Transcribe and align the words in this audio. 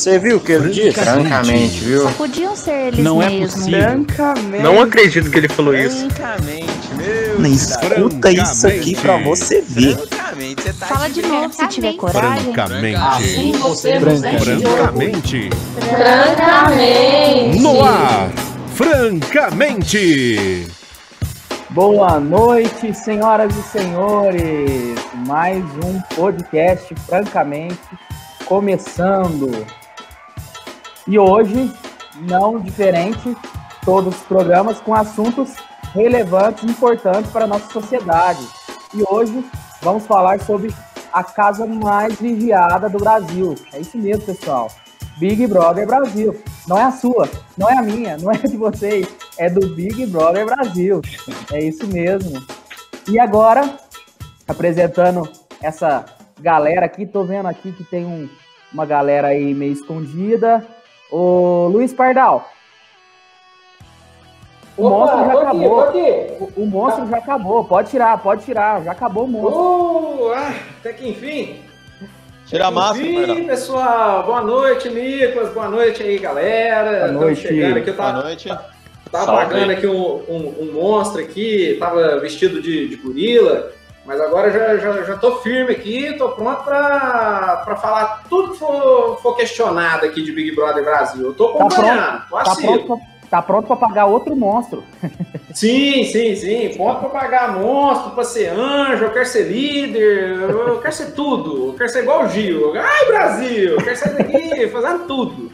Você 0.00 0.18
viu 0.18 0.38
o 0.38 0.40
que 0.40 0.52
ele 0.52 0.70
disse? 0.70 0.92
Francamente, 0.92 1.80
viu? 1.80 2.04
Só 2.04 2.10
podiam 2.12 2.56
ser 2.56 2.86
eles 2.86 3.04
Não 3.04 3.22
é 3.22 3.28
mesmo. 3.28 3.54
possível. 3.54 3.82
Francamente. 3.82 4.62
Não 4.64 4.80
acredito 4.80 5.30
que 5.30 5.38
ele 5.38 5.48
falou 5.48 5.76
isso. 5.76 6.08
Francamente, 6.08 6.94
meu. 6.96 7.38
Não 7.38 7.50
escuta 7.50 8.30
isso 8.30 8.66
aqui 8.66 8.96
pra 8.96 9.18
você 9.18 9.60
ver. 9.60 9.98
Francamente, 9.98 10.62
você 10.62 10.72
tá 10.72 10.86
Fala 10.86 11.10
de 11.10 11.20
novo 11.20 11.52
se 11.52 11.68
tiver 11.68 11.92
coragem. 11.96 12.44
Francamente. 12.44 13.58
você 13.58 14.00
Francamente. 14.00 15.50
Francamente. 15.78 17.58
No 17.60 17.84
ar. 17.84 18.30
Francamente. 18.74 20.66
Boa 21.68 22.18
noite, 22.18 22.94
senhoras 22.94 23.54
e 23.54 23.62
senhores. 23.64 24.98
Mais 25.26 25.62
um 25.84 26.00
podcast, 26.16 26.94
francamente, 27.06 27.76
começando. 28.46 29.66
E 31.10 31.18
hoje, 31.18 31.72
não 32.20 32.60
diferente, 32.60 33.36
todos 33.84 34.14
os 34.14 34.22
programas 34.22 34.78
com 34.78 34.94
assuntos 34.94 35.56
relevantes, 35.92 36.62
importantes 36.62 37.32
para 37.32 37.46
a 37.46 37.48
nossa 37.48 37.68
sociedade. 37.72 38.46
E 38.94 39.02
hoje 39.10 39.44
vamos 39.82 40.06
falar 40.06 40.40
sobre 40.40 40.72
a 41.12 41.24
casa 41.24 41.66
mais 41.66 42.14
vigiada 42.14 42.88
do 42.88 42.98
Brasil. 42.98 43.56
É 43.72 43.80
isso 43.80 43.98
mesmo, 43.98 44.24
pessoal. 44.24 44.70
Big 45.18 45.48
Brother 45.48 45.84
Brasil. 45.84 46.40
Não 46.68 46.78
é 46.78 46.84
a 46.84 46.92
sua, 46.92 47.28
não 47.58 47.68
é 47.68 47.76
a 47.76 47.82
minha, 47.82 48.16
não 48.16 48.30
é 48.30 48.36
de 48.36 48.56
vocês, 48.56 49.08
é 49.36 49.50
do 49.50 49.66
Big 49.74 50.06
Brother 50.06 50.46
Brasil. 50.46 51.02
É 51.52 51.58
isso 51.60 51.88
mesmo. 51.88 52.40
E 53.08 53.18
agora, 53.18 53.68
apresentando 54.46 55.28
essa 55.60 56.04
galera 56.40 56.86
aqui, 56.86 57.04
tô 57.04 57.24
vendo 57.24 57.46
aqui 57.46 57.72
que 57.72 57.82
tem 57.82 58.06
um- 58.06 58.28
uma 58.72 58.86
galera 58.86 59.26
aí 59.26 59.52
meio 59.52 59.72
escondida. 59.72 60.64
Ô 61.10 61.68
Luiz 61.72 61.92
Pardal. 61.92 62.48
O 64.76 64.88
monstro 64.88 65.18
já 65.26 65.32
acabou. 65.42 65.80
O, 66.40 66.52
o 66.62 66.66
monstro 66.66 67.06
já 67.08 67.16
acabou. 67.18 67.64
Pode 67.64 67.90
tirar, 67.90 68.18
pode 68.22 68.44
tirar. 68.44 68.82
Já 68.84 68.92
acabou 68.92 69.24
o 69.24 69.28
monstro. 69.28 69.60
Uh, 69.60 70.32
ah, 70.32 70.54
até 70.78 70.92
que 70.92 71.08
enfim. 71.08 71.62
Tira 72.46 72.66
a 72.66 72.70
máscara, 72.70 73.06
Enfim, 73.06 73.44
pessoal. 73.46 74.24
Boa 74.24 74.40
noite, 74.42 74.88
Nicolas. 74.88 75.52
Boa 75.52 75.68
noite 75.68 76.02
aí, 76.02 76.18
galera. 76.18 76.90
Boa 76.90 76.96
Estamos 77.06 77.20
noite. 77.20 77.40
chegando 77.42 77.76
aqui. 77.78 77.90
Eu 77.90 77.94
Boa 77.94 78.06
tava, 78.06 78.22
noite. 78.24 78.48
tava 78.48 79.24
Salve. 79.26 79.44
pagando 79.44 79.72
aqui 79.72 79.86
um, 79.86 80.14
um- 80.28 80.54
um 80.60 80.72
monstro 80.72 81.20
aqui. 81.20 81.76
Tava 81.78 82.18
vestido 82.20 82.62
de, 82.62 82.88
de 82.88 82.96
gorila. 82.96 83.70
Mas 84.10 84.20
agora 84.20 84.50
já, 84.50 84.76
já, 84.76 85.02
já 85.04 85.16
tô 85.16 85.36
firme 85.36 85.70
aqui. 85.70 86.14
Tô 86.18 86.30
pronto 86.30 86.64
pra, 86.64 87.62
pra 87.64 87.76
falar 87.76 88.24
tudo 88.28 88.50
que 88.54 88.58
for, 88.58 89.20
for 89.22 89.36
questionado 89.36 90.04
aqui 90.04 90.20
de 90.20 90.32
Big 90.32 90.52
Brother 90.52 90.82
Brasil. 90.82 91.26
Eu 91.26 91.32
tô 91.32 91.52
Tá 91.52 91.64
acompanhando. 91.66 92.22
tô 92.28 92.36
Tá 92.42 92.56
pronto, 92.56 93.00
tá 93.30 93.42
pronto 93.42 93.66
pra 93.68 93.76
pagar 93.76 94.06
outro 94.06 94.34
monstro. 94.34 94.82
Sim, 95.54 96.02
sim, 96.06 96.34
sim. 96.34 96.76
Ponto 96.76 96.98
pra 97.00 97.08
pagar 97.20 97.56
monstro, 97.56 98.10
pra 98.10 98.24
ser 98.24 98.48
anjo, 98.48 99.04
eu 99.04 99.10
quero 99.12 99.26
ser 99.26 99.44
líder, 99.44 100.40
eu 100.40 100.80
quero 100.80 100.92
ser 100.92 101.12
tudo. 101.12 101.68
Eu 101.68 101.74
quero 101.74 101.88
ser 101.88 102.02
igual 102.02 102.24
o 102.24 102.28
Gil. 102.28 102.72
Ai, 102.76 103.06
Brasil! 103.06 103.70
Eu 103.74 103.78
quero 103.78 103.96
sair 103.96 104.14
daqui 104.16 104.66
fazendo 104.70 105.06
tudo. 105.06 105.52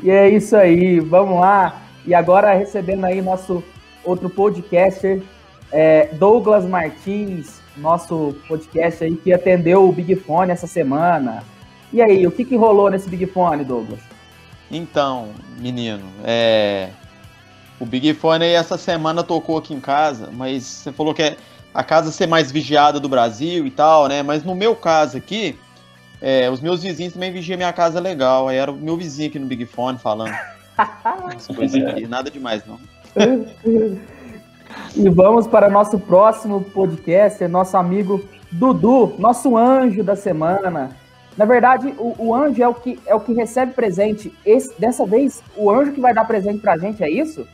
E 0.00 0.08
é 0.08 0.28
isso 0.28 0.56
aí, 0.56 1.00
vamos 1.00 1.40
lá. 1.40 1.82
E 2.06 2.14
agora 2.14 2.52
recebendo 2.54 3.04
aí 3.04 3.20
nosso 3.20 3.62
outro 4.04 4.28
podcaster, 4.30 5.20
é, 5.74 6.08
Douglas 6.12 6.64
Martins, 6.64 7.60
nosso 7.76 8.36
podcast 8.46 9.02
aí 9.02 9.16
que 9.16 9.32
atendeu 9.32 9.88
o 9.88 9.92
Big 9.92 10.14
Fone 10.14 10.52
essa 10.52 10.68
semana. 10.68 11.42
E 11.92 12.00
aí, 12.00 12.24
o 12.28 12.30
que, 12.30 12.44
que 12.44 12.54
rolou 12.54 12.88
nesse 12.88 13.08
Big 13.08 13.26
Fone, 13.26 13.64
Douglas? 13.64 13.98
Então, 14.70 15.30
menino, 15.58 16.04
é. 16.24 16.90
O 17.80 17.84
Big 17.84 18.14
Fone 18.14 18.46
essa 18.46 18.78
semana 18.78 19.24
tocou 19.24 19.58
aqui 19.58 19.74
em 19.74 19.80
casa, 19.80 20.30
mas 20.32 20.62
você 20.62 20.92
falou 20.92 21.12
que 21.12 21.22
é 21.24 21.36
a 21.74 21.82
casa 21.82 22.12
ser 22.12 22.28
mais 22.28 22.52
vigiada 22.52 23.00
do 23.00 23.08
Brasil 23.08 23.66
e 23.66 23.70
tal, 23.70 24.06
né? 24.06 24.22
Mas 24.22 24.44
no 24.44 24.54
meu 24.54 24.76
caso 24.76 25.16
aqui, 25.16 25.58
é, 26.22 26.48
os 26.48 26.60
meus 26.60 26.84
vizinhos 26.84 27.14
também 27.14 27.32
vigiam 27.32 27.56
minha 27.56 27.72
casa 27.72 27.98
legal. 27.98 28.46
Aí 28.46 28.56
era 28.58 28.70
o 28.70 28.76
meu 28.76 28.96
vizinho 28.96 29.28
aqui 29.28 29.40
no 29.40 29.46
Big 29.46 29.66
Fone 29.66 29.98
falando. 29.98 30.32
Coisas 31.52 31.84
aqui, 31.84 32.06
nada 32.06 32.30
demais, 32.30 32.62
não. 32.64 32.78
E 34.96 35.08
vamos 35.08 35.46
para 35.46 35.68
nosso 35.68 35.98
próximo 35.98 36.60
podcaster, 36.62 37.48
nosso 37.48 37.76
amigo 37.76 38.24
Dudu, 38.50 39.14
nosso 39.18 39.56
anjo 39.56 40.02
da 40.04 40.14
semana. 40.14 40.96
Na 41.36 41.44
verdade, 41.44 41.92
o, 41.98 42.14
o 42.28 42.34
anjo 42.34 42.62
é 42.62 42.68
o 42.68 42.74
que 42.74 42.98
é 43.06 43.14
o 43.14 43.18
que 43.20 43.32
recebe 43.32 43.72
presente. 43.72 44.32
Esse- 44.46 44.78
dessa 44.80 45.04
vez, 45.04 45.42
o 45.56 45.68
anjo 45.70 45.92
que 45.92 46.00
vai 46.00 46.14
dar 46.14 46.24
presente 46.24 46.60
pra 46.60 46.78
gente, 46.78 47.02
é 47.02 47.10
isso? 47.10 47.46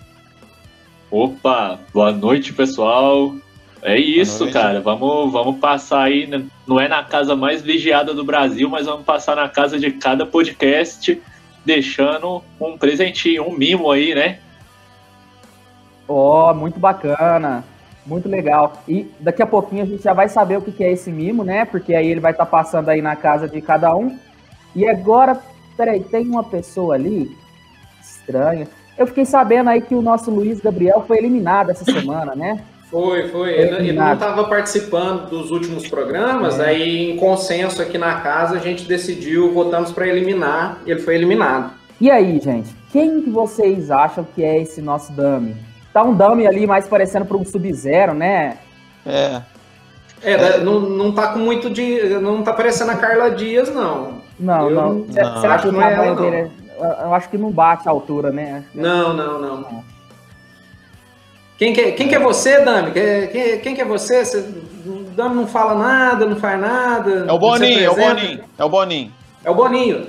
Opa, 1.10 1.78
boa 1.92 2.12
noite, 2.12 2.52
pessoal. 2.52 3.34
É 3.82 3.98
isso, 3.98 4.50
cara. 4.52 4.80
Vamos, 4.80 5.32
vamos 5.32 5.58
passar 5.58 6.02
aí. 6.02 6.26
né? 6.26 6.44
Não 6.66 6.78
é 6.78 6.86
na 6.86 7.02
casa 7.02 7.34
mais 7.34 7.62
vigiada 7.62 8.12
do 8.12 8.22
Brasil, 8.22 8.68
mas 8.68 8.84
vamos 8.86 9.04
passar 9.06 9.34
na 9.36 9.48
casa 9.48 9.78
de 9.78 9.90
cada 9.92 10.26
podcast, 10.26 11.20
deixando 11.64 12.42
um 12.60 12.76
presentinho, 12.76 13.48
um 13.48 13.52
mimo 13.56 13.90
aí, 13.90 14.14
né? 14.14 14.38
Ó, 16.12 16.52
muito 16.52 16.80
bacana. 16.80 17.62
Muito 18.04 18.28
legal. 18.28 18.72
E 18.88 19.08
daqui 19.20 19.42
a 19.42 19.46
pouquinho 19.46 19.84
a 19.84 19.86
gente 19.86 20.02
já 20.02 20.12
vai 20.12 20.28
saber 20.28 20.56
o 20.56 20.62
que 20.62 20.82
é 20.82 20.90
esse 20.90 21.12
mimo, 21.12 21.44
né? 21.44 21.64
Porque 21.64 21.94
aí 21.94 22.08
ele 22.08 22.18
vai 22.18 22.32
estar 22.32 22.46
passando 22.46 22.88
aí 22.88 23.00
na 23.00 23.14
casa 23.14 23.48
de 23.48 23.60
cada 23.60 23.94
um. 23.94 24.18
E 24.74 24.88
agora, 24.88 25.38
peraí, 25.76 26.00
tem 26.00 26.26
uma 26.26 26.42
pessoa 26.42 26.96
ali 26.96 27.30
estranha. 28.02 28.66
Eu 28.98 29.06
fiquei 29.06 29.24
sabendo 29.24 29.70
aí 29.70 29.80
que 29.80 29.94
o 29.94 30.02
nosso 30.02 30.32
Luiz 30.32 30.60
Gabriel 30.60 31.04
foi 31.06 31.18
eliminado 31.18 31.70
essa 31.70 31.84
semana, 31.84 32.34
né? 32.34 32.60
Foi, 32.90 33.28
foi. 33.28 33.52
Ele, 33.52 33.76
ele 33.76 33.92
não 33.92 34.12
estava 34.12 34.44
participando 34.48 35.30
dos 35.30 35.52
últimos 35.52 35.86
programas, 35.86 36.58
É. 36.58 36.64
daí 36.64 37.12
em 37.12 37.16
consenso 37.16 37.80
aqui 37.80 37.96
na 37.96 38.20
casa 38.20 38.56
a 38.56 38.58
gente 38.58 38.84
decidiu, 38.84 39.54
votamos 39.54 39.92
para 39.92 40.08
eliminar, 40.08 40.78
e 40.84 40.90
ele 40.90 41.00
foi 41.00 41.14
eliminado. 41.14 41.72
E 42.00 42.10
aí, 42.10 42.40
gente, 42.40 42.74
quem 42.90 43.22
que 43.22 43.30
vocês 43.30 43.92
acham 43.92 44.26
que 44.34 44.42
é 44.42 44.60
esse 44.60 44.82
nosso 44.82 45.12
dummy? 45.12 45.69
Tá 45.92 46.02
um 46.02 46.14
dummy 46.14 46.46
ali 46.46 46.66
mais 46.66 46.86
parecendo 46.88 47.24
para 47.24 47.36
um 47.36 47.44
Sub-Zero, 47.44 48.14
né? 48.14 48.58
É. 49.04 49.42
É, 50.22 50.36
da- 50.36 50.58
Não, 50.58 50.80
não 50.80 51.12
tá 51.12 51.28
com 51.32 51.38
muito 51.38 51.70
de. 51.70 52.00
Não 52.20 52.42
tá 52.42 52.52
parecendo 52.52 52.90
a 52.92 52.96
Carla 52.96 53.30
Dias, 53.30 53.74
não. 53.74 54.20
Não, 54.38 54.68
Eu 54.68 54.74
não. 54.74 54.94
não- 54.94 55.12
Cê- 55.12 55.22
não, 55.22 55.40
Será 55.40 55.54
acho 55.54 55.66
que 55.68 55.72
não 55.72 55.82
é 55.82 55.92
ela, 55.94 56.06
não. 56.14 56.16
dele 56.16 56.36
é- 56.36 56.50
eu- 57.04 57.14
acho 57.14 57.28
que 57.28 57.38
não 57.38 57.50
bate 57.50 57.88
a 57.88 57.90
altura, 57.90 58.30
né? 58.30 58.64
Não, 58.74 59.12
não, 59.14 59.40
não. 59.40 59.84
Quem 61.58 61.72
que, 61.74 61.80
é- 61.80 61.92
quem 61.92 62.08
que 62.08 62.14
é 62.14 62.18
você, 62.18 62.60
Dami? 62.64 62.90
Quem, 62.92 63.58
quem, 63.60 63.74
que 63.74 63.80
é 63.82 63.84
você? 63.84 64.24
você 64.24 64.38
o 64.86 65.04
Dami 65.14 65.34
não 65.36 65.46
fala 65.46 65.74
nada, 65.74 66.24
não 66.24 66.36
faz 66.36 66.58
nada. 66.60 67.10
É 67.10 67.22
o 67.22 67.26
não 67.26 67.38
Boninho, 67.38 67.80
é 67.84 67.90
o. 67.90 67.94
Boninho. 67.96 68.44
É 68.58 68.64
o 68.64 68.68
Boninho. 68.68 69.12
É 69.44 69.50
o 69.50 69.54
Boninho. 69.54 70.06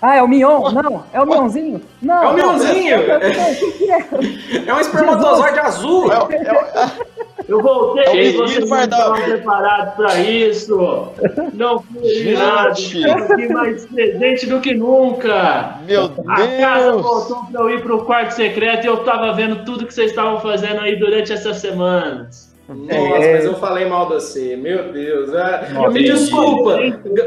Ah, 0.00 0.16
é 0.16 0.22
o 0.22 0.28
Mion? 0.28 0.70
Não, 0.72 1.04
é 1.12 1.20
o 1.20 1.26
Mionzinho? 1.26 1.80
Não. 2.00 2.14
É 2.22 2.26
o 2.26 2.28
não, 2.28 2.34
Mionzinho. 2.34 2.94
é- 2.94 3.00
é- 3.00 3.32
é- 3.32 3.52
o 3.52 3.56
que 3.58 3.72
que 3.72 3.90
é? 3.90 4.68
É 4.68 4.74
um 4.74 4.80
espermatozoide 4.80 5.58
azul. 5.58 6.12
É 6.12 6.16
é 6.16 6.52
o- 6.52 7.18
Eu 7.48 7.62
voltei, 7.62 8.04
É 8.04 8.10
o 8.10 8.36
vocês 8.36 8.68
não 8.68 8.80
estavam 8.82 9.22
preparados 9.22 9.94
para 9.94 10.16
isso. 10.20 11.08
Não 11.54 11.80
fui. 11.80 12.06
Estou 12.08 13.12
aqui 13.34 13.48
mais 13.48 13.86
presente 13.86 14.46
do 14.46 14.60
que 14.60 14.74
nunca. 14.74 15.78
Meu 15.86 16.10
A 16.28 16.36
casa 16.60 16.90
Deus! 16.92 17.02
voltou 17.02 17.44
para 17.50 17.60
eu 17.62 17.70
ir 17.70 17.82
para 17.82 17.94
o 17.96 18.04
quarto 18.04 18.32
secreto 18.32 18.84
e 18.84 18.86
eu 18.88 18.94
estava 18.96 19.32
vendo 19.32 19.64
tudo 19.64 19.86
que 19.86 19.94
vocês 19.94 20.10
estavam 20.10 20.38
fazendo 20.40 20.80
aí 20.80 20.96
durante 20.96 21.32
essas 21.32 21.56
semanas. 21.56 22.54
Nossa, 22.68 22.94
É. 22.94 23.34
mas 23.36 23.44
eu 23.46 23.54
falei 23.54 23.86
mal 23.88 24.06
de 24.08 24.14
você. 24.14 24.54
Meu 24.54 24.92
Deus. 24.92 25.34
Ah, 25.34 25.68
Nossa, 25.72 25.90
me 25.90 26.02
desculpa, 26.04 26.78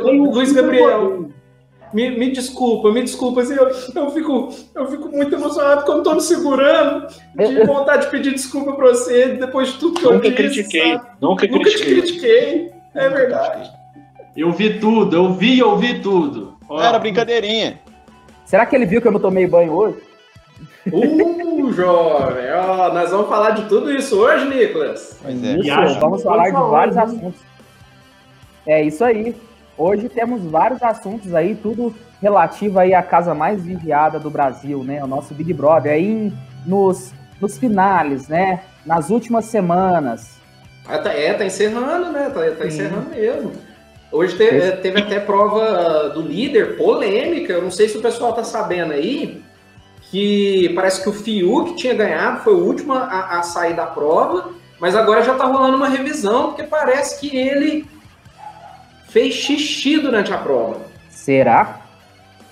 Luiz 0.03 0.53
Gabriel. 0.53 1.30
Me, 1.93 2.09
me 2.11 2.31
desculpa, 2.31 2.91
me 2.91 3.01
desculpa. 3.03 3.41
Assim, 3.41 3.53
eu, 3.55 3.67
eu, 3.95 4.11
fico, 4.11 4.49
eu 4.75 4.87
fico 4.87 5.09
muito 5.09 5.33
emocionado 5.35 5.83
quando 5.85 6.03
tô 6.03 6.13
me 6.15 6.21
segurando. 6.21 7.07
De 7.35 7.63
vontade 7.65 8.05
de 8.05 8.11
pedir 8.11 8.31
desculpa 8.31 8.73
pra 8.73 8.87
você 8.89 9.29
depois 9.35 9.69
de 9.73 9.79
tudo 9.79 9.99
que 9.99 10.05
eu 10.05 10.13
Nunca 10.13 10.29
disse. 10.29 10.35
critiquei. 10.63 10.93
sabe? 10.93 11.07
Nunca 11.21 11.47
Nunca 11.47 11.69
te 11.69 11.77
critiquei. 11.77 12.01
critiquei. 12.01 12.71
É 12.95 13.09
verdade. 13.09 13.71
Eu 14.35 14.51
vi 14.51 14.79
tudo, 14.79 15.15
eu 15.15 15.33
vi 15.33 15.55
e 15.55 15.63
ouvi 15.63 15.99
tudo. 15.99 16.55
Ó, 16.69 16.81
Era 16.81 16.97
brincadeirinha. 16.99 17.79
Será 18.45 18.65
que 18.65 18.75
ele 18.75 18.85
viu 18.85 19.01
que 19.01 19.07
eu 19.07 19.11
não 19.11 19.19
tomei 19.19 19.45
banho 19.47 19.73
hoje? 19.73 19.97
Uh, 20.91 21.71
jovem. 21.73 22.45
Ó, 22.53 22.93
nós 22.93 23.11
vamos 23.11 23.27
falar 23.27 23.51
de 23.51 23.65
tudo 23.69 23.91
isso 23.91 24.17
hoje, 24.19 24.45
Nicolas. 24.45 25.19
Pois 25.21 25.43
é. 25.43 25.57
Isso, 25.59 25.99
vamos 25.99 26.23
falar 26.23 26.45
de 26.49 26.51
vários 26.51 26.97
assuntos. 26.97 27.39
É 28.65 28.81
isso 28.83 29.03
aí. 29.03 29.35
Hoje 29.81 30.07
temos 30.09 30.43
vários 30.43 30.83
assuntos 30.83 31.33
aí, 31.33 31.55
tudo 31.55 31.91
relativo 32.21 32.77
aí 32.77 32.93
à 32.93 33.01
casa 33.01 33.33
mais 33.33 33.63
vigiada 33.63 34.19
do 34.19 34.29
Brasil, 34.29 34.83
né? 34.83 35.03
O 35.03 35.07
nosso 35.07 35.33
Big 35.33 35.51
Brother. 35.55 35.93
Aí 35.93 36.31
nos, 36.67 37.11
nos 37.41 37.57
finales, 37.57 38.27
né? 38.27 38.61
Nas 38.85 39.09
últimas 39.09 39.45
semanas. 39.45 40.37
Ah, 40.87 40.99
tá- 40.99 41.11
É, 41.11 41.33
tá 41.33 41.43
encerrando, 41.45 42.11
né? 42.11 42.29
Tá, 42.29 42.41
tá 42.51 42.67
encerrando 42.67 43.09
mesmo. 43.09 43.53
Hoje 44.11 44.35
teve, 44.37 44.57
eh, 44.59 44.71
teve 44.73 44.99
até 45.01 45.19
prova 45.19 46.09
do 46.09 46.21
líder, 46.21 46.77
polêmica. 46.77 47.53
Eu 47.53 47.63
não 47.63 47.71
sei 47.71 47.89
se 47.89 47.97
o 47.97 48.01
pessoal 48.03 48.33
tá 48.33 48.43
sabendo 48.43 48.93
aí, 48.93 49.43
que 50.11 50.69
parece 50.75 51.01
que 51.01 51.09
o 51.09 51.13
Fiuk 51.13 51.75
tinha 51.75 51.95
ganhado, 51.95 52.43
foi 52.43 52.53
o 52.53 52.63
último 52.63 52.93
a, 52.93 53.39
a 53.39 53.41
sair 53.41 53.73
da 53.75 53.87
prova, 53.87 54.51
mas 54.79 54.95
agora 54.95 55.23
já 55.23 55.33
tá 55.33 55.45
rolando 55.45 55.77
uma 55.77 55.89
revisão, 55.89 56.49
porque 56.49 56.63
parece 56.65 57.19
que 57.19 57.35
ele 57.35 57.87
fez 59.11 59.35
xixi 59.35 59.99
durante 59.99 60.33
a 60.33 60.37
prova. 60.37 60.81
Será? 61.09 61.81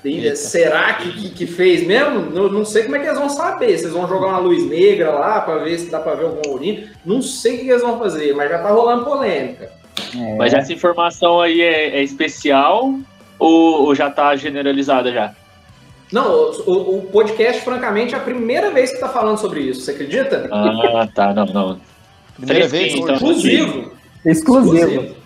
E, 0.03 0.33
será 0.35 0.93
que, 0.93 1.11
que, 1.11 1.29
que 1.29 1.47
fez 1.47 1.85
mesmo? 1.85 2.31
Eu 2.33 2.51
não 2.51 2.63
sei 2.63 2.83
como 2.83 2.95
é 2.95 2.99
que 2.99 3.05
eles 3.05 3.19
vão 3.19 3.29
saber. 3.29 3.77
Vocês 3.77 3.91
vão 3.91 4.07
jogar 4.07 4.27
uma 4.27 4.37
luz 4.37 4.65
negra 4.65 5.11
lá 5.11 5.41
para 5.41 5.57
ver 5.57 5.77
se 5.77 5.89
dá 5.89 5.99
para 5.99 6.15
ver 6.15 6.25
algum 6.25 6.53
urino. 6.53 6.87
Não 7.05 7.21
sei 7.21 7.55
o 7.55 7.59
que 7.59 7.69
eles 7.69 7.81
vão 7.81 7.99
fazer, 7.99 8.33
mas 8.33 8.49
já 8.49 8.59
tá 8.59 8.69
rolando 8.69 9.03
polêmica. 9.03 9.69
É. 10.15 10.35
Mas 10.37 10.53
essa 10.53 10.71
informação 10.71 11.41
aí 11.41 11.61
é, 11.61 11.97
é 11.97 12.03
especial 12.03 12.93
ou, 13.37 13.87
ou, 13.87 13.95
já 13.95 14.09
tá 14.09 14.35
generalizada 14.35 15.11
já? 15.11 15.33
Não, 16.11 16.51
o, 16.65 16.97
o, 16.97 17.01
podcast, 17.03 17.61
francamente, 17.61 18.15
é 18.15 18.17
a 18.17 18.21
primeira 18.21 18.71
vez 18.71 18.91
que 18.91 18.99
tá 18.99 19.09
falando 19.09 19.37
sobre 19.37 19.61
isso. 19.61 19.81
Você 19.81 19.91
acredita? 19.91 20.47
Ah, 20.51 21.07
tá. 21.13 21.33
Não, 21.33 21.45
não. 21.45 21.81
Primeira 22.35 22.67
vez? 22.67 22.95
Então, 22.95 23.15
exclusivo. 23.15 23.91
Exclusivo. 24.25 24.85
exclusivo. 24.85 25.18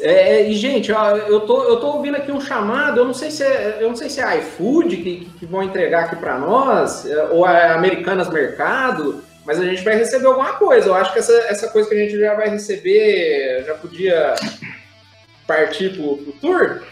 É, 0.00 0.40
é, 0.40 0.50
e, 0.50 0.54
gente, 0.54 0.90
ó, 0.92 1.16
eu, 1.16 1.40
tô, 1.40 1.64
eu 1.64 1.76
tô 1.76 1.88
ouvindo 1.88 2.16
aqui 2.16 2.32
um 2.32 2.40
chamado, 2.40 3.00
eu 3.00 3.04
não 3.04 3.14
sei 3.14 3.30
se 3.30 3.42
é, 3.42 3.78
eu 3.80 3.88
não 3.88 3.96
sei 3.96 4.08
se 4.08 4.20
é 4.20 4.38
iFood 4.38 4.96
que, 4.96 5.28
que 5.38 5.46
vão 5.46 5.62
entregar 5.62 6.04
aqui 6.04 6.16
para 6.16 6.38
nós, 6.38 7.06
é, 7.06 7.24
ou 7.24 7.46
é 7.46 7.72
Americanas 7.72 8.28
Mercado, 8.28 9.22
mas 9.44 9.60
a 9.60 9.64
gente 9.64 9.82
vai 9.82 9.96
receber 9.96 10.26
alguma 10.26 10.54
coisa. 10.54 10.88
Eu 10.88 10.94
acho 10.94 11.12
que 11.12 11.18
essa, 11.18 11.32
essa 11.32 11.68
coisa 11.68 11.88
que 11.88 11.94
a 11.94 11.98
gente 11.98 12.18
já 12.18 12.34
vai 12.34 12.48
receber 12.48 13.64
já 13.66 13.74
podia 13.74 14.34
partir 15.46 15.90
pro, 15.90 16.16
pro 16.16 16.32
tour. 16.40 16.82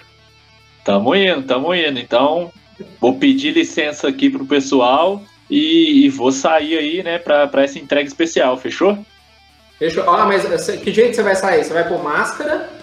Tamo 0.85 1.15
indo, 1.15 1.43
tamo 1.43 1.75
indo. 1.75 1.99
Então, 1.99 2.53
vou 3.01 3.17
pedir 3.19 3.53
licença 3.53 4.09
aqui 4.09 4.29
pro 4.29 4.45
pessoal 4.45 5.23
e, 5.49 6.05
e 6.05 6.09
vou 6.09 6.31
sair 6.31 6.77
aí, 6.79 7.03
né, 7.03 7.19
pra, 7.19 7.47
pra 7.47 7.63
essa 7.63 7.79
entrega 7.79 8.07
especial, 8.07 8.57
fechou? 8.57 8.99
Fechou. 9.79 10.09
Ah, 10.09 10.27
mas 10.27 10.71
que 10.79 10.93
jeito 10.93 11.17
você 11.17 11.23
vai 11.23 11.35
sair? 11.35 11.65
Você 11.65 11.73
vai 11.73 11.89
pôr 11.89 12.03
máscara? 12.03 12.82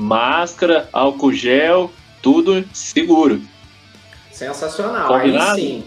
Máscara, 0.00 0.88
álcool 0.92 1.32
gel, 1.32 1.92
tudo 2.22 2.64
seguro. 2.72 3.42
Sensacional. 4.32 5.06
Combinado? 5.06 5.52
Aí 5.52 5.60
sim. 5.60 5.84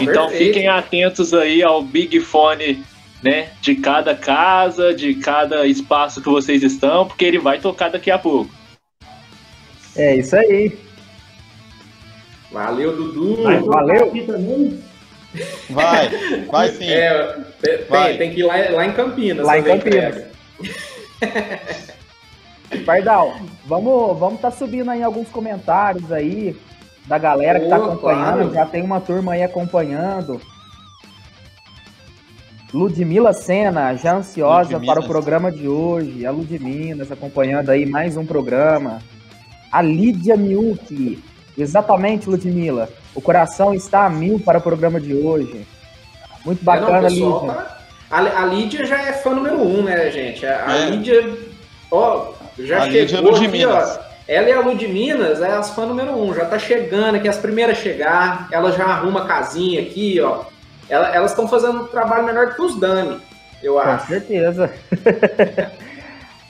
Então 0.00 0.28
Perfeito. 0.28 0.54
fiquem 0.54 0.68
atentos 0.68 1.34
aí 1.34 1.62
ao 1.62 1.82
Big 1.82 2.18
Fone, 2.20 2.82
né, 3.22 3.50
de 3.60 3.74
cada 3.76 4.14
casa, 4.14 4.94
de 4.94 5.14
cada 5.16 5.66
espaço 5.66 6.22
que 6.22 6.30
vocês 6.30 6.62
estão, 6.62 7.06
porque 7.06 7.26
ele 7.26 7.38
vai 7.38 7.60
tocar 7.60 7.90
daqui 7.90 8.10
a 8.10 8.18
pouco. 8.18 8.50
É 9.94 10.16
isso 10.16 10.34
aí. 10.34 10.78
Valeu, 12.50 12.96
Dudu. 12.96 13.42
Vai, 13.42 13.60
valeu. 13.60 14.12
Vai, 15.68 16.08
vai 16.50 16.68
sim. 16.72 16.88
É, 16.88 17.36
tem, 17.60 17.84
vai. 17.84 18.16
tem, 18.16 18.32
que 18.32 18.40
ir 18.40 18.44
lá, 18.44 18.54
lá 18.70 18.86
em 18.86 18.92
Campinas. 18.92 19.46
Lá 19.46 19.58
em 19.58 19.62
Campinas. 19.62 20.24
Pardal, 22.80 23.36
vamos 23.66 24.18
vamos 24.18 24.40
tá 24.40 24.50
subindo 24.50 24.90
aí 24.90 25.02
alguns 25.02 25.28
comentários 25.28 26.10
aí 26.10 26.56
da 27.06 27.18
galera 27.18 27.60
que 27.60 27.68
tá 27.68 27.76
acompanhando. 27.76 28.50
Claro. 28.50 28.54
Já 28.54 28.66
tem 28.66 28.82
uma 28.82 29.00
turma 29.00 29.32
aí 29.32 29.42
acompanhando. 29.42 30.40
Ludmila 32.72 33.34
Sena, 33.34 33.94
já 33.94 34.16
ansiosa 34.16 34.80
para 34.80 35.00
o 35.00 35.06
programa 35.06 35.52
de 35.52 35.68
hoje. 35.68 36.24
A 36.24 36.30
Ludmilas 36.30 37.12
acompanhando 37.12 37.68
aí 37.68 37.84
mais 37.84 38.16
um 38.16 38.24
programa. 38.24 39.00
A 39.70 39.82
Lídia 39.82 40.36
Miuki. 40.36 41.22
Exatamente, 41.56 42.30
Ludmila. 42.30 42.88
O 43.14 43.20
coração 43.20 43.74
está 43.74 44.06
a 44.06 44.10
mil 44.10 44.40
para 44.40 44.58
o 44.58 44.62
programa 44.62 44.98
de 44.98 45.14
hoje. 45.14 45.66
Muito 46.46 46.64
bacana, 46.64 47.08
é, 47.08 47.10
não, 47.10 47.40
Lídia. 47.40 47.54
Tá... 47.54 47.78
A, 48.10 48.42
a, 48.42 48.46
Lídia 48.46 48.86
já 48.86 49.02
é 49.02 49.12
fã 49.12 49.30
número 49.34 49.60
um, 49.60 49.82
né, 49.82 50.10
gente? 50.10 50.46
A, 50.46 50.66
a 50.66 50.76
é. 50.76 50.90
Lídia, 50.90 51.38
ó, 51.90 52.31
já 52.58 52.84
a 52.84 52.90
chegou 52.90 53.34
aqui, 53.34 53.64
ó. 53.64 53.98
Ela 54.28 54.48
e 54.48 54.52
a 54.52 54.60
Lu 54.60 54.76
de 54.76 54.86
Minas 54.86 55.40
é 55.40 55.50
as 55.50 55.70
fãs 55.70 55.88
número 55.88 56.16
um, 56.16 56.32
já 56.32 56.44
tá 56.44 56.58
chegando 56.58 57.16
aqui, 57.16 57.28
as 57.28 57.38
primeiras 57.38 57.76
a 57.76 57.80
chegar, 57.80 58.48
ela 58.52 58.70
já 58.70 58.84
arruma 58.84 59.24
a 59.24 59.26
casinha 59.26 59.82
aqui, 59.82 60.20
ó. 60.20 60.44
Ela, 60.88 61.14
elas 61.14 61.32
estão 61.32 61.48
fazendo 61.48 61.82
um 61.82 61.86
trabalho 61.86 62.24
melhor 62.24 62.54
que 62.54 62.62
os 62.62 62.78
Dani, 62.78 63.20
eu 63.62 63.78
acho. 63.78 64.06
Com 64.06 64.12
certeza. 64.12 64.72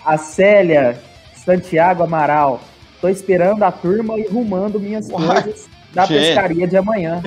a 0.05 0.19
Célia 0.19 1.01
Santiago 1.35 2.03
Amaral, 2.03 2.61
tô 3.01 3.09
esperando 3.09 3.63
a 3.63 3.73
turma 3.73 4.19
e 4.19 4.27
rumando 4.29 4.79
minhas 4.79 5.09
Uai, 5.09 5.43
coisas 5.43 5.69
da 5.93 6.07
pescaria 6.07 6.67
de 6.67 6.77
amanhã. 6.77 7.23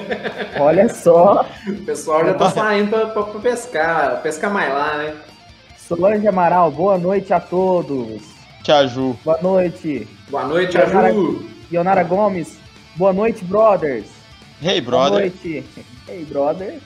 Olha 0.60 0.88
só. 0.90 1.46
O 1.68 1.86
pessoal 1.86 2.26
já 2.26 2.34
tá 2.34 2.52
saindo 2.52 2.90
pra, 2.90 3.08
pra, 3.08 3.24
pra 3.24 3.40
pescar, 3.42 4.22
pescar 4.22 4.52
mais 4.52 4.72
lá, 4.72 4.98
né? 4.98 5.16
Solange 5.78 6.28
Amaral, 6.28 6.72
boa 6.72 6.98
noite 6.98 7.34
a 7.34 7.40
todos. 7.40 8.35
Tia 8.66 8.88
Ju. 8.88 9.16
Boa 9.24 9.38
noite. 9.44 10.08
Boa 10.28 10.48
noite, 10.48 10.72
Tia 10.72 11.12
Ju. 11.14 11.46
Ionara 11.72 12.04
Gomes. 12.04 12.58
Boa 12.96 13.14
noite, 13.14 13.46
brothers. 13.46 14.08
Hey, 14.60 14.82
brother. 14.82 15.10
Boa 15.10 15.20
noite. 15.20 15.64
Hey, 16.08 16.26
brother. 16.26 16.80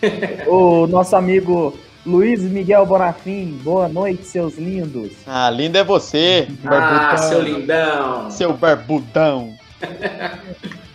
o 0.48 0.86
nosso 0.86 1.14
amigo 1.14 1.78
Luiz 2.06 2.40
Miguel 2.40 2.86
Bonafim. 2.86 3.60
Boa 3.62 3.88
noite, 3.88 4.24
seus 4.24 4.56
lindos. 4.56 5.12
Ah, 5.26 5.50
lindo 5.50 5.76
é 5.76 5.84
você. 5.84 6.48
Ah, 6.64 7.14
seu 7.18 7.42
lindão. 7.42 8.30
Seu 8.30 8.54
barbudão. 8.54 9.54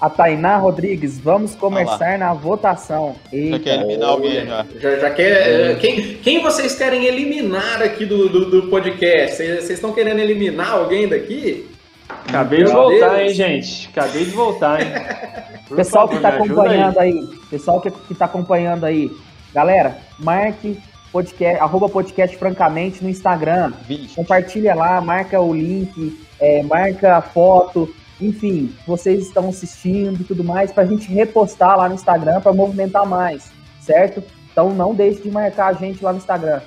A 0.00 0.10
Tainá 0.10 0.58
Rodrigues, 0.58 1.18
vamos 1.18 1.54
começar 1.54 2.18
na 2.18 2.34
votação. 2.34 3.16
Eita. 3.32 3.56
Já 3.56 3.62
quer 3.64 3.74
eliminar 3.80 4.08
alguém 4.10 4.46
já. 4.46 4.66
Já, 4.78 4.96
já 4.98 5.10
quer. 5.10 5.74
Uh, 5.74 5.78
quem, 5.78 6.14
quem 6.16 6.42
vocês 6.42 6.76
querem 6.76 7.06
eliminar 7.06 7.82
aqui 7.82 8.04
do, 8.04 8.28
do, 8.28 8.50
do 8.50 8.68
podcast? 8.68 9.36
Vocês 9.36 9.70
estão 9.70 9.92
querendo 9.92 10.18
eliminar 10.18 10.72
alguém 10.72 11.08
daqui? 11.08 11.66
Acabei 12.08 12.58
Meu 12.58 12.68
de 12.68 12.72
voltar, 12.74 13.08
Deus. 13.16 13.20
hein, 13.20 13.28
gente? 13.30 13.88
Acabei 13.88 14.24
de 14.24 14.30
voltar, 14.30 14.80
hein? 14.80 14.88
Por 15.66 15.76
pessoal 15.76 16.06
favor, 16.06 16.16
que 16.16 16.22
tá 16.22 16.36
acompanhando 16.36 16.98
aí. 16.98 17.12
aí. 17.12 17.28
pessoal 17.50 17.80
que, 17.80 17.90
que 17.90 18.14
tá 18.14 18.26
acompanhando 18.26 18.84
aí, 18.84 19.10
galera, 19.52 19.98
marque 20.18 20.78
podcast, 21.10 21.60
arroba 21.60 21.88
podcast 21.88 22.36
francamente 22.36 23.02
no 23.02 23.08
Instagram. 23.08 23.72
Vixe. 23.88 24.14
Compartilha 24.14 24.74
lá, 24.74 25.00
marca 25.00 25.40
o 25.40 25.54
link, 25.54 26.20
é, 26.38 26.62
marca 26.62 27.16
a 27.16 27.22
foto, 27.22 27.92
enfim, 28.20 28.74
vocês 28.86 29.26
estão 29.26 29.48
assistindo 29.48 30.20
e 30.20 30.24
tudo 30.24 30.42
mais, 30.42 30.72
para 30.72 30.84
a 30.84 30.86
gente 30.86 31.12
repostar 31.12 31.76
lá 31.76 31.88
no 31.88 31.94
Instagram 31.94 32.40
para 32.40 32.52
movimentar 32.52 33.06
mais, 33.06 33.50
certo? 33.80 34.22
Então 34.50 34.70
não 34.70 34.94
deixe 34.94 35.22
de 35.22 35.30
marcar 35.30 35.68
a 35.68 35.72
gente 35.74 36.02
lá 36.02 36.12
no 36.12 36.18
Instagram. 36.18 36.60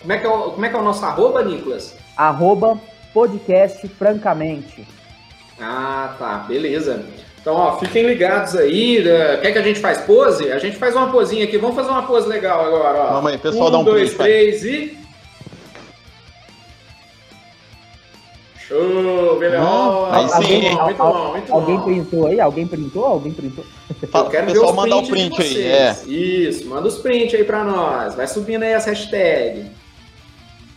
Como 0.00 0.12
é 0.12 0.18
que 0.18 0.26
é 0.26 0.28
o, 0.28 0.50
como 0.52 0.64
é, 0.64 0.68
que 0.68 0.76
é 0.76 0.78
o 0.78 0.82
nosso 0.82 1.04
arroba, 1.04 1.44
Nicolas? 1.44 1.96
Arroba 2.16 2.80
podcast 3.12 3.86
francamente. 3.88 4.86
Ah, 5.60 6.14
tá, 6.18 6.38
beleza. 6.48 7.04
Então, 7.40 7.54
ó, 7.54 7.78
fiquem 7.78 8.04
ligados 8.06 8.54
aí. 8.56 9.02
Né? 9.02 9.38
Quer 9.38 9.52
que 9.52 9.58
a 9.58 9.62
gente 9.62 9.80
faz 9.80 9.98
pose? 10.02 10.50
A 10.50 10.58
gente 10.58 10.76
faz 10.76 10.94
uma 10.94 11.10
posinha 11.10 11.44
aqui. 11.44 11.56
Vamos 11.58 11.76
fazer 11.76 11.90
uma 11.90 12.02
pose 12.02 12.28
legal 12.28 12.64
agora, 12.64 12.98
ó. 12.98 13.12
Vamos 13.14 13.32
aí, 13.32 13.38
pessoal, 13.38 13.68
um, 13.68 13.72
dá 13.72 13.78
um 13.78 13.84
dois, 13.84 14.14
três 14.14 14.64
e... 14.64 14.99
Show, 18.70 19.36
melhor. 19.40 20.14
Aí 20.14 20.28
sim, 20.28 20.34
alguém, 20.34 20.76
muito 20.76 20.96
bom, 20.96 21.30
muito 21.32 21.52
alguém 21.52 21.76
bom. 21.76 21.82
printou 21.82 22.26
aí? 22.28 22.40
Alguém 22.40 22.66
printou? 22.68 23.04
Alguém 23.04 23.32
printou? 23.32 23.64
Fala, 24.12 24.26
Eu 24.26 24.30
quero 24.30 24.44
o 24.48 24.52
pessoal 24.52 24.72
mandar 24.74 24.96
o 24.98 25.08
print 25.08 25.42
aí. 25.42 25.62
É. 25.66 25.96
Isso, 26.06 26.68
manda 26.68 26.86
os 26.86 26.98
prints 26.98 27.34
aí 27.34 27.42
pra 27.42 27.64
nós. 27.64 28.14
Vai 28.14 28.28
subindo 28.28 28.62
aí 28.62 28.72
as 28.72 28.86
hashtags. 28.86 29.66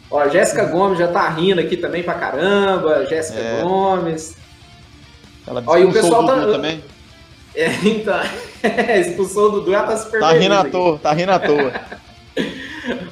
Ó, 0.09 0.27
Jéssica 0.27 0.65
Gomes 0.65 0.97
já 0.97 1.07
tá 1.07 1.29
rindo 1.29 1.61
aqui 1.61 1.77
também 1.77 2.01
pra 2.01 2.15
caramba. 2.15 3.05
Jéssica 3.05 3.39
é. 3.39 3.61
Gomes. 3.61 4.37
Ela 5.45 5.63
Ó, 5.63 5.77
e 5.77 5.85
o 5.85 5.93
pessoal 5.93 6.25
tá. 6.25 6.35
Também. 6.35 6.83
É, 7.55 7.69
então. 7.85 8.19
expulsou 8.99 9.49
o 9.49 9.51
Dudu, 9.51 9.75
ela 9.75 9.85
tá 9.85 9.95
super 9.97 10.19
Tá 10.19 10.31
rindo 10.33 10.55
à 10.55 10.63
toa, 10.63 10.97
tá 10.97 11.13
rindo 11.13 11.31
à 11.31 11.37
toa. 11.37 11.71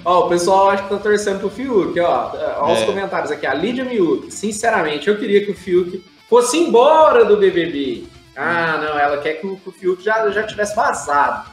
ó, 0.04 0.26
o 0.26 0.30
pessoal 0.30 0.70
acho 0.70 0.84
que 0.84 0.90
tá 0.90 0.98
torcendo 0.98 1.40
pro 1.40 1.50
Fiuk, 1.50 2.00
ó. 2.00 2.32
Olha 2.60 2.72
é. 2.72 2.80
os 2.80 2.84
comentários 2.84 3.32
aqui. 3.32 3.46
A 3.46 3.54
Lídia 3.54 3.86
Miuk, 3.86 4.32
sinceramente, 4.32 5.08
eu 5.08 5.18
queria 5.18 5.46
que 5.46 5.52
o 5.52 5.56
Fiuk 5.56 6.04
fosse 6.30 6.58
embora 6.58 7.26
do 7.26 7.38
BBB. 7.38 8.06
Ah, 8.36 8.80
não, 8.82 8.98
ela 8.98 9.18
quer 9.18 9.36
que 9.36 9.48
o, 9.48 9.58
que 9.58 9.70
o 9.70 9.72
Fiuk 9.72 10.04
já, 10.04 10.30
já 10.30 10.44
tivesse 10.44 10.76
vazado. 10.76 11.52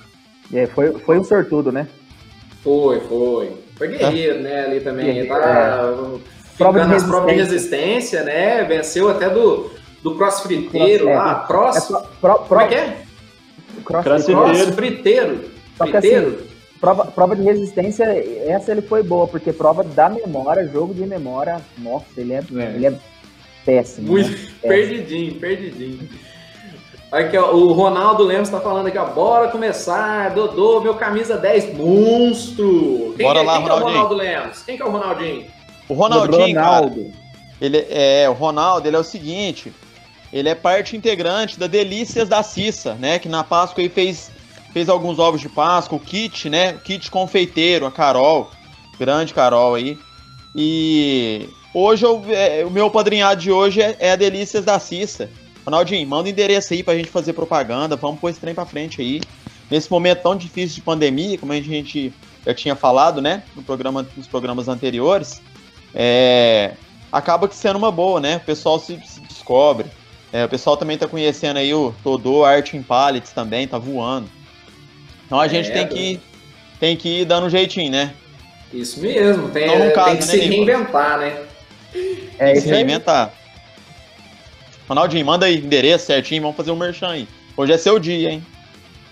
É, 0.52 0.66
foi, 0.66 0.92
foi 0.92 1.18
um 1.18 1.24
sortudo, 1.24 1.70
né? 1.70 1.86
Foi, 2.62 3.00
foi. 3.00 3.52
Foi 3.76 3.88
guerreiro, 3.88 4.38
é. 4.38 4.42
né, 4.42 4.64
ali 4.64 4.80
também. 4.80 5.26
Tá 5.26 5.36
é. 5.36 6.18
prova 6.56 6.80
de 6.80 6.88
nas 6.88 7.04
provas 7.04 7.30
de 7.30 7.36
resistência, 7.36 8.24
né? 8.24 8.64
Venceu 8.64 9.08
até 9.08 9.28
do, 9.30 9.70
do 10.02 10.16
crossfriteiro 10.16 11.04
cross, 11.04 11.16
lá. 11.16 11.34
Cross. 11.46 11.76
É, 11.76 11.80
pro, 11.80 12.06
pro, 12.20 12.38
Como 12.38 12.60
é 12.60 12.66
que 12.66 12.74
é? 12.74 12.96
Cross, 13.84 14.04
crossfriteiro. 14.04 14.72
Friteiro. 14.72 15.40
Só 15.76 15.86
que 15.86 15.96
assim, 15.96 16.47
Prova, 16.80 17.06
prova 17.06 17.34
de 17.34 17.42
resistência, 17.42 18.04
essa 18.46 18.70
ele 18.70 18.82
foi 18.82 19.02
boa, 19.02 19.26
porque 19.26 19.52
prova 19.52 19.82
da 19.82 20.08
memória, 20.08 20.66
jogo 20.68 20.94
de 20.94 21.04
memória, 21.04 21.60
nossa, 21.78 22.06
ele 22.16 22.32
é, 22.34 22.38
É. 22.56 22.62
Ele 22.74 22.86
é 22.86 22.94
péssimo. 23.64 24.08
Muito 24.12 24.30
né? 24.30 24.38
Perdidinho, 24.62 25.34
perdidinho. 25.36 26.08
Aqui, 27.10 27.36
ó, 27.38 27.52
o 27.54 27.72
Ronaldo 27.72 28.22
Lemos 28.22 28.48
tá 28.50 28.60
falando 28.60 28.86
aqui, 28.86 28.98
ó. 28.98 29.06
Bora 29.06 29.48
começar, 29.50 30.28
Dodô, 30.34 30.80
meu 30.80 30.94
camisa 30.94 31.36
10, 31.38 31.74
monstro! 31.76 33.14
Quem, 33.16 33.26
Bora 33.26 33.40
que- 33.40 33.46
lá, 33.46 33.56
quem 33.56 33.64
que 33.64 33.70
é 33.70 33.72
o 33.72 33.76
Ronaldinho. 33.76 33.94
Ronaldo 34.02 34.14
Lemos? 34.14 34.62
Quem 34.62 34.76
que 34.76 34.82
é 34.82 34.86
o 34.86 34.90
Ronaldinho? 34.90 35.46
O 35.88 35.94
Ronaldinho, 35.94 36.54
cara, 36.54 36.76
Ronaldo. 36.76 37.12
ele 37.60 37.86
é, 37.90 38.28
o 38.28 38.32
Ronaldo, 38.34 38.86
ele 38.86 38.96
é 38.96 38.98
o 39.00 39.04
seguinte, 39.04 39.72
ele 40.32 40.48
é 40.50 40.54
parte 40.54 40.96
integrante 40.96 41.58
da 41.58 41.66
Delícias 41.66 42.28
da 42.28 42.42
Cissa, 42.42 42.94
né, 42.94 43.18
que 43.18 43.28
na 43.28 43.42
Páscoa 43.42 43.82
aí 43.82 43.88
fez, 43.88 44.30
fez 44.72 44.88
alguns 44.88 45.18
ovos 45.18 45.40
de 45.40 45.48
Páscoa, 45.48 45.96
o 45.96 46.00
kit, 46.00 46.48
né, 46.48 46.72
o 46.74 46.78
kit 46.78 47.10
confeiteiro, 47.10 47.86
a 47.86 47.90
Carol, 47.90 48.50
grande 48.98 49.34
Carol 49.34 49.74
aí, 49.74 49.98
e 50.54 51.48
hoje 51.74 52.04
eu, 52.04 52.22
é, 52.28 52.64
o 52.64 52.70
meu 52.70 52.90
padrinhado 52.90 53.40
de 53.40 53.50
hoje 53.50 53.80
é, 53.80 53.96
é 53.98 54.12
a 54.12 54.16
Delícias 54.16 54.64
da 54.64 54.78
Cissa. 54.78 55.30
Ronaldinho, 55.64 56.08
manda 56.08 56.28
o 56.28 56.30
endereço 56.30 56.72
aí 56.72 56.82
pra 56.82 56.96
gente 56.96 57.10
fazer 57.10 57.34
propaganda, 57.34 57.94
vamos 57.94 58.20
pôr 58.20 58.30
esse 58.30 58.40
trem 58.40 58.54
pra 58.54 58.64
frente 58.64 59.00
aí. 59.00 59.20
Nesse 59.70 59.90
momento 59.90 60.22
tão 60.22 60.34
difícil 60.34 60.76
de 60.76 60.82
pandemia, 60.82 61.36
como 61.36 61.52
a 61.52 61.60
gente 61.60 62.12
já 62.46 62.54
tinha 62.54 62.74
falado, 62.74 63.20
né, 63.20 63.42
no 63.54 63.62
programa, 63.62 64.06
nos 64.16 64.26
programas 64.26 64.66
anteriores, 64.66 65.42
é, 65.94 66.74
acaba 67.12 67.48
que 67.48 67.54
sendo 67.54 67.76
uma 67.76 67.90
boa, 67.90 68.20
né? 68.20 68.36
O 68.36 68.40
pessoal 68.40 68.78
se, 68.78 68.98
se 69.04 69.20
descobre. 69.20 69.86
É, 70.32 70.44
o 70.44 70.48
pessoal 70.48 70.76
também 70.76 70.98
tá 70.98 71.06
conhecendo 71.06 71.58
aí 71.58 71.72
o 71.72 71.94
Todô 72.02 72.44
Art 72.44 72.74
in 72.74 72.82
Pallets 72.82 73.32
também, 73.32 73.66
tá 73.66 73.78
voando. 73.78 74.28
Então 75.28 75.38
a 75.38 75.46
gente 75.46 75.70
É, 75.70 75.72
tem 75.74 75.86
que, 75.86 76.20
tem 76.80 76.96
que 76.96 77.20
ir 77.20 77.24
dando 77.26 77.46
um 77.46 77.50
jeitinho, 77.50 77.92
né? 77.92 78.14
Isso 78.72 78.98
mesmo, 79.00 79.48
tem, 79.50 79.64
Então, 79.66 79.78
no 79.86 79.92
caso, 79.92 80.08
tem 80.10 80.16
que 80.18 80.26
né, 80.26 80.32
se 80.32 80.48
Nicolas? 80.48 80.66
reinventar, 80.66 81.18
né? 81.18 81.26
É 82.38 82.44
Tem 82.44 82.52
que 82.52 82.58
isso 82.58 82.68
se 82.68 82.74
reinventar. 82.74 83.32
Ronaldinho, 84.88 85.26
manda 85.26 85.46
aí 85.46 85.56
endereço 85.58 86.06
certinho, 86.06 86.42
vamos 86.42 86.56
fazer 86.56 86.70
um 86.70 86.76
merchan 86.76 87.08
aí. 87.10 87.28
Hoje 87.56 87.72
é 87.72 87.78
seu 87.78 87.98
dia, 87.98 88.30
hein? 88.30 88.46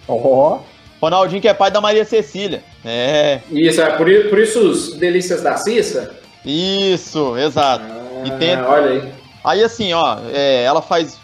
Ó, 0.09 0.61
Ronaldinho 1.01 1.43
que 1.43 1.49
é 1.49 1.53
pai 1.55 1.71
da 1.71 1.81
Maria 1.81 2.05
Cecília. 2.05 2.63
É, 2.85 3.41
Isso, 3.51 3.81
é 3.83 3.91
por, 3.97 4.07
por 4.31 4.39
isso 4.39 4.61
os 4.61 4.95
delícias 4.97 5.43
da 5.43 5.57
Cissa. 5.57 6.19
isso, 6.45 7.37
exato. 7.37 7.85
E 8.25 8.31
tem- 8.39 8.55
Ah, 8.55 8.67
olha 8.69 8.91
aí. 9.03 9.13
Aí 9.45 9.63
assim, 9.63 9.93
ó, 9.93 10.19
é, 10.33 10.63
ela 10.65 10.81
faz 10.81 11.19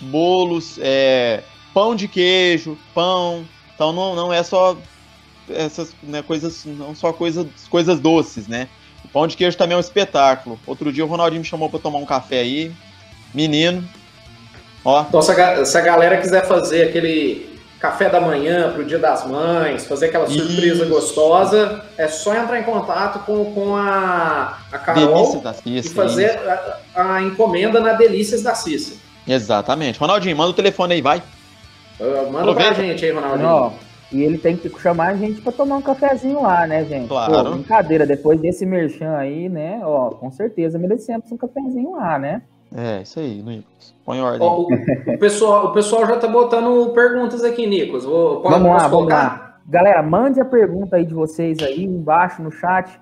bolos, 0.00 0.78
é, 0.82 1.40
pão 1.72 1.94
de 1.94 2.08
queijo, 2.08 2.76
pão. 2.94 3.44
Então 3.82 3.92
não, 3.92 4.14
não 4.14 4.32
é 4.32 4.44
só 4.44 4.76
essas 5.50 5.92
né, 6.04 6.22
coisas, 6.22 6.64
não 6.64 6.94
só 6.94 7.12
coisas, 7.12 7.48
coisas 7.68 7.98
doces, 7.98 8.46
né? 8.46 8.68
O 9.04 9.08
pão 9.08 9.26
de 9.26 9.36
queijo 9.36 9.56
também 9.56 9.74
é 9.74 9.76
um 9.76 9.80
espetáculo. 9.80 10.56
Outro 10.64 10.92
dia 10.92 11.04
o 11.04 11.08
Ronaldinho 11.08 11.40
me 11.40 11.46
chamou 11.46 11.68
pra 11.68 11.80
tomar 11.80 11.98
um 11.98 12.06
café 12.06 12.38
aí. 12.38 12.72
Menino. 13.34 13.82
Ó, 14.84 15.02
Então, 15.08 15.20
se 15.20 15.32
a, 15.32 15.64
se 15.64 15.76
a 15.76 15.80
galera 15.80 16.18
quiser 16.18 16.46
fazer 16.46 16.84
aquele 16.84 17.58
café 17.80 18.08
da 18.08 18.20
manhã 18.20 18.72
pro 18.72 18.84
Dia 18.84 19.00
das 19.00 19.26
Mães, 19.26 19.84
fazer 19.84 20.06
aquela 20.06 20.28
surpresa 20.28 20.84
Isso. 20.84 20.88
gostosa, 20.88 21.84
é 21.98 22.06
só 22.06 22.36
entrar 22.36 22.60
em 22.60 22.62
contato 22.62 23.18
com, 23.26 23.52
com 23.52 23.74
a, 23.74 24.58
a 24.70 24.78
Carol 24.78 25.40
da 25.40 25.56
e 25.66 25.82
fazer 25.82 26.38
a, 26.94 27.14
a 27.16 27.22
encomenda 27.22 27.80
na 27.80 27.94
Delícias 27.94 28.44
da 28.44 28.54
Cissa. 28.54 28.94
Exatamente. 29.26 29.98
Ronaldinho, 29.98 30.36
manda 30.36 30.50
o 30.50 30.54
telefone 30.54 30.94
aí, 30.94 31.02
vai. 31.02 31.20
Manda 32.30 32.54
pra 32.54 32.72
gente 32.72 33.04
aí, 33.04 33.12
Ronaldinho. 33.12 33.48
ó, 33.48 33.70
e 34.12 34.22
ele 34.22 34.36
tem 34.36 34.56
que 34.56 34.68
chamar 34.80 35.08
a 35.08 35.16
gente 35.16 35.40
pra 35.40 35.52
tomar 35.52 35.76
um 35.76 35.82
cafezinho 35.82 36.42
lá, 36.42 36.66
né, 36.66 36.84
gente? 36.84 37.08
Claro. 37.08 37.32
Pô, 37.32 37.50
brincadeira, 37.52 38.06
depois 38.06 38.38
desse 38.40 38.66
merchan 38.66 39.16
aí, 39.16 39.48
né, 39.48 39.80
ó, 39.82 40.10
com 40.10 40.30
certeza 40.30 40.78
merecemos 40.78 41.30
um 41.32 41.36
cafezinho 41.36 41.92
lá, 41.92 42.18
né? 42.18 42.42
É, 42.74 43.02
isso 43.02 43.20
aí, 43.20 43.42
Nicolas. 43.42 43.94
Põe 44.04 44.18
em 44.18 44.22
ordem. 44.22 44.48
Ó, 44.48 44.60
o, 44.60 44.68
o 45.14 45.18
pessoal, 45.18 45.66
o 45.66 45.72
pessoal 45.72 46.06
já 46.06 46.16
tá 46.16 46.26
botando 46.26 46.90
perguntas 46.92 47.44
aqui, 47.44 47.66
Nicolas. 47.66 48.04
Vou, 48.04 48.40
pode, 48.40 48.54
vamos 48.54 48.68
lá, 48.70 48.88
vamos 48.88 49.08
lá. 49.08 49.58
Galera, 49.66 50.02
mande 50.02 50.40
a 50.40 50.44
pergunta 50.44 50.96
aí 50.96 51.04
de 51.04 51.14
vocês 51.14 51.58
aí 51.62 51.84
embaixo 51.84 52.42
no 52.42 52.50
chat. 52.50 53.00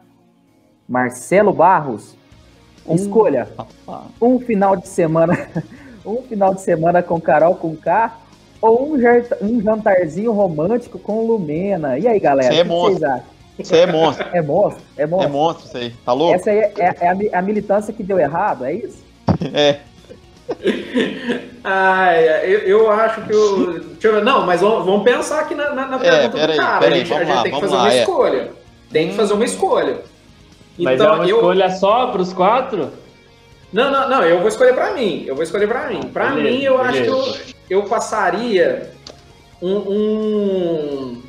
Marcelo 0.88 1.52
Barros, 1.52 2.16
escolha 2.88 3.48
Rapaz. 3.56 4.06
um 4.20 4.40
final 4.40 4.76
de 4.76 4.88
semana, 4.88 5.38
um 6.04 6.20
final 6.22 6.52
de 6.52 6.60
semana 6.60 7.00
com 7.00 7.20
Carol 7.20 7.54
com 7.54 7.76
K 7.76 8.12
ou 8.60 8.92
um, 8.94 8.96
um 9.42 9.60
jantarzinho 9.62 10.32
romântico 10.32 10.98
com 10.98 11.26
Lumena. 11.26 11.98
E 11.98 12.06
aí, 12.06 12.18
galera, 12.20 12.52
Você 12.52 12.58
é 12.58 12.62
o 12.62 12.64
que 12.64 12.70
monstro. 12.70 12.98
vocês 12.98 13.02
acham? 13.10 13.24
Você 13.62 13.76
é 13.76 13.86
monstro. 13.86 14.26
É 14.32 14.42
monstro? 14.42 14.82
É 14.96 15.02
É 15.02 15.06
monstro? 15.06 15.30
monstro 15.32 15.66
isso 15.66 15.76
aí. 15.76 15.90
Tá 16.04 16.12
louco? 16.12 16.34
Essa 16.34 16.50
aí 16.50 16.58
é, 16.58 16.72
é- 16.78 16.96
é 17.00 17.08
a, 17.08 17.14
mi- 17.14 17.30
a 17.32 17.42
militância 17.42 17.92
que 17.92 18.02
deu 18.02 18.18
errado, 18.18 18.64
é 18.64 18.72
isso? 18.74 19.04
É. 19.54 19.78
Ai, 21.62 22.24
eu, 22.44 22.58
eu 22.60 22.90
acho 22.90 23.20
que 23.22 23.34
o. 23.34 23.80
Deixa 23.80 24.08
eu 24.08 24.14
ver. 24.14 24.24
Não, 24.24 24.44
mas 24.46 24.60
vamos, 24.60 24.84
vamos 24.84 25.02
pensar 25.04 25.40
aqui 25.40 25.54
na, 25.54 25.72
na, 25.74 25.86
na 25.86 25.96
É, 25.96 25.98
pergunta 26.28 26.38
peraí, 26.38 26.56
do 26.56 26.62
cara. 26.62 26.78
peraí, 26.80 26.92
a 27.00 27.04
gente, 27.04 27.14
a 27.14 27.24
gente 27.24 27.34
lá, 27.36 27.42
tem 27.42 27.52
que 27.52 27.60
fazer 27.60 27.74
lá, 27.74 27.82
uma 27.82 27.92
é. 27.92 28.00
escolha. 28.00 28.50
Tem 28.90 29.08
que 29.08 29.14
fazer 29.14 29.32
uma 29.34 29.44
escolha. 29.44 29.96
Mas 30.78 31.00
é 31.00 31.04
Então, 31.04 31.14
uma 31.14 31.26
eu. 31.26 31.36
escolha 31.36 31.70
só 31.70 32.06
pros 32.08 32.32
quatro? 32.32 32.90
Não, 33.72 33.90
não, 33.92 34.08
não, 34.08 34.22
eu 34.24 34.38
vou 34.40 34.48
escolher 34.48 34.74
pra 34.74 34.92
mim. 34.92 35.22
Eu 35.26 35.34
vou 35.34 35.44
escolher 35.44 35.68
pra 35.68 35.86
mim. 35.88 36.00
Pra 36.12 36.30
Beleza, 36.30 36.56
mim, 36.58 36.62
eu 36.64 36.80
acho 36.80 36.92
que 36.92 37.10
beleza. 37.10 37.16
eu, 37.38 37.59
eu 37.70 37.84
passaria 37.84 38.90
um, 39.62 39.76
um, 39.76 41.22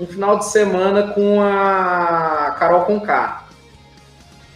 um 0.00 0.06
final 0.06 0.38
de 0.38 0.46
semana 0.46 1.08
com 1.08 1.42
a 1.42 2.56
Carol 2.58 2.86
Conká. 2.86 3.46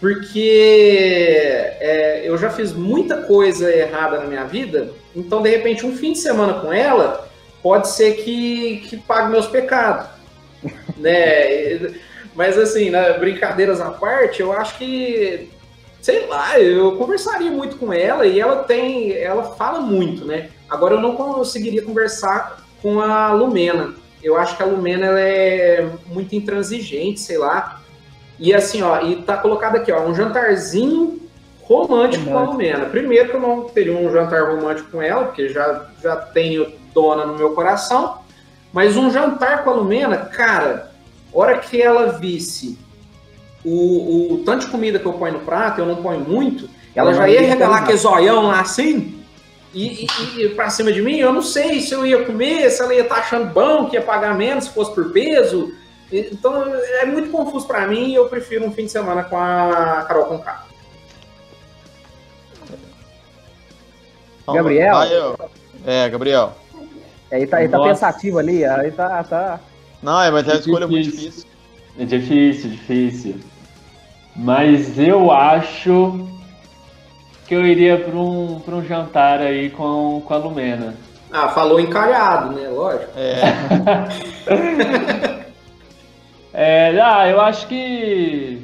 Porque 0.01 1.31
é, 1.81 2.23
eu 2.25 2.39
já 2.39 2.49
fiz 2.51 2.73
muita 2.73 3.19
coisa 3.23 3.71
errada 3.71 4.21
na 4.21 4.27
minha 4.27 4.45
vida, 4.45 4.93
então 5.15 5.43
de 5.43 5.51
repente 5.51 5.85
um 5.85 5.95
fim 5.95 6.13
de 6.13 6.19
semana 6.19 6.55
com 6.55 6.73
ela 6.73 7.29
pode 7.63 7.89
ser 7.89 8.13
que, 8.23 8.79
que 8.89 8.97
pague 8.97 9.31
meus 9.31 9.47
pecados. 9.47 10.07
né? 10.97 11.93
Mas 12.35 12.57
assim, 12.57 12.91
né, 12.91 13.19
brincadeiras 13.19 13.81
à 13.81 13.91
parte, 13.91 14.41
eu 14.41 14.53
acho 14.53 14.79
que 14.79 15.51
sei 16.01 16.27
lá, 16.27 16.59
eu 16.59 16.97
conversaria 16.97 17.51
muito 17.51 17.77
com 17.77 17.93
ela 17.93 18.25
e 18.25 18.41
ela 18.41 18.63
tem, 18.63 19.13
ela 19.13 19.57
fala 19.57 19.81
muito, 19.81 20.25
né? 20.25 20.49
Agora 20.69 20.95
eu 20.95 21.01
não 21.01 21.15
conseguiria 21.15 21.83
conversar 21.83 22.63
com 22.83 23.01
a 23.01 23.33
Lumena. 23.33 23.95
Eu 24.23 24.37
acho 24.37 24.57
que 24.57 24.63
a 24.63 24.67
Lumena 24.67 25.07
ela 25.07 25.21
é 25.21 25.89
muito 26.07 26.35
intransigente, 26.35 27.21
sei 27.21 27.39
lá. 27.39 27.81
E 28.39 28.55
assim, 28.55 28.83
ó, 28.83 29.01
e 29.01 29.17
tá 29.23 29.37
colocado 29.37 29.77
aqui, 29.77 29.91
ó, 29.91 30.03
um 30.03 30.15
jantarzinho 30.15 31.21
romântico 31.63 32.25
com 32.25 32.39
a. 32.39 32.45
Lumena. 32.45 32.87
Primeiro 32.87 33.31
que 33.31 33.37
eu 33.37 33.41
não 33.41 33.65
teria 33.65 33.97
um 33.97 34.11
jantar 34.13 34.55
romântico 34.55 34.91
com 34.91 35.03
ela, 35.03 35.25
porque 35.25 35.49
já, 35.49 35.87
já 36.03 36.17
tenho 36.17 36.73
dona 36.95 37.27
no 37.27 37.37
meu 37.37 37.51
coração. 37.51 38.19
Mas 38.73 38.97
um 38.97 39.11
jantar 39.11 39.65
com 39.65 39.71
a 39.71 39.75
Lumena, 39.75 40.17
cara, 40.17 40.91
hora 41.33 41.59
que 41.59 41.81
ela 41.81 42.13
visse 42.13 42.79
o, 43.65 44.35
o 44.35 44.39
tanto 44.45 44.67
de 44.67 44.71
comida 44.71 44.99
que 44.99 45.07
eu 45.07 45.13
ponho 45.13 45.35
no 45.35 45.41
prato, 45.41 45.81
eu 45.81 45.87
não 45.87 45.97
ponho 45.97 46.21
muito, 46.21 46.69
ela 46.95 47.13
já 47.13 47.29
ia 47.29 47.41
regalar 47.41 47.83
aquele 47.83 47.99
zoião 47.99 48.43
lá 48.47 48.61
assim, 48.61 49.18
e, 49.75 50.07
e, 50.07 50.43
e 50.45 50.49
pra 50.51 50.71
cima 50.71 50.93
de 50.93 51.03
mim, 51.03 51.17
eu 51.17 51.33
não 51.33 51.43
sei 51.43 51.81
se 51.81 51.93
eu 51.95 52.07
ia 52.07 52.25
comer, 52.25 52.71
se 52.71 52.83
ela 52.83 52.95
ia 52.95 53.03
estar 53.03 53.17
achando 53.17 53.53
bom, 53.53 53.89
que 53.89 53.97
ia 53.97 54.03
pagar 54.03 54.35
menos 54.35 54.65
se 54.65 54.71
fosse 54.71 54.95
por 54.95 55.13
peso. 55.13 55.73
Então 56.11 56.65
é 56.75 57.05
muito 57.05 57.31
confuso 57.31 57.67
pra 57.67 57.87
mim 57.87 58.11
e 58.11 58.15
eu 58.15 58.29
prefiro 58.29 58.65
um 58.65 58.73
fim 58.73 58.87
de 58.87 58.93
semana 58.93 59.25
com 59.25 59.37
a 59.37 60.05
Carol 60.09 60.25
Conká. 60.25 60.65
Então, 64.43 64.55
Gabriel? 64.55 64.95
vai 64.95 65.15
eu. 65.15 65.39
É, 65.87 66.09
Gabriel. 66.09 66.57
Aí 67.31 67.47
tá, 67.47 67.61
ele 67.61 67.69
tá 67.69 67.77
Nossa. 67.77 67.91
pensativo 67.91 68.39
ali, 68.39 68.65
aí 68.65 68.91
tá, 68.91 69.23
tá. 69.23 69.61
Não, 70.03 70.23
é, 70.23 70.31
mas 70.31 70.45
é 70.49 70.53
uma 70.53 70.53
Que 70.55 70.61
escolha 70.61 70.87
muito 70.89 71.05
difícil. 71.11 71.31
difícil. 71.31 71.49
É 71.99 72.05
difícil, 72.05 72.71
difícil. 72.71 73.35
Mas 74.35 74.99
eu 74.99 75.31
acho 75.31 76.27
que 77.49 77.55
eu 77.55 77.67
iria 77.67 77.99
para 77.99 78.15
um, 78.15 78.61
pra 78.61 78.75
um 78.77 78.85
jantar 78.85 79.41
aí 79.41 79.71
com, 79.71 80.23
com 80.25 80.35
a 80.35 80.37
Lumena. 80.37 80.95
Ah, 81.33 81.49
falou 81.49 81.81
encalhado, 81.81 82.53
né? 82.55 82.69
Lógico. 82.69 83.11
É, 83.17 83.41
É, 86.53 86.99
ah, 87.01 87.29
eu 87.29 87.41
acho 87.41 87.67
que 87.69 88.59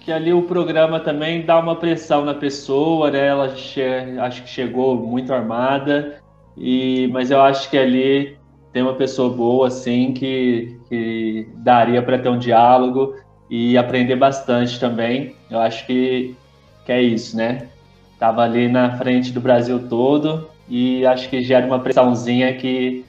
que 0.00 0.12
ali 0.12 0.34
o 0.34 0.42
programa 0.42 1.00
também 1.00 1.40
dá 1.46 1.58
uma 1.58 1.76
pressão 1.76 2.24
na 2.26 2.34
pessoa, 2.34 3.10
né? 3.10 3.26
Ela 3.26 3.56
che- 3.56 4.16
acho 4.20 4.42
que 4.42 4.50
chegou 4.50 4.94
muito 4.94 5.32
armada, 5.32 6.18
e 6.58 7.08
mas 7.10 7.30
eu 7.30 7.40
acho 7.40 7.70
que 7.70 7.78
ali 7.78 8.36
tem 8.70 8.82
uma 8.82 8.92
pessoa 8.94 9.30
boa, 9.34 9.68
assim, 9.68 10.12
que, 10.12 10.78
que 10.90 11.48
daria 11.54 12.02
para 12.02 12.18
ter 12.18 12.28
um 12.28 12.38
diálogo 12.38 13.14
e 13.48 13.78
aprender 13.78 14.16
bastante 14.16 14.78
também. 14.78 15.34
Eu 15.50 15.58
acho 15.58 15.86
que, 15.86 16.36
que 16.84 16.92
é 16.92 17.00
isso, 17.00 17.34
né? 17.34 17.68
Tava 18.18 18.42
ali 18.42 18.68
na 18.68 18.96
frente 18.96 19.32
do 19.32 19.40
Brasil 19.40 19.88
todo 19.88 20.48
e 20.68 21.04
acho 21.04 21.28
que 21.28 21.42
gera 21.42 21.66
uma 21.66 21.80
pressãozinha 21.80 22.54
que 22.54 23.04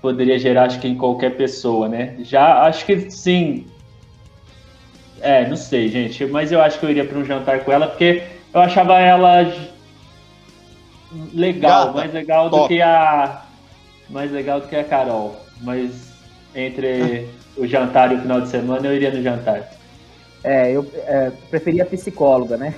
poderia 0.00 0.38
gerar, 0.38 0.64
acho 0.64 0.78
que 0.78 0.88
em 0.88 0.96
qualquer 0.96 1.36
pessoa, 1.36 1.88
né? 1.88 2.16
Já 2.20 2.62
acho 2.62 2.84
que 2.86 3.10
sim. 3.10 3.66
É, 5.20 5.48
não 5.48 5.56
sei, 5.56 5.88
gente, 5.88 6.24
mas 6.26 6.52
eu 6.52 6.60
acho 6.60 6.78
que 6.78 6.86
eu 6.86 6.90
iria 6.90 7.04
para 7.04 7.18
um 7.18 7.24
jantar 7.24 7.60
com 7.60 7.72
ela 7.72 7.88
porque 7.88 8.22
eu 8.54 8.60
achava 8.60 8.98
ela 8.98 9.52
legal, 11.32 11.86
Gata, 11.86 11.98
mais 11.98 12.12
legal 12.12 12.50
do 12.50 12.56
top. 12.56 12.68
que 12.68 12.82
a 12.82 13.42
mais 14.08 14.30
legal 14.30 14.60
do 14.60 14.68
que 14.68 14.76
a 14.76 14.84
Carol. 14.84 15.36
Mas 15.62 16.12
entre 16.54 17.28
o 17.56 17.66
jantar 17.66 18.12
e 18.12 18.16
o 18.16 18.20
final 18.20 18.40
de 18.40 18.48
semana 18.48 18.86
eu 18.86 18.94
iria 18.94 19.10
no 19.10 19.22
jantar. 19.22 19.70
É, 20.44 20.70
eu 20.70 20.86
é, 20.94 21.32
preferia 21.50 21.84
psicóloga, 21.84 22.56
né? 22.56 22.74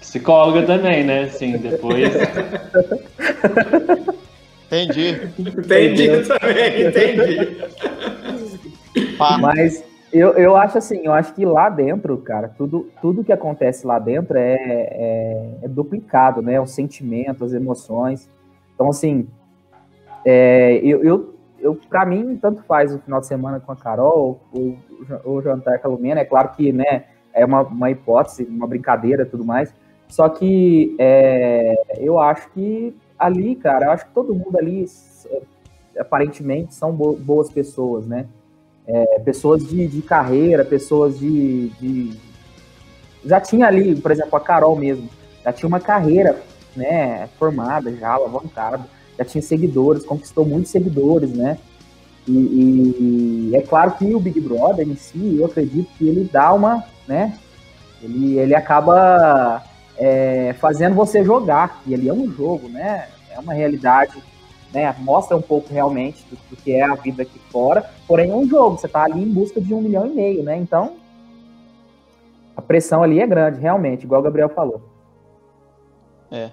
Psicóloga 0.00 0.62
também, 0.66 1.04
né? 1.04 1.28
Sim, 1.28 1.56
depois. 1.58 2.12
Entendi. 4.66 5.20
Entendi 5.38 6.08
também, 6.26 6.86
entendi. 6.86 7.62
Pá. 9.16 9.38
Mas 9.38 9.84
eu, 10.12 10.32
eu 10.32 10.56
acho 10.56 10.78
assim, 10.78 11.00
eu 11.04 11.12
acho 11.12 11.34
que 11.34 11.44
lá 11.46 11.68
dentro, 11.70 12.18
cara, 12.18 12.48
tudo, 12.48 12.90
tudo 13.00 13.24
que 13.24 13.32
acontece 13.32 13.86
lá 13.86 13.98
dentro 13.98 14.36
é, 14.36 14.54
é, 14.54 15.58
é 15.62 15.68
duplicado, 15.68 16.42
né? 16.42 16.60
O 16.60 16.66
sentimento, 16.66 17.44
as 17.44 17.52
emoções. 17.52 18.28
Então, 18.74 18.90
assim, 18.90 19.26
é, 20.24 20.80
eu, 20.82 21.02
eu, 21.02 21.34
eu, 21.58 21.74
pra 21.88 22.04
mim, 22.04 22.36
tanto 22.36 22.62
faz 22.64 22.94
o 22.94 22.98
final 22.98 23.20
de 23.20 23.26
semana 23.26 23.60
com 23.60 23.72
a 23.72 23.76
Carol, 23.76 24.40
o, 24.52 24.76
o 25.24 25.40
jantar 25.40 25.78
com 25.78 25.88
a 25.88 25.90
Lumena, 25.90 26.20
é 26.20 26.24
claro 26.24 26.50
que, 26.56 26.72
né, 26.72 27.04
é 27.34 27.44
uma, 27.44 27.62
uma 27.62 27.90
hipótese, 27.90 28.44
uma 28.44 28.66
brincadeira 28.66 29.24
tudo 29.26 29.44
mais. 29.44 29.72
Só 30.08 30.28
que 30.28 30.94
é, 30.98 31.74
eu 31.98 32.18
acho 32.20 32.50
que 32.50 32.94
ali, 33.18 33.56
cara, 33.56 33.86
eu 33.86 33.90
acho 33.92 34.06
que 34.06 34.12
todo 34.12 34.34
mundo 34.34 34.58
ali, 34.58 34.82
s- 34.84 35.28
aparentemente, 35.98 36.74
são 36.74 36.92
bo- 36.92 37.16
boas 37.16 37.50
pessoas, 37.50 38.06
né? 38.06 38.26
É, 38.86 39.20
pessoas 39.20 39.66
de, 39.66 39.86
de 39.86 40.02
carreira, 40.02 40.64
pessoas 40.64 41.18
de, 41.18 41.68
de. 41.80 42.16
Já 43.24 43.40
tinha 43.40 43.66
ali, 43.66 43.94
por 43.94 44.10
exemplo, 44.10 44.36
a 44.36 44.40
Carol 44.40 44.76
mesmo, 44.76 45.08
já 45.44 45.52
tinha 45.52 45.68
uma 45.68 45.80
carreira 45.80 46.42
né, 46.74 47.28
formada, 47.38 47.94
já 47.94 48.10
alavancada, 48.10 48.84
já 49.16 49.24
tinha 49.24 49.40
seguidores, 49.42 50.04
conquistou 50.04 50.44
muitos 50.44 50.70
seguidores, 50.72 51.32
né? 51.32 51.58
E, 52.26 53.50
e 53.50 53.56
é 53.56 53.62
claro 53.62 53.92
que 53.92 54.14
o 54.14 54.20
Big 54.20 54.40
Brother 54.40 54.88
em 54.88 54.96
si, 54.96 55.36
eu 55.38 55.46
acredito 55.46 55.88
que 55.98 56.06
ele 56.08 56.28
dá 56.32 56.52
uma, 56.52 56.84
né? 57.06 57.38
Ele, 58.02 58.38
ele 58.38 58.54
acaba 58.54 59.62
é, 59.96 60.54
fazendo 60.54 60.94
você 60.94 61.24
jogar, 61.24 61.80
e 61.86 61.94
ele 61.94 62.08
é 62.08 62.12
um 62.12 62.30
jogo, 62.30 62.68
né? 62.68 63.08
É 63.30 63.38
uma 63.38 63.52
realidade, 63.52 64.22
né? 64.72 64.94
Mostra 64.98 65.36
um 65.36 65.42
pouco 65.42 65.72
realmente 65.72 66.24
do, 66.30 66.36
do 66.50 66.56
que 66.56 66.72
é 66.72 66.82
a 66.82 66.94
vida 66.94 67.22
aqui 67.22 67.38
fora, 67.50 67.88
porém 68.06 68.30
é 68.30 68.34
um 68.34 68.48
jogo, 68.48 68.78
você 68.78 68.88
tá 68.88 69.04
ali 69.04 69.22
em 69.22 69.32
busca 69.32 69.60
de 69.60 69.72
um 69.72 69.80
milhão 69.80 70.06
e 70.06 70.10
meio, 70.10 70.42
né? 70.42 70.56
Então, 70.56 70.96
a 72.56 72.62
pressão 72.62 73.02
ali 73.02 73.20
é 73.20 73.26
grande, 73.26 73.60
realmente, 73.60 74.04
igual 74.04 74.20
o 74.20 74.24
Gabriel 74.24 74.48
falou. 74.48 74.92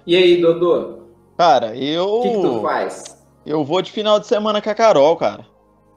E 0.06 0.14
aí, 0.14 0.40
Dodô? 0.40 1.00
Cara, 1.38 1.74
eu. 1.74 2.06
O 2.06 2.22
que, 2.22 2.28
que 2.28 2.42
tu 2.42 2.60
faz? 2.60 3.18
Eu 3.46 3.64
vou 3.64 3.80
de 3.80 3.90
final 3.90 4.20
de 4.20 4.26
semana 4.26 4.60
com 4.60 4.68
a 4.68 4.74
Carol, 4.74 5.16
cara. 5.16 5.46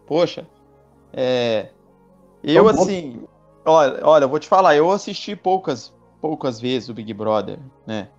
Poxa. 0.08 0.48
É. 1.12 1.68
Eu, 2.42 2.68
assim. 2.70 3.20
Olha, 3.66 4.00
olha, 4.04 4.24
eu 4.26 4.30
vou 4.30 4.40
te 4.40 4.48
falar, 4.48 4.76
eu 4.76 4.92
assisti 4.92 5.36
poucas, 5.36 5.94
poucas 6.22 6.60
vezes 6.60 6.90
o 6.90 6.94
Big 6.94 7.14
Brother, 7.14 7.60
né? 7.86 8.10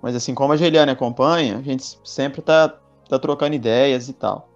Mas 0.00 0.14
assim, 0.14 0.34
como 0.34 0.52
a 0.52 0.56
Geliane 0.56 0.90
acompanha, 0.90 1.58
a 1.58 1.62
gente 1.62 1.98
sempre 2.04 2.42
tá, 2.42 2.68
tá 3.08 3.18
trocando 3.18 3.54
ideias 3.54 4.08
e 4.08 4.12
tal. 4.12 4.48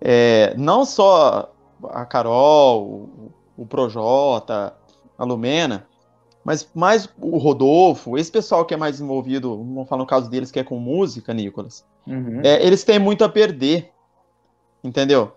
É, 0.00 0.54
não 0.56 0.84
só 0.84 1.52
a 1.90 2.04
Carol, 2.04 2.82
o, 2.84 3.32
o 3.56 3.66
Projota, 3.66 4.74
a 5.16 5.24
Lumena, 5.24 5.86
mas 6.44 6.68
mais 6.74 7.08
o 7.20 7.36
Rodolfo, 7.38 8.16
esse 8.16 8.30
pessoal 8.30 8.64
que 8.64 8.72
é 8.72 8.76
mais 8.76 9.00
envolvido, 9.00 9.56
vamos 9.56 9.88
falar 9.88 10.02
no 10.02 10.06
caso 10.06 10.30
deles 10.30 10.50
que 10.50 10.58
é 10.58 10.64
com 10.64 10.78
música, 10.78 11.34
Nicolas. 11.34 11.84
Uhum. 12.06 12.40
É, 12.42 12.64
eles 12.64 12.84
têm 12.84 12.98
muito 12.98 13.24
a 13.24 13.28
perder, 13.28 13.90
entendeu? 14.82 15.32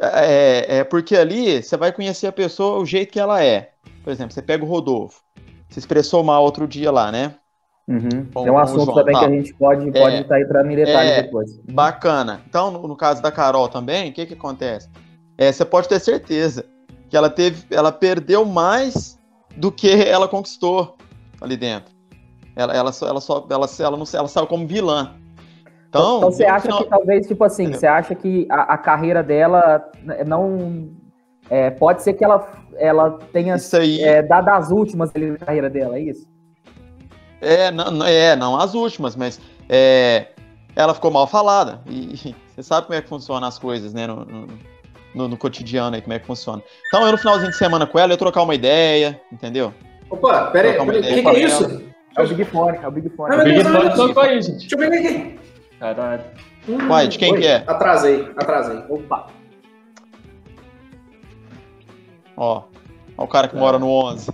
É, 0.00 0.78
é 0.78 0.84
porque 0.84 1.16
ali 1.16 1.62
você 1.62 1.76
vai 1.76 1.92
conhecer 1.92 2.26
a 2.26 2.32
pessoa 2.32 2.80
o 2.80 2.86
jeito 2.86 3.12
que 3.12 3.20
ela 3.20 3.42
é. 3.42 3.70
Por 4.02 4.12
exemplo, 4.12 4.34
você 4.34 4.42
pega 4.42 4.64
o 4.64 4.68
Rodolfo, 4.68 5.20
se 5.68 5.78
expressou 5.78 6.22
mal 6.24 6.42
outro 6.42 6.66
dia 6.66 6.90
lá, 6.90 7.10
né? 7.12 7.34
Uhum. 7.86 8.26
Com- 8.32 8.46
é 8.46 8.50
um 8.50 8.58
assunto 8.58 8.86
João, 8.86 8.96
também 8.96 9.14
tá. 9.14 9.20
que 9.20 9.26
a 9.26 9.28
gente 9.30 9.54
pode 9.54 9.88
estar 9.88 10.00
pode 10.00 10.24
tá 10.24 10.40
entrando 10.40 10.70
em 10.70 10.76
detalhes 10.76 11.12
É. 11.12 11.22
depois. 11.22 11.58
Bacana. 11.70 12.40
Então, 12.48 12.70
no, 12.70 12.88
no 12.88 12.96
caso 12.96 13.22
da 13.22 13.30
Carol 13.30 13.68
também, 13.68 14.10
o 14.10 14.12
que 14.12 14.26
que 14.26 14.34
acontece? 14.34 14.88
É, 15.36 15.52
você 15.52 15.64
pode 15.64 15.88
ter 15.88 16.00
certeza 16.00 16.64
que 17.10 17.16
ela 17.16 17.28
teve, 17.28 17.64
ela 17.70 17.92
perdeu 17.92 18.44
mais 18.44 19.18
do 19.56 19.70
que 19.70 19.90
ela 19.90 20.26
conquistou 20.26 20.96
ali 21.40 21.56
dentro. 21.56 21.94
Ela, 22.56 22.74
ela, 22.74 22.92
só, 22.92 23.06
ela, 23.06 23.20
só, 23.20 23.46
ela, 23.50 23.66
ela, 23.78 23.96
não, 23.96 24.04
ela 24.14 24.28
saiu 24.28 24.46
como 24.46 24.66
vilã. 24.66 25.14
Então, 25.94 26.16
Então 26.18 26.32
você 26.32 26.44
acha 26.44 26.62
final- 26.62 26.82
que 26.82 26.88
talvez, 26.90 27.26
tipo 27.26 27.44
assim, 27.44 27.62
Entendeu? 27.64 27.80
você 27.80 27.86
acha 27.86 28.14
que 28.16 28.46
a, 28.50 28.74
a 28.74 28.78
carreira 28.78 29.22
dela 29.22 29.90
não. 30.26 30.90
é, 31.48 31.70
pode 31.70 32.02
ser 32.02 32.14
que 32.14 32.24
ela, 32.24 32.48
ela 32.76 33.18
tenha 33.32 33.54
isso 33.54 33.76
aí 33.76 34.02
é, 34.02 34.20
dado 34.22 34.48
as 34.48 34.70
últimas 34.72 35.12
ali 35.14 35.30
na 35.30 35.38
carreira 35.38 35.70
dela, 35.70 35.96
é 35.96 36.00
isso? 36.00 36.26
É, 37.40 37.70
não, 37.70 38.04
é, 38.04 38.34
não 38.34 38.58
as 38.58 38.74
últimas, 38.74 39.14
mas 39.14 39.38
é, 39.68 40.28
ela 40.74 40.94
ficou 40.94 41.10
mal 41.12 41.26
falada. 41.28 41.80
E, 41.86 42.34
você 42.54 42.62
sabe 42.62 42.86
como 42.86 42.98
é 42.98 43.02
que 43.02 43.08
funcionam 43.08 43.46
as 43.46 43.58
coisas, 43.58 43.92
né? 43.94 44.06
No, 44.06 44.24
no, 44.24 44.46
no- 45.14 45.28
no 45.28 45.36
cotidiano 45.36 45.94
aí, 45.94 46.02
como 46.02 46.12
é 46.14 46.18
que 46.18 46.26
funciona. 46.26 46.60
Então, 46.88 47.04
eu 47.06 47.12
no 47.12 47.18
finalzinho 47.18 47.50
de 47.50 47.56
semana 47.56 47.86
com 47.86 47.98
ela, 48.00 48.12
eu 48.12 48.16
trocar 48.16 48.42
uma 48.42 48.54
ideia, 48.54 49.20
entendeu? 49.32 49.72
Opa, 50.10 50.46
pera 50.46 50.68
aí, 50.70 50.74
Trocar 50.74 50.82
uma 50.92 50.92
pera 50.92 51.06
aí, 51.06 51.12
o 51.12 51.16
que, 51.16 51.22
que 51.22 51.28
é 51.28 51.40
ela. 51.42 51.48
isso? 51.48 51.82
É 52.16 52.22
o 52.22 52.28
Big 52.28 52.44
Fone, 52.44 52.78
é 52.82 52.88
o 52.88 52.90
Big 52.90 53.08
Fone. 53.10 53.32
Ah, 53.34 53.36
meu 53.36 53.44
Big 53.44 53.62
Deus, 53.62 53.76
Fone 53.76 53.94
tocou 54.08 54.22
aí, 54.24 54.40
gente. 54.42 54.58
Deixa 54.68 54.74
eu 54.74 54.78
ver 54.78 54.98
aqui. 54.98 55.38
Caralho. 55.84 56.22
Hum, 56.66 56.88
Uai, 56.88 57.08
de 57.08 57.18
quem 57.18 57.32
oi. 57.34 57.40
que 57.42 57.46
é? 57.46 57.62
Atrasei, 57.66 58.26
atrasei. 58.38 58.82
Opa, 58.88 59.26
Ó, 62.38 62.62
ó 63.18 63.24
o 63.24 63.28
cara 63.28 63.48
que 63.48 63.54
mora 63.56 63.78
no 63.78 63.90
11. 63.90 64.30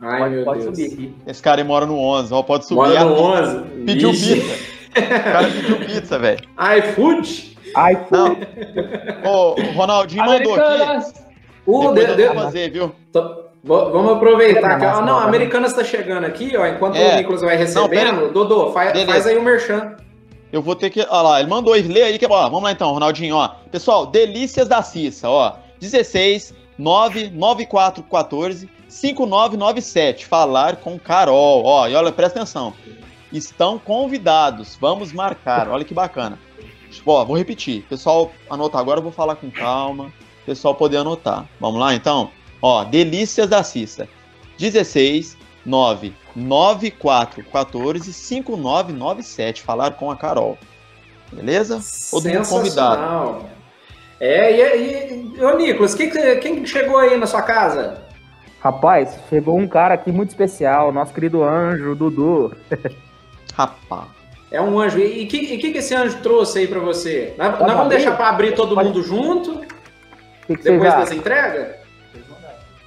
Ai, 0.00 0.18
pode, 0.20 0.34
meu 0.36 0.44
pode 0.44 0.60
Deus. 0.62 0.76
subir 0.76 0.92
aqui. 0.92 1.14
Esse 1.26 1.42
cara 1.42 1.60
aí 1.60 1.66
mora 1.66 1.86
no 1.86 1.98
11, 1.98 2.32
ó, 2.32 2.42
pode 2.44 2.66
subir. 2.66 2.76
Mora 2.76 3.04
no 3.04 3.16
Ah, 3.16 3.40
11. 3.42 3.60
Pediu 3.84 4.10
Vixe. 4.12 4.34
pizza. 4.40 4.72
O 4.92 5.22
cara 5.32 5.48
pediu 5.48 5.76
pizza, 5.80 6.18
velho. 6.20 6.40
iFood? 6.78 7.58
Ai, 7.76 8.06
Não. 8.12 8.36
Ô, 9.28 9.54
o 9.60 9.72
Ronaldinho 9.72 10.24
mandou 10.24 10.54
aqui. 10.54 11.12
Uh, 11.66 11.92
Depois 11.92 11.94
de- 11.94 12.10
eu 12.12 12.16
de- 12.16 12.34
vou 12.34 12.44
fazer, 12.44 12.70
viu? 12.70 12.92
Tô- 13.12 13.42
Vamos 13.64 14.12
aproveitar 14.16 14.78
que, 14.78 14.84
ó, 14.84 14.88
Massa, 14.88 15.02
não, 15.02 15.18
a. 15.18 15.24
Americanas 15.24 15.70
está 15.72 15.82
chegando 15.84 16.24
aqui, 16.26 16.56
ó. 16.56 16.66
Enquanto 16.66 16.96
É. 16.96 17.14
o 17.14 17.16
Nicolas 17.16 17.40
vai 17.42 17.56
recebendo, 17.56 17.88
pera- 17.88 18.28
Dodô, 18.32 18.72
faz, 18.72 18.92
Beleza. 18.92 19.10
faz 19.12 19.26
aí 19.26 19.36
o 19.38 19.42
merchan. 19.42 19.96
Eu 20.52 20.60
vou 20.62 20.76
ter 20.76 20.90
que. 20.90 21.00
Olha 21.00 21.22
lá, 21.22 21.40
ele 21.40 21.48
mandou 21.48 21.72
lê 21.72 22.02
aí 22.02 22.18
que 22.18 22.26
ó, 22.26 22.42
Vamos 22.44 22.62
lá 22.62 22.72
então, 22.72 22.92
Ronaldinho, 22.92 23.36
ó. 23.36 23.48
Pessoal, 23.70 24.06
Delícias 24.06 24.68
da 24.68 24.82
Cissa, 24.82 25.28
ó. 25.28 25.56
16 25.80 26.54
99414 26.78 28.68
5997. 28.86 30.26
Falar 30.26 30.76
com 30.76 30.98
Carol. 30.98 31.64
Ó, 31.64 31.88
e 31.88 31.94
olha, 31.94 32.12
presta 32.12 32.40
atenção. 32.40 32.74
Estão 33.32 33.78
convidados. 33.78 34.76
Vamos 34.78 35.12
marcar. 35.12 35.68
Olha 35.68 35.84
que 35.84 35.94
bacana. 35.94 36.38
Ó, 37.06 37.24
vou 37.24 37.36
repetir. 37.36 37.82
Pessoal, 37.88 38.30
anota 38.50 38.78
agora, 38.78 38.98
eu 38.98 39.02
vou 39.02 39.12
falar 39.12 39.36
com 39.36 39.50
calma. 39.50 40.12
Pessoal 40.44 40.74
poder 40.74 40.98
anotar. 40.98 41.48
Vamos 41.58 41.80
lá 41.80 41.94
então? 41.94 42.30
Ó, 42.60 42.84
Delícias 42.84 43.48
da 43.48 43.62
Cissa. 43.62 44.06
16 44.58 45.38
99414 45.66 48.12
5997. 48.12 49.62
Falar 49.62 49.92
com 49.92 50.10
a 50.10 50.16
Carol. 50.16 50.58
Beleza? 51.32 51.80
Todo 52.10 52.28
mundo 52.28 52.48
convidado. 52.48 53.44
É, 54.20 54.76
e, 54.76 55.32
e 55.36 55.44
ô 55.44 55.56
Nicolas, 55.56 55.94
que 55.94 56.08
que- 56.08 56.36
quem 56.36 56.62
que 56.62 56.66
chegou 56.68 56.98
aí 56.98 57.16
na 57.16 57.26
sua 57.26 57.42
casa? 57.42 58.02
Rapaz, 58.60 59.18
chegou 59.28 59.58
um 59.58 59.66
cara 59.66 59.94
aqui 59.94 60.12
muito 60.12 60.28
especial, 60.30 60.92
nosso 60.92 61.12
querido 61.12 61.42
anjo, 61.42 61.96
Dudu. 61.96 62.54
Rapaz. 63.54 64.06
É 64.52 64.60
um 64.60 64.78
anjo. 64.78 64.98
E 64.98 65.24
o 65.24 65.28
que, 65.28 65.36
e 65.38 65.58
que 65.58 65.72
que 65.72 65.78
esse 65.78 65.94
anjo 65.94 66.18
trouxe 66.22 66.60
aí 66.60 66.68
pra 66.68 66.78
você? 66.78 67.34
Nós, 67.38 67.48
nós 67.48 67.58
Pode 67.58 67.70
vamos 67.70 67.86
abrir? 67.86 67.96
deixar 67.96 68.16
pra 68.16 68.28
abrir 68.28 68.54
todo 68.54 68.74
Pode- 68.74 68.88
mundo 68.88 69.02
junto, 69.02 69.52
O 69.54 69.60
que, 70.46 70.56
que 70.56 70.62
depois 70.64 70.94
dessa 70.94 71.14
entrega? 71.14 71.78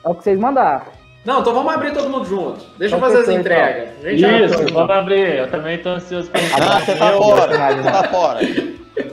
É 0.03 0.09
o 0.09 0.13
que 0.15 0.23
vocês 0.23 0.39
mandaram. 0.39 0.85
Não, 1.25 1.39
então 1.41 1.53
vamos 1.53 1.73
abrir 1.73 1.91
todo 1.91 2.07
mundo 2.09 2.25
junto. 2.25 2.63
Deixa 2.77 2.95
eu 2.95 2.99
fazer 2.99 3.17
as 3.17 3.23
então. 3.23 3.39
entregas. 3.39 3.89
Isso, 4.03 4.73
vamos 4.73 4.89
abrir. 4.91 5.37
Eu 5.39 5.49
também 5.49 5.77
tô 5.79 5.89
ansioso 5.89 6.29
pra 6.29 6.39
Ah, 6.39 6.79
você 6.79 6.95
tá 6.95 7.11
fora. 7.13 7.47
Você 7.75 7.91
tá 7.91 8.03
fora. 8.03 8.39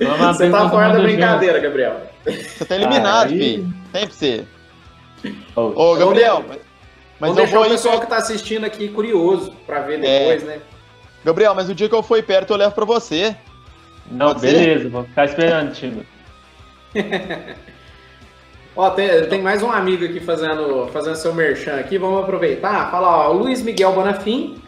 Vamos 0.01 0.37
Você 0.37 0.51
tá 0.51 0.69
fora 0.69 0.93
da 0.93 1.01
brincadeira, 1.01 1.59
Gabriel. 1.59 2.01
Você 2.25 2.65
tá 2.67 2.77
eliminado, 2.77 3.31
Aí- 3.33 3.39
filho. 3.39 3.75
Sempre 3.93 4.15
você. 4.15 4.45
junto. 5.25 5.43
Oh, 5.57 5.93
Ô, 5.93 5.97
Gabriel, 5.97 6.45
mas, 6.47 6.59
mas 6.59 6.59
Vamos 7.21 7.37
eu 7.39 7.45
deixar 7.45 7.57
vou 7.59 7.67
o 7.67 7.71
pessoal 7.71 8.01
que 8.01 8.07
tá 8.07 8.17
assistindo 8.19 8.65
aqui 8.65 8.89
curioso 8.89 9.53
pra 9.67 9.81
ver 9.81 10.05
É. 10.05 10.19
depois, 10.19 10.43
né? 10.45 10.59
Gabriel, 11.25 11.55
mas 11.55 11.71
o 11.71 11.75
dia 11.75 11.89
que 11.89 11.95
eu 11.95 12.03
for 12.03 12.23
perto 12.23 12.53
eu 12.53 12.57
levo 12.57 12.75
pra 12.75 12.85
você. 12.85 13.35
Não, 14.11 14.27
Pode 14.29 14.41
ser? 14.41 14.53
beleza, 14.53 14.89
vou 14.91 15.05
ficar 15.05 15.25
esperando, 15.25 15.73
time. 15.73 16.03
Ó, 18.75 18.89
tem, 18.89 19.29
tem 19.29 19.43
mais 19.43 19.63
um 19.63 19.71
amigo 19.71 20.03
aqui 20.03 20.19
fazendo, 20.19 20.89
fazendo 20.89 21.15
seu 21.17 21.35
merchan 21.35 21.79
aqui, 21.79 21.99
vamos 21.99 22.23
aproveitar. 22.23 22.91
Fala, 22.91 23.29
ó, 23.29 23.33
Luiz 23.33 23.61
Miguel 23.61 23.93
Bonafim, 23.93 24.63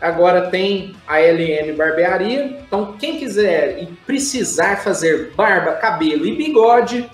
agora 0.00 0.48
tem 0.48 0.96
a 1.06 1.18
LM 1.18 1.76
Barbearia. 1.76 2.58
Então, 2.66 2.94
quem 2.98 3.18
quiser 3.18 3.82
e 3.82 3.86
precisar 4.06 4.76
fazer 4.76 5.34
barba, 5.36 5.74
cabelo 5.74 6.26
e 6.26 6.34
bigode, 6.34 7.06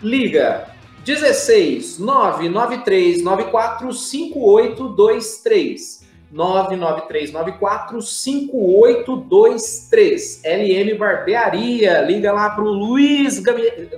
liga 0.00 0.68
16 1.04 1.98
993 1.98 3.24
94 3.24 3.92
5823. 3.92 6.05
99394 6.36 8.02
5823. 8.02 10.42
LM 10.44 10.98
Barbearia. 10.98 12.02
Liga 12.02 12.30
lá 12.30 12.50
pro 12.50 12.66
Luiz. 12.66 13.42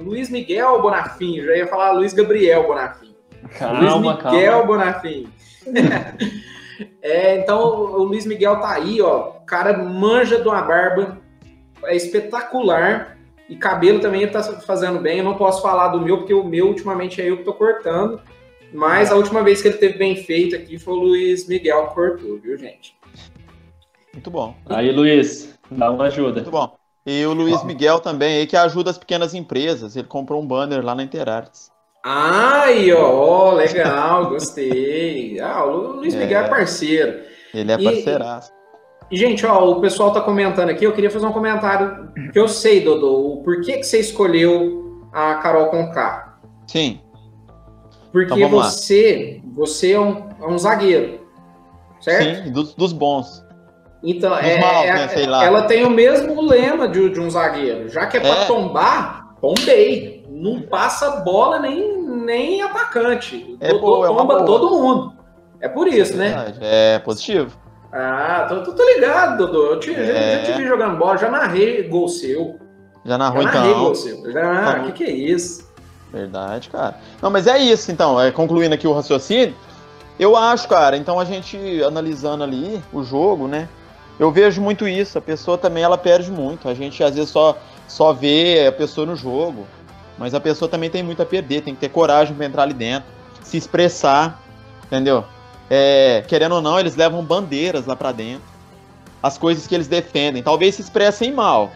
Luiz 0.00 0.30
Miguel 0.30 0.80
Bonafim. 0.80 1.42
Já 1.42 1.56
ia 1.56 1.66
falar 1.66 1.90
Luiz 1.90 2.14
Gabriel 2.14 2.68
Bonafim. 2.68 3.12
Calma, 3.58 3.80
Luiz 3.80 3.96
Miguel 3.96 4.52
calma. 4.52 4.66
Bonafim. 4.66 5.28
é, 7.02 7.38
então 7.38 7.60
o 7.60 8.04
Luiz 8.04 8.24
Miguel 8.24 8.60
tá 8.60 8.70
aí, 8.70 9.02
ó. 9.02 9.30
O 9.30 9.44
cara 9.44 9.76
manja 9.76 10.40
de 10.40 10.46
uma 10.46 10.62
barba. 10.62 11.18
É 11.84 11.96
espetacular. 11.96 13.18
E 13.48 13.56
cabelo 13.56 13.98
também 13.98 14.28
tá 14.28 14.40
fazendo 14.42 15.00
bem. 15.00 15.18
Eu 15.18 15.24
não 15.24 15.34
posso 15.34 15.60
falar 15.60 15.88
do 15.88 16.00
meu, 16.00 16.18
porque 16.18 16.34
o 16.34 16.44
meu 16.44 16.68
ultimamente 16.68 17.20
é 17.20 17.28
eu 17.28 17.38
que 17.38 17.44
tô 17.44 17.52
cortando. 17.52 18.20
Mas 18.72 19.10
a 19.10 19.16
última 19.16 19.42
vez 19.42 19.62
que 19.62 19.68
ele 19.68 19.78
teve 19.78 19.98
bem 19.98 20.16
feito 20.16 20.54
aqui 20.56 20.78
foi 20.78 20.94
o 20.94 20.98
Luiz 20.98 21.46
Miguel 21.48 21.88
que 21.88 21.94
cortou, 21.94 22.38
viu, 22.38 22.56
gente? 22.58 22.94
Muito 24.12 24.30
bom. 24.30 24.54
Aí, 24.66 24.90
Luiz, 24.92 25.58
dá 25.70 25.90
uma 25.90 26.04
ajuda. 26.04 26.34
Muito 26.34 26.50
bom. 26.50 26.76
E 27.06 27.24
o 27.24 27.32
Luiz 27.32 27.62
Miguel 27.64 28.00
também, 28.00 28.38
aí 28.38 28.46
que 28.46 28.56
ajuda 28.56 28.90
as 28.90 28.98
pequenas 28.98 29.32
empresas. 29.34 29.96
Ele 29.96 30.06
comprou 30.06 30.42
um 30.42 30.46
banner 30.46 30.84
lá 30.84 30.94
na 30.94 31.02
Interartes. 31.02 31.70
Ai, 32.04 32.92
ó, 32.92 33.52
legal, 33.54 34.28
gostei. 34.30 35.38
Ah, 35.40 35.64
o 35.64 35.96
Luiz 35.96 36.14
É. 36.14 36.18
Miguel 36.18 36.42
é 36.44 36.48
parceiro. 36.48 37.20
Ele 37.54 37.72
é 37.72 37.76
E- 37.80 37.84
parceiraço. 37.84 38.52
E, 39.10 39.16
gente, 39.16 39.46
ó, 39.46 39.70
o 39.70 39.80
pessoal 39.80 40.12
tá 40.12 40.20
comentando 40.20 40.68
aqui, 40.68 40.84
eu 40.84 40.92
queria 40.92 41.10
fazer 41.10 41.24
um 41.24 41.32
comentário 41.32 42.12
que 42.30 42.38
eu 42.38 42.46
sei, 42.46 42.80
Dodô, 42.84 43.32
o 43.38 43.42
porquê 43.42 43.78
que 43.78 43.84
você 43.84 44.00
escolheu 44.00 45.00
a 45.10 45.36
Carol 45.36 45.68
Conká. 45.70 46.38
Sim, 46.66 47.00
Porque 48.12 48.32
Então, 48.34 48.56
lá. 48.58 48.64
você, 48.70 49.40
você 49.54 49.92
é 49.92 50.00
um, 50.00 50.28
é 50.40 50.46
um 50.46 50.58
zagueiro, 50.58 51.20
certo? 52.00 52.44
sim, 52.44 52.52
dos, 52.52 52.74
dos 52.74 52.92
bons. 52.92 53.44
Então, 54.02 54.30
Dos 54.30 54.44
é, 54.44 54.60
maus, 54.60 54.84
é- 54.86 54.92
né, 54.94 55.08
sei 55.08 55.26
lá. 55.26 55.44
ela 55.44 55.62
tem 55.62 55.84
o 55.84 55.90
mesmo 55.90 56.40
lema 56.40 56.88
de, 56.88 57.10
de 57.10 57.20
um 57.20 57.28
zagueiro. 57.28 57.88
Já 57.88 58.06
que 58.06 58.16
é 58.16 58.20
pra 58.20 58.42
É. 58.42 58.44
tombar, 58.46 59.34
tombei. 59.40 60.24
Não 60.30 60.62
passa 60.62 61.22
bola 61.22 61.58
nem, 61.58 62.00
nem 62.00 62.62
atacante. 62.62 63.56
É 63.60 63.68
Dodô 63.72 63.80
boa, 63.80 64.06
é 64.06 64.08
tomba 64.08 64.24
boa. 64.36 64.46
todo 64.46 64.70
mundo. 64.80 65.12
É 65.60 65.68
por 65.68 65.88
isso, 65.88 66.16
né? 66.16 66.54
É 66.60 66.98
positivo. 67.00 67.56
Ah, 67.92 68.46
tô, 68.48 68.62
tô, 68.62 68.72
tô 68.72 68.84
ligado, 68.94 69.36
Dodô. 69.38 69.72
Eu 69.72 69.80
te, 69.80 69.92
já- 69.92 69.98
É. 70.00 70.44
já 70.46 70.52
te 70.52 70.58
vi 70.58 70.68
jogando 70.68 70.96
bola, 70.96 71.16
já 71.16 71.28
narrei 71.30 71.82
gol 71.88 72.06
seu. 72.08 72.56
Já 73.04 73.18
narrou 73.18 73.42
Já 73.42 73.50
narrei 73.52 73.70
então. 73.70 73.82
gol 73.84 73.94
seu. 73.96 74.30
Já, 74.32 74.70
Então. 74.76 74.84
que 74.86 74.92
que 74.92 75.04
é 75.04 75.10
isso? 75.10 75.67
Verdade, 76.12 76.70
cara. 76.70 76.98
Não, 77.20 77.30
mas 77.30 77.46
é 77.46 77.58
isso, 77.58 77.92
então. 77.92 78.20
É, 78.20 78.30
concluindo 78.30 78.74
aqui 78.74 78.86
o 78.86 78.92
raciocínio, 78.92 79.54
eu 80.18 80.36
acho, 80.36 80.66
cara, 80.68 80.96
então 80.96 81.20
a 81.20 81.24
gente 81.24 81.56
analisando 81.82 82.42
ali 82.42 82.82
o 82.92 83.02
jogo, 83.04 83.46
né? 83.46 83.68
Eu 84.18 84.32
vejo 84.32 84.60
muito 84.60 84.88
isso. 84.88 85.16
A 85.18 85.20
pessoa 85.20 85.56
também 85.56 85.84
ela 85.84 85.96
perde 85.96 86.30
muito. 86.30 86.68
A 86.68 86.74
gente 86.74 87.02
às 87.04 87.14
vezes 87.14 87.30
só, 87.30 87.56
só 87.86 88.12
vê 88.12 88.66
a 88.66 88.72
pessoa 88.72 89.06
no 89.06 89.14
jogo, 89.14 89.66
mas 90.16 90.34
a 90.34 90.40
pessoa 90.40 90.68
também 90.68 90.90
tem 90.90 91.02
muito 91.02 91.22
a 91.22 91.26
perder. 91.26 91.62
Tem 91.62 91.74
que 91.74 91.80
ter 91.80 91.88
coragem 91.88 92.34
pra 92.34 92.46
entrar 92.46 92.62
ali 92.64 92.74
dentro, 92.74 93.08
se 93.42 93.56
expressar, 93.56 94.42
entendeu? 94.84 95.24
É, 95.70 96.24
querendo 96.26 96.56
ou 96.56 96.62
não, 96.62 96.80
eles 96.80 96.96
levam 96.96 97.22
bandeiras 97.24 97.86
lá 97.86 97.94
pra 97.94 98.10
dentro. 98.10 98.42
As 99.22 99.36
coisas 99.36 99.66
que 99.66 99.74
eles 99.74 99.86
defendem. 99.86 100.42
Talvez 100.42 100.76
se 100.76 100.82
expressem 100.82 101.32
mal, 101.32 101.70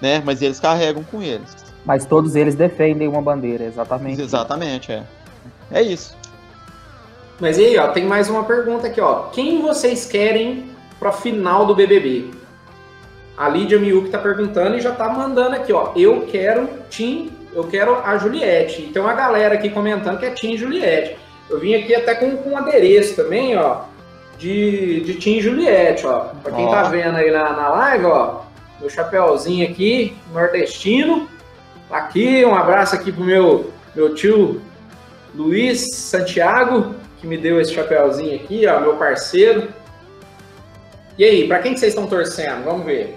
né? 0.00 0.22
Mas 0.24 0.40
eles 0.40 0.60
carregam 0.60 1.02
com 1.02 1.20
eles. 1.20 1.63
Mas 1.84 2.06
todos 2.06 2.34
eles 2.34 2.54
defendem 2.54 3.06
uma 3.06 3.20
bandeira, 3.20 3.64
exatamente. 3.64 4.22
Exatamente, 4.22 4.92
é. 4.92 5.02
É 5.70 5.82
isso. 5.82 6.16
Mas 7.40 7.58
e 7.58 7.64
aí, 7.64 7.78
ó, 7.78 7.88
tem 7.88 8.04
mais 8.06 8.30
uma 8.30 8.44
pergunta 8.44 8.86
aqui, 8.86 9.00
ó. 9.00 9.24
Quem 9.24 9.60
vocês 9.60 10.06
querem 10.06 10.70
pra 10.98 11.12
final 11.12 11.66
do 11.66 11.74
BBB? 11.74 12.30
A 13.36 13.48
Lídia 13.48 13.78
Miuk 13.78 14.08
tá 14.10 14.18
perguntando 14.18 14.76
e 14.76 14.80
já 14.80 14.92
tá 14.92 15.08
mandando 15.08 15.56
aqui, 15.56 15.72
ó. 15.72 15.92
Eu 15.96 16.22
quero 16.22 16.68
Tim, 16.88 17.32
eu 17.52 17.64
quero 17.64 17.96
a 18.04 18.16
Juliette. 18.16 18.82
E 18.82 18.86
tem 18.86 19.02
uma 19.02 19.12
galera 19.12 19.54
aqui 19.54 19.68
comentando 19.68 20.18
que 20.18 20.26
é 20.26 20.30
Tim 20.30 20.56
Juliette. 20.56 21.16
Eu 21.50 21.58
vim 21.58 21.74
aqui 21.74 21.94
até 21.94 22.14
com, 22.14 22.36
com 22.36 22.50
um 22.50 22.56
adereço 22.56 23.16
também, 23.16 23.56
ó, 23.56 23.82
de, 24.38 25.00
de 25.00 25.14
Tim 25.14 25.40
Juliette, 25.40 26.06
ó. 26.06 26.28
Pra 26.42 26.52
quem 26.52 26.66
Ó. 26.66 26.70
tá 26.70 26.84
vendo 26.84 27.16
aí 27.16 27.30
na, 27.30 27.52
na 27.52 27.68
live, 27.70 28.04
ó, 28.06 28.40
meu 28.80 28.88
chapéuzinho 28.88 29.68
aqui, 29.68 30.16
nordestino. 30.32 31.28
Tá 31.88 31.96
Aqui, 31.98 32.44
um 32.44 32.54
abraço 32.54 32.94
aqui 32.94 33.12
pro 33.12 33.24
meu, 33.24 33.70
meu 33.94 34.14
tio 34.14 34.60
Luiz 35.34 35.94
Santiago, 35.94 36.94
que 37.20 37.26
me 37.26 37.36
deu 37.36 37.60
esse 37.60 37.72
chapéuzinho 37.72 38.34
aqui, 38.36 38.66
ó, 38.66 38.80
meu 38.80 38.96
parceiro. 38.96 39.68
E 41.18 41.24
aí, 41.24 41.46
pra 41.46 41.60
quem 41.60 41.74
que 41.74 41.80
vocês 41.80 41.92
estão 41.92 42.06
torcendo? 42.06 42.64
Vamos 42.64 42.84
ver. 42.84 43.16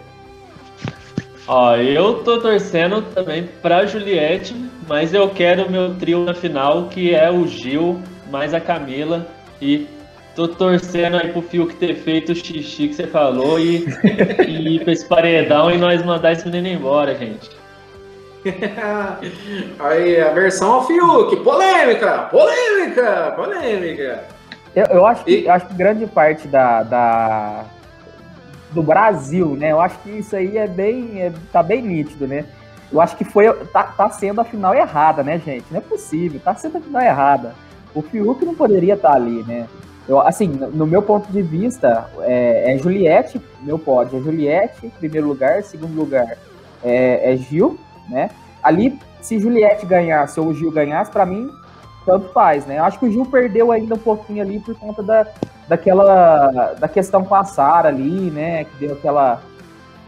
Ó, 1.47 1.75
eu 1.77 2.15
tô 2.23 2.39
torcendo 2.39 3.01
também 3.13 3.49
pra 3.61 3.85
Juliette, 3.85 4.53
mas 4.87 5.13
eu 5.13 5.29
quero 5.29 5.65
o 5.65 5.71
meu 5.71 5.95
trio 5.95 6.23
na 6.23 6.33
final, 6.33 6.89
que 6.89 7.15
é 7.15 7.31
o 7.31 7.47
Gil, 7.47 8.01
mais 8.29 8.53
a 8.53 8.59
Camila. 8.59 9.27
E 9.61 9.87
tô 10.35 10.47
torcendo 10.47 11.17
aí 11.17 11.31
pro 11.31 11.41
Fiuk 11.41 11.75
ter 11.75 11.95
feito 11.95 12.31
o 12.31 12.35
xixi 12.35 12.89
que 12.89 12.93
você 12.93 13.07
falou 13.07 13.59
e, 13.59 13.85
e 14.47 14.75
ir 14.75 14.83
pra 14.83 14.93
esse 14.93 15.07
paredão 15.07 15.71
e 15.71 15.77
nós 15.77 16.03
mandar 16.05 16.33
esse 16.33 16.45
menino 16.45 16.67
embora, 16.67 17.15
gente. 17.15 17.49
aí, 19.79 20.21
a 20.21 20.31
versão 20.31 20.73
ao 20.73 20.85
Fiuk. 20.87 21.35
Polêmica! 21.37 22.27
Polêmica! 22.31 23.33
Polêmica! 23.35 24.23
Eu, 24.75 24.85
eu 24.85 25.05
acho 25.05 25.23
que, 25.23 25.31
E- 25.43 25.49
acho 25.49 25.67
que 25.67 25.73
grande 25.73 26.05
parte 26.07 26.47
da, 26.47 26.83
da- 26.83 27.65
do 28.71 28.83
Brasil, 28.83 29.55
né? 29.55 29.71
Eu 29.71 29.79
acho 29.81 29.97
que 29.99 30.09
isso 30.11 30.35
aí 30.35 30.57
é 30.57 30.67
bem, 30.67 31.21
é- 31.21 31.31
tá 31.51 31.63
bem 31.63 31.81
nítido, 31.81 32.27
né? 32.27 32.45
Eu 32.91 33.01
acho 33.01 33.17
que 33.17 33.25
foi, 33.25 33.51
tá, 33.73 33.83
tá 33.83 34.09
sendo 34.09 34.39
a 34.39 34.45
final 34.45 34.73
errada, 34.73 35.23
né, 35.23 35.41
gente? 35.43 35.65
Não 35.71 35.79
é 35.79 35.81
possível, 35.81 36.39
tá 36.43 36.55
sendo 36.55 36.77
a 36.77 36.81
final 36.81 37.01
errada. 37.01 37.53
O 37.93 38.01
Fiuk 38.01 38.45
não 38.45 38.53
poderia 38.55 38.93
estar 38.93 39.13
ali, 39.13 39.43
né? 39.47 39.67
Eu, 40.07 40.21
assim, 40.21 40.47
no, 40.47 40.69
no 40.69 40.87
meu 40.87 41.01
ponto 41.01 41.29
de 41.31 41.41
vista, 41.41 42.09
é, 42.21 42.73
é 42.73 42.77
Juliette, 42.77 43.41
meu 43.61 43.77
pódio 43.77 44.19
é 44.19 44.21
Juliette, 44.21 44.89
primeiro 44.99 45.27
lugar, 45.27 45.63
segundo 45.63 45.93
lugar 45.97 46.37
é, 46.83 47.33
é 47.33 47.35
Gil, 47.35 47.77
né? 48.09 48.29
Ali, 48.63 48.99
se 49.21 49.39
Juliette 49.39 49.85
ganhasse 49.85 50.39
ou 50.39 50.47
o 50.47 50.53
Gil 50.53 50.71
ganhasse, 50.71 51.11
pra 51.11 51.25
mim, 51.25 51.49
tanto 52.05 52.29
faz, 52.29 52.65
né? 52.65 52.79
Acho 52.79 52.99
que 52.99 53.05
o 53.05 53.11
Gil 53.11 53.25
perdeu 53.25 53.71
ainda 53.71 53.95
um 53.95 53.99
pouquinho 53.99 54.41
ali 54.41 54.59
por 54.59 54.75
conta 54.75 55.03
da, 55.03 55.27
daquela 55.67 56.73
da 56.79 56.87
questão 56.87 57.23
com 57.23 57.35
a 57.35 57.43
Sara 57.43 57.89
ali, 57.89 58.31
né? 58.31 58.63
Que 58.65 58.87
deu 58.87 58.93
aquela 58.93 59.41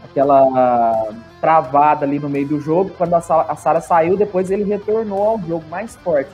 aquela 0.04 1.08
travada 1.40 2.04
ali 2.04 2.18
no 2.18 2.28
meio 2.28 2.48
do 2.48 2.60
jogo. 2.60 2.90
Quando 2.98 3.14
a 3.14 3.20
Sa- 3.20 3.46
a 3.48 3.54
Sara 3.56 3.80
saiu, 3.80 4.16
depois 4.16 4.50
ele 4.50 4.64
retornou 4.64 5.22
ao 5.22 5.38
jogo 5.40 5.64
mais 5.70 5.94
forte. 5.96 6.30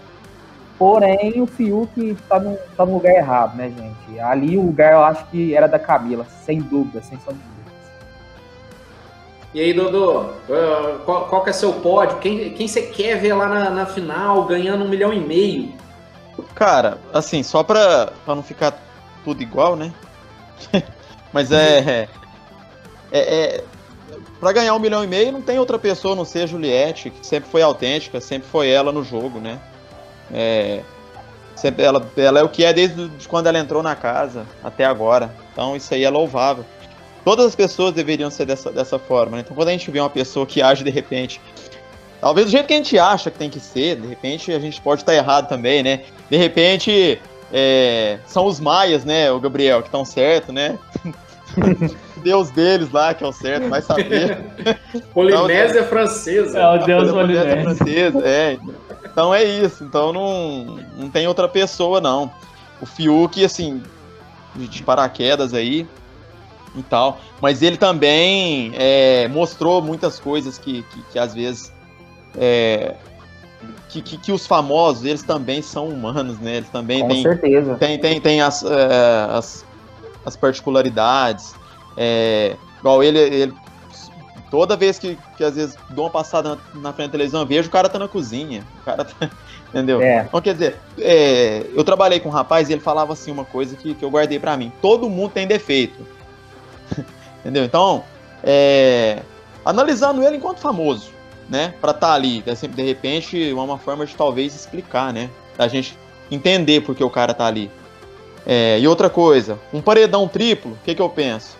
Porém, 0.78 1.40
o 1.40 1.46
Fiuk 1.46 2.16
tá 2.28 2.38
no, 2.38 2.56
tá 2.76 2.84
no 2.84 2.94
lugar 2.94 3.14
errado, 3.14 3.56
né, 3.56 3.70
gente? 3.70 4.20
Ali 4.20 4.58
o 4.58 4.62
lugar 4.62 4.92
eu 4.92 5.04
acho 5.04 5.24
que 5.26 5.54
era 5.54 5.66
da 5.66 5.78
Camila, 5.78 6.24
sem 6.44 6.58
dúvida, 6.60 7.02
sem 7.02 7.16
dúvidas. 7.18 7.55
E 9.56 9.60
aí, 9.62 9.72
Dodô, 9.72 10.32
ah, 10.50 10.98
qual, 11.06 11.28
qual 11.30 11.42
que 11.42 11.48
é 11.48 11.52
seu 11.54 11.72
pódio? 11.72 12.18
Quem, 12.18 12.50
quem 12.52 12.68
você 12.68 12.82
quer 12.82 13.18
ver 13.18 13.32
lá 13.32 13.48
na, 13.48 13.70
na 13.70 13.86
final 13.86 14.44
ganhando 14.44 14.84
um 14.84 14.88
milhão 14.88 15.14
e 15.14 15.18
meio? 15.18 15.72
Cara, 16.54 16.98
assim, 17.10 17.42
só 17.42 17.62
pra, 17.62 18.12
pra 18.22 18.34
não 18.34 18.42
ficar 18.42 18.78
tudo 19.24 19.42
igual, 19.42 19.74
né? 19.74 19.94
Mas 21.32 21.50
é, 21.52 22.06
é, 23.10 23.18
é. 23.18 23.64
Pra 24.38 24.52
ganhar 24.52 24.74
um 24.74 24.78
milhão 24.78 25.02
e 25.02 25.06
meio 25.06 25.32
não 25.32 25.40
tem 25.40 25.58
outra 25.58 25.78
pessoa 25.78 26.14
não 26.14 26.26
ser 26.26 26.42
a 26.42 26.46
Juliette, 26.46 27.08
que 27.08 27.26
sempre 27.26 27.48
foi 27.48 27.62
autêntica, 27.62 28.20
sempre 28.20 28.46
foi 28.46 28.68
ela 28.68 28.92
no 28.92 29.02
jogo, 29.02 29.40
né? 29.40 29.58
É, 30.34 30.82
sempre, 31.54 31.82
ela, 31.82 32.06
ela 32.14 32.40
é 32.40 32.42
o 32.42 32.48
que 32.50 32.62
é 32.62 32.74
desde 32.74 33.08
de 33.08 33.26
quando 33.26 33.46
ela 33.46 33.58
entrou 33.58 33.82
na 33.82 33.96
casa 33.96 34.44
até 34.62 34.84
agora. 34.84 35.34
Então 35.50 35.74
isso 35.74 35.94
aí 35.94 36.04
é 36.04 36.10
louvável. 36.10 36.62
Todas 37.26 37.44
as 37.44 37.56
pessoas 37.56 37.92
deveriam 37.92 38.30
ser 38.30 38.46
dessa, 38.46 38.70
dessa 38.70 39.00
forma, 39.00 39.38
né? 39.38 39.42
Então 39.44 39.56
quando 39.56 39.66
a 39.66 39.72
gente 39.72 39.90
vê 39.90 39.98
uma 39.98 40.08
pessoa 40.08 40.46
que 40.46 40.62
age 40.62 40.84
de 40.84 40.90
repente, 40.90 41.40
talvez 42.20 42.46
do 42.46 42.52
jeito 42.52 42.68
que 42.68 42.72
a 42.72 42.76
gente 42.76 42.96
acha 42.96 43.32
que 43.32 43.36
tem 43.36 43.50
que 43.50 43.58
ser, 43.58 43.96
de 43.96 44.06
repente 44.06 44.52
a 44.52 44.60
gente 44.60 44.80
pode 44.80 45.02
estar 45.02 45.12
errado 45.12 45.48
também, 45.48 45.82
né? 45.82 46.04
De 46.30 46.36
repente 46.36 47.20
é, 47.52 48.20
são 48.28 48.46
os 48.46 48.60
maias, 48.60 49.04
né, 49.04 49.28
o 49.32 49.40
Gabriel, 49.40 49.80
que 49.82 49.88
estão 49.88 50.04
certo, 50.04 50.52
né? 50.52 50.78
Deus 52.22 52.52
deles 52.52 52.92
lá, 52.92 53.12
que 53.12 53.24
é 53.24 53.26
o 53.26 53.32
certo, 53.32 53.68
vai 53.70 53.82
saber. 53.82 54.44
Polinésia 55.12 55.82
francesa. 55.82 56.60
É 56.60 56.80
o 56.80 56.86
Deus 56.86 57.10
Polinésia 57.10 57.56
Polinésia. 57.56 57.74
francesa, 57.74 58.22
é. 58.24 58.58
Então 59.04 59.34
é 59.34 59.42
isso. 59.42 59.82
Então 59.82 60.12
não, 60.12 60.78
não 60.96 61.10
tem 61.10 61.26
outra 61.26 61.48
pessoa, 61.48 62.00
não. 62.00 62.30
O 62.80 62.86
Fiuk, 62.86 63.44
assim, 63.44 63.82
de 64.54 64.68
de 64.68 64.82
paraquedas 64.84 65.52
aí 65.52 65.88
e 66.80 66.82
tal. 66.82 67.20
Mas 67.40 67.62
ele 67.62 67.76
também 67.76 68.72
é, 68.74 69.28
mostrou 69.28 69.80
muitas 69.82 70.18
coisas 70.18 70.58
que, 70.58 70.82
que, 70.82 71.02
que 71.12 71.18
às 71.18 71.34
vezes. 71.34 71.72
é, 72.38 72.94
que, 73.88 74.02
que, 74.02 74.18
que 74.18 74.32
os 74.32 74.46
famosos, 74.46 75.04
eles 75.04 75.22
também 75.22 75.62
são 75.62 75.88
humanos, 75.88 76.38
né? 76.38 76.56
Eles 76.56 76.68
também 76.68 77.00
Com 77.00 77.08
têm, 77.08 77.22
certeza. 77.22 77.74
tem, 77.76 77.98
tem, 77.98 78.20
tem 78.20 78.40
as, 78.40 78.62
é, 78.62 79.28
as, 79.30 79.64
as 80.24 80.36
particularidades. 80.36 81.54
É, 81.96 82.56
igual 82.78 83.02
ele, 83.02 83.18
ele. 83.18 83.54
Toda 84.50 84.76
vez 84.76 84.98
que, 84.98 85.18
que 85.36 85.42
às 85.42 85.56
vezes 85.56 85.76
dou 85.90 86.04
uma 86.04 86.10
passada 86.10 86.56
na, 86.74 86.80
na 86.80 86.92
frente 86.92 87.08
da 87.08 87.12
televisão, 87.12 87.44
vejo 87.46 87.68
o 87.68 87.72
cara 87.72 87.88
tá 87.88 87.98
na 87.98 88.08
cozinha. 88.08 88.64
O 88.82 88.84
cara 88.84 89.04
tá. 89.04 89.30
Entendeu? 89.68 90.00
É. 90.00 90.24
Então, 90.28 90.40
quer 90.40 90.54
dizer, 90.54 90.76
é, 90.98 91.66
eu 91.74 91.82
trabalhei 91.82 92.20
com 92.20 92.28
um 92.28 92.32
rapaz 92.32 92.68
e 92.68 92.72
ele 92.72 92.80
falava 92.80 93.12
assim 93.12 93.30
uma 93.30 93.44
coisa 93.44 93.76
que, 93.76 93.94
que 93.94 94.04
eu 94.04 94.10
guardei 94.10 94.38
pra 94.38 94.56
mim. 94.56 94.72
Todo 94.80 95.08
mundo 95.10 95.32
tem 95.32 95.46
defeito. 95.46 96.06
Entendeu? 97.46 97.64
Então, 97.64 98.02
é, 98.42 99.22
analisando 99.64 100.20
ele 100.20 100.36
enquanto 100.36 100.58
famoso, 100.58 101.10
né? 101.48 101.72
Pra 101.80 101.92
estar 101.92 102.12
ali, 102.12 102.42
assim, 102.44 102.68
de 102.68 102.82
repente, 102.82 103.50
é 103.50 103.54
uma 103.54 103.78
forma 103.78 104.04
de 104.04 104.16
talvez 104.16 104.52
explicar, 104.52 105.12
né? 105.12 105.30
Da 105.56 105.68
gente 105.68 105.96
entender 106.28 106.80
por 106.80 106.96
que 106.96 107.04
o 107.04 107.08
cara 107.08 107.32
tá 107.32 107.46
ali. 107.46 107.70
É, 108.44 108.80
e 108.80 108.88
outra 108.88 109.08
coisa, 109.08 109.60
um 109.72 109.80
paredão 109.80 110.26
triplo, 110.26 110.72
o 110.72 110.78
que, 110.84 110.92
que 110.92 111.00
eu 111.00 111.08
penso? 111.08 111.56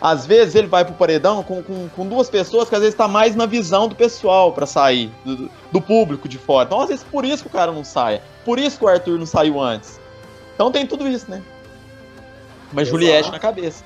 Às 0.00 0.24
vezes 0.24 0.54
ele 0.54 0.66
vai 0.66 0.86
pro 0.86 0.94
paredão 0.94 1.42
com, 1.42 1.62
com, 1.62 1.86
com 1.90 2.06
duas 2.06 2.30
pessoas 2.30 2.70
que 2.70 2.74
às 2.74 2.80
vezes 2.80 2.94
tá 2.94 3.06
mais 3.06 3.36
na 3.36 3.44
visão 3.44 3.88
do 3.88 3.94
pessoal 3.94 4.52
pra 4.52 4.64
sair, 4.64 5.12
do, 5.22 5.50
do 5.70 5.82
público 5.82 6.26
de 6.26 6.38
fora. 6.38 6.66
Então, 6.66 6.80
às 6.80 6.88
vezes, 6.88 7.04
por 7.04 7.26
isso 7.26 7.42
que 7.42 7.48
o 7.50 7.52
cara 7.52 7.70
não 7.70 7.84
sai. 7.84 8.22
Por 8.42 8.58
isso 8.58 8.78
que 8.78 8.84
o 8.86 8.88
Arthur 8.88 9.18
não 9.18 9.26
saiu 9.26 9.60
antes. 9.60 10.00
Então 10.54 10.72
tem 10.72 10.86
tudo 10.86 11.06
isso, 11.06 11.30
né? 11.30 11.42
Mas 12.72 12.88
Exato. 12.88 13.02
Juliette 13.02 13.30
na 13.30 13.38
cabeça. 13.38 13.84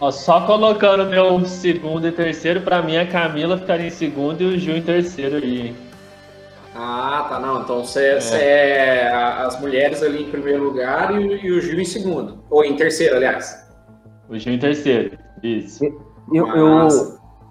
Ó, 0.00 0.10
só 0.10 0.46
colocando 0.46 1.06
meu 1.10 1.44
segundo 1.44 2.06
e 2.08 2.12
terceiro, 2.12 2.62
pra 2.62 2.80
mim 2.82 2.96
a 2.96 3.06
Camila 3.06 3.58
ficaria 3.58 3.86
em 3.86 3.90
segundo 3.90 4.40
e 4.42 4.46
o 4.54 4.58
Gil 4.58 4.76
em 4.76 4.82
terceiro 4.82 5.36
aí, 5.36 5.68
hein? 5.68 5.76
Ah, 6.74 7.26
tá, 7.28 7.38
não. 7.38 7.60
Então 7.62 7.84
você 7.84 8.18
é. 8.32 9.08
a- 9.12 9.46
as 9.46 9.60
mulheres 9.60 10.02
ali 10.02 10.22
em 10.22 10.30
primeiro 10.30 10.64
lugar 10.64 11.14
e, 11.14 11.18
o- 11.18 11.36
e 11.36 11.52
o 11.52 11.60
Gil 11.60 11.78
em 11.80 11.84
segundo. 11.84 12.42
Ou 12.48 12.64
em 12.64 12.76
terceiro, 12.76 13.16
aliás. 13.16 13.68
O 14.28 14.38
Gil 14.38 14.54
em 14.54 14.58
terceiro. 14.58 15.18
Isso. 15.42 15.84
Eu, 16.32 16.46
eu, 16.56 16.88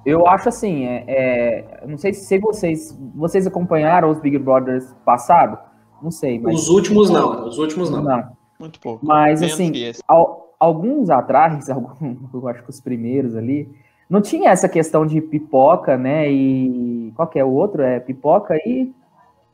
eu 0.06 0.28
acho 0.28 0.50
assim, 0.50 0.86
é, 0.86 1.04
é, 1.08 1.84
não 1.86 1.98
sei 1.98 2.14
se 2.14 2.40
vocês 2.40 2.98
vocês 3.14 3.46
acompanharam 3.46 4.10
os 4.10 4.20
Big 4.22 4.38
Brothers 4.40 4.86
passado, 5.06 5.58
não 6.02 6.10
sei, 6.10 6.40
mas 6.40 6.56
Os 6.56 6.70
últimos 6.70 7.10
não. 7.10 7.46
Os 7.48 7.58
últimos 7.60 7.90
não. 7.92 8.02
não. 8.02 8.24
Muito 8.60 8.80
pouco. 8.80 9.06
Mas 9.06 9.42
Menos 9.42 9.54
assim, 9.54 9.72
al- 10.08 10.39
alguns 10.60 11.10
atrás, 11.10 11.70
algum, 11.72 12.16
eu 12.34 12.48
acho 12.48 12.64
que 12.64 12.70
os 12.70 12.80
primeiros 12.82 13.36
ali, 13.36 13.70
não 14.10 14.22
tinha 14.22 14.50
essa 14.50 14.68
questão 14.68 15.06
de 15.06 15.22
pipoca, 15.22 15.96
né? 15.98 16.30
E 16.32 17.12
qual 17.16 17.28
que 17.28 17.38
é 17.40 17.46
o 17.46 17.50
outro? 17.52 17.82
É 17.84 18.00
pipoca 18.00 18.56
e 18.66 18.92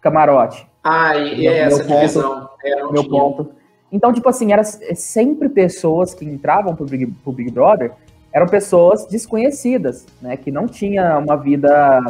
camarote. 0.02 0.66
Ah, 0.84 1.18
e, 1.18 1.42
Meu- 1.42 1.52
essa 1.52 1.84
ponto- 1.84 1.96
divisão. 1.96 2.50
É, 2.64 2.76
meu 2.76 2.94
tinha. 3.04 3.10
ponto. 3.10 3.50
Então, 3.92 4.14
tipo 4.14 4.28
assim, 4.30 4.52
era 4.54 4.62
s- 4.62 4.96
sempre 4.96 5.50
pessoas 5.50 6.14
que 6.14 6.24
entravam 6.26 6.76
pro 6.76 6.86
Big, 6.86 7.06
pro 7.08 7.32
Big 7.34 7.52
Brother, 7.52 7.92
eram 8.32 8.48
pessoas 8.48 9.06
desconhecidas, 9.06 10.06
né? 10.22 10.36
Que 10.38 10.52
não 10.52 10.68
tinha 10.68 11.18
uma 11.18 11.36
vida 11.38 12.02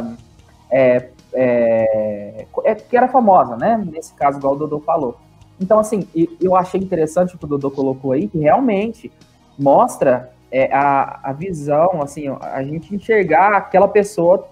é, 0.70 1.08
é, 1.32 2.46
é, 2.64 2.74
que 2.74 2.96
era 2.96 3.08
famosa, 3.08 3.56
né? 3.56 3.82
Nesse 3.90 4.12
caso, 4.14 4.38
igual 4.38 4.54
o 4.54 4.56
Dodô 4.58 4.80
falou. 4.80 5.16
Então, 5.60 5.78
assim, 5.78 6.06
eu 6.40 6.54
achei 6.54 6.80
interessante 6.80 7.34
o 7.34 7.38
que 7.38 7.44
o 7.44 7.48
Dodô 7.48 7.70
colocou 7.70 8.12
aí, 8.12 8.28
que 8.28 8.38
realmente 8.38 9.10
mostra 9.58 10.30
é, 10.50 10.70
a, 10.72 11.20
a 11.22 11.32
visão, 11.32 12.02
assim, 12.02 12.28
a 12.28 12.62
gente 12.62 12.94
enxergar 12.94 13.54
aquela 13.54 13.88
pessoa 13.88 14.48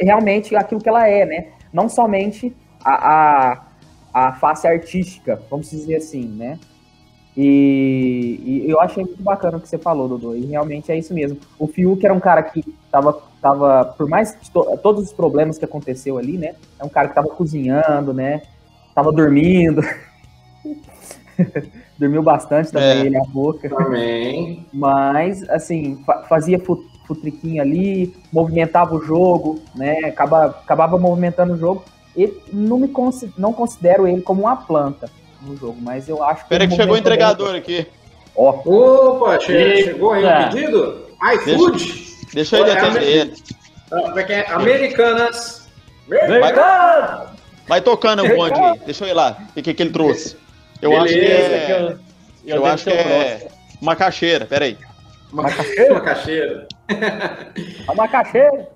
realmente 0.00 0.54
aquilo 0.56 0.80
que 0.80 0.88
ela 0.88 1.06
é, 1.08 1.24
né? 1.26 1.46
Não 1.72 1.88
somente 1.88 2.54
a, 2.84 3.52
a, 3.52 4.28
a 4.28 4.32
face 4.34 4.66
artística, 4.66 5.40
vamos 5.50 5.70
dizer 5.70 5.96
assim, 5.96 6.26
né? 6.26 6.58
E, 7.36 8.40
e 8.66 8.70
eu 8.70 8.80
achei 8.80 9.02
muito 9.04 9.20
bacana 9.22 9.56
o 9.56 9.60
que 9.60 9.68
você 9.68 9.76
falou, 9.76 10.08
Dodô, 10.08 10.36
e 10.36 10.46
realmente 10.46 10.92
é 10.92 10.96
isso 10.96 11.12
mesmo. 11.12 11.36
O 11.58 11.66
Fiuk 11.66 12.04
era 12.04 12.14
um 12.14 12.20
cara 12.20 12.42
que 12.44 12.62
tava, 12.92 13.20
tava 13.42 13.84
por 13.96 14.08
mais 14.08 14.32
to- 14.52 14.78
todos 14.80 15.02
os 15.04 15.12
problemas 15.12 15.58
que 15.58 15.64
aconteceu 15.64 16.16
ali, 16.16 16.38
né? 16.38 16.54
É 16.78 16.84
um 16.84 16.88
cara 16.88 17.08
que 17.08 17.14
tava 17.14 17.28
cozinhando, 17.28 18.14
né? 18.14 18.42
Tava 18.94 19.12
dormindo. 19.12 19.82
Dormiu 21.98 22.22
bastante 22.22 22.70
também, 22.72 23.02
É. 23.02 23.06
ele 23.06 23.16
a 23.16 23.24
boca. 23.24 23.68
Também. 23.68 24.66
Mas, 24.72 25.48
assim, 25.48 26.02
fa- 26.04 26.22
fazia 26.28 26.58
fu- 26.58 26.84
futriquinho 27.06 27.62
ali, 27.62 28.14
movimentava 28.32 28.94
o 28.94 29.04
jogo, 29.04 29.60
né? 29.74 29.98
Acaba, 30.04 30.46
acabava 30.46 30.98
movimentando 30.98 31.54
o 31.54 31.58
jogo. 31.58 31.84
Ele, 32.16 32.40
não 32.52 32.78
me 32.78 32.88
consi- 32.88 33.32
não 33.36 33.52
considero 33.52 34.06
ele 34.06 34.22
como 34.22 34.42
uma 34.42 34.56
planta 34.56 35.10
no 35.42 35.56
jogo, 35.56 35.76
mas 35.80 36.08
eu 36.08 36.22
acho 36.22 36.44
que. 36.44 36.48
Pera 36.48 36.64
ele 36.64 36.70
que 36.72 36.76
chegou 36.76 36.94
o 36.94 36.98
entregador 36.98 37.54
aqui. 37.54 37.86
Ó, 38.36 38.50
Opa, 38.64 39.38
che- 39.40 39.82
chegou 39.84 40.12
aí 40.12 40.24
o 40.24 40.50
pedido? 40.50 41.04
iFood? 41.34 42.04
Deixa 42.32 42.58
ele 42.58 42.70
Olha, 42.70 42.82
atender. 42.82 43.32
Ah, 43.92 44.00
Como 44.02 44.18
é 44.18 44.22
que 44.24 44.32
é? 44.32 44.50
Americanas. 44.50 45.68
Vai, 47.66 47.80
tocando 47.80 48.22
o 48.24 48.28
bonde 48.36 48.58
aí. 48.60 48.78
Deixa 48.84 49.04
eu 49.04 49.08
ir 49.08 49.14
lá. 49.14 49.38
O 49.56 49.62
que, 49.62 49.72
que 49.74 49.82
ele 49.82 49.90
trouxe? 49.90 50.36
Eu 50.82 50.96
acho 51.00 51.14
que 51.14 51.20
Beleza, 51.20 51.42
Esse 51.46 51.54
aqui 51.54 51.72
é. 51.72 51.80
eu, 51.80 51.86
Eu, 51.88 51.98
devo 52.44 52.66
acho 52.66 52.84
que 52.84 52.90
é 52.90 53.02
próximo. 53.38 53.50
macaxeira. 53.80 54.46
Pera 54.46 54.64
aí. 54.66 54.78
Uma 55.32 55.44
caixeira. 56.00 56.66
a 57.88 57.94
macaxeira. 57.94 58.68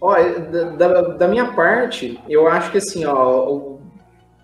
Olha, 0.00 0.38
da, 0.76 0.88
da- 0.88 1.00
da 1.14 1.28
minha 1.28 1.52
parte, 1.52 2.20
eu 2.28 2.46
acho 2.46 2.70
que 2.70 2.78
assim, 2.78 3.04
ó, 3.06 3.76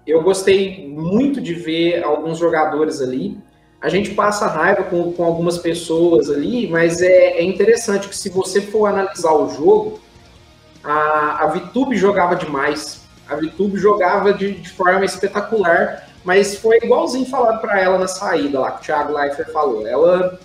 eu 0.06 0.22
gostei 0.22 0.88
muito 0.88 1.40
de 1.40 1.52
ver 1.54 2.02
alguns 2.02 2.38
jogadores 2.38 3.00
ali. 3.02 3.38
A 3.80 3.88
gente 3.88 4.10
passa 4.10 4.46
raiva 4.48 4.82
com, 4.84 5.12
com 5.12 5.22
algumas 5.22 5.58
pessoas 5.58 6.30
ali, 6.30 6.66
mas 6.68 7.00
é, 7.00 7.38
é 7.38 7.44
interessante 7.44 8.08
que 8.08 8.16
se 8.16 8.28
você 8.28 8.60
for 8.60 8.86
analisar 8.86 9.32
o 9.32 9.48
jogo, 9.50 10.00
a, 10.82 11.44
a 11.44 11.46
Vitube 11.48 11.94
jogava 11.96 12.34
demais. 12.34 13.06
A 13.28 13.36
Vitube 13.36 13.78
jogava 13.78 14.32
de, 14.32 14.52
de 14.52 14.70
forma 14.70 15.04
espetacular, 15.04 16.08
mas 16.24 16.56
foi 16.56 16.78
igualzinho 16.82 17.26
falado 17.26 17.60
para 17.60 17.80
ela 17.80 17.98
na 17.98 18.08
saída 18.08 18.60
lá, 18.60 18.72
que 18.72 18.80
o 18.80 18.84
Thiago 18.84 19.12
Leifert 19.12 19.50
falou. 19.52 19.86
Ela 19.86 20.38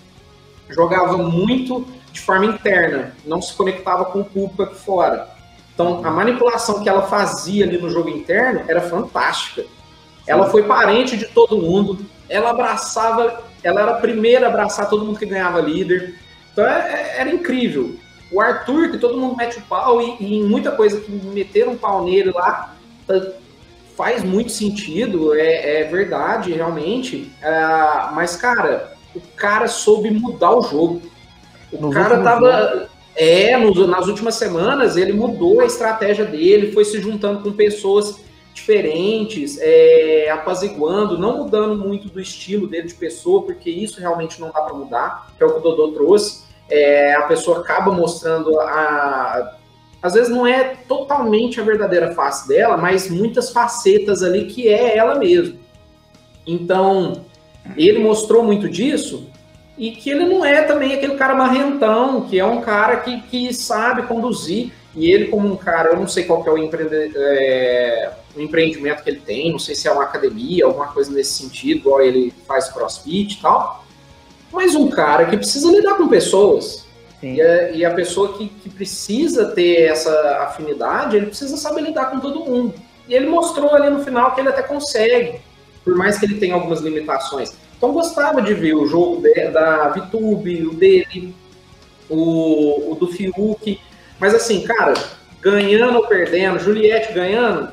jogava 0.68 1.16
muito 1.18 1.86
de 2.12 2.20
forma 2.20 2.46
interna, 2.46 3.12
não 3.24 3.42
se 3.42 3.52
conectava 3.54 4.04
com 4.04 4.20
o 4.20 4.24
público 4.24 4.62
aqui 4.62 4.76
fora. 4.76 5.28
Então, 5.74 6.04
a 6.04 6.10
manipulação 6.10 6.82
que 6.82 6.88
ela 6.88 7.02
fazia 7.02 7.64
ali 7.64 7.76
no 7.78 7.90
jogo 7.90 8.08
interno 8.08 8.62
era 8.68 8.80
fantástica. 8.80 9.64
Ela 10.26 10.48
foi 10.48 10.62
parente 10.62 11.16
de 11.16 11.26
todo 11.26 11.58
mundo, 11.58 11.98
ela 12.28 12.50
abraçava, 12.50 13.42
ela 13.62 13.80
era 13.82 13.90
a 13.92 14.00
primeira 14.00 14.46
a 14.46 14.48
abraçar 14.48 14.88
todo 14.88 15.04
mundo 15.04 15.18
que 15.18 15.26
ganhava 15.26 15.60
líder. 15.60 16.14
Então, 16.52 16.64
é- 16.64 16.92
é- 16.92 17.20
era 17.20 17.30
incrível. 17.30 17.96
O 18.34 18.40
Arthur, 18.40 18.90
que 18.90 18.98
todo 18.98 19.16
mundo 19.16 19.36
mete 19.36 19.58
o 19.58 19.62
pau, 19.62 20.00
e, 20.02 20.16
e 20.20 20.42
muita 20.42 20.72
coisa 20.72 21.00
que 21.00 21.10
meteram 21.10 21.72
um 21.72 21.76
pau 21.76 22.04
nele 22.04 22.32
lá, 22.32 22.74
tá- 23.06 23.28
faz 23.96 24.24
muito 24.24 24.50
sentido, 24.50 25.34
é, 25.34 25.82
é 25.82 25.84
verdade, 25.84 26.52
realmente. 26.52 27.30
Ah, 27.42 28.10
mas, 28.14 28.34
cara, 28.36 28.92
o 29.14 29.20
cara 29.36 29.68
soube 29.68 30.10
mudar 30.10 30.50
o 30.56 30.62
jogo. 30.62 31.00
O 31.72 31.80
Nos 31.80 31.94
cara 31.94 32.20
tava. 32.22 32.88
É, 33.16 33.56
nos- 33.56 33.86
nas 33.88 34.08
últimas 34.08 34.34
semanas 34.34 34.96
ele 34.96 35.12
mudou 35.12 35.60
a 35.60 35.64
estratégia 35.64 36.24
dele, 36.24 36.72
foi 36.72 36.84
se 36.84 37.00
juntando 37.00 37.40
com 37.44 37.52
pessoas 37.52 38.18
diferentes, 38.52 39.58
é, 39.60 40.28
apaziguando, 40.30 41.16
não 41.18 41.38
mudando 41.38 41.76
muito 41.76 42.08
do 42.08 42.20
estilo 42.20 42.66
dele 42.66 42.88
de 42.88 42.94
pessoa, 42.94 43.42
porque 43.42 43.70
isso 43.70 44.00
realmente 44.00 44.40
não 44.40 44.48
dá 44.50 44.60
para 44.62 44.74
mudar, 44.74 45.28
que 45.36 45.42
é 45.42 45.46
o 45.46 45.52
que 45.52 45.58
o 45.58 45.60
Dodô 45.60 45.92
trouxe. 45.92 46.43
É, 46.68 47.14
a 47.14 47.22
pessoa 47.22 47.60
acaba 47.60 47.92
mostrando 47.92 48.58
a. 48.60 49.56
Às 50.02 50.14
vezes 50.14 50.28
não 50.28 50.46
é 50.46 50.76
totalmente 50.86 51.60
a 51.60 51.64
verdadeira 51.64 52.12
face 52.14 52.46
dela, 52.46 52.76
mas 52.76 53.08
muitas 53.08 53.50
facetas 53.50 54.22
ali 54.22 54.44
que 54.44 54.68
é 54.68 54.96
ela 54.96 55.14
mesma. 55.14 55.56
Então, 56.46 57.24
ele 57.76 57.98
mostrou 57.98 58.42
muito 58.42 58.68
disso, 58.68 59.30
e 59.76 59.90
que 59.90 60.10
ele 60.10 60.24
não 60.24 60.44
é 60.44 60.62
também 60.62 60.94
aquele 60.94 61.16
cara 61.16 61.34
marrentão, 61.34 62.22
que 62.22 62.38
é 62.38 62.44
um 62.44 62.60
cara 62.60 62.98
que, 62.98 63.20
que 63.22 63.52
sabe 63.52 64.02
conduzir, 64.02 64.72
e 64.94 65.10
ele 65.10 65.26
como 65.26 65.52
um 65.52 65.56
cara, 65.56 65.90
eu 65.90 65.96
não 65.96 66.06
sei 66.06 66.24
qual 66.24 66.42
que 66.42 66.48
é 66.48 66.52
o, 66.52 66.70
é, 67.16 68.12
o 68.36 68.40
empreendimento 68.40 69.02
que 69.02 69.10
ele 69.10 69.20
tem, 69.20 69.50
não 69.50 69.58
sei 69.58 69.74
se 69.74 69.88
é 69.88 69.92
uma 69.92 70.04
academia, 70.04 70.64
alguma 70.64 70.86
coisa 70.88 71.10
nesse 71.10 71.42
sentido, 71.42 71.78
igual 71.78 72.00
ele 72.00 72.32
faz 72.46 72.68
crossfit 72.68 73.38
e 73.38 73.42
tal, 73.42 73.83
mas 74.54 74.74
um 74.74 74.88
cara 74.88 75.26
que 75.26 75.36
precisa 75.36 75.70
lidar 75.70 75.96
com 75.96 76.08
pessoas. 76.08 76.84
E 77.22 77.40
a, 77.40 77.70
e 77.70 77.84
a 77.84 77.90
pessoa 77.92 78.34
que, 78.34 78.48
que 78.48 78.68
precisa 78.68 79.46
ter 79.46 79.82
essa 79.82 80.38
afinidade, 80.42 81.16
ele 81.16 81.26
precisa 81.26 81.56
saber 81.56 81.82
lidar 81.82 82.10
com 82.10 82.20
todo 82.20 82.44
mundo. 82.44 82.74
E 83.08 83.14
ele 83.14 83.26
mostrou 83.28 83.74
ali 83.74 83.90
no 83.90 84.04
final 84.04 84.34
que 84.34 84.40
ele 84.40 84.48
até 84.48 84.62
consegue, 84.62 85.40
por 85.84 85.94
mais 85.96 86.18
que 86.18 86.26
ele 86.26 86.38
tenha 86.38 86.54
algumas 86.54 86.80
limitações. 86.80 87.52
Então 87.76 87.92
gostava 87.92 88.40
de 88.40 88.54
ver 88.54 88.74
o 88.74 88.86
jogo 88.86 89.22
de- 89.22 89.48
da 89.48 89.88
VTube, 89.88 90.66
o 90.66 90.74
dele, 90.74 91.34
o, 92.08 92.92
o 92.92 92.94
do 92.94 93.08
Fiuk. 93.08 93.80
Mas 94.18 94.34
assim, 94.34 94.62
cara, 94.62 94.94
ganhando 95.40 95.96
ou 95.96 96.06
perdendo, 96.06 96.58
Juliette 96.58 97.12
ganhando. 97.12 97.72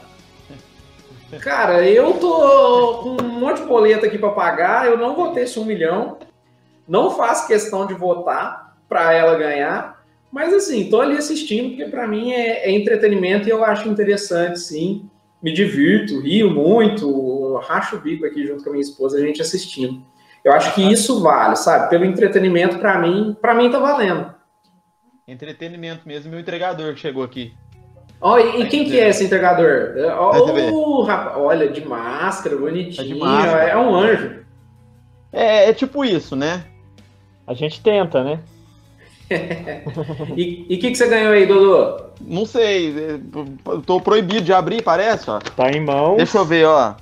Cara, 1.39 1.87
eu 1.87 2.13
tô 2.15 2.99
com 3.03 3.23
um 3.23 3.39
monte 3.39 3.61
de 3.61 3.67
boleto 3.67 4.05
aqui 4.05 4.17
para 4.17 4.29
pagar, 4.31 4.87
eu 4.87 4.97
não 4.97 5.15
vou 5.15 5.31
ter 5.31 5.41
esse 5.41 5.57
um 5.59 5.63
milhão. 5.63 6.17
Não 6.91 7.09
faço 7.09 7.47
questão 7.47 7.87
de 7.87 7.93
votar 7.93 8.75
para 8.89 9.13
ela 9.13 9.37
ganhar. 9.37 10.03
Mas 10.29 10.53
assim, 10.53 10.89
tô 10.89 10.99
ali 10.99 11.15
assistindo, 11.15 11.69
porque 11.69 11.85
para 11.89 12.05
mim 12.05 12.33
é, 12.33 12.69
é 12.69 12.71
entretenimento 12.71 13.47
e 13.47 13.49
eu 13.49 13.63
acho 13.63 13.87
interessante, 13.87 14.59
sim. 14.59 15.09
Me 15.41 15.53
divirto, 15.53 16.19
rio 16.19 16.51
muito, 16.51 17.55
racho 17.65 17.95
o 17.95 17.99
bico 18.01 18.25
aqui 18.25 18.45
junto 18.45 18.61
com 18.61 18.71
a 18.71 18.73
minha 18.73 18.81
esposa, 18.81 19.17
a 19.17 19.21
gente 19.21 19.41
assistindo. 19.41 20.03
Eu 20.43 20.51
acho 20.51 20.75
que 20.75 20.81
isso 20.81 21.21
vale, 21.21 21.55
sabe? 21.55 21.89
Pelo 21.89 22.03
entretenimento, 22.03 22.77
para 22.77 22.99
mim, 22.99 23.37
para 23.41 23.53
mim 23.53 23.71
tá 23.71 23.79
valendo. 23.79 24.33
Entretenimento 25.25 26.05
mesmo, 26.05 26.29
meu 26.29 26.41
entregador 26.41 26.93
que 26.93 26.99
chegou 26.99 27.23
aqui. 27.23 27.53
Ó, 28.19 28.37
e, 28.37 28.63
e 28.63 28.67
quem 28.67 28.83
que 28.83 28.99
é 28.99 29.07
esse 29.07 29.23
entregador? 29.23 29.95
O 30.73 31.03
rapaz, 31.03 31.37
olha, 31.37 31.69
de 31.69 31.85
máscara, 31.87 32.57
bonitinho, 32.57 32.97
Tá 32.97 33.03
de 33.03 33.15
máscara. 33.17 33.63
é 33.69 33.77
um 33.77 33.95
anjo. 33.95 34.41
É, 35.31 35.69
é 35.69 35.73
tipo 35.73 36.03
isso, 36.03 36.35
né? 36.35 36.65
A 37.51 37.53
gente 37.53 37.81
tenta, 37.81 38.23
né? 38.23 38.39
E 40.35 40.75
o 40.75 40.79
que, 40.79 40.91
que 40.91 40.95
você 40.95 41.07
ganhou 41.07 41.31
aí, 41.31 41.45
Dodô? 41.45 42.03
Não 42.19 42.45
sei, 42.45 42.93
tô 43.85 44.01
proibido 44.01 44.41
de 44.41 44.51
abrir, 44.51 44.81
parece, 44.83 45.29
ó. 45.29 45.39
Tá 45.39 45.69
em 45.71 45.79
mão. 45.79 46.17
Deixa 46.17 46.37
eu 46.37 46.45
ver, 46.45 46.65
ó. 46.65 46.95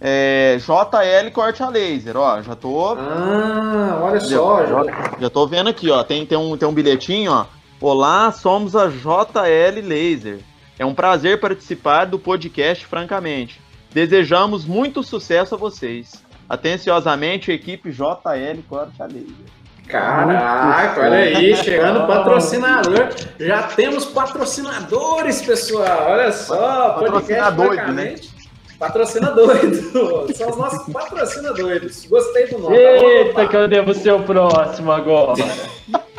É, 0.00 0.58
JL 0.58 1.30
corte 1.32 1.62
a 1.62 1.68
laser, 1.68 2.16
ó. 2.16 2.40
Já 2.42 2.54
tô, 2.54 2.94
Ah, 2.98 3.98
olha 4.02 4.20
só, 4.20 4.66
já, 4.66 5.16
já 5.20 5.30
tô 5.30 5.46
vendo 5.46 5.70
aqui, 5.70 5.90
ó. 5.90 6.02
Tem, 6.04 6.24
tem, 6.26 6.36
um, 6.36 6.56
tem 6.56 6.68
um 6.68 6.72
bilhetinho, 6.72 7.32
ó. 7.32 7.46
Olá, 7.80 8.30
somos 8.30 8.76
a 8.76 8.88
JL 8.88 9.80
Laser. 9.82 10.40
É 10.78 10.84
um 10.84 10.94
prazer 10.94 11.40
participar 11.40 12.04
do 12.04 12.18
podcast, 12.18 12.84
francamente. 12.86 13.60
Desejamos 13.92 14.64
muito 14.64 15.02
sucesso 15.02 15.54
a 15.54 15.58
vocês. 15.58 16.22
Atenciosamente, 16.48 17.50
equipe 17.50 17.90
JL 17.90 18.62
Corte 18.68 19.02
a 19.02 19.06
Laser. 19.06 19.59
Caraca, 19.90 21.00
olha 21.00 21.18
aí, 21.18 21.56
chegando 21.56 22.06
patrocinador. 22.06 23.08
Já 23.38 23.62
temos 23.64 24.04
patrocinadores, 24.06 25.42
pessoal. 25.42 26.06
Olha 26.10 26.32
só, 26.32 26.90
podcast 26.94 27.32
Patrocina 27.32 27.50
doido, 27.50 27.74
francamente. 27.74 28.30
Patrocina 28.78 29.30
doido. 29.32 30.32
São 30.34 30.50
os 30.50 30.56
nossos 30.56 30.92
patrocinadores. 30.92 32.06
Gostei 32.06 32.46
do 32.46 32.58
nome. 32.58 32.76
tá? 32.76 32.82
Eita, 32.82 33.48
que 33.48 33.56
eu 33.56 33.68
devo 33.68 33.92
ser 33.94 34.12
o 34.12 34.22
próximo 34.22 34.92
agora. 34.92 35.34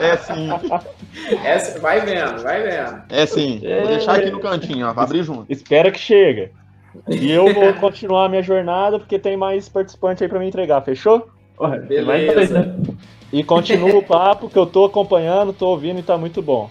É 0.00 0.16
sim, 0.16 0.48
Essa, 1.44 1.78
vai 1.80 2.00
vendo, 2.00 2.42
vai 2.42 2.62
vendo. 2.62 3.02
é 3.10 3.26
sim. 3.26 3.60
Vou 3.60 3.86
deixar 3.88 4.16
aqui 4.16 4.30
no 4.30 4.40
cantinho, 4.40 4.88
ó. 4.88 4.92
Vai 4.92 5.04
abrir 5.04 5.22
junto. 5.22 5.44
Espera 5.52 5.90
que 5.90 5.98
chega. 5.98 6.50
E 7.08 7.30
eu 7.30 7.52
vou 7.52 7.74
continuar 7.74 8.24
a 8.24 8.28
minha 8.28 8.42
jornada 8.42 8.98
porque 8.98 9.18
tem 9.18 9.36
mais 9.36 9.68
participante 9.68 10.22
aí 10.22 10.28
pra 10.28 10.38
me 10.38 10.46
entregar, 10.48 10.80
fechou? 10.82 11.28
Beleza. 11.88 12.62
né? 12.62 12.76
E 13.32 13.42
continua 13.42 13.96
o 13.96 14.02
papo 14.02 14.48
que 14.48 14.58
eu 14.58 14.66
tô 14.66 14.84
acompanhando, 14.84 15.52
tô 15.52 15.68
ouvindo 15.68 15.98
e 15.98 16.02
tá 16.02 16.16
muito 16.16 16.40
bom. 16.40 16.70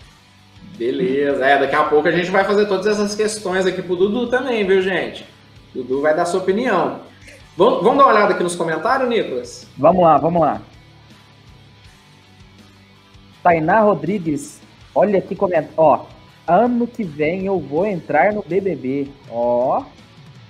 Beleza, 0.78 1.46
é, 1.46 1.58
daqui 1.58 1.76
a 1.76 1.84
pouco 1.84 2.08
a 2.08 2.12
gente 2.12 2.30
vai 2.30 2.44
fazer 2.44 2.66
todas 2.66 2.86
essas 2.88 3.16
questões 3.16 3.66
aqui 3.66 3.82
pro 3.82 3.96
Dudu 3.96 4.28
também, 4.28 4.66
viu, 4.66 4.82
gente? 4.82 5.26
Dudu 5.74 6.02
vai 6.02 6.16
dar 6.16 6.26
sua 6.26 6.42
opinião. 6.42 7.00
Vamos, 7.58 7.84
vamos 7.84 7.98
dar 7.98 8.06
uma 8.06 8.14
olhada 8.14 8.34
aqui 8.34 8.44
nos 8.44 8.56
comentários, 8.56 9.08
Nicolas? 9.08 9.68
Vamos 9.78 10.04
lá, 10.04 10.18
vamos 10.18 10.42
lá. 10.42 10.62
Tainá 13.42 13.82
Rodrigues, 13.82 14.60
olha 14.94 15.22
que 15.22 15.36
comentário. 15.36 15.70
Ó, 15.78 16.06
ano 16.48 16.88
que 16.88 17.04
vem 17.04 17.46
eu 17.46 17.60
vou 17.60 17.86
entrar 17.86 18.34
no 18.34 18.44
BBB. 18.44 19.08
Ó, 19.30 19.84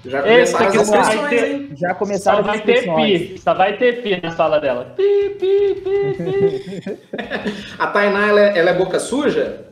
Já 0.06 0.22
começaram 0.22 0.68
as 0.68 0.76
inscrições, 0.76 1.30
ter- 1.30 1.52
hein? 1.52 1.70
já 1.76 1.90
Só 1.90 1.96
começaram 1.96 2.40
as 2.40 2.46
vai 2.46 2.62
ter 2.62 2.96
pi, 2.96 3.38
só 3.40 3.54
vai 3.54 3.78
ter 3.78 4.02
pi 4.04 4.20
na 4.22 4.32
sala 4.32 4.60
dela. 4.60 4.94
Pi, 4.96 5.30
pi, 5.40 5.76
pi, 5.84 6.14
pi. 6.18 7.00
A 7.80 7.88
Tainá, 7.88 8.28
ela 8.28 8.40
é, 8.42 8.58
ela 8.60 8.70
é 8.70 8.74
boca 8.74 9.00
suja? 9.00 9.66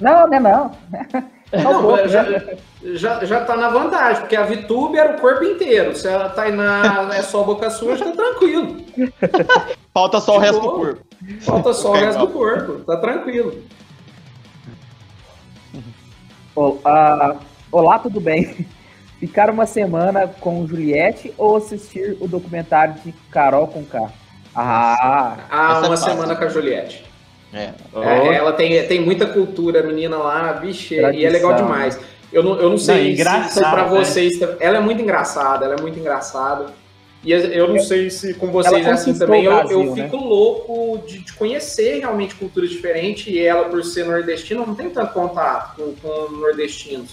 Não, 0.00 0.28
né, 0.28 0.38
não. 0.38 0.70
Só 1.48 1.58
um 1.70 1.72
Não, 1.74 1.82
pouco, 1.82 2.08
já, 2.08 2.24
né? 2.24 2.56
já, 2.94 3.24
já 3.24 3.44
tá 3.44 3.56
na 3.56 3.68
vantagem, 3.68 4.20
porque 4.22 4.34
a 4.34 4.42
VTube 4.42 4.98
era 4.98 5.16
o 5.16 5.20
corpo 5.20 5.44
inteiro. 5.44 5.94
Se 5.96 6.08
a 6.08 6.28
Tainá 6.28 7.08
é 7.14 7.22
só 7.22 7.44
boca 7.44 7.70
suja, 7.70 8.04
tá 8.04 8.10
tranquilo. 8.10 8.76
Falta 9.94 10.18
só 10.20 10.36
o 10.36 10.38
resto 10.40 10.60
do 10.60 10.70
corpo. 10.72 11.02
Falta 11.40 11.72
só 11.72 11.92
o 11.92 11.94
resto 11.94 12.18
do 12.18 12.28
corpo, 12.32 12.80
tá 12.84 12.96
tranquilo. 12.96 13.62
Ah, 16.84 17.36
olá, 17.70 17.98
tudo 17.98 18.20
bem? 18.20 18.66
Ficar 19.18 19.48
uma 19.50 19.64
semana 19.66 20.26
com 20.40 20.66
Juliette 20.66 21.32
ou 21.38 21.56
assistir 21.56 22.16
o 22.20 22.28
documentário 22.28 22.94
de 23.04 23.12
Carol 23.30 23.66
com 23.66 23.82
K? 23.84 24.10
Ah, 24.54 25.36
Ah, 25.50 25.72
é 25.76 25.78
uma 25.88 25.96
fácil. 25.96 26.10
semana 26.10 26.36
com 26.36 26.44
a 26.44 26.48
Juliette. 26.48 27.04
É. 27.52 27.70
É, 27.94 28.34
ela 28.34 28.52
tem, 28.52 28.86
tem 28.86 29.00
muita 29.00 29.26
cultura, 29.26 29.80
a 29.80 29.82
menina 29.82 30.16
lá, 30.18 30.52
vixe, 30.52 30.94
e 30.96 31.24
é 31.24 31.30
legal 31.30 31.54
demais. 31.54 31.98
Eu 32.32 32.42
não, 32.42 32.56
eu 32.60 32.68
não 32.68 32.76
sei 32.76 33.16
Não, 33.16 33.44
se, 33.44 33.54
se 33.54 33.60
pra 33.60 33.84
né? 33.84 33.88
vocês. 33.88 34.32
Ela 34.60 34.78
é 34.78 34.80
muito 34.80 35.00
engraçada, 35.00 35.64
ela 35.64 35.76
é 35.76 35.80
muito 35.80 35.98
engraçada. 35.98 36.66
E 37.26 37.32
eu 37.32 37.66
não 37.68 37.80
sei 37.80 38.08
se 38.08 38.34
com 38.34 38.52
vocês 38.52 38.86
é 38.86 38.90
assim 38.92 39.12
também. 39.18 39.44
Eu, 39.44 39.52
Brasil, 39.52 39.82
eu 39.82 39.96
né? 39.96 40.04
fico 40.04 40.16
louco 40.16 40.98
de, 41.06 41.18
de 41.18 41.32
conhecer 41.32 41.98
realmente 41.98 42.36
culturas 42.36 42.70
diferentes. 42.70 43.26
E 43.26 43.44
ela, 43.44 43.68
por 43.68 43.82
ser 43.84 44.06
nordestina, 44.06 44.64
não 44.64 44.76
tem 44.76 44.88
tanto 44.88 45.12
contato 45.12 45.74
com, 45.74 45.92
com 45.96 46.30
nordestinos. 46.36 47.10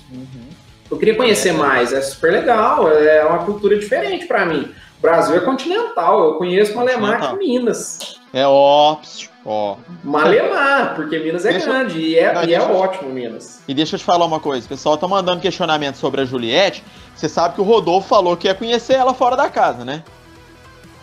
Eu 0.91 0.97
queria 0.99 1.15
conhecer 1.15 1.51
mais, 1.51 1.91
é 1.91 2.01
super 2.01 2.31
legal, 2.31 2.87
é 2.91 3.25
uma 3.25 3.39
cultura 3.39 3.75
diferente 3.79 4.27
pra 4.27 4.45
mim. 4.45 4.69
O 4.99 5.01
Brasil 5.01 5.35
é 5.35 5.39
continental, 5.39 6.23
eu 6.23 6.33
conheço 6.35 6.75
Malemar 6.75 7.31
que 7.31 7.37
Minas. 7.37 8.19
É 8.31 8.45
ó, 8.47 8.97
ó. 9.45 9.75
Malemar, 10.03 10.95
porque 10.95 11.17
Minas 11.19 11.45
é 11.45 11.51
Deixa- 11.53 11.65
grande 11.65 11.99
e 11.99 12.17
é, 12.17 12.33
Não, 12.33 12.41
e 12.43 12.53
é 12.53 12.57
deixa- 12.59 12.71
ótimo 12.71 13.09
Minas. 13.11 13.61
E 13.67 13.73
deixa 13.73 13.95
eu 13.95 13.99
te 13.99 14.05
falar 14.05 14.25
uma 14.25 14.39
coisa, 14.39 14.65
o 14.65 14.69
pessoal 14.69 14.95
tá 14.97 15.07
mandando 15.07 15.41
questionamento 15.41 15.95
sobre 15.97 16.21
a 16.21 16.25
Juliette. 16.25 16.83
Você 17.15 17.29
sabe 17.29 17.55
que 17.55 17.61
o 17.61 17.63
Rodolfo 17.63 18.07
falou 18.07 18.35
que 18.35 18.47
ia 18.47 18.55
conhecer 18.55 18.93
ela 18.93 19.13
fora 19.13 19.35
da 19.35 19.49
casa, 19.49 19.85
né? 19.85 20.03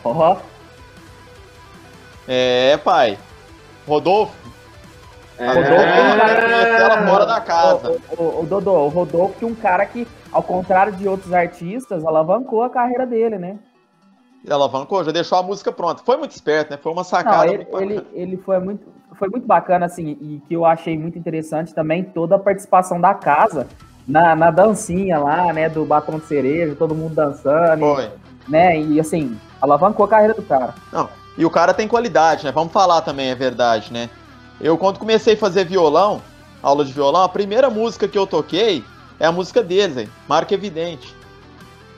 ó, 0.04 0.36
É, 2.26 2.76
pai. 2.78 3.18
Rodolfo, 3.86 4.32
É, 5.38 5.46
Rodolfo 5.46 5.70
é 5.72 6.02
um 6.12 6.16
cara 6.16 6.36
que 6.46 6.82
ela 6.82 7.06
fora 7.08 7.26
da 7.26 7.40
casa. 7.40 7.96
o, 8.18 8.22
o, 8.22 8.40
o 8.42 8.46
Dodô, 8.46 8.72
o 8.72 8.88
Rodolfo 8.88 9.34
que 9.38 9.44
é 9.44 9.48
um 9.48 9.54
cara 9.54 9.86
que, 9.86 10.06
ao 10.30 10.42
contrário 10.42 10.92
de 10.92 11.08
outros 11.08 11.32
artistas, 11.32 12.04
alavancou 12.04 12.62
a 12.62 12.70
carreira 12.70 13.06
dele, 13.06 13.38
né? 13.38 13.58
Ela 14.46 14.56
alavancou, 14.56 15.02
já 15.04 15.12
deixou 15.12 15.38
a 15.38 15.42
música 15.42 15.70
pronta. 15.70 16.02
Foi 16.04 16.16
muito 16.16 16.32
esperto, 16.32 16.70
né? 16.70 16.78
Foi 16.82 16.92
uma 16.92 17.00
Não, 17.00 17.04
sacada. 17.04 17.46
ele, 17.46 17.56
muito 17.58 17.70
bacana. 17.72 17.92
ele, 17.92 18.06
ele 18.14 18.36
foi, 18.38 18.58
muito, 18.58 18.86
foi 19.18 19.28
muito 19.28 19.46
bacana, 19.46 19.86
assim, 19.86 20.16
e 20.20 20.42
que 20.48 20.54
eu 20.54 20.64
achei 20.64 20.98
muito 20.98 21.18
interessante 21.18 21.74
também 21.74 22.04
toda 22.04 22.36
a 22.36 22.38
participação 22.38 22.98
da 23.00 23.12
casa 23.14 23.66
na, 24.06 24.34
na 24.34 24.50
dancinha 24.50 25.18
lá, 25.18 25.52
né, 25.52 25.68
do 25.68 25.84
batom 25.84 26.18
de 26.18 26.26
cereja, 26.26 26.74
todo 26.78 26.94
mundo 26.94 27.14
dançando, 27.14 27.80
Foi. 27.80 28.08
né, 28.48 28.78
e 28.80 28.98
assim, 29.00 29.36
alavancou 29.60 30.04
a 30.04 30.08
carreira 30.08 30.34
do 30.34 30.42
cara. 30.42 30.74
E 31.38 31.44
o 31.44 31.50
cara 31.50 31.72
tem 31.72 31.86
qualidade, 31.88 32.44
né? 32.44 32.52
Vamos 32.52 32.72
falar 32.72 33.00
também, 33.02 33.30
é 33.30 33.34
verdade, 33.34 33.92
né? 33.92 34.10
Eu, 34.60 34.76
quando 34.76 34.98
comecei 34.98 35.34
a 35.34 35.38
fazer 35.38 35.64
violão, 35.64 36.20
aula 36.62 36.84
de 36.84 36.92
violão, 36.92 37.22
a 37.22 37.28
primeira 37.28 37.70
música 37.70 38.06
que 38.06 38.18
eu 38.18 38.26
toquei 38.26 38.84
é 39.18 39.24
a 39.26 39.32
música 39.32 39.62
deles, 39.62 39.96
hein? 39.96 40.08
Marca 40.28 40.52
Evidente. 40.52 41.14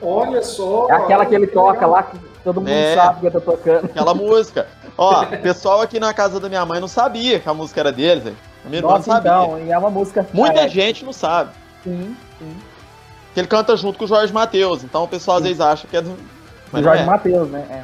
Olha 0.01 0.41
só. 0.41 0.87
É 0.89 0.93
aquela 0.93 1.25
que 1.25 1.33
ele 1.35 1.47
toca 1.47 1.73
legal. 1.73 1.89
lá, 1.91 2.03
que 2.03 2.17
todo 2.43 2.61
mundo 2.61 2.69
É. 2.69 2.95
sabe 2.95 3.19
que 3.21 3.27
eu 3.27 3.31
tô 3.31 3.41
tocando. 3.41 3.85
Aquela 3.85 4.13
música. 4.13 4.67
Ó, 4.97 5.23
o 5.23 5.27
pessoal 5.41 5.81
aqui 5.81 5.99
na 5.99 6.13
casa 6.13 6.39
da 6.39 6.47
minha 6.47 6.65
mãe 6.65 6.79
não 6.79 6.87
sabia 6.87 7.39
que 7.39 7.49
a 7.49 7.53
música 7.53 7.79
era 7.81 7.91
deles, 7.91 8.25
hein? 8.25 8.37
A 8.65 8.69
minha 8.69 8.79
irmã 8.79 8.89
não 8.91 8.97
Nossa, 8.97 9.11
sabia. 9.11 9.31
então, 9.31 9.59
e 9.59 9.71
é 9.71 9.77
uma 9.77 9.89
música... 9.89 10.25
Muita 10.33 10.61
é, 10.61 10.67
gente 10.69 11.03
não 11.03 11.11
sabe. 11.13 11.51
Sim, 11.83 12.15
sim. 12.39 12.57
Que 13.33 13.39
ele 13.39 13.47
canta 13.47 13.75
junto 13.75 13.97
com 13.97 14.05
o 14.05 14.07
Jorge 14.07 14.31
Matheus. 14.33 14.83
Então 14.83 15.03
o 15.03 15.07
pessoal 15.07 15.37
às 15.37 15.43
vezes 15.43 15.59
acha 15.59 15.87
que 15.87 15.97
é 15.97 16.01
do. 16.01 16.15
Mas 16.71 16.83
Jorge 16.83 17.03
é. 17.03 17.05
Matheus, 17.05 17.49
né, 17.49 17.65
é. 17.69 17.83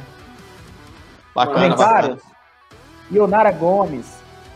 Bacana, 1.34 1.68
bacana. 1.68 1.74
Comentários. 1.76 2.22
Ionara 3.10 3.50
Gomes. 3.52 4.06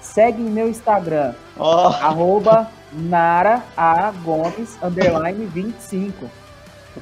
Segue 0.01 0.41
em 0.43 0.51
meu 0.51 0.69
Instagram. 0.69 1.35
Ó, 1.59 1.89
arroba 1.89 2.69
Nara 2.93 3.63
A 3.77 4.13
Gomes 4.23 4.79
underline 4.83 5.47
25. 5.47 6.31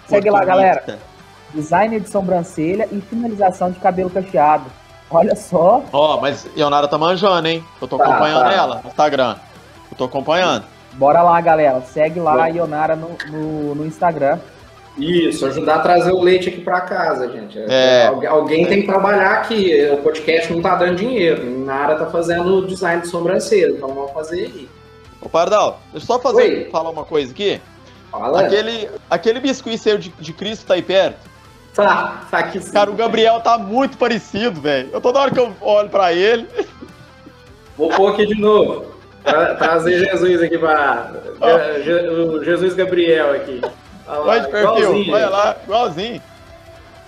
Segue 0.09 0.31
lá, 0.31 0.45
galera. 0.45 0.99
design 1.53 1.99
de 2.01 2.09
sobrancelha 2.09 2.89
e 2.91 3.01
finalização 3.01 3.71
de 3.71 3.79
cabelo 3.81 4.09
cacheado. 4.09 4.65
Olha 5.11 5.37
só. 5.37 5.83
Ó, 5.93 6.19
mas 6.21 6.47
Ionara 6.57 6.89
tá 6.89 6.97
manjando, 6.97 7.47
hein? 7.47 7.63
Eu 7.81 7.87
tô 7.89 7.99
Tá, 7.99 8.05
acompanhando 8.05 8.45
tá. 8.45 8.53
ela 8.53 8.81
no 8.83 8.89
Instagram. 8.89 9.37
Eu 9.91 9.97
tô 9.99 10.05
acompanhando. 10.05 10.65
Bora 10.95 11.23
lá, 11.23 11.41
galera. 11.41 11.81
Segue 11.83 12.21
lá 12.21 12.35
Bom. 12.35 12.41
a 12.43 12.47
Ionara 12.49 12.97
no, 12.97 13.17
no, 13.31 13.75
no 13.75 13.87
Instagram. 13.87 14.39
Isso, 14.99 15.47
ajudar 15.47 15.77
a 15.77 15.79
trazer 15.79 16.13
o 16.13 16.21
leite 16.21 16.51
aqui 16.51 16.61
pra 16.61 16.83
casa, 16.83 17.27
gente. 17.33 17.59
É. 17.59 18.09
Algu- 18.09 18.27
Alguém 18.27 18.67
tem 18.67 18.83
que 18.83 18.87
trabalhar 18.87 19.33
aqui. 19.39 19.89
O 19.91 19.99
podcast 19.99 20.53
não 20.53 20.61
tá 20.61 20.75
dando 20.77 20.97
dinheiro. 20.97 21.45
Nara 21.65 21.95
tá 21.97 22.07
fazendo 22.07 22.59
o 22.59 22.67
design 22.67 23.01
de 23.01 23.09
sobrancelha, 23.09 23.71
então 23.73 23.89
vamos 23.89 24.13
fazer 24.13 24.41
aí. 24.45 24.69
Ô, 25.21 25.29
Pardal, 25.31 25.81
deixa 25.93 26.05
eu 26.05 26.15
só 26.15 26.19
fazer, 26.21 26.43
Oi. 26.43 26.69
falar 26.71 26.91
uma 26.91 27.05
coisa 27.05 27.33
aqui. 27.33 27.59
Fala. 28.11 28.43
Aquele, 28.43 28.91
aquele 29.09 29.41
biscuit 29.41 29.79
seu 29.79 29.97
de, 29.97 30.11
de 30.11 30.33
Cristo 30.35 30.67
tá 30.67 30.75
aí 30.75 30.83
perto. 30.83 31.31
Tá, 31.75 32.25
tá 32.31 32.39
aqui 32.41 32.61
sim. 32.61 32.71
Cara, 32.71 32.91
o 32.91 32.95
Gabriel 32.95 33.41
tá 33.41 33.57
muito 33.57 33.97
parecido, 33.97 34.61
velho. 34.61 34.91
Eu 34.93 35.01
toda 35.01 35.19
hora 35.21 35.31
que 35.31 35.41
eu 35.41 35.55
olho 35.63 35.89
pra 35.89 36.13
ele. 36.13 36.47
Vou 37.79 37.89
pôr 37.89 38.13
aqui 38.13 38.27
de 38.27 38.39
novo. 38.39 38.85
Tra- 39.25 39.55
trazer 39.55 39.99
Jesus 40.05 40.43
aqui 40.43 40.59
pra. 40.59 41.13
Je- 41.41 41.83
Je- 41.85 42.09
o 42.09 42.45
Jesus 42.45 42.75
Gabriel 42.75 43.33
aqui. 43.35 43.61
Olha 44.07 44.19
lá, 44.19 44.25
Vai 44.25 44.41
de 44.41 44.49
perfil, 44.49 44.79
igualzinho. 44.79 45.15
olha 45.15 45.29
lá, 45.29 45.57
igualzinho. 45.63 46.23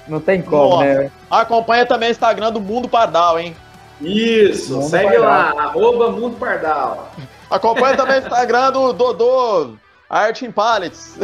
Não 0.06 0.20
tem 0.20 0.42
como, 0.42 0.76
Nossa. 0.76 0.84
né? 0.84 1.10
Acompanha 1.30 1.86
também 1.86 2.10
o 2.10 2.12
Instagram 2.12 2.52
do 2.52 2.60
Mundo 2.60 2.88
Pardal, 2.88 3.38
hein? 3.38 3.56
Isso, 4.00 4.74
Mundo 4.76 4.88
segue 4.90 5.18
Pardal. 5.18 5.24
lá, 5.56 5.62
arroba 5.64 6.10
Mundo 6.10 6.36
Pardal. 6.36 7.10
Acompanha 7.50 7.96
também 7.96 8.16
o 8.16 8.22
Instagram 8.22 8.70
do 8.72 8.92
Dodô 8.92 9.70
Art 10.08 10.42
in 10.42 10.50
Pallets. 10.52 11.18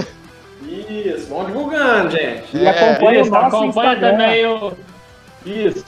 Isso, 0.62 1.26
vamos 1.28 1.46
divulgando, 1.48 2.10
gente. 2.10 2.56
E 2.56 2.66
É, 2.66 2.70
acompanha 2.70 3.20
Isso, 3.20 3.30
o 3.30 3.32
nosso 3.34 3.46
acompanha 3.56 3.92
Instagram. 3.94 4.10
também 4.10 4.46
o. 4.46 4.72
Isso. 5.46 5.84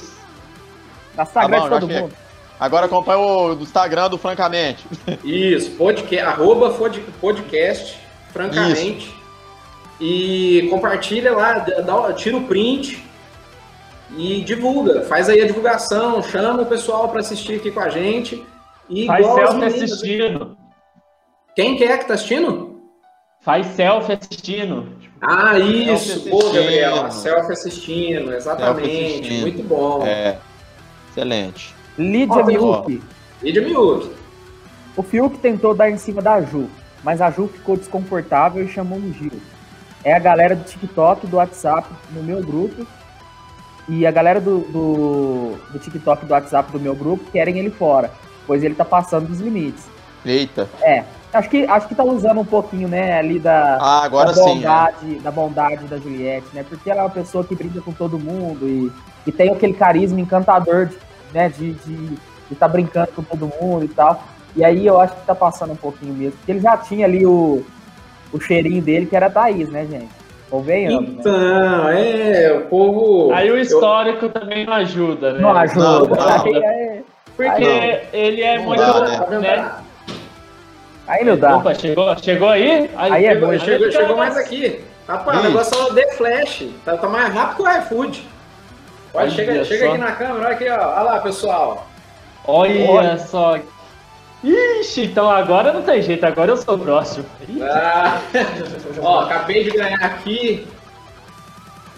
Na 1.17 1.23
Instagram 1.25 1.57
Tá 1.61 1.69
bom, 1.69 1.75
de 1.75 1.81
todo 1.81 1.89
mundo. 1.89 2.15
Agora 2.61 2.87
acompanha 2.87 3.19
o 3.19 3.55
do 3.55 3.63
Instagram 3.65 4.09
do 4.11 4.19
Francamente. 4.19 4.85
Isso, 5.25 5.73
podcast, 5.73 6.25
arroba 6.27 6.71
pod- 6.71 7.01
podcast, 7.21 7.99
francamente. 8.33 9.13
E 10.01 10.67
compartilha 10.71 11.33
lá, 11.33 11.59
dá, 11.59 12.13
tira 12.13 12.37
o 12.37 12.45
print 12.45 13.03
e 14.17 14.43
divulga. 14.43 15.03
Faz 15.03 15.29
aí 15.29 15.41
a 15.41 15.47
divulgação, 15.47 16.23
chama 16.23 16.63
o 16.63 16.67
pessoal 16.67 17.09
para 17.09 17.21
assistir 17.21 17.57
aqui 17.57 17.71
com 17.71 17.81
a 17.81 17.89
gente. 17.89 18.45
E 18.89 19.07
Faz 19.07 19.27
selfie 19.27 19.55
meninas- 19.59 19.83
assistindo. 19.93 20.57
Quem 21.55 21.77
que 21.77 21.85
é 21.85 21.99
que 21.99 22.05
tá 22.07 22.15
assistindo? 22.15 22.81
Faz 23.43 23.67
selfie 23.69 24.13
assistindo. 24.13 24.89
Ah, 25.21 25.59
isso, 25.59 26.15
Selfie 26.15 26.31
pô. 26.31 26.39
Gabriel, 26.53 27.11
selfie 27.11 27.53
assistindo, 27.53 28.35
exatamente, 28.35 28.89
Selfie 28.89 29.15
assistindo. 29.19 29.41
muito 29.43 29.63
bom. 29.65 30.05
É. 30.07 30.39
Excelente. 31.11 31.75
Lídia 31.99 32.43
Ó, 32.43 32.45
Miuki. 32.47 33.03
Lídia 33.43 33.63
Miúque. 33.63 34.11
O 34.97 35.03
Fiuk 35.03 35.39
tentou 35.39 35.75
dar 35.75 35.91
em 35.91 35.97
cima 35.97 36.21
da 36.21 36.41
Ju, 36.41 36.69
mas 37.03 37.21
a 37.21 37.31
Ju 37.31 37.49
ficou 37.49 37.77
desconfortável 37.77 38.65
e 38.65 38.69
chamou 38.69 38.99
o 38.99 39.13
Gil. 39.13 39.33
É 40.05 40.15
a 40.15 40.19
galera 40.19 40.55
do 40.57 40.65
TikTok, 40.65 41.27
do 41.27 41.37
WhatsApp, 41.37 41.89
no 42.11 42.23
meu 42.23 42.43
grupo. 42.43 42.87
E 43.89 44.07
a 44.07 44.11
galera 44.11 44.41
do, 44.41 44.61
do, 44.61 45.57
do 45.73 45.79
TikTok, 45.79 46.25
do 46.25 46.33
WhatsApp 46.33 46.71
do 46.71 46.79
meu 46.79 46.95
grupo 46.95 47.31
querem 47.33 47.59
ele 47.59 47.71
fora, 47.71 48.11
pois 48.47 48.63
ele 48.63 48.75
tá 48.75 48.85
passando 48.85 49.29
dos 49.29 49.41
limites. 49.41 49.85
Eita. 50.25 50.69
É, 50.81 51.03
acho 51.33 51.49
que, 51.51 51.65
acho 51.67 51.89
que 51.89 51.95
tá 51.95 52.05
usando 52.05 52.41
um 52.41 52.45
pouquinho, 52.45 52.87
né, 52.87 53.19
ali 53.19 53.41
da, 53.41 53.79
Ah, 53.81 54.05
agora 54.05 54.29
da 54.29 54.35
sim. 54.35 54.41
é. 54.41 54.55
bondade, 54.55 55.15
da 55.21 55.31
bondade 55.33 55.85
da 55.87 55.97
Juliette, 55.97 56.47
né? 56.55 56.65
Porque 56.69 56.89
ela 56.91 57.01
é 57.01 57.05
uma 57.05 57.11
pessoa 57.11 57.43
que 57.43 57.57
brinca 57.57 57.81
com 57.81 57.93
todo 57.93 58.19
mundo 58.21 58.69
e, 58.69 58.93
e 59.27 59.33
tem 59.33 59.51
aquele 59.51 59.73
carisma 59.75 60.21
encantador, 60.21 60.87
de, 60.87 60.97
né? 61.33 61.49
De 61.49 61.71
estar 61.71 61.87
de, 61.89 62.07
de 62.51 62.55
tá 62.59 62.69
brincando 62.69 63.09
com 63.15 63.23
todo 63.23 63.51
mundo 63.61 63.85
e 63.85 63.89
tal. 63.89 64.23
E 64.55 64.65
aí 64.65 64.87
eu 64.87 65.01
acho 65.01 65.15
que 65.15 65.27
tá 65.27 65.35
passando 65.35 65.73
um 65.73 65.77
pouquinho 65.77 66.13
mesmo. 66.15 66.33
Porque 66.39 66.53
ele 66.53 66.61
já 66.61 66.77
tinha 66.77 67.07
ali 67.07 67.25
o, 67.27 67.65
o 68.33 68.41
cheirinho 68.41 68.83
dele, 68.83 69.07
que 69.07 69.17
era 69.17 69.27
a 69.27 69.31
Thaís, 69.31 69.69
né, 69.69 69.87
gente? 69.91 70.09
Convenhamos, 70.51 71.09
né? 71.09 71.17
Então, 71.21 71.89
é, 71.89 72.53
o 72.59 72.69
povo. 72.69 73.33
Aí 73.33 73.51
o 73.51 73.59
histórico 73.59 74.29
também 74.29 74.67
não 74.67 74.75
ajuda, 74.75 75.33
né? 75.33 75.41
Não 75.41 75.57
ajuda. 75.57 75.83
Não, 75.83 76.01
não. 76.07 76.43
Aí, 76.45 76.57
é- 76.57 77.03
Porque 77.35 77.49
Não. 77.65 78.01
ele 78.21 78.43
é 78.43 78.59
Não 78.59 78.65
muito. 78.65 78.79
dá, 78.81 79.27
né? 79.31 79.39
Né? 79.39 79.73
aí 81.09 81.25
não 81.25 81.39
dá. 81.39 81.57
Opa, 81.57 81.75
chegou, 81.75 82.15
chegou 82.19 82.49
aí? 82.51 82.91
Aí 82.97 83.25
é 83.25 83.33
Chegou, 83.33 83.49
bom. 83.49 83.59
chegou, 83.59 83.91
chegou 83.91 84.17
mais 84.19 84.37
aqui. 84.37 84.81
Rapaz, 85.09 85.41
o 85.41 85.43
negócio 85.43 85.75
é 85.79 85.83
o 85.85 85.95
The 85.95 86.13
Flash. 86.13 86.69
Tá, 86.85 86.97
tá 86.99 87.09
mais 87.09 87.33
rápido 87.33 87.57
que 87.57 87.63
o 87.63 87.79
iFood. 87.79 88.29
Olha, 89.15 89.31
chega, 89.31 89.65
chega 89.65 89.89
aqui 89.89 89.99
na 89.99 90.13
câmera, 90.13 90.47
olha 90.47 90.49
aqui, 90.49 90.69
ó. 90.69 90.75
Olha 90.75 91.03
lá, 91.03 91.19
pessoal. 91.21 91.87
Olha, 92.45 92.91
Olha. 92.91 93.19
só. 93.19 93.59
Ixi, 94.43 95.05
então 95.05 95.31
agora 95.31 95.73
não 95.73 95.83
tem 95.83 96.03
jeito, 96.03 96.25
agora 96.25 96.51
eu 96.51 96.57
sou 96.57 96.75
o 96.75 96.79
próximo. 96.79 97.25
Ah, 97.61 98.21
ó, 99.01 99.21
acabei 99.21 99.65
de 99.65 99.71
ganhar 99.71 100.03
aqui. 100.03 100.67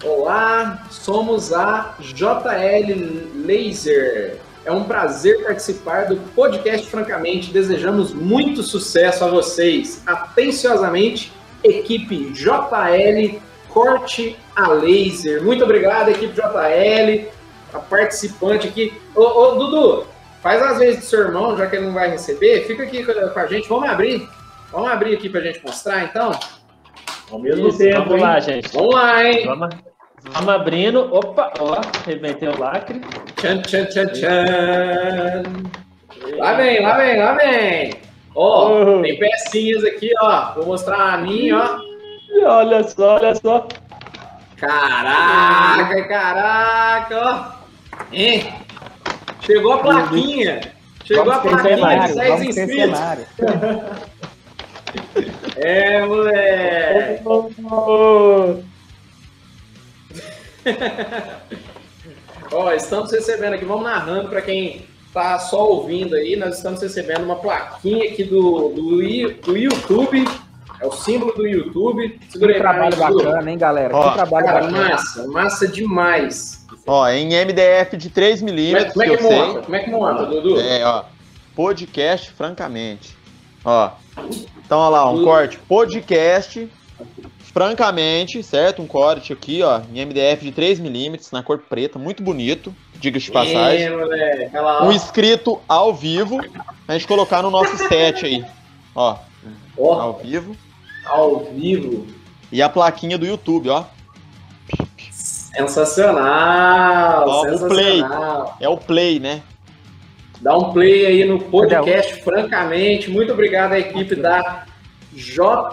Olá, 0.03 0.85
somos 0.91 1.53
a 1.55 1.95
JL 1.99 3.47
Laser. 3.47 4.39
É 4.67 4.73
um 4.73 4.85
prazer 4.85 5.43
participar 5.43 6.07
do 6.07 6.17
podcast 6.35 6.87
Francamente. 6.91 7.51
Desejamos 7.51 8.13
muito 8.13 8.63
sucesso 8.63 9.25
a 9.25 9.29
vocês. 9.29 10.03
Atenciosamente, 10.07 11.33
equipe 11.63 12.31
JL 12.33 13.41
Corte 13.75 14.37
a 14.55 14.69
Laser. 14.69 15.43
Muito 15.43 15.65
obrigado, 15.65 16.09
equipe 16.09 16.33
JL, 16.33 17.29
a 17.75 17.79
participante 17.81 18.69
aqui. 18.69 18.93
Ô, 19.17 19.21
ô, 19.23 19.55
Dudu, 19.57 20.07
faz 20.41 20.63
as 20.63 20.79
vezes 20.79 21.01
do 21.01 21.07
seu 21.07 21.21
irmão, 21.23 21.57
já 21.59 21.67
que 21.67 21.75
ele 21.77 21.87
não 21.87 21.93
vai 21.93 22.09
receber. 22.09 22.65
Fica 22.67 22.85
aqui 22.85 23.05
com 23.05 23.39
a 23.41 23.47
gente. 23.47 23.69
Vamos 23.69 23.89
abrir. 23.89 24.29
Vamos 24.71 24.91
abrir 24.91 25.15
aqui 25.17 25.29
pra 25.29 25.41
gente 25.41 25.61
mostrar, 25.65 26.05
então? 26.05 26.31
Ao 27.33 27.39
mesmo 27.39 27.69
Isso, 27.69 27.79
tempo, 27.79 27.97
vamos 28.11 28.15
hein? 28.15 28.21
lá, 28.21 28.41
gente. 28.41 28.73
Vamos 28.73 28.95
lá, 28.95 29.25
hein? 29.25 29.45
Vamos, 29.47 29.69
vamos 30.31 30.49
abrindo. 30.55 31.13
Opa, 31.13 31.53
ó, 31.59 31.81
arrebentei 32.05 32.49
o 32.49 32.59
lacre. 32.61 33.01
Tchan, 33.37 33.61
tchan, 33.63 33.87
tchan, 33.87 34.07
tchan. 34.09 35.43
Lá 36.37 36.55
vem, 36.55 36.81
lá 36.81 36.97
vem, 36.97 37.19
lá 37.19 37.35
vem. 37.35 37.95
Ó, 38.37 38.69
Oh. 38.99 39.03
tem 39.03 39.19
pecinhas 39.19 39.85
aqui, 39.85 40.13
ó. 40.21 40.53
Vou 40.55 40.67
mostrar 40.67 41.15
a 41.15 41.19
minha, 41.19 41.57
ó. 41.57 41.79
Olha 42.47 42.83
só, 42.89 43.15
olha 43.17 43.35
só. 43.35 43.69
Caraca, 44.57 46.09
caraca, 46.09 47.21
ó. 47.21 47.53
Hein? 48.13 48.53
Chegou 49.41 49.75
a 49.75 49.79
plaquinha. 49.79 50.73
Chegou 51.05 51.31
a 51.31 51.39
Vamos 51.39 51.63
ter 51.63 51.79
plaquinha 51.79 52.07
de 52.07 52.13
cenário, 52.13 52.15
10 52.15 52.29
vamos 52.29 52.55
ter 52.55 52.63
inscritos. 52.65 52.99
cenário. 52.99 53.27
É, 55.57 56.05
moleque. 56.05 57.23
Ó, 62.53 62.73
estamos 62.73 63.11
recebendo 63.13 63.55
aqui, 63.55 63.65
vamos 63.65 63.85
narrando 63.85 64.29
para 64.29 64.41
quem 64.43 64.87
tá 65.13 65.39
só 65.39 65.69
ouvindo 65.69 66.17
aí, 66.17 66.37
nós 66.37 66.57
estamos 66.57 66.81
recebendo 66.83 67.23
uma 67.25 67.37
plaquinha 67.37 68.11
aqui 68.11 68.25
do, 68.25 68.71
do, 68.71 68.97
do 69.43 69.57
YouTube, 69.57 70.25
é 70.85 70.87
o 70.87 70.93
símbolo 70.93 71.33
do 71.35 71.47
YouTube. 71.47 72.21
Segura 72.29 72.53
Que 72.53 72.59
aí, 72.59 72.63
trabalho 72.63 72.97
bacana, 72.97 73.51
hein, 73.51 73.59
galera? 73.59 73.97
Ó, 73.97 74.09
que 74.09 74.15
trabalho 74.15 74.47
Cara, 74.47 74.61
bacana. 74.67 74.89
massa, 74.91 75.27
massa 75.29 75.69
demais. 75.69 76.67
Ó, 76.87 77.09
em 77.09 77.29
MDF 77.35 77.97
de 77.97 78.11
3 78.11 78.41
Como 78.41 78.51
é, 78.51 78.53
milímetros, 78.53 78.93
como 78.93 79.05
é 79.05 79.17
que 79.17 79.23
sei. 79.23 79.39
monta? 79.39 79.61
Como 79.63 79.77
é 79.77 79.79
que 79.81 79.91
monta, 79.91 80.27
Dudu? 80.27 80.61
É, 80.61 80.85
ó. 80.85 81.05
Podcast, 81.57 82.31
francamente. 82.33 83.17
Ó. 83.65 83.91
Então, 84.65 84.79
ó 84.79 84.89
lá, 84.91 85.11
um 85.11 85.15
Dudu. 85.15 85.25
corte. 85.25 85.59
Podcast, 85.59 86.69
francamente, 87.41 88.43
certo? 88.43 88.83
Um 88.83 88.87
corte 88.87 89.33
aqui, 89.33 89.63
ó, 89.63 89.81
em 89.93 90.05
MDF 90.05 90.45
de 90.45 90.53
3 90.53 90.81
milímetros, 90.81 91.31
na 91.31 91.43
cor 91.43 91.59
preta, 91.59 91.99
muito 91.99 92.23
bonito, 92.23 92.75
diga-se 92.97 93.27
de 93.27 93.33
passagem. 93.33 93.87
É. 93.87 94.83
Um 94.83 94.93
inscrito 94.93 95.59
ao 95.67 95.95
vivo, 95.95 96.39
a 96.87 96.93
gente 96.93 97.07
colocar 97.07 97.43
no 97.43 97.51
nosso 97.51 97.77
set 97.89 98.27
aí. 98.27 98.45
Ó, 98.95 99.17
Ó, 99.79 100.01
ao 100.01 100.19
vivo. 100.19 100.57
Ao 101.05 101.45
vivo. 101.45 102.07
E 102.51 102.63
a 102.63 102.69
plaquinha 102.69 103.19
do 103.19 103.27
YouTube, 103.27 103.69
ó. 103.69 103.85
Sensacional, 105.11 107.25
Ó, 107.29 107.43
o 107.43 107.69
play. 107.69 108.01
sensacional. 108.01 108.57
É 108.61 108.69
o 108.69 108.77
play, 108.77 109.21
né? 109.21 109.43
Dá 110.41 110.57
um 110.57 110.73
play 110.73 111.07
aí 111.07 111.25
no 111.25 111.39
podcast, 111.39 112.23
francamente. 112.23 113.11
Muito 113.11 113.33
obrigado 113.33 113.73
à 113.73 113.79
equipe 113.79 114.15
da 114.17 114.65
JL 115.15 115.73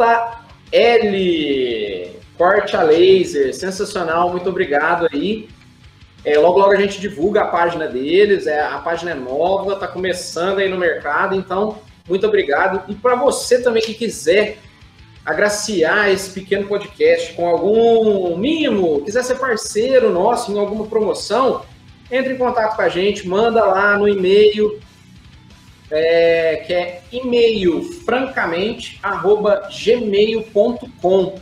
Corte 2.38 2.76
a 2.76 2.84
Laser. 2.84 3.54
Sensacional, 3.54 4.30
muito 4.30 4.50
obrigado 4.50 5.08
aí. 5.12 5.50
É, 6.24 6.38
logo, 6.38 6.60
logo 6.60 6.72
a 6.72 6.80
gente 6.80 7.02
divulga 7.02 7.42
a 7.42 7.48
página 7.48 7.88
deles. 7.88 8.48
É, 8.48 8.62
a 8.62 8.78
página 8.78 9.12
é 9.12 9.16
nova, 9.16 9.76
tá 9.76 9.88
começando 9.88 10.60
aí 10.60 10.70
no 10.70 10.78
mercado. 10.78 11.36
Então, 11.36 11.80
muito 12.08 12.26
obrigado. 12.28 12.84
E 12.88 12.96
para 12.96 13.16
você 13.16 13.62
também 13.62 13.82
que 13.82 13.94
quiser 13.94 14.60
agraciar 15.26 16.10
esse 16.10 16.32
pequeno 16.32 16.68
podcast 16.68 17.34
com 17.34 17.48
algum 17.48 18.36
mimo, 18.38 19.04
quiser 19.04 19.24
ser 19.24 19.36
parceiro 19.36 20.12
nosso 20.12 20.52
em 20.52 20.60
alguma 20.60 20.88
promoção, 20.88 21.64
entre 22.10 22.34
em 22.34 22.38
contato 22.38 22.76
com 22.76 22.82
a 22.82 22.90
gente, 22.90 23.28
manda 23.28 23.64
lá 23.64 23.98
no 23.98 24.08
e-mail, 24.08 24.80
é, 25.90 26.64
que 26.66 26.74
é 26.74 27.02
e-mail 27.12 27.84
francamente 28.06 29.00
arroba 29.04 29.70
gmail.com. 29.70 31.40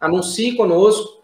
Anuncie 0.00 0.56
conosco, 0.56 1.22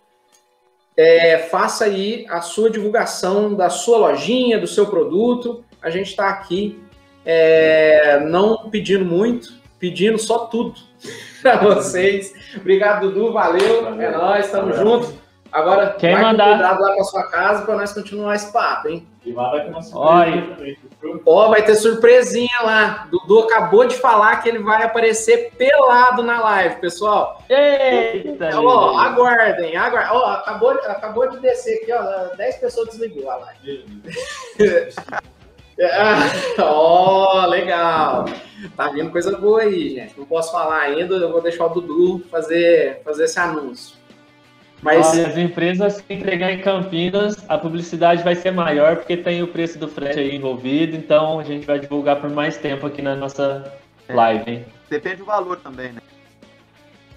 é, 0.96 1.38
faça 1.38 1.84
aí 1.86 2.26
a 2.28 2.40
sua 2.40 2.70
divulgação 2.70 3.54
da 3.54 3.70
sua 3.70 3.98
lojinha, 3.98 4.58
do 4.58 4.66
seu 4.66 4.86
produto. 4.86 5.64
A 5.80 5.90
gente 5.90 6.10
está 6.10 6.28
aqui 6.28 6.78
é, 7.24 8.20
não 8.20 8.68
pedindo 8.70 9.04
muito, 9.04 9.54
pedindo 9.78 10.18
só 10.18 10.46
tudo 10.46 10.74
para 11.44 11.56
vocês. 11.74 12.32
Obrigado, 12.56 13.10
Dudu, 13.10 13.32
valeu, 13.32 13.86
é 14.00 14.10
nóis, 14.10 14.46
estamos 14.46 14.76
juntos. 14.78 15.12
Agora, 15.52 15.94
Quem 15.98 16.12
vai 16.14 16.22
mandar? 16.22 16.48
cuidado 16.54 16.80
lá 16.80 16.94
com 16.94 17.00
a 17.00 17.04
sua 17.04 17.22
casa 17.28 17.64
para 17.64 17.76
nós 17.76 17.92
continuar 17.92 18.34
esse 18.34 18.52
papo, 18.52 18.88
hein? 18.88 19.06
E 19.24 19.32
lá 19.32 19.50
vai 19.50 19.60
ter 19.62 19.70
uma 19.70 19.80
Olha. 19.94 20.42
surpresa? 20.46 20.78
Ó, 21.24 21.48
vai 21.48 21.62
ter 21.62 21.74
surpresinha 21.76 22.60
lá. 22.62 23.06
Dudu 23.10 23.40
acabou 23.44 23.86
de 23.86 23.94
falar 23.94 24.42
que 24.42 24.48
ele 24.48 24.58
vai 24.58 24.82
aparecer 24.82 25.52
pelado 25.56 26.22
na 26.24 26.40
live, 26.40 26.76
pessoal. 26.80 27.40
Eita! 27.48 28.50
Ó, 28.58 28.98
aguardem, 28.98 29.76
aguardem. 29.76 30.10
Ó, 30.12 30.24
acabou, 30.24 30.70
acabou 30.70 31.30
de 31.30 31.38
descer 31.38 31.82
aqui, 31.82 31.92
ó. 31.92 32.34
10 32.36 32.56
pessoas 32.56 32.88
desligou 32.88 33.30
a 33.30 33.36
live. 33.36 33.86
Ó, 36.58 37.46
legal. 37.46 38.26
Tá 38.76 38.88
vindo 38.88 39.10
coisa 39.10 39.36
boa 39.36 39.62
aí, 39.62 39.90
gente. 39.90 40.18
Não 40.18 40.24
posso 40.24 40.52
falar 40.52 40.80
ainda, 40.80 41.14
eu 41.16 41.32
vou 41.32 41.42
deixar 41.42 41.66
o 41.66 41.68
Dudu 41.68 42.22
fazer, 42.30 43.00
fazer 43.04 43.24
esse 43.24 43.38
anúncio. 43.38 43.96
Mas 44.80 45.12
Olha, 45.12 45.28
as 45.28 45.38
empresas 45.38 46.00
que 46.00 46.12
entregar 46.12 46.52
em 46.52 46.60
Campinas, 46.60 47.42
a 47.48 47.56
publicidade 47.56 48.22
vai 48.22 48.34
ser 48.34 48.50
maior 48.50 48.96
porque 48.96 49.16
tem 49.16 49.42
o 49.42 49.48
preço 49.48 49.78
do 49.78 49.88
frete 49.88 50.18
aí 50.18 50.36
envolvido, 50.36 50.94
então 50.94 51.40
a 51.40 51.42
gente 51.42 51.66
vai 51.66 51.78
divulgar 51.78 52.20
por 52.20 52.28
mais 52.28 52.58
tempo 52.58 52.86
aqui 52.86 53.00
na 53.00 53.16
nossa 53.16 53.72
live, 54.08 54.50
hein? 54.50 54.64
Depende 54.90 55.16
do 55.16 55.24
valor 55.24 55.56
também, 55.56 55.92
né? 55.92 56.00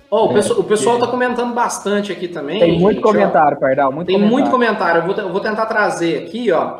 ó, 0.09 0.25
o, 0.25 0.33
pessoal, 0.33 0.59
o 0.59 0.63
pessoal 0.63 0.99
tá 0.99 1.07
comentando 1.07 1.53
bastante 1.53 2.11
aqui 2.11 2.27
também. 2.27 2.59
Tem 2.59 2.79
muito 2.79 2.95
gente, 2.95 3.05
ó. 3.05 3.11
comentário, 3.11 3.59
Pardal. 3.59 3.91
Muito 3.91 4.07
Tem 4.07 4.15
comentário. 4.15 4.39
muito 4.39 4.51
comentário. 4.51 5.01
Eu 5.01 5.05
vou, 5.05 5.15
eu 5.15 5.31
vou 5.31 5.41
tentar 5.41 5.65
trazer 5.65 6.23
aqui, 6.23 6.51
ó. 6.51 6.79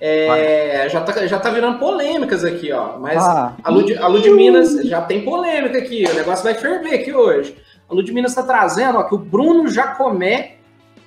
É, 0.00 0.86
já, 0.90 1.00
tá, 1.00 1.26
já 1.26 1.38
tá 1.38 1.50
virando 1.50 1.78
polêmicas 1.78 2.44
aqui, 2.44 2.72
ó. 2.72 2.98
Mas 2.98 3.22
Ah. 3.22 3.54
a, 3.64 3.70
Lud, 3.70 3.96
a 3.96 4.06
Ludminas 4.06 4.74
já 4.84 5.00
tem 5.00 5.22
polêmica 5.24 5.78
aqui. 5.78 6.04
O 6.10 6.14
negócio 6.14 6.44
vai 6.44 6.54
ferver 6.54 6.94
aqui 6.94 7.14
hoje. 7.14 7.56
A 7.88 7.94
Ludminas 7.94 8.32
está 8.32 8.42
trazendo 8.42 8.98
ó, 8.98 9.04
que 9.04 9.14
o 9.14 9.18
Bruno 9.18 9.68
Jacomé, 9.68 10.56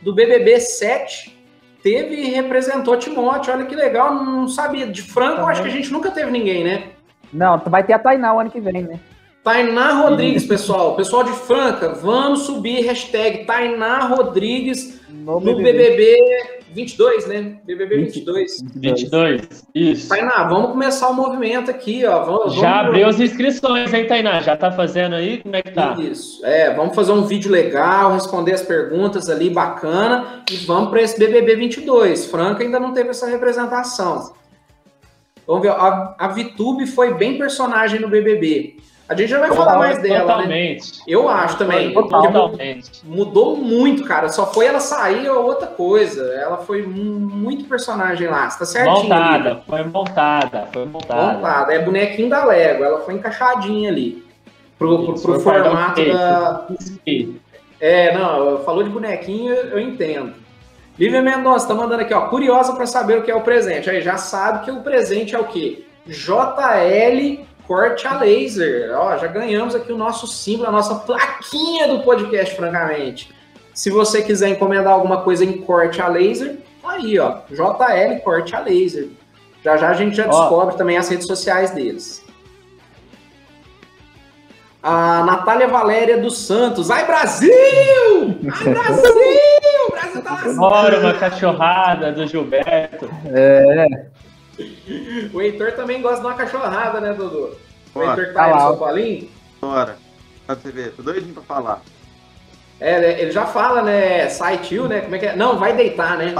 do 0.01 0.13
BBB 0.13 0.59
7, 0.59 1.37
teve 1.83 2.15
e 2.15 2.29
representou 2.31 2.97
Timóteo. 2.97 3.53
Olha 3.53 3.65
que 3.65 3.75
legal, 3.75 4.13
não 4.15 4.47
sabia. 4.47 4.87
De 4.87 5.01
Franco, 5.01 5.41
eu 5.41 5.47
acho 5.47 5.61
que 5.61 5.67
a 5.67 5.71
gente 5.71 5.91
nunca 5.91 6.09
teve 6.09 6.31
ninguém, 6.31 6.63
né? 6.63 6.83
Não, 7.31 7.57
vai 7.67 7.83
ter 7.83 7.93
a 7.93 7.99
Tainá 7.99 8.33
o 8.33 8.39
ano 8.39 8.49
que 8.49 8.59
vem, 8.59 8.81
né? 8.83 8.99
Tainá 9.43 9.93
Rodrigues, 10.01 10.45
pessoal. 10.45 10.95
Pessoal 10.95 11.23
de 11.23 11.31
Franca, 11.31 11.89
vamos 11.89 12.41
subir 12.43 12.85
hashtag 12.85 13.45
Tainá 13.45 13.99
Rodrigues 13.99 14.99
No 15.19 15.39
no 15.39 15.55
BBB 15.57 16.17
22, 16.71 17.27
né? 17.27 17.57
BBB 17.65 17.97
22. 17.97 18.61
22, 18.75 19.65
isso. 19.73 20.07
Tainá, 20.09 20.43
vamos 20.47 20.71
começar 20.71 21.09
o 21.09 21.13
movimento 21.13 21.69
aqui, 21.71 22.05
ó. 22.05 22.23
Vamos, 22.23 22.55
Já 22.55 22.73
vamos- 22.73 22.87
abriu 22.87 23.07
as 23.07 23.19
inscrições, 23.19 23.93
hein, 23.93 24.05
Tainá? 24.07 24.39
Já 24.41 24.55
tá 24.55 24.71
fazendo 24.71 25.15
aí? 25.15 25.41
Como 25.41 25.55
é 25.55 25.61
que 25.61 25.71
tá? 25.71 25.95
Isso. 25.99 26.45
É, 26.45 26.73
vamos 26.73 26.95
fazer 26.95 27.11
um 27.11 27.23
vídeo 27.23 27.51
legal, 27.51 28.13
responder 28.13 28.53
as 28.53 28.61
perguntas 28.61 29.29
ali, 29.29 29.49
bacana, 29.49 30.43
e 30.51 30.57
vamos 30.57 30.89
para 30.89 31.01
esse 31.01 31.17
BBB 31.19 31.55
22. 31.55 32.25
Franca 32.25 32.63
ainda 32.63 32.79
não 32.79 32.93
teve 32.93 33.09
essa 33.09 33.27
representação. 33.27 34.33
Vamos 35.47 35.63
ver, 35.63 35.69
a, 35.71 36.15
a 36.19 36.27
Vitube 36.27 36.85
foi 36.85 37.15
bem 37.15 37.37
personagem 37.37 37.99
no 37.99 38.07
BBB. 38.07 38.77
A 39.09 39.15
gente 39.15 39.29
já 39.29 39.39
vai 39.39 39.51
falar 39.51 39.75
mais 39.79 39.99
dela, 39.99 40.19
né? 40.19 40.21
Totalmente. 40.33 40.91
Eu 41.07 41.27
acho 41.27 41.57
também. 41.57 41.91
Totalmente. 41.91 43.01
mudou 43.03 43.57
muito, 43.57 44.03
cara. 44.05 44.29
Só 44.29 44.45
foi 44.45 44.67
ela 44.67 44.79
sair 44.79 45.27
ou 45.27 45.45
outra 45.45 45.65
coisa. 45.65 46.23
Ela 46.35 46.57
foi 46.57 46.83
mu- 46.83 47.19
muito 47.19 47.65
personagem 47.65 48.27
lá. 48.27 48.47
Você 48.47 48.59
tá 48.59 48.65
certinho. 48.65 48.95
ali. 48.97 49.03
Montada, 49.09 49.61
foi 49.67 49.83
montada, 49.83 50.67
foi 50.71 50.85
montada. 50.85 51.33
Montada. 51.33 51.73
É 51.73 51.79
bonequinho 51.79 52.29
da 52.29 52.45
Lego. 52.45 52.83
Ela 52.83 52.99
foi 53.01 53.15
encaixadinha 53.15 53.89
ali. 53.89 54.23
Pro, 54.77 55.03
pro, 55.05 55.19
pro 55.19 55.39
formato 55.39 56.05
da. 56.05 56.67
É, 57.81 58.15
não, 58.15 58.59
falou 58.63 58.83
de 58.83 58.89
bonequinho, 58.89 59.53
eu 59.53 59.79
entendo. 59.79 60.33
Lívia 60.99 61.21
Mendonça 61.21 61.67
tá 61.67 61.73
mandando 61.73 62.01
aqui, 62.01 62.13
ó. 62.13 62.27
Curiosa 62.27 62.73
para 62.73 62.85
saber 62.85 63.17
o 63.17 63.23
que 63.23 63.31
é 63.31 63.35
o 63.35 63.41
presente. 63.41 63.89
Aí 63.89 64.01
já 64.01 64.17
sabe 64.17 64.65
que 64.65 64.71
o 64.71 64.81
presente 64.81 65.33
é 65.35 65.39
o 65.39 65.45
quê? 65.45 65.83
JL 66.05 67.45
Corte 67.69 68.07
a 68.07 68.17
Laser. 68.19 68.97
Ó, 68.97 69.15
já 69.15 69.27
ganhamos 69.27 69.75
aqui 69.75 69.93
o 69.93 69.97
nosso 69.97 70.25
símbolo, 70.25 70.69
a 70.69 70.71
nossa 70.71 70.95
plaquinha 70.95 71.87
do 71.87 71.99
podcast, 71.99 72.55
francamente. 72.55 73.31
Se 73.75 73.91
você 73.91 74.23
quiser 74.23 74.49
encomendar 74.49 74.91
alguma 74.91 75.21
coisa 75.21 75.45
em 75.45 75.61
corte 75.61 76.01
a 76.01 76.07
laser, 76.07 76.57
tá 76.81 76.93
aí, 76.93 77.19
ó. 77.19 77.41
JL 77.47 78.19
Corte 78.23 78.55
a 78.55 78.59
Laser. 78.59 79.09
Já 79.63 79.77
já 79.77 79.89
a 79.89 79.93
gente 79.93 80.17
já 80.17 80.25
Ó. 80.25 80.29
descobre 80.29 80.77
também 80.77 80.97
as 80.97 81.07
redes 81.09 81.27
sociais 81.27 81.69
deles. 81.69 82.25
A 84.81 85.23
Natália 85.23 85.67
Valéria 85.67 86.17
dos 86.17 86.39
Santos. 86.39 86.89
Ai, 86.89 87.05
Brasil! 87.05 87.53
Ai, 88.51 88.73
Brasil! 88.73 89.11
O 89.87 89.91
Brasil 89.91 90.21
tá. 90.23 90.37
Fora 90.55 90.99
uma 90.99 91.13
cachorrada 91.13 92.11
do 92.13 92.25
Gilberto. 92.25 93.07
É, 93.27 94.07
O 95.33 95.41
Heitor 95.41 95.73
também 95.73 96.01
gosta 96.01 96.21
de 96.21 96.27
uma 96.27 96.33
cachorrada, 96.33 96.99
né, 96.99 97.13
Dudu? 97.13 97.55
O. 97.93 98.01
Heitor 98.01 98.27
que 98.27 98.33
tá 98.33 98.45
aí 98.45 98.53
no. 98.53 98.59
São 98.59 98.77
Paulinho. 98.77 99.29
Bora. 99.61 99.97
Pra 100.45 100.55
você 100.55 100.71
ver, 100.71 100.91
tô 100.93 101.03
doidinho 101.03 101.33
pra 101.33 101.43
falar. 101.43 101.81
É, 102.79 103.21
ele 103.21 103.31
já 103.31 103.45
fala, 103.45 103.81
né? 103.81 104.29
Sai 104.29 104.57
tio, 104.57 104.87
né? 104.87 105.01
Como 105.01 105.15
é 105.15 105.19
que 105.19 105.25
é? 105.27 105.35
Não, 105.35 105.59
vai 105.59 105.75
deitar, 105.75 106.17
né? 106.17 106.33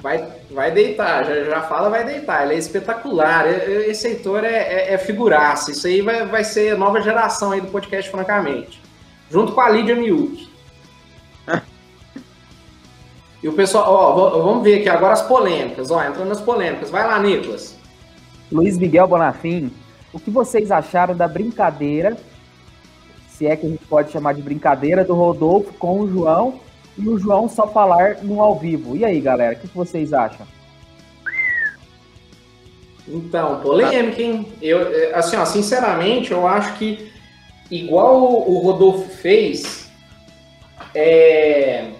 Vai, 0.00 0.26
vai 0.50 0.70
deitar, 0.70 1.24
já, 1.24 1.44
já 1.44 1.60
fala, 1.62 1.90
vai 1.90 2.04
deitar. 2.04 2.44
Ele 2.44 2.54
é 2.54 2.58
espetacular. 2.58 3.46
Esse 3.46 4.08
Heitor 4.08 4.44
é, 4.44 4.56
é, 4.56 4.94
é 4.94 4.98
figuraça. 4.98 5.70
Isso 5.70 5.86
aí 5.86 6.00
vai, 6.00 6.24
vai 6.26 6.44
ser 6.44 6.78
nova 6.78 7.00
geração 7.02 7.52
aí 7.52 7.60
do 7.60 7.68
podcast, 7.68 8.10
francamente. 8.10 8.80
Junto 9.30 9.52
com 9.52 9.60
a 9.60 9.68
Lídia 9.68 9.94
Miuk. 9.94 10.49
E 13.42 13.48
o 13.48 13.52
pessoal, 13.54 13.86
ó, 13.88 14.42
vamos 14.42 14.62
ver 14.62 14.80
aqui 14.80 14.88
agora 14.88 15.14
as 15.14 15.22
polêmicas, 15.22 15.90
ó, 15.90 16.02
entrando 16.04 16.28
nas 16.28 16.40
polêmicas. 16.40 16.90
Vai 16.90 17.06
lá, 17.06 17.18
Nicolas. 17.18 17.76
Luiz 18.52 18.76
Miguel 18.76 19.06
Bonafim, 19.06 19.70
o 20.12 20.20
que 20.20 20.30
vocês 20.30 20.70
acharam 20.70 21.16
da 21.16 21.26
brincadeira, 21.26 22.16
se 23.28 23.46
é 23.46 23.56
que 23.56 23.66
a 23.66 23.70
gente 23.70 23.84
pode 23.86 24.10
chamar 24.10 24.34
de 24.34 24.42
brincadeira, 24.42 25.04
do 25.04 25.14
Rodolfo 25.14 25.72
com 25.74 26.00
o 26.00 26.10
João 26.10 26.60
e 26.98 27.08
o 27.08 27.18
João 27.18 27.48
só 27.48 27.66
falar 27.66 28.18
no 28.22 28.42
ao 28.42 28.58
vivo? 28.58 28.96
E 28.96 29.04
aí, 29.04 29.20
galera, 29.20 29.56
o 29.56 29.58
que 29.58 29.68
vocês 29.68 30.12
acham? 30.12 30.46
Então, 33.08 33.60
polêmica, 33.60 34.20
hein? 34.20 34.52
Eu, 34.60 34.92
eh, 34.92 35.12
assim, 35.14 35.36
ó, 35.36 35.44
sinceramente, 35.46 36.32
eu 36.32 36.46
acho 36.46 36.74
que 36.74 37.10
igual 37.70 38.20
o 38.22 38.58
Rodolfo 38.58 39.08
fez, 39.08 39.90
é, 40.94 41.90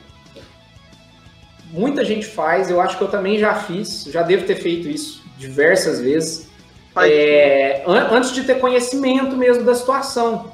muita 1.73 2.05
gente 2.05 2.27
faz, 2.27 2.71
eu 2.71 2.81
acho 2.81 2.97
que 2.99 3.05
eu 3.05 3.09
também 3.09 3.39
já 3.39 3.55
fiz, 3.55 4.05
já 4.05 4.23
devo 4.23 4.45
ter 4.47 4.57
feito 4.57 4.89
isso 4.89 5.23
diversas 5.39 6.01
vezes, 6.01 6.49
é, 6.97 7.83
an- 7.87 8.09
antes 8.13 8.33
de 8.33 8.43
ter 8.45 8.59
conhecimento 8.61 9.37
mesmo 9.37 9.65
da 9.65 9.75
situação. 9.75 10.53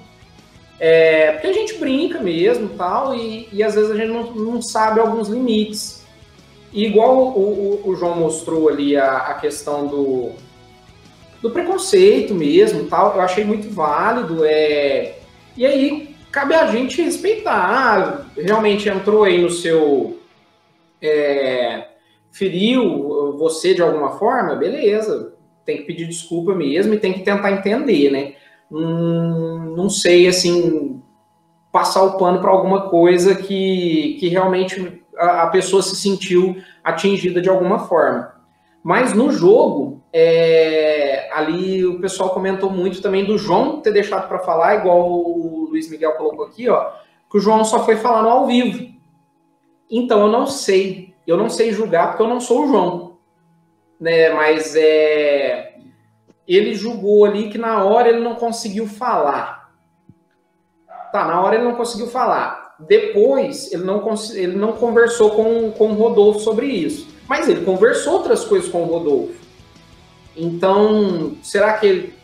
É, 0.78 1.32
porque 1.32 1.46
a 1.46 1.52
gente 1.52 1.74
brinca 1.78 2.20
mesmo 2.20 2.68
tal, 2.76 3.14
e, 3.14 3.48
e 3.52 3.62
às 3.62 3.74
vezes 3.74 3.90
a 3.90 3.96
gente 3.96 4.08
não, 4.12 4.30
não 4.34 4.62
sabe 4.62 5.00
alguns 5.00 5.28
limites. 5.28 6.04
E 6.72 6.84
igual 6.84 7.16
o, 7.16 7.80
o- 7.84 7.88
o 7.90 7.96
João 7.96 8.16
mostrou 8.16 8.68
ali 8.68 8.96
a, 8.96 9.16
a 9.18 9.34
questão 9.34 9.86
do, 9.86 10.32
do 11.40 11.50
preconceito 11.50 12.34
mesmo, 12.34 12.84
tal, 12.84 13.14
eu 13.14 13.22
achei 13.22 13.44
muito 13.44 13.70
válido. 13.72 14.44
É, 14.44 15.14
e 15.56 15.64
aí 15.64 16.14
cabe 16.30 16.54
a 16.54 16.66
gente 16.66 17.00
respeitar. 17.00 18.26
Realmente 18.36 18.88
entrou 18.90 19.24
aí 19.24 19.40
no 19.40 19.48
seu. 19.50 20.18
É, 21.01 21.88
feriu 22.30 23.36
você 23.36 23.74
de 23.74 23.82
alguma 23.82 24.18
forma, 24.18 24.55
beleza. 24.55 25.34
Tem 25.64 25.78
que 25.78 25.84
pedir 25.84 26.07
desculpa 26.07 26.55
mesmo 26.55 26.94
e 26.94 27.01
tem 27.01 27.12
que 27.12 27.20
tentar 27.22 27.53
entender, 27.53 28.11
né? 28.11 28.34
Hum, 28.70 29.74
não 29.76 29.88
sei, 29.88 30.26
assim, 30.26 31.03
passar 31.72 32.03
o 32.03 32.16
pano 32.16 32.40
para 32.40 32.51
alguma 32.51 32.88
coisa 32.88 33.34
que, 33.34 34.16
que 34.18 34.28
realmente 34.28 35.03
a, 35.16 35.42
a 35.42 35.47
pessoa 35.49 35.82
se 35.82 35.97
sentiu 35.97 36.57
atingida 36.82 37.40
de 37.40 37.49
alguma 37.49 37.80
forma. 37.80 38.32
Mas 38.82 39.12
no 39.12 39.32
jogo, 39.32 40.01
é, 40.12 41.28
ali 41.32 41.84
o 41.84 42.01
pessoal 42.01 42.30
comentou 42.30 42.70
muito 42.70 43.03
também 43.03 43.24
do 43.24 43.36
João 43.36 43.80
ter 43.80 43.92
deixado 43.92 44.28
para 44.28 44.38
falar, 44.38 44.76
igual 44.76 45.11
o 45.11 45.66
Luiz 45.68 45.90
Miguel 45.90 46.12
colocou 46.12 46.47
aqui, 46.47 46.68
ó, 46.68 46.92
que 47.30 47.36
o 47.36 47.40
João 47.40 47.64
só 47.64 47.84
foi 47.84 47.97
falar 47.97 48.22
no 48.22 48.28
ao 48.28 48.47
vivo. 48.47 48.95
Então 49.91 50.22
eu 50.22 50.28
não 50.28 50.47
sei, 50.47 51.14
eu 51.26 51.37
não 51.37 51.49
sei 51.49 51.72
julgar 51.72 52.09
porque 52.09 52.22
eu 52.22 52.28
não 52.28 52.41
sou 52.41 52.64
o 52.64 52.68
João, 52.68 53.18
né? 54.01 54.30
Mas 54.30 54.74
é, 54.76 55.76
ele 56.47 56.74
julgou 56.74 57.24
ali 57.24 57.49
que 57.49 57.59
na 57.59 57.84
hora 57.84 58.09
ele 58.09 58.20
não 58.20 58.34
conseguiu 58.34 58.87
falar. 58.87 59.72
Tá, 61.12 61.24
na 61.24 61.41
hora 61.41 61.57
ele 61.57 61.64
não 61.64 61.74
conseguiu 61.74 62.09
falar. 62.09 62.74
Depois 62.78 63.72
ele 63.72 63.84
não, 63.84 64.05
ele 64.34 64.57
não 64.57 64.72
conversou 64.72 65.30
com, 65.30 65.70
com 65.72 65.91
o 65.91 65.95
Rodolfo 65.95 66.41
sobre 66.41 66.66
isso. 66.66 67.09
Mas 67.28 67.49
ele 67.49 67.64
conversou 67.64 68.14
outras 68.14 68.45
coisas 68.45 68.68
com 68.68 68.82
o 68.82 68.87
Rodolfo. 68.87 69.34
Então, 70.37 71.37
será 71.43 71.72
que 71.74 71.87
ele 71.87 72.14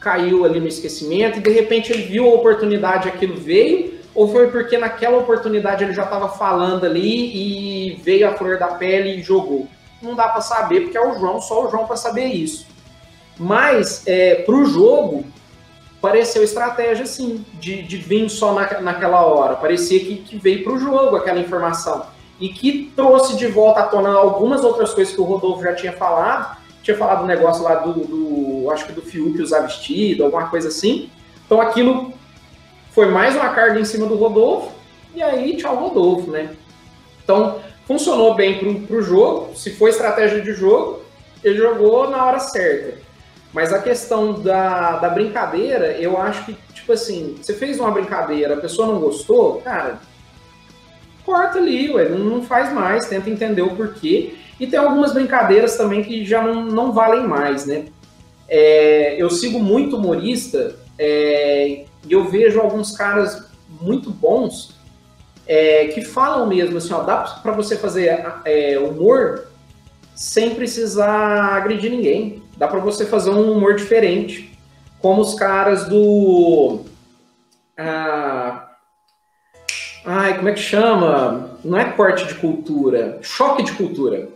caiu 0.00 0.44
ali 0.44 0.58
no 0.58 0.66
esquecimento 0.66 1.38
e 1.38 1.42
de 1.42 1.50
repente 1.50 1.92
ele 1.92 2.02
viu 2.02 2.26
a 2.26 2.34
oportunidade, 2.34 3.08
aquilo 3.08 3.36
veio? 3.36 3.99
Ou 4.14 4.30
foi 4.30 4.50
porque 4.50 4.76
naquela 4.76 5.18
oportunidade 5.18 5.84
ele 5.84 5.92
já 5.92 6.04
estava 6.04 6.28
falando 6.28 6.84
ali 6.84 7.90
e 7.90 7.94
veio 8.02 8.28
a 8.28 8.34
flor 8.34 8.58
da 8.58 8.68
pele 8.68 9.16
e 9.16 9.22
jogou? 9.22 9.68
Não 10.02 10.14
dá 10.14 10.28
para 10.28 10.40
saber, 10.40 10.82
porque 10.82 10.98
é 10.98 11.06
o 11.06 11.18
João, 11.18 11.40
só 11.40 11.66
o 11.66 11.70
João 11.70 11.86
para 11.86 11.96
saber 11.96 12.26
isso. 12.26 12.66
Mas, 13.38 14.02
é, 14.06 14.36
para 14.36 14.54
o 14.54 14.66
jogo, 14.66 15.24
pareceu 16.00 16.42
estratégia, 16.42 17.06
sim, 17.06 17.44
de, 17.54 17.82
de 17.82 17.96
vir 17.96 18.28
só 18.28 18.52
na, 18.52 18.80
naquela 18.80 19.22
hora. 19.22 19.56
Parecia 19.56 20.00
que, 20.00 20.16
que 20.16 20.36
veio 20.36 20.64
para 20.64 20.72
o 20.72 20.78
jogo 20.78 21.16
aquela 21.16 21.38
informação 21.38 22.06
e 22.40 22.48
que 22.48 22.90
trouxe 22.96 23.36
de 23.36 23.46
volta 23.46 23.80
à 23.80 23.82
tona 23.84 24.10
algumas 24.10 24.64
outras 24.64 24.94
coisas 24.94 25.14
que 25.14 25.20
o 25.20 25.24
Rodolfo 25.24 25.62
já 25.62 25.74
tinha 25.74 25.92
falado. 25.92 26.58
Tinha 26.82 26.96
falado 26.96 27.20
do 27.20 27.26
negócio 27.26 27.62
lá 27.62 27.74
do, 27.74 27.92
do 27.92 28.70
acho 28.70 28.86
que 28.86 28.92
do 28.92 29.02
Fiuk 29.02 29.40
usar 29.40 29.60
vestido, 29.60 30.24
alguma 30.24 30.48
coisa 30.48 30.68
assim. 30.68 31.10
Então 31.44 31.60
aquilo 31.60 32.12
foi 33.00 33.08
mais 33.08 33.34
uma 33.34 33.48
carga 33.48 33.80
em 33.80 33.84
cima 33.86 34.04
do 34.04 34.14
Rodolfo, 34.14 34.72
e 35.14 35.22
aí 35.22 35.56
tchau 35.56 35.74
Rodolfo, 35.74 36.30
né? 36.30 36.50
Então 37.24 37.58
funcionou 37.86 38.34
bem 38.34 38.58
pro, 38.58 38.74
pro 38.82 39.00
jogo, 39.00 39.56
se 39.56 39.70
foi 39.70 39.88
estratégia 39.88 40.42
de 40.42 40.52
jogo, 40.52 41.00
ele 41.42 41.56
jogou 41.56 42.10
na 42.10 42.22
hora 42.26 42.38
certa. 42.38 42.98
Mas 43.54 43.72
a 43.72 43.80
questão 43.80 44.34
da, 44.42 44.98
da 44.98 45.08
brincadeira, 45.08 45.92
eu 45.92 46.20
acho 46.20 46.44
que, 46.44 46.54
tipo 46.74 46.92
assim, 46.92 47.38
você 47.40 47.54
fez 47.54 47.80
uma 47.80 47.90
brincadeira, 47.90 48.52
a 48.52 48.60
pessoa 48.60 48.86
não 48.86 49.00
gostou, 49.00 49.62
cara, 49.62 49.98
corta 51.24 51.56
ali, 51.56 51.90
ué, 51.94 52.06
não 52.06 52.42
faz 52.42 52.70
mais, 52.70 53.08
tenta 53.08 53.30
entender 53.30 53.62
o 53.62 53.76
porquê. 53.76 54.34
E 54.60 54.66
tem 54.66 54.78
algumas 54.78 55.14
brincadeiras 55.14 55.74
também 55.74 56.04
que 56.04 56.22
já 56.26 56.42
não, 56.42 56.66
não 56.66 56.92
valem 56.92 57.26
mais, 57.26 57.64
né? 57.64 57.86
É, 58.46 59.14
eu 59.16 59.30
sigo 59.30 59.58
muito 59.58 59.96
humorista 59.96 60.76
é, 60.98 61.86
e 62.08 62.12
eu 62.12 62.28
vejo 62.28 62.60
alguns 62.60 62.96
caras 62.96 63.50
muito 63.80 64.10
bons 64.10 64.74
é, 65.46 65.86
que 65.88 66.02
falam 66.02 66.46
mesmo 66.46 66.78
assim, 66.78 66.92
ó, 66.92 67.02
dá 67.02 67.18
para 67.42 67.52
você 67.52 67.76
fazer 67.76 68.24
é, 68.44 68.78
humor 68.78 69.46
sem 70.14 70.54
precisar 70.54 71.56
agredir 71.56 71.90
ninguém. 71.90 72.42
Dá 72.56 72.68
para 72.68 72.78
você 72.78 73.06
fazer 73.06 73.30
um 73.30 73.52
humor 73.52 73.74
diferente, 73.74 74.56
como 75.00 75.22
os 75.22 75.34
caras 75.34 75.88
do 75.88 76.84
ah, 77.76 78.70
Ai, 80.04 80.36
como 80.36 80.48
é 80.48 80.52
que 80.52 80.60
chama? 80.60 81.58
Não 81.64 81.78
é 81.78 81.84
corte 81.92 82.26
de 82.26 82.34
cultura, 82.34 83.18
choque 83.22 83.62
de 83.62 83.72
cultura. 83.72 84.28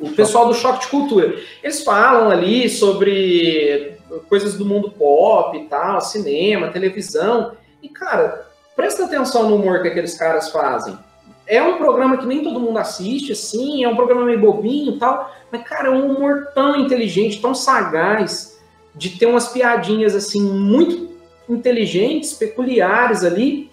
O 0.00 0.10
pessoal 0.10 0.48
do 0.48 0.54
choque 0.54 0.80
de 0.80 0.88
cultura. 0.88 1.36
Eles 1.62 1.84
falam 1.84 2.28
ali 2.30 2.68
sobre 2.68 3.98
coisas 4.28 4.54
do 4.54 4.64
mundo 4.64 4.90
pop 4.90 5.56
e 5.56 5.64
tal, 5.64 6.00
cinema, 6.00 6.70
televisão. 6.70 7.52
E, 7.82 7.88
cara, 7.88 8.46
presta 8.76 9.04
atenção 9.04 9.48
no 9.48 9.56
humor 9.56 9.82
que 9.82 9.88
aqueles 9.88 10.16
caras 10.16 10.50
fazem. 10.50 10.98
É 11.46 11.62
um 11.62 11.76
programa 11.76 12.16
que 12.16 12.26
nem 12.26 12.42
todo 12.42 12.60
mundo 12.60 12.78
assiste, 12.78 13.32
assim, 13.32 13.84
é 13.84 13.88
um 13.88 13.96
programa 13.96 14.24
meio 14.24 14.40
bobinho 14.40 14.94
e 14.94 14.98
tal, 14.98 15.30
mas, 15.50 15.62
cara, 15.64 15.88
é 15.88 15.90
um 15.90 16.14
humor 16.14 16.48
tão 16.54 16.76
inteligente, 16.76 17.40
tão 17.40 17.54
sagaz, 17.54 18.60
de 18.94 19.18
ter 19.18 19.26
umas 19.26 19.48
piadinhas, 19.48 20.14
assim, 20.14 20.42
muito 20.42 21.10
inteligentes, 21.48 22.32
peculiares 22.32 23.24
ali, 23.24 23.70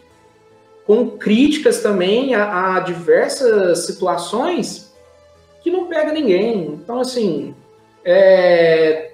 com 0.86 1.12
críticas 1.12 1.82
também 1.82 2.34
a, 2.34 2.76
a 2.76 2.80
diversas 2.80 3.86
situações 3.86 4.92
que 5.62 5.70
não 5.70 5.86
pega 5.86 6.12
ninguém. 6.12 6.66
Então, 6.66 7.00
assim, 7.00 7.54
é, 8.04 9.09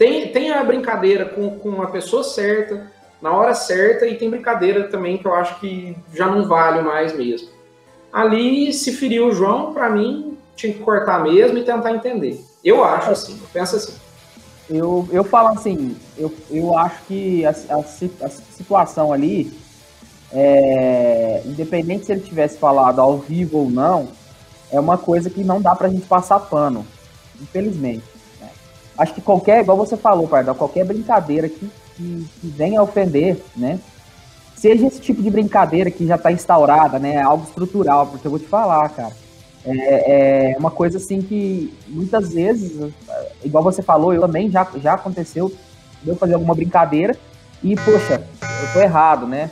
tem, 0.00 0.28
tem 0.28 0.50
a 0.50 0.64
brincadeira 0.64 1.26
com, 1.26 1.58
com 1.58 1.82
a 1.82 1.88
pessoa 1.88 2.24
certa, 2.24 2.90
na 3.20 3.34
hora 3.34 3.54
certa, 3.54 4.06
e 4.06 4.16
tem 4.16 4.30
brincadeira 4.30 4.84
também 4.84 5.18
que 5.18 5.26
eu 5.26 5.34
acho 5.34 5.60
que 5.60 5.94
já 6.14 6.24
não 6.26 6.48
vale 6.48 6.80
mais 6.80 7.14
mesmo. 7.14 7.50
Ali, 8.10 8.72
se 8.72 8.92
feriu 8.92 9.28
o 9.28 9.32
João, 9.32 9.74
para 9.74 9.90
mim, 9.90 10.38
tinha 10.56 10.72
que 10.72 10.78
cortar 10.78 11.22
mesmo 11.22 11.58
e 11.58 11.64
tentar 11.64 11.92
entender. 11.92 12.42
Eu 12.64 12.82
acho 12.82 13.10
assim, 13.10 13.38
eu 13.42 13.48
penso 13.52 13.76
assim. 13.76 13.92
Eu, 14.70 15.06
eu 15.12 15.22
falo 15.22 15.48
assim, 15.48 15.94
eu, 16.16 16.32
eu 16.50 16.78
acho 16.78 17.02
que 17.06 17.44
a, 17.44 17.50
a, 17.50 18.24
a 18.24 18.28
situação 18.30 19.12
ali 19.12 19.52
é, 20.32 21.42
independente 21.44 22.06
se 22.06 22.12
ele 22.12 22.22
tivesse 22.22 22.56
falado 22.56 23.02
ao 23.02 23.18
vivo 23.18 23.58
ou 23.58 23.70
não, 23.70 24.08
é 24.72 24.80
uma 24.80 24.96
coisa 24.96 25.28
que 25.28 25.44
não 25.44 25.60
dá 25.60 25.76
pra 25.76 25.90
gente 25.90 26.06
passar 26.06 26.40
pano, 26.40 26.86
infelizmente. 27.38 28.19
Acho 29.00 29.14
que 29.14 29.20
qualquer, 29.22 29.62
igual 29.62 29.78
você 29.78 29.96
falou, 29.96 30.28
Pardal, 30.28 30.54
qualquer 30.54 30.84
brincadeira 30.84 31.48
que, 31.48 31.70
que, 31.96 32.28
que 32.38 32.46
venha 32.48 32.82
ofender, 32.82 33.42
né? 33.56 33.80
Seja 34.54 34.86
esse 34.86 35.00
tipo 35.00 35.22
de 35.22 35.30
brincadeira 35.30 35.90
que 35.90 36.06
já 36.06 36.16
está 36.16 36.30
instaurada, 36.30 36.98
né? 36.98 37.18
Algo 37.22 37.44
estrutural, 37.44 38.08
porque 38.08 38.26
eu 38.26 38.30
vou 38.30 38.38
te 38.38 38.44
falar, 38.44 38.86
cara. 38.90 39.16
É, 39.64 40.52
é, 40.52 40.58
uma 40.58 40.70
coisa 40.70 40.98
assim 40.98 41.22
que 41.22 41.72
muitas 41.88 42.34
vezes, 42.34 42.92
igual 43.42 43.64
você 43.64 43.80
falou, 43.80 44.12
eu 44.12 44.20
também 44.20 44.50
já, 44.50 44.68
já 44.76 44.92
aconteceu 44.92 45.50
eu 46.06 46.14
fazer 46.14 46.34
alguma 46.34 46.54
brincadeira 46.54 47.16
e, 47.62 47.74
poxa, 47.76 48.22
eu 48.42 48.72
tô 48.74 48.80
errado, 48.82 49.26
né? 49.26 49.50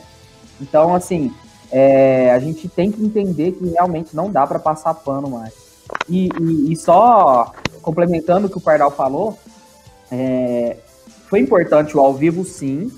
Então, 0.61 0.93
assim, 0.93 1.33
é, 1.71 2.29
a 2.29 2.37
gente 2.37 2.69
tem 2.69 2.91
que 2.91 3.03
entender 3.03 3.53
que 3.53 3.67
realmente 3.67 4.15
não 4.15 4.31
dá 4.31 4.45
para 4.45 4.59
passar 4.59 4.93
pano 4.93 5.27
mais. 5.27 5.53
E, 6.07 6.29
e, 6.39 6.73
e, 6.73 6.75
só 6.75 7.53
complementando 7.81 8.47
o 8.47 8.49
que 8.49 8.57
o 8.57 8.61
Pardal 8.61 8.91
falou, 8.91 9.37
é, 10.11 10.77
foi 11.29 11.39
importante 11.39 11.95
o 11.95 11.99
ao 11.99 12.13
vivo, 12.13 12.43
sim, 12.43 12.91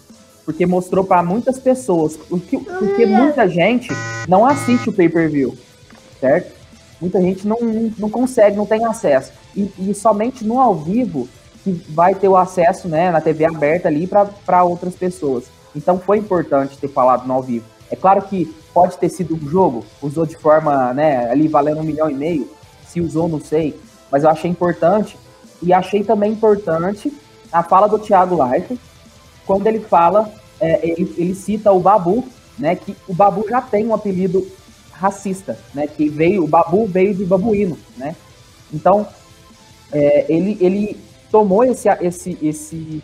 porque 0.45 0.65
mostrou 0.65 1.03
para 1.03 1.21
muitas 1.21 1.59
pessoas, 1.59 2.17
porque, 2.17 2.57
porque 2.57 3.05
muita 3.05 3.47
gente 3.47 3.89
não 4.27 4.45
assiste 4.45 4.89
o 4.89 4.93
pay-per-view, 4.93 5.57
certo? 6.19 6.53
Muita 6.99 7.21
gente 7.21 7.47
não, 7.47 7.57
não 7.97 8.09
consegue, 8.09 8.55
não 8.55 8.65
tem 8.65 8.85
acesso. 8.85 9.31
E, 9.55 9.71
e 9.77 9.93
somente 9.93 10.45
no 10.45 10.59
ao 10.59 10.75
vivo 10.75 11.27
que 11.63 11.71
vai 11.89 12.15
ter 12.15 12.27
o 12.27 12.37
acesso 12.37 12.87
né, 12.87 13.11
na 13.11 13.21
TV 13.21 13.45
aberta 13.45 13.87
ali 13.87 14.07
para 14.07 14.63
outras 14.63 14.95
pessoas. 14.95 15.45
Então 15.75 15.99
foi 15.99 16.17
importante 16.17 16.77
ter 16.77 16.87
falado 16.87 17.27
no 17.27 17.33
ao 17.33 17.43
vivo. 17.43 17.65
É 17.89 17.95
claro 17.95 18.21
que 18.23 18.45
pode 18.73 18.97
ter 18.97 19.09
sido 19.09 19.35
um 19.35 19.49
jogo, 19.49 19.83
usou 20.01 20.25
de 20.25 20.37
forma, 20.37 20.93
né, 20.93 21.29
ali 21.29 21.47
valendo 21.47 21.81
um 21.81 21.83
milhão 21.83 22.09
e 22.09 22.13
meio, 22.13 22.49
se 22.91 23.01
usou, 23.01 23.27
não 23.27 23.39
sei, 23.39 23.79
mas 24.11 24.23
eu 24.23 24.29
achei 24.29 24.49
importante, 24.49 25.17
e 25.61 25.71
achei 25.73 26.03
também 26.03 26.31
importante 26.31 27.11
a 27.51 27.63
fala 27.63 27.87
do 27.87 27.99
Thiago 27.99 28.41
Leifert, 28.43 28.79
quando 29.45 29.67
ele 29.67 29.79
fala, 29.79 30.31
é, 30.59 30.87
ele, 30.87 31.13
ele 31.17 31.35
cita 31.35 31.71
o 31.71 31.79
Babu, 31.79 32.25
né, 32.57 32.75
que 32.75 32.95
o 33.07 33.13
Babu 33.13 33.45
já 33.49 33.61
tem 33.61 33.85
um 33.85 33.93
apelido 33.93 34.47
racista, 34.91 35.57
né, 35.73 35.87
que 35.87 36.09
veio, 36.09 36.43
o 36.43 36.47
Babu 36.47 36.85
veio 36.85 37.13
de 37.13 37.25
babuíno, 37.25 37.77
né, 37.97 38.15
então 38.73 39.07
é, 39.91 40.25
ele, 40.29 40.57
ele 40.61 40.97
tomou 41.31 41.63
esse, 41.63 41.89
esse, 42.01 42.37
esse 42.41 43.03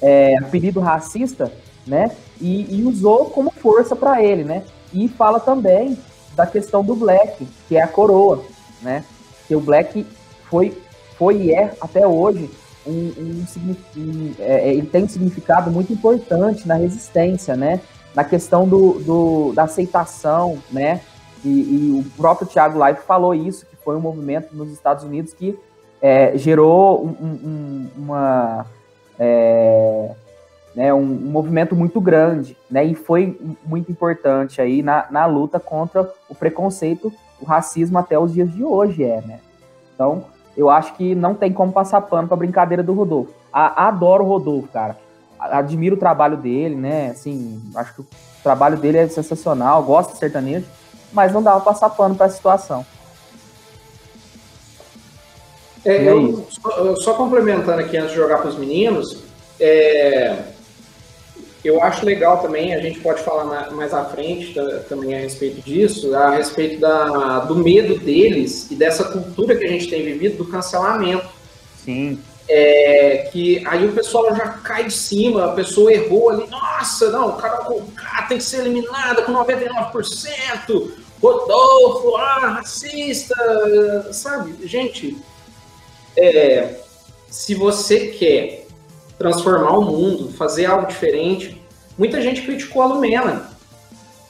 é, 0.00 0.36
apelido 0.38 0.80
racista, 0.80 1.52
né? 1.86 2.10
E, 2.40 2.78
e 2.78 2.84
usou 2.84 3.26
como 3.26 3.50
força 3.50 3.94
para 3.94 4.22
ele, 4.22 4.44
né? 4.44 4.62
E 4.92 5.08
fala 5.08 5.38
também 5.38 5.98
da 6.34 6.46
questão 6.46 6.84
do 6.84 6.94
Black, 6.94 7.46
que 7.68 7.76
é 7.76 7.82
a 7.82 7.88
coroa, 7.88 8.44
né? 8.84 9.04
Que 9.48 9.56
o 9.56 9.60
Black 9.60 10.06
foi, 10.48 10.80
foi 11.16 11.36
e 11.36 11.52
é 11.52 11.74
até 11.80 12.06
hoje 12.06 12.50
um, 12.86 12.92
um, 12.92 13.44
um 13.96 14.34
é, 14.38 14.68
é, 14.68 14.74
ele 14.74 14.86
tem 14.86 15.04
um 15.04 15.08
significado 15.08 15.70
muito 15.70 15.92
importante 15.92 16.68
na 16.68 16.74
resistência, 16.74 17.56
né? 17.56 17.80
Na 18.14 18.22
questão 18.22 18.68
do, 18.68 19.00
do 19.00 19.52
da 19.54 19.64
aceitação, 19.64 20.58
né? 20.70 21.00
E, 21.44 21.48
e, 21.48 22.00
o 22.00 22.10
próprio 22.16 22.46
Thiago 22.46 22.78
Live 22.78 23.00
falou 23.00 23.34
isso, 23.34 23.66
que 23.66 23.76
foi 23.76 23.96
um 23.96 24.00
movimento 24.00 24.54
nos 24.54 24.70
Estados 24.70 25.04
Unidos 25.04 25.34
que 25.34 25.58
é, 26.00 26.36
gerou 26.36 27.04
um, 27.04 27.88
uma 27.96 28.66
é, 29.18 30.10
né, 30.74 30.92
um, 30.92 31.00
um, 31.00 31.30
movimento 31.30 31.76
muito 31.76 32.00
grande, 32.00 32.56
né, 32.70 32.84
e 32.84 32.94
foi 32.94 33.38
muito 33.64 33.92
importante 33.92 34.60
aí 34.60 34.82
na, 34.82 35.06
na 35.10 35.26
luta 35.26 35.60
contra 35.60 36.10
o 36.28 36.34
preconceito, 36.34 37.12
o 37.40 37.44
racismo 37.44 37.98
até 37.98 38.18
os 38.18 38.32
dias 38.32 38.52
de 38.52 38.64
hoje 38.64 39.02
é, 39.04 39.20
né. 39.20 39.40
Então, 39.94 40.24
eu 40.56 40.70
acho 40.70 40.94
que 40.94 41.14
não 41.14 41.34
tem 41.34 41.52
como 41.52 41.72
passar 41.72 42.00
pano 42.02 42.28
pra 42.28 42.36
brincadeira 42.36 42.82
do 42.82 42.92
Rodolfo. 42.92 43.32
A, 43.52 43.88
adoro 43.88 44.24
o 44.24 44.28
Rodolfo, 44.28 44.68
cara. 44.68 44.96
Admiro 45.38 45.96
o 45.96 45.98
trabalho 45.98 46.36
dele, 46.36 46.74
né? 46.74 47.10
Assim, 47.10 47.60
acho 47.76 47.94
que 47.94 48.00
o 48.00 48.06
trabalho 48.42 48.76
dele 48.76 48.98
é 48.98 49.08
sensacional, 49.08 49.82
gosto 49.82 50.12
de 50.12 50.18
sertanejo, 50.18 50.66
mas 51.12 51.32
não 51.32 51.42
dava 51.42 51.60
pra 51.60 51.72
passar 51.72 51.90
pano 51.90 52.14
pra 52.14 52.28
situação. 52.28 52.84
É, 55.84 56.08
eu, 56.08 56.46
só, 56.48 56.96
só, 56.96 57.14
complementando 57.14 57.80
aqui 57.80 57.96
antes 57.96 58.12
de 58.12 58.16
jogar 58.16 58.38
para 58.38 58.48
os 58.48 58.56
meninos, 58.56 59.22
é, 59.60 60.53
eu 61.64 61.82
acho 61.82 62.04
legal 62.04 62.42
também, 62.42 62.74
a 62.74 62.80
gente 62.80 63.00
pode 63.00 63.22
falar 63.22 63.70
mais 63.70 63.94
à 63.94 64.04
frente 64.04 64.54
também 64.88 65.14
a 65.14 65.18
respeito 65.18 65.62
disso, 65.62 66.14
a 66.14 66.30
respeito 66.36 66.78
da, 66.78 67.40
do 67.40 67.56
medo 67.56 67.98
deles 67.98 68.70
e 68.70 68.74
dessa 68.74 69.04
cultura 69.04 69.56
que 69.56 69.64
a 69.64 69.68
gente 69.68 69.88
tem 69.88 70.02
vivido 70.02 70.36
do 70.36 70.50
cancelamento. 70.50 71.26
Sim. 71.82 72.20
É, 72.46 73.30
que 73.32 73.66
aí 73.66 73.86
o 73.86 73.92
pessoal 73.92 74.36
já 74.36 74.46
cai 74.46 74.84
de 74.84 74.92
cima, 74.92 75.46
a 75.46 75.52
pessoa 75.52 75.90
errou 75.90 76.28
ali, 76.28 76.46
nossa, 76.50 77.10
não, 77.10 77.30
o 77.30 77.36
cara, 77.36 77.56
tem 78.28 78.36
que 78.36 78.44
ser 78.44 78.58
eliminada 78.58 79.22
com 79.22 79.32
99%, 79.32 80.90
Rodolfo, 81.22 82.14
ah, 82.16 82.56
racista, 82.56 84.12
sabe? 84.12 84.54
Gente, 84.66 85.16
é, 86.14 86.74
se 87.30 87.54
você 87.54 88.08
quer 88.08 88.63
transformar 89.18 89.78
o 89.78 89.84
mundo, 89.84 90.32
fazer 90.32 90.66
algo 90.66 90.86
diferente, 90.86 91.60
muita 91.96 92.20
gente 92.20 92.42
criticou 92.42 92.82
a 92.82 92.86
Lumena 92.86 93.54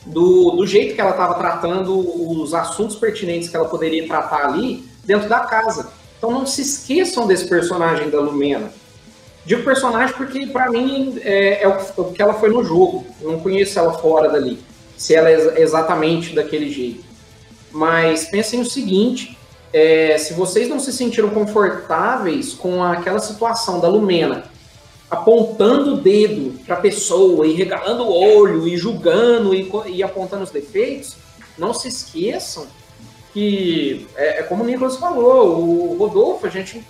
do, 0.07 0.51
do 0.51 0.67
jeito 0.67 0.95
que 0.95 1.01
ela 1.01 1.13
estava 1.13 1.35
tratando 1.35 1.99
os 2.41 2.53
assuntos 2.53 2.97
pertinentes 2.97 3.49
que 3.49 3.57
ela 3.57 3.69
poderia 3.69 4.07
tratar 4.07 4.47
ali 4.47 4.85
dentro 5.05 5.29
da 5.29 5.41
casa. 5.41 5.91
Então 6.19 6.31
não 6.31 6.47
se 6.47 6.63
esqueçam 6.63 7.27
desse 7.27 7.49
personagem 7.49 8.11
da 8.11 8.21
Lumena. 8.21 8.73
Digo 9.45 9.63
personagem 9.63 10.15
porque, 10.17 10.47
para 10.47 10.71
mim, 10.71 11.19
é, 11.23 11.63
é, 11.63 11.69
o 11.69 12.13
que 12.13 12.23
ela 12.23 12.35
foi 12.35 12.49
no 12.49 12.65
jogo. 12.65 13.07
Eu 13.21 13.33
não 13.33 13.41
conheço 13.41 13.79
ela 13.79 13.93
fora 13.93 14.31
dali, 14.31 14.59
se 14.97 15.15
ela 15.15 15.31
é 15.31 15.61
exatamente 15.61 16.35
daquele 16.35 16.71
jeito. 16.71 17.05
Mas 17.71 18.25
pensem 18.25 18.61
o 18.61 18.65
seguinte: 18.65 19.37
é, 19.71 20.17
se 20.17 20.33
vocês 20.33 20.67
não 20.67 20.81
se 20.81 20.93
sentiram 20.95 21.29
confortáveis 21.29 22.55
com 22.55 22.83
aquela 22.83 23.19
situação 23.19 23.81
da 23.81 23.89
Lumena 23.89 24.45
apontando 25.15 25.95
o 25.95 25.97
dedo 25.97 26.59
para 26.65 26.77
a 26.77 26.81
pessoa 26.81 27.47
e 27.47 27.53
regalando 27.53 28.05
o 28.05 28.13
olho 28.13 28.69
e 28.69 28.77
julgando 28.77 29.55
e, 29.55 29.71
e, 29.89 30.03
apontando 30.03 30.45
os 30.45 30.51
defeitos, 30.51 31.17
não 31.57 31.73
se 31.73 31.89
esqueçam 31.89 32.67
que, 33.33 34.07
é, 34.17 34.41
é 34.41 34.43
como 34.43 34.63
o 34.63 34.67
Nicolas 34.67 34.97
falou, 34.97 35.61
o 35.61 35.97
Rodolfo, 35.97 36.47
a 36.47 36.51
gente 36.51 36.85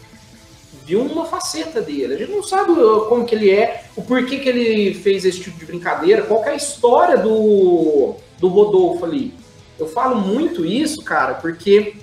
viu 0.84 1.00
uma 1.02 1.24
faceta 1.24 1.80
dele. 1.80 2.14
A 2.14 2.18
gente 2.18 2.30
não 2.30 2.42
sabe 2.42 2.72
como 3.08 3.24
que 3.24 3.34
ele 3.34 3.50
é, 3.50 3.84
o 3.96 4.02
porquê 4.02 4.38
que 4.38 4.48
ele 4.48 4.94
fez 4.94 5.24
esse 5.24 5.40
tipo 5.40 5.58
de 5.58 5.64
brincadeira, 5.64 6.22
qual 6.22 6.44
é 6.44 6.50
a 6.50 6.54
história 6.54 7.16
do, 7.16 8.16
do 8.38 8.48
Rodolfo 8.48 9.04
ali. 9.04 9.32
Eu 9.78 9.88
falo 9.88 10.16
muito 10.16 10.64
isso, 10.64 11.02
cara, 11.02 11.34
porque 11.34 11.94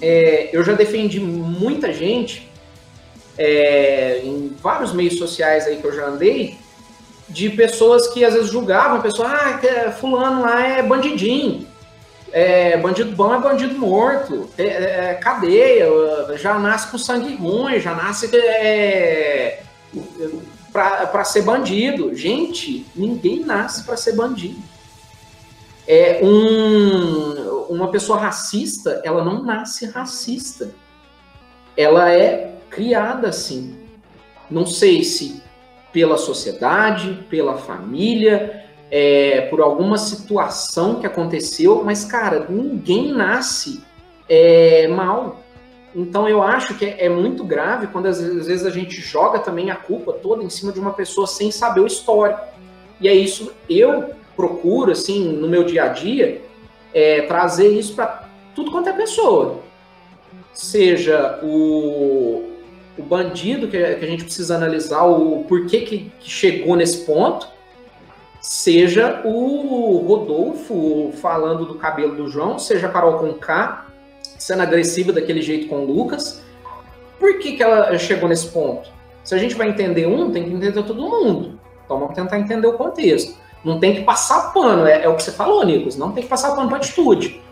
é, 0.00 0.50
eu 0.52 0.62
já 0.62 0.74
defendi 0.74 1.20
muita 1.20 1.92
gente 1.92 2.48
é, 3.36 4.20
em 4.24 4.47
vários 4.60 4.92
meios 4.92 5.18
sociais 5.18 5.66
aí 5.66 5.76
que 5.76 5.84
eu 5.84 5.94
já 5.94 6.06
andei, 6.06 6.58
de 7.28 7.50
pessoas 7.50 8.08
que 8.08 8.24
às 8.24 8.34
vezes 8.34 8.50
julgavam 8.50 8.98
a 8.98 9.02
pessoa, 9.02 9.28
ah, 9.28 9.92
fulano 9.92 10.42
lá 10.42 10.66
é 10.66 10.82
bandidinho, 10.82 11.66
é, 12.32 12.76
bandido 12.76 13.14
bom 13.14 13.34
é 13.34 13.40
bandido 13.40 13.78
morto, 13.78 14.48
é, 14.58 14.64
é, 14.64 15.14
cadeia, 15.14 15.86
já 16.36 16.58
nasce 16.58 16.90
com 16.90 16.98
sangue 16.98 17.34
ruim, 17.34 17.80
já 17.80 17.94
nasce 17.94 18.28
é, 18.36 19.62
para 20.72 21.24
ser 21.24 21.42
bandido. 21.42 22.14
Gente, 22.14 22.86
ninguém 22.94 23.40
nasce 23.40 23.84
para 23.84 23.96
ser 23.96 24.12
bandido. 24.12 24.62
É 25.86 26.20
um, 26.22 27.66
uma 27.70 27.90
pessoa 27.90 28.18
racista, 28.18 29.00
ela 29.04 29.24
não 29.24 29.42
nasce 29.42 29.86
racista. 29.86 30.70
Ela 31.76 32.12
é 32.12 32.58
criada 32.68 33.28
assim. 33.28 33.87
Não 34.50 34.66
sei 34.66 35.02
se 35.04 35.42
pela 35.92 36.16
sociedade, 36.16 37.26
pela 37.28 37.56
família, 37.56 38.64
é, 38.90 39.42
por 39.50 39.60
alguma 39.60 39.98
situação 39.98 41.00
que 41.00 41.06
aconteceu, 41.06 41.82
mas, 41.84 42.04
cara, 42.04 42.46
ninguém 42.48 43.12
nasce 43.12 43.82
é, 44.28 44.86
mal. 44.88 45.40
Então 45.94 46.28
eu 46.28 46.42
acho 46.42 46.74
que 46.74 46.84
é, 46.84 47.06
é 47.06 47.08
muito 47.08 47.42
grave 47.44 47.86
quando 47.88 48.06
às 48.06 48.20
vezes 48.20 48.64
a 48.64 48.70
gente 48.70 49.00
joga 49.00 49.38
também 49.38 49.70
a 49.70 49.76
culpa 49.76 50.12
toda 50.12 50.42
em 50.42 50.50
cima 50.50 50.72
de 50.72 50.78
uma 50.78 50.92
pessoa 50.92 51.26
sem 51.26 51.50
saber 51.50 51.80
o 51.80 51.86
histórico. 51.86 52.40
E 53.00 53.08
é 53.08 53.14
isso, 53.14 53.52
eu 53.68 54.10
procuro, 54.36 54.92
assim, 54.92 55.32
no 55.32 55.48
meu 55.48 55.64
dia 55.64 55.84
a 55.84 55.88
dia, 55.88 56.42
é, 56.92 57.22
trazer 57.22 57.68
isso 57.68 57.94
para 57.94 58.28
tudo 58.54 58.70
quanto 58.70 58.88
é 58.88 58.92
pessoa. 58.92 59.60
Seja 60.52 61.40
o, 61.42 62.44
o 62.98 63.02
bandido, 63.02 63.68
que, 63.68 63.76
a 63.76 64.06
gente 64.06 64.24
precisa 64.24 64.56
analisar 64.56 65.04
o 65.04 65.44
porquê 65.44 65.80
que, 65.80 66.12
que 66.20 66.30
chegou 66.30 66.76
nesse 66.76 67.04
ponto, 67.04 67.48
seja 68.40 69.22
o 69.24 69.98
Rodolfo 70.06 71.12
falando 71.20 71.64
do 71.64 71.74
cabelo 71.76 72.16
do 72.16 72.28
João, 72.28 72.58
seja 72.58 72.86
a 72.86 72.90
Carol 72.90 73.18
com 73.18 73.34
K 73.34 73.86
sendo 74.38 74.62
agressiva 74.62 75.12
daquele 75.12 75.42
jeito 75.42 75.68
com 75.68 75.84
o 75.84 75.84
Lucas. 75.84 76.42
Por 77.18 77.38
que, 77.38 77.56
que 77.56 77.62
ela 77.62 77.98
chegou 77.98 78.28
nesse 78.28 78.48
ponto? 78.48 78.88
Se 79.24 79.34
a 79.34 79.38
gente 79.38 79.54
vai 79.54 79.68
entender 79.68 80.06
um, 80.06 80.30
tem 80.30 80.44
que 80.44 80.50
entender 80.50 80.82
todo 80.84 81.02
mundo. 81.02 81.58
Então 81.84 81.98
vamos 81.98 82.14
tentar 82.14 82.38
entender 82.38 82.66
o 82.66 82.74
contexto. 82.74 83.36
Não 83.64 83.80
tem 83.80 83.94
que 83.94 84.02
passar 84.02 84.52
pano, 84.52 84.86
é, 84.86 85.02
é 85.02 85.08
o 85.08 85.16
que 85.16 85.22
você 85.22 85.32
falou, 85.32 85.64
Nicolas, 85.64 85.96
não 85.96 86.12
tem 86.12 86.22
que 86.22 86.28
passar 86.28 86.54
pano 86.54 86.68
para 86.68 86.78
atitude. 86.78 87.42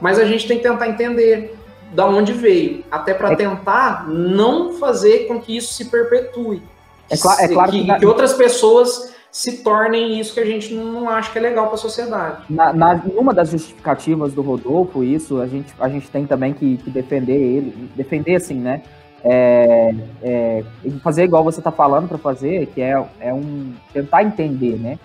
Mas 0.00 0.18
a 0.18 0.24
gente 0.24 0.46
tem 0.46 0.58
que 0.58 0.62
tentar 0.62 0.88
entender 0.88 1.55
da 1.96 2.06
onde 2.06 2.34
veio, 2.34 2.84
até 2.90 3.14
para 3.14 3.32
é. 3.32 3.36
tentar 3.36 4.06
não 4.06 4.74
fazer 4.74 5.26
com 5.26 5.40
que 5.40 5.56
isso 5.56 5.72
se 5.72 5.86
perpetue. 5.86 6.62
É, 7.08 7.16
cl 7.16 7.28
é 7.40 7.48
claro 7.48 7.72
que, 7.72 7.84
que, 7.84 7.98
que, 7.98 8.06
outras 8.06 8.34
pessoas 8.34 9.14
se 9.32 9.62
tornem 9.62 10.20
isso 10.20 10.34
que 10.34 10.40
a 10.40 10.44
gente 10.44 10.74
não 10.74 11.08
acha 11.08 11.32
que 11.32 11.38
é 11.38 11.40
legal 11.40 11.66
para 11.66 11.76
a 11.76 11.78
sociedade. 11.78 12.42
Na, 12.50 12.72
na, 12.72 12.94
numa 12.94 13.32
das 13.32 13.50
justificativas 13.50 14.34
do 14.34 14.42
Rodolfo, 14.42 15.02
isso 15.02 15.40
a 15.40 15.46
gente, 15.46 15.72
a 15.80 15.88
gente 15.88 16.10
tem 16.10 16.26
também 16.26 16.52
que, 16.52 16.76
que 16.76 16.90
defender 16.90 17.32
ele, 17.32 17.90
defender 17.96 18.34
assim, 18.34 18.54
né? 18.54 18.82
É, 19.24 19.94
é, 20.22 20.64
fazer 21.02 21.24
igual 21.24 21.42
você 21.42 21.60
está 21.60 21.72
falando 21.72 22.08
para 22.08 22.18
fazer, 22.18 22.66
que 22.66 22.82
é, 22.82 23.02
é 23.20 23.32
um 23.32 23.72
tentar 23.92 24.22
entender, 24.22 24.78
né? 24.78 24.98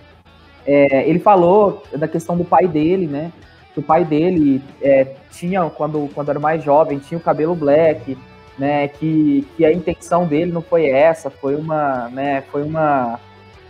É, 0.65 1.07
ele 1.09 1.19
falou 1.19 1.83
da 1.93 2.07
questão 2.07 2.37
do 2.37 2.43
pai 2.43 2.67
dele, 2.67 3.07
né? 3.07 3.31
Que 3.73 3.79
o 3.79 3.83
pai 3.83 4.03
dele 4.03 4.61
é, 4.81 5.15
tinha, 5.31 5.69
quando, 5.69 6.09
quando 6.13 6.29
era 6.29 6.39
mais 6.39 6.63
jovem, 6.63 6.99
tinha 6.99 7.17
o 7.17 7.21
cabelo 7.21 7.55
black, 7.55 8.17
né? 8.57 8.87
Que, 8.87 9.47
que 9.55 9.65
a 9.65 9.71
intenção 9.71 10.25
dele 10.25 10.51
não 10.51 10.61
foi 10.61 10.87
essa, 10.87 11.29
foi 11.29 11.55
uma, 11.55 12.09
né? 12.09 12.41
Foi 12.51 12.63
uma, 12.63 13.19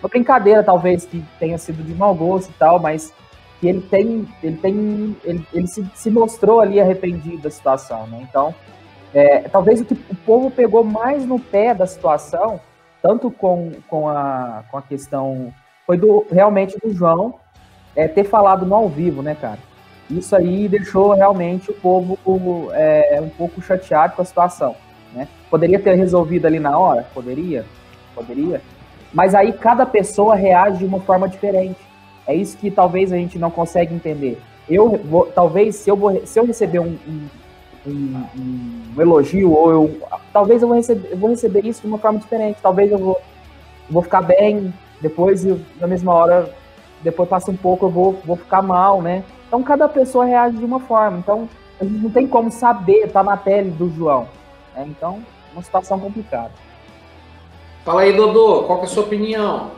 uma 0.01 0.09
brincadeira, 0.09 0.63
talvez, 0.63 1.05
que 1.05 1.23
tenha 1.39 1.57
sido 1.57 1.83
de 1.83 1.93
mau 1.93 2.15
gosto 2.15 2.49
e 2.49 2.53
tal, 2.53 2.79
mas 2.79 3.13
que 3.59 3.67
ele 3.67 3.81
tem, 3.81 4.27
ele 4.41 4.57
tem, 4.57 5.15
ele, 5.23 5.47
ele 5.53 5.67
se, 5.67 5.85
se 5.93 6.09
mostrou 6.09 6.59
ali 6.59 6.81
arrependido 6.81 7.43
da 7.43 7.51
situação, 7.51 8.07
né? 8.07 8.25
Então, 8.27 8.55
é, 9.13 9.41
talvez 9.41 9.81
o 9.81 9.85
que 9.85 9.93
o 9.93 10.15
povo 10.25 10.49
pegou 10.49 10.83
mais 10.83 11.25
no 11.25 11.39
pé 11.39 11.73
da 11.73 11.85
situação, 11.85 12.59
tanto 13.01 13.29
com, 13.29 13.71
com, 13.87 14.09
a, 14.09 14.63
com 14.71 14.77
a 14.77 14.81
questão 14.81 15.53
foi 15.85 15.97
do 15.97 16.25
realmente 16.31 16.77
do 16.79 16.93
João 16.93 17.35
é, 17.95 18.07
ter 18.07 18.23
falado 18.23 18.65
no 18.65 18.75
ao 18.75 18.87
vivo, 18.87 19.21
né, 19.21 19.35
cara? 19.35 19.59
Isso 20.11 20.35
aí 20.35 20.67
deixou 20.67 21.13
realmente 21.13 21.71
o 21.71 21.73
povo 21.73 22.69
é, 22.73 23.19
um 23.21 23.29
pouco 23.29 23.61
chateado 23.61 24.15
com 24.15 24.21
a 24.21 24.25
situação, 24.25 24.75
né? 25.13 25.27
Poderia 25.49 25.79
ter 25.79 25.95
resolvido 25.95 26.45
ali 26.45 26.59
na 26.59 26.77
hora? 26.77 27.07
Poderia, 27.13 27.65
poderia. 28.13 28.61
Mas 29.13 29.33
aí 29.33 29.53
cada 29.53 29.85
pessoa 29.85 30.35
reage 30.35 30.79
de 30.79 30.85
uma 30.85 30.99
forma 30.99 31.27
diferente. 31.27 31.79
É 32.27 32.35
isso 32.35 32.57
que 32.57 32.69
talvez 32.69 33.11
a 33.11 33.17
gente 33.17 33.39
não 33.39 33.49
consegue 33.49 33.93
entender. 33.93 34.39
Eu 34.69 34.97
vou, 34.97 35.25
talvez 35.27 35.75
se 35.75 35.89
eu, 35.89 35.95
vou, 35.95 36.25
se 36.25 36.39
eu 36.39 36.45
receber 36.45 36.79
um, 36.79 36.97
um, 37.07 37.27
um, 37.87 38.23
um 38.95 39.01
elogio 39.01 39.51
ou 39.51 39.71
eu, 39.71 40.01
talvez 40.31 40.61
eu 40.61 40.67
vou 40.67 40.77
receber, 40.77 41.09
eu 41.11 41.17
vou 41.17 41.29
receber 41.29 41.65
isso 41.65 41.81
de 41.81 41.87
uma 41.87 41.97
forma 41.97 42.19
diferente. 42.19 42.59
Talvez 42.61 42.91
eu 42.91 42.97
vou, 42.97 43.19
vou 43.89 44.01
ficar 44.01 44.21
bem, 44.21 44.73
depois, 45.01 45.43
na 45.79 45.87
mesma 45.87 46.13
hora, 46.13 46.49
depois 47.01 47.27
passa 47.27 47.49
um 47.51 47.57
pouco, 47.57 47.87
eu 47.87 47.89
vou, 47.89 48.21
vou 48.23 48.35
ficar 48.35 48.61
mal, 48.61 49.01
né? 49.01 49.23
Então, 49.51 49.61
cada 49.63 49.89
pessoa 49.89 50.23
reage 50.23 50.55
de 50.55 50.63
uma 50.63 50.79
forma. 50.79 51.17
Então, 51.17 51.49
a 51.77 51.83
gente 51.83 52.01
não 52.01 52.09
tem 52.09 52.25
como 52.25 52.49
saber, 52.49 53.11
tá 53.11 53.21
na 53.21 53.35
pele 53.35 53.69
do 53.69 53.93
João. 53.93 54.25
Né? 54.73 54.85
Então, 54.87 55.21
uma 55.51 55.61
situação 55.61 55.99
complicada. 55.99 56.51
Fala 57.83 58.03
aí, 58.03 58.15
Dodô, 58.15 58.63
qual 58.63 58.79
é 58.79 58.83
a 58.83 58.87
sua 58.87 59.03
opinião? 59.03 59.71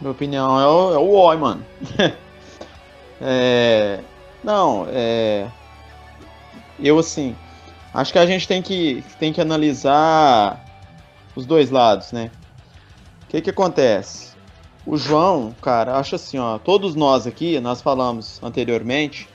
Minha 0.00 0.10
opinião 0.10 0.60
é 0.60 0.66
o, 0.66 0.94
é 0.94 0.98
o 0.98 1.08
Oi, 1.08 1.36
mano. 1.36 1.64
é, 3.22 4.00
não, 4.42 4.88
é. 4.90 5.46
Eu, 6.76 6.98
assim, 6.98 7.36
acho 7.94 8.12
que 8.12 8.18
a 8.18 8.26
gente 8.26 8.48
tem 8.48 8.60
que, 8.60 9.04
tem 9.20 9.32
que 9.32 9.40
analisar 9.40 10.64
os 11.36 11.46
dois 11.46 11.70
lados, 11.70 12.10
né? 12.10 12.28
O 13.22 13.26
que 13.28 13.40
que 13.40 13.50
acontece? 13.50 14.25
O 14.86 14.96
João, 14.96 15.52
cara, 15.60 15.96
acho 15.96 16.14
assim, 16.14 16.38
ó, 16.38 16.58
todos 16.58 16.94
nós 16.94 17.26
aqui, 17.26 17.58
nós 17.58 17.82
falamos 17.82 18.40
anteriormente 18.40 19.28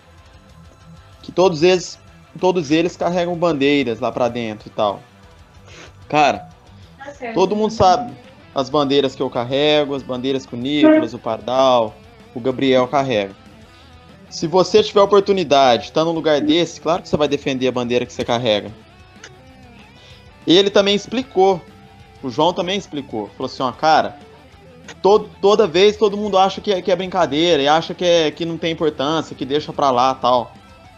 que 1.22 1.32
todos 1.32 1.62
eles, 1.62 2.00
todos 2.40 2.72
eles 2.72 2.96
carregam 2.96 3.36
bandeiras 3.36 4.00
lá 4.00 4.12
pra 4.14 4.30
dentro 4.30 4.70
e 4.70 4.72
tal. 4.72 5.02
Cara, 6.08 6.50
todo 7.34 7.56
mundo 7.56 7.72
sabe 7.72 8.14
as 8.56 8.70
bandeiras 8.70 9.14
que 9.14 9.22
eu 9.22 9.30
carrego, 9.30 9.94
as 9.94 10.04
bandeiras 10.04 10.46
que 10.46 10.56
o 10.56 10.58
Nicolas, 10.58 11.14
o 11.14 11.20
Pardal, 11.20 11.94
o 12.34 12.40
Gabriel 12.40 12.88
carregam. 12.88 13.36
Se 14.30 14.48
você 14.48 14.82
tiver 14.82 15.02
oportunidade, 15.02 15.92
tá 15.92 16.06
num 16.06 16.14
lugar 16.14 16.40
desse, 16.40 16.80
claro 16.80 17.02
que 17.02 17.10
você 17.10 17.18
vai 17.18 17.28
defender 17.28 17.68
a 17.68 17.72
bandeira 17.74 18.06
que 18.06 18.14
você 18.14 18.24
carrega. 18.24 18.72
Ele 20.48 20.70
também 20.70 20.96
explicou, 20.96 21.62
o 22.24 22.30
João 22.30 22.54
também 22.54 22.78
explicou, 22.78 23.28
falou 23.38 23.48
assim, 23.48 23.62
ó, 23.62 23.72
cara, 23.74 24.18
todo, 24.96 25.30
toda 25.42 25.68
vez 25.68 25.98
todo 25.98 26.18
mundo 26.18 26.38
acha 26.38 26.62
que 26.62 26.72
é, 26.72 26.82
que 26.82 26.92
é 26.92 26.96
brincadeira 26.96 27.62
e 27.62 27.68
acha 27.68 27.94
que, 27.94 28.06
é, 28.06 28.32
que 28.32 28.46
não 28.46 28.58
tem 28.58 28.72
importância, 28.72 29.36
que 29.36 29.46
deixa 29.46 29.72
pra 29.72 29.92
lá 29.92 30.14
tal. 30.14 30.54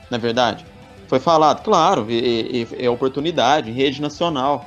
Não 0.10 0.18
é 0.18 0.20
verdade? 0.20 0.66
Foi 1.08 1.20
falado, 1.20 1.64
claro, 1.64 2.08
é, 2.10 2.86
é 2.86 2.90
oportunidade, 2.90 3.72
rede 3.72 4.02
nacional 4.02 4.66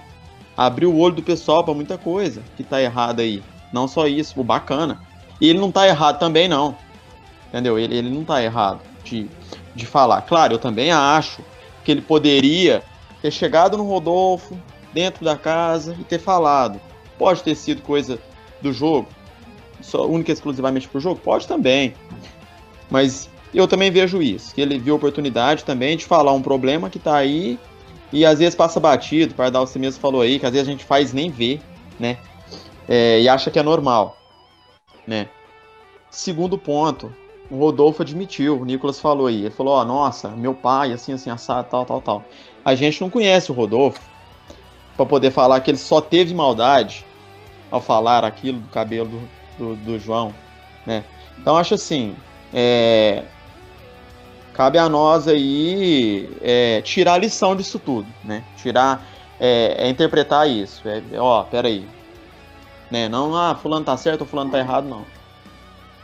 abriu 0.57 0.93
o 0.93 0.99
olho 0.99 1.17
do 1.17 1.23
pessoal 1.23 1.63
para 1.63 1.75
muita 1.75 1.99
coisa 1.99 2.43
que 2.57 2.65
tá 2.65 2.81
errada 2.81 3.23
aí. 3.23 3.43
Não 3.73 3.87
só 3.87 4.07
isso, 4.07 4.41
o 4.41 4.45
bacana. 4.45 5.01
E 5.41 5.49
ele 5.49 5.59
não 5.59 5.71
tá 5.71 5.87
errado 5.87 6.19
também, 6.19 6.49
não. 6.49 6.77
Entendeu? 7.49 7.79
Ele, 7.79 7.97
ele 7.97 8.09
não 8.09 8.25
tá 8.25 8.43
errado 8.43 8.81
de, 9.05 9.29
de 9.75 9.85
falar. 9.85 10.23
Claro, 10.23 10.55
eu 10.55 10.59
também 10.59 10.91
acho 10.91 11.43
que 11.85 11.93
ele 11.93 12.01
poderia 12.01 12.83
ter 13.21 13.31
chegado 13.31 13.77
no 13.77 13.85
Rodolfo, 13.85 14.59
dentro 14.93 15.25
da 15.25 15.37
casa, 15.37 15.95
e 16.01 16.05
ter 16.05 16.19
falado. 16.19 16.81
Pode 17.19 17.43
ter 17.43 17.55
sido 17.55 17.83
coisa 17.83 18.19
do 18.61 18.73
jogo, 18.73 19.09
só 19.87 20.07
única 20.07 20.31
e 20.31 20.35
exclusivamente 20.35 20.89
pro 20.89 21.01
jogo? 21.01 21.21
Pode 21.23 21.47
também. 21.47 21.95
Mas 22.91 23.31
eu 23.55 23.67
também 23.67 23.91
vejo 23.91 24.21
isso, 24.21 24.55
que 24.55 24.61
ele 24.61 24.79
viu 24.79 24.95
a 24.95 24.97
oportunidade 24.97 25.65
também 25.65 25.97
de 25.97 26.05
falar 26.05 26.33
um 26.33 26.43
problema 26.43 26.91
que 26.91 26.99
tá 26.99 27.17
aí 27.17 27.59
e 28.13 28.25
às 28.25 28.39
vezes 28.39 28.55
passa 28.55 28.79
batido, 28.79 29.33
o 29.33 29.37
Pardal 29.37 29.67
você 29.67 29.79
mesmo 29.79 30.01
falou 30.01 30.21
aí, 30.21 30.39
que 30.39 30.47
às 30.47 30.53
vezes 30.53 30.69
a 30.69 30.71
gente 30.71 30.85
faz 30.85 31.13
nem 31.13 31.31
ver, 31.31 31.61
né? 31.99 32.19
É, 32.89 33.21
e 33.21 33.29
acha 33.29 33.51
que 33.51 33.59
é 33.59 33.63
normal, 33.63 34.17
né? 35.07 35.29
Segundo 36.11 36.57
ponto, 36.57 37.13
o 37.51 37.59
Rodolfo 37.59 38.03
admitiu, 38.03 38.61
o 38.61 38.65
Nicolas 38.65 39.01
falou 39.01 39.27
aí, 39.27 39.47
ele 39.47 39.51
falou, 39.51 39.75
ó, 39.75 39.83
oh, 39.83 39.85
nossa, 39.85 40.29
meu 40.29 40.55
pai, 40.55 40.93
assim, 40.93 41.13
assim, 41.13 41.31
assado, 41.31 41.69
tal, 41.69 41.85
tal, 41.85 42.01
tal. 42.01 42.25
A 42.65 42.75
gente 42.75 43.01
não 43.01 43.11
conhece 43.11 43.51
o 43.51 43.55
Rodolfo 43.55 44.01
para 44.97 45.07
poder 45.07 45.31
falar 45.31 45.61
que 45.61 45.71
ele 45.71 45.79
só 45.79 46.01
teve 46.01 46.33
maldade 46.35 47.05
ao 47.71 47.81
falar 47.81 48.25
aquilo 48.25 48.61
do 48.61 48.69
cabelo 48.69 49.09
do, 49.09 49.21
do, 49.59 49.77
do 49.77 49.99
João, 49.99 50.35
né? 50.85 51.05
Então 51.39 51.57
acho 51.57 51.75
assim, 51.75 52.17
é, 52.53 53.25
cabe 54.53 54.79
a 54.79 54.89
nós 54.89 55.29
aí 55.29 56.29
é, 56.41 56.81
tirar 56.83 57.15
a 57.15 57.19
lição 57.19 57.55
disso 57.55 57.79
tudo, 57.79 58.09
né? 58.25 58.43
Tirar, 58.57 59.07
é, 59.39 59.77
é 59.79 59.89
interpretar 59.89 60.49
isso. 60.49 60.89
É, 60.89 61.03
ó, 61.19 61.43
peraí. 61.43 61.87
Né? 62.91 63.09
Não, 63.09 63.37
ah, 63.37 63.55
fulano 63.55 63.85
tá 63.85 63.97
certo 63.97 64.23
ou 64.23 64.27
fulano 64.27 64.51
tá 64.51 64.59
errado, 64.59 64.89
não. 64.89 65.05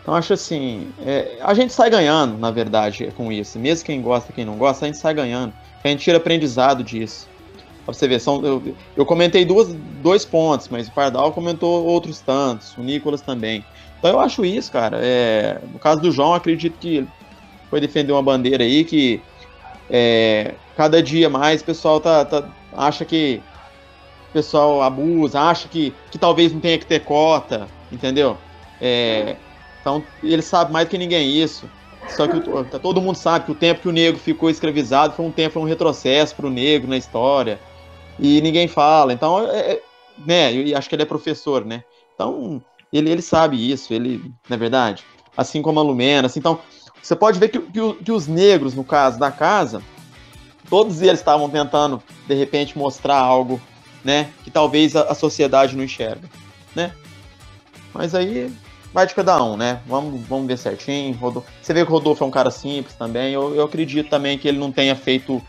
Então 0.03 0.15
acho 0.15 0.33
assim, 0.33 0.93
é, 1.07 1.39
a 1.41 1.55
gente 1.55 1.73
sai 1.73 1.89
ganhando, 1.89 2.37
na 2.37 2.51
verdade, 2.51 3.13
com 3.17 3.31
isso. 3.31 3.59
Mesmo 3.59 3.87
quem 3.87 4.03
gosta, 4.03 4.33
quem 4.33 4.45
não 4.45 4.57
gosta, 4.57 4.85
a 4.85 4.89
gente 4.89 4.99
sai 4.99 5.15
ganhando. 5.15 5.55
A 5.83 5.89
gente 5.89 6.03
tira 6.03 6.19
aprendizado 6.19 6.83
disso. 6.83 7.29
Pra 7.85 7.93
você 7.93 8.07
ver, 8.07 8.21
são, 8.21 8.45
eu, 8.45 8.77
eu 8.97 9.05
comentei 9.05 9.45
duas, 9.45 9.73
dois 10.03 10.25
pontos, 10.25 10.69
mas 10.69 10.87
o 10.87 10.93
Pardal 10.93 11.33
comentou 11.33 11.85
outros 11.85 12.21
tantos, 12.21 12.77
o 12.77 12.83
Nicolas 12.83 13.21
também. 13.21 13.65
Então 13.99 14.11
eu 14.11 14.21
acho 14.21 14.45
isso, 14.45 14.71
cara. 14.71 14.99
É, 15.03 15.61
no 15.73 15.79
caso 15.79 16.01
do 16.01 16.13
João, 16.13 16.35
acredito 16.35 16.79
que 16.79 17.07
foi 17.69 17.81
defender 17.81 18.13
uma 18.13 18.23
bandeira 18.23 18.63
aí 18.63 18.85
que 18.85 19.21
é, 19.91 20.55
cada 20.77 21.03
dia 21.03 21.29
mais 21.29 21.61
o 21.61 21.65
pessoal 21.65 22.01
tá, 22.01 22.25
tá, 22.25 22.49
acha 22.73 23.05
que 23.05 23.43
o 24.31 24.33
pessoal 24.33 24.83
abusa, 24.83 25.41
acha 25.41 25.69
que, 25.69 25.93
que 26.11 26.19
talvez 26.19 26.53
não 26.53 26.61
tenha 26.61 26.79
que 26.79 26.87
ter 26.87 27.01
cota, 27.01 27.67
entendeu? 27.91 28.39
É, 28.81 29.37
então 29.81 30.05
ele 30.23 30.43
sabe 30.43 30.73
mais 30.73 30.87
do 30.87 30.91
que 30.91 30.99
ninguém 30.99 31.37
isso. 31.37 31.69
Só 32.09 32.27
que 32.27 32.41
tá, 32.71 32.79
todo 32.79 33.01
mundo 33.01 33.17
sabe 33.17 33.45
que 33.45 33.53
o 33.53 33.55
tempo 33.55 33.83
que 33.83 33.89
o 33.89 33.93
negro 33.93 34.19
ficou 34.19 34.51
escravizado 34.51 35.15
foi 35.15 35.25
um 35.25 35.31
tempo, 35.31 35.55
foi 35.55 35.63
um 35.63 35.67
retrocesso 35.67 36.35
para 36.35 36.47
o 36.47 36.51
negro 36.51 36.89
na 36.89 36.97
história. 36.97 37.61
E 38.19 38.41
ninguém 38.41 38.69
fala. 38.69 39.13
Então, 39.13 39.47
é, 39.51 39.73
é 39.73 39.83
né, 40.27 40.53
eu 40.53 40.77
acho 40.77 40.89
que 40.89 40.95
ele 40.95 41.03
é 41.03 41.07
professor, 41.07 41.65
né? 41.65 41.83
Então, 42.15 42.63
ele, 42.93 43.11
ele 43.11 43.23
sabe 43.23 43.71
isso, 43.71 43.93
ele, 43.93 44.33
na 44.49 44.57
é 44.57 44.59
verdade, 44.59 45.05
assim 45.37 45.63
como 45.63 45.81
a 45.81 45.83
Lumena, 45.83 46.27
assim, 46.27 46.39
então, 46.39 46.61
você 47.03 47.17
pode 47.17 47.39
ver 47.39 47.49
que, 47.49 47.59
que, 47.59 47.95
que 48.05 48.13
os 48.13 48.29
negros, 48.29 48.75
no 48.75 48.85
caso 48.85 49.19
da 49.19 49.31
casa, 49.31 49.83
todos 50.69 51.03
eles 51.03 51.19
estavam 51.19 51.49
tentando, 51.49 52.03
de 52.27 52.35
repente, 52.35 52.79
mostrar 52.79 53.17
algo, 53.17 53.61
né? 54.05 54.31
Que 54.45 54.51
talvez 54.51 54.95
a, 54.95 55.03
a 55.03 55.15
sociedade 55.15 55.77
não 55.77 55.85
enxerga, 55.85 56.29
né? 56.75 56.93
Mas 57.93 58.15
aí 58.15 58.53
vai 58.93 59.07
de 59.07 59.15
cada 59.15 59.43
um, 59.43 59.57
né? 59.57 59.81
Vamos, 59.87 60.21
vamos 60.27 60.47
ver 60.47 60.59
certinho. 60.59 61.17
Rodolfo. 61.17 61.49
Você 61.61 61.73
vê 61.75 61.85
que 61.85 61.91
o 61.91 61.95
Rodolfo 61.95 62.23
é 62.23 62.27
um 62.27 62.31
cara 62.31 62.51
simples 62.51 62.95
também. 62.95 63.33
Eu, 63.33 63.55
eu 63.55 63.65
acredito 63.65 64.09
também 64.09 64.39
que 64.39 64.47
ele 64.47 64.59
não 64.59 64.71
tenha 64.71 64.95
feito 64.95 65.43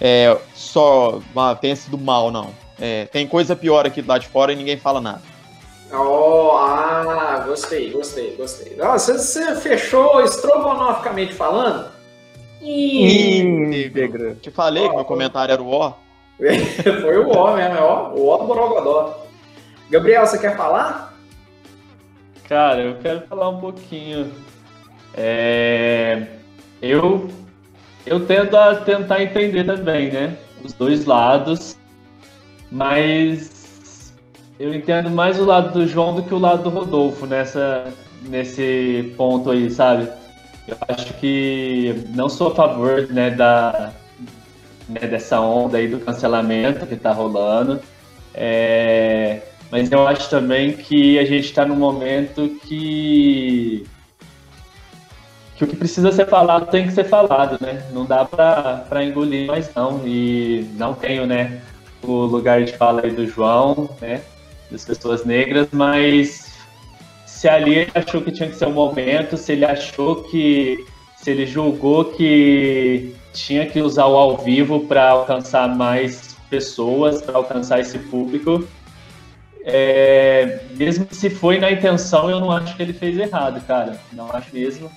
é, 0.00 0.36
só. 0.54 1.20
Ah, 1.36 1.54
tenha 1.54 1.76
sido 1.76 1.98
mal, 1.98 2.30
não. 2.30 2.50
É, 2.80 3.06
tem 3.06 3.26
coisa 3.26 3.56
pior 3.56 3.86
aqui 3.86 4.02
lá 4.02 4.18
de 4.18 4.28
fora 4.28 4.52
e 4.52 4.56
ninguém 4.56 4.76
fala 4.76 5.00
nada. 5.00 5.22
Oh, 5.92 6.50
ah, 6.52 7.44
gostei, 7.46 7.90
gostei, 7.90 8.36
gostei. 8.36 8.76
Nossa, 8.76 9.18
você 9.18 9.56
fechou 9.56 10.20
estrogonoficamente 10.22 11.32
falando? 11.32 11.90
Íntegro. 12.60 14.34
Te 14.36 14.50
falei 14.50 14.84
oh, 14.84 14.90
que 14.90 14.96
meu 14.96 15.04
comentário 15.04 15.52
era 15.52 15.62
o 15.62 15.70
ó. 15.70 15.94
Foi 16.38 17.18
o 17.18 17.30
ó 17.30 17.56
mesmo, 17.56 17.76
é 17.76 17.80
ó, 17.80 18.10
o 18.10 18.28
ó 18.28 18.36
do 18.36 18.46
Borogodó. 18.46 19.26
Gabriel, 19.90 20.26
você 20.26 20.38
quer 20.38 20.56
falar? 20.56 21.16
Cara, 22.48 22.82
eu 22.82 22.96
quero 22.96 23.22
falar 23.22 23.48
um 23.48 23.58
pouquinho. 23.58 24.30
É... 25.14 26.26
Eu, 26.80 27.30
eu 28.06 28.26
tento 28.26 28.56
a 28.56 28.74
tentar 28.76 29.22
entender 29.22 29.64
também, 29.64 30.10
né? 30.10 30.36
Os 30.64 30.72
dois 30.72 31.04
lados, 31.04 31.76
mas 32.70 34.14
eu 34.58 34.74
entendo 34.74 35.10
mais 35.10 35.38
o 35.38 35.44
lado 35.44 35.72
do 35.72 35.86
João 35.86 36.14
do 36.14 36.22
que 36.22 36.34
o 36.34 36.38
lado 36.38 36.64
do 36.64 36.70
Rodolfo 36.70 37.26
nessa, 37.26 37.92
nesse 38.22 39.14
ponto 39.16 39.50
aí, 39.50 39.70
sabe? 39.70 40.08
Eu 40.66 40.76
acho 40.88 41.14
que 41.14 42.04
não 42.14 42.28
sou 42.28 42.48
a 42.48 42.54
favor 42.54 43.06
né, 43.08 43.30
da, 43.30 43.92
né, 44.88 45.00
dessa 45.06 45.40
onda 45.40 45.78
aí 45.78 45.88
do 45.88 46.00
cancelamento 46.00 46.86
que 46.86 46.94
está 46.94 47.12
rolando. 47.12 47.80
É, 48.34 49.42
mas 49.70 49.90
eu 49.90 50.06
acho 50.06 50.28
também 50.28 50.72
que 50.72 51.18
a 51.18 51.24
gente 51.24 51.44
está 51.44 51.64
num 51.64 51.76
momento 51.76 52.48
que 52.66 53.86
que 55.58 55.64
o 55.64 55.66
que 55.66 55.76
precisa 55.76 56.12
ser 56.12 56.26
falado 56.28 56.70
tem 56.70 56.86
que 56.86 56.92
ser 56.92 57.04
falado, 57.04 57.58
né? 57.60 57.82
Não 57.92 58.06
dá 58.06 58.24
para 58.24 59.04
engolir 59.04 59.48
mais 59.48 59.74
não. 59.74 60.00
E 60.06 60.64
não 60.74 60.94
tenho, 60.94 61.26
né, 61.26 61.60
o 62.02 62.12
lugar 62.12 62.62
de 62.62 62.72
fala 62.76 63.02
aí 63.04 63.10
do 63.10 63.26
João, 63.26 63.90
né? 64.00 64.22
das 64.70 64.84
pessoas 64.84 65.24
negras, 65.24 65.68
mas 65.72 66.52
se 67.26 67.48
ali 67.48 67.74
ele 67.74 67.90
achou 67.94 68.20
que 68.20 68.30
tinha 68.30 68.48
que 68.48 68.56
ser 68.56 68.66
um 68.66 68.72
momento, 68.72 69.36
se 69.36 69.52
ele 69.52 69.64
achou 69.64 70.22
que, 70.24 70.84
se 71.16 71.30
ele 71.30 71.46
julgou 71.46 72.04
que 72.04 73.14
tinha 73.32 73.66
que 73.66 73.80
usar 73.80 74.06
o 74.06 74.16
ao 74.16 74.36
vivo 74.36 74.80
para 74.80 75.10
alcançar 75.10 75.74
mais 75.74 76.36
pessoas, 76.50 77.22
para 77.22 77.36
alcançar 77.36 77.80
esse 77.80 77.98
público, 77.98 78.66
é, 79.64 80.60
mesmo 80.76 81.06
se 81.10 81.28
foi 81.28 81.58
na 81.58 81.70
intenção, 81.70 82.30
eu 82.30 82.40
não 82.40 82.50
acho 82.50 82.76
que 82.76 82.82
ele 82.82 82.92
fez 82.92 83.18
errado, 83.18 83.60
cara. 83.66 84.00
Não 84.12 84.30
acho 84.32 84.54
mesmo. 84.54 84.90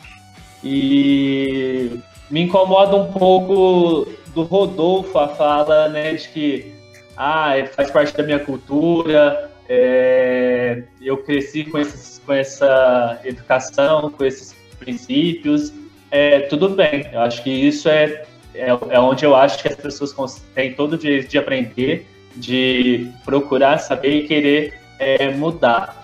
E 0.64 2.00
me 2.30 2.42
incomoda 2.42 2.96
um 2.96 3.12
pouco 3.12 4.08
do 4.34 4.44
Rodolfo 4.44 5.18
a 5.18 5.28
fala, 5.28 5.90
né, 5.90 6.14
de 6.14 6.30
que 6.30 6.74
ah, 7.18 7.54
faz 7.76 7.92
parte 7.92 8.16
da 8.16 8.24
minha 8.24 8.40
cultura, 8.40 9.52
é, 9.74 10.84
eu 11.02 11.18
cresci 11.18 11.64
com, 11.64 11.78
esses, 11.78 12.22
com 12.26 12.34
essa 12.34 13.20
educação, 13.24 14.10
com 14.12 14.26
esses 14.26 14.56
princípios. 14.78 15.72
É, 16.10 16.42
tudo 16.42 16.70
bem, 16.70 17.08
eu 17.12 17.22
acho 17.22 17.42
que 17.42 17.50
isso 17.50 17.88
é, 17.88 18.26
é, 18.54 18.68
é 18.68 19.00
onde 19.00 19.26
eu 19.26 19.36
acho 19.36 19.62
que 19.62 19.70
as 19.70 19.76
pessoas 19.76 20.42
têm 20.54 20.74
todo 20.74 20.94
o 20.94 20.98
direito 20.98 21.30
de 21.30 21.38
aprender, 21.38 22.06
de 22.36 23.10
procurar 23.24 23.78
saber 23.78 24.24
e 24.24 24.28
querer 24.28 24.74
é, 25.00 25.30
mudar. 25.30 26.01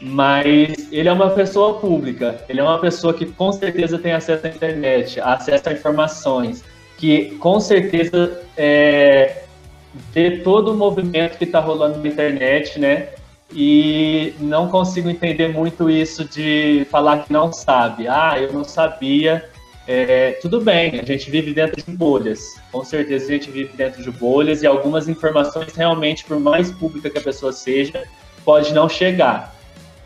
Mas 0.00 0.90
ele 0.90 1.08
é 1.08 1.12
uma 1.12 1.30
pessoa 1.30 1.78
pública, 1.78 2.42
ele 2.48 2.58
é 2.58 2.62
uma 2.62 2.78
pessoa 2.78 3.12
que 3.12 3.26
com 3.26 3.52
certeza 3.52 3.98
tem 3.98 4.12
acesso 4.12 4.46
à 4.46 4.48
internet, 4.48 5.20
acesso 5.20 5.68
a 5.68 5.72
informações, 5.72 6.64
que 6.96 7.36
com 7.36 7.60
certeza 7.60 8.40
é, 8.56 9.42
vê 10.12 10.38
todo 10.38 10.72
o 10.72 10.76
movimento 10.76 11.36
que 11.36 11.44
está 11.44 11.60
rolando 11.60 11.98
na 11.98 12.08
internet, 12.08 12.78
né? 12.78 13.08
E 13.52 14.32
não 14.38 14.68
consigo 14.68 15.10
entender 15.10 15.48
muito 15.48 15.90
isso 15.90 16.24
de 16.24 16.86
falar 16.90 17.24
que 17.24 17.32
não 17.32 17.52
sabe. 17.52 18.06
Ah, 18.06 18.36
eu 18.38 18.52
não 18.52 18.64
sabia. 18.64 19.48
É, 19.88 20.38
tudo 20.40 20.60
bem, 20.60 21.00
a 21.00 21.04
gente 21.04 21.30
vive 21.30 21.52
dentro 21.52 21.82
de 21.82 21.90
bolhas. 21.90 22.54
Com 22.70 22.84
certeza 22.84 23.26
a 23.26 23.28
gente 23.28 23.50
vive 23.50 23.76
dentro 23.76 24.02
de 24.02 24.10
bolhas 24.10 24.62
e 24.62 24.66
algumas 24.66 25.08
informações 25.08 25.74
realmente, 25.74 26.24
por 26.24 26.38
mais 26.38 26.70
pública 26.70 27.10
que 27.10 27.18
a 27.18 27.22
pessoa 27.22 27.52
seja, 27.52 28.04
pode 28.44 28.72
não 28.72 28.88
chegar. 28.88 29.59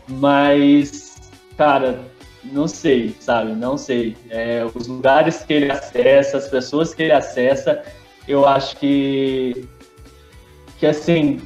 Mas, 0.07 1.31
cara, 1.57 1.99
não 2.43 2.67
sei, 2.67 3.15
sabe? 3.19 3.53
Não 3.53 3.77
sei. 3.77 4.15
É, 4.29 4.65
os 4.73 4.87
lugares 4.87 5.43
que 5.43 5.53
ele 5.53 5.71
acessa, 5.71 6.37
as 6.37 6.47
pessoas 6.47 6.93
que 6.93 7.03
ele 7.03 7.11
acessa, 7.11 7.83
eu 8.27 8.47
acho 8.47 8.77
que, 8.77 9.67
que 10.79 10.85
assim, 10.85 11.41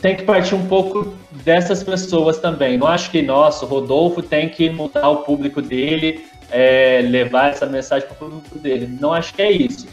tem 0.00 0.16
que 0.16 0.24
partir 0.24 0.54
um 0.54 0.66
pouco 0.66 1.14
dessas 1.44 1.82
pessoas 1.82 2.38
também. 2.38 2.78
Não 2.78 2.86
acho 2.86 3.10
que, 3.10 3.22
nossa, 3.22 3.64
o 3.64 3.68
Rodolfo 3.68 4.22
tem 4.22 4.48
que 4.48 4.70
mudar 4.70 5.08
o 5.08 5.18
público 5.18 5.60
dele, 5.62 6.24
é, 6.50 7.00
levar 7.02 7.50
essa 7.50 7.66
mensagem 7.66 8.08
para 8.08 8.14
o 8.26 8.30
público 8.30 8.58
dele. 8.58 8.88
Não 9.00 9.12
acho 9.12 9.34
que 9.34 9.42
é 9.42 9.50
isso. 9.50 9.86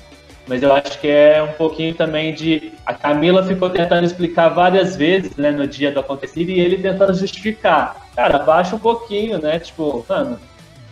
Mas 0.47 0.63
eu 0.63 0.73
acho 0.73 0.99
que 0.99 1.07
é 1.07 1.41
um 1.41 1.53
pouquinho 1.53 1.93
também 1.93 2.33
de. 2.33 2.73
A 2.85 2.93
Camila 2.93 3.43
ficou 3.43 3.69
tentando 3.69 4.05
explicar 4.05 4.49
várias 4.49 4.95
vezes 4.95 5.35
né, 5.37 5.51
no 5.51 5.67
dia 5.67 5.91
do 5.91 5.99
acontecido 5.99 6.49
e 6.49 6.59
ele 6.59 6.77
tentando 6.77 7.13
justificar. 7.13 8.07
Cara, 8.15 8.39
baixa 8.39 8.75
um 8.75 8.79
pouquinho, 8.79 9.39
né? 9.39 9.59
Tipo, 9.59 10.05
mano, 10.09 10.39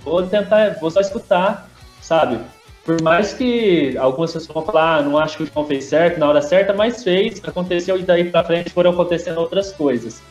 vou 0.03 0.23
tentar, 0.23 0.77
vou 0.79 0.91
só 0.91 1.01
escutar, 1.01 1.67
sabe? 2.01 2.39
Por 2.85 3.01
mais 3.01 3.33
que 3.33 3.97
algumas 3.97 4.31
pessoas 4.31 4.53
vão 4.53 4.65
falar, 4.65 4.97
ah, 4.97 5.01
não 5.01 5.17
acho 5.17 5.37
que 5.37 5.43
o 5.43 5.45
João 5.45 5.65
fez 5.65 5.85
certo 5.85 6.19
na 6.19 6.27
hora 6.27 6.41
certa, 6.41 6.73
mas 6.73 7.03
fez, 7.03 7.41
aconteceu 7.43 7.97
e 7.97 8.03
daí 8.03 8.31
pra 8.31 8.43
frente 8.43 8.71
foram 8.71 8.91
acontecendo 8.91 9.39
outras 9.39 9.71
coisas. 9.71 10.21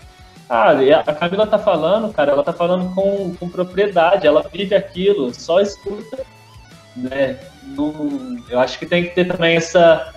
Ah, 0.49 0.71
a 1.07 1.13
Camila 1.13 1.47
tá 1.47 1.59
falando, 1.59 2.13
cara, 2.13 2.33
ela 2.33 2.43
tá 2.43 2.53
falando 2.53 2.95
com, 2.95 3.35
com 3.37 3.49
propriedade, 3.49 4.27
ela 4.27 4.45
vive 4.51 4.75
aquilo, 4.75 5.33
só 5.35 5.61
escuta, 5.61 6.25
né? 6.97 7.39
Não, 7.77 8.39
eu 8.49 8.59
acho 8.59 8.79
que 8.79 8.87
tem 8.87 9.05
que 9.05 9.11
ter 9.11 9.27
também 9.27 9.57
essa 9.57 10.15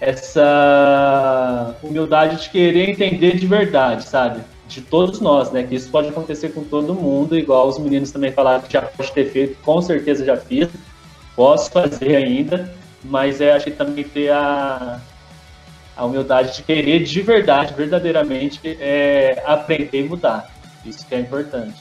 essa 0.00 1.74
humildade 1.82 2.42
de 2.42 2.50
querer 2.50 2.90
entender 2.90 3.36
de 3.36 3.46
verdade, 3.46 4.04
sabe? 4.04 4.42
De 4.68 4.80
todos 4.80 5.20
nós, 5.20 5.50
né? 5.50 5.62
Que 5.62 5.74
isso 5.74 5.90
pode 5.90 6.08
acontecer 6.08 6.50
com 6.50 6.62
todo 6.64 6.94
mundo, 6.94 7.36
igual 7.36 7.68
os 7.68 7.78
meninos 7.78 8.10
também 8.10 8.32
falaram 8.32 8.62
que 8.62 8.72
já 8.72 8.82
pode 8.82 9.12
ter 9.12 9.30
feito, 9.30 9.56
com 9.62 9.80
certeza 9.80 10.24
já 10.24 10.36
fiz, 10.36 10.68
posso 11.34 11.70
fazer 11.70 12.16
ainda, 12.16 12.74
mas 13.04 13.40
é 13.40 13.52
acho 13.52 13.66
que 13.66 13.70
também 13.70 14.04
ter 14.04 14.30
a, 14.30 15.00
a 15.96 16.04
humildade 16.04 16.56
de 16.56 16.62
querer 16.62 17.02
de 17.02 17.22
verdade, 17.22 17.72
verdadeiramente, 17.74 18.60
é, 18.80 19.42
aprender 19.46 20.00
e 20.00 20.08
mudar. 20.08 20.50
Isso 20.84 21.06
que 21.06 21.14
é 21.14 21.20
importante. 21.20 21.80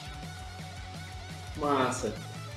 Massa. 1.58 2.14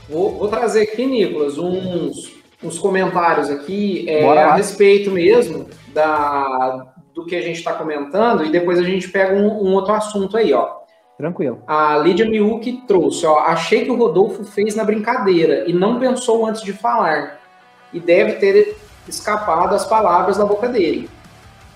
Vou, 0.08 0.38
vou 0.38 0.48
trazer 0.48 0.82
aqui, 0.82 1.04
Nicolas, 1.04 1.58
uns, 1.58 2.32
uns 2.62 2.78
comentários 2.78 3.50
aqui 3.50 4.08
é, 4.08 4.26
a 4.26 4.54
respeito 4.54 5.10
mesmo 5.10 5.68
da, 5.92 6.86
do 7.14 7.26
que 7.26 7.36
a 7.36 7.42
gente 7.42 7.58
está 7.58 7.74
comentando 7.74 8.44
e 8.44 8.50
depois 8.50 8.78
a 8.78 8.82
gente 8.82 9.08
pega 9.08 9.34
um, 9.34 9.46
um, 9.46 9.74
outro 9.74 9.92
assunto 9.92 10.36
aí, 10.36 10.52
ó. 10.52 10.78
Tranquilo. 11.18 11.62
A 11.66 11.98
Lídia 11.98 12.24
Miuk 12.24 12.84
trouxe, 12.86 13.26
ó. 13.26 13.40
Achei 13.40 13.84
que 13.84 13.90
o 13.90 13.96
Rodolfo 13.96 14.44
fez 14.44 14.74
na 14.74 14.84
brincadeira 14.84 15.64
e 15.68 15.72
não 15.72 15.98
pensou 15.98 16.46
antes 16.46 16.62
de 16.62 16.72
falar. 16.72 17.40
E 17.92 18.00
deve 18.00 18.34
ter 18.34 18.76
escapado 19.06 19.74
as 19.74 19.84
palavras 19.84 20.38
da 20.38 20.44
boca 20.44 20.68
dele. 20.68 21.10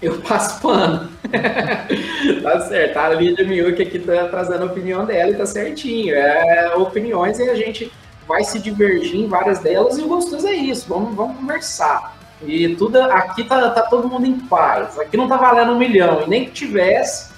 Eu 0.01 0.21
passo 0.21 0.61
pano. 0.61 1.11
tá 2.43 2.61
certo. 2.63 2.97
A 2.97 3.09
Lídia 3.11 3.47
Miuk 3.47 3.83
aqui 3.83 3.99
tá 3.99 4.29
trazendo 4.29 4.63
a 4.63 4.67
opinião 4.67 5.05
dela 5.05 5.33
e 5.33 5.37
tá 5.37 5.45
certinho. 5.45 6.15
É 6.15 6.75
opiniões 6.77 7.39
e 7.39 7.51
a 7.51 7.55
gente 7.55 7.91
vai 8.27 8.45
se 8.45 8.59
divergir 8.59 9.21
em 9.21 9.29
várias 9.29 9.59
delas 9.61 9.99
e 9.99 10.03
o 10.03 10.09
gostoso 10.09 10.47
é 10.47 10.55
isso, 10.55 10.89
vamos, 10.89 11.15
vamos 11.15 11.37
conversar. 11.37 12.17
E 12.43 12.75
tudo 12.77 13.01
aqui 13.01 13.45
tá, 13.45 13.71
tá 13.71 13.83
todo 13.83 14.09
mundo 14.09 14.27
em 14.27 14.39
paz. 14.39 14.99
Aqui 14.99 15.17
não 15.17 15.29
tá 15.29 15.37
valendo 15.37 15.73
um 15.73 15.79
milhão, 15.79 16.23
e 16.23 16.29
nem 16.29 16.45
que 16.45 16.51
tivesse, 16.51 17.33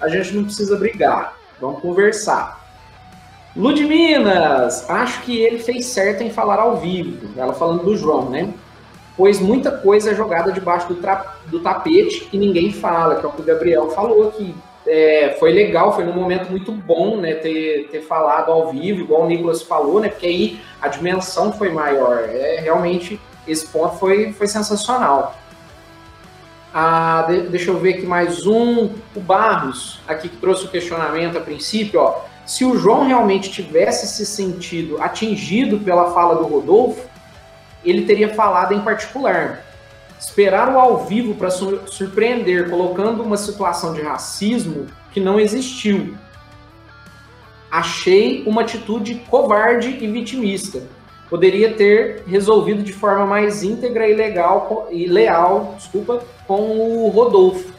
a 0.00 0.08
gente 0.08 0.34
não 0.34 0.44
precisa 0.44 0.76
brigar. 0.76 1.34
Vamos 1.60 1.80
conversar. 1.80 2.60
Ludminas, 3.56 4.88
acho 4.88 5.22
que 5.22 5.40
ele 5.40 5.58
fez 5.58 5.86
certo 5.86 6.22
em 6.22 6.30
falar 6.30 6.60
ao 6.60 6.76
vivo. 6.76 7.28
Ela 7.36 7.52
falando 7.54 7.84
do 7.84 7.96
João, 7.96 8.28
né? 8.28 8.52
Pois 9.16 9.40
muita 9.40 9.70
coisa 9.70 10.12
é 10.12 10.14
jogada 10.14 10.52
debaixo 10.52 10.88
do, 10.88 11.00
do 11.46 11.60
tapete 11.60 12.28
e 12.32 12.38
ninguém 12.38 12.72
fala, 12.72 13.16
que 13.16 13.26
é 13.26 13.28
o 13.28 13.32
que 13.32 13.42
o 13.42 13.44
Gabriel 13.44 13.90
falou 13.90 14.28
aqui 14.28 14.54
é, 14.86 15.36
foi 15.38 15.52
legal, 15.52 15.94
foi 15.94 16.04
num 16.04 16.12
momento 16.12 16.50
muito 16.50 16.72
bom, 16.72 17.16
né, 17.16 17.34
ter, 17.34 17.88
ter 17.90 18.00
falado 18.00 18.50
ao 18.50 18.70
vivo, 18.72 19.00
igual 19.00 19.22
o 19.22 19.26
Nicolas 19.26 19.62
falou, 19.62 20.00
né, 20.00 20.08
porque 20.08 20.26
aí 20.26 20.60
a 20.80 20.88
dimensão 20.88 21.52
foi 21.52 21.70
maior. 21.70 22.24
É, 22.28 22.60
realmente, 22.60 23.20
esse 23.46 23.66
ponto 23.66 23.96
foi, 23.96 24.32
foi 24.32 24.48
sensacional. 24.48 25.36
Ah, 26.72 27.26
de, 27.28 27.48
deixa 27.48 27.70
eu 27.70 27.78
ver 27.78 27.94
aqui 27.94 28.06
mais 28.06 28.46
um. 28.46 28.90
O 29.14 29.20
Barros, 29.20 30.00
aqui 30.06 30.28
que 30.28 30.36
trouxe 30.36 30.66
o 30.66 30.68
questionamento 30.68 31.36
a 31.36 31.40
princípio, 31.40 32.00
ó. 32.00 32.20
Se 32.46 32.64
o 32.64 32.76
João 32.76 33.06
realmente 33.06 33.50
tivesse 33.50 34.06
se 34.06 34.24
sentido 34.24 35.00
atingido 35.00 35.78
pela 35.78 36.12
fala 36.12 36.36
do 36.36 36.44
Rodolfo, 36.44 37.08
ele 37.84 38.02
teria 38.02 38.34
falado 38.34 38.72
em 38.72 38.80
particular. 38.80 39.64
Esperar 40.20 40.68
o 40.74 40.78
ao 40.78 41.06
vivo 41.06 41.34
para 41.34 41.50
surpreender, 41.50 42.68
colocando 42.68 43.22
uma 43.22 43.38
situação 43.38 43.94
de 43.94 44.02
racismo 44.02 44.86
que 45.12 45.18
não 45.18 45.40
existiu. 45.40 46.14
Achei 47.70 48.44
uma 48.46 48.60
atitude 48.60 49.14
covarde 49.30 49.96
e 49.98 50.06
vitimista. 50.06 50.82
Poderia 51.30 51.72
ter 51.72 52.22
resolvido 52.26 52.82
de 52.82 52.92
forma 52.92 53.24
mais 53.24 53.62
íntegra 53.62 54.06
e 54.06 54.14
legal 54.14 54.88
e 54.90 55.06
leal, 55.06 55.74
desculpa, 55.78 56.22
com 56.46 56.78
o 56.78 57.08
Rodolfo. 57.08 57.72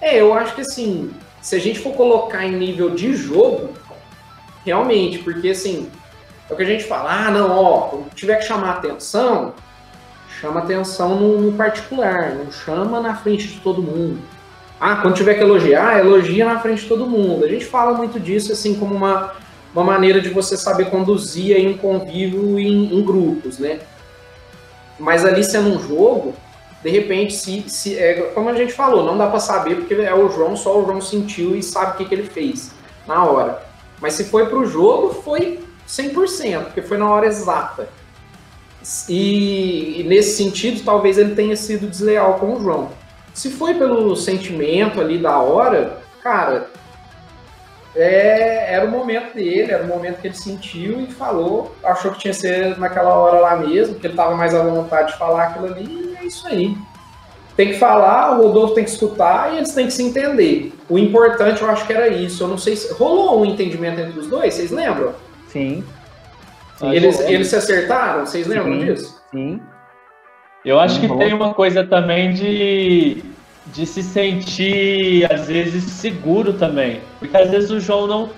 É, 0.00 0.20
eu 0.20 0.34
acho 0.34 0.56
que 0.56 0.62
assim, 0.62 1.12
se 1.40 1.54
a 1.54 1.60
gente 1.60 1.78
for 1.78 1.94
colocar 1.94 2.44
em 2.44 2.56
nível 2.56 2.90
de 2.90 3.14
jogo, 3.14 3.74
realmente, 4.64 5.18
porque 5.18 5.50
assim, 5.50 5.88
é 6.50 6.52
o 6.52 6.56
que 6.56 6.62
a 6.64 6.66
gente 6.66 6.84
fala, 6.84 7.26
ah, 7.26 7.30
não, 7.30 7.50
ó, 7.56 7.98
tiver 8.14 8.38
que 8.38 8.46
chamar 8.46 8.72
atenção, 8.72 9.54
chama 10.44 10.60
atenção 10.60 11.18
no, 11.18 11.40
no, 11.40 11.52
particular, 11.52 12.34
não 12.34 12.52
chama 12.52 13.00
na 13.00 13.16
frente 13.16 13.48
de 13.48 13.60
todo 13.60 13.80
mundo. 13.80 14.20
Ah, 14.78 14.96
quando 14.96 15.14
tiver 15.14 15.34
que 15.34 15.42
elogiar, 15.42 16.00
elogia 16.00 16.44
na 16.44 16.60
frente 16.60 16.82
de 16.82 16.88
todo 16.88 17.06
mundo. 17.06 17.46
A 17.46 17.48
gente 17.48 17.64
fala 17.64 17.96
muito 17.96 18.20
disso 18.20 18.52
assim 18.52 18.74
como 18.74 18.94
uma, 18.94 19.32
uma 19.72 19.82
maneira 19.82 20.20
de 20.20 20.28
você 20.28 20.54
saber 20.54 20.90
conduzir 20.90 21.56
aí 21.56 21.66
um 21.66 21.78
convívio 21.78 22.58
em, 22.58 22.94
em 22.94 23.02
grupos, 23.02 23.58
né? 23.58 23.80
Mas 24.98 25.24
ali 25.24 25.42
sendo 25.42 25.70
um 25.70 25.80
jogo, 25.80 26.34
de 26.82 26.90
repente, 26.90 27.32
se, 27.32 27.64
se 27.66 27.98
é, 27.98 28.30
como 28.34 28.50
a 28.50 28.54
gente 28.54 28.74
falou, 28.74 29.02
não 29.02 29.16
dá 29.16 29.28
para 29.28 29.40
saber 29.40 29.76
porque 29.76 29.94
é 29.94 30.14
o 30.14 30.28
João, 30.28 30.54
só 30.54 30.78
o 30.78 30.84
João 30.84 31.00
sentiu 31.00 31.56
e 31.56 31.62
sabe 31.62 31.92
o 31.92 31.96
que, 31.96 32.04
que 32.04 32.14
ele 32.14 32.28
fez 32.28 32.72
na 33.06 33.24
hora. 33.24 33.62
Mas 33.98 34.12
se 34.12 34.24
foi 34.24 34.44
para 34.44 34.58
o 34.58 34.66
jogo, 34.66 35.22
foi 35.22 35.64
100%, 35.88 36.64
porque 36.64 36.82
foi 36.82 36.98
na 36.98 37.08
hora 37.08 37.26
exata. 37.26 37.88
E, 39.08 40.00
e, 40.00 40.04
nesse 40.04 40.36
sentido, 40.36 40.82
talvez 40.84 41.16
ele 41.16 41.34
tenha 41.34 41.56
sido 41.56 41.88
desleal 41.88 42.34
com 42.34 42.54
o 42.54 42.60
João. 42.60 42.90
Se 43.32 43.50
foi 43.50 43.74
pelo 43.74 44.14
sentimento 44.14 45.00
ali 45.00 45.18
da 45.18 45.38
hora, 45.38 45.98
cara, 46.22 46.68
é, 47.96 48.74
era 48.74 48.84
o 48.86 48.90
momento 48.90 49.34
dele, 49.34 49.72
era 49.72 49.84
o 49.84 49.86
momento 49.86 50.20
que 50.20 50.28
ele 50.28 50.36
sentiu 50.36 51.00
e 51.00 51.06
falou, 51.06 51.74
achou 51.82 52.10
que 52.12 52.18
tinha 52.18 52.34
que 52.34 52.40
ser 52.40 52.78
naquela 52.78 53.14
hora 53.14 53.40
lá 53.40 53.56
mesmo, 53.56 53.94
que 53.94 54.06
ele 54.06 54.14
estava 54.14 54.34
mais 54.36 54.54
à 54.54 54.62
vontade 54.62 55.12
de 55.12 55.18
falar 55.18 55.44
aquilo 55.44 55.66
ali, 55.66 55.84
e 55.84 56.16
é 56.16 56.26
isso 56.26 56.46
aí. 56.46 56.76
Tem 57.56 57.68
que 57.68 57.78
falar, 57.78 58.38
o 58.38 58.42
Rodolfo 58.42 58.74
tem 58.74 58.84
que 58.84 58.90
escutar 58.90 59.52
e 59.54 59.58
eles 59.58 59.72
têm 59.72 59.86
que 59.86 59.92
se 59.92 60.02
entender. 60.02 60.72
O 60.88 60.98
importante 60.98 61.62
eu 61.62 61.70
acho 61.70 61.86
que 61.86 61.92
era 61.92 62.08
isso. 62.08 62.42
Eu 62.42 62.48
não 62.48 62.58
sei 62.58 62.74
se. 62.74 62.92
Rolou 62.94 63.40
um 63.40 63.44
entendimento 63.44 64.00
entre 64.00 64.18
os 64.18 64.26
dois, 64.26 64.54
vocês 64.54 64.72
lembram? 64.72 65.14
Sim. 65.48 65.84
Eles, 66.92 67.20
eles 67.20 67.48
se 67.48 67.56
acertaram? 67.56 68.26
Vocês 68.26 68.46
lembram 68.46 68.80
sim, 68.80 68.84
disso? 68.84 69.22
Sim. 69.30 69.60
Eu 70.64 70.80
acho 70.80 70.98
que 70.98 71.08
tem 71.18 71.32
uma 71.34 71.52
coisa 71.52 71.84
também 71.84 72.32
de, 72.32 73.22
de 73.66 73.86
se 73.86 74.02
sentir, 74.02 75.30
às 75.30 75.46
vezes, 75.46 75.84
seguro 75.84 76.54
também. 76.54 77.00
Porque 77.18 77.36
às 77.36 77.50
vezes 77.50 77.70
o 77.70 77.78
João 77.78 78.06
não, 78.06 78.30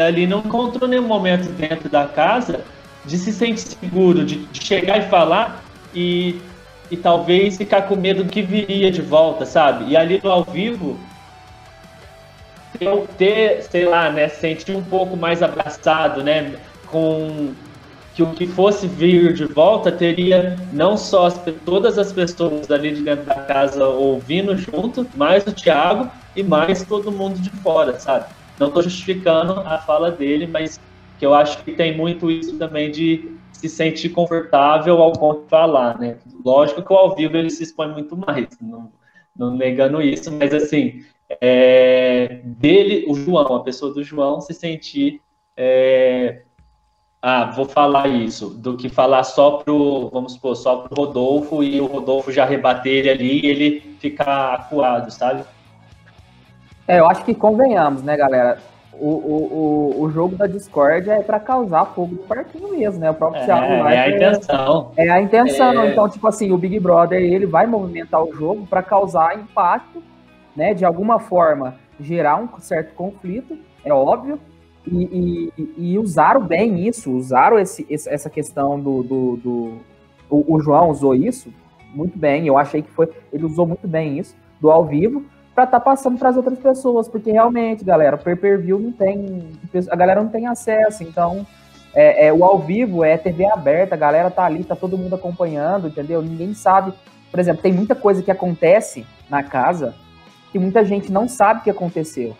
ali 0.00 0.26
não 0.26 0.38
encontrou 0.38 0.88
nenhum 0.88 1.06
momento 1.06 1.48
dentro 1.52 1.88
da 1.88 2.06
casa 2.06 2.60
de 3.04 3.18
se 3.18 3.32
sentir 3.32 3.62
seguro, 3.62 4.24
de, 4.24 4.46
de 4.46 4.64
chegar 4.64 4.98
e 4.98 5.08
falar 5.08 5.62
e, 5.94 6.40
e 6.90 6.96
talvez 6.96 7.56
ficar 7.56 7.82
com 7.82 7.96
medo 7.96 8.24
do 8.24 8.30
que 8.30 8.40
viria 8.40 8.90
de 8.90 9.02
volta, 9.02 9.44
sabe? 9.44 9.90
E 9.90 9.96
ali 9.96 10.20
no 10.22 10.30
ao 10.30 10.44
vivo, 10.44 10.98
ter, 13.18 13.62
sei 13.62 13.84
lá, 13.84 14.10
né, 14.10 14.28
sentir 14.28 14.74
um 14.74 14.82
pouco 14.82 15.16
mais 15.16 15.42
abraçado, 15.42 16.22
né, 16.22 16.54
com 16.86 17.52
que 18.14 18.22
o 18.22 18.32
que 18.32 18.46
fosse 18.46 18.86
vir 18.86 19.32
de 19.34 19.44
volta 19.44 19.90
teria 19.90 20.56
não 20.72 20.96
só 20.96 21.26
as, 21.26 21.40
todas 21.64 21.98
as 21.98 22.12
pessoas 22.12 22.70
ali 22.70 22.94
de 22.94 23.02
dentro 23.02 23.24
da 23.24 23.34
casa 23.34 23.86
ouvindo 23.88 24.56
junto, 24.56 25.06
mais 25.16 25.44
o 25.46 25.52
Thiago 25.52 26.08
e 26.36 26.42
mais 26.42 26.84
todo 26.84 27.10
mundo 27.10 27.40
de 27.40 27.50
fora, 27.50 27.98
sabe? 27.98 28.26
Não 28.58 28.68
estou 28.68 28.82
justificando 28.84 29.60
a 29.60 29.78
fala 29.78 30.12
dele, 30.12 30.46
mas 30.46 30.80
que 31.18 31.26
eu 31.26 31.34
acho 31.34 31.62
que 31.64 31.72
tem 31.72 31.96
muito 31.96 32.30
isso 32.30 32.56
também 32.56 32.90
de 32.90 33.36
se 33.52 33.68
sentir 33.68 34.10
confortável 34.10 35.02
ao 35.02 35.12
ponto 35.12 35.42
de 35.42 35.48
falar, 35.48 35.98
né? 35.98 36.16
Lógico 36.44 36.82
que 36.82 36.92
o 36.92 36.96
ao 36.96 37.16
vivo 37.16 37.36
ele 37.36 37.50
se 37.50 37.64
expõe 37.64 37.88
muito 37.88 38.16
mais, 38.16 38.46
não, 38.60 38.92
não 39.36 39.56
negando 39.56 40.00
isso, 40.00 40.30
mas 40.30 40.54
assim, 40.54 41.04
é, 41.40 42.42
dele, 42.44 43.06
o 43.08 43.14
João, 43.14 43.56
a 43.56 43.64
pessoa 43.64 43.92
do 43.92 44.04
João, 44.04 44.40
se 44.40 44.54
sentir 44.54 45.20
é, 45.56 46.42
ah, 47.26 47.46
vou 47.46 47.64
falar 47.64 48.06
isso, 48.06 48.50
do 48.50 48.76
que 48.76 48.90
falar 48.90 49.24
só 49.24 49.52
pro, 49.52 50.10
vamos 50.12 50.34
supor, 50.34 50.54
só 50.54 50.76
pro 50.76 51.06
Rodolfo 51.06 51.64
e 51.64 51.80
o 51.80 51.86
Rodolfo 51.86 52.30
já 52.30 52.44
rebater 52.44 52.92
ele 52.92 53.08
ali 53.08 53.40
e 53.40 53.46
ele 53.46 53.80
ficar 53.98 54.52
acuado, 54.52 55.10
sabe? 55.10 55.42
É, 56.86 57.00
eu 57.00 57.06
acho 57.06 57.24
que 57.24 57.34
convenhamos, 57.34 58.02
né, 58.02 58.14
galera? 58.14 58.58
O, 58.92 59.08
o, 59.08 59.94
o, 59.96 60.02
o 60.02 60.10
jogo 60.10 60.36
da 60.36 60.46
Discord 60.46 61.08
é 61.08 61.22
para 61.22 61.40
causar 61.40 61.86
fogo 61.86 62.14
no 62.14 62.22
parquinho 62.24 62.76
mesmo, 62.76 63.00
né? 63.00 63.10
O 63.10 63.14
próprio 63.14 63.40
é, 63.40 63.46
Thiago 63.46 63.88
É 63.88 63.98
a 63.98 64.10
intenção. 64.10 64.92
É, 64.94 65.06
é 65.06 65.10
a 65.10 65.22
intenção. 65.22 65.82
É... 65.82 65.90
Então, 65.92 66.06
tipo 66.10 66.28
assim, 66.28 66.52
o 66.52 66.58
Big 66.58 66.78
Brother 66.78 67.22
ele 67.22 67.46
vai 67.46 67.66
movimentar 67.66 68.22
o 68.22 68.34
jogo 68.34 68.66
para 68.66 68.82
causar 68.82 69.34
impacto, 69.34 70.02
né? 70.54 70.74
De 70.74 70.84
alguma 70.84 71.18
forma 71.18 71.76
gerar 71.98 72.36
um 72.36 72.48
certo 72.60 72.92
conflito, 72.92 73.56
é 73.82 73.94
óbvio, 73.94 74.38
e, 74.86 75.52
e, 75.56 75.74
e, 75.78 75.98
usaram 75.98 76.42
bem 76.42 76.86
isso, 76.86 77.10
usaram 77.10 77.58
esse, 77.58 77.86
essa 77.88 78.28
questão 78.28 78.78
do. 78.78 79.02
do, 79.02 79.36
do 79.36 79.78
o, 80.28 80.54
o, 80.54 80.60
João 80.60 80.90
usou 80.90 81.14
isso 81.14 81.50
muito 81.94 82.18
bem, 82.18 82.46
eu 82.46 82.58
achei 82.58 82.82
que 82.82 82.90
foi. 82.90 83.08
Ele 83.32 83.44
usou 83.44 83.66
muito 83.66 83.86
bem 83.86 84.18
isso, 84.18 84.34
do 84.60 84.70
ao 84.70 84.84
vivo, 84.84 85.24
para 85.54 85.64
estar 85.64 85.78
tá 85.78 85.84
passando 85.84 86.18
para 86.18 86.28
as 86.28 86.36
outras 86.36 86.58
pessoas, 86.58 87.08
porque 87.08 87.30
realmente, 87.30 87.84
galera, 87.84 88.16
o 88.16 88.18
per 88.18 88.60
view 88.60 88.78
não 88.78 88.92
tem. 88.92 89.52
A 89.88 89.96
galera 89.96 90.22
não 90.22 90.30
tem 90.30 90.46
acesso, 90.46 91.02
então. 91.02 91.46
É, 91.96 92.26
é, 92.26 92.32
o 92.32 92.44
ao 92.44 92.58
vivo 92.58 93.04
é 93.04 93.16
TV 93.16 93.46
aberta, 93.46 93.94
a 93.94 93.98
galera 93.98 94.28
tá 94.28 94.44
ali, 94.44 94.64
tá 94.64 94.74
todo 94.74 94.98
mundo 94.98 95.14
acompanhando, 95.14 95.86
entendeu? 95.86 96.20
Ninguém 96.20 96.52
sabe. 96.52 96.92
Por 97.30 97.38
exemplo, 97.38 97.62
tem 97.62 97.72
muita 97.72 97.94
coisa 97.94 98.20
que 98.20 98.32
acontece 98.32 99.06
na 99.30 99.44
casa 99.44 99.94
que 100.50 100.58
muita 100.58 100.84
gente 100.84 101.10
não 101.10 101.28
sabe 101.28 101.62
que 101.62 101.70
aconteceu, 101.70 102.36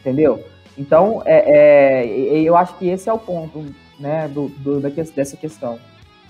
entendeu? 0.00 0.42
Então, 0.78 1.22
é, 1.26 2.06
é, 2.06 2.40
eu 2.40 2.56
acho 2.56 2.78
que 2.78 2.88
esse 2.88 3.08
é 3.08 3.12
o 3.12 3.18
ponto 3.18 3.66
né, 3.98 4.28
do, 4.28 4.48
do, 4.48 4.80
dessa 4.80 5.36
questão, 5.36 5.78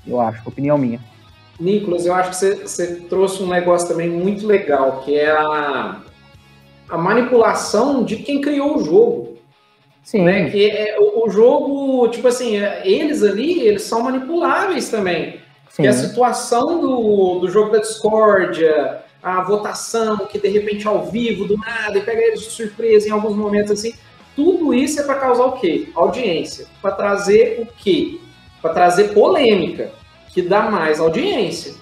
eu 0.07 0.19
acho, 0.21 0.49
opinião 0.49 0.79
minha. 0.79 0.99
Nicolas, 1.61 2.07
eu 2.07 2.15
acho 2.15 2.31
que 2.31 2.37
você, 2.37 2.55
você 2.55 2.95
trouxe 3.09 3.43
um 3.43 3.49
negócio 3.49 3.89
também 3.89 4.09
muito 4.09 4.47
legal, 4.47 5.03
que 5.05 5.17
é 5.17 5.31
a, 5.31 6.01
a 6.89 6.97
manipulação 6.97 8.05
de 8.05 8.17
quem 8.17 8.41
criou 8.41 8.79
o 8.79 8.85
jogo. 8.85 9.39
Sim. 10.03 10.23
Né? 10.23 10.49
Que 10.49 10.71
é, 10.71 10.99
o, 10.99 11.27
o, 11.27 11.31
jogo, 11.31 12.09
tipo 12.09 12.29
assim, 12.29 12.57
é, 12.57 12.81
eles 12.89 13.23
ali, 13.23 13.61
eles 13.61 13.83
são 13.83 14.01
manipuláveis 14.01 14.89
também. 14.89 15.41
Sim. 15.69 15.83
Que 15.83 15.89
a 15.89 15.93
situação 15.93 16.81
do, 16.81 17.41
do 17.41 17.51
jogo 17.51 17.71
da 17.71 17.79
discórdia, 17.79 19.03
a 19.23 19.43
votação, 19.43 20.17
que 20.19 20.39
de 20.39 20.49
repente 20.49 20.89
ao 20.89 21.05
vivo, 21.05 21.45
do 21.45 21.59
nada, 21.59 21.99
e 21.99 22.01
pega 22.01 22.23
eles 22.23 22.41
de 22.41 22.51
surpresa 22.51 23.09
em 23.09 23.11
alguns 23.11 23.37
momentos 23.37 23.73
assim, 23.73 23.93
tudo 24.39 24.73
isso 24.73 25.01
é 25.01 25.03
para 25.03 25.17
causar 25.17 25.47
o 25.47 25.59
quê? 25.59 25.89
Audiência. 25.97 26.69
Para 26.81 26.93
trazer 26.93 27.61
o 27.61 27.67
quê? 27.67 28.21
Para 28.63 28.73
trazer 28.73 29.13
polêmica, 29.13 29.91
que 30.33 30.41
dá 30.41 30.71
mais 30.71 31.01
audiência. 31.01 31.75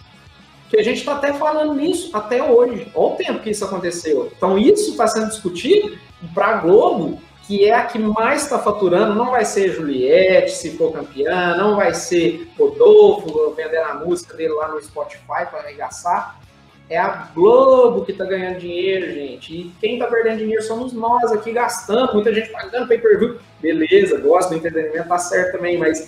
Que 0.71 0.79
a 0.79 0.83
gente 0.83 1.01
está 1.01 1.17
até 1.17 1.35
falando 1.35 1.75
nisso 1.75 2.17
até 2.17 2.43
hoje. 2.43 2.91
Olha 2.95 3.13
o 3.13 3.17
tempo 3.17 3.41
que 3.41 3.51
isso 3.51 3.63
aconteceu. 3.63 4.33
Então, 4.35 4.57
isso 4.57 4.93
está 4.93 5.07
sendo 5.07 5.29
discutido 5.29 5.99
para 6.33 6.47
a 6.47 6.57
Globo, 6.61 7.21
que 7.47 7.67
é 7.67 7.75
a 7.75 7.85
que 7.85 7.99
mais 7.99 8.45
está 8.45 8.59
faturando. 8.59 9.15
Não 9.15 9.33
vai 9.33 9.45
ser 9.45 9.75
Juliette, 9.75 10.53
se 10.53 10.79
for 10.79 10.93
campeã, 10.93 11.59
não 11.59 11.77
vai 11.77 11.93
ser 11.93 12.51
Rodolfo 12.59 13.53
vendendo 13.55 13.85
a 13.85 13.95
música 13.97 14.35
dele 14.35 14.55
lá 14.55 14.69
no 14.69 14.83
Spotify 14.83 15.45
para 15.51 15.59
arregaçar. 15.59 16.41
É 16.89 16.97
a 16.97 17.29
Globo 17.35 18.05
que 18.05 18.13
está 18.13 18.25
ganhando 18.25 18.61
dinheiro, 18.61 19.13
gente. 19.13 19.53
E 19.53 19.73
quem 19.81 19.95
está 19.95 20.07
perdendo 20.07 20.39
dinheiro 20.39 20.63
somos 20.63 20.93
nós 20.93 21.33
aqui 21.33 21.53
gastando, 21.53 22.15
muita 22.15 22.33
gente 22.33 22.51
pagando 22.51 22.87
pay 22.87 22.99
per 22.99 23.19
view. 23.19 23.39
Beleza, 23.61 24.21
gosto 24.21 24.51
do 24.51 24.57
entretenimento, 24.57 25.09
tá 25.09 25.19
certo 25.19 25.57
também, 25.57 25.77
mas, 25.77 26.07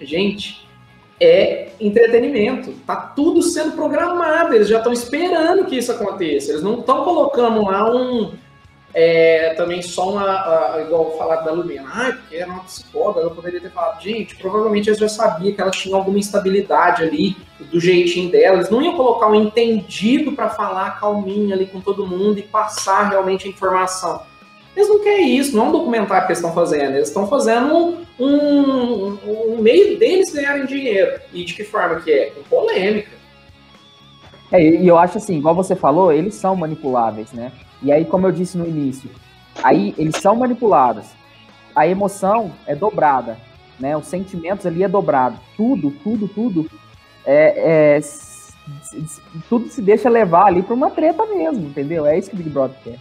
gente, 0.00 0.68
é 1.18 1.68
entretenimento. 1.80 2.72
Tá 2.86 2.96
tudo 2.96 3.40
sendo 3.42 3.72
programado, 3.72 4.54
eles 4.54 4.68
já 4.68 4.78
estão 4.78 4.92
esperando 4.92 5.64
que 5.64 5.76
isso 5.76 5.92
aconteça. 5.92 6.50
Eles 6.50 6.62
não 6.62 6.80
estão 6.80 7.02
colocando 7.02 7.64
lá 7.64 7.90
um, 7.90 8.34
é, 8.98 9.52
também 9.58 9.82
só 9.82 10.10
uma, 10.10 10.80
igual 10.80 11.18
falar 11.18 11.42
da 11.42 11.52
Lumena, 11.52 11.86
ah, 11.86 12.12
porque 12.12 12.36
era 12.36 12.50
uma 12.50 12.64
psicóloga, 12.64 13.20
ela 13.20 13.30
poderia 13.30 13.60
ter 13.60 13.70
falado, 13.70 14.02
gente, 14.02 14.34
provavelmente 14.36 14.88
eles 14.88 14.98
já 14.98 15.06
sabiam 15.06 15.54
que 15.54 15.60
ela 15.60 15.70
tinha 15.70 15.94
alguma 15.94 16.18
instabilidade 16.18 17.02
ali, 17.02 17.36
do 17.70 17.78
jeitinho 17.78 18.30
dela, 18.30 18.56
eles 18.56 18.70
não 18.70 18.80
iam 18.80 18.96
colocar 18.96 19.28
um 19.28 19.34
entendido 19.34 20.32
para 20.32 20.48
falar 20.48 20.98
calminho 20.98 21.52
ali 21.52 21.66
com 21.66 21.78
todo 21.78 22.06
mundo 22.06 22.38
e 22.38 22.42
passar 22.42 23.10
realmente 23.10 23.46
a 23.46 23.50
informação. 23.50 24.22
Eles 24.74 24.88
não 24.88 25.00
querem 25.00 25.36
isso, 25.36 25.54
não 25.54 25.66
é 25.66 25.68
um 25.68 25.72
documentário 25.72 26.26
que 26.26 26.32
eles 26.32 26.38
estão 26.38 26.54
fazendo, 26.54 26.94
eles 26.94 27.08
estão 27.08 27.26
fazendo 27.28 27.98
um, 28.18 28.24
um, 28.24 29.18
um, 29.26 29.58
meio 29.60 29.98
deles 29.98 30.32
ganharem 30.32 30.64
dinheiro. 30.64 31.20
E 31.34 31.44
de 31.44 31.52
que 31.52 31.64
forma 31.64 32.00
que 32.00 32.10
é? 32.10 32.30
Com 32.30 32.42
polêmica. 32.44 33.10
É, 34.50 34.62
e 34.62 34.88
eu 34.88 34.96
acho 34.96 35.18
assim, 35.18 35.36
igual 35.36 35.54
você 35.54 35.76
falou, 35.76 36.10
eles 36.10 36.34
são 36.34 36.56
manipuláveis, 36.56 37.32
né? 37.32 37.52
E 37.82 37.92
aí, 37.92 38.04
como 38.04 38.26
eu 38.26 38.32
disse 38.32 38.56
no 38.56 38.66
início, 38.66 39.10
aí 39.62 39.94
eles 39.98 40.16
são 40.16 40.36
manipulados. 40.36 41.06
A 41.74 41.86
emoção 41.86 42.52
é 42.66 42.74
dobrada, 42.74 43.38
né? 43.78 43.96
Os 43.96 44.06
sentimentos 44.06 44.66
ali 44.66 44.82
é 44.82 44.88
dobrado. 44.88 45.38
Tudo, 45.56 45.90
tudo, 46.02 46.26
tudo 46.28 46.70
é, 47.24 47.96
é 47.96 48.00
tudo 49.48 49.68
se 49.68 49.80
deixa 49.80 50.08
levar 50.08 50.46
ali 50.46 50.62
para 50.62 50.74
uma 50.74 50.90
treta 50.90 51.24
mesmo, 51.26 51.66
entendeu? 51.66 52.06
É 52.06 52.18
isso 52.18 52.30
que 52.30 52.34
o 52.34 52.38
Big 52.38 52.50
Brother 52.50 52.76
quer. 52.82 52.98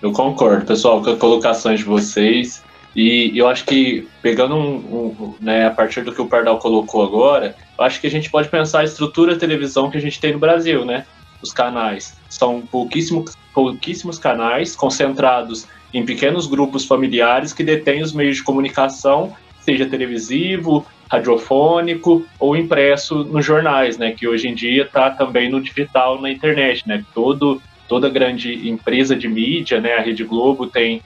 Eu 0.00 0.12
concordo, 0.12 0.66
pessoal, 0.66 1.02
com 1.02 1.10
as 1.10 1.18
colocações 1.18 1.80
de 1.80 1.86
vocês. 1.86 2.62
E 2.94 3.36
eu 3.36 3.46
acho 3.46 3.64
que, 3.66 4.08
pegando 4.22 4.54
um, 4.54 4.76
um, 4.76 5.34
né, 5.40 5.66
a 5.66 5.70
partir 5.70 6.02
do 6.02 6.14
que 6.14 6.20
o 6.20 6.28
Pardal 6.28 6.58
colocou 6.58 7.02
agora, 7.02 7.54
eu 7.78 7.84
acho 7.84 8.00
que 8.00 8.06
a 8.06 8.10
gente 8.10 8.30
pode 8.30 8.48
pensar 8.48 8.80
a 8.80 8.84
estrutura 8.84 9.34
de 9.34 9.40
televisão 9.40 9.90
que 9.90 9.98
a 9.98 10.00
gente 10.00 10.18
tem 10.18 10.32
no 10.32 10.38
Brasil, 10.38 10.84
né? 10.84 11.04
Os 11.42 11.52
canais. 11.52 12.16
São 12.28 12.60
pouquíssimos, 12.62 13.36
pouquíssimos 13.54 14.18
canais 14.18 14.74
concentrados 14.74 15.66
em 15.92 16.04
pequenos 16.04 16.46
grupos 16.46 16.84
familiares 16.84 17.52
que 17.52 17.64
detêm 17.64 18.02
os 18.02 18.12
meios 18.12 18.36
de 18.36 18.42
comunicação, 18.42 19.34
seja 19.60 19.86
televisivo, 19.86 20.84
radiofônico 21.10 22.26
ou 22.38 22.56
impresso 22.56 23.24
nos 23.24 23.44
jornais, 23.44 23.96
né? 23.96 24.12
Que 24.12 24.26
hoje 24.26 24.48
em 24.48 24.54
dia 24.54 24.82
está 24.82 25.10
também 25.10 25.50
no 25.50 25.60
digital, 25.60 26.20
na 26.20 26.30
internet, 26.30 26.86
né? 26.86 27.04
Todo, 27.14 27.62
toda 27.88 28.08
grande 28.08 28.68
empresa 28.68 29.14
de 29.14 29.28
mídia, 29.28 29.80
né? 29.80 29.94
A 29.94 30.02
Rede 30.02 30.24
Globo 30.24 30.66
tem 30.66 31.00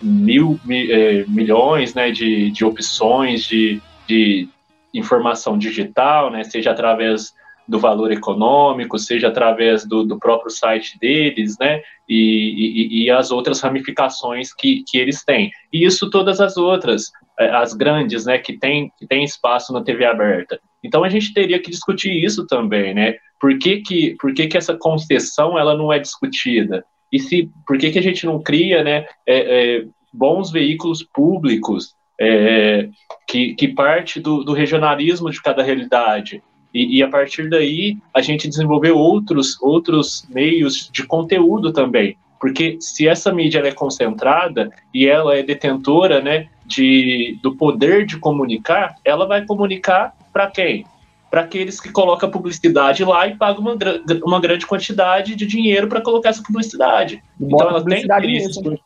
mil 0.00 0.60
mi, 0.64 0.90
é, 0.90 1.24
milhões, 1.28 1.94
né? 1.94 2.10
De, 2.10 2.50
de 2.50 2.64
opções 2.64 3.44
de, 3.44 3.80
de 4.06 4.48
informação 4.94 5.58
digital, 5.58 6.30
né? 6.30 6.44
Seja 6.44 6.70
através 6.70 7.34
do 7.66 7.78
valor 7.78 8.10
econômico, 8.10 8.98
seja 8.98 9.28
através 9.28 9.86
do, 9.86 10.04
do 10.04 10.18
próprio 10.18 10.50
site 10.50 10.98
deles, 10.98 11.56
né, 11.58 11.80
e, 12.08 12.16
e, 12.16 13.04
e, 13.04 13.10
as 13.10 13.30
outras 13.30 13.60
ramificações 13.60 14.52
que, 14.52 14.82
que 14.86 14.98
eles 14.98 15.24
têm. 15.24 15.50
E 15.72 15.84
isso 15.84 16.10
todas 16.10 16.40
as 16.40 16.56
outras, 16.56 17.10
é, 17.38 17.48
as 17.50 17.72
grandes, 17.72 18.26
né, 18.26 18.38
que 18.38 18.58
tem, 18.58 18.92
que 18.98 19.06
tem 19.06 19.24
espaço 19.24 19.72
na 19.72 19.82
TV 19.82 20.04
aberta. 20.04 20.60
Então 20.82 21.04
a 21.04 21.08
gente 21.08 21.32
teria 21.32 21.58
que 21.60 21.70
discutir 21.70 22.12
isso 22.12 22.46
também, 22.46 22.94
né, 22.94 23.16
por 23.40 23.56
que 23.58 23.80
que, 23.80 24.16
por 24.20 24.32
que, 24.34 24.46
que 24.46 24.56
essa 24.56 24.76
concessão 24.76 25.58
ela 25.58 25.76
não 25.76 25.92
é 25.92 25.98
discutida? 25.98 26.84
E 27.10 27.18
se, 27.18 27.50
por 27.66 27.76
que 27.76 27.90
que 27.90 27.98
a 27.98 28.02
gente 28.02 28.24
não 28.24 28.42
cria, 28.42 28.82
né, 28.82 29.06
é, 29.26 29.76
é, 29.78 29.84
bons 30.12 30.50
veículos 30.50 31.02
públicos 31.02 31.94
é, 32.20 32.88
que, 33.26 33.54
que 33.54 33.68
parte 33.68 34.20
do, 34.20 34.44
do 34.44 34.52
regionalismo 34.52 35.30
de 35.30 35.42
cada 35.42 35.62
realidade, 35.62 36.42
e, 36.72 36.98
e, 36.98 37.02
a 37.02 37.08
partir 37.08 37.48
daí 37.50 37.98
a 38.14 38.22
gente 38.22 38.48
desenvolver 38.48 38.92
outros, 38.92 39.60
outros 39.60 40.26
meios 40.28 40.88
de 40.90 41.04
conteúdo 41.04 41.72
também. 41.72 42.16
Porque 42.40 42.76
se 42.80 43.06
essa 43.06 43.32
mídia 43.32 43.60
é 43.60 43.72
concentrada 43.72 44.72
e 44.92 45.06
ela 45.06 45.36
é 45.36 45.42
detentora 45.42 46.20
né, 46.20 46.48
de, 46.66 47.38
do 47.42 47.54
poder 47.54 48.04
de 48.04 48.18
comunicar, 48.18 48.96
ela 49.04 49.26
vai 49.26 49.44
comunicar 49.44 50.12
para 50.32 50.48
quem? 50.48 50.84
Para 51.30 51.42
aqueles 51.42 51.80
que 51.80 51.90
colocam 51.90 52.30
publicidade 52.30 53.04
lá 53.04 53.28
e 53.28 53.36
pagam 53.36 53.60
uma, 53.60 53.76
uma 54.24 54.40
grande 54.40 54.66
quantidade 54.66 55.36
de 55.36 55.46
dinheiro 55.46 55.86
para 55.86 56.00
colocar 56.00 56.30
essa 56.30 56.42
publicidade. 56.42 57.22
então 57.40 57.68
ela 57.68 57.84
tem 57.84 58.02
interesses 58.02 58.60
por, 58.60 58.80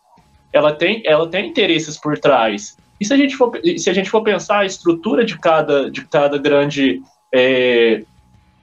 ela 0.53 0.73
tem, 0.73 1.03
ela 1.05 1.29
tem 1.29 1.49
interesses 1.49 1.99
por 1.99 2.19
trás. 2.19 2.77
E 3.01 3.05
se 3.05 3.13
a 3.13 3.17
gente 3.17 3.37
for, 3.37 3.53
se 3.77 3.91
a 3.91 3.93
gente 3.93 4.11
for 4.11 4.23
pensar 4.23 4.61
a 4.61 4.67
estrutura 4.67 5.25
de 5.25 5.39
cada, 5.39 5.91
de 5.91 6.05
cada 6.07 6.39
grande 6.39 7.03
é, 7.33 8.03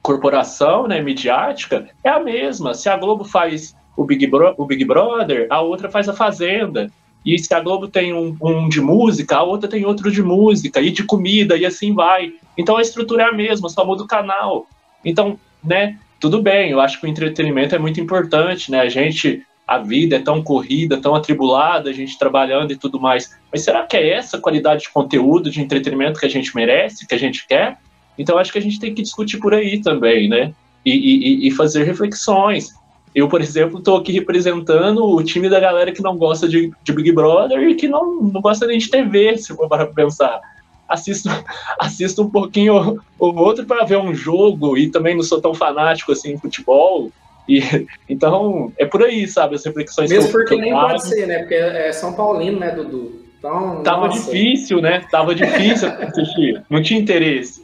corporação 0.02 0.88
né, 0.88 1.02
midiática, 1.02 1.88
é 2.03 2.10
a 2.10 2.19
mesma. 2.19 2.73
Se 2.73 2.90
a 2.90 2.98
Globo 2.98 3.23
faz 3.23 3.76
o 3.95 4.03
Big, 4.03 4.27
Bro, 4.27 4.56
o 4.57 4.65
Big 4.65 4.84
Brother, 4.84 5.48
a 5.49 5.61
outra 5.61 5.90
faz 5.90 6.10
a 6.10 6.14
Fazenda. 6.14 6.91
E 7.26 7.40
se 7.40 7.53
a 7.53 7.61
Globo 7.61 7.88
tem 7.88 8.14
um, 8.14 8.35
um, 8.41 8.68
de 8.68 8.81
música, 8.81 9.38
a 9.38 9.44
outra 9.44 9.69
tem 9.69 9.85
outro 9.85 10.11
de 10.11 10.22
música, 10.22 10.81
e 10.81 10.91
de 10.91 11.03
comida, 11.03 11.56
e 11.56 11.65
assim 11.65 11.94
vai. 11.94 12.34
Então 12.57 12.76
a 12.76 12.81
estrutura 12.81 13.23
é 13.23 13.26
a 13.27 13.31
mesma, 13.31 13.69
só 13.69 13.85
muda 13.85 14.03
o 14.03 14.07
canal. 14.07 14.68
Então, 15.06 15.40
né, 15.64 15.98
tudo 16.19 16.41
bem, 16.41 16.72
eu 16.72 16.81
acho 16.81 16.99
que 16.99 17.06
o 17.06 17.10
entretenimento 17.10 17.76
é 17.76 17.80
muito 17.80 18.02
importante, 18.02 18.69
né? 18.69 18.81
A 18.81 18.90
gente, 18.90 19.45
a 19.65 19.77
vida 19.77 20.18
é 20.18 20.19
tão 20.19 20.44
corrida, 20.44 20.99
tão 20.99 21.15
atribulada, 21.15 21.90
a 21.90 21.94
gente 21.94 22.19
trabalhando 22.19 22.72
e 22.72 22.77
tudo 22.77 22.99
mais. 22.99 23.38
Mas 23.52 23.64
será 23.64 23.85
que 23.85 23.95
é 23.95 24.10
essa 24.10 24.38
qualidade 24.38 24.84
de 24.84 24.90
conteúdo, 24.90 25.49
de 25.49 25.61
entretenimento 25.61 26.19
que 26.19 26.26
a 26.26 26.30
gente 26.30 26.53
merece, 26.53 27.07
que 27.07 27.15
a 27.15 27.19
gente 27.19 27.48
quer? 27.48 27.77
Então 28.18 28.38
acho 28.38 28.52
que 28.52 28.57
a 28.57 28.61
gente 28.61 28.80
tem 28.80 28.94
que 28.94 29.02
discutir 29.02 29.38
por 29.40 29.53
aí 29.53 29.81
também, 29.81 30.27
né? 30.27 30.53
E, 30.85 30.91
e, 30.91 31.48
e 31.48 31.52
fazer 31.52 31.84
reflexões. 31.84 32.73
Eu, 33.15 33.27
por 33.27 33.41
exemplo, 33.41 33.77
estou 33.77 33.98
aqui 33.98 34.11
representando 34.11 35.06
o 35.06 35.23
time 35.23 35.48
da 35.48 35.60
galera 35.60 35.91
que 35.91 36.02
não 36.02 36.18
gosta 36.18 36.48
de, 36.48 36.72
de 36.84 36.94
Big 36.94 37.11
Brother 37.11 37.61
e 37.61 37.76
que 37.76 37.88
não, 37.88 38.22
não 38.23 38.41
gosta 38.41 38.65
nem 38.65 38.80
de 38.80 38.90
TV, 38.90 39.38
se 39.38 39.56
for 39.56 39.69
para 39.69 39.85
pensar. 39.85 40.41
Assisto, 40.90 41.30
assisto 41.80 42.23
um 42.23 42.30
pouquinho 42.30 42.99
o 43.19 43.26
outro 43.26 43.65
para 43.65 43.85
ver 43.85 43.98
um 43.98 44.15
jogo 44.15 44.77
e 44.77 44.90
também 44.90 45.15
não 45.15 45.23
sou 45.23 45.40
tão 45.40 45.53
fanático 45.53 46.11
assim 46.11 46.34
em 46.34 46.40
futebol. 46.40 47.11
E, 47.48 47.61
então, 48.10 48.73
é 48.77 48.85
por 48.85 49.03
aí, 49.03 49.27
sabe? 49.27 49.56
As 49.56 49.64
reflexões 49.64 50.10
Mesmo 50.10 50.30
que 50.30 50.35
eu, 50.35 50.40
porque 50.40 50.56
que 50.56 50.61
nem 50.61 50.73
pode 50.73 51.06
ser, 51.06 51.27
né? 51.27 51.40
Porque 51.40 51.53
é 51.53 51.94
São 51.94 52.14
Paulino, 52.14 52.60
né, 52.60 52.72
Dudu? 52.72 53.23
Então, 53.44 53.84
Tava 53.84 54.07
nossa. 54.07 54.32
difícil, 54.32 54.82
né? 54.82 55.06
Tava 55.11 55.36
difícil 55.36 55.90
assistir. 55.90 56.64
Não 56.70 56.82
tinha 56.82 56.98
interesse. 56.98 57.61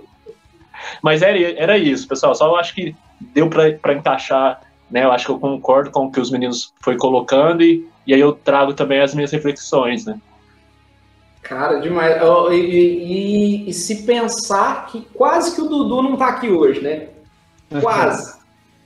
Mas 1.02 1.22
era, 1.22 1.38
era 1.58 1.78
isso, 1.78 2.06
pessoal. 2.06 2.34
Só 2.34 2.46
eu 2.46 2.56
acho 2.56 2.74
que 2.74 2.94
deu 3.18 3.48
para 3.48 3.94
encaixar, 3.94 4.60
né? 4.90 5.02
Eu 5.04 5.10
acho 5.10 5.24
que 5.24 5.32
eu 5.32 5.38
concordo 5.38 5.90
com 5.90 6.04
o 6.04 6.12
que 6.12 6.20
os 6.20 6.30
meninos 6.30 6.74
foi 6.82 6.98
colocando 6.98 7.62
e, 7.62 7.88
e 8.06 8.12
aí 8.12 8.20
eu 8.20 8.34
trago 8.34 8.74
também 8.74 9.00
as 9.00 9.14
minhas 9.14 9.32
reflexões, 9.32 10.04
né? 10.04 10.20
Cara, 11.40 11.80
demais. 11.80 12.20
E, 12.50 12.54
e, 12.54 13.70
e, 13.70 13.72
se 13.72 14.02
pensar 14.02 14.86
que 14.86 15.00
quase 15.14 15.54
que 15.54 15.62
o 15.62 15.68
Dudu 15.68 16.02
não 16.02 16.16
tá 16.16 16.28
aqui 16.28 16.50
hoje, 16.50 16.82
né? 16.82 17.08
Quase. 17.80 18.41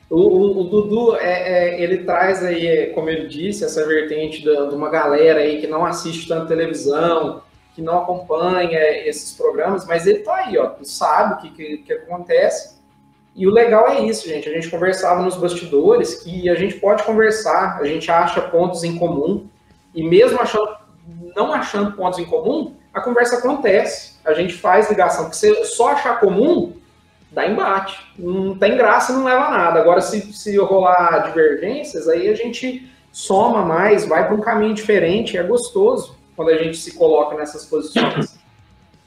O, 0.09 0.17
o, 0.17 0.61
o, 0.61 0.65
Dudu, 0.65 1.17
é, 1.17 1.75
é, 1.75 1.83
ele 1.83 2.05
traz 2.05 2.45
aí, 2.45 2.93
como 2.95 3.09
ele 3.11 3.27
disse, 3.29 3.65
essa 3.65 3.87
vertente 3.87 4.43
de, 4.43 4.51
uma 4.51 4.89
galera 4.89 5.41
aí 5.41 5.61
que 5.61 5.67
não 5.67 5.85
assiste 5.85 6.29
tanto 6.29 6.47
televisão, 6.47 7.43
que 7.75 7.83
não 7.83 8.03
acompanha 8.03 8.79
esses 9.07 9.33
programas, 9.37 9.87
mas 9.87 10.07
ele 10.07 10.21
tá 10.21 10.35
aí, 10.37 10.57
ó, 10.57 10.73
sabe 10.83 11.35
o 11.35 11.37
que, 11.39 11.51
que, 11.51 11.77
que 11.79 11.93
acontece 11.93 12.77
e 13.37 13.47
o 13.47 13.51
legal 13.51 13.87
é 13.87 14.01
isso, 14.01 14.27
gente. 14.27 14.49
A 14.49 14.53
gente 14.53 14.71
conversava 14.71 15.21
nos 15.21 15.37
bastidores 15.37 16.15
que 16.23 16.49
a 16.49 16.55
gente 16.55 16.77
pode 16.77 17.03
conversar, 17.03 17.79
a 17.79 17.85
gente 17.85 18.11
acha 18.11 18.41
pontos 18.41 18.83
em 18.83 18.97
comum, 18.99 19.47
e 19.95 20.03
mesmo 20.03 20.41
achando, 20.41 20.75
não 21.37 21.53
achando 21.53 21.93
pontos 21.93 22.19
em 22.19 22.25
comum, 22.25 22.75
a 22.95 23.01
conversa 23.03 23.37
acontece. 23.37 24.15
A 24.25 24.33
gente 24.33 24.55
faz 24.55 24.89
ligação, 24.89 25.25
porque 25.25 25.37
se 25.37 25.65
só 25.67 25.91
achar 25.91 26.19
comum, 26.19 26.73
dá 27.37 27.47
embate. 27.47 27.99
Não 28.19 28.57
tem 28.57 28.77
graça, 28.77 29.13
não 29.13 29.25
leva 29.25 29.45
a 29.45 29.51
nada. 29.51 29.81
Agora, 29.81 30.01
se, 30.01 30.33
se 30.33 30.57
rolar 30.57 31.19
divergências, 31.27 32.09
aí 32.09 32.29
a 32.29 32.35
gente 32.35 32.91
soma 33.13 33.63
mais, 33.63 34.07
vai 34.07 34.27
para 34.27 34.35
um 34.35 34.41
caminho 34.41 34.75
diferente, 34.75 35.37
é 35.37 35.43
gostoso 35.43 36.17
quando 36.35 36.49
a 36.49 36.57
gente 36.57 36.79
se 36.79 36.95
coloca 36.95 37.37
nessas 37.37 37.67
posições. 37.67 38.39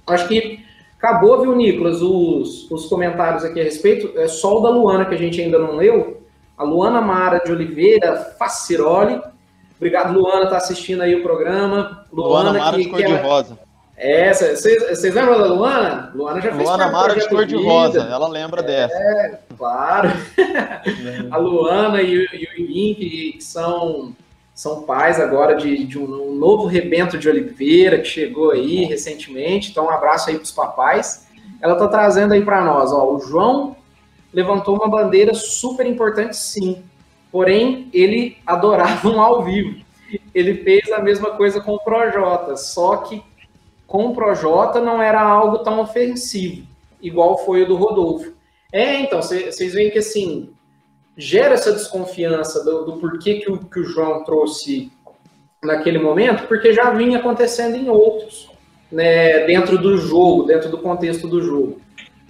Acho 0.07 0.27
que 0.27 0.63
Acabou, 0.99 1.39
viu, 1.39 1.55
Nicolas, 1.55 2.01
os, 2.01 2.69
os 2.69 2.87
comentários 2.87 3.45
aqui 3.45 3.61
a 3.61 3.63
respeito. 3.63 4.19
É 4.19 4.27
só 4.27 4.57
o 4.57 4.61
da 4.61 4.69
Luana 4.69 5.05
que 5.05 5.15
a 5.15 5.17
gente 5.17 5.39
ainda 5.41 5.57
não 5.57 5.77
leu. 5.77 6.21
A 6.57 6.63
Luana 6.65 6.99
Mara 6.99 7.39
de 7.39 7.53
Oliveira 7.53 8.35
Faciroli. 8.37 9.21
Obrigado, 9.77 10.11
Luana, 10.11 10.49
tá 10.49 10.57
assistindo 10.57 11.01
aí 11.01 11.15
o 11.15 11.23
programa. 11.23 12.05
Luana, 12.11 12.51
Luana 12.51 12.59
Mara 12.59 12.75
que, 12.75 12.83
de 12.83 12.89
cor 12.89 13.01
de 13.01 13.15
rosa. 13.15 13.57
É, 14.01 14.33
vocês 14.33 15.13
lembram 15.13 15.37
da 15.37 15.47
Luana? 15.47 16.11
Luana 16.15 16.39
já 16.39 16.53
fez 16.53 16.63
Luana 16.63 16.89
Mara 16.89 17.15
de 17.19 17.27
cor 17.27 17.45
de 17.45 17.55
rosa, 17.57 17.99
ela 17.99 18.29
lembra 18.29 18.61
é, 18.61 18.63
dessa. 18.63 18.95
É, 18.95 19.39
claro. 19.57 20.09
a 21.29 21.37
Luana 21.37 22.01
e, 22.01 22.13
e 22.13 22.17
o 22.17 22.61
Iguim, 22.61 22.93
que, 22.93 23.33
que 23.33 23.43
são 23.43 24.15
são 24.55 24.81
pais 24.81 25.21
agora 25.21 25.55
de, 25.55 25.85
de 25.85 25.97
um, 25.97 26.31
um, 26.31 26.35
novo 26.35 26.65
rebento 26.65 27.17
de 27.17 27.29
Oliveira 27.29 27.99
que 27.99 28.07
chegou 28.07 28.51
aí 28.51 28.83
recentemente. 28.83 29.71
Então, 29.71 29.85
um 29.85 29.89
abraço 29.89 30.29
aí 30.29 30.35
para 30.35 30.43
os 30.43 30.51
papais. 30.51 31.27
Ela 31.61 31.73
está 31.73 31.87
trazendo 31.87 32.33
aí 32.33 32.43
para 32.43 32.63
nós, 32.63 32.91
ó, 32.91 33.13
o 33.13 33.19
João 33.21 33.77
levantou 34.33 34.75
uma 34.75 34.89
bandeira 34.89 35.33
super 35.33 35.85
importante, 35.85 36.35
sim. 36.35 36.83
Porém, 37.31 37.89
ele 37.93 38.37
adorava 38.45 39.07
um 39.07 39.21
ao 39.21 39.43
vivo. 39.43 39.81
Ele 40.33 40.55
fez 40.55 40.91
a 40.91 40.99
mesma 40.99 41.31
coisa 41.31 41.61
com 41.61 41.75
o 41.75 41.79
Projota, 41.79 42.57
só 42.57 42.97
que 42.97 43.23
com 43.89 44.05
o 44.05 44.13
Projota 44.13 44.79
não 44.79 45.01
era 45.01 45.19
algo 45.19 45.59
tão 45.59 45.79
ofensivo, 45.79 46.65
igual 47.01 47.39
foi 47.39 47.63
o 47.63 47.67
do 47.67 47.75
Rodolfo. 47.75 48.31
É, 48.71 48.99
então, 48.99 49.19
vocês 49.19 49.73
veem 49.73 49.89
que 49.89 49.97
assim, 49.97 50.51
gera 51.17 51.55
essa 51.55 51.73
desconfiança 51.73 52.63
do, 52.63 52.85
do 52.85 52.97
porquê 52.97 53.39
que 53.39 53.51
o, 53.51 53.57
que 53.57 53.79
o 53.79 53.83
João 53.83 54.23
trouxe 54.23 54.91
naquele 55.61 55.97
momento, 55.97 56.47
porque 56.47 56.71
já 56.71 56.91
vinha 56.91 57.17
acontecendo 57.17 57.75
em 57.75 57.89
outros, 57.89 58.47
né, 58.91 59.45
dentro 59.47 59.75
do 59.77 59.97
jogo, 59.97 60.43
dentro 60.43 60.69
do 60.69 60.77
contexto 60.77 61.27
do 61.27 61.41
jogo. 61.41 61.81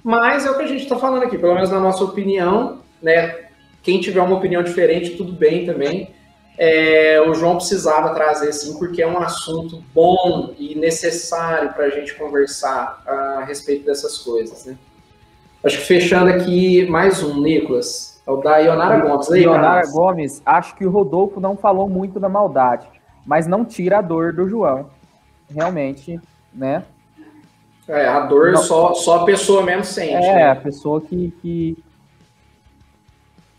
Mas 0.01 0.45
é 0.45 0.51
o 0.51 0.55
que 0.55 0.63
a 0.63 0.67
gente 0.67 0.83
está 0.83 0.95
falando 0.95 1.23
aqui, 1.23 1.37
pelo 1.37 1.55
menos 1.55 1.69
na 1.69 1.79
nossa 1.79 2.05
opinião, 2.05 2.79
né? 3.01 3.49
Quem 3.83 3.99
tiver 3.99 4.21
uma 4.21 4.37
opinião 4.37 4.63
diferente, 4.63 5.17
tudo 5.17 5.33
bem 5.33 5.65
também. 5.65 6.13
É, 6.61 7.21
o 7.25 7.33
João 7.33 7.55
precisava 7.55 8.13
trazer 8.13 8.51
sim, 8.51 8.77
porque 8.77 9.01
é 9.01 9.07
um 9.07 9.17
assunto 9.17 9.81
bom 9.95 10.53
e 10.59 10.75
necessário 10.75 11.71
para 11.71 11.85
a 11.85 11.89
gente 11.89 12.13
conversar 12.15 13.01
a 13.07 13.45
respeito 13.45 13.85
dessas 13.85 14.17
coisas. 14.17 14.65
Né? 14.65 14.77
Acho 15.63 15.77
que 15.77 15.85
fechando 15.85 16.29
aqui 16.29 16.85
mais 16.89 17.23
um, 17.23 17.41
Nicolas. 17.41 18.21
É 18.27 18.31
o 18.31 18.35
da 18.37 18.57
Ionara 18.57 18.99
Gomes. 18.99 19.31
Aí, 19.31 19.43
Ionara 19.43 19.89
Gomes, 19.89 20.41
acho 20.45 20.75
que 20.75 20.85
o 20.85 20.89
Rodolfo 20.91 21.39
não 21.39 21.55
falou 21.55 21.87
muito 21.87 22.19
da 22.19 22.27
maldade, 22.27 22.85
mas 23.25 23.47
não 23.47 23.63
tira 23.63 23.99
a 23.99 24.01
dor 24.01 24.33
do 24.33 24.49
João. 24.49 24.89
Realmente, 25.49 26.19
né? 26.53 26.83
É, 27.87 28.05
a 28.05 28.19
dor 28.19 28.57
só, 28.57 28.93
só 28.93 29.21
a 29.21 29.25
pessoa 29.25 29.63
mesmo 29.63 29.85
sente. 29.85 30.11
É, 30.11 30.35
né? 30.35 30.51
a 30.51 30.55
pessoa 30.57 30.99
que, 30.99 31.33
que... 31.41 31.77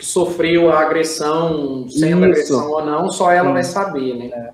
que 0.01 0.07
sofreu 0.07 0.73
a 0.73 0.81
agressão, 0.81 1.87
sendo 1.91 2.27
Isso. 2.27 2.57
agressão 2.57 2.71
ou 2.71 2.85
não, 2.85 3.11
só 3.11 3.31
ela 3.31 3.49
Sim. 3.49 3.53
vai 3.53 3.65
saber, 3.65 4.15
né? 4.15 4.31
É. 4.33 4.51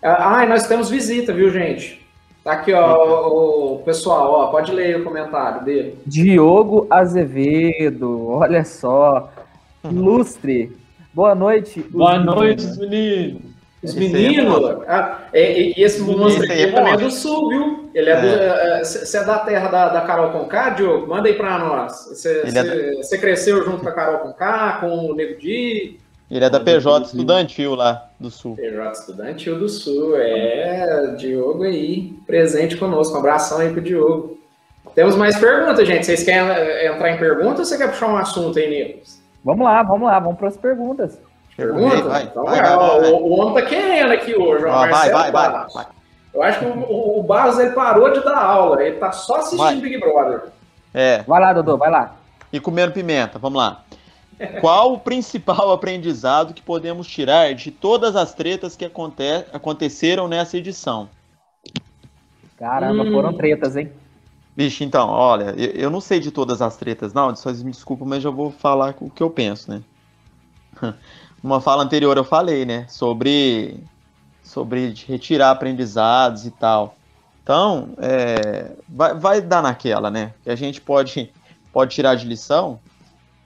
Ah, 0.00 0.44
e 0.44 0.48
nós 0.48 0.68
temos 0.68 0.88
visita, 0.88 1.32
viu, 1.32 1.50
gente? 1.50 2.00
Tá 2.44 2.52
aqui, 2.52 2.72
ó, 2.72 3.74
o, 3.74 3.78
pessoal, 3.80 4.30
ó, 4.30 4.46
pode 4.48 4.70
ler 4.70 5.00
o 5.00 5.04
comentário 5.04 5.64
dele. 5.64 5.98
Diogo 6.06 6.86
Azevedo, 6.88 8.28
olha 8.28 8.64
só. 8.64 9.32
Ilustre. 9.82 10.76
Boa 11.12 11.34
noite. 11.34 11.80
Boa 11.90 12.16
noite, 12.16 12.64
meninos. 12.78 13.53
Os 13.84 13.94
meninos, 13.94 14.64
ah, 14.88 15.28
e, 15.32 15.74
e, 15.76 15.82
esse 15.82 16.00
monstro 16.00 16.44
aqui 16.44 16.62
é 16.62 16.72
também 16.72 16.94
é 16.94 16.96
do 16.96 17.10
sul, 17.10 17.48
viu? 17.48 17.90
Ele 17.94 18.08
é, 18.08 18.12
é. 18.12 18.78
do. 18.78 18.84
Você 18.84 19.18
é 19.18 19.24
da 19.24 19.38
terra 19.40 19.68
da, 19.68 19.88
da 19.90 20.00
Carol 20.00 20.32
Conká, 20.32 20.70
Diogo? 20.70 21.06
Manda 21.06 21.28
aí 21.28 21.34
pra 21.34 21.58
nós. 21.58 22.06
Você 22.08 22.42
é 23.12 23.18
cresceu 23.18 23.64
junto 23.64 23.82
com 23.82 23.88
a 23.88 23.92
Carol 23.92 24.18
Conká, 24.20 24.78
com 24.80 25.10
o 25.10 25.14
Nego 25.14 25.38
Di? 25.38 26.00
Ele 26.30 26.44
é 26.44 26.50
da 26.50 26.58
PJ 26.58 27.06
Estudantil 27.06 27.74
lá 27.74 28.08
do 28.18 28.30
Sul. 28.30 28.56
PJ 28.56 28.92
Estudantil 28.92 29.58
do 29.58 29.68
Sul, 29.68 30.16
é. 30.16 31.14
Diogo 31.16 31.64
aí, 31.64 32.14
presente 32.26 32.76
conosco. 32.76 33.14
Um 33.14 33.18
abração 33.18 33.58
aí 33.58 33.70
pro 33.70 33.82
Diogo. 33.82 34.38
Temos 34.94 35.16
mais 35.16 35.36
perguntas, 35.38 35.86
gente. 35.86 36.06
Vocês 36.06 36.22
querem 36.22 36.86
entrar 36.86 37.10
em 37.10 37.18
perguntas 37.18 37.58
ou 37.58 37.64
você 37.64 37.76
quer 37.76 37.90
puxar 37.90 38.08
um 38.08 38.16
assunto 38.16 38.58
aí, 38.58 38.68
Nicolas? 38.68 39.22
Vamos 39.44 39.64
lá, 39.64 39.82
vamos 39.82 40.06
lá, 40.06 40.18
vamos 40.18 40.38
para 40.38 40.48
as 40.48 40.56
perguntas. 40.56 41.18
Pergunta? 41.56 42.02
Vai, 42.02 42.22
então, 42.24 42.44
vai, 42.44 42.60
vai, 42.60 42.76
vai, 42.76 43.10
O, 43.10 43.16
o 43.16 43.30
homem 43.38 43.62
tá 43.62 43.68
querendo 43.68 44.12
aqui 44.12 44.34
hoje, 44.34 44.64
ó. 44.64 44.72
Ah, 44.72 44.86
vai, 44.86 45.10
vai, 45.10 45.30
vai, 45.30 45.50
vai, 45.50 45.86
Eu 46.32 46.42
acho 46.42 46.58
que 46.58 46.64
o, 46.64 47.18
o 47.18 47.22
Barros 47.22 47.58
ele 47.58 47.70
parou 47.70 48.12
de 48.12 48.20
dar 48.24 48.38
aula, 48.38 48.82
ele 48.82 48.96
tá 48.96 49.12
só 49.12 49.36
assistindo 49.36 49.80
Big 49.80 49.98
Brother. 49.98 50.42
É. 50.92 51.22
Vai 51.22 51.40
lá, 51.40 51.52
Dodô, 51.52 51.76
vai 51.76 51.90
lá. 51.90 52.16
E 52.52 52.58
comendo 52.58 52.92
pimenta, 52.92 53.38
vamos 53.38 53.58
lá. 53.58 53.84
Qual 54.60 54.94
o 54.94 54.98
principal 54.98 55.70
aprendizado 55.74 56.54
que 56.54 56.62
podemos 56.62 57.06
tirar 57.06 57.54
de 57.54 57.70
todas 57.70 58.16
as 58.16 58.34
tretas 58.34 58.76
que 58.76 58.84
aconte 58.84 59.22
aconteceram 59.52 60.26
nessa 60.28 60.56
edição? 60.56 61.08
Caramba, 62.56 63.04
hum. 63.04 63.12
foram 63.12 63.32
tretas, 63.32 63.76
hein? 63.76 63.90
Bicho, 64.56 64.84
então, 64.84 65.08
olha, 65.08 65.54
eu, 65.56 65.70
eu, 65.72 65.90
não 65.90 66.00
sei 66.00 66.20
de 66.20 66.30
todas 66.30 66.62
as 66.62 66.76
tretas, 66.76 67.12
não, 67.12 67.34
só 67.34 67.52
me 67.52 67.72
desculpa, 67.72 68.04
mas 68.04 68.22
já 68.22 68.30
vou 68.30 68.52
falar 68.52 68.94
o 69.00 69.10
que 69.10 69.22
eu 69.22 69.30
penso, 69.30 69.70
né? 69.70 69.82
Uma 71.44 71.60
fala 71.60 71.82
anterior 71.82 72.16
eu 72.16 72.24
falei, 72.24 72.64
né, 72.64 72.86
sobre 72.88 73.78
sobre 74.42 74.94
retirar 75.06 75.50
aprendizados 75.50 76.46
e 76.46 76.50
tal. 76.50 76.96
Então, 77.42 77.90
é, 77.98 78.72
vai, 78.88 79.14
vai 79.14 79.40
dar 79.42 79.62
naquela, 79.62 80.10
né? 80.10 80.32
Que 80.42 80.48
a 80.48 80.56
gente 80.56 80.80
pode, 80.80 81.30
pode 81.70 81.94
tirar 81.94 82.14
de 82.14 82.26
lição. 82.26 82.80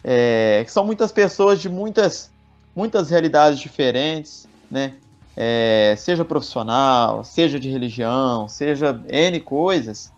É, 0.05 0.63
que 0.65 0.71
são 0.71 0.85
muitas 0.85 1.11
pessoas 1.11 1.61
de 1.61 1.69
muitas, 1.69 2.31
muitas 2.75 3.11
realidades 3.11 3.59
diferentes, 3.59 4.47
né? 4.71 4.95
É, 5.37 5.95
seja 5.99 6.25
profissional, 6.25 7.25
seja 7.25 7.59
de 7.59 7.69
religião, 7.69 8.49
seja 8.49 9.01
N 9.09 9.41
coisas, 9.41 10.13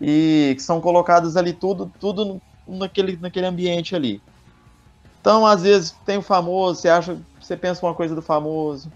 e 0.00 0.54
que 0.56 0.62
são 0.62 0.80
colocadas 0.80 1.36
ali 1.36 1.52
tudo, 1.52 1.92
tudo 2.00 2.40
naquele, 2.66 3.18
naquele 3.18 3.46
ambiente 3.46 3.94
ali. 3.94 4.22
Então, 5.26 5.44
às 5.44 5.64
vezes, 5.64 5.90
tem 6.06 6.18
o 6.18 6.22
famoso, 6.22 6.80
você 6.80 6.88
acha, 6.88 7.18
você 7.40 7.56
pensa 7.56 7.84
uma 7.84 7.96
coisa 7.96 8.14
do 8.14 8.22
famoso. 8.22 8.92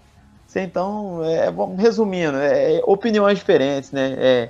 Você, 0.47 0.61
então, 0.61 1.21
é, 1.25 1.53
resumindo, 1.77 2.37
é, 2.37 2.77
é, 2.77 2.81
opiniões 2.85 3.37
diferentes, 3.37 3.91
né? 3.91 4.15
É, 4.17 4.49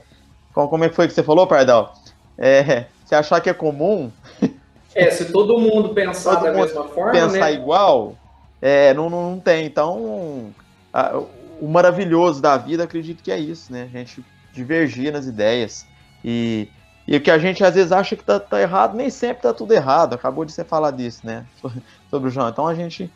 como 0.54 0.84
é 0.84 0.90
que 0.90 0.96
foi 0.96 1.08
que 1.08 1.14
você 1.16 1.24
falou, 1.24 1.48
Pardal? 1.48 1.96
É, 2.38 2.86
você 3.04 3.16
achar 3.16 3.42
que 3.42 3.50
é 3.50 3.54
comum. 3.54 4.12
É, 4.94 5.10
se 5.10 5.32
todo 5.32 5.58
mundo 5.58 5.94
pensar 5.94 6.36
todo 6.36 6.44
da 6.44 6.52
mundo 6.52 6.66
mesma 6.66 6.84
forma. 6.90 7.14
Pensar 7.14 7.50
né? 7.50 7.54
igual, 7.54 8.14
é, 8.62 8.94
não, 8.94 9.10
não 9.10 9.40
tem. 9.40 9.66
Então, 9.66 10.54
a, 10.94 11.18
o 11.62 11.68
maravilhoso 11.70 12.42
da 12.42 12.58
vida, 12.58 12.84
acredito 12.84 13.24
que 13.24 13.32
é 13.32 13.40
isso, 13.40 13.72
né? 13.72 13.90
A 13.94 13.98
gente 14.00 14.22
divergir 14.52 15.14
nas 15.14 15.28
ideias. 15.28 15.86
E, 16.26 16.68
e 17.12 17.18
o 17.18 17.20
que 17.20 17.30
a 17.30 17.38
gente 17.38 17.62
às 17.62 17.76
vezes 17.76 17.92
acha 17.92 18.16
que 18.16 18.24
tá, 18.24 18.40
tá, 18.40 18.62
errado, 18.62 18.96
nem 18.96 19.10
sempre 19.10 19.44
tá 19.44 19.54
tudo 19.54 19.74
errado. 19.74 20.14
Acabou 20.14 20.46
de 20.46 20.54
você 20.54 20.64
falar 20.64 20.92
disso, 20.92 21.20
né? 21.26 21.46
Sobre 22.10 22.30
o 22.30 22.32
João. 22.32 22.48
Então 22.48 22.66
a 22.66 22.74
gente, 22.74 23.12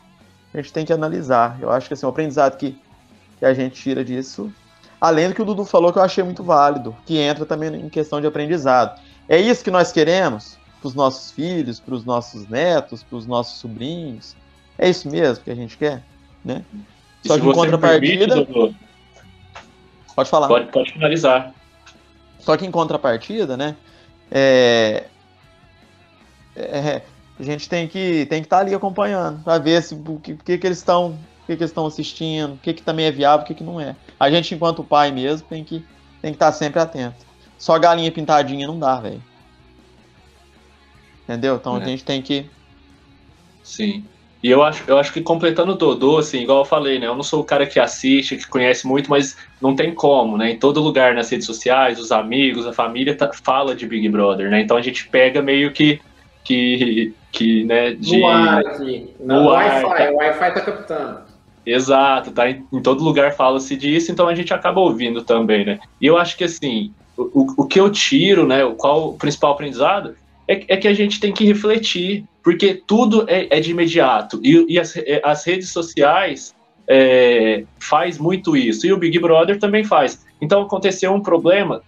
a 0.52 0.58
gente 0.58 0.70
tem 0.70 0.84
que 0.84 0.92
analisar. 0.92 1.56
Eu 1.62 1.70
acho 1.70 1.88
que 1.88 1.94
assim, 1.94 2.04
o 2.04 2.10
aprendizado 2.10 2.58
que, 2.58 2.78
que 3.38 3.44
a 3.46 3.54
gente 3.54 3.80
tira 3.80 4.04
disso. 4.04 4.52
Além 5.00 5.30
do 5.30 5.34
que 5.34 5.40
o 5.40 5.46
Dudu 5.46 5.64
falou 5.64 5.94
que 5.94 5.98
eu 5.98 6.02
achei 6.02 6.22
muito 6.22 6.44
válido, 6.44 6.94
que 7.06 7.16
entra 7.16 7.46
também 7.46 7.74
em 7.74 7.88
questão 7.88 8.20
de 8.20 8.26
aprendizado. 8.26 9.00
É 9.26 9.38
isso 9.38 9.64
que 9.64 9.70
nós 9.70 9.90
queremos 9.90 10.58
para 10.78 10.88
os 10.88 10.94
nossos 10.94 11.30
filhos, 11.30 11.80
para 11.80 11.94
os 11.94 12.04
nossos 12.04 12.46
netos, 12.46 13.02
para 13.02 13.16
os 13.16 13.26
nossos 13.26 13.58
sobrinhos. 13.58 14.36
É 14.76 14.90
isso 14.90 15.10
mesmo 15.10 15.42
que 15.42 15.50
a 15.50 15.54
gente 15.54 15.74
quer, 15.78 16.02
né? 16.44 16.62
Só 17.24 17.38
que 17.38 17.46
em 17.46 17.52
contrapartida. 17.52 18.44
Permite, 18.44 18.76
pode 20.14 20.28
falar. 20.28 20.48
Pode, 20.48 20.70
pode 20.70 20.92
finalizar. 20.92 21.55
Só 22.46 22.56
que 22.56 22.64
em 22.64 22.70
contrapartida, 22.70 23.56
né? 23.56 23.74
É, 24.30 25.06
é, 26.54 27.02
a 27.40 27.42
gente 27.42 27.68
tem 27.68 27.88
que 27.88 28.24
tem 28.26 28.40
que 28.40 28.46
estar 28.46 28.58
tá 28.58 28.62
ali 28.62 28.72
acompanhando 28.72 29.42
para 29.42 29.58
ver 29.58 29.82
se 29.82 29.96
o 29.96 30.20
que, 30.20 30.36
que, 30.36 30.56
que 30.56 30.66
eles 30.66 30.78
estão 30.78 31.18
que, 31.44 31.56
que 31.56 31.62
eles 31.62 31.70
estão 31.70 31.86
assistindo, 31.86 32.54
o 32.54 32.58
que, 32.58 32.72
que 32.72 32.82
também 32.82 33.06
é 33.06 33.10
viável, 33.10 33.42
o 33.42 33.48
que, 33.48 33.52
que 33.52 33.64
não 33.64 33.80
é. 33.80 33.96
A 34.18 34.30
gente, 34.30 34.54
enquanto 34.54 34.84
pai 34.84 35.10
mesmo, 35.10 35.44
tem 35.48 35.64
que 35.64 35.84
tem 36.22 36.30
que 36.30 36.36
estar 36.36 36.46
tá 36.46 36.52
sempre 36.52 36.78
atento. 36.80 37.26
Só 37.58 37.76
galinha 37.80 38.12
pintadinha 38.12 38.68
não 38.68 38.78
dá, 38.78 39.00
velho. 39.00 39.22
Entendeu? 41.24 41.56
Então 41.56 41.76
é. 41.78 41.82
a 41.82 41.84
gente 41.84 42.04
tem 42.04 42.22
que. 42.22 42.48
Sim. 43.64 44.04
E 44.46 44.50
eu 44.52 44.62
acho, 44.62 44.84
eu 44.86 44.96
acho 44.96 45.12
que 45.12 45.20
completando 45.20 45.72
o 45.72 45.74
Dodô, 45.74 46.18
assim, 46.18 46.42
igual 46.42 46.60
eu 46.60 46.64
falei, 46.64 47.00
né? 47.00 47.08
Eu 47.08 47.16
não 47.16 47.22
sou 47.24 47.40
o 47.40 47.44
cara 47.44 47.66
que 47.66 47.80
assiste, 47.80 48.36
que 48.36 48.46
conhece 48.46 48.86
muito, 48.86 49.10
mas 49.10 49.36
não 49.60 49.74
tem 49.74 49.92
como, 49.92 50.38
né? 50.38 50.52
Em 50.52 50.56
todo 50.56 50.80
lugar 50.80 51.16
nas 51.16 51.28
redes 51.28 51.44
sociais, 51.44 51.98
os 51.98 52.12
amigos, 52.12 52.64
a 52.64 52.72
família 52.72 53.16
tá, 53.16 53.28
fala 53.32 53.74
de 53.74 53.88
Big 53.88 54.08
Brother, 54.08 54.48
né? 54.48 54.60
Então 54.60 54.76
a 54.76 54.80
gente 54.80 55.08
pega 55.08 55.42
meio 55.42 55.72
que. 55.72 56.00
que, 56.44 57.12
que 57.32 57.64
né, 57.64 57.94
de, 57.94 58.20
no 58.20 58.26
ar 58.28 58.58
aqui. 58.60 59.10
No, 59.18 59.42
no 59.42 59.48
Wi-Fi, 59.48 60.10
o 60.12 60.16
Wi-Fi 60.16 60.54
tá 60.54 60.60
captando. 60.60 61.18
Exato, 61.66 62.30
tá? 62.30 62.48
Em, 62.48 62.64
em 62.72 62.80
todo 62.80 63.02
lugar 63.02 63.34
fala-se 63.34 63.74
disso, 63.74 64.12
então 64.12 64.28
a 64.28 64.34
gente 64.36 64.54
acaba 64.54 64.78
ouvindo 64.78 65.24
também, 65.24 65.64
né? 65.64 65.80
E 66.00 66.06
eu 66.06 66.16
acho 66.16 66.36
que 66.36 66.44
assim, 66.44 66.92
o, 67.18 67.64
o 67.64 67.66
que 67.66 67.80
eu 67.80 67.90
tiro, 67.90 68.46
né? 68.46 68.60
Qual 68.78 69.08
o 69.08 69.18
principal 69.18 69.50
aprendizado 69.50 70.14
é, 70.48 70.74
é 70.74 70.76
que 70.76 70.88
a 70.88 70.94
gente 70.94 71.20
tem 71.20 71.32
que 71.32 71.44
refletir 71.44 72.24
porque 72.42 72.74
tudo 72.74 73.24
é, 73.28 73.58
é 73.58 73.60
de 73.60 73.70
imediato 73.70 74.40
e, 74.42 74.74
e 74.74 74.78
as, 74.78 74.96
é, 74.96 75.20
as, 75.24 75.44
redes 75.44 75.70
sociais 75.70 76.54
é, 76.86 77.64
faz 77.78 78.18
muito 78.18 78.56
isso 78.56 78.86
e 78.86 78.92
o 78.92 78.98
Big 78.98 79.18
Brother 79.18 79.58
também 79.58 79.82
faz. 79.82 80.24
Então 80.40 80.62
aconteceu 80.62 81.12
um 81.12 81.20
problema, 81.20 81.82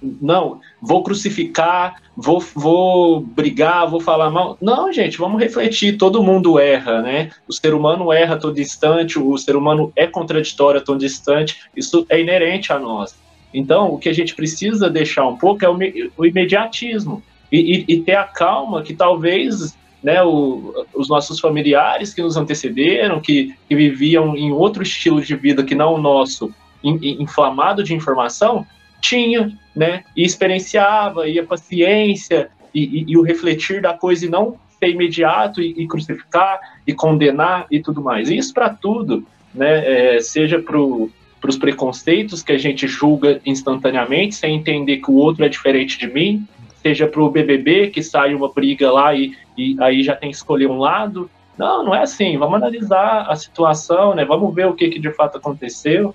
não, 0.00 0.60
vou 0.80 1.02
crucificar, 1.02 2.00
vou, 2.16 2.40
vou 2.54 3.20
brigar, 3.20 3.88
vou 3.88 4.00
falar 4.00 4.30
mal. 4.30 4.56
Não, 4.60 4.92
gente, 4.92 5.18
vamos 5.18 5.40
refletir. 5.40 5.96
Todo 5.96 6.22
mundo 6.22 6.58
erra, 6.58 7.02
né? 7.02 7.30
O 7.48 7.52
ser 7.52 7.74
humano 7.74 8.12
erra 8.12 8.36
todo 8.36 8.60
instante, 8.60 9.18
o 9.18 9.36
ser 9.38 9.56
humano 9.56 9.92
é 9.96 10.06
contraditório 10.06 10.84
todo 10.84 11.04
instante. 11.04 11.62
Isso 11.74 12.06
é 12.08 12.20
inerente 12.20 12.72
a 12.72 12.78
nós. 12.78 13.16
Então, 13.54 13.92
o 13.92 13.98
que 13.98 14.08
a 14.08 14.12
gente 14.12 14.34
precisa 14.34 14.90
deixar 14.90 15.26
um 15.26 15.36
pouco 15.36 15.64
é 15.64 15.68
o, 15.68 15.78
o 16.16 16.26
imediatismo 16.26 17.22
e, 17.50 17.84
e, 17.88 17.94
e 17.94 18.00
ter 18.02 18.16
a 18.16 18.24
calma 18.24 18.82
que 18.82 18.94
talvez 18.94 19.76
né, 20.02 20.22
o, 20.22 20.86
os 20.94 21.08
nossos 21.08 21.40
familiares 21.40 22.14
que 22.14 22.22
nos 22.22 22.36
antecederam, 22.36 23.20
que, 23.20 23.54
que, 23.68 23.74
viviam 23.74 24.36
em 24.36 24.52
outro 24.52 24.82
estilo 24.82 25.20
de 25.20 25.34
vida 25.34 25.64
que 25.64 25.74
não 25.74 25.94
o 25.94 25.98
nosso, 25.98 26.54
in, 26.82 27.20
inflamado 27.20 27.82
de 27.82 27.94
informação, 27.94 28.66
tinha, 29.00 29.52
né, 29.74 30.04
e 30.16 30.24
experienciava, 30.24 31.28
e 31.28 31.38
a 31.38 31.44
paciência, 31.44 32.50
e, 32.74 33.00
e, 33.00 33.04
e 33.08 33.18
o 33.18 33.22
refletir 33.22 33.80
da 33.80 33.94
coisa 33.94 34.26
e 34.26 34.28
não 34.28 34.56
ser 34.78 34.90
imediato 34.90 35.60
e, 35.60 35.74
e 35.76 35.88
crucificar, 35.88 36.60
e 36.86 36.92
condenar 36.92 37.66
e 37.70 37.80
tudo 37.80 38.02
mais. 38.02 38.30
Isso 38.30 38.52
para 38.52 38.70
tudo, 38.70 39.26
né, 39.54 40.16
é, 40.16 40.20
seja 40.20 40.60
para 40.60 40.78
os 40.78 41.56
preconceitos 41.58 42.42
que 42.42 42.52
a 42.52 42.58
gente 42.58 42.86
julga 42.86 43.40
instantaneamente, 43.44 44.34
sem 44.34 44.54
entender 44.54 44.98
que 44.98 45.10
o 45.10 45.14
outro 45.14 45.44
é 45.44 45.48
diferente 45.48 45.98
de 45.98 46.06
mim, 46.06 46.46
seja 46.86 47.08
para 47.08 47.20
o 47.20 47.30
BBB, 47.30 47.88
que 47.88 48.00
sai 48.00 48.32
uma 48.32 48.48
briga 48.48 48.92
lá 48.92 49.12
e, 49.12 49.36
e 49.56 49.76
aí 49.80 50.04
já 50.04 50.14
tem 50.14 50.30
que 50.30 50.36
escolher 50.36 50.68
um 50.68 50.78
lado. 50.78 51.28
Não, 51.58 51.82
não 51.82 51.94
é 51.94 52.02
assim. 52.02 52.38
Vamos 52.38 52.54
analisar 52.56 53.26
a 53.28 53.34
situação, 53.34 54.14
né? 54.14 54.24
Vamos 54.24 54.54
ver 54.54 54.66
o 54.66 54.74
que, 54.74 54.88
que 54.88 55.00
de 55.00 55.10
fato 55.10 55.36
aconteceu. 55.36 56.14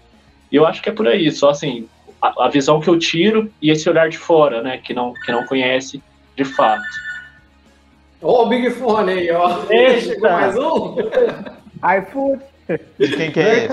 E 0.49 0.55
eu 0.55 0.65
acho 0.65 0.81
que 0.81 0.87
é 0.87 0.93
por 0.93 1.07
aí. 1.07 1.29
Só 1.29 1.49
assim, 1.49 1.89
a, 2.21 2.45
a, 2.45 2.47
visão 2.47 2.79
que 2.79 2.89
eu 2.89 2.97
tiro 2.97 3.51
e 3.61 3.69
esse 3.69 3.89
olhar 3.89 4.07
de 4.07 4.17
fora, 4.17 4.61
né? 4.61 4.77
Que 4.77 4.93
não, 4.93 5.13
que 5.13 5.31
não 5.31 5.45
conhece 5.45 6.01
de 6.37 6.45
fato. 6.45 6.81
Ó, 8.21 8.45
o 8.45 8.47
Big 8.47 8.69
Fone 8.69 9.11
aí, 9.11 9.31
ó. 9.31 9.65
Chegou 9.99 10.31
mais 10.31 10.57
um? 10.57 10.95
iFood. 11.99 12.41
De 12.97 13.17
quem 13.17 13.31
que 13.31 13.39
é 13.41 13.67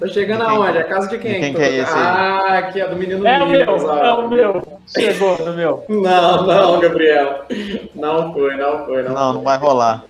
Tá 0.00 0.08
chegando 0.08 0.42
aonde? 0.42 0.78
A 0.78 0.84
casa 0.84 1.08
de 1.08 1.18
quem? 1.18 1.34
De 1.34 1.40
quem 1.40 1.54
que 1.54 1.62
é 1.62 1.76
esse 1.76 1.92
aí? 1.92 2.02
Ah, 2.02 2.58
aqui 2.58 2.80
é 2.80 2.88
do 2.88 2.96
menino 2.96 3.26
É 3.26 3.42
o 3.42 3.48
meu, 3.48 3.60
é 3.60 4.12
o 4.12 4.28
meu. 4.28 4.80
Chegou 4.86 5.38
no 5.38 5.52
meu. 5.52 5.84
Não, 5.88 6.46
não, 6.46 6.80
Gabriel. 6.80 7.44
Não 7.94 8.32
foi, 8.32 8.56
não 8.56 8.84
foi. 8.84 9.02
Não, 9.02 9.14
não, 9.14 9.32
não 9.34 9.42
vai 9.42 9.58
rolar. 9.58 10.04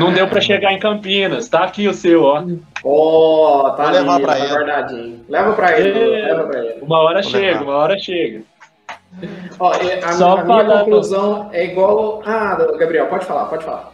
Não 0.00 0.12
deu 0.12 0.26
pra 0.28 0.40
chegar 0.40 0.72
em 0.72 0.78
Campinas. 0.78 1.48
Tá 1.48 1.64
aqui 1.64 1.88
o 1.88 1.94
seu, 1.94 2.24
ó. 2.24 2.42
Ó, 2.82 3.66
oh, 3.66 3.70
tá 3.72 3.84
Vou 3.84 3.92
levar 3.92 4.14
ali, 4.14 4.24
pra 4.24 4.32
tá 4.32 4.38
ele. 4.38 4.54
guardadinho. 4.54 5.24
Leva 5.28 5.52
pra 5.52 5.78
ele, 5.78 5.98
é... 5.98 6.32
leva 6.32 6.44
pra 6.44 6.58
ele. 6.64 6.80
Uma 6.80 6.98
hora 7.00 7.22
Vou 7.22 7.30
chega, 7.30 7.46
levar. 7.46 7.62
uma 7.62 7.74
hora 7.74 7.98
chega. 7.98 8.42
Ó, 9.58 9.72
a, 9.72 10.12
Só 10.12 10.38
a 10.38 10.44
minha 10.44 10.64
conclusão 10.64 11.50
é 11.52 11.64
igual... 11.64 12.22
Ah, 12.24 12.56
Gabriel, 12.78 13.06
pode 13.06 13.26
falar, 13.26 13.46
pode 13.46 13.64
falar. 13.64 13.92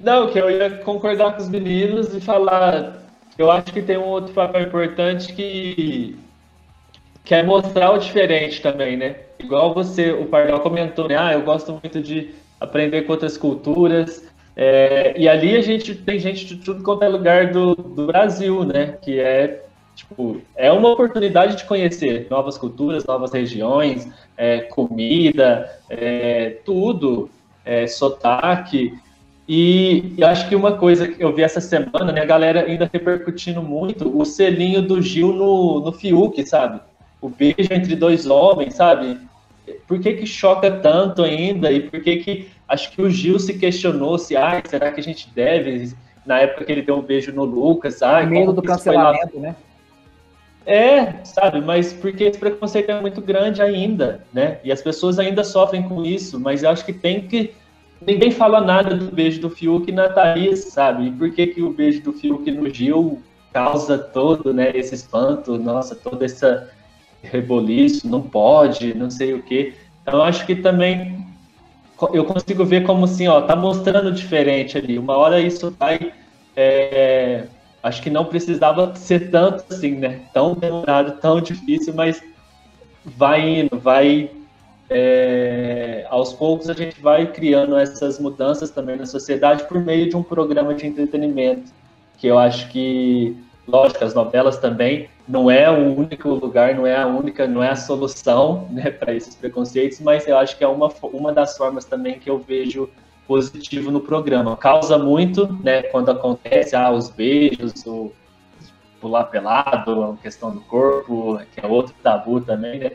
Não, 0.00 0.28
que 0.28 0.38
eu 0.38 0.50
ia 0.50 0.70
concordar 0.70 1.32
com 1.32 1.38
os 1.38 1.48
meninos 1.48 2.14
e 2.14 2.20
falar 2.20 2.92
eu 3.38 3.50
acho 3.50 3.72
que 3.72 3.80
tem 3.80 3.96
um 3.96 4.06
outro 4.06 4.34
papel 4.34 4.62
importante 4.62 5.32
que, 5.32 6.18
que 7.24 7.34
é 7.34 7.42
mostrar 7.42 7.92
o 7.92 7.98
diferente 7.98 8.60
também, 8.60 8.96
né? 8.96 9.16
Igual 9.38 9.72
você, 9.72 10.10
o 10.10 10.26
Pardal 10.26 10.60
comentou, 10.60 11.08
né? 11.08 11.16
Ah, 11.16 11.32
eu 11.32 11.42
gosto 11.42 11.72
muito 11.72 12.02
de 12.02 12.34
aprender 12.60 13.02
com 13.02 13.12
outras 13.12 13.38
culturas. 13.38 14.28
É, 14.56 15.14
e 15.16 15.28
ali 15.28 15.56
a 15.56 15.60
gente 15.60 15.94
tem 15.94 16.18
gente 16.18 16.44
de 16.44 16.56
tudo 16.56 16.82
quanto 16.82 17.04
é 17.04 17.08
lugar 17.08 17.52
do, 17.52 17.76
do 17.76 18.06
Brasil, 18.06 18.64
né? 18.64 18.98
Que 19.00 19.20
é 19.20 19.62
tipo, 19.94 20.40
é 20.56 20.70
uma 20.72 20.90
oportunidade 20.90 21.56
de 21.56 21.64
conhecer 21.64 22.26
novas 22.30 22.58
culturas, 22.58 23.04
novas 23.04 23.32
regiões, 23.32 24.08
é, 24.36 24.60
comida, 24.62 25.70
é, 25.88 26.56
tudo, 26.64 27.30
é, 27.64 27.86
sotaque. 27.86 28.98
E 29.48 30.12
eu 30.18 30.26
acho 30.26 30.46
que 30.46 30.54
uma 30.54 30.72
coisa 30.72 31.08
que 31.08 31.24
eu 31.24 31.34
vi 31.34 31.42
essa 31.42 31.60
semana, 31.60 32.12
né, 32.12 32.20
a 32.20 32.26
galera 32.26 32.64
ainda 32.64 32.88
repercutindo 32.92 33.62
muito 33.62 34.14
o 34.14 34.22
selinho 34.26 34.82
do 34.82 35.00
Gil 35.00 35.32
no, 35.32 35.80
no 35.80 35.90
Fiuk, 35.90 36.46
sabe? 36.46 36.80
O 37.18 37.30
beijo 37.30 37.72
entre 37.72 37.96
dois 37.96 38.26
homens, 38.26 38.74
sabe? 38.74 39.18
Por 39.86 39.98
que 40.00 40.12
que 40.12 40.26
choca 40.26 40.70
tanto 40.70 41.22
ainda? 41.22 41.72
E 41.72 41.80
por 41.80 42.00
que 42.02 42.16
que 42.16 42.48
acho 42.68 42.92
que 42.92 43.00
o 43.00 43.08
Gil 43.08 43.38
se 43.38 43.54
questionou 43.54 44.18
se, 44.18 44.36
ah, 44.36 44.62
será 44.68 44.92
que 44.92 45.00
a 45.00 45.02
gente 45.02 45.30
deve, 45.34 45.94
na 46.26 46.40
época 46.40 46.66
que 46.66 46.72
ele 46.72 46.82
deu 46.82 46.98
um 46.98 47.02
beijo 47.02 47.32
no 47.32 47.44
Lucas, 47.44 48.02
ah, 48.02 48.20
medo 48.26 48.52
do 48.52 48.62
cancelamento, 48.62 49.40
né? 49.40 49.56
É, 50.66 51.24
sabe, 51.24 51.62
mas 51.62 51.94
porque 51.94 52.24
esse 52.24 52.38
preconceito 52.38 52.90
é 52.90 53.00
muito 53.00 53.22
grande 53.22 53.62
ainda, 53.62 54.22
né? 54.30 54.58
E 54.62 54.70
as 54.70 54.82
pessoas 54.82 55.18
ainda 55.18 55.42
sofrem 55.42 55.82
com 55.82 56.04
isso, 56.04 56.38
mas 56.38 56.62
eu 56.62 56.68
acho 56.68 56.84
que 56.84 56.92
tem 56.92 57.22
que 57.22 57.54
ninguém 58.06 58.30
fala 58.30 58.60
nada 58.60 58.94
do 58.94 59.10
beijo 59.10 59.40
do 59.40 59.50
Fiuk 59.50 59.90
na 59.92 60.08
Thaís, 60.08 60.64
sabe? 60.66 61.06
E 61.06 61.10
por 61.10 61.30
que, 61.30 61.46
que 61.48 61.62
o 61.62 61.70
beijo 61.70 62.02
do 62.02 62.12
Fiuk 62.12 62.50
no 62.50 62.72
Gil 62.72 63.22
causa 63.52 63.98
todo, 63.98 64.52
né, 64.52 64.70
esse 64.74 64.94
espanto, 64.94 65.58
nossa, 65.58 65.94
toda 65.94 66.24
essa 66.24 66.70
reboliço, 67.22 68.08
não 68.08 68.22
pode, 68.22 68.94
não 68.94 69.10
sei 69.10 69.34
o 69.34 69.42
quê. 69.42 69.74
Então, 70.02 70.22
acho 70.22 70.46
que 70.46 70.54
também 70.54 71.26
eu 72.12 72.24
consigo 72.24 72.64
ver 72.64 72.84
como 72.84 73.04
assim, 73.04 73.26
ó, 73.26 73.40
tá 73.40 73.56
mostrando 73.56 74.12
diferente 74.12 74.78
ali. 74.78 74.98
Uma 74.98 75.16
hora 75.16 75.40
isso 75.40 75.74
vai. 75.78 76.12
É, 76.54 77.44
acho 77.82 78.02
que 78.02 78.10
não 78.10 78.24
precisava 78.24 78.94
ser 78.94 79.30
tanto 79.30 79.64
assim, 79.70 79.92
né? 79.96 80.20
Tão 80.32 80.54
demorado, 80.54 81.20
tão 81.20 81.40
difícil, 81.40 81.92
mas 81.94 82.22
vai 83.04 83.60
indo, 83.60 83.78
vai. 83.78 84.30
É, 84.90 86.06
aos 86.08 86.32
poucos 86.32 86.70
a 86.70 86.72
gente 86.72 87.00
vai 87.00 87.30
criando 87.30 87.76
essas 87.76 88.18
mudanças 88.18 88.70
também 88.70 88.96
na 88.96 89.04
sociedade 89.04 89.64
por 89.64 89.78
meio 89.78 90.08
de 90.08 90.16
um 90.16 90.22
programa 90.22 90.74
de 90.74 90.86
entretenimento, 90.86 91.70
que 92.16 92.26
eu 92.26 92.38
acho 92.38 92.68
que 92.70 93.36
lógico, 93.68 94.02
as 94.02 94.14
novelas 94.14 94.56
também 94.58 95.08
não 95.28 95.50
é 95.50 95.70
o 95.70 95.94
único 95.94 96.30
lugar, 96.30 96.74
não 96.74 96.86
é 96.86 96.96
a 96.96 97.06
única, 97.06 97.46
não 97.46 97.62
é 97.62 97.68
a 97.68 97.76
solução 97.76 98.66
né, 98.72 98.90
para 98.90 99.14
esses 99.14 99.36
preconceitos, 99.36 100.00
mas 100.00 100.26
eu 100.26 100.38
acho 100.38 100.56
que 100.56 100.64
é 100.64 100.68
uma, 100.68 100.88
uma 101.02 101.32
das 101.32 101.56
formas 101.56 101.84
também 101.84 102.18
que 102.18 102.30
eu 102.30 102.38
vejo 102.38 102.88
positivo 103.26 103.90
no 103.90 104.00
programa. 104.00 104.56
Causa 104.56 104.96
muito, 104.96 105.46
né, 105.62 105.82
quando 105.82 106.10
acontece 106.10 106.74
ah, 106.74 106.90
os 106.90 107.10
beijos, 107.10 107.86
o 107.86 108.10
pular 109.00 109.24
pelado, 109.24 110.02
a 110.02 110.16
questão 110.16 110.50
do 110.50 110.60
corpo, 110.62 111.38
que 111.52 111.60
é 111.60 111.66
outro 111.68 111.94
tabu 112.02 112.40
também, 112.40 112.80
né? 112.80 112.92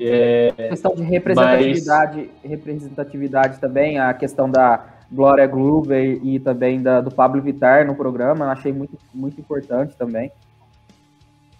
É, 0.00 0.54
a 0.56 0.68
questão 0.70 0.94
de 0.94 1.02
representatividade, 1.02 2.30
mas... 2.42 2.50
representatividade 2.50 3.58
também, 3.58 3.98
a 3.98 4.14
questão 4.14 4.50
da 4.50 4.86
Glória 5.12 5.46
Glover 5.46 6.18
e 6.24 6.38
também 6.38 6.80
da, 6.80 7.00
do 7.00 7.10
Pablo 7.10 7.42
Vittar 7.42 7.86
no 7.86 7.94
programa, 7.94 8.46
eu 8.46 8.50
achei 8.50 8.72
muito, 8.72 8.96
muito 9.12 9.38
importante 9.38 9.94
também. 9.96 10.32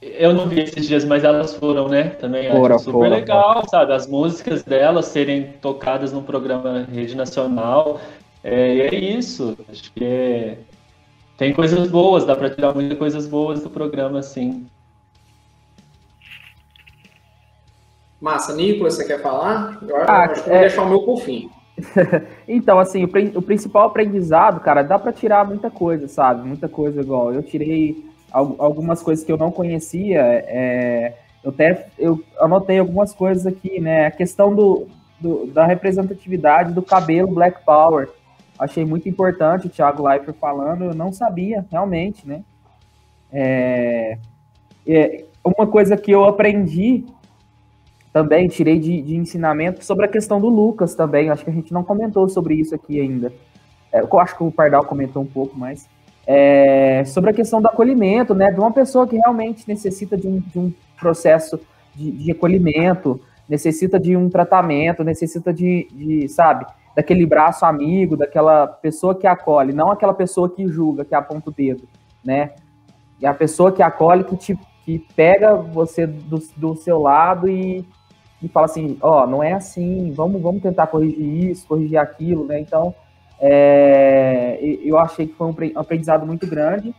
Eu 0.00 0.32
não 0.32 0.48
vi 0.48 0.60
esses 0.60 0.88
dias, 0.88 1.04
mas 1.04 1.24
elas 1.24 1.54
foram, 1.54 1.86
né? 1.86 2.04
Também 2.10 2.50
foram, 2.50 2.78
super 2.78 2.92
foram, 2.92 3.10
legal, 3.10 3.54
foram. 3.56 3.68
sabe? 3.68 3.92
As 3.92 4.06
músicas 4.06 4.62
delas 4.62 5.06
serem 5.06 5.52
tocadas 5.60 6.10
no 6.10 6.22
programa 6.22 6.86
Rede 6.90 7.14
Nacional. 7.14 8.00
É, 8.42 8.86
é 8.86 8.94
isso. 8.94 9.58
Acho 9.68 9.92
que 9.92 10.02
é... 10.02 10.56
tem 11.36 11.52
coisas 11.52 11.90
boas, 11.90 12.24
dá 12.24 12.34
para 12.34 12.48
tirar 12.48 12.74
muitas 12.74 12.96
coisas 12.96 13.26
boas 13.26 13.62
do 13.62 13.68
programa, 13.68 14.22
sim. 14.22 14.66
Massa, 18.20 18.54
Nicolas, 18.54 18.94
você 18.94 19.04
quer 19.06 19.22
falar? 19.22 19.78
Eu 19.82 19.96
ah, 19.96 20.24
acho 20.24 20.42
que 20.42 20.48
vou 20.48 20.58
é... 20.58 20.60
deixar 20.60 20.82
o 20.82 20.88
meu 20.88 21.02
por 21.02 21.20
fim. 21.22 21.50
então, 22.46 22.78
assim, 22.78 23.04
o, 23.04 23.38
o, 23.38 23.42
principal 23.42 23.86
aprendizado, 23.86 24.60
cara, 24.60 24.82
dá 24.82 24.98
para 24.98 25.12
tirar 25.12 25.46
muita 25.46 25.70
coisa, 25.70 26.06
sabe? 26.06 26.46
Muita 26.46 26.68
coisa 26.68 27.00
igual. 27.00 27.32
Eu 27.32 27.42
tirei 27.42 28.04
algumas 28.30 29.02
coisas 29.02 29.24
que 29.24 29.32
eu 29.32 29.38
não 29.38 29.50
conhecia. 29.50 30.20
É, 30.20 31.14
eu 31.42 31.50
até 31.50 31.86
eu 31.98 32.22
anotei 32.38 32.78
algumas 32.78 33.14
coisas 33.14 33.46
aqui, 33.46 33.80
né? 33.80 34.06
A 34.06 34.10
questão 34.10 34.54
do, 34.54 34.86
do, 35.18 35.46
da 35.46 35.64
representatividade 35.64 36.72
do 36.72 36.82
cabelo 36.82 37.28
Black 37.28 37.64
Power. 37.64 38.08
Achei 38.58 38.84
muito 38.84 39.08
importante 39.08 39.66
o 39.66 39.70
Thiago 39.70 40.06
Leifert 40.06 40.36
falando, 40.38 40.84
eu 40.84 40.94
não 40.94 41.12
sabia, 41.12 41.64
realmente, 41.70 42.28
né? 42.28 42.42
É, 43.32 44.18
é, 44.86 45.24
uma 45.42 45.66
coisa 45.66 45.96
que 45.96 46.10
eu 46.10 46.24
aprendi 46.24 47.06
também, 48.12 48.48
tirei 48.48 48.78
de, 48.78 49.00
de, 49.02 49.16
ensinamento 49.16 49.84
sobre 49.84 50.04
a 50.04 50.08
questão 50.08 50.40
do 50.40 50.48
Lucas 50.48 50.94
também. 50.94 51.30
Acho 51.30 51.44
que 51.44 51.50
a 51.50 51.54
gente 51.54 51.72
não 51.72 51.84
comentou 51.84 52.28
sobre 52.28 52.54
isso 52.54 52.74
aqui 52.74 53.00
ainda. 53.00 53.32
É, 53.92 54.00
eu 54.00 54.20
acho 54.20 54.36
que 54.36 54.42
o 54.42 54.50
Pardal 54.50 54.84
comentou 54.84 55.22
um 55.22 55.26
pouco 55.26 55.56
mais 55.56 55.88
é, 56.26 57.04
sobre 57.06 57.30
a 57.30 57.32
questão 57.32 57.60
do 57.60 57.68
acolhimento, 57.68 58.34
né, 58.34 58.50
de 58.50 58.60
uma 58.60 58.72
pessoa 58.72 59.06
que 59.06 59.16
realmente 59.16 59.66
necessita 59.66 60.16
de 60.16 60.28
um, 60.28 60.40
de 60.40 60.58
um 60.58 60.72
processo 60.98 61.58
de, 61.94 62.10
de, 62.10 62.30
acolhimento, 62.30 63.20
necessita 63.48 63.98
de 63.98 64.16
um 64.16 64.28
tratamento, 64.28 65.02
necessita 65.02 65.52
de, 65.52 65.88
de, 65.90 66.28
sabe, 66.28 66.66
daquele 66.94 67.26
braço 67.26 67.64
amigo, 67.64 68.16
daquela 68.16 68.66
pessoa 68.66 69.14
que 69.14 69.26
acolhe, 69.26 69.72
não 69.72 69.90
aquela 69.90 70.14
pessoa 70.14 70.48
que 70.48 70.68
julga, 70.68 71.04
que 71.04 71.14
aponta 71.14 71.50
o 71.50 71.52
dedo, 71.52 71.82
né? 72.24 72.52
E 73.20 73.26
a 73.26 73.34
pessoa 73.34 73.72
que 73.72 73.82
acolhe, 73.82 74.24
que 74.24 74.36
te 74.36 74.58
que 74.84 74.98
pega 75.14 75.54
você 75.54 76.06
do, 76.06 76.42
do 76.56 76.74
seu 76.74 77.00
lado 77.00 77.48
e, 77.48 77.84
e 78.42 78.48
fala 78.48 78.66
assim, 78.66 78.96
ó, 79.00 79.24
oh, 79.24 79.26
não 79.26 79.42
é 79.42 79.52
assim, 79.52 80.12
vamos, 80.12 80.40
vamos 80.40 80.62
tentar 80.62 80.86
corrigir 80.86 81.50
isso, 81.50 81.66
corrigir 81.66 81.98
aquilo, 81.98 82.46
né? 82.46 82.58
Então, 82.58 82.94
é, 83.40 84.58
eu 84.82 84.98
achei 84.98 85.26
que 85.26 85.34
foi 85.34 85.46
um 85.46 85.54
aprendizado 85.74 86.26
muito 86.26 86.46
grande. 86.46 86.94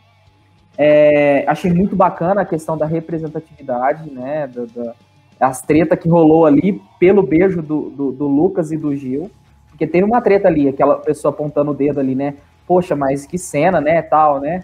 É, 0.78 1.44
achei 1.48 1.72
muito 1.72 1.96
bacana 1.96 2.42
a 2.42 2.46
questão 2.46 2.78
da 2.78 2.86
representatividade, 2.86 4.10
né? 4.10 4.48
Da, 4.48 4.66
da, 4.66 4.96
as 5.40 5.62
tretas 5.62 6.00
que 6.00 6.10
rolou 6.10 6.46
ali 6.46 6.82
pelo 7.00 7.24
beijo 7.24 7.62
do, 7.62 7.90
do, 7.90 8.12
do, 8.12 8.28
Lucas 8.28 8.72
e 8.72 8.78
do 8.78 8.96
Gil. 8.96 9.30
Porque 9.70 9.88
teve 9.88 10.04
uma 10.04 10.22
treta 10.22 10.48
ali, 10.48 10.68
aquela 10.68 10.98
pessoa 10.98 11.32
apontando 11.32 11.72
o 11.72 11.76
dedo 11.76 12.00
ali, 12.00 12.16
né? 12.16 12.36
Poxa, 12.68 12.96
mas 12.96 13.26
que 13.26 13.38
cena, 13.38 13.82
né? 13.82 14.02
Tal, 14.02 14.40
né? 14.40 14.64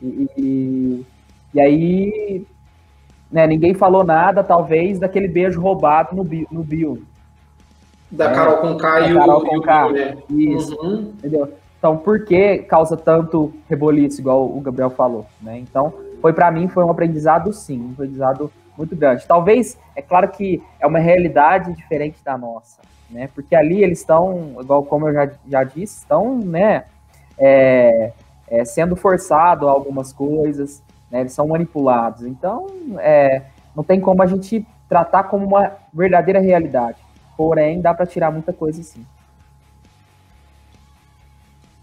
E, 0.00 0.28
e, 0.36 1.06
e 1.54 1.60
aí, 1.60 2.46
né, 3.30 3.46
ninguém 3.46 3.74
falou 3.74 4.04
nada, 4.04 4.42
talvez, 4.42 4.98
daquele 4.98 5.28
beijo 5.28 5.60
roubado 5.60 6.16
no, 6.16 6.24
no 6.50 6.62
Bill. 6.62 7.02
Da 8.10 8.30
é, 8.30 8.34
Carol 8.34 8.56
com 8.58 8.76
K 8.76 9.00
e 9.00 9.14
o, 9.14 9.18
Carol 9.18 9.44
com 9.44 9.60
K. 9.60 9.92
Né? 9.92 10.16
Isso. 10.30 10.76
Uhum. 10.80 11.12
Entendeu? 11.18 11.52
Então, 11.78 11.96
por 11.96 12.24
que 12.24 12.58
causa 12.58 12.96
tanto 12.96 13.52
reboliço, 13.68 14.20
igual 14.20 14.44
o 14.44 14.60
Gabriel 14.60 14.90
falou, 14.90 15.26
né? 15.40 15.58
Então, 15.58 15.92
foi 16.20 16.32
para 16.32 16.50
mim 16.50 16.66
foi 16.66 16.82
um 16.82 16.90
aprendizado 16.90 17.52
sim, 17.52 17.80
um 17.80 17.92
aprendizado 17.92 18.50
muito 18.76 18.96
grande. 18.96 19.26
Talvez, 19.26 19.78
é 19.94 20.02
claro 20.02 20.28
que 20.28 20.60
é 20.80 20.86
uma 20.86 20.98
realidade 20.98 21.72
diferente 21.74 22.18
da 22.24 22.36
nossa, 22.36 22.80
né? 23.08 23.28
Porque 23.32 23.54
ali 23.54 23.82
eles 23.84 24.00
estão, 24.00 24.56
igual 24.60 24.84
como 24.84 25.08
eu 25.08 25.14
já, 25.14 25.30
já 25.48 25.62
disse, 25.62 25.98
estão, 25.98 26.36
né, 26.38 26.84
é, 27.38 28.12
é, 28.48 28.64
sendo 28.64 28.96
forçado 28.96 29.68
a 29.68 29.70
algumas 29.70 30.12
coisas, 30.12 30.82
né? 31.10 31.20
Eles 31.20 31.32
são 31.32 31.48
manipulados. 31.48 32.22
Então, 32.22 32.66
é, 32.98 33.42
não 33.74 33.84
tem 33.84 34.00
como 34.00 34.22
a 34.22 34.26
gente 34.26 34.66
tratar 34.88 35.24
como 35.24 35.46
uma 35.46 35.72
verdadeira 35.92 36.40
realidade. 36.40 36.98
Porém, 37.36 37.80
dá 37.80 37.94
para 37.94 38.06
tirar 38.06 38.30
muita 38.30 38.52
coisa 38.52 38.82
sim. 38.82 39.04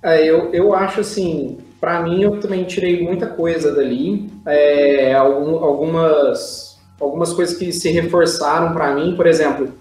É, 0.03 0.23
eu, 0.23 0.53
eu 0.53 0.75
acho 0.75 0.99
assim, 0.99 1.57
para 1.79 2.01
mim 2.01 2.21
eu 2.21 2.39
também 2.39 2.63
tirei 2.65 3.03
muita 3.03 3.27
coisa 3.27 3.73
dali. 3.73 4.29
É, 4.45 5.13
algum, 5.13 5.63
algumas, 5.63 6.79
algumas 6.99 7.33
coisas 7.33 7.57
que 7.57 7.71
se 7.71 7.89
reforçaram 7.91 8.73
para 8.73 8.93
mim, 8.93 9.15
por 9.15 9.25
exemplo, 9.25 9.73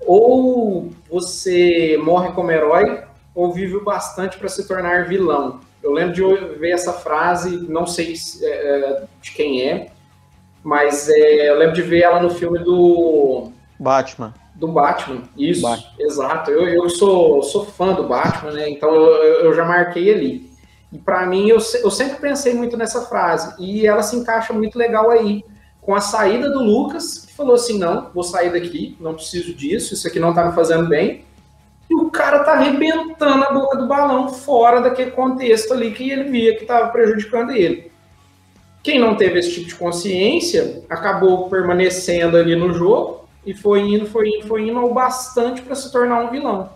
ou 0.00 0.90
você 1.10 1.98
morre 2.02 2.32
como 2.32 2.50
herói, 2.50 3.04
ou 3.34 3.52
vive 3.52 3.78
bastante 3.80 4.36
para 4.36 4.48
se 4.48 4.66
tornar 4.66 5.06
vilão. 5.06 5.60
Eu 5.88 5.94
lembro 5.94 6.12
de 6.12 6.58
ver 6.58 6.72
essa 6.72 6.92
frase, 6.92 7.66
não 7.66 7.86
sei 7.86 8.14
é, 8.42 9.04
de 9.22 9.32
quem 9.32 9.62
é, 9.62 9.90
mas 10.62 11.08
é, 11.08 11.48
eu 11.48 11.56
lembro 11.56 11.74
de 11.74 11.80
ver 11.80 12.02
ela 12.02 12.20
no 12.20 12.28
filme 12.28 12.58
do 12.58 13.50
Batman. 13.78 14.34
Do 14.54 14.68
Batman, 14.68 15.22
isso, 15.34 15.62
Batman. 15.62 15.92
exato. 15.98 16.50
Eu, 16.50 16.68
eu 16.68 16.90
sou, 16.90 17.42
sou 17.42 17.64
fã 17.64 17.94
do 17.94 18.06
Batman, 18.06 18.50
né? 18.52 18.68
Então 18.68 18.94
eu, 18.94 19.46
eu 19.46 19.54
já 19.54 19.64
marquei 19.64 20.12
ali. 20.12 20.50
E 20.92 20.98
para 20.98 21.24
mim, 21.24 21.48
eu, 21.48 21.56
eu 21.56 21.90
sempre 21.90 22.16
pensei 22.18 22.52
muito 22.52 22.76
nessa 22.76 23.02
frase. 23.06 23.54
E 23.58 23.86
ela 23.86 24.02
se 24.02 24.14
encaixa 24.14 24.52
muito 24.52 24.76
legal 24.76 25.10
aí. 25.10 25.42
Com 25.80 25.94
a 25.94 26.02
saída 26.02 26.50
do 26.50 26.62
Lucas, 26.62 27.24
que 27.24 27.32
falou 27.32 27.54
assim: 27.54 27.78
não, 27.78 28.10
vou 28.12 28.22
sair 28.22 28.52
daqui, 28.52 28.94
não 29.00 29.14
preciso 29.14 29.54
disso, 29.54 29.94
isso 29.94 30.06
aqui 30.06 30.20
não 30.20 30.34
tá 30.34 30.44
me 30.44 30.54
fazendo 30.54 30.86
bem. 30.86 31.24
E 31.90 31.94
o 31.94 32.10
cara 32.10 32.40
tá 32.40 32.52
arrebentando 32.52 33.44
a 33.44 33.52
boca 33.52 33.78
do 33.78 33.86
balão 33.86 34.28
fora 34.28 34.80
daquele 34.80 35.10
contexto 35.10 35.72
ali 35.72 35.92
que 35.92 36.10
ele 36.10 36.24
via 36.24 36.54
que 36.56 36.62
estava 36.62 36.88
prejudicando 36.88 37.52
ele. 37.52 37.90
Quem 38.82 38.98
não 38.98 39.16
teve 39.16 39.38
esse 39.38 39.52
tipo 39.52 39.68
de 39.68 39.74
consciência 39.74 40.82
acabou 40.88 41.48
permanecendo 41.48 42.36
ali 42.36 42.54
no 42.54 42.72
jogo 42.72 43.28
e 43.44 43.54
foi 43.54 43.80
indo, 43.80 44.06
foi 44.06 44.28
indo, 44.28 44.46
foi 44.46 44.68
indo 44.68 44.78
ao 44.78 44.92
bastante 44.92 45.62
para 45.62 45.74
se 45.74 45.90
tornar 45.90 46.20
um 46.20 46.30
vilão. 46.30 46.70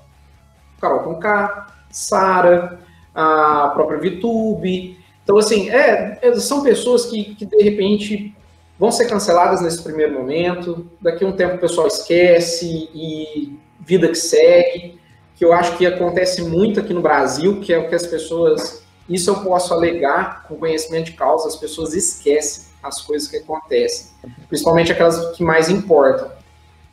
Carol 0.80 1.00
Conká, 1.00 1.68
Sara, 1.90 2.78
a 3.14 3.70
própria 3.74 3.98
Vitube. 3.98 4.98
Então, 5.22 5.38
assim, 5.38 5.70
é, 5.70 6.18
é, 6.20 6.34
são 6.36 6.62
pessoas 6.62 7.06
que, 7.06 7.34
que 7.36 7.46
de 7.46 7.62
repente 7.62 8.34
vão 8.78 8.90
ser 8.90 9.06
canceladas 9.06 9.60
nesse 9.60 9.82
primeiro 9.82 10.14
momento, 10.14 10.90
daqui 11.00 11.24
a 11.24 11.28
um 11.28 11.32
tempo 11.32 11.54
o 11.54 11.58
pessoal 11.58 11.86
esquece 11.86 12.90
e 12.92 13.56
vida 13.78 14.08
que 14.08 14.16
segue, 14.16 14.98
que 15.36 15.44
eu 15.44 15.52
acho 15.52 15.76
que 15.76 15.86
acontece 15.86 16.42
muito 16.42 16.80
aqui 16.80 16.92
no 16.92 17.02
Brasil, 17.02 17.60
que 17.60 17.72
é 17.72 17.78
o 17.78 17.88
que 17.88 17.94
as 17.94 18.06
pessoas, 18.06 18.82
isso 19.08 19.30
eu 19.30 19.36
posso 19.36 19.72
alegar 19.72 20.44
com 20.46 20.56
conhecimento 20.56 21.06
de 21.06 21.12
causa, 21.12 21.48
as 21.48 21.56
pessoas 21.56 21.94
esquecem 21.94 22.72
as 22.82 23.00
coisas 23.00 23.28
que 23.28 23.36
acontecem, 23.36 24.10
principalmente 24.48 24.90
aquelas 24.90 25.36
que 25.36 25.42
mais 25.44 25.68
importam. 25.68 26.30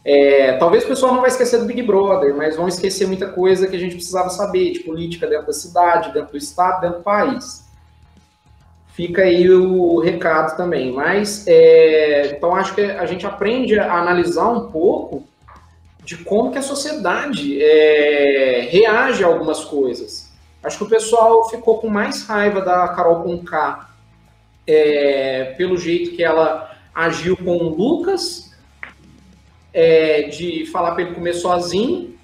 É, 0.06 0.54
talvez 0.54 0.86
o 0.86 0.88
pessoal 0.88 1.14
não 1.14 1.22
vai 1.22 1.30
esquecer 1.30 1.60
do 1.60 1.66
Big 1.66 1.82
Brother, 1.82 2.36
mas 2.36 2.56
vão 2.56 2.68
esquecer 2.68 3.08
muita 3.08 3.28
coisa 3.28 3.68
que 3.68 3.76
a 3.76 3.80
gente 3.80 3.96
precisava 3.96 4.30
saber, 4.30 4.72
de 4.72 4.80
política 4.80 5.28
dentro 5.28 5.48
da 5.48 5.54
cidade, 5.54 6.14
dentro 6.14 6.32
do 6.32 6.38
estado, 6.38 6.82
dentro 6.82 7.00
do 7.00 7.04
país. 7.04 7.68
Fica 8.94 9.24
aí 9.24 9.50
o 9.50 10.00
recado 10.00 10.58
também. 10.58 10.92
Mas, 10.92 11.46
é, 11.48 12.34
então, 12.36 12.56
acho 12.56 12.76
que 12.76 12.82
a 12.82 13.06
gente 13.06 13.26
aprende 13.26 13.80
a 13.80 13.94
analisar 13.94 14.50
um 14.50 14.70
pouco 14.70 15.24
de 16.10 16.18
como 16.18 16.52
que 16.52 16.58
a 16.58 16.64
sociedade 16.64 17.62
é, 17.62 18.68
reage 18.72 19.24
a 19.24 19.28
algumas 19.28 19.64
coisas. 19.64 20.34
Acho 20.64 20.80
que 20.80 20.84
o 20.86 20.90
pessoal 20.90 21.48
ficou 21.52 21.78
com 21.78 21.88
mais 21.88 22.26
raiva 22.26 22.62
da 22.62 22.88
Carol 22.88 23.22
Conká 23.22 23.92
é, 24.66 25.54
pelo 25.56 25.78
jeito 25.78 26.16
que 26.16 26.24
ela 26.24 26.76
agiu 26.96 27.38
com 27.38 27.58
o 27.58 27.76
Lucas 27.76 28.58
é, 29.72 30.24
de 30.24 30.66
falar 30.72 30.94
para 30.94 31.04
ele 31.04 31.14
comer 31.14 31.34
sozinho, 31.34 32.18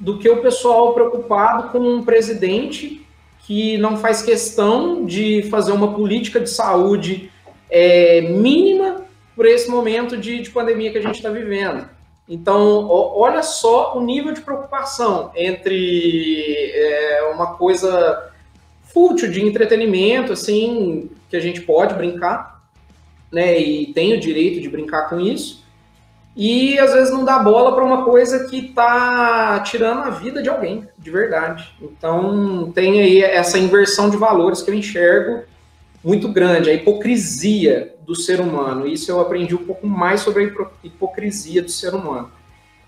do 0.00 0.18
que 0.18 0.30
o 0.30 0.40
pessoal 0.40 0.94
preocupado 0.94 1.68
com 1.68 1.78
um 1.78 2.02
presidente 2.02 3.06
que 3.40 3.76
não 3.76 3.98
faz 3.98 4.22
questão 4.22 5.04
de 5.04 5.42
fazer 5.50 5.72
uma 5.72 5.92
política 5.92 6.40
de 6.40 6.48
saúde 6.48 7.30
é, 7.68 8.22
mínima 8.22 9.04
por 9.34 9.44
esse 9.44 9.68
momento 9.68 10.16
de, 10.16 10.40
de 10.40 10.48
pandemia 10.48 10.90
que 10.90 10.96
a 10.96 11.02
gente 11.02 11.16
está 11.16 11.28
vivendo. 11.28 11.94
Então, 12.28 12.88
olha 12.88 13.42
só 13.42 13.96
o 13.96 14.00
nível 14.00 14.32
de 14.32 14.40
preocupação 14.40 15.30
entre 15.36 16.72
é, 16.74 17.30
uma 17.32 17.54
coisa 17.54 18.30
fútil 18.82 19.30
de 19.30 19.44
entretenimento, 19.44 20.32
assim, 20.32 21.10
que 21.28 21.36
a 21.36 21.40
gente 21.40 21.60
pode 21.60 21.94
brincar, 21.94 22.62
né, 23.30 23.58
e 23.58 23.92
tem 23.92 24.14
o 24.14 24.20
direito 24.20 24.60
de 24.60 24.68
brincar 24.68 25.08
com 25.08 25.20
isso, 25.20 25.64
e 26.36 26.78
às 26.78 26.92
vezes 26.92 27.12
não 27.12 27.24
dá 27.24 27.38
bola 27.38 27.74
para 27.74 27.84
uma 27.84 28.04
coisa 28.04 28.46
que 28.46 28.66
está 28.66 29.60
tirando 29.60 30.00
a 30.00 30.10
vida 30.10 30.42
de 30.42 30.48
alguém, 30.50 30.86
de 30.98 31.10
verdade. 31.10 31.72
Então 31.80 32.70
tem 32.74 33.00
aí 33.00 33.22
essa 33.22 33.58
inversão 33.58 34.10
de 34.10 34.18
valores 34.18 34.60
que 34.60 34.70
eu 34.70 34.74
enxergo 34.74 35.44
muito 36.06 36.28
grande, 36.28 36.70
a 36.70 36.72
hipocrisia 36.72 37.96
do 38.06 38.14
ser 38.14 38.40
humano. 38.40 38.86
Isso 38.86 39.10
eu 39.10 39.18
aprendi 39.18 39.56
um 39.56 39.64
pouco 39.66 39.88
mais 39.88 40.20
sobre 40.20 40.44
a 40.44 40.66
hipocrisia 40.84 41.60
do 41.60 41.70
ser 41.70 41.94
humano. 41.94 42.30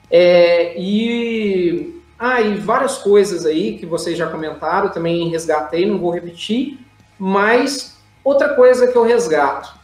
É, 0.09 0.81
e, 0.81 2.01
ah, 2.17 2.41
e 2.41 2.55
várias 2.55 2.99
coisas 2.99 3.45
aí 3.45 3.77
que 3.77 3.85
vocês 3.85 4.17
já 4.17 4.29
comentaram, 4.29 4.91
também 4.91 5.29
resgatei, 5.31 5.85
não 5.85 5.99
vou 5.99 6.13
repetir, 6.13 6.79
mas 7.19 7.99
outra 8.23 8.51
coisa 8.51 8.87
que 8.87 8.97
eu 8.97 9.03
resgato 9.03 9.77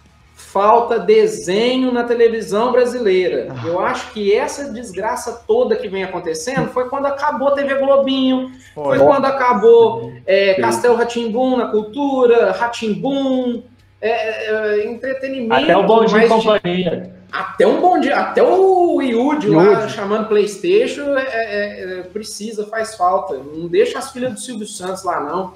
falta 0.54 1.00
desenho 1.00 1.90
na 1.90 2.04
televisão 2.04 2.70
brasileira. 2.70 3.48
Ah. 3.50 3.66
Eu 3.66 3.80
acho 3.80 4.12
que 4.12 4.32
essa 4.32 4.72
desgraça 4.72 5.42
toda 5.48 5.74
que 5.74 5.88
vem 5.88 6.04
acontecendo 6.04 6.68
foi 6.68 6.88
quando 6.88 7.06
acabou 7.06 7.48
a 7.48 7.54
TV 7.56 7.74
Globinho, 7.74 8.52
foi, 8.72 8.96
foi 8.96 9.04
quando 9.04 9.24
acabou 9.24 10.12
é, 10.24 10.54
Castelo 10.54 10.94
Ratimbum 10.94 11.56
na 11.56 11.66
cultura, 11.66 12.52
Ratimbum, 12.52 13.64
é, 14.00 14.78
é, 14.80 14.86
entretenimento. 14.86 15.64
Até 15.64 15.76
o 15.76 15.82
Bom 15.82 16.04
Dia 16.04 16.28
Companhia. 16.28 17.14
Até 17.32 17.66
um 17.66 17.80
bom 17.80 17.98
dia, 17.98 18.16
até 18.16 18.40
o 18.44 19.02
Yudi 19.02 19.48
lá 19.48 19.88
chamando 19.88 20.28
Playstation 20.28 21.18
é, 21.18 21.24
é, 21.24 21.98
é, 21.98 22.02
precisa, 22.02 22.64
faz 22.64 22.94
falta. 22.94 23.34
Não 23.34 23.66
deixa 23.66 23.98
as 23.98 24.12
filhas 24.12 24.34
do 24.34 24.38
Silvio 24.38 24.68
Santos 24.68 25.02
lá, 25.02 25.18
não. 25.18 25.54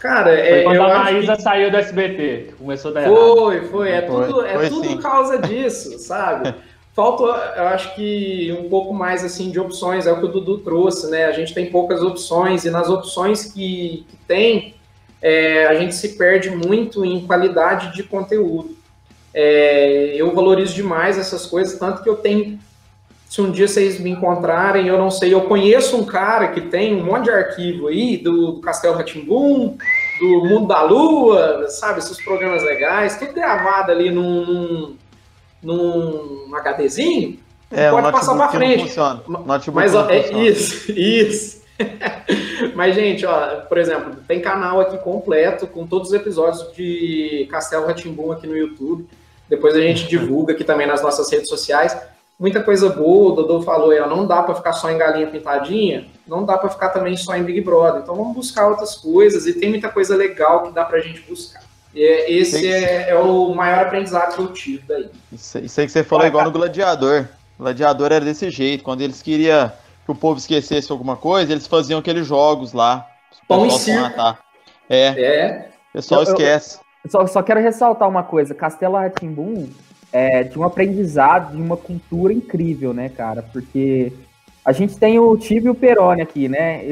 Cara, 0.00 0.30
foi 0.30 0.40
é, 0.40 0.62
quando 0.64 0.82
a 0.82 0.98
Maísa 0.98 1.36
que... 1.36 1.42
saiu 1.42 1.70
do 1.70 1.76
SBT, 1.76 2.54
começou 2.58 2.90
a 2.90 2.94
dar 2.94 3.04
Foi, 3.04 3.56
errado. 3.56 3.70
foi, 3.70 3.90
é 3.90 4.06
foi, 4.06 4.26
tudo, 4.26 4.46
é 4.46 4.54
foi 4.54 4.68
tudo 4.68 4.98
causa 4.98 5.38
disso, 5.38 5.98
sabe? 5.98 6.54
Falta, 6.94 7.22
eu 7.56 7.68
acho 7.68 7.94
que 7.94 8.54
um 8.60 8.68
pouco 8.68 8.92
mais 8.92 9.24
assim 9.24 9.50
de 9.50 9.58
opções, 9.58 10.06
é 10.06 10.12
o 10.12 10.18
que 10.18 10.26
o 10.26 10.28
Dudu 10.28 10.58
trouxe, 10.58 11.10
né? 11.10 11.24
A 11.24 11.32
gente 11.32 11.54
tem 11.54 11.70
poucas 11.70 12.02
opções 12.02 12.66
e 12.66 12.70
nas 12.70 12.90
opções 12.90 13.46
que, 13.46 14.04
que 14.10 14.16
tem, 14.28 14.74
é, 15.22 15.66
a 15.66 15.74
gente 15.74 15.94
se 15.94 16.18
perde 16.18 16.50
muito 16.50 17.02
em 17.02 17.26
qualidade 17.26 17.94
de 17.94 18.02
conteúdo. 18.02 18.76
É, 19.32 20.12
eu 20.14 20.34
valorizo 20.34 20.74
demais 20.74 21.16
essas 21.16 21.46
coisas, 21.46 21.78
tanto 21.78 22.02
que 22.02 22.08
eu 22.08 22.16
tenho 22.16 22.58
se 23.32 23.40
um 23.40 23.50
dia 23.50 23.66
vocês 23.66 23.98
me 23.98 24.10
encontrarem, 24.10 24.88
eu 24.88 24.98
não 24.98 25.10
sei, 25.10 25.32
eu 25.32 25.40
conheço 25.40 25.96
um 25.96 26.04
cara 26.04 26.48
que 26.48 26.60
tem 26.60 26.94
um 26.94 27.02
monte 27.02 27.24
de 27.24 27.30
arquivo 27.30 27.88
aí 27.88 28.18
do, 28.18 28.52
do 28.52 28.60
Castelo 28.60 28.94
Ratimbum, 28.94 29.78
do 30.20 30.44
Mundo 30.44 30.66
da 30.66 30.82
Lua, 30.82 31.66
sabe, 31.70 32.00
esses 32.00 32.22
programas 32.22 32.62
legais, 32.62 33.16
tudo 33.16 33.32
gravado 33.32 33.90
ali 33.90 34.10
num, 34.10 34.98
num, 35.62 36.46
num 36.46 36.54
HDzinho, 36.54 37.38
é, 37.70 37.90
pode 37.90 38.12
passar 38.12 38.36
para 38.36 38.50
frente. 38.50 38.82
Funciona. 38.82 39.22
Mas 39.72 39.94
ó, 39.94 40.10
é 40.10 40.30
isso, 40.30 40.92
isso. 40.92 41.62
Mas, 42.74 42.94
gente, 42.94 43.24
ó, 43.24 43.62
por 43.62 43.78
exemplo, 43.78 44.14
tem 44.28 44.42
canal 44.42 44.78
aqui 44.78 44.98
completo 44.98 45.66
com 45.66 45.86
todos 45.86 46.08
os 46.08 46.14
episódios 46.14 46.70
de 46.74 47.48
Castelo 47.50 47.86
Ratimbum 47.86 48.30
aqui 48.30 48.46
no 48.46 48.54
YouTube. 48.54 49.08
Depois 49.48 49.74
a 49.74 49.80
gente 49.80 50.06
divulga 50.06 50.52
aqui 50.52 50.64
também 50.64 50.86
nas 50.86 51.02
nossas 51.02 51.32
redes 51.32 51.48
sociais 51.48 51.96
muita 52.38 52.62
coisa 52.62 52.88
boa, 52.88 53.32
o 53.32 53.36
Dodô 53.36 53.62
falou, 53.62 53.92
é, 53.92 54.06
não 54.06 54.26
dá 54.26 54.42
para 54.42 54.54
ficar 54.54 54.72
só 54.72 54.90
em 54.90 54.98
galinha 54.98 55.26
pintadinha, 55.28 56.06
não 56.26 56.44
dá 56.44 56.58
para 56.58 56.70
ficar 56.70 56.88
também 56.88 57.16
só 57.16 57.36
em 57.36 57.42
Big 57.42 57.60
Brother. 57.60 58.02
Então 58.02 58.16
vamos 58.16 58.34
buscar 58.34 58.68
outras 58.68 58.96
coisas 58.96 59.46
e 59.46 59.52
tem 59.52 59.70
muita 59.70 59.88
coisa 59.88 60.16
legal 60.16 60.64
que 60.64 60.72
dá 60.72 60.84
para 60.84 60.98
a 60.98 61.00
gente 61.00 61.20
buscar. 61.22 61.62
E 61.94 62.02
é, 62.02 62.32
esse 62.32 62.66
é, 62.66 63.10
é, 63.10 63.14
o 63.14 63.54
maior 63.54 63.86
aprendizado 63.86 64.34
que 64.34 64.40
eu 64.40 64.48
tive 64.48 64.82
daí. 64.88 65.10
Isso, 65.30 65.58
isso 65.58 65.80
aí 65.80 65.86
que 65.86 65.92
você 65.92 66.02
falou 66.02 66.24
é 66.24 66.28
igual 66.28 66.44
no 66.44 66.50
Gladiador. 66.50 67.26
O 67.58 67.62
Gladiador 67.62 68.10
era 68.10 68.24
desse 68.24 68.50
jeito, 68.50 68.82
quando 68.82 69.02
eles 69.02 69.20
queriam 69.20 69.70
que 70.04 70.10
o 70.10 70.14
povo 70.14 70.38
esquecesse 70.38 70.90
alguma 70.90 71.16
coisa, 71.16 71.52
eles 71.52 71.66
faziam 71.66 72.00
aqueles 72.00 72.26
jogos 72.26 72.72
lá. 72.72 73.06
Pão 73.46 73.66
e 73.66 73.70
circo. 73.70 74.20
É. 74.88 75.06
é. 75.06 75.70
O 75.90 75.92
pessoal 75.92 76.22
eu, 76.22 76.28
esquece. 76.28 76.80
Eu, 77.04 77.10
só, 77.10 77.26
só 77.26 77.42
quero 77.42 77.60
ressaltar 77.60 78.08
uma 78.08 78.22
coisa, 78.22 78.54
Castelo 78.54 78.96
Ratimbum 78.96 79.68
é, 80.12 80.44
de 80.44 80.58
um 80.58 80.64
aprendizado, 80.64 81.56
de 81.56 81.62
uma 81.62 81.76
cultura 81.76 82.32
incrível, 82.32 82.92
né, 82.92 83.08
cara? 83.08 83.42
Porque 83.42 84.12
a 84.64 84.70
gente 84.70 84.96
tem 84.96 85.18
o 85.18 85.36
Tibi 85.36 85.66
e 85.66 85.70
o 85.70 85.74
Peroni 85.74 86.22
aqui, 86.22 86.48
né? 86.48 86.84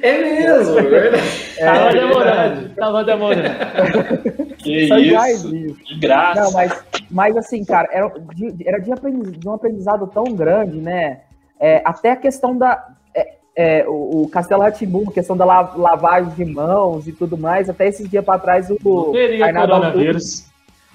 É 0.00 0.20
mesmo, 0.20 0.78
é 0.78 0.82
verdade. 0.82 1.46
É, 1.58 1.64
tava 1.64 1.92
demorando, 1.92 2.68
tava 2.74 3.04
demorando. 3.04 4.46
Que 4.58 4.88
isso, 4.88 5.74
que 5.84 5.98
graça. 6.00 6.40
Não, 6.40 6.50
mas, 6.50 6.84
mas 7.08 7.36
assim, 7.36 7.64
cara, 7.64 7.88
era 7.92 8.08
de, 8.34 8.66
era 8.66 8.78
de, 8.78 8.92
aprendiz, 8.92 9.38
de 9.38 9.48
um 9.48 9.52
aprendizado 9.52 10.08
tão 10.08 10.24
grande, 10.24 10.78
né? 10.78 11.20
É, 11.60 11.80
até 11.84 12.10
a 12.10 12.16
questão 12.16 12.56
da... 12.56 12.84
É, 13.14 13.34
é, 13.54 13.88
o, 13.88 14.22
o 14.22 14.28
Castelo 14.28 14.62
Ratimbum, 14.62 15.06
questão 15.06 15.36
da 15.36 15.44
lavagem 15.44 16.32
de 16.34 16.44
mãos 16.44 17.06
e 17.06 17.12
tudo 17.12 17.38
mais, 17.38 17.70
até 17.70 17.86
esses 17.86 18.10
dias 18.10 18.24
para 18.24 18.40
trás 18.40 18.68
o... 18.68 18.76
Não 18.82 19.12
teria 19.12 19.46
Arnaldo 19.46 19.72
coronavírus. 19.72 20.46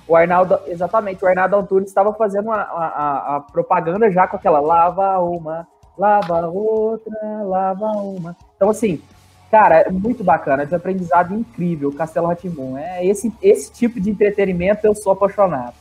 O 0.07 0.15
Arnaldo, 0.15 0.59
exatamente, 0.67 1.23
o 1.23 1.27
Arnaldo 1.27 1.55
Antunes 1.55 1.89
estava 1.89 2.13
fazendo 2.13 2.51
a, 2.51 2.61
a, 2.61 3.35
a, 3.35 3.39
propaganda 3.39 4.11
já 4.11 4.27
com 4.27 4.35
aquela 4.35 4.59
lava 4.59 5.19
uma, 5.19 5.67
lava 5.97 6.47
outra, 6.47 7.13
lava 7.43 7.85
uma. 7.85 8.35
Então, 8.55 8.69
assim, 8.69 9.01
cara, 9.49 9.81
é 9.81 9.89
muito 9.89 10.23
bacana, 10.23 10.65
de 10.65 10.75
aprendizado 10.75 11.33
incrível, 11.33 11.93
Castelo 11.93 12.27
Ratimbun. 12.27 12.77
É 12.77 13.05
esse, 13.05 13.31
esse 13.41 13.71
tipo 13.71 13.99
de 13.99 14.09
entretenimento 14.09 14.85
eu 14.85 14.95
sou 14.95 15.13
apaixonado. 15.13 15.75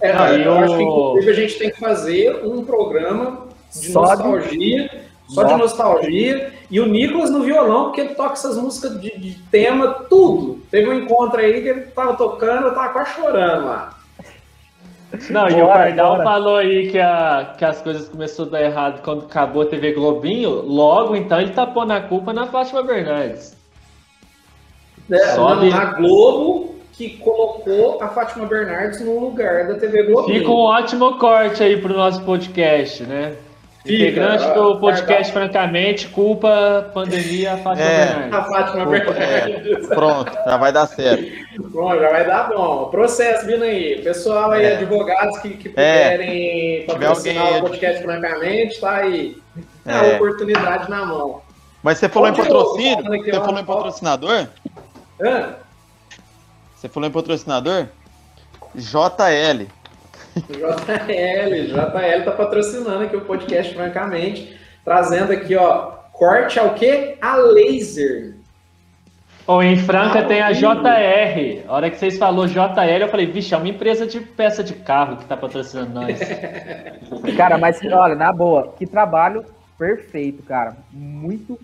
É, 0.00 0.46
eu 0.46 0.54
acho 0.54 0.76
que 0.76 0.82
inclusive 0.82 1.30
a 1.30 1.34
gente 1.34 1.58
tem 1.58 1.70
que 1.70 1.78
fazer 1.78 2.44
um 2.44 2.64
programa 2.64 3.46
de 3.70 3.92
Só 3.92 4.02
nostalgia. 4.02 4.88
De 4.88 5.06
só 5.28 5.42
Nossa. 5.42 5.54
de 5.54 5.60
nostalgia. 5.60 6.52
E 6.70 6.80
o 6.80 6.86
Nicolas 6.86 7.30
no 7.30 7.42
violão, 7.42 7.84
porque 7.84 8.00
ele 8.00 8.14
toca 8.14 8.34
essas 8.34 8.56
músicas 8.56 9.00
de, 9.00 9.16
de 9.18 9.38
tema, 9.50 9.88
tudo. 10.08 10.60
Teve 10.70 10.88
um 10.88 10.94
encontro 10.94 11.40
aí 11.40 11.62
que 11.62 11.68
ele 11.68 11.80
tava 11.82 12.14
tocando, 12.14 12.66
eu 12.66 12.74
tava 12.74 12.88
quase 12.90 13.14
chorando 13.14 13.66
lá. 13.66 13.96
Não, 15.30 15.48
e 15.48 15.62
o 15.62 15.66
Pardal 15.66 16.22
falou 16.22 16.56
aí 16.56 16.90
que, 16.90 16.98
a, 16.98 17.54
que 17.56 17.64
as 17.64 17.80
coisas 17.80 18.08
começaram 18.08 18.48
a 18.48 18.52
dar 18.52 18.62
errado 18.62 19.02
quando 19.02 19.24
acabou 19.24 19.62
a 19.62 19.66
TV 19.66 19.92
Globinho, 19.92 20.62
logo 20.62 21.14
então 21.14 21.40
ele 21.40 21.52
tá 21.52 21.66
pondo 21.66 21.92
a 21.92 22.00
culpa 22.00 22.32
na 22.32 22.46
Fátima 22.46 22.82
Bernardes. 22.82 23.56
É, 25.10 25.34
Sobe... 25.34 25.70
Na 25.70 25.84
Globo, 25.94 26.74
que 26.92 27.10
colocou 27.18 28.02
a 28.02 28.08
Fátima 28.08 28.46
Bernardes 28.46 29.00
no 29.00 29.20
lugar 29.20 29.68
da 29.68 29.74
TV 29.74 30.02
Globinho. 30.02 30.40
Fica 30.40 30.50
um 30.50 30.60
ótimo 30.60 31.18
corte 31.18 31.62
aí 31.62 31.80
pro 31.80 31.94
nosso 31.94 32.22
podcast, 32.22 33.04
né? 33.04 33.36
Integrante 33.94 34.52
do 34.52 34.78
podcast, 34.80 35.32
francamente, 35.32 36.08
culpa 36.08 36.90
pandemia 36.92 37.56
Fátima 37.58 37.86
é, 37.86 38.06
Bernardes. 38.06 38.34
A 38.34 38.44
Fátima 38.44 38.86
Bernardes. 38.86 39.90
É, 39.90 39.94
pronto, 39.94 40.32
já 40.32 40.56
vai 40.56 40.72
dar 40.72 40.86
certo. 40.86 41.70
Pronto, 41.70 42.00
já 42.00 42.10
vai 42.10 42.26
dar 42.26 42.48
bom. 42.48 42.86
Processo 42.90 43.46
vindo 43.46 43.62
aí. 43.62 44.02
Pessoal 44.02 44.50
aí, 44.50 44.64
é. 44.64 44.76
advogados 44.76 45.38
que, 45.38 45.50
que 45.50 45.68
é. 45.76 46.10
puderem 46.10 46.80
é. 46.80 46.84
patrocinar 46.86 47.58
o 47.58 47.60
podcast, 47.62 48.02
francamente, 48.02 48.80
tá 48.80 48.96
aí. 48.96 49.36
É. 49.86 49.92
A 49.92 50.16
oportunidade 50.16 50.90
na 50.90 51.06
mão. 51.06 51.42
Mas 51.82 51.98
você 51.98 52.08
falou 52.08 52.28
Onde 52.28 52.40
em 52.40 52.42
patrocínio? 52.42 53.04
Você 53.04 53.32
falou 53.32 53.60
em 53.60 53.64
patrocinador? 53.64 54.48
Hã? 55.20 55.54
Você 56.74 56.88
falou 56.88 57.08
em 57.08 57.12
patrocinador? 57.12 57.86
JL. 58.74 59.66
JL, 60.36 61.66
JL 61.68 62.24
tá 62.24 62.32
patrocinando 62.32 63.04
aqui 63.04 63.16
o 63.16 63.22
podcast, 63.22 63.74
francamente, 63.74 64.56
trazendo 64.84 65.32
aqui, 65.32 65.56
ó, 65.56 65.92
corte 66.12 66.58
ao 66.58 66.74
quê? 66.74 67.16
A 67.20 67.36
laser. 67.36 68.36
Ou 69.46 69.62
em 69.62 69.76
Franca 69.76 70.24
tem 70.24 70.42
a 70.42 70.50
JR. 70.50 71.64
A 71.68 71.72
hora 71.72 71.88
que 71.88 71.96
vocês 71.96 72.18
falou 72.18 72.48
JR, 72.48 73.00
eu 73.00 73.08
falei, 73.08 73.26
vixe, 73.26 73.54
é 73.54 73.56
uma 73.56 73.68
empresa 73.68 74.04
de 74.04 74.18
peça 74.20 74.62
de 74.62 74.74
carro 74.74 75.18
que 75.18 75.24
tá 75.24 75.36
patrocinando 75.36 75.94
nós. 75.94 76.18
Cara, 77.36 77.56
mas 77.56 77.80
olha, 77.84 78.16
na 78.16 78.32
boa, 78.32 78.74
que 78.76 78.86
trabalho 78.86 79.44
perfeito, 79.78 80.42
cara. 80.42 80.76
Muito, 80.90 81.58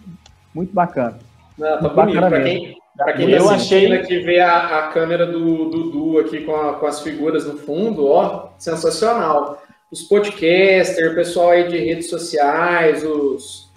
muito 0.55 0.73
bacana. 0.73 1.19
Não, 1.59 1.69
tá 1.77 1.83
Muito 1.83 1.95
bonito. 1.95 2.15
bacana 2.15 2.29
Pra 2.29 2.43
quem, 2.43 2.77
pra 2.97 3.13
quem 3.15 3.31
Eu 3.31 3.45
tá 3.47 3.55
achei- 3.55 3.93
aqui, 3.93 4.19
ver 4.21 4.41
a, 4.41 4.79
a 4.79 4.83
câmera 4.89 5.27
do 5.27 5.71
Dudu 5.71 6.19
aqui 6.19 6.41
com, 6.45 6.55
a- 6.55 6.75
com 6.75 6.87
as 6.87 7.01
figuras 7.01 7.47
no 7.47 7.57
fundo, 7.59 8.07
ó, 8.07 8.49
sensacional. 8.59 9.63
Os 9.91 10.03
podcasters, 10.03 11.13
o 11.13 11.15
pessoal 11.15 11.51
aí 11.51 11.69
de 11.69 11.79
redes 11.79 12.09
sociais, 12.09 13.05
os... 13.05 13.69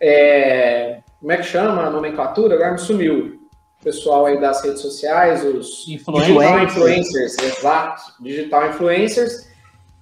é, 0.00 0.98
como 1.20 1.32
é 1.32 1.36
que 1.36 1.42
chama 1.44 1.82
a 1.86 1.90
nomenclatura? 1.90 2.54
Agora 2.54 2.72
me 2.72 2.78
sumiu. 2.78 3.38
O 3.80 3.84
pessoal 3.84 4.26
aí 4.26 4.38
das 4.40 4.62
redes 4.62 4.80
sociais, 4.80 5.44
os 5.44 5.88
Influencers. 5.88 6.26
digital 6.28 6.62
influencers, 6.64 7.36
exato, 7.38 8.02
digital 8.20 8.68
influencers, 8.68 9.48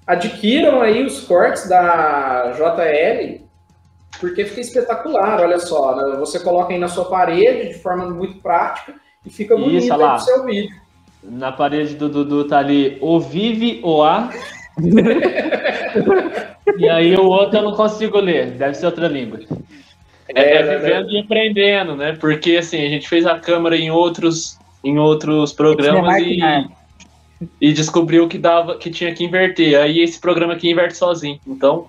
adquiram 0.07 0.81
aí 0.81 1.05
os 1.05 1.21
cortes 1.21 1.69
da 1.69 2.53
JL, 2.57 3.41
porque 4.21 4.45
fica 4.45 4.61
espetacular, 4.61 5.41
olha 5.41 5.59
só, 5.59 5.97
né? 5.97 6.17
você 6.19 6.41
coloca 6.41 6.73
aí 6.73 6.79
na 6.79 6.89
sua 6.89 7.05
parede 7.05 7.69
de 7.69 7.75
forma 7.75 8.11
muito 8.11 8.41
prática 8.41 8.95
e 9.25 9.31
fica 9.31 9.57
bonito 9.57 9.85
Isso, 9.85 9.97
lá. 9.97 10.19
seu 10.19 10.45
vídeo. 10.45 10.75
Na 11.23 11.53
parede 11.53 11.95
do 11.95 12.09
Dudu 12.09 12.45
tá 12.45 12.59
ali 12.59 12.99
o 13.01 13.21
Vive 13.21 13.81
o 13.85 14.03
A. 14.03 14.31
e 16.79 16.89
aí 16.89 17.15
o 17.17 17.27
outro 17.27 17.59
eu 17.59 17.65
não 17.65 17.75
consigo 17.75 18.19
ler, 18.19 18.53
deve 18.53 18.75
ser 18.75 18.87
outra 18.87 19.09
língua. 19.09 19.41
É, 20.35 20.57
É, 20.57 20.63
né, 20.63 20.79
vivendo 20.79 21.11
e 21.11 21.21
aprendendo, 21.21 21.97
né? 21.97 22.17
Porque 22.19 22.57
assim, 22.57 22.85
a 22.85 22.89
gente 22.89 23.09
fez 23.09 23.27
a 23.27 23.39
câmera 23.39 23.77
em 23.77 23.91
outros, 23.91 24.59
em 24.85 24.99
outros 24.99 25.53
programas 25.53 26.23
e, 26.23 26.39
e 27.61 27.73
descobriu 27.73 28.29
que 28.29 28.39
dava, 28.39 28.77
que 28.77 28.91
tinha 28.91 29.15
que 29.15 29.25
inverter. 29.25 29.81
Aí 29.81 30.01
esse 30.01 30.21
programa 30.21 30.53
aqui 30.53 30.71
inverte 30.71 30.97
sozinho. 30.97 31.41
Então, 31.47 31.87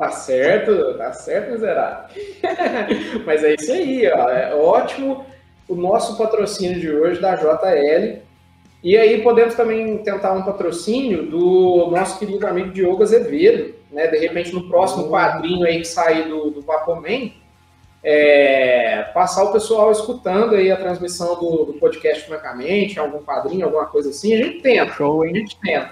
Tá 0.00 0.10
certo, 0.12 0.94
tá 0.94 1.12
certo, 1.12 1.50
miserável. 1.50 2.08
Mas 3.26 3.44
é 3.44 3.52
isso 3.52 3.70
aí, 3.70 4.10
ó. 4.10 4.30
É 4.30 4.54
ótimo 4.54 5.26
o 5.68 5.74
nosso 5.74 6.16
patrocínio 6.16 6.80
de 6.80 6.90
hoje 6.90 7.20
da 7.20 7.36
JL. 7.36 8.22
E 8.82 8.96
aí 8.96 9.20
podemos 9.20 9.54
também 9.54 9.98
tentar 9.98 10.32
um 10.32 10.42
patrocínio 10.42 11.26
do 11.26 11.88
nosso 11.90 12.18
querido 12.18 12.46
amigo 12.46 12.70
Diogo 12.70 13.02
Azevedo, 13.02 13.74
né? 13.92 14.06
De 14.06 14.16
repente 14.16 14.54
no 14.54 14.70
próximo 14.70 15.10
quadrinho 15.10 15.66
aí 15.66 15.80
que 15.80 15.86
sair 15.86 16.30
do, 16.30 16.50
do 16.50 16.62
Vapoman, 16.62 17.32
é, 18.02 19.02
passar 19.12 19.44
o 19.44 19.52
pessoal 19.52 19.92
escutando 19.92 20.54
aí 20.54 20.72
a 20.72 20.78
transmissão 20.78 21.38
do, 21.38 21.66
do 21.66 21.72
podcast 21.74 22.26
francamente, 22.26 22.98
algum 22.98 23.22
quadrinho, 23.22 23.66
alguma 23.66 23.84
coisa 23.84 24.08
assim, 24.08 24.32
a 24.32 24.38
gente 24.38 24.62
tenta. 24.62 24.94
Show, 24.94 25.24
A 25.24 25.26
hein? 25.26 25.34
gente 25.34 25.60
tenta. 25.60 25.90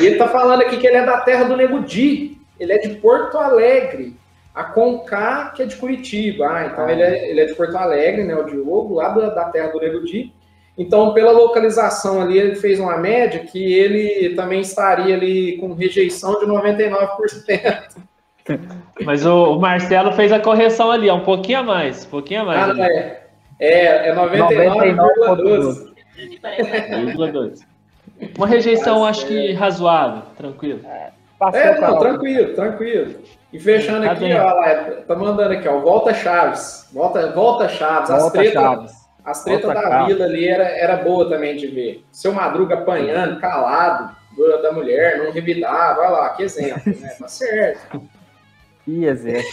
E 0.00 0.04
ele 0.04 0.16
tá 0.16 0.26
falando 0.26 0.62
aqui 0.62 0.78
que 0.78 0.86
ele 0.88 0.96
é 0.96 1.06
da 1.06 1.20
terra 1.20 1.44
do 1.44 1.56
Nego 1.56 1.78
Di. 1.78 2.42
Ele 2.58 2.72
é 2.72 2.78
de 2.78 2.94
Porto 2.96 3.36
Alegre. 3.38 4.16
A 4.54 4.64
Conká, 4.64 5.50
que 5.50 5.62
é 5.62 5.66
de 5.66 5.76
Curitiba. 5.76 6.46
Ah, 6.46 6.66
então 6.66 6.88
ele, 6.88 7.02
é, 7.02 7.30
ele 7.30 7.40
é 7.40 7.44
de 7.46 7.54
Porto 7.54 7.76
Alegre, 7.76 8.22
né? 8.22 8.36
O 8.36 8.44
Diogo, 8.44 8.94
lá 8.94 9.08
da, 9.08 9.30
da 9.30 9.44
terra 9.46 9.68
do 9.68 9.80
Nego 9.80 10.04
Di. 10.04 10.32
Então, 10.76 11.12
pela 11.12 11.32
localização 11.32 12.20
ali, 12.20 12.38
ele 12.38 12.56
fez 12.56 12.80
uma 12.80 12.96
média 12.96 13.40
que 13.40 13.74
ele 13.74 14.34
também 14.34 14.60
estaria 14.60 15.14
ali 15.14 15.56
com 15.58 15.72
rejeição 15.72 16.38
de 16.40 16.46
99%. 16.46 17.96
Mas 19.04 19.24
o, 19.24 19.56
o 19.56 19.60
Marcelo 19.60 20.12
fez 20.12 20.30
a 20.32 20.38
correção 20.38 20.90
ali, 20.90 21.08
ó, 21.08 21.16
um 21.16 21.24
pouquinho 21.24 21.60
a 21.60 21.62
mais, 21.62 22.04
um 22.04 22.10
pouquinho 22.10 22.42
a 22.42 22.44
mais. 22.44 22.78
Ah, 22.78 22.90
é. 22.90 23.24
É, 23.58 24.08
é 24.08 24.14
99,12. 24.14 25.94
1,2. 27.16 27.60
Uma 28.36 28.46
rejeição, 28.46 29.04
acho 29.04 29.26
que 29.26 29.52
razoável, 29.52 30.22
tranquilo. 30.36 30.80
Passou, 31.52 31.60
É, 31.60 31.80
não, 31.80 31.98
tranquilo, 31.98 32.54
tranquilo. 32.54 33.14
E 33.52 33.58
fechando 33.60 34.04
Tá 34.06 34.12
aqui, 34.12 34.20
bem. 34.24 34.38
ó, 34.40 34.52
lá, 34.52 34.74
tá 35.06 35.14
mandando 35.14 35.52
aqui, 35.54 35.68
ó, 35.68 35.78
volta 35.78 36.12
Chaves. 36.14 36.88
Volta, 36.92 37.30
volta 37.32 37.68
Chaves. 37.68 38.10
As 38.10 38.22
Volta, 38.22 38.38
tretas 38.38 38.62
Chaves. 38.62 38.92
as 39.24 39.44
tretas 39.44 39.64
Volta, 39.64 39.80
da 39.80 39.88
Chaves. 39.88 40.06
vila 40.14 40.24
ali 40.26 40.48
era, 40.48 40.64
era 40.64 40.96
boa 40.96 41.28
também 41.28 41.56
de 41.56 41.66
ver. 41.68 42.04
Seu 42.10 42.32
Madruga 42.32 42.74
apanhando, 42.74 43.40
calado, 43.40 44.14
do- 44.36 44.62
da 44.62 44.72
mulher, 44.72 45.18
não 45.18 45.30
revidar, 45.30 45.96
vai 45.96 46.10
lá, 46.10 46.30
que 46.30 46.42
exemplo, 46.42 46.82
né? 47.00 47.08
Tá 47.18 47.28
certo. 47.28 48.02
Que 48.84 49.04
exemplo. 49.04 49.50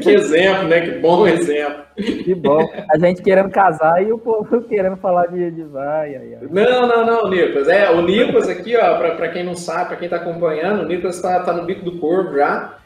Que 0.00 0.10
exemplo, 0.10 0.68
né? 0.68 0.80
Que 0.82 0.98
bom 0.98 1.26
exemplo. 1.26 1.84
Que 1.96 2.34
bom. 2.34 2.70
A 2.92 2.98
gente 2.98 3.22
querendo 3.22 3.50
casar 3.50 4.02
e 4.02 4.12
o 4.12 4.18
povo 4.18 4.62
querendo 4.68 4.96
falar 4.96 5.26
de, 5.26 5.50
de 5.50 5.62
vai, 5.64 6.14
ai, 6.14 6.34
ai. 6.34 6.48
Não, 6.50 6.86
não, 6.86 7.04
não, 7.04 7.30
Nicolas. 7.30 7.66
É, 7.68 7.90
o 7.90 8.00
Nicolas 8.02 8.48
aqui, 8.48 8.76
ó, 8.76 8.96
pra, 8.98 9.14
pra 9.16 9.28
quem 9.28 9.42
não 9.42 9.54
sabe, 9.56 9.88
pra 9.88 9.96
quem 9.96 10.08
tá 10.08 10.16
acompanhando, 10.16 10.82
o 10.82 10.86
Nicolas 10.86 11.20
tá, 11.20 11.40
tá 11.40 11.52
no 11.52 11.64
bico 11.64 11.84
do 11.84 11.98
corvo 11.98 12.36
já. 12.36 12.76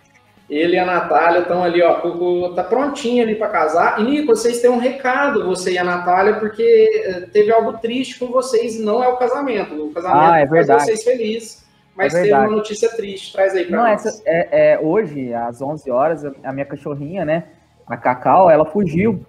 Ele 0.49 0.77
e 0.77 0.79
a 0.79 0.85
Natália 0.85 1.41
estão 1.41 1.65
ali, 1.65 1.83
ó, 1.83 2.51
tá 2.55 2.63
prontinha 2.63 3.23
ali 3.23 3.35
pra 3.35 3.49
casar. 3.49 3.99
E, 3.99 4.05
Nicolas, 4.05 4.41
vocês 4.41 4.61
têm 4.61 4.71
um 4.71 4.79
recado, 4.79 5.45
você 5.47 5.73
e 5.73 5.79
a 5.79 5.85
Natália, 5.85 6.35
porque 6.35 6.63
eh, 6.63 7.27
teve 7.33 7.51
algo 7.51 7.79
triste 7.79 8.19
com 8.19 8.27
vocês 8.27 8.77
e 8.77 8.83
não 8.83 9.03
é 9.03 9.09
o 9.09 9.17
casamento. 9.17 9.75
O 9.75 9.91
casamento 9.93 10.21
Ah, 10.21 10.39
é 10.41 10.47
verdade. 10.47 10.85
vocês 10.85 11.03
felizes. 11.03 11.64
Mas 11.97 12.15
É 12.15 12.23
teve 12.23 12.35
uma 12.35 12.49
notícia 12.51 12.89
triste. 12.91 13.33
Traz 13.33 13.55
aí 13.55 13.67
pra 13.67 13.77
Não, 13.77 13.85
nós. 13.85 14.05
essa, 14.07 14.23
é, 14.27 14.73
é, 14.73 14.79
hoje, 14.81 15.33
às 15.33 15.63
11 15.63 15.91
horas, 15.91 16.25
a 16.43 16.53
minha 16.53 16.67
cachorrinha, 16.67 17.25
né, 17.25 17.45
a 17.87 17.97
Cacau, 17.97 18.51
ela 18.51 18.65
fugiu. 18.65 19.25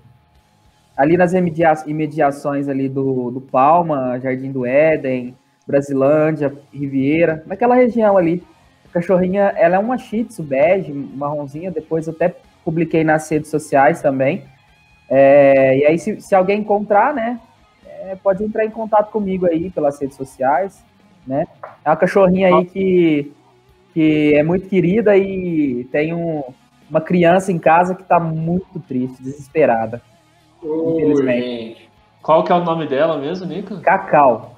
Ali 0.97 1.17
nas 1.17 1.33
imedia- 1.33 1.73
imediações 1.85 2.67
ali 2.69 2.87
do, 2.87 3.29
do 3.29 3.41
Palma, 3.41 4.17
Jardim 4.19 4.51
do 4.51 4.65
Éden, 4.65 5.35
Brasilândia, 5.67 6.53
Riviera, 6.73 7.43
naquela 7.45 7.75
região 7.75 8.17
ali. 8.17 8.41
A 8.89 8.93
cachorrinha, 8.93 9.53
ela 9.57 9.75
é 9.75 9.79
uma 9.79 9.97
shih 9.97 10.23
tzu 10.23 10.41
bege, 10.41 10.93
marronzinha, 10.93 11.69
depois 11.69 12.07
eu 12.07 12.13
até 12.13 12.33
publiquei 12.63 13.03
nas 13.03 13.29
redes 13.29 13.51
sociais 13.51 14.01
também. 14.01 14.45
É, 15.09 15.77
e 15.79 15.85
aí, 15.85 15.99
se, 15.99 16.19
se 16.21 16.33
alguém 16.33 16.61
encontrar, 16.61 17.13
né, 17.13 17.39
é, 17.85 18.15
pode 18.15 18.43
entrar 18.43 18.65
em 18.65 18.71
contato 18.71 19.11
comigo 19.11 19.45
aí 19.45 19.69
pelas 19.69 19.99
redes 19.99 20.15
sociais, 20.15 20.83
né. 21.27 21.45
É 21.83 21.89
uma 21.89 21.95
cachorrinha 21.95 22.47
aí 22.55 22.65
que 22.65 23.31
que 23.93 24.33
é 24.35 24.43
muito 24.43 24.67
querida 24.67 25.15
e 25.15 25.87
tem 25.89 26.13
um- 26.13 26.43
uma 26.89 26.99
criança 26.99 27.49
em 27.51 27.57
casa 27.57 27.95
que 27.95 28.03
tá 28.03 28.19
muito 28.19 28.77
triste, 28.85 29.23
desesperada. 29.23 30.01
Infelizmente. 30.61 31.47
gente. 31.47 31.89
Qual 32.21 32.43
que 32.43 32.51
é 32.51 32.55
o 32.55 32.63
nome 32.63 32.87
dela 32.87 33.17
mesmo, 33.17 33.45
Nico? 33.45 33.79
Cacau, 33.81 34.55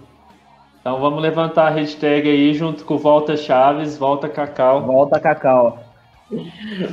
Então 0.82 1.00
vamos 1.02 1.22
levantar 1.22 1.68
a 1.68 1.70
hashtag 1.70 2.30
aí 2.30 2.54
junto 2.54 2.84
com 2.86 2.98
Volta 2.98 3.36
Chaves, 3.38 3.98
Volta 3.98 4.28
Cacau. 4.30 4.82
volta 4.84 5.20
Cacau. 5.20 5.78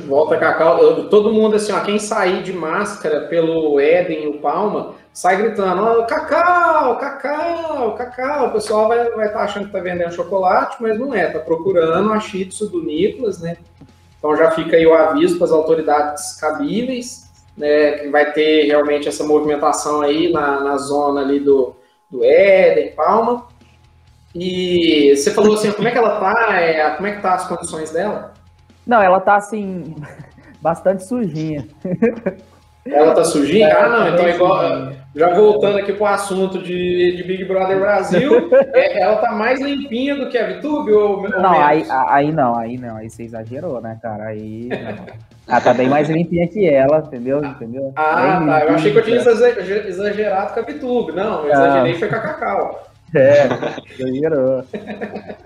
Volta 0.07 0.37
Cacau. 0.37 1.05
Todo 1.09 1.33
mundo, 1.33 1.55
assim, 1.55 1.71
ó, 1.71 1.79
quem 1.81 1.97
sair 1.97 2.43
de 2.43 2.53
máscara 2.53 3.21
pelo 3.21 3.79
Éden 3.79 4.23
e 4.25 4.27
o 4.27 4.39
Palma, 4.39 4.93
sai 5.15 5.37
gritando, 5.37 5.81
ó, 5.81 6.03
Cacau, 6.03 6.97
Cacau, 6.99 7.95
Cacau. 7.95 8.47
O 8.47 8.51
pessoal 8.51 8.89
vai 8.89 9.03
estar 9.03 9.15
vai 9.15 9.31
tá 9.31 9.39
achando 9.39 9.67
que 9.67 9.71
tá 9.71 9.79
vendendo 9.79 10.13
chocolate, 10.13 10.75
mas 10.81 10.99
não 10.99 11.13
é, 11.15 11.31
tá 11.31 11.39
procurando 11.39 12.11
a 12.11 12.19
shih 12.19 12.49
do 12.69 12.83
Nicolas, 12.83 13.39
né? 13.39 13.55
Então 14.19 14.35
já 14.35 14.51
fica 14.51 14.75
aí 14.75 14.85
o 14.85 14.93
aviso 14.93 15.37
para 15.37 15.45
as 15.45 15.53
autoridades 15.53 16.33
cabíveis, 16.33 17.31
né, 17.57 17.91
que 17.99 18.09
vai 18.09 18.33
ter 18.33 18.65
realmente 18.65 19.07
essa 19.07 19.23
movimentação 19.23 20.01
aí 20.01 20.33
na, 20.33 20.59
na 20.59 20.77
zona 20.77 21.21
ali 21.21 21.39
do, 21.39 21.73
do 22.11 22.21
Éden, 22.21 22.91
Palma. 22.91 23.47
E 24.33 25.15
você 25.15 25.31
falou 25.31 25.53
assim, 25.53 25.71
como 25.71 25.87
é 25.87 25.91
que 25.91 25.97
ela 25.97 26.19
tá? 26.19 26.59
É, 26.59 26.89
como 26.89 27.07
é 27.07 27.15
que 27.15 27.21
tá 27.21 27.35
as 27.35 27.47
condições 27.47 27.89
dela? 27.91 28.33
Não, 28.85 29.01
ela 29.01 29.21
tá 29.21 29.37
assim, 29.37 29.95
bastante 30.59 31.07
sujinha. 31.07 31.65
Ela 32.87 33.13
tá 33.15 33.23
sujinha? 33.23 33.75
Ah, 33.75 33.89
não, 33.89 34.07
então 34.09 34.25
Bem 34.25 34.35
igual. 34.35 34.93
Já 35.15 35.33
voltando 35.33 35.77
aqui 35.79 35.93
pro 35.93 36.05
assunto 36.05 36.61
de, 36.61 37.15
de 37.15 37.23
Big 37.23 37.45
Brother 37.45 37.79
Brasil, 37.79 38.49
é, 38.73 39.01
ela 39.01 39.15
tá 39.15 39.31
mais 39.31 39.59
limpinha 39.61 40.13
do 40.15 40.27
que 40.29 40.37
a 40.37 40.45
VTube 40.45 40.91
ou, 40.91 41.21
ou 41.23 41.29
Não, 41.29 41.61
aí, 41.61 41.85
aí 41.89 42.31
não, 42.33 42.55
aí 42.57 42.77
não, 42.77 42.97
aí 42.97 43.09
você 43.09 43.23
exagerou, 43.23 43.79
né, 43.81 43.97
cara? 44.01 44.25
Aí 44.25 44.67
não. 44.69 45.05
Ela 45.47 45.61
tá 45.61 45.73
bem 45.73 45.87
mais 45.87 46.09
limpinha 46.09 46.47
que 46.47 46.67
ela, 46.67 46.97
entendeu? 46.99 47.43
entendeu? 47.43 47.93
Ah, 47.95 48.39
Bem 48.39 48.47
tá. 48.47 48.65
Eu 48.65 48.75
achei 48.75 48.91
que 48.91 48.97
eu 48.99 49.03
tinha 49.03 49.17
limpinha. 49.17 49.33
exager- 49.33 49.87
exagerado 49.87 50.53
com 50.53 50.59
a 50.59 50.63
VTube. 50.63 51.11
Não, 51.13 51.45
eu 51.45 51.51
exagerei 51.53 51.93
foi 51.95 52.07
com 52.09 52.15
a 52.15 52.19
Cacau. 52.19 52.83
É, 53.15 53.47
exagerou. 53.97 54.63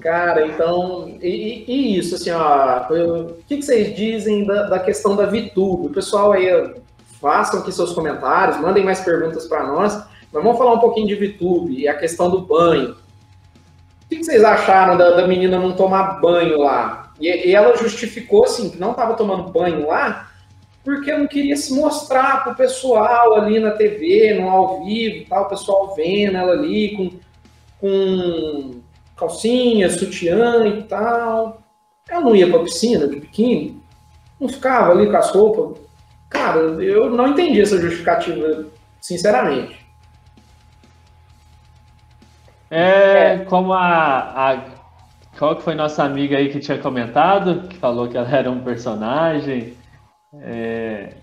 Cara, 0.00 0.46
então. 0.46 1.16
E, 1.20 1.64
e- 1.66 1.98
isso, 1.98 2.14
assim, 2.14 2.30
ó. 2.30 2.86
O 2.90 3.34
que, 3.46 3.56
que 3.56 3.62
vocês 3.62 3.94
dizem 3.94 4.44
da, 4.46 4.64
da 4.64 4.78
questão 4.78 5.14
da 5.14 5.26
VTube? 5.26 5.86
O 5.86 5.90
pessoal 5.90 6.32
aí, 6.32 6.48
façam 7.20 7.60
aqui 7.60 7.70
seus 7.70 7.92
comentários, 7.92 8.60
mandem 8.60 8.84
mais 8.84 9.00
perguntas 9.00 9.46
para 9.46 9.66
nós. 9.66 9.94
Mas 10.32 10.42
vamos 10.42 10.58
falar 10.58 10.74
um 10.74 10.80
pouquinho 10.80 11.06
de 11.06 11.14
VTube 11.14 11.78
e 11.78 11.86
a 11.86 11.94
questão 11.94 12.30
do 12.30 12.40
banho. 12.40 12.96
que, 14.08 14.16
que 14.16 14.24
vocês 14.24 14.42
acharam 14.42 14.96
da, 14.96 15.10
da, 15.10 15.26
menina 15.26 15.58
não 15.58 15.72
tomar 15.72 16.20
banho 16.20 16.58
lá? 16.58 17.12
E, 17.20 17.48
e 17.48 17.54
ela 17.54 17.76
justificou 17.76 18.44
assim 18.44 18.70
que 18.70 18.78
não 18.78 18.92
estava 18.92 19.14
tomando 19.14 19.52
banho 19.52 19.86
lá 19.86 20.30
porque 20.84 21.16
não 21.16 21.28
queria 21.28 21.56
se 21.56 21.72
mostrar 21.72 22.42
pro 22.42 22.56
pessoal 22.56 23.34
ali 23.36 23.60
na 23.60 23.70
TV, 23.70 24.34
no 24.34 24.48
ao 24.48 24.84
vivo, 24.84 25.26
tal, 25.28 25.44
o 25.44 25.48
pessoal 25.48 25.94
vendo 25.94 26.36
ela 26.36 26.52
ali 26.52 26.96
com, 26.96 27.10
com 27.80 28.81
calcinha, 29.22 29.88
sutiã 29.88 30.66
e 30.66 30.82
tal. 30.82 31.62
Ela 32.08 32.20
não 32.20 32.34
ia 32.34 32.50
pra 32.50 32.64
piscina 32.64 33.06
de 33.06 33.20
biquíni, 33.20 33.80
não 34.40 34.48
ficava 34.48 34.92
ali 34.92 35.10
com 35.10 35.16
as 35.16 35.30
roupas. 35.30 35.80
Cara, 36.28 36.58
eu 36.58 37.10
não 37.10 37.28
entendi 37.28 37.60
essa 37.60 37.80
justificativa, 37.80 38.66
sinceramente. 39.00 39.80
É, 42.70 43.38
como 43.44 43.72
a, 43.72 44.52
a. 44.52 44.64
Qual 45.38 45.56
que 45.56 45.62
foi 45.62 45.74
nossa 45.74 46.02
amiga 46.04 46.38
aí 46.38 46.50
que 46.50 46.60
tinha 46.60 46.78
comentado? 46.78 47.68
Que 47.68 47.76
falou 47.76 48.08
que 48.08 48.16
ela 48.16 48.28
era 48.30 48.50
um 48.50 48.60
personagem. 48.60 49.74
É, 50.40 51.14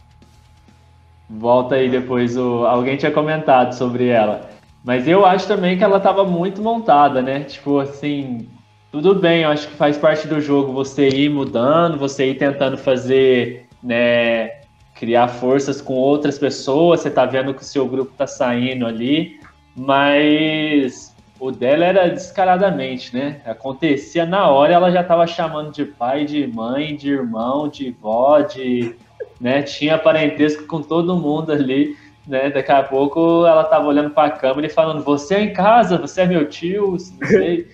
volta 1.29 1.75
aí 1.75 1.89
depois. 1.89 2.37
O, 2.37 2.65
alguém 2.65 2.97
tinha 2.97 3.11
comentado 3.11 3.73
sobre 3.73 4.07
ela. 4.07 4.47
Mas 4.83 5.07
eu 5.07 5.25
acho 5.25 5.47
também 5.47 5.77
que 5.77 5.83
ela 5.83 5.97
estava 5.97 6.23
muito 6.23 6.61
montada, 6.61 7.21
né? 7.21 7.41
Tipo 7.41 7.79
assim, 7.79 8.47
tudo 8.91 9.13
bem, 9.15 9.43
eu 9.43 9.49
acho 9.49 9.67
que 9.67 9.75
faz 9.75 9.97
parte 9.97 10.27
do 10.27 10.39
jogo 10.41 10.73
você 10.73 11.09
ir 11.09 11.29
mudando, 11.29 11.97
você 11.97 12.31
ir 12.31 12.37
tentando 12.37 12.77
fazer, 12.77 13.67
né? 13.83 14.61
Criar 14.95 15.27
forças 15.27 15.81
com 15.81 15.93
outras 15.93 16.37
pessoas, 16.39 17.01
você 17.01 17.09
tá 17.09 17.25
vendo 17.25 17.53
que 17.53 17.61
o 17.61 17.65
seu 17.65 17.87
grupo 17.87 18.13
tá 18.17 18.25
saindo 18.25 18.85
ali, 18.85 19.39
mas 19.75 21.15
o 21.39 21.51
dela 21.51 21.85
era 21.85 22.09
descaradamente, 22.09 23.15
né? 23.15 23.41
Acontecia 23.45 24.25
na 24.25 24.49
hora, 24.49 24.73
ela 24.73 24.91
já 24.91 25.01
estava 25.01 25.25
chamando 25.25 25.71
de 25.71 25.85
pai, 25.85 26.25
de 26.25 26.45
mãe, 26.47 26.95
de 26.95 27.11
irmão, 27.11 27.69
de 27.69 27.91
vó, 27.91 28.41
de, 28.41 28.95
né? 29.39 29.61
Tinha 29.61 29.97
parentesco 29.97 30.65
com 30.67 30.81
todo 30.81 31.15
mundo 31.15 31.51
ali, 31.51 31.95
né? 32.29 32.49
Daqui 32.49 32.71
a 32.71 32.83
pouco 32.83 33.45
ela 33.45 33.63
estava 33.63 33.87
olhando 33.87 34.11
para 34.11 34.27
a 34.27 34.37
câmera 34.37 34.67
e 34.67 34.69
falando: 34.69 35.03
"Você 35.03 35.35
é 35.35 35.41
em 35.41 35.53
casa, 35.53 35.97
você 35.97 36.21
é 36.21 36.25
meu 36.25 36.47
tio", 36.47 36.91
não 36.91 37.27
sei. 37.27 37.67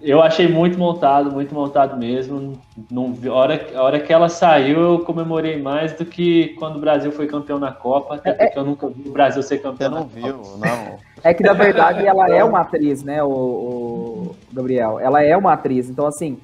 Eu 0.00 0.22
achei 0.22 0.46
muito 0.46 0.78
montado, 0.78 1.32
muito 1.32 1.54
montado 1.54 1.96
mesmo. 1.96 2.60
Não, 2.90 3.16
a, 3.26 3.32
hora, 3.32 3.66
a 3.74 3.82
hora 3.82 3.98
que 3.98 4.12
ela 4.12 4.28
saiu, 4.28 4.80
eu 4.80 4.98
comemorei 5.00 5.60
mais 5.60 5.94
do 5.94 6.04
que 6.04 6.54
quando 6.58 6.76
o 6.76 6.80
Brasil 6.80 7.10
foi 7.10 7.26
campeão 7.26 7.58
na 7.58 7.72
Copa, 7.72 8.14
até 8.14 8.32
porque 8.32 8.58
eu 8.58 8.64
nunca 8.64 8.88
vi 8.88 9.08
o 9.08 9.12
Brasil 9.12 9.42
ser 9.42 9.58
campeão. 9.58 9.90
Você 9.90 9.98
não 9.98 10.06
viu, 10.06 10.42
não. 10.58 10.98
É 11.24 11.34
que 11.34 11.42
na 11.42 11.54
verdade 11.54 12.06
ela 12.06 12.30
é 12.30 12.44
uma 12.44 12.60
atriz, 12.60 13.02
né, 13.02 13.22
o, 13.22 13.28
o, 13.28 14.36
Gabriel? 14.52 15.00
Ela 15.00 15.24
é 15.24 15.36
uma 15.36 15.54
atriz, 15.54 15.88
então 15.88 16.06
assim, 16.06 16.38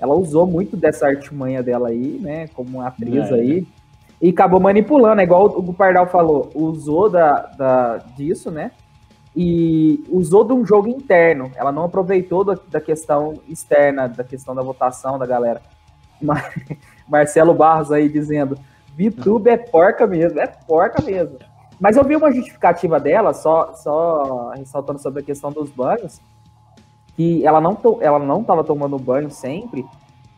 ela 0.00 0.14
usou 0.14 0.46
muito 0.46 0.76
dessa 0.76 1.06
artimanha 1.06 1.62
dela 1.62 1.88
aí, 1.88 2.18
né, 2.20 2.48
como 2.54 2.78
uma 2.78 2.88
atriz 2.88 3.30
é. 3.30 3.34
aí, 3.34 3.66
e 4.20 4.30
acabou 4.30 4.60
manipulando, 4.60 5.20
é 5.20 5.24
igual 5.24 5.46
o 5.46 5.74
Pardal 5.74 6.06
falou, 6.06 6.50
usou 6.54 7.10
da, 7.10 7.46
da, 7.58 7.96
disso, 8.16 8.50
né, 8.50 8.70
e 9.34 10.02
usou 10.08 10.42
de 10.42 10.54
um 10.54 10.64
jogo 10.64 10.88
interno. 10.88 11.50
Ela 11.54 11.70
não 11.70 11.84
aproveitou 11.84 12.42
da, 12.42 12.56
da 12.68 12.80
questão 12.80 13.34
externa, 13.46 14.08
da 14.08 14.24
questão 14.24 14.54
da 14.54 14.62
votação 14.62 15.18
da 15.18 15.26
galera. 15.26 15.60
Mar 16.20 16.50
Marcelo 17.06 17.52
Barros 17.52 17.92
aí 17.92 18.08
dizendo: 18.08 18.58
VTube 18.96 19.50
é 19.50 19.58
porca 19.58 20.06
mesmo, 20.06 20.40
é 20.40 20.46
porca 20.46 21.02
mesmo. 21.02 21.38
Mas 21.78 21.98
eu 21.98 22.04
vi 22.04 22.16
uma 22.16 22.32
justificativa 22.32 22.98
dela, 22.98 23.34
só, 23.34 23.74
só 23.74 24.50
ressaltando 24.56 24.98
sobre 24.98 25.20
a 25.20 25.24
questão 25.24 25.52
dos 25.52 25.68
banhos, 25.70 26.22
que 27.14 27.46
ela 27.46 27.60
não, 27.60 27.78
ela 28.00 28.18
não 28.18 28.40
estava 28.40 28.64
tomando 28.64 28.98
banho 28.98 29.30
sempre, 29.30 29.84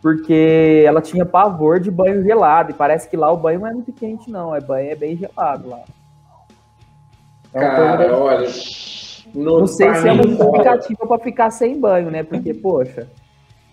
porque 0.00 0.84
ela 0.86 1.00
tinha 1.00 1.26
pavor 1.26 1.80
de 1.80 1.90
banho 1.90 2.22
gelado. 2.22 2.70
E 2.70 2.74
parece 2.74 3.08
que 3.08 3.16
lá 3.16 3.30
o 3.32 3.36
banho 3.36 3.60
não 3.60 3.66
é 3.68 3.72
muito 3.72 3.92
quente, 3.92 4.30
não. 4.30 4.54
É 4.54 4.60
banho 4.60 4.90
é 4.90 4.94
bem 4.94 5.16
gelado 5.16 5.68
lá. 5.68 5.80
É 7.52 7.60
Cara, 7.60 8.16
olha. 8.16 8.48
Não 9.34 9.66
sei 9.66 9.94
se 9.94 10.08
é 10.08 10.12
uma 10.12 10.22
justificativa 10.22 11.06
para 11.06 11.18
ficar 11.18 11.50
sem 11.50 11.78
banho, 11.78 12.10
né? 12.10 12.22
Porque, 12.22 12.54
poxa, 12.54 13.08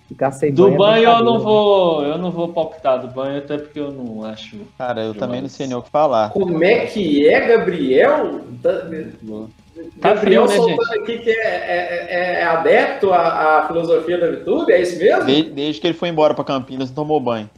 ficar 0.08 0.32
sem 0.32 0.54
do 0.54 0.64
banho. 0.64 0.74
Do 0.74 0.78
banho 0.78 1.10
é 1.10 1.14
eu 1.14 1.24
não 1.24 1.40
vou, 1.40 2.04
eu 2.04 2.18
não 2.18 2.32
vou 2.32 2.50
palpitar 2.50 3.00
do 3.00 3.08
banho, 3.08 3.38
até 3.38 3.58
porque 3.58 3.80
eu 3.80 3.92
não 3.92 4.26
acho. 4.26 4.58
Cara, 4.78 5.04
eu 5.04 5.14
também 5.14 5.42
não 5.42 5.50
sei 5.50 5.68
nem 5.68 5.76
o 5.76 5.82
que 5.82 5.90
falar. 5.90 6.30
Como 6.32 6.64
é 6.64 6.88
que 6.88 7.28
é, 7.28 7.48
Gabriel? 7.48 8.42
Tá 8.62 8.84
Gabriel 9.98 10.48
frio, 10.48 10.66
né, 10.66 10.74
gente? 10.74 11.00
aqui 11.00 11.18
que 11.20 11.30
é, 11.30 11.44
é, 11.44 12.08
é, 12.10 12.40
é 12.42 12.44
adepto 12.44 13.12
à, 13.14 13.60
à, 13.60 13.68
filosofia 13.68 14.18
da 14.18 14.28
virtude, 14.28 14.72
é 14.72 14.82
isso 14.82 14.98
mesmo? 14.98 15.26
Desde, 15.26 15.50
desde 15.52 15.82
que 15.82 15.88
ele 15.88 15.94
foi 15.94 16.10
embora 16.10 16.34
para 16.34 16.44
Campinas, 16.44 16.90
não 16.90 16.96
tomou 16.96 17.20
banho. 17.20 17.50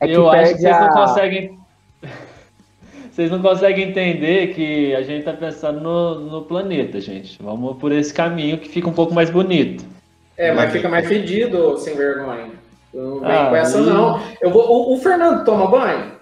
É 0.00 0.08
eu 0.08 0.28
acho 0.30 0.54
que 0.54 0.60
vocês 0.60 0.74
a... 0.74 0.80
não 0.80 0.88
conseguem 0.90 1.58
vocês 3.10 3.30
não 3.30 3.40
conseguem 3.40 3.90
entender 3.90 4.54
que 4.54 4.94
a 4.94 5.02
gente 5.02 5.20
está 5.20 5.32
pensando 5.32 5.80
no, 5.80 6.20
no 6.20 6.42
planeta, 6.42 7.00
gente. 7.00 7.38
Vamos 7.40 7.76
por 7.78 7.92
esse 7.92 8.12
caminho 8.12 8.58
que 8.58 8.68
fica 8.68 8.88
um 8.88 8.92
pouco 8.92 9.14
mais 9.14 9.30
bonito. 9.30 9.84
É, 10.36 10.52
mas 10.52 10.72
fica 10.72 10.88
mais 10.88 11.06
fedido, 11.06 11.76
sem 11.78 11.96
vergonha. 11.96 12.50
Não 12.92 13.20
vem 13.20 13.30
ah, 13.30 13.46
com 13.48 13.56
essa, 13.56 13.80
não. 13.80 14.20
Eu 14.40 14.50
vou, 14.50 14.68
o, 14.68 14.94
o, 14.94 14.98
Fernando 14.98 15.44
toma 15.44 15.66
banho? 15.66 16.13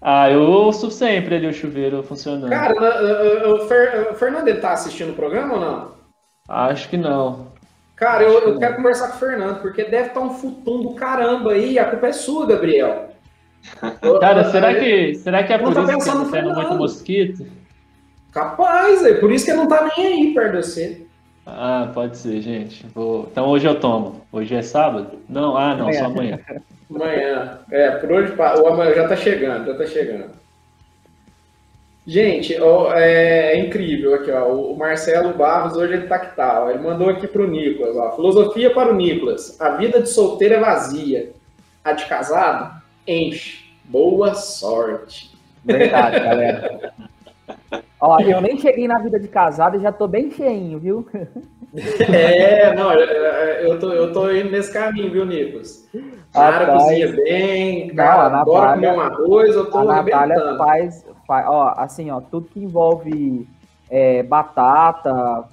Ah, 0.00 0.30
eu 0.30 0.40
ouço 0.40 0.90
sempre 0.90 1.34
ali 1.34 1.46
o 1.46 1.52
chuveiro 1.52 2.02
funcionando. 2.02 2.48
Cara, 2.48 2.74
o, 2.74 3.50
o, 3.50 4.12
o 4.12 4.14
Fernando, 4.14 4.48
ele 4.48 4.60
tá 4.60 4.72
assistindo 4.72 5.10
o 5.10 5.16
programa 5.16 5.54
ou 5.54 5.60
não? 5.60 5.90
Acho 6.48 6.88
que 6.88 6.96
não. 6.96 7.48
Cara, 7.96 8.22
eu, 8.22 8.32
eu 8.40 8.58
quero 8.58 8.76
conversar 8.76 9.08
com 9.08 9.16
o 9.16 9.18
Fernando, 9.18 9.60
porque 9.60 9.84
deve 9.84 10.08
estar 10.08 10.20
tá 10.20 10.26
um 10.26 10.30
futum 10.30 10.82
do 10.82 10.94
caramba 10.94 11.52
aí. 11.52 11.78
A 11.78 11.84
culpa 11.84 12.06
é 12.06 12.12
sua, 12.12 12.46
Gabriel. 12.46 13.10
Cara, 14.20 14.50
será 14.50 14.74
que, 14.74 15.14
será 15.16 15.44
que 15.44 15.52
é 15.52 15.58
por 15.58 15.72
isso 15.72 15.86
que 15.86 16.04
tá 16.04 16.28
tendo 16.32 16.54
muito 16.54 16.74
mosquito? 16.76 17.46
Capaz, 18.32 19.04
é 19.04 19.14
por 19.14 19.30
isso 19.30 19.44
que 19.44 19.52
não 19.52 19.68
tá 19.68 19.86
nem 19.96 20.06
aí 20.06 20.34
perto 20.34 20.52
de 20.52 20.66
você. 20.66 21.06
Ah, 21.44 21.90
pode 21.92 22.16
ser, 22.16 22.40
gente. 22.40 22.86
Vou... 22.94 23.28
Então 23.30 23.46
hoje 23.46 23.66
eu 23.66 23.78
tomo. 23.78 24.22
Hoje 24.32 24.54
é 24.54 24.62
sábado? 24.62 25.18
Não, 25.28 25.56
ah, 25.56 25.74
não, 25.74 25.88
amanhã. 25.88 25.98
só 25.98 26.06
amanhã. 26.10 26.38
Amanhã. 26.94 27.60
É, 27.70 27.90
por 27.92 28.10
hoje 28.10 28.34
o 28.34 28.66
amanhã 28.66 28.94
já 28.94 29.08
tá 29.08 29.16
chegando, 29.16 29.66
já 29.66 29.78
tá 29.78 29.86
chegando. 29.86 30.40
Gente, 32.06 32.60
ó, 32.60 32.92
é, 32.94 33.52
é, 33.52 33.60
incrível 33.60 34.14
aqui, 34.14 34.30
ó. 34.30 34.48
O 34.48 34.76
Marcelo 34.76 35.34
Barros 35.34 35.76
hoje 35.76 35.92
ele 35.92 36.06
tá 36.06 36.18
que 36.18 36.34
tal. 36.34 36.66
Tá, 36.66 36.70
ele 36.70 36.82
mandou 36.82 37.08
aqui 37.08 37.28
pro 37.28 37.48
Nicolas, 37.48 37.96
ó. 37.96 38.16
Filosofia 38.16 38.72
para 38.74 38.90
o 38.90 38.96
Nicolas. 38.96 39.60
A 39.60 39.76
vida 39.76 40.00
de 40.00 40.08
solteiro 40.08 40.54
é 40.54 40.60
vazia. 40.60 41.32
A 41.84 41.92
de 41.92 42.06
casado 42.06 42.82
enche. 43.06 43.70
Boa 43.84 44.34
sorte. 44.34 45.30
Verdade, 45.64 46.20
galera. 46.20 46.92
Ó, 48.00 48.18
eu 48.20 48.40
nem 48.40 48.58
cheguei 48.58 48.88
na 48.88 48.98
vida 48.98 49.18
de 49.18 49.28
casado 49.28 49.76
e 49.76 49.80
já 49.80 49.92
tô 49.92 50.08
bem 50.08 50.30
cheinho, 50.30 50.78
viu? 50.78 51.06
É, 51.72 52.74
não, 52.74 52.92
eu 52.92 53.78
tô, 53.78 53.92
eu 53.92 54.12
tô 54.12 54.28
indo 54.28 54.50
nesse 54.50 54.72
caminho, 54.72 55.12
viu, 55.12 55.24
Nicolas? 55.24 55.88
Cara, 56.32 56.66
Rapaz, 56.66 56.82
cozinha 56.82 57.12
bem, 57.12 57.94
cara, 57.94 58.28
não, 58.28 58.38
adora 58.40 58.72
comer 58.74 58.92
um 58.92 59.00
arroz, 59.00 59.54
eu 59.54 59.70
tô 59.70 59.78
a 59.78 59.84
Natália 59.84 60.56
faz, 60.58 61.06
faz, 61.28 61.46
ó, 61.46 61.74
assim, 61.76 62.10
ó, 62.10 62.20
tudo 62.20 62.48
que 62.48 62.58
envolve 62.58 63.46
é, 63.88 64.20
batata, 64.24 65.44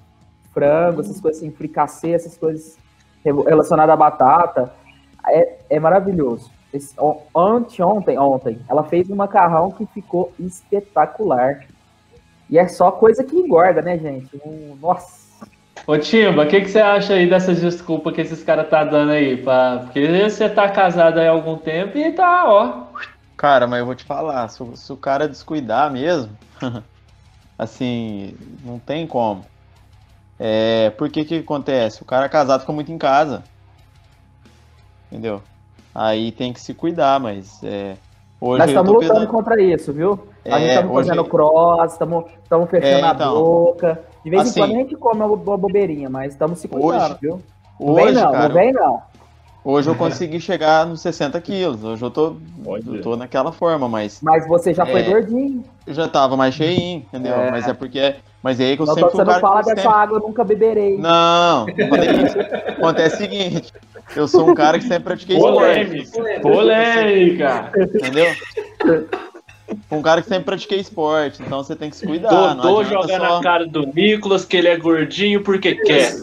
frango, 0.51 1.01
essas 1.01 1.21
coisas 1.21 1.39
assim, 1.39 1.51
fricassê, 1.51 2.13
essas 2.13 2.35
coisas 2.35 2.79
relacionadas 3.23 3.93
à 3.93 3.95
batata, 3.95 4.73
é, 5.27 5.57
é 5.69 5.79
maravilhoso 5.79 6.49
anteontem, 7.35 8.17
ontem, 8.17 8.59
ela 8.67 8.83
fez 8.83 9.09
um 9.09 9.15
macarrão 9.15 9.71
que 9.71 9.85
ficou 9.87 10.33
espetacular. 10.39 11.65
E 12.49 12.57
é 12.57 12.67
só 12.67 12.91
coisa 12.91 13.23
que 13.23 13.35
engorda, 13.35 13.81
né, 13.81 13.97
gente? 13.97 14.29
Um, 14.45 14.77
nossa. 14.81 15.27
Ô 15.85 15.97
Timba, 15.97 16.43
o 16.43 16.47
que, 16.47 16.61
que 16.61 16.69
você 16.69 16.79
acha 16.79 17.13
aí 17.13 17.29
dessas 17.29 17.61
desculpas 17.61 18.13
que 18.13 18.21
esses 18.21 18.43
caras 18.43 18.69
tá 18.69 18.83
dando 18.83 19.11
aí? 19.11 19.37
Pra... 19.37 19.81
Porque 19.85 20.29
você 20.29 20.49
tá 20.49 20.69
casado 20.69 21.19
aí 21.19 21.27
há 21.27 21.31
algum 21.31 21.57
tempo 21.57 21.97
e 21.97 22.11
tá, 22.11 22.43
ó. 22.47 22.87
Cara, 23.35 23.67
mas 23.67 23.79
eu 23.79 23.85
vou 23.85 23.95
te 23.95 24.03
falar, 24.03 24.47
se, 24.49 24.63
se 24.75 24.91
o 24.91 24.97
cara 24.97 25.27
descuidar 25.27 25.91
mesmo, 25.91 26.31
assim, 27.57 28.35
não 28.65 28.79
tem 28.79 29.05
como. 29.05 29.45
É, 30.39 30.89
por 30.91 31.09
que 31.09 31.23
que 31.23 31.39
acontece? 31.39 32.01
O 32.01 32.05
cara 32.05 32.27
casado 32.27 32.61
fica 32.61 32.73
muito 32.73 32.91
em 32.91 32.97
casa. 32.97 33.43
Entendeu? 35.11 35.41
aí 35.97 36.31
tem 36.31 36.53
que 36.53 36.61
se 36.61 36.75
cuidar, 36.75 37.19
mas 37.19 37.59
é, 37.63 37.97
hoje 38.39 38.59
Nós 38.59 38.69
estamos 38.69 38.93
lutando 38.93 39.13
pensando... 39.13 39.27
contra 39.29 39.59
isso, 39.59 39.91
viu? 39.91 40.27
É, 40.47 40.53
a 40.53 40.59
gente 40.59 40.69
estamos 40.69 40.95
hoje... 40.97 41.09
fazendo 41.09 41.25
cross, 41.25 41.91
estamos 41.91 42.69
fechando 42.69 43.05
é, 43.05 43.11
então, 43.11 43.29
a 43.29 43.39
boca. 43.39 44.01
De 44.23 44.29
vez 44.29 44.41
assim, 44.43 44.59
em 44.59 44.63
quando 44.63 44.71
a 44.71 44.77
gente 44.79 44.95
come 44.95 45.21
uma 45.21 45.57
bobeirinha, 45.57 46.09
mas 46.09 46.33
estamos 46.33 46.59
se 46.59 46.67
cuidando, 46.67 47.11
hoje, 47.11 47.17
viu? 47.21 47.41
Não 47.79 47.93
hoje, 47.93 48.05
vem 48.05 48.13
não, 48.13 48.31
cara, 48.31 48.47
não 48.47 48.55
vem 48.55 48.73
não. 48.73 49.01
Hoje 49.63 49.89
eu 49.89 49.95
consegui 49.95 50.39
chegar 50.39 50.85
nos 50.85 51.01
60 51.01 51.41
quilos. 51.41 51.83
Hoje 51.83 52.01
eu 52.01 52.09
tô, 52.09 52.37
eu 52.65 53.01
tô 53.01 53.17
naquela 53.17 53.51
forma, 53.51 53.89
mas. 53.89 54.21
Mas 54.21 54.47
você 54.47 54.73
já 54.73 54.85
foi 54.85 55.01
É. 55.01 55.09
gordinho. 55.09 55.61
Eu 55.85 55.93
já 55.93 56.07
tava 56.07 56.37
mais 56.37 56.55
cheinho, 56.55 56.99
entendeu? 56.99 57.33
É. 57.33 57.51
Mas 57.51 57.67
é 57.67 57.73
porque. 57.73 58.15
Mas 58.41 58.61
é 58.61 58.65
aí 58.65 58.77
que 58.77 58.83
eu 58.83 58.85
Não, 58.85 58.93
sempre 58.93 59.11
você 59.11 59.23
não 59.25 59.39
fala 59.41 59.59
que 59.59 59.69
dessa 59.71 59.81
sempre... 59.81 59.97
água, 59.97 60.17
eu 60.19 60.21
nunca 60.21 60.43
beberei. 60.45 60.97
Não, 60.97 61.65
não 61.65 61.87
falei 61.89 62.11
isso. 62.11 62.39
Acontece 62.77 63.15
o 63.15 63.17
seguinte, 63.17 63.73
eu 64.15 64.25
sou 64.25 64.49
um 64.49 64.53
cara 64.53 64.79
que 64.79 64.85
sempre 64.85 65.03
pratiquei 65.03 65.37
Polêmica. 65.37 65.97
esporte. 65.97 66.39
Polêmica. 66.39 67.71
Entendeu? 67.75 68.27
Um 69.91 70.01
cara 70.01 70.21
que 70.21 70.29
sempre 70.29 70.45
pratiquei 70.45 70.79
esporte, 70.79 71.41
então 71.41 71.61
você 71.63 71.75
tem 71.75 71.89
que 71.89 71.95
se 71.97 72.05
cuidar. 72.07 72.29
Dodô 72.55 72.83
joga 72.85 73.07
só- 73.17 73.35
na 73.35 73.41
cara 73.41 73.65
do 73.67 73.85
Nicolas 73.87 74.45
que 74.45 74.55
ele 74.57 74.67
é 74.69 74.77
gordinho 74.77 75.41
porque 75.43 75.75
quer. 75.75 76.13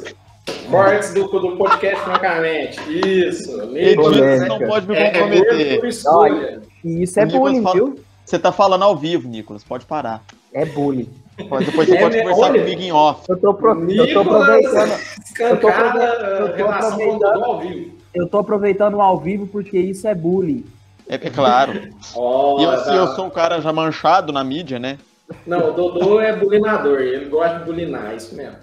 Cortes 0.70 1.12
do, 1.14 1.26
do 1.26 1.56
podcast, 1.56 2.02
francamente. 2.04 2.78
Isso. 2.90 3.50
Edito, 3.76 4.10
não 4.48 4.58
pode 4.68 4.86
me 4.88 4.94
É, 4.94 5.06
é 5.06 5.10
comprometer. 5.10 5.84
escolha. 5.86 6.62
E 6.84 7.02
isso 7.02 7.18
é 7.20 7.26
bullying, 7.26 7.62
fala- 7.62 7.74
viu? 7.74 7.98
Você 8.24 8.38
tá 8.38 8.50
falando 8.52 8.82
ao 8.82 8.96
vivo, 8.96 9.28
Nicolas, 9.28 9.62
pode 9.64 9.84
parar. 9.84 10.22
É 10.52 10.64
bullying. 10.64 11.08
Pode- 11.48 11.66
Depois 11.66 11.88
você 11.88 11.96
É, 11.96 12.00
pode 12.00 12.18
conversar 12.18 12.40
Olha. 12.42 12.60
comigo 12.62 12.80
em 12.80 12.92
off. 12.92 13.22
Eu 13.28 13.36
tô, 13.38 13.54
pro- 13.54 13.90
eu 13.90 14.12
tô 14.12 14.20
aproveitando. 14.20 14.92
eu 15.40 15.56
tô 15.60 15.60
com 15.60 16.62
o 16.62 16.70
aproveitando. 16.70 17.18
Dodô 17.18 17.44
ao 17.44 17.60
vivo. 17.60 17.90
Eu 18.14 18.28
tô 18.28 18.38
aproveitando 18.38 19.00
ao 19.00 19.18
vivo 19.18 19.46
porque 19.48 19.78
isso 19.78 20.06
é 20.06 20.14
bullying. 20.14 20.64
É, 21.08 21.14
é 21.16 21.18
claro. 21.30 21.88
Ó, 22.14 22.60
E 22.60 22.64
eu, 22.64 22.84
tá. 22.84 22.94
eu 22.94 23.06
sou 23.08 23.26
um 23.26 23.30
cara 23.30 23.60
já 23.60 23.72
manchado 23.72 24.32
na 24.32 24.42
mídia, 24.42 24.78
né? 24.78 24.98
Não, 25.46 25.70
o 25.70 25.72
Dodô 25.72 26.20
é 26.20 26.34
bulinador, 26.36 27.00
ele 27.00 27.26
gosta 27.26 27.58
de 27.58 27.64
bulinar, 27.64 28.12
é 28.12 28.16
isso 28.16 28.34
mesmo. 28.34 28.56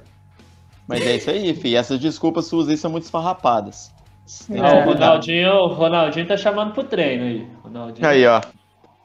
Mas 0.88 1.06
é 1.06 1.16
isso 1.16 1.30
aí, 1.30 1.54
fi. 1.56 1.76
Essas 1.76 2.00
desculpas 2.00 2.46
suas 2.46 2.68
aí 2.70 2.78
são 2.78 2.92
muito 2.92 3.04
esfarrapadas. 3.06 3.92
Não, 4.50 4.82
o. 4.82 4.86
Ronaldinho, 4.86 5.52
o 5.54 5.68
Ronaldinho 5.68 6.28
tá 6.28 6.38
chamando 6.38 6.74
pro 6.74 6.84
treino 6.84 7.24
aí. 7.26 7.48
Ronaldinho. 7.64 8.08
Aí, 8.08 8.26
ó. 8.26 8.42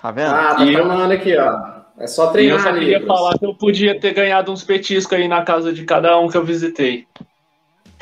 Tá 0.01 0.11
vendo? 0.11 0.31
Ah, 0.31 0.55
tá 0.57 0.65
eu- 0.65 0.73
chamando 0.73 1.11
aqui, 1.13 1.37
ó. 1.37 1.77
É 1.99 2.07
só 2.07 2.25
E 2.25 2.27
eu 2.27 2.33
treinar, 2.33 2.61
só 2.61 2.73
queria 2.75 2.99
Nicolas. 2.99 3.19
falar 3.21 3.39
que 3.39 3.47
eu 3.47 3.55
podia 3.55 3.99
ter 3.99 4.13
ganhado 4.13 4.53
uns 4.53 4.63
petiscos 4.63 5.17
aí 5.17 5.27
na 5.27 5.43
casa 5.43 5.73
de 5.73 5.85
cada 5.85 6.19
um 6.19 6.29
que 6.29 6.37
eu 6.37 6.45
visitei. 6.45 7.07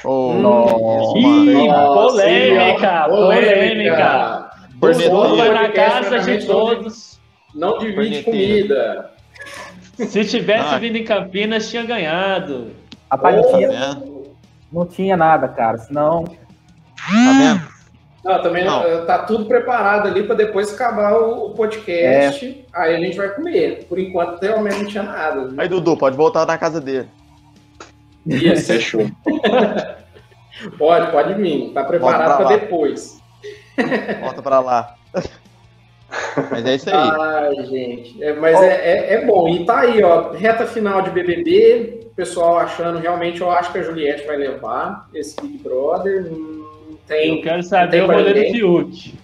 Ô, 0.05 0.32
Nossa. 0.35 0.74
mano. 0.78 1.16
Ih, 1.19 1.69
Nossa, 1.69 2.12
polêmica, 2.12 3.06
ó, 3.06 3.09
polêmica. 3.09 4.43
Dodô 4.93 5.36
vai 5.36 5.52
na 5.52 5.69
casa 5.70 6.19
de 6.20 6.47
todos. 6.47 7.20
Não 7.55 7.78
divide 7.78 8.23
Corneteiro. 8.24 8.69
comida. 8.69 9.11
Se 10.09 10.24
tivesse 10.24 10.74
Ah. 10.74 10.78
vindo 10.78 10.97
em 10.97 11.05
Campinas, 11.05 11.70
tinha 11.70 11.85
ganhado. 11.85 12.73
Rapaz, 13.11 13.36
não 13.36 13.43
Ô, 13.44 13.56
tinha, 13.56 13.69
vendo? 13.70 14.24
não 14.73 14.86
tinha 14.86 15.16
nada, 15.16 15.47
cara. 15.48 15.78
Senão. 15.78 16.24
Tá 16.24 17.32
vendo? 17.39 17.74
Não, 18.24 18.43
também 18.43 18.65
Não. 18.65 19.05
tá 19.06 19.19
tudo 19.19 19.44
preparado 19.44 20.09
ali 20.09 20.23
para 20.23 20.35
depois 20.35 20.73
acabar 20.73 21.12
o, 21.15 21.51
podcast. 21.51 22.65
Aí 22.73 22.97
a 22.97 22.98
gente 22.98 23.16
vai 23.16 23.28
comer. 23.28 23.85
Por 23.89 23.98
enquanto, 23.98 24.40
realmente 24.40 24.78
não 24.78 24.86
tinha 24.86 25.02
nada. 25.02 25.52
Aí, 25.59 25.69
Dudu, 25.69 25.97
pode 25.97 26.16
voltar 26.16 26.47
na 26.47 26.56
casa 26.59 26.81
dele. 26.81 27.06
Isso. 28.27 28.66
Fechou. 28.66 29.06
Pode, 30.78 31.11
pode 31.11 31.35
vir. 31.35 31.73
Tá 31.74 31.82
preparado 31.85 32.36
pra 32.36 32.47
para 32.47 32.56
depois. 32.56 33.20
Volta 34.20 34.42
pra 34.42 34.60
lá. 34.60 34.94
Mas 36.51 36.64
é 36.64 36.74
isso 36.74 36.90
aí. 36.90 36.96
Ai, 36.96 37.66
gente. 37.66 38.22
É, 38.22 38.32
mas 38.34 38.60
é, 38.60 38.74
é, 38.74 39.14
é 39.14 39.26
bom. 39.26 39.48
E 39.48 39.64
tá 39.64 39.80
aí, 39.80 40.02
ó. 40.02 40.32
Reta 40.32 40.66
final 40.66 41.02
de 41.02 41.10
BBB. 41.10 42.01
O 42.06 42.14
pessoal 42.14 42.59
achando, 42.59 42.98
realmente, 42.98 43.40
eu 43.40 43.51
acho 43.51 43.72
que 43.72 43.78
a 43.78 43.82
Juliette 43.82 44.26
vai 44.26 44.36
levar 44.36 45.09
esse 45.14 45.34
Big 45.40 45.59
Brother. 45.59 46.30
Não 46.30 46.96
tem. 47.06 47.36
Eu 47.36 47.42
quero 47.42 47.62
saber 47.62 47.90
tem 47.90 48.02
o 48.02 48.06
goleiro 48.06 48.34
ninguém. 48.34 48.52
Fiuk. 48.52 49.14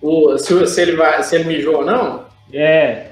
O, 0.00 0.38
se, 0.38 0.66
se 0.66 0.80
ele 0.80 0.96
vai, 0.96 1.22
se 1.22 1.34
ele 1.34 1.44
mijou 1.44 1.78
ou 1.78 1.84
não. 1.84 2.24
É. 2.52 3.08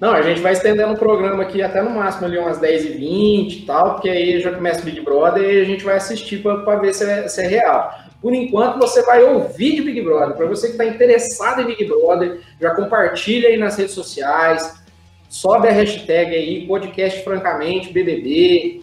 Não, 0.00 0.12
a 0.12 0.22
gente 0.22 0.40
vai 0.40 0.52
estendendo 0.52 0.92
o 0.92 0.98
programa 0.98 1.42
aqui 1.42 1.60
até 1.60 1.82
no 1.82 1.90
máximo 1.90 2.26
ali 2.26 2.38
umas 2.38 2.60
10h20 2.60 3.52
e 3.52 3.62
tal, 3.66 3.94
porque 3.94 4.08
aí 4.08 4.40
já 4.40 4.52
começa 4.52 4.80
o 4.80 4.84
Big 4.84 5.00
Brother 5.00 5.42
e 5.42 5.60
a 5.60 5.64
gente 5.64 5.84
vai 5.84 5.96
assistir 5.96 6.40
para 6.40 6.76
ver 6.76 6.94
se 6.94 7.04
é, 7.04 7.26
se 7.26 7.42
é 7.42 7.48
real. 7.48 7.92
Por 8.20 8.34
enquanto, 8.34 8.78
você 8.78 9.02
vai 9.02 9.22
ouvir 9.22 9.76
de 9.76 9.82
Big 9.82 10.00
Brother. 10.02 10.36
Para 10.36 10.46
você 10.46 10.66
que 10.66 10.72
está 10.72 10.84
interessado 10.84 11.60
em 11.62 11.66
Big 11.66 11.84
Brother, 11.84 12.40
já 12.60 12.70
compartilha 12.74 13.48
aí 13.48 13.56
nas 13.56 13.76
redes 13.76 13.94
sociais, 13.94 14.74
sobe 15.28 15.68
a 15.68 15.72
hashtag 15.72 16.34
aí, 16.34 16.66
podcast 16.66 17.22
francamente, 17.22 17.92
BBB, 17.92 18.80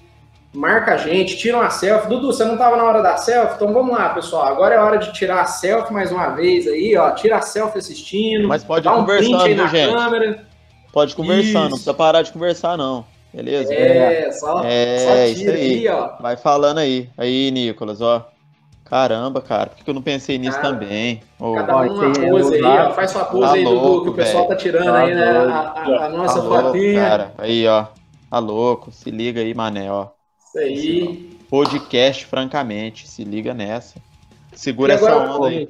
marca 0.53 0.94
a 0.94 0.98
gente, 0.98 1.38
tira 1.38 1.57
uma 1.57 1.70
selfie. 1.70 2.07
Dudu, 2.07 2.28
você 2.28 2.45
não 2.45 2.53
estava 2.53 2.78
na 2.78 2.86
hora 2.86 3.02
da 3.02 3.18
selfie? 3.18 3.56
Então 3.56 3.74
vamos 3.74 3.94
lá, 3.94 4.10
pessoal. 4.10 4.45
Agora 4.45 4.76
é 4.76 4.80
hora 4.80 4.98
de 4.98 5.12
tirar 5.12 5.41
a 5.41 5.45
selfie 5.45 5.91
mais 5.94 6.12
uma 6.14 6.30
vez 6.30 6.66
aí, 6.68 6.95
ó. 6.95 7.12
Tira 7.12 7.38
a 7.38 7.41
selfie 7.41 7.80
assistindo. 7.80 8.48
Mas 8.48 8.64
pode 8.64 8.86
dá 8.86 8.95
um 8.95 9.03
print 9.03 9.32
conversando, 9.32 9.41
aí 9.41 9.53
viu, 9.53 9.64
na 9.64 9.68
gente? 9.70 9.94
câmera. 9.94 10.45
Pode 10.94 11.14
conversar, 11.14 11.44
Isso. 11.49 11.60
não 11.60 11.70
precisa 11.70 11.94
parar 11.94 12.22
de 12.22 12.32
conversar, 12.32 12.78
não. 12.78 13.06
Beleza? 13.34 13.74
É, 13.74 14.32
só, 14.32 14.64
É, 14.64 14.98
só 14.99 15.16
isso 15.26 15.40
tira 15.41 15.53
aí. 15.56 15.62
aí, 15.80 15.88
ó. 15.90 16.12
Vai 16.22 16.38
falando 16.38 16.78
aí. 16.78 17.10
Aí, 17.18 17.52
Nicolas, 17.52 17.99
ó. 17.99 18.32
Caramba, 18.86 19.41
cara, 19.41 19.72
por 19.72 19.84
que 19.84 19.90
eu 19.90 19.94
não 19.95 20.02
pensei 20.02 20.38
nisso 20.38 20.60
Cara, 20.62 20.70
também? 20.76 21.22
Cada 21.40 21.76
Ó, 21.76 21.82
um 21.84 21.88
uma 21.90 22.14
pose 22.14 22.56
aí, 22.56 22.62
ó. 22.64 22.91
Faz 22.94 23.10
sua 23.12 23.26
pose 23.26 23.41
Tá 23.48 23.53
aí, 23.53 23.64
Dudu, 23.64 24.03
que 24.03 24.10
o 24.10 24.14
pessoal 24.14 24.48
tá 24.48 24.56
tirando 24.56 24.86
Tá 24.86 24.98
aí, 24.99 25.16
né? 25.16 25.34
doido. 25.34 25.49
A, 25.52 25.60
a- 25.60 26.06
a 26.06 26.10
nossa 26.10 26.36
tá 26.40 26.48
louco, 26.48 26.64
fotinha. 26.68 27.02
cara. 27.02 27.34
Aí, 27.40 27.68
ó. 27.68 27.86
Tá 28.30 28.38
louco. 28.40 28.91
Se 28.91 29.10
liga 29.10 29.41
aí, 29.41 29.53
mané, 29.56 29.91
ó. 29.91 30.07
Isso 30.48 30.60
aí. 30.60 31.38
Podcast, 31.49 32.26
francamente. 32.28 33.07
Se 33.07 33.24
liga 33.24 33.53
nessa. 33.56 33.95
Segura 34.53 34.94
E 34.94 34.95
essa 34.98 35.16
onda 35.18 35.48
aí. 35.48 35.68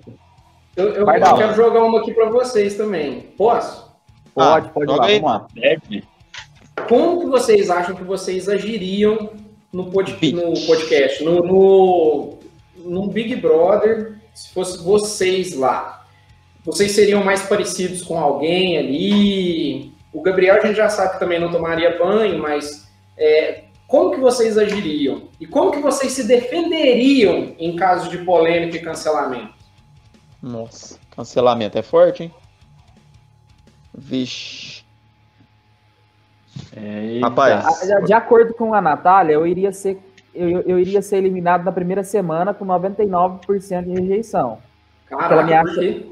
Eu, 0.76 0.90
eu- 0.94 1.06
Vai 1.06 1.22
eu 1.24 1.36
quero 1.38 1.56
jogar 1.56 1.84
uma 1.84 2.00
aqui 2.02 2.14
pra 2.14 2.30
vocês 2.30 2.76
também. 2.76 3.22
Posso? 3.38 3.86
Pode, 4.34 4.68
Ah, 4.68 4.72
pode 4.72 4.86
ir 4.92 4.94
joga 4.94 5.02
lá, 5.02 5.08
aí. 5.08 5.20
vamos 5.22 5.42
lá. 5.56 6.86
Como 6.90 7.22
que 7.22 7.26
vocês 7.28 7.70
acham 7.70 7.96
que 7.96 8.04
vocês 8.04 8.50
agiriam 8.50 9.30
no, 9.72 9.86
pod- 9.90 10.18
no 10.34 10.54
podcast, 10.66 11.24
no, 11.24 11.42
no, 11.42 12.38
no 12.86 13.08
Big 13.08 13.36
Brother, 13.36 14.18
se 14.34 14.54
fosse 14.54 14.82
vocês 14.84 15.56
lá? 15.56 16.06
Vocês 16.64 16.94
seriam 16.94 17.24
mais 17.24 17.44
parecidos 17.44 18.02
com 18.02 18.18
alguém 18.20 18.78
ali? 18.78 19.94
O 20.14 20.22
Gabriel 20.22 20.56
a 20.56 20.66
gente 20.66 20.78
já 20.78 20.90
sabe 20.90 21.14
que 21.14 21.20
também 21.20 21.40
não 21.40 21.52
tomaria 21.52 21.98
banho, 21.98 22.42
mas 22.42 22.90
é, 23.18 23.66
como 23.88 24.12
que 24.12 24.20
vocês 24.20 24.58
agiriam? 24.58 25.28
E 25.40 25.46
como 25.46 25.72
que 25.72 25.80
vocês 25.80 26.12
se 26.14 26.24
defenderiam 26.26 27.54
em 27.60 27.76
caso 27.76 28.10
de 28.10 28.20
polêmica 28.20 28.78
e 28.78 28.82
cancelamento? 28.82 29.54
Nossa, 30.42 30.98
cancelamento 31.16 31.78
é 31.78 31.82
forte, 31.82 32.24
hein? 32.24 32.34
Vixe. 33.94 34.84
É, 36.76 37.20
Rapaz, 37.22 37.92
A- 37.92 38.00
De 38.02 38.14
acordo 38.14 38.54
com 38.54 38.74
a 38.74 38.82
Natália, 38.82 39.34
eu 39.34 39.46
iria 39.46 39.72
ser, 39.72 40.00
eu, 40.36 40.62
eu 40.62 40.80
iria 40.80 41.02
ser 41.02 41.18
eliminado 41.18 41.64
na 41.64 41.72
primeira 41.72 42.04
semana 42.04 42.54
com 42.54 42.66
99% 42.66 43.84
de 43.84 44.02
rejeição. 44.02 44.58
Ela 45.10 45.44
me 45.44 45.52
Caraca, 45.52 45.62
acha- 45.62 45.74
por 45.74 45.80
quê? 45.80 46.06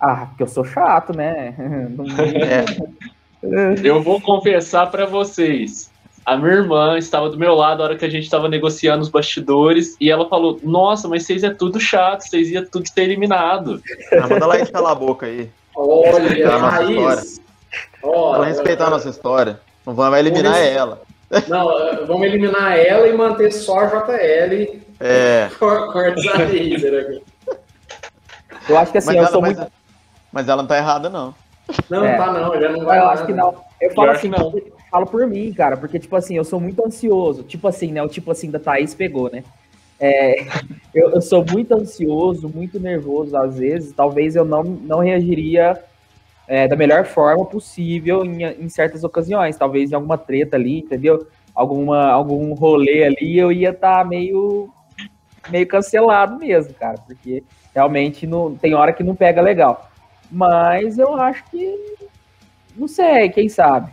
Ah, 0.00 0.26
porque 0.26 0.42
eu 0.42 0.46
sou 0.48 0.64
chato, 0.64 1.16
né? 1.16 1.54
Não- 1.90 2.04
é, 2.14 2.64
Eu 3.82 4.02
vou 4.02 4.20
confessar 4.20 4.90
pra 4.90 5.06
vocês. 5.06 5.90
A 6.26 6.36
minha 6.36 6.52
irmã 6.56 6.98
estava 6.98 7.30
do 7.30 7.38
meu 7.38 7.54
lado 7.54 7.78
na 7.78 7.84
hora 7.84 7.96
que 7.96 8.04
a 8.04 8.08
gente 8.10 8.24
estava 8.24 8.48
negociando 8.48 9.00
os 9.02 9.08
bastidores 9.08 9.96
e 10.00 10.10
ela 10.10 10.28
falou: 10.28 10.58
Nossa, 10.62 11.08
mas 11.08 11.24
vocês 11.24 11.42
é 11.42 11.50
tudo 11.50 11.80
chato, 11.80 12.22
vocês 12.22 12.50
iam 12.50 12.64
tudo 12.66 12.86
ser 12.88 13.02
eliminado. 13.02 13.80
ah, 14.12 14.26
manda 14.28 14.46
lá 14.46 14.66
calar 14.66 14.92
a 14.92 14.94
boca 14.94 15.26
aí. 15.26 15.50
Olha, 15.74 16.10
Respeitar 16.28 16.54
a 16.54 16.58
nossa 16.58 16.76
Raiz. 16.76 17.40
Ó, 18.02 18.34
Ela 18.34 18.46
respeitar 18.46 18.86
a 18.86 18.90
nossa 18.90 19.08
história. 19.08 19.60
Não 19.86 19.94
vai 19.94 20.20
eliminar 20.20 20.58
ela. 20.58 21.00
Não, 21.48 22.06
vamos 22.06 22.22
eliminar 22.26 22.78
ela 22.78 23.06
e 23.06 23.12
manter 23.12 23.52
só 23.52 23.80
a 23.80 23.86
JL. 23.86 24.80
É. 25.00 25.48
Cor- 25.58 25.92
Cortes 25.92 26.26
a 26.26 26.38
laser 26.38 27.00
aqui. 27.06 27.22
Eu 28.68 28.78
acho 28.78 28.92
que 28.92 28.98
assim, 28.98 29.08
Mas 29.08 29.16
eu 29.16 29.22
ela, 29.22 29.30
sou 29.32 29.40
mas, 29.42 29.56
muito. 29.56 29.72
mas 30.32 30.48
ela 30.48 30.62
não 30.62 30.68
tá 30.68 30.76
errada, 30.78 31.08
não. 31.08 31.34
Não, 31.88 32.04
É. 32.04 32.16
tá 32.16 32.32
não, 32.32 32.60
já 32.60 32.70
não 32.70 32.84
vai 32.84 32.98
Eu 32.98 33.04
lá, 33.04 33.12
acho 33.12 33.26
que 33.26 33.32
não. 33.32 33.54
Eu 33.80 33.90
falo 33.94 34.08
Pior 34.08 34.16
assim, 34.16 34.28
não. 34.28 34.38
eu 34.56 34.72
falo 34.90 35.06
por 35.06 35.26
mim, 35.26 35.52
cara, 35.52 35.76
porque, 35.76 35.98
tipo 35.98 36.16
assim, 36.16 36.36
eu 36.36 36.44
sou 36.44 36.58
muito 36.58 36.84
ansioso. 36.84 37.42
Tipo 37.42 37.68
assim, 37.68 37.92
né? 37.92 38.02
O 38.02 38.08
tipo 38.08 38.30
assim 38.30 38.50
da 38.50 38.58
Thaís 38.58 38.94
pegou, 38.94 39.30
né? 39.30 39.44
É, 40.00 40.46
eu, 40.94 41.10
eu 41.10 41.20
sou 41.20 41.44
muito 41.44 41.74
ansioso, 41.74 42.48
muito 42.48 42.80
nervoso 42.80 43.36
às 43.36 43.58
vezes. 43.58 43.92
Talvez 43.92 44.34
eu 44.34 44.44
não, 44.44 44.62
não 44.64 45.00
reagiria 45.00 45.78
é, 46.48 46.66
da 46.66 46.74
melhor 46.74 47.04
forma 47.04 47.44
possível 47.44 48.24
em, 48.24 48.42
em 48.42 48.68
certas 48.68 49.04
ocasiões. 49.04 49.56
Talvez 49.56 49.92
em 49.92 49.94
alguma 49.94 50.16
treta 50.16 50.56
ali, 50.56 50.80
entendeu? 50.80 51.28
Alguma, 51.54 52.06
algum 52.10 52.54
rolê 52.54 53.04
ali, 53.04 53.38
eu 53.38 53.52
ia 53.52 53.70
estar 53.70 54.04
meio, 54.06 54.70
meio 55.50 55.66
cancelado 55.68 56.38
mesmo, 56.38 56.72
cara. 56.74 56.98
Porque 57.06 57.44
realmente 57.74 58.26
não, 58.26 58.54
tem 58.56 58.74
hora 58.74 58.92
que 58.92 59.04
não 59.04 59.14
pega 59.14 59.42
legal. 59.42 59.90
Mas 60.30 60.98
eu 60.98 61.14
acho 61.14 61.44
que 61.50 61.96
não 62.74 62.88
sei, 62.88 63.28
quem 63.28 63.48
sabe. 63.48 63.92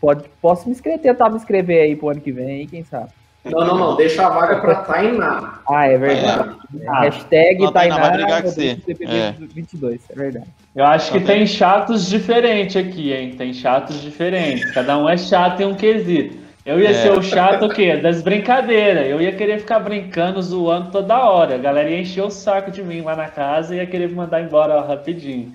Pode, 0.00 0.28
posso 0.40 0.66
me 0.66 0.72
inscrever, 0.72 1.00
tentar 1.00 1.30
me 1.30 1.36
inscrever 1.36 1.82
aí 1.82 1.96
pro 1.96 2.10
ano 2.10 2.20
que 2.20 2.30
vem, 2.30 2.66
quem 2.66 2.84
sabe. 2.84 3.10
Não, 3.44 3.64
não, 3.66 3.78
não. 3.78 3.96
Deixa 3.96 4.26
a 4.26 4.30
vaga 4.30 4.60
pra 4.60 4.74
Tainá. 4.76 5.60
Ah, 5.68 5.86
é 5.86 5.96
verdade. 5.96 6.56
Ah, 6.86 7.00
Hashtag 7.00 7.62
Não, 7.64 7.72
Tainá 7.72 7.96
vai 7.98 8.10
Tainá 8.10 8.22
brigar 8.24 8.42
com 8.42 8.50
você. 8.50 8.78
É. 9.00 9.34
22, 9.38 10.00
é 10.10 10.14
verdade. 10.14 10.46
Eu 10.76 10.84
acho 10.84 11.12
que 11.12 11.20
Tá 11.20 11.26
tem 11.28 11.46
chatos 11.46 12.08
diferentes 12.08 12.76
aqui, 12.76 13.12
hein? 13.12 13.34
Tem 13.38 13.52
chatos 13.54 14.00
diferentes. 14.02 14.70
Cada 14.72 14.98
um 14.98 15.08
é 15.08 15.16
chato 15.16 15.60
em 15.60 15.66
um 15.66 15.74
quesito. 15.74 16.36
Eu 16.66 16.78
ia 16.78 16.90
É. 16.90 16.94
ser 16.94 17.12
o 17.12 17.22
chato 17.22 17.64
o 17.64 17.68
quê? 17.70 17.96
Das 17.96 18.20
brincadeiras. 18.20 19.06
Eu 19.06 19.20
ia 19.22 19.32
querer 19.32 19.58
ficar 19.60 19.78
brincando, 19.78 20.42
zoando 20.42 20.90
toda 20.90 21.16
hora. 21.18 21.54
A 21.54 21.58
galera 21.58 21.88
ia 21.88 22.00
encher 22.00 22.22
o 22.22 22.30
saco 22.30 22.70
de 22.70 22.82
mim 22.82 23.00
lá 23.00 23.16
na 23.16 23.28
casa 23.28 23.74
e 23.74 23.78
ia 23.78 23.86
querer 23.86 24.08
me 24.08 24.14
mandar 24.14 24.42
embora 24.42 24.78
rapidinho. 24.82 25.52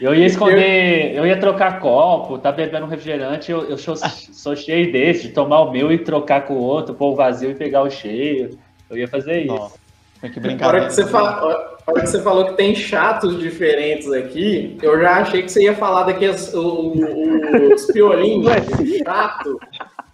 Eu 0.00 0.14
ia 0.14 0.26
esconder, 0.26 1.14
eu 1.14 1.26
ia 1.26 1.38
trocar 1.40 1.80
copo, 1.80 2.36
tá 2.38 2.52
bebendo 2.52 2.84
um 2.84 2.88
refrigerante, 2.88 3.50
eu, 3.50 3.64
eu 3.64 3.78
sou, 3.78 3.96
sou 3.96 4.54
cheio 4.54 4.92
desse, 4.92 5.28
de 5.28 5.32
tomar 5.32 5.60
o 5.60 5.70
meu 5.72 5.90
e 5.90 5.98
trocar 5.98 6.42
com 6.46 6.54
o 6.54 6.60
outro, 6.62 6.94
pôr 6.94 7.12
o 7.12 7.14
vazio 7.16 7.50
e 7.50 7.54
pegar 7.54 7.82
o 7.82 7.90
cheio. 7.90 8.58
Eu 8.90 8.98
ia 8.98 9.08
fazer 9.08 9.40
isso. 9.42 9.54
Nossa, 9.54 9.78
que 10.20 10.26
A 10.26 10.28
hora 10.28 10.40
brincadeira. 10.40 10.86
que, 10.86 10.92
você 10.92 11.06
fala, 11.06 11.76
a 11.86 11.90
hora 11.90 12.00
que 12.02 12.06
você 12.08 12.22
falou 12.22 12.44
que 12.46 12.52
tem 12.54 12.74
chatos 12.74 13.38
diferentes 13.38 14.12
aqui, 14.12 14.76
eu 14.82 15.00
já 15.00 15.12
achei 15.22 15.42
que 15.42 15.48
você 15.50 15.62
ia 15.64 15.74
falar 15.74 16.02
daqueles 16.04 16.52
o- 16.52 16.92
o- 16.92 17.74
os 17.74 17.86
piolinhos 17.90 18.54
de 18.78 18.98
chato 19.02 19.58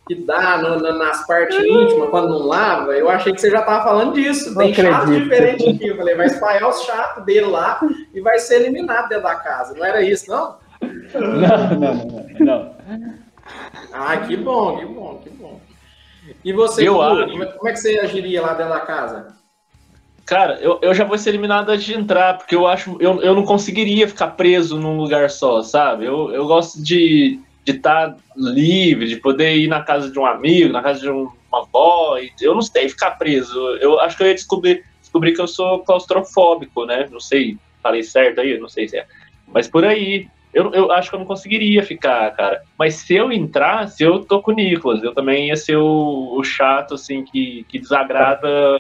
que 0.08 0.14
dá 0.16 0.58
no- 0.58 0.80
na- 0.80 0.92
nas 0.94 1.26
partes 1.26 1.56
íntimas 1.58 2.10
quando 2.10 2.28
não 2.30 2.46
lava. 2.46 2.92
Eu 2.92 3.08
achei 3.08 3.32
que 3.32 3.40
você 3.40 3.50
já 3.50 3.60
estava 3.60 3.84
falando 3.84 4.14
disso. 4.14 4.50
Não 4.50 4.56
Tem 4.62 4.74
chatos 4.74 4.94
acredito. 4.94 5.22
diferentes 5.22 5.68
aqui. 5.68 5.86
Eu 5.88 5.96
falei, 5.96 6.14
vai 6.14 6.26
espalhar 6.26 6.68
os 6.68 6.82
chatos 6.82 7.24
dele 7.24 7.46
lá 7.46 7.80
e 8.12 8.20
vai 8.20 8.38
ser 8.38 8.56
eliminado 8.62 9.08
dentro 9.08 9.24
da 9.24 9.36
casa. 9.36 9.74
Não 9.74 9.84
era 9.84 10.02
isso, 10.02 10.28
não? 10.30 10.56
Não, 11.14 11.78
não, 11.78 11.94
não, 11.94 12.36
não. 12.40 12.74
Ah, 13.92 14.16
que 14.18 14.36
bom, 14.36 14.78
que 14.78 14.86
bom, 14.86 15.20
que 15.22 15.30
bom. 15.30 15.60
E 16.44 16.52
você, 16.52 16.86
Eu 16.88 16.94
Dudu, 16.94 17.02
acho. 17.22 17.30
como 17.32 17.42
é- 17.44 17.46
como 17.46 17.68
é 17.68 17.72
que 17.72 17.78
você 17.78 17.98
agiria 18.00 18.42
lá 18.42 18.54
dentro 18.54 18.72
da 18.72 18.80
casa? 18.80 19.28
Cara, 20.24 20.54
eu, 20.60 20.78
eu 20.82 20.94
já 20.94 21.04
vou 21.04 21.18
ser 21.18 21.30
eliminado 21.30 21.68
antes 21.70 21.84
de 21.84 21.94
entrar, 21.94 22.38
porque 22.38 22.54
eu 22.54 22.66
acho 22.66 22.96
eu, 23.00 23.20
eu 23.22 23.34
não 23.34 23.44
conseguiria 23.44 24.06
ficar 24.08 24.28
preso 24.28 24.78
num 24.80 24.96
lugar 24.96 25.28
só, 25.30 25.62
sabe? 25.62 26.06
Eu, 26.06 26.30
eu 26.32 26.46
gosto 26.46 26.80
de 26.82 27.40
estar 27.70 28.16
livre, 28.36 29.06
de 29.06 29.16
poder 29.16 29.56
ir 29.56 29.68
na 29.68 29.82
casa 29.82 30.10
de 30.10 30.18
um 30.18 30.26
amigo, 30.26 30.72
na 30.72 30.82
casa 30.82 31.01
de 31.01 31.10
um- 31.10 31.30
uma 31.51 31.60
avó. 31.62 32.18
eu 32.40 32.55
não 32.55 32.62
sei 32.62 32.89
ficar 32.89 33.12
preso. 33.12 33.59
Eu 33.80 34.01
acho 34.01 34.16
que 34.16 34.22
eu 34.22 34.26
ia 34.26 34.34
descobrir, 34.34 34.84
descobrir 35.01 35.32
que 35.32 35.40
eu 35.40 35.47
sou 35.47 35.80
claustrofóbico, 35.80 36.84
né? 36.86 37.09
Não 37.10 37.20
sei, 37.20 37.56
falei 37.82 38.02
certo 38.02 38.40
aí, 38.40 38.59
não 38.59 38.68
sei 38.68 38.89
se 38.89 38.98
é. 38.98 39.06
Mas 39.47 39.68
por 39.68 39.84
aí, 39.84 40.26
eu, 40.52 40.72
eu 40.72 40.93
acho 40.93 41.09
que 41.09 41.14
eu 41.16 41.20
não 41.20 41.26
conseguiria 41.26 41.82
ficar, 41.82 42.30
cara. 42.32 42.62
Mas 42.78 42.97
se 42.97 43.14
eu 43.14 43.30
entrasse, 43.32 44.02
eu 44.02 44.20
tô 44.24 44.43
com 44.43 44.51
o 44.51 44.55
Nicolas. 44.55 45.02
Eu 45.02 45.14
também 45.14 45.48
ia 45.48 45.56
ser 45.56 45.76
o, 45.76 46.36
o 46.36 46.44
chato, 46.44 46.94
assim, 46.94 47.24
que, 47.24 47.64
que 47.68 47.78
desagrada 47.78 48.78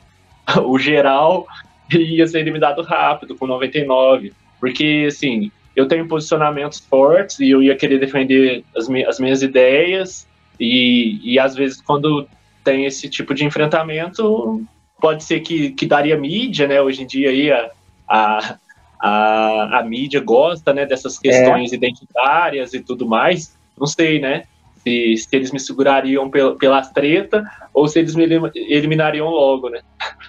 o 0.64 0.78
geral 0.78 1.46
e 1.92 2.16
ia 2.16 2.26
ser 2.26 2.40
eliminado 2.40 2.82
rápido, 2.82 3.36
com 3.36 3.46
99. 3.46 4.32
Porque, 4.60 5.06
assim, 5.08 5.50
eu 5.74 5.86
tenho 5.88 6.06
posicionamentos 6.06 6.80
fortes 6.80 7.40
e 7.40 7.50
eu 7.50 7.62
ia 7.62 7.76
querer 7.76 7.98
defender 7.98 8.64
as, 8.76 8.88
mi- 8.88 9.04
as 9.04 9.18
minhas 9.18 9.42
ideias. 9.42 10.26
E, 10.60 11.18
e 11.22 11.38
às 11.38 11.54
vezes, 11.54 11.80
quando 11.80 12.26
tem 12.62 12.84
esse 12.84 13.08
tipo 13.08 13.34
de 13.34 13.44
enfrentamento, 13.44 14.64
pode 15.00 15.24
ser 15.24 15.40
que, 15.40 15.70
que 15.70 15.86
daria 15.86 16.16
mídia, 16.16 16.68
né? 16.68 16.80
Hoje 16.80 17.02
em 17.02 17.06
dia 17.06 17.30
aí 17.30 17.50
a, 17.50 17.70
a, 18.08 18.56
a, 19.00 19.78
a 19.80 19.82
mídia 19.82 20.20
gosta 20.20 20.72
né, 20.72 20.86
dessas 20.86 21.18
questões 21.18 21.72
identitárias 21.72 22.72
e 22.74 22.80
tudo 22.80 23.06
mais. 23.06 23.56
Não 23.78 23.86
sei, 23.86 24.20
né? 24.20 24.44
Se, 24.76 25.16
se 25.16 25.28
eles 25.36 25.50
me 25.52 25.58
segurariam 25.60 26.28
pel, 26.28 26.56
pelas 26.56 26.90
treta 26.90 27.42
ou 27.72 27.88
se 27.88 27.98
eles 27.98 28.14
me 28.14 28.24
elim- 28.24 28.50
eliminariam 28.54 29.28
logo, 29.28 29.68
né? 29.70 29.80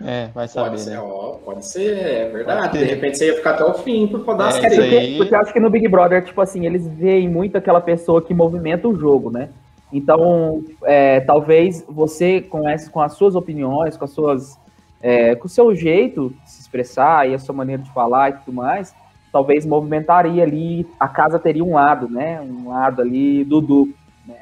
É, 0.00 0.28
vai 0.32 0.46
saber. 0.46 0.70
Pode 0.70 0.80
ser, 0.80 0.90
né? 0.90 1.00
ó, 1.00 1.32
pode 1.44 1.66
ser, 1.66 1.98
é 1.98 2.28
verdade. 2.28 2.68
Pode 2.68 2.78
De 2.78 2.84
repente 2.84 3.18
você 3.18 3.26
ia 3.26 3.34
ficar 3.34 3.50
até 3.50 3.64
o 3.64 3.74
fim 3.74 4.06
por 4.06 4.20
poder 4.24 4.44
É, 4.44 4.46
aí. 4.46 4.60
Porque, 4.60 5.14
porque 5.18 5.34
eu 5.34 5.38
acho 5.40 5.52
que 5.52 5.60
no 5.60 5.70
Big 5.70 5.88
Brother, 5.88 6.24
tipo 6.24 6.40
assim, 6.40 6.66
eles 6.66 6.86
veem 6.86 7.28
muito 7.28 7.58
aquela 7.58 7.80
pessoa 7.80 8.22
que 8.22 8.32
movimenta 8.32 8.86
o 8.86 8.94
jogo, 8.94 9.30
né? 9.30 9.48
Então, 9.92 10.62
é, 10.84 11.20
talvez 11.20 11.84
você, 11.88 12.40
com, 12.40 12.68
essa, 12.68 12.90
com 12.90 13.00
as 13.00 13.14
suas 13.14 13.34
opiniões, 13.34 13.96
com 13.96 14.04
as 14.04 14.10
suas. 14.10 14.58
é, 15.02 15.34
com 15.34 15.46
o 15.46 15.50
seu 15.50 15.74
jeito 15.74 16.30
de 16.44 16.50
se 16.50 16.60
expressar 16.60 17.28
e 17.28 17.34
a 17.34 17.38
sua 17.38 17.54
maneira 17.54 17.82
de 17.82 17.90
falar 17.92 18.30
e 18.30 18.32
tudo 18.34 18.52
mais, 18.52 18.94
talvez 19.32 19.66
movimentaria 19.66 20.42
ali, 20.42 20.86
a 21.00 21.08
casa 21.08 21.38
teria 21.38 21.64
um 21.64 21.74
lado, 21.74 22.08
né? 22.08 22.40
Um 22.40 22.68
lado 22.68 23.02
ali 23.02 23.42
Dudu, 23.44 23.88
né? 24.26 24.36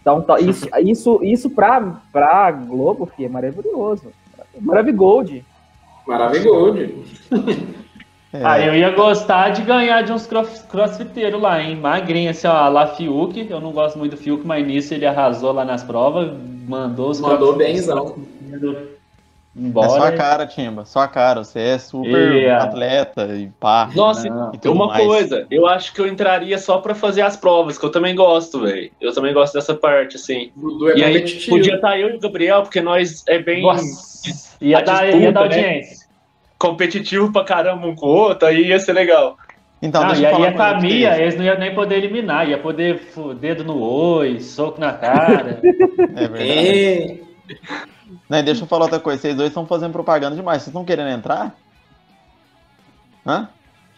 Então, 0.00 0.22
tá- 0.22 0.40
isso, 0.40 0.68
isso, 0.82 1.20
isso 1.22 1.50
pra, 1.50 2.00
pra 2.10 2.50
Globo, 2.50 3.06
filho, 3.06 3.26
é 3.26 3.28
maravilhoso. 3.28 4.10
Maravigold. 4.60 5.44
Maravilhoso. 6.06 7.04
É, 8.32 8.40
Ah, 8.44 8.60
eu 8.60 8.74
ia 8.74 8.90
gostar 8.90 9.50
de 9.50 9.62
ganhar 9.62 10.02
de 10.02 10.12
uns 10.12 10.26
cross- 10.26 10.62
crossfiteiros 10.70 11.40
lá, 11.40 11.62
hein? 11.62 11.76
Magrinho, 11.76 12.30
assim, 12.30 12.46
ó, 12.46 12.52
a 12.52 12.68
lá 12.68 12.86
Fiuk. 12.88 13.46
Eu 13.48 13.60
não 13.60 13.72
gosto 13.72 13.98
muito 13.98 14.12
do 14.16 14.18
Fiuk, 14.18 14.46
mas 14.46 14.66
nisso 14.66 14.92
ele 14.92 15.06
arrasou 15.06 15.52
lá 15.52 15.64
nas 15.64 15.82
provas, 15.82 16.30
mandou 16.68 17.08
os 17.10 17.20
Mandou 17.20 17.54
benzão. 17.56 18.16
embora. 19.56 19.86
é 19.86 19.96
sua 19.96 20.12
cara, 20.12 20.46
Timba, 20.46 20.84
sua 20.84 21.08
cara. 21.08 21.42
Você 21.42 21.58
é 21.58 21.78
super 21.78 22.50
atleta 22.50 23.34
e 23.34 23.48
pá. 23.58 23.88
Nossa, 23.94 24.28
Não. 24.28 24.52
e 24.62 24.68
uma 24.68 24.88
mais. 24.88 25.04
coisa, 25.06 25.46
eu 25.50 25.66
acho 25.66 25.94
que 25.94 26.00
eu 26.00 26.06
entraria 26.06 26.58
só 26.58 26.78
pra 26.78 26.94
fazer 26.94 27.22
as 27.22 27.34
provas, 27.36 27.78
que 27.78 27.84
eu 27.86 27.90
também 27.90 28.14
gosto, 28.14 28.60
velho. 28.60 28.90
Eu 29.00 29.12
também 29.14 29.32
gosto 29.32 29.54
dessa 29.54 29.74
parte, 29.74 30.16
assim. 30.16 30.52
É 30.94 30.98
e 30.98 31.04
aí, 31.04 31.14
competitivo. 31.14 31.56
podia 31.56 31.74
estar 31.76 31.98
eu 31.98 32.10
e 32.10 32.16
o 32.16 32.20
Gabriel, 32.20 32.62
porque 32.62 32.80
nós 32.82 33.24
é 33.26 33.38
bem 33.38 33.62
Nossa, 33.62 33.82
ia 34.60 34.78
a 34.78 34.82
dar, 34.82 35.02
disputa, 35.02 35.16
ia 35.24 35.32
dar 35.32 35.40
né? 35.40 35.46
audiência. 35.56 36.06
competitivo 36.58 37.32
pra 37.32 37.44
caramba 37.44 37.86
um 37.86 37.94
com 37.94 38.06
o 38.06 38.10
outro, 38.10 38.48
aí 38.48 38.66
ia 38.68 38.78
ser 38.80 38.92
legal. 38.92 39.36
Então, 39.80 40.00
não, 40.02 40.08
deixa 40.08 40.22
e 40.22 40.26
aí 40.26 40.42
ia 40.42 40.52
pra 40.52 40.72
Camila, 40.74 41.10
vocês. 41.10 41.20
eles 41.22 41.36
não 41.36 41.44
iam 41.44 41.58
nem 41.58 41.72
poder 41.74 41.96
eliminar, 41.98 42.48
ia 42.48 42.58
poder 42.58 43.00
dedo 43.40 43.62
no 43.62 43.80
oi, 43.80 44.40
soco 44.40 44.80
na 44.80 44.92
cara. 44.92 45.60
É 46.16 46.28
verdade. 46.28 46.50
É. 46.50 47.18
Né, 48.28 48.42
deixa 48.42 48.62
eu 48.64 48.66
falar 48.66 48.84
outra 48.86 48.98
coisa. 49.00 49.20
Vocês 49.20 49.34
dois 49.36 49.48
estão 49.48 49.66
fazendo 49.66 49.92
propaganda 49.92 50.34
demais. 50.36 50.62
Vocês 50.62 50.68
estão 50.68 50.84
querendo 50.84 51.08
entrar? 51.10 51.54
Hã? 53.26 53.48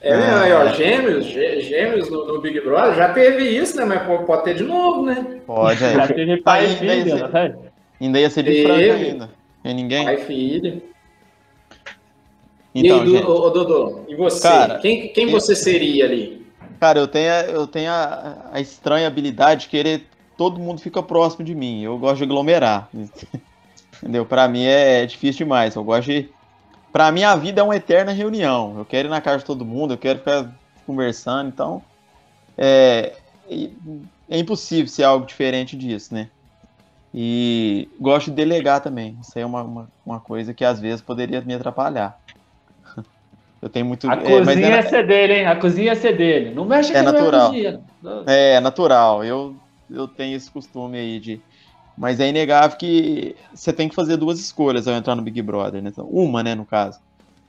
É, 0.03 0.15
aí, 0.15 0.53
ó, 0.53 0.67
gêmeos, 0.73 1.27
gê- 1.27 1.61
gêmeos 1.61 2.11
no, 2.11 2.27
no 2.27 2.41
Big 2.41 2.59
Brother, 2.61 2.95
já 2.95 3.13
teve 3.13 3.45
isso, 3.49 3.77
né? 3.77 3.85
Mas 3.85 4.03
pode 4.27 4.45
ter 4.45 4.55
de 4.55 4.65
novo, 4.65 5.03
né? 5.05 5.41
Pode, 5.47 5.79
Já 5.79 6.03
aí. 6.05 6.15
teve 6.15 6.37
pai 6.39 6.65
e 6.65 6.69
Aí, 6.69 6.75
daí 6.87 7.03
filho, 7.05 7.19
você- 7.19 7.29
né? 7.29 7.55
Ainda 8.01 8.19
ia 8.21 8.31
ser 8.31 8.43
de 8.45 8.63
franca 8.63 8.81
ainda. 8.95 9.31
Tem 9.63 9.75
ninguém? 9.75 10.05
Pai 10.05 10.19
filho. 10.19 10.83
Então, 12.75 12.99
e 12.99 13.01
aí, 13.01 13.05
Du- 13.05 13.11
gente. 13.17 13.27
ô, 13.27 13.47
ô, 13.47 13.51
Dodô, 13.51 14.01
e 14.09 14.15
você? 14.15 14.43
Cara, 14.43 14.79
quem 14.79 15.09
quem 15.13 15.25
eu- 15.25 15.31
você 15.33 15.55
seria 15.57 16.05
ali? 16.05 16.47
Cara, 16.79 16.99
eu 16.99 17.09
tenho, 17.09 17.31
eu 17.33 17.67
tenho 17.67 17.91
a, 17.91 18.49
a 18.53 18.61
estranha 18.61 19.07
habilidade 19.07 19.63
de 19.63 19.69
querer 19.69 20.07
todo 20.37 20.59
mundo 20.61 20.81
fica 20.81 21.03
próximo 21.03 21.45
de 21.45 21.55
mim. 21.55 21.83
Eu 21.83 21.99
gosto 21.99 22.19
de 22.19 22.25
aglomerar. 22.25 22.89
Entendeu? 24.03 24.25
Pra 24.25 24.49
mim 24.49 24.65
é 24.65 25.05
difícil 25.05 25.45
demais. 25.45 25.75
Eu 25.75 25.85
gosto 25.85 26.07
de. 26.07 26.29
Pra 26.93 27.13
mim 27.13 27.23
a 27.23 27.37
vida 27.37 27.61
é 27.61 27.65
uma 27.65 27.77
eterna 27.77 28.13
reunião. 28.13 28.77
Eu 28.79 28.85
quero 28.85 29.09
ir 29.09 29.11
na 29.11 29.21
casa 29.21 29.39
de 29.39 29.45
todo 29.45 29.65
mundo, 29.65 29.95
eu 29.95 29.99
quero 29.99 30.21
ficar 30.21 30.51
conversando. 30.87 31.49
Então. 31.49 31.83
É, 32.57 33.15
é 34.29 34.39
impossível 34.39 34.87
ser 34.87 35.03
algo 35.05 35.27
diferente 35.27 35.77
disso, 35.77 36.15
né? 36.15 36.29
E 37.13 37.89
gosto 38.01 38.31
de 38.31 38.37
delegar 38.37 38.81
também. 38.83 39.19
Isso 39.21 39.33
aí 39.37 39.43
é 39.43 39.47
uma, 39.47 39.63
uma, 39.63 39.89
uma 40.05 40.21
coisa 40.21 40.55
que 40.55 40.65
às 40.65 40.81
vezes 40.81 41.03
poderia 41.03 41.41
me 41.41 41.55
atrapalhar. 41.55 42.17
Eu 43.61 43.69
tenho 43.69 43.85
muito. 43.85 44.09
A 44.09 44.15
é, 44.15 44.23
cozinha 44.39 44.67
é- 44.67 44.71
ia 44.71 44.83
ser 44.83 45.07
dele, 45.07 45.33
hein? 45.35 45.47
A 45.47 45.57
cozinha 45.57 45.95
ser 45.95 46.17
dele. 46.17 46.55
Não 46.55 46.65
mexe 46.65 46.93
É 46.95 47.01
minha 47.01 47.13
natural. 47.13 47.53
cozinha. 47.53 47.81
É, 48.27 48.61
natural. 48.61 49.25
Eu, 49.25 49.61
eu 49.91 50.09
tenho 50.09 50.37
esse 50.37 50.51
costume 50.51 50.99
aí 50.99 51.21
de. 51.21 51.45
Mas 51.97 52.19
é 52.21 52.29
inegável 52.29 52.79
que 52.79 53.37
você 53.55 53.73
tem 53.73 53.89
que 53.89 53.95
fazer 53.95 54.17
duas 54.17 54.41
escolhas 54.41 54.89
ao 54.89 54.95
entrar 54.95 55.15
no 55.15 55.23
Big 55.23 55.43
Brother, 55.43 55.83
né? 55.83 55.91
Então, 55.91 56.07
uma, 56.09 56.43
né, 56.43 56.55
no 56.55 56.65
caso. 56.65 56.99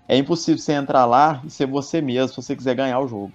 É 0.07 0.17
impossível 0.17 0.59
você 0.61 0.73
entrar 0.73 1.05
lá 1.05 1.41
e 1.45 1.49
ser 1.51 1.67
você 1.67 2.01
mesmo 2.01 2.29
se 2.29 2.35
você 2.35 2.55
quiser 2.55 2.75
ganhar 2.75 2.99
o 2.99 3.07
jogo. 3.07 3.33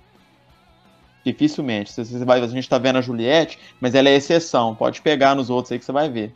Dificilmente. 1.26 1.92
Se 1.92 2.04
você 2.04 2.24
vai, 2.24 2.40
a 2.40 2.46
gente 2.46 2.68
tá 2.68 2.78
vendo 2.78 2.98
a 2.98 3.00
Juliette, 3.00 3.58
mas 3.80 3.96
ela 3.96 4.08
é 4.08 4.14
exceção. 4.14 4.76
Pode 4.76 5.02
pegar 5.02 5.34
nos 5.34 5.50
outros 5.50 5.72
aí 5.72 5.78
que 5.80 5.84
você 5.84 5.90
vai 5.90 6.08
ver. 6.08 6.32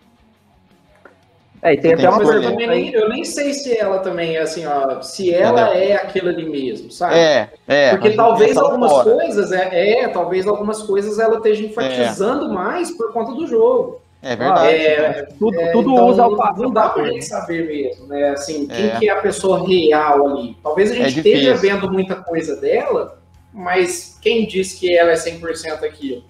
É, 1.62 1.74
e 1.74 1.76
tem 1.76 1.94
Você 1.94 2.06
até 2.06 2.08
tem 2.08 2.08
uma 2.08 2.18
que 2.18 2.24
Mas 2.24 2.44
eu, 2.44 2.56
nem, 2.56 2.68
aí. 2.70 2.92
eu 2.92 3.08
nem 3.08 3.24
sei 3.24 3.52
se 3.54 3.76
ela 3.76 3.98
também, 4.00 4.36
assim, 4.36 4.66
ó, 4.66 5.00
se 5.00 5.32
ela 5.32 5.76
é 5.76 5.94
aquilo 5.94 6.30
ali 6.30 6.48
mesmo, 6.48 6.90
sabe? 6.90 7.14
É, 7.16 7.50
é. 7.68 7.90
Porque 7.90 8.10
talvez 8.12 8.56
algumas 8.56 8.90
fora. 8.90 9.10
coisas, 9.12 9.52
é, 9.52 10.00
é, 10.00 10.08
talvez 10.08 10.46
algumas 10.48 10.82
coisas 10.82 11.20
ela 11.20 11.36
esteja 11.36 11.64
enfatizando 11.64 12.48
mais 12.52 12.90
por 12.90 13.12
conta 13.12 13.32
do 13.32 13.46
jogo. 13.46 14.00
É 14.22 14.34
verdade. 14.34 14.74
É, 14.74 15.28
Tudo, 15.38 15.60
É, 15.60 15.70
tudo 15.70 15.92
então, 15.92 16.06
usa 16.08 16.26
o 16.26 16.30
não, 16.30 16.36
passo 16.36 16.62
não 16.62 16.70
dá 16.72 16.88
pra 16.88 17.04
gente 17.08 17.24
saber 17.26 17.66
mesmo, 17.68 18.06
né? 18.06 18.30
Assim, 18.30 18.66
quem 18.66 18.86
É. 18.86 18.98
que 18.98 19.08
é 19.08 19.12
a 19.12 19.20
pessoa 19.20 19.64
real 19.68 20.26
ali? 20.28 20.56
Talvez 20.62 20.90
a 20.90 20.94
É 20.94 21.08
gente 21.08 21.18
esteja 21.18 21.54
vendo 21.54 21.90
muita 21.92 22.16
coisa 22.16 22.56
dela, 22.56 23.19
mas 23.52 24.18
quem 24.20 24.46
diz 24.46 24.74
que 24.74 24.96
ela 24.96 25.10
é 25.10 25.16
100% 25.16 25.82
aquilo? 25.84 26.22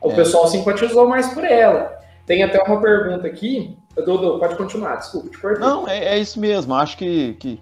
O 0.00 0.10
É. 0.10 0.14
pessoal 0.14 0.46
simpatizou 0.48 1.08
mais 1.08 1.28
por 1.32 1.44
ela. 1.44 2.00
Tem 2.26 2.42
até 2.42 2.60
uma 2.62 2.80
pergunta 2.80 3.26
aqui. 3.26 3.76
Dodô, 3.94 4.38
pode 4.38 4.56
continuar, 4.56 4.96
desculpa, 4.96 5.28
te 5.28 5.38
cortei. 5.38 5.60
Não, 5.60 5.86
é, 5.88 6.16
é 6.16 6.18
isso 6.18 6.40
mesmo. 6.40 6.74
Acho 6.74 6.96
que. 6.96 7.34
que, 7.34 7.60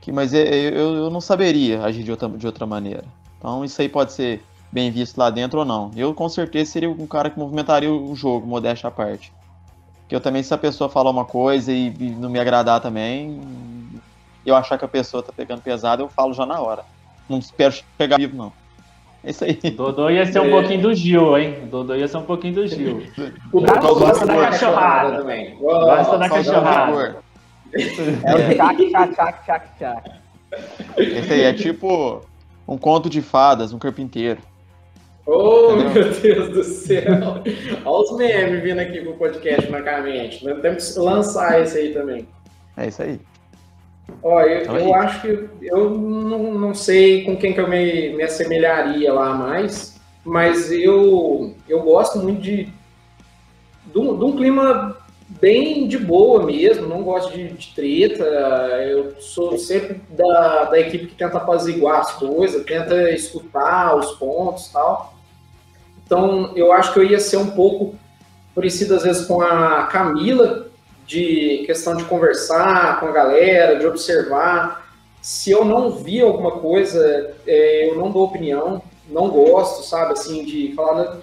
que 0.00 0.12
mas 0.12 0.34
é, 0.34 0.42
é, 0.42 0.68
eu, 0.68 0.94
eu 0.96 1.10
não 1.10 1.20
saberia 1.20 1.82
agir 1.82 2.02
de 2.02 2.10
outra, 2.10 2.28
de 2.28 2.46
outra 2.46 2.66
maneira. 2.66 3.04
Então 3.38 3.64
isso 3.64 3.80
aí 3.80 3.88
pode 3.88 4.12
ser 4.12 4.42
bem 4.70 4.90
visto 4.90 5.18
lá 5.18 5.30
dentro 5.30 5.60
ou 5.60 5.64
não. 5.64 5.90
Eu 5.96 6.14
com 6.14 6.28
certeza 6.28 6.70
seria 6.72 6.90
um 6.90 7.06
cara 7.06 7.30
que 7.30 7.38
movimentaria 7.38 7.92
o 7.92 8.14
jogo, 8.14 8.46
modéstia 8.46 8.88
à 8.88 8.90
parte. 8.90 9.32
Porque 10.02 10.14
eu 10.14 10.20
também, 10.20 10.42
se 10.42 10.52
a 10.52 10.58
pessoa 10.58 10.90
falar 10.90 11.10
uma 11.10 11.24
coisa 11.24 11.72
e, 11.72 11.88
e 11.98 12.10
não 12.10 12.28
me 12.28 12.38
agradar 12.38 12.80
também, 12.80 13.40
eu 14.44 14.54
achar 14.54 14.78
que 14.78 14.84
a 14.84 14.88
pessoa 14.88 15.22
tá 15.22 15.32
pegando 15.34 15.62
pesado, 15.62 16.02
eu 16.02 16.08
falo 16.08 16.34
já 16.34 16.44
na 16.46 16.60
hora. 16.60 16.84
Não 17.28 17.38
espero 17.38 17.74
chegar 17.98 18.18
vivo, 18.18 18.36
não. 18.36 18.52
É 19.24 19.30
isso 19.30 19.44
aí. 19.44 19.54
Dodô 19.54 20.10
ia 20.10 20.26
ser 20.26 20.40
um 20.40 20.46
é. 20.46 20.50
pouquinho 20.50 20.82
do 20.82 20.94
Gil, 20.94 21.38
hein? 21.38 21.68
Dodô 21.70 21.94
ia 21.94 22.08
ser 22.08 22.16
um 22.16 22.24
pouquinho 22.24 22.54
do 22.54 22.66
Gil. 22.66 23.02
O 23.52 23.60
Dodô 23.60 23.94
gosta 23.94 24.26
da 24.26 24.36
cachorrada 24.36 25.18
também. 25.18 25.54
Gosta 25.56 26.18
da 26.18 26.28
cachorrada. 26.28 27.16
É 27.72 28.34
o 28.34 28.54
tchac, 28.54 28.90
tchac, 28.90 29.14
tchac, 29.14 29.44
tchac, 29.44 29.78
tchac. 29.78 30.10
Esse 30.98 31.32
aí 31.32 31.42
é 31.42 31.52
tipo 31.52 32.20
um 32.66 32.76
conto 32.76 33.08
de 33.08 33.22
fadas, 33.22 33.72
um 33.72 33.78
carpinteiro. 33.78 34.40
Oh, 35.24 35.76
Entendeu? 35.76 35.92
meu 35.92 36.20
Deus 36.20 36.48
do 36.48 36.64
céu! 36.64 37.42
Olha 37.84 38.02
os 38.02 38.16
memes 38.16 38.62
vindo 38.62 38.80
aqui 38.80 39.00
pro 39.00 39.14
podcast, 39.14 39.68
francamente. 39.68 40.44
Temos 40.60 40.92
que 40.92 40.98
lançar 40.98 41.60
esse 41.60 41.78
aí 41.78 41.94
também. 41.94 42.26
É 42.76 42.88
isso 42.88 43.02
aí. 43.02 43.20
Ó, 44.22 44.40
eu, 44.42 44.62
então, 44.62 44.76
eu 44.76 44.94
acho 44.94 45.20
que 45.20 45.48
eu 45.62 45.90
não, 45.90 46.54
não 46.54 46.74
sei 46.74 47.24
com 47.24 47.36
quem 47.36 47.52
que 47.52 47.60
eu 47.60 47.68
me, 47.68 48.10
me 48.14 48.22
assemelharia 48.22 49.12
lá 49.12 49.34
mais, 49.34 50.00
mas 50.24 50.70
eu, 50.70 51.54
eu 51.68 51.82
gosto 51.82 52.18
muito 52.18 52.40
de, 52.40 52.68
de, 53.86 53.98
um, 53.98 54.16
de 54.16 54.24
um 54.24 54.36
clima 54.36 54.96
bem 55.40 55.88
de 55.88 55.98
boa 55.98 56.44
mesmo, 56.44 56.86
não 56.86 57.02
gosto 57.02 57.32
de, 57.32 57.48
de, 57.48 57.74
treta, 57.74 58.24
eu 58.24 59.20
sou 59.20 59.56
sempre 59.56 60.00
da, 60.10 60.64
da 60.64 60.78
equipe 60.78 61.06
que 61.06 61.14
tenta 61.14 61.38
apaziguar 61.38 62.00
as 62.00 62.12
coisas, 62.12 62.64
tenta 62.64 63.10
escutar 63.10 63.96
os 63.96 64.12
pontos 64.12 64.66
e 64.66 64.72
tal. 64.72 65.14
Então, 66.04 66.52
eu 66.54 66.72
acho 66.72 66.92
que 66.92 66.98
eu 66.98 67.04
ia 67.04 67.18
ser 67.18 67.38
um 67.38 67.50
pouco 67.50 67.94
parecido 68.54 68.94
às 68.94 69.02
vezes 69.02 69.26
com 69.26 69.40
a 69.40 69.84
Camila, 69.84 70.68
de 71.12 71.64
questão 71.66 71.94
de 71.94 72.04
conversar 72.04 72.98
com 72.98 73.06
a 73.06 73.12
galera, 73.12 73.78
de 73.78 73.86
observar. 73.86 74.90
Se 75.20 75.50
eu 75.50 75.64
não 75.64 75.90
vi 75.90 76.20
alguma 76.22 76.52
coisa, 76.52 77.34
é, 77.46 77.90
eu 77.90 77.96
não 77.96 78.10
dou 78.10 78.24
opinião, 78.24 78.82
não 79.08 79.28
gosto, 79.28 79.84
sabe, 79.84 80.12
assim, 80.12 80.44
de 80.44 80.72
falar, 80.74 81.18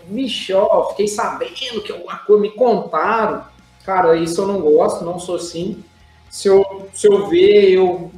ó, 0.53 0.89
fiquei 0.91 1.07
sabendo 1.07 1.81
que 1.83 1.91
alguma 1.91 2.17
coisa 2.19 2.41
me 2.41 2.51
contaram. 2.51 3.43
Cara, 3.83 4.15
isso 4.15 4.39
eu 4.39 4.47
não 4.47 4.61
gosto, 4.61 5.03
não 5.03 5.17
sou 5.17 5.35
assim. 5.35 5.83
Se 6.29 6.47
eu, 6.47 6.87
se 6.93 7.07
eu 7.07 7.27
ver, 7.27 7.71
eu 7.71 8.11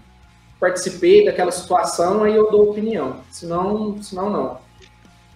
participei 0.60 1.24
daquela 1.24 1.52
situação, 1.52 2.24
aí 2.24 2.36
eu 2.36 2.52
dou 2.52 2.70
opinião. 2.70 3.22
Senão, 3.32 4.02
senão 4.04 4.30
não. 4.30 4.58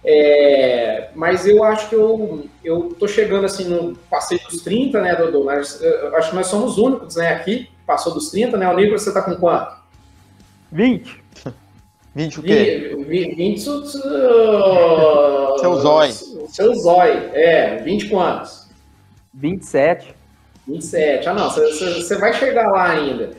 É, 0.08 1.08
mas 1.16 1.46
eu 1.46 1.64
acho 1.64 1.88
que 1.88 1.96
eu, 1.96 2.46
eu 2.62 2.94
tô 2.96 3.08
chegando 3.08 3.44
assim 3.44 3.64
no 3.64 3.96
passeio 4.08 4.40
dos 4.48 4.62
30, 4.62 5.00
né, 5.02 5.16
Dodô? 5.16 5.42
Mas, 5.42 5.82
acho 6.14 6.30
que 6.30 6.36
nós 6.36 6.46
somos 6.46 6.78
únicos, 6.78 7.16
né, 7.16 7.30
aqui, 7.30 7.68
passou 7.84 8.14
dos 8.14 8.30
30, 8.30 8.56
né? 8.56 8.68
O 8.68 8.76
Nicolas, 8.76 9.02
você 9.02 9.12
tá 9.12 9.20
com 9.20 9.34
quanto? 9.34 9.74
20. 10.70 11.24
20 12.14 12.40
o 12.40 12.42
quê? 12.42 12.96
20, 13.06 13.34
20 13.34 13.60
seu, 13.60 13.84
seu 15.58 15.76
zói. 15.80 16.12
Seu 16.12 16.74
zói, 16.76 17.30
é, 17.34 17.76
20 17.82 18.08
quantos? 18.08 18.68
27. 19.34 20.14
27, 20.68 21.28
ah 21.28 21.34
não, 21.34 21.50
você 21.50 22.16
vai 22.16 22.32
chegar 22.32 22.70
lá 22.70 22.90
ainda. 22.90 23.32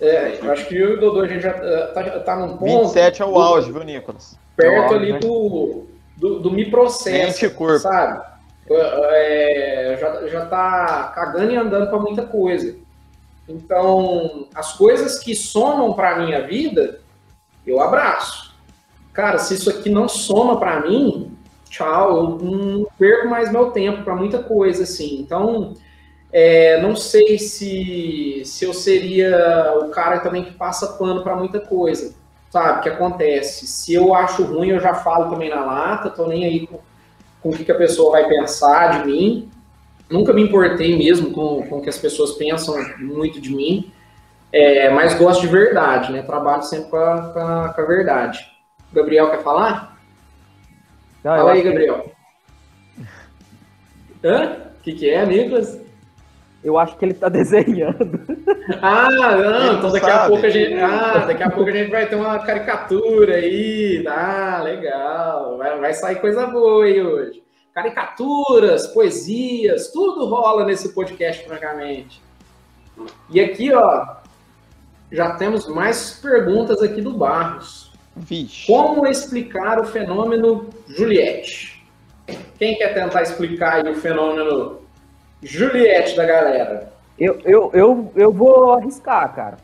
É, 0.00 0.38
eu 0.42 0.50
acho 0.50 0.66
que 0.66 0.76
eu 0.76 0.90
e 0.90 0.94
o 0.94 1.00
Dodô, 1.00 1.20
a 1.20 1.28
gente 1.28 1.42
já 1.42 1.52
tá, 1.92 2.20
tá 2.20 2.36
num 2.36 2.56
ponto... 2.56 2.88
27 2.88 3.20
é 3.20 3.24
o 3.24 3.38
auge, 3.38 3.70
viu, 3.70 3.84
Nicolas? 3.84 4.38
Perto 4.56 4.94
ali 4.94 5.18
do, 5.18 5.86
do, 6.20 6.38
do 6.38 6.50
me 6.52 6.70
processo, 6.70 7.50
sabe? 7.78 8.20
É, 8.70 9.96
já, 9.98 10.28
já 10.28 10.46
tá 10.46 11.10
cagando 11.14 11.50
e 11.50 11.56
andando 11.56 11.88
para 11.88 11.98
muita 11.98 12.22
coisa. 12.22 12.76
Então, 13.48 14.46
as 14.54 14.74
coisas 14.74 15.18
que 15.18 15.34
somam 15.34 15.94
para 15.94 16.18
minha 16.18 16.46
vida, 16.46 17.00
eu 17.66 17.80
abraço. 17.80 18.54
Cara, 19.12 19.38
se 19.38 19.54
isso 19.54 19.70
aqui 19.70 19.88
não 19.88 20.08
soma 20.08 20.60
para 20.60 20.82
mim, 20.82 21.36
tchau, 21.68 22.16
eu 22.16 22.38
não 22.38 22.86
perco 22.98 23.28
mais 23.28 23.50
meu 23.50 23.70
tempo 23.70 24.04
para 24.04 24.14
muita 24.14 24.40
coisa, 24.40 24.84
assim. 24.84 25.20
Então, 25.20 25.74
é, 26.30 26.80
não 26.82 26.94
sei 26.94 27.38
se, 27.38 28.42
se 28.44 28.64
eu 28.64 28.74
seria 28.74 29.74
o 29.82 29.88
cara 29.88 30.20
também 30.20 30.44
que 30.44 30.52
passa 30.52 30.92
pano 30.98 31.24
para 31.24 31.34
muita 31.34 31.58
coisa 31.58 32.19
sabe, 32.50 32.82
que 32.82 32.88
acontece. 32.88 33.66
Se 33.66 33.94
eu 33.94 34.14
acho 34.14 34.42
ruim, 34.42 34.70
eu 34.70 34.80
já 34.80 34.94
falo 34.94 35.30
também 35.30 35.48
na 35.48 35.64
lata, 35.64 36.10
tô 36.10 36.26
nem 36.26 36.44
aí 36.44 36.66
com, 36.66 36.78
com 37.40 37.48
o 37.48 37.52
que, 37.52 37.64
que 37.64 37.72
a 37.72 37.78
pessoa 37.78 38.12
vai 38.12 38.28
pensar 38.28 39.00
de 39.00 39.06
mim. 39.06 39.50
Nunca 40.10 40.32
me 40.32 40.42
importei 40.42 40.98
mesmo 40.98 41.30
com, 41.30 41.62
com 41.68 41.78
o 41.78 41.80
que 41.80 41.88
as 41.88 41.96
pessoas 41.96 42.32
pensam 42.32 42.74
muito 42.98 43.40
de 43.40 43.54
mim, 43.54 43.92
é, 44.52 44.90
mas 44.90 45.14
gosto 45.14 45.42
de 45.42 45.46
verdade, 45.46 46.12
né? 46.12 46.22
Trabalho 46.22 46.62
sempre 46.64 46.90
com 46.90 46.96
a, 46.96 47.72
com 47.72 47.80
a, 47.80 47.86
verdade. 47.86 48.44
Gabriel 48.92 49.30
quer 49.30 49.42
falar? 49.42 49.96
Não, 51.22 51.36
Fala 51.36 51.52
aí, 51.52 51.62
Gabriel. 51.62 52.12
Que... 54.20 54.26
Hã? 54.26 54.56
O 54.78 54.82
que, 54.82 54.92
que 54.94 55.08
é, 55.08 55.24
Nicolas? 55.24 55.78
Eu 56.62 56.78
acho 56.78 56.96
que 56.96 57.04
ele 57.04 57.12
está 57.12 57.28
desenhando. 57.30 58.20
Ah, 58.82 59.10
não, 59.10 59.78
então 59.78 59.92
daqui 59.92 60.10
a 60.10 60.26
pouco 60.26 60.46
a 60.46 60.50
gente. 60.50 60.74
Ah, 60.74 61.24
daqui 61.26 61.42
a 61.42 61.50
pouco 61.50 61.70
a 61.70 61.72
gente 61.72 61.90
vai 61.90 62.06
ter 62.06 62.16
uma 62.16 62.38
caricatura 62.40 63.36
aí. 63.36 64.04
Ah, 64.06 64.60
legal. 64.62 65.56
Vai, 65.56 65.78
vai 65.78 65.94
sair 65.94 66.16
coisa 66.16 66.46
boa 66.46 66.84
aí 66.84 67.00
hoje. 67.02 67.42
Caricaturas, 67.74 68.88
poesias, 68.88 69.88
tudo 69.92 70.26
rola 70.26 70.64
nesse 70.64 70.92
podcast, 70.92 71.46
francamente. 71.46 72.20
E 73.30 73.40
aqui, 73.40 73.72
ó, 73.72 74.16
já 75.10 75.36
temos 75.36 75.66
mais 75.68 76.18
perguntas 76.20 76.82
aqui 76.82 77.00
do 77.00 77.12
Barros. 77.12 77.90
Vixe. 78.16 78.66
Como 78.66 79.06
explicar 79.06 79.80
o 79.80 79.84
fenômeno 79.84 80.68
Juliette? 80.88 81.82
Quem 82.58 82.76
quer 82.76 82.92
tentar 82.92 83.22
explicar 83.22 83.86
o 83.86 83.94
fenômeno 83.94 84.80
Juliette 85.42 86.16
da 86.16 86.24
galera. 86.24 86.92
Eu, 87.18 87.40
eu, 87.44 87.70
eu, 87.74 88.12
eu 88.16 88.32
vou 88.32 88.72
arriscar, 88.72 89.34
cara. 89.34 89.56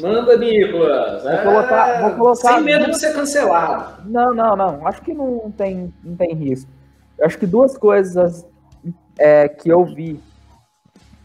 Manda, 0.00 0.36
Nicolas. 0.38 1.22
Vou 1.22 1.38
colocar, 1.38 2.00
vou 2.00 2.10
colocar. 2.12 2.54
Sem 2.54 2.62
medo 2.62 2.90
de 2.90 2.98
ser 2.98 3.12
cancelado. 3.12 4.08
Não, 4.08 4.32
não, 4.32 4.56
não. 4.56 4.86
Acho 4.86 5.02
que 5.02 5.12
não 5.12 5.50
tem, 5.50 5.92
não 6.02 6.16
tem 6.16 6.34
risco. 6.34 6.70
Acho 7.20 7.38
que 7.38 7.46
duas 7.46 7.76
coisas 7.76 8.46
é, 9.18 9.48
que 9.48 9.68
eu 9.68 9.84
vi, 9.84 10.20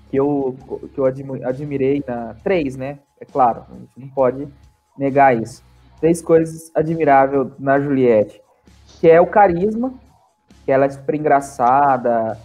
que 0.09 0.17
eu, 0.17 0.55
que 0.93 0.99
eu 0.99 1.05
admirei 1.05 2.03
na. 2.05 2.35
Três, 2.43 2.75
né? 2.75 2.99
É 3.19 3.25
claro, 3.25 3.65
a 3.69 3.75
gente 3.75 3.99
não 3.99 4.07
pode 4.09 4.47
negar 4.97 5.35
isso. 5.35 5.63
Três 5.99 6.21
coisas 6.21 6.71
admiráveis 6.73 7.47
na 7.59 7.79
Juliette. 7.79 8.41
Que 8.99 9.09
é 9.09 9.21
o 9.21 9.27
carisma, 9.27 9.93
que 10.65 10.71
ela 10.71 10.85
é 10.85 10.89
super 10.89 11.15
engraçada, 11.15 12.37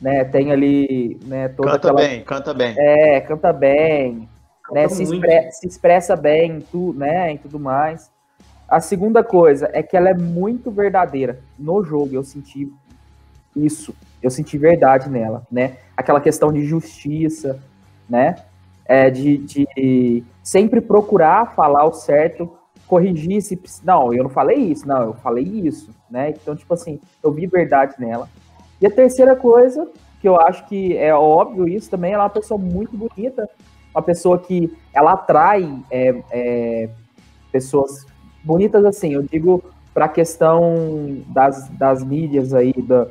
né? 0.00 0.24
Tem 0.24 0.52
ali, 0.52 1.18
né, 1.24 1.48
toda 1.48 1.72
canta 1.72 1.88
aquela... 1.88 2.08
bem, 2.08 2.22
canta 2.22 2.54
bem. 2.54 2.74
É, 2.78 3.20
canta 3.20 3.52
bem, 3.52 4.28
canta 4.62 4.80
né? 4.80 4.88
Se, 4.88 5.02
expre... 5.02 5.52
se, 5.52 5.66
expressa 5.66 6.16
bem, 6.16 6.60
tu, 6.60 6.92
né, 6.94 7.34
e 7.34 7.38
tudo 7.38 7.58
mais. 7.58 8.10
A 8.68 8.80
segunda 8.80 9.22
coisa 9.22 9.70
é 9.72 9.82
que 9.82 9.96
ela 9.96 10.08
é 10.08 10.14
muito 10.14 10.70
verdadeira 10.70 11.38
no 11.58 11.84
jogo. 11.84 12.14
Eu 12.14 12.24
senti 12.24 12.72
isso, 13.54 13.94
eu 14.22 14.30
senti 14.30 14.58
verdade 14.58 15.08
nela, 15.08 15.46
né? 15.50 15.76
Aquela 15.96 16.20
questão 16.20 16.52
de 16.52 16.64
justiça, 16.64 17.60
né? 18.08 18.36
É, 18.86 19.08
de, 19.10 19.38
de 19.38 20.24
sempre 20.42 20.80
procurar 20.80 21.54
falar 21.54 21.86
o 21.86 21.92
certo, 21.92 22.52
corrigir 22.86 23.40
se 23.42 23.58
não, 23.82 24.12
eu 24.12 24.24
não 24.24 24.30
falei 24.30 24.58
isso, 24.58 24.86
não, 24.86 25.02
eu 25.02 25.14
falei 25.14 25.44
isso, 25.44 25.90
né? 26.10 26.30
Então, 26.30 26.54
tipo 26.54 26.72
assim, 26.74 27.00
eu 27.22 27.32
vi 27.32 27.46
verdade 27.46 27.94
nela. 27.98 28.28
E 28.84 28.86
a 28.86 28.90
terceira 28.90 29.34
coisa, 29.34 29.88
que 30.20 30.28
eu 30.28 30.38
acho 30.38 30.66
que 30.66 30.94
é 30.94 31.14
óbvio 31.14 31.66
isso 31.66 31.88
também, 31.88 32.12
ela 32.12 32.24
é 32.24 32.26
uma 32.26 32.30
pessoa 32.30 32.60
muito 32.60 32.94
bonita, 32.94 33.48
uma 33.94 34.02
pessoa 34.02 34.38
que 34.38 34.70
ela 34.92 35.12
atrai 35.12 35.74
é, 35.90 36.22
é, 36.30 36.88
pessoas 37.50 38.06
bonitas 38.44 38.84
assim, 38.84 39.14
eu 39.14 39.22
digo 39.22 39.64
para 39.94 40.04
a 40.04 40.08
questão 40.08 41.22
das, 41.28 41.66
das 41.70 42.04
mídias 42.04 42.52
aí, 42.52 42.74
da, 42.74 43.06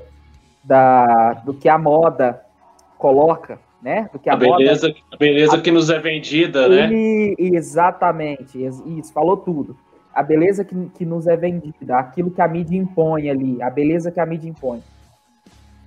da, 0.63 1.33
do 1.43 1.55
que 1.55 1.67
a 1.67 1.79
moda 1.79 2.39
coloca, 2.99 3.57
né? 3.81 4.07
Do 4.13 4.19
que 4.19 4.29
a, 4.29 4.33
a 4.33 4.35
beleza, 4.35 4.89
moda, 4.89 4.99
a 5.11 5.17
beleza 5.17 5.55
a, 5.55 5.61
que 5.61 5.71
nos 5.71 5.89
é 5.89 5.97
vendida, 5.97 6.69
né? 6.69 6.87
Exatamente, 7.39 8.63
isso, 8.63 9.11
falou 9.11 9.37
tudo. 9.37 9.75
A 10.13 10.21
beleza 10.21 10.63
que, 10.63 10.75
que 10.95 11.03
nos 11.03 11.25
é 11.25 11.35
vendida, 11.35 11.97
aquilo 11.97 12.29
que 12.29 12.43
a 12.43 12.47
mídia 12.47 12.77
impõe 12.77 13.27
ali, 13.27 13.59
a 13.59 13.71
beleza 13.71 14.11
que 14.11 14.19
a 14.19 14.25
mídia 14.27 14.47
impõe. 14.47 14.79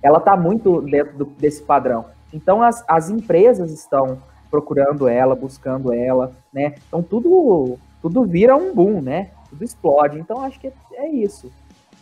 Ela 0.01 0.17
está 0.19 0.35
muito 0.37 0.81
dentro 0.81 1.17
do, 1.17 1.25
desse 1.25 1.61
padrão. 1.61 2.05
Então 2.33 2.61
as, 2.61 2.83
as 2.87 3.09
empresas 3.09 3.71
estão 3.71 4.19
procurando 4.49 5.07
ela, 5.07 5.35
buscando 5.35 5.93
ela, 5.93 6.31
né? 6.53 6.75
Então 6.87 7.01
tudo 7.01 7.77
tudo 8.01 8.25
vira 8.25 8.55
um 8.55 8.73
boom, 8.73 9.01
né? 9.01 9.31
Tudo 9.49 9.63
explode. 9.63 10.19
Então 10.19 10.41
acho 10.41 10.59
que 10.59 10.71
é 10.93 11.09
isso. 11.09 11.51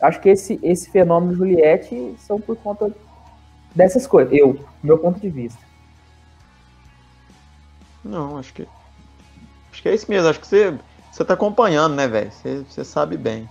Acho 0.01 0.19
que 0.19 0.29
esse, 0.29 0.59
esse 0.61 0.89
fenômeno 0.89 1.33
Juliette 1.33 2.15
são 2.19 2.39
por 2.39 2.57
conta 2.57 2.91
dessas 3.73 4.05
coisas. 4.05 4.33
Eu, 4.33 4.59
meu 4.83 4.97
ponto 4.97 5.19
de 5.19 5.29
vista. 5.29 5.63
Não, 8.03 8.37
acho 8.37 8.53
que. 8.53 8.67
Acho 9.71 9.81
que 9.81 9.89
é 9.89 9.95
isso 9.95 10.09
mesmo. 10.09 10.29
Acho 10.29 10.39
que 10.39 10.47
você, 10.47 10.77
você 11.11 11.25
tá 11.25 11.33
acompanhando, 11.33 11.95
né, 11.95 12.07
velho? 12.07 12.31
Você, 12.31 12.63
você 12.69 12.83
sabe 12.83 13.17
bem. 13.17 13.49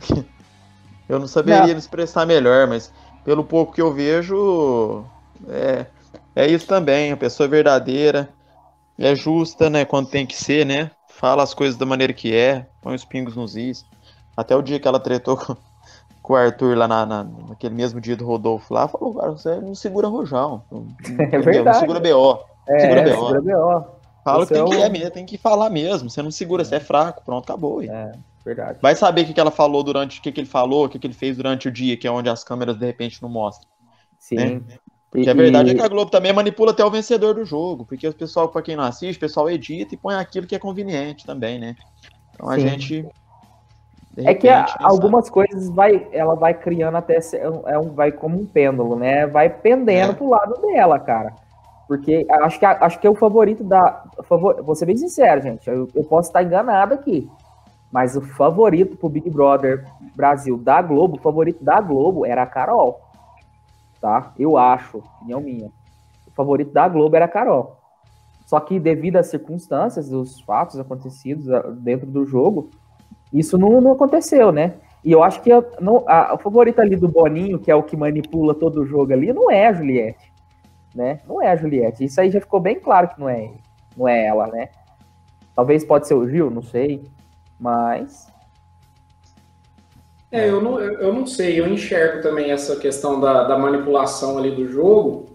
Eu 1.08 1.18
não 1.18 1.26
saberia 1.26 1.60
não. 1.60 1.68
me 1.68 1.78
expressar 1.78 2.26
melhor, 2.26 2.66
mas 2.66 2.92
pelo 3.28 3.44
pouco 3.44 3.74
que 3.74 3.82
eu 3.82 3.92
vejo, 3.92 5.04
é, 5.50 5.84
é 6.34 6.46
isso 6.46 6.66
também. 6.66 7.12
A 7.12 7.16
pessoa 7.16 7.46
é 7.46 7.50
verdadeira, 7.50 8.26
é 8.98 9.14
justa, 9.14 9.68
né? 9.68 9.84
Quando 9.84 10.08
tem 10.08 10.24
que 10.24 10.34
ser, 10.34 10.64
né? 10.64 10.90
Fala 11.10 11.42
as 11.42 11.52
coisas 11.52 11.76
da 11.76 11.84
maneira 11.84 12.14
que 12.14 12.34
é, 12.34 12.64
põe 12.80 12.94
os 12.94 13.04
pingos 13.04 13.36
nos 13.36 13.54
is. 13.54 13.84
Até 14.34 14.56
o 14.56 14.62
dia 14.62 14.80
que 14.80 14.88
ela 14.88 14.98
tretou 14.98 15.36
com, 15.36 15.54
com 16.22 16.32
o 16.32 16.36
Arthur 16.36 16.74
lá 16.74 16.88
na, 16.88 17.04
na, 17.04 17.24
naquele 17.50 17.74
mesmo 17.74 18.00
dia 18.00 18.16
do 18.16 18.24
Rodolfo 18.24 18.72
lá, 18.72 18.88
falou, 18.88 19.12
cara, 19.12 19.32
você 19.32 19.56
não 19.56 19.74
segura 19.74 20.08
Rojão. 20.08 20.62
Não, 20.72 20.86
é 21.18 21.38
verdade. 21.38 21.64
Não 21.64 21.74
segura 21.74 22.00
BO. 22.00 22.44
É, 22.66 22.78
segura 22.78 23.02
BO. 23.02 23.26
Segura 23.26 23.40
BO. 23.42 23.86
Fala 24.24 24.46
que 24.46 24.54
tem, 24.54 24.62
é 24.62 24.66
que 24.66 24.82
é 24.82 24.88
mesmo, 24.88 25.10
tem 25.10 25.26
que 25.26 25.36
falar 25.36 25.68
mesmo. 25.68 26.08
Você 26.08 26.22
não 26.22 26.30
segura, 26.30 26.62
é. 26.62 26.64
você 26.64 26.76
é 26.76 26.80
fraco, 26.80 27.22
pronto, 27.26 27.44
acabou. 27.44 27.82
É, 27.82 28.12
verdade. 28.48 28.78
Vai 28.80 28.94
saber 28.94 29.22
o 29.22 29.26
que, 29.26 29.34
que 29.34 29.40
ela 29.40 29.50
falou 29.50 29.82
durante, 29.82 30.18
o 30.18 30.22
que, 30.22 30.32
que 30.32 30.40
ele 30.40 30.48
falou, 30.48 30.84
o 30.84 30.88
que, 30.88 30.98
que 30.98 31.06
ele 31.06 31.14
fez 31.14 31.36
durante 31.36 31.68
o 31.68 31.70
dia, 31.70 31.96
que 31.96 32.06
é 32.06 32.10
onde 32.10 32.28
as 32.28 32.42
câmeras 32.42 32.76
de 32.76 32.86
repente 32.86 33.22
não 33.22 33.28
mostram. 33.28 33.68
Sim. 34.18 34.36
Né? 34.36 34.62
Porque 35.10 35.26
e, 35.26 35.30
a 35.30 35.34
verdade 35.34 35.70
e... 35.70 35.72
é 35.72 35.74
que 35.74 35.82
a 35.82 35.88
Globo 35.88 36.10
também 36.10 36.32
manipula 36.32 36.72
até 36.72 36.84
o 36.84 36.90
vencedor 36.90 37.34
do 37.34 37.44
jogo, 37.44 37.84
porque 37.84 38.06
o 38.06 38.14
pessoal, 38.14 38.48
para 38.48 38.62
quem 38.62 38.76
não 38.76 38.84
assiste, 38.84 39.16
o 39.16 39.20
pessoal 39.20 39.48
edita 39.48 39.94
e 39.94 39.98
põe 39.98 40.14
aquilo 40.14 40.46
que 40.46 40.54
é 40.54 40.58
conveniente 40.58 41.24
também, 41.24 41.58
né? 41.58 41.76
Então 42.34 42.48
a 42.48 42.56
Sim. 42.56 42.68
gente 42.68 43.08
é 44.18 44.34
que 44.34 44.48
algumas 44.80 45.26
sabe. 45.26 45.34
coisas 45.34 45.68
vai, 45.70 46.08
ela 46.12 46.34
vai 46.34 46.52
criando 46.52 46.96
até 46.96 47.18
é 47.66 47.78
um, 47.78 47.90
vai 47.92 48.10
como 48.10 48.40
um 48.40 48.46
pêndulo, 48.46 48.96
né? 48.96 49.26
Vai 49.26 49.48
pendendo 49.48 50.12
é. 50.12 50.14
pro 50.14 50.28
lado 50.28 50.60
dela, 50.60 50.98
cara. 50.98 51.32
Porque 51.86 52.26
acho 52.28 52.58
que, 52.58 52.66
acho 52.66 53.00
que 53.00 53.06
é 53.06 53.10
o 53.10 53.14
favorito 53.14 53.64
da. 53.64 54.04
Favor, 54.24 54.62
vou 54.62 54.74
ser 54.74 54.84
bem 54.84 54.96
sincero, 54.96 55.40
gente. 55.40 55.68
Eu, 55.68 55.88
eu 55.94 56.04
posso 56.04 56.28
estar 56.28 56.42
enganado 56.42 56.92
aqui. 56.92 57.30
Mas 57.90 58.16
o 58.16 58.20
favorito 58.20 58.96
pro 58.96 59.08
Big 59.08 59.30
Brother 59.30 59.86
Brasil 60.14 60.58
da 60.58 60.82
Globo, 60.82 61.16
o 61.16 61.20
favorito 61.20 61.64
da 61.64 61.80
Globo 61.80 62.26
era 62.26 62.42
a 62.42 62.46
Carol. 62.46 63.00
Tá? 64.00 64.32
Eu 64.38 64.56
acho, 64.56 64.98
opinião 64.98 65.40
minha. 65.40 65.70
O 66.26 66.30
favorito 66.32 66.72
da 66.72 66.86
Globo 66.86 67.16
era 67.16 67.24
a 67.24 67.28
Carol. 67.28 67.78
Só 68.46 68.60
que 68.60 68.78
devido 68.78 69.16
às 69.16 69.26
circunstâncias, 69.26 70.08
dos 70.08 70.40
fatos 70.40 70.78
acontecidos 70.78 71.50
ah, 71.50 71.60
dentro 71.70 72.06
do 72.06 72.24
jogo, 72.24 72.70
isso 73.32 73.58
não, 73.58 73.80
não 73.80 73.92
aconteceu, 73.92 74.50
né? 74.52 74.74
E 75.04 75.12
eu 75.12 75.22
acho 75.22 75.42
que 75.42 75.52
a, 75.52 75.62
não, 75.80 76.04
a, 76.08 76.38
ali 76.78 76.96
do 76.96 77.08
Boninho, 77.08 77.58
que 77.58 77.70
é 77.70 77.74
o 77.74 77.82
que 77.82 77.96
manipula 77.96 78.54
todo 78.54 78.80
o 78.80 78.86
jogo 78.86 79.12
ali, 79.12 79.32
não 79.32 79.50
é 79.50 79.66
a 79.66 79.72
Juliette, 79.72 80.32
né? 80.94 81.20
Não 81.26 81.42
é 81.42 81.50
a 81.50 81.56
Juliette. 81.56 82.04
Isso 82.04 82.20
aí 82.20 82.30
já 82.30 82.40
ficou 82.40 82.60
bem 82.60 82.80
claro 82.80 83.08
que 83.08 83.20
não 83.20 83.28
é, 83.28 83.50
não 83.96 84.08
é 84.08 84.26
ela, 84.26 84.46
né? 84.46 84.68
Talvez 85.54 85.84
pode 85.84 86.06
ser 86.08 86.14
o 86.14 86.28
Gil, 86.28 86.50
não 86.50 86.62
sei, 86.62 87.04
mas 87.58 88.28
é, 90.30 90.48
eu 90.48 90.60
não, 90.60 90.78
eu 90.78 91.12
não 91.12 91.26
sei, 91.26 91.58
eu 91.58 91.66
enxergo 91.66 92.22
também 92.22 92.50
essa 92.50 92.76
questão 92.76 93.18
da, 93.18 93.44
da 93.44 93.58
manipulação 93.58 94.36
ali 94.36 94.50
do 94.50 94.68
jogo. 94.68 95.26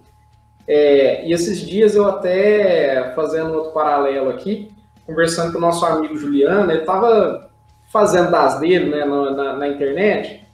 É, 0.68 1.26
e 1.28 1.34
esses 1.34 1.60
dias 1.62 1.96
eu 1.96 2.08
até, 2.08 3.12
fazendo 3.16 3.54
outro 3.54 3.72
paralelo 3.72 4.30
aqui, 4.30 4.72
conversando 5.06 5.52
com 5.52 5.58
o 5.58 5.62
nosso 5.62 5.84
amigo 5.86 6.16
Juliano, 6.16 6.72
ele 6.72 6.82
estava 6.82 7.50
fazendo 7.92 8.32
das 8.32 8.60
dele 8.60 8.90
né, 8.90 9.04
na, 9.04 9.32
na, 9.32 9.58
na, 9.58 9.68
internet 9.68 10.46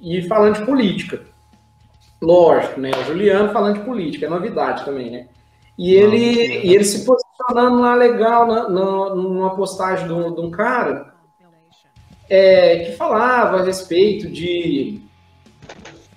e 0.00 0.22
falando 0.22 0.58
de 0.58 0.66
política. 0.66 1.20
Lógico, 2.20 2.80
né? 2.80 2.90
O 2.90 3.04
Juliano 3.04 3.52
falando 3.52 3.78
de 3.78 3.84
política, 3.84 4.26
é 4.26 4.28
novidade 4.28 4.84
também, 4.84 5.10
né? 5.10 5.28
E 5.78 5.94
ele, 5.94 6.16
e 6.66 6.74
ele 6.74 6.84
se 6.84 7.04
posicionando 7.36 7.80
lá 7.80 7.94
legal 7.94 8.46
na, 8.46 8.68
na, 8.68 9.14
numa 9.14 9.54
postagem 9.54 10.06
de 10.06 10.12
um, 10.12 10.34
de 10.34 10.40
um 10.40 10.50
cara 10.50 11.14
é, 12.28 12.78
que 12.80 12.92
falava 12.92 13.58
a 13.58 13.62
respeito 13.62 14.28
de 14.28 15.02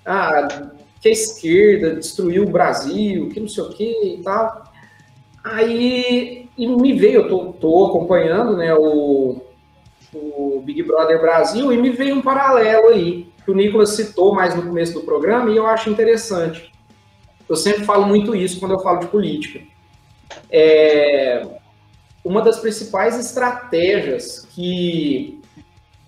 ah, 0.04 0.70
que 1.00 1.08
a 1.08 1.12
esquerda 1.12 1.94
destruiu 1.94 2.44
o 2.44 2.50
Brasil, 2.50 3.28
que 3.28 3.40
não 3.40 3.48
sei 3.48 3.64
o 3.64 3.70
que 3.70 4.14
e 4.18 4.22
tal. 4.22 4.64
Aí 5.42 6.48
me 6.58 6.92
veio, 6.94 7.22
eu 7.22 7.28
tô, 7.28 7.52
tô 7.54 7.86
acompanhando 7.86 8.56
né, 8.56 8.74
o, 8.74 9.40
o 10.12 10.60
Big 10.64 10.82
Brother 10.82 11.20
Brasil, 11.20 11.72
e 11.72 11.78
me 11.78 11.90
veio 11.90 12.16
um 12.16 12.22
paralelo 12.22 12.88
aí, 12.88 13.28
que 13.44 13.50
o 13.50 13.54
Nicolas 13.54 13.90
citou 13.90 14.34
mais 14.34 14.54
no 14.54 14.62
começo 14.62 14.92
do 14.92 15.00
programa, 15.00 15.50
e 15.50 15.56
eu 15.56 15.66
acho 15.66 15.88
interessante. 15.88 16.70
Eu 17.48 17.56
sempre 17.56 17.84
falo 17.84 18.06
muito 18.06 18.34
isso 18.34 18.60
quando 18.60 18.72
eu 18.72 18.80
falo 18.80 19.00
de 19.00 19.06
política. 19.06 19.60
É, 20.50 21.46
uma 22.24 22.42
das 22.42 22.58
principais 22.58 23.18
estratégias 23.18 24.46
que 24.50 25.40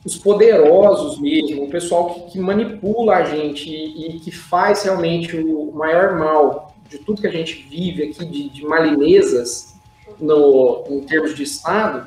os 0.05 0.16
poderosos 0.16 1.20
mesmo, 1.20 1.65
o 1.65 1.70
pessoal 1.70 2.15
que, 2.15 2.32
que 2.32 2.39
manipula 2.39 3.16
a 3.16 3.24
gente 3.24 3.70
e, 3.70 4.16
e, 4.16 4.20
que 4.20 4.31
faz 4.31 4.82
realmente 4.82 5.36
o 5.36 5.73
maior 5.73 6.19
mal 6.19 6.74
de 6.89 6.99
tudo 6.99 7.20
que 7.20 7.27
a 7.27 7.32
gente 7.32 7.55
vive 7.70 8.03
aqui, 8.03 8.24
de, 8.24 8.49
de 8.51 8.65
malinezas 8.65 9.74
no, 10.19 10.85
em 10.90 11.01
termos 11.01 11.35
de 11.35 11.44
Estado, 11.44 12.07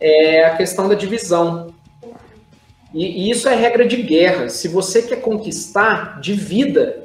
é 0.00 0.44
a 0.44 0.56
questão 0.56 0.88
da 0.88 0.94
divisão. 0.94 1.74
E, 2.94 3.04
e, 3.04 3.30
isso 3.30 3.48
é 3.48 3.54
regra 3.54 3.86
de 3.86 4.00
guerra. 4.00 4.48
Se 4.48 4.68
você 4.68 5.02
quer 5.02 5.20
conquistar, 5.20 6.20
divida. 6.20 7.04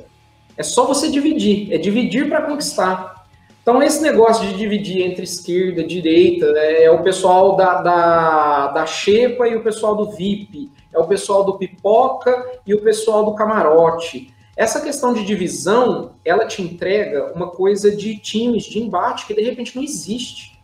É 0.55 0.64
só 0.64 0.85
você 0.85 1.10
dividir. 1.10 1.73
É 1.73 1.77
dividir 1.77 2.30
para 2.30 2.43
conquistar. 2.43 3.23
Então, 3.64 3.81
esse 3.81 4.02
negócio 4.02 4.45
de 4.45 4.57
dividir 4.57 5.02
entre 5.03 5.23
esquerda 5.23 5.80
e 5.80 5.88
direita 5.88 6.45
é, 6.57 6.84
é 6.84 6.91
o 6.91 7.02
pessoal 7.02 7.56
da, 7.56 7.81
da, 7.81 8.68
da 8.68 8.85
Xepa 8.85 9.48
e 9.48 9.56
o 9.56 9.64
pessoal 9.64 9.95
do 9.95 10.11
VIP. 10.11 10.69
É 10.94 10.99
o 10.99 11.07
pessoal 11.07 11.45
do 11.45 11.57
Pipoca 11.57 12.60
e 12.68 12.73
o 12.73 12.81
pessoal 12.81 13.23
do 13.23 13.34
Camarote. 13.34 14.34
Essa 14.56 14.81
questão 14.81 15.14
de 15.14 15.26
divisão, 15.26 16.11
ela 16.26 16.45
te 16.45 16.61
entrega 16.61 17.31
uma 17.34 17.48
coisa 17.48 17.90
de 17.95 18.18
times, 18.18 18.65
de 18.65 18.80
embate, 18.80 19.26
que 19.26 19.34
de 19.34 19.41
repente 19.41 19.76
não 19.77 19.81
existe. 19.81 20.61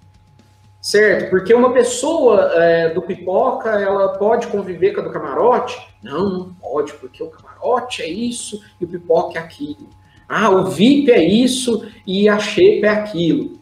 Certo, 0.82 1.30
porque 1.30 1.54
uma 1.54 1.74
pessoa 1.74 2.52
é, 2.54 2.90
do 2.94 3.02
pipoca, 3.02 3.70
ela 3.70 4.18
pode 4.18 4.48
conviver 4.48 4.94
com 4.94 5.02
a 5.02 5.04
do 5.06 5.12
camarote? 5.12 5.78
Não, 6.04 6.30
não 6.30 6.54
pode, 6.54 6.94
porque 6.94 7.24
o 7.24 7.30
camarote 7.30 8.02
é 8.02 8.08
isso 8.10 8.62
e 8.80 8.86
o 8.86 8.88
pipoca 8.88 9.40
é 9.40 9.42
aquilo. 9.42 9.90
Ah, 10.30 10.52
o 10.52 10.66
VIP 10.66 11.12
é 11.12 11.24
isso 11.24 11.90
e 12.06 12.30
a 12.30 12.38
shape 12.38 12.86
é 12.86 12.90
aquilo. 12.90 13.58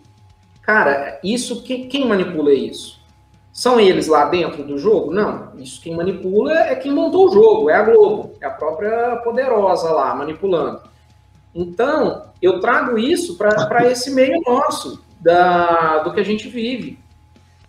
Cara, 0.62 1.18
isso 1.24 1.64
quem, 1.64 1.88
quem 1.88 2.06
manipula 2.06 2.52
isso? 2.54 3.00
São 3.54 3.80
eles 3.80 4.08
lá 4.08 4.26
dentro 4.26 4.66
do 4.66 4.78
jogo? 4.78 5.12
Não, 5.12 5.54
isso 5.58 5.82
quem 5.82 5.96
manipula 5.96 6.54
é 6.54 6.76
quem 6.76 6.92
montou 6.92 7.30
o 7.30 7.34
jogo, 7.34 7.70
é 7.70 7.76
a 7.76 7.84
Globo, 7.84 8.34
é 8.42 8.46
a 8.46 8.52
própria 8.52 9.16
poderosa 9.24 9.90
lá 9.92 10.14
manipulando. 10.14 10.82
Então, 11.56 12.26
eu 12.42 12.60
trago 12.60 12.98
isso 13.00 13.38
para 13.38 13.90
esse 13.90 14.12
meio 14.12 14.40
nosso, 14.46 15.02
da, 15.20 16.00
do 16.00 16.14
que 16.14 16.20
a 16.20 16.26
gente 16.26 16.50
vive. 16.50 17.00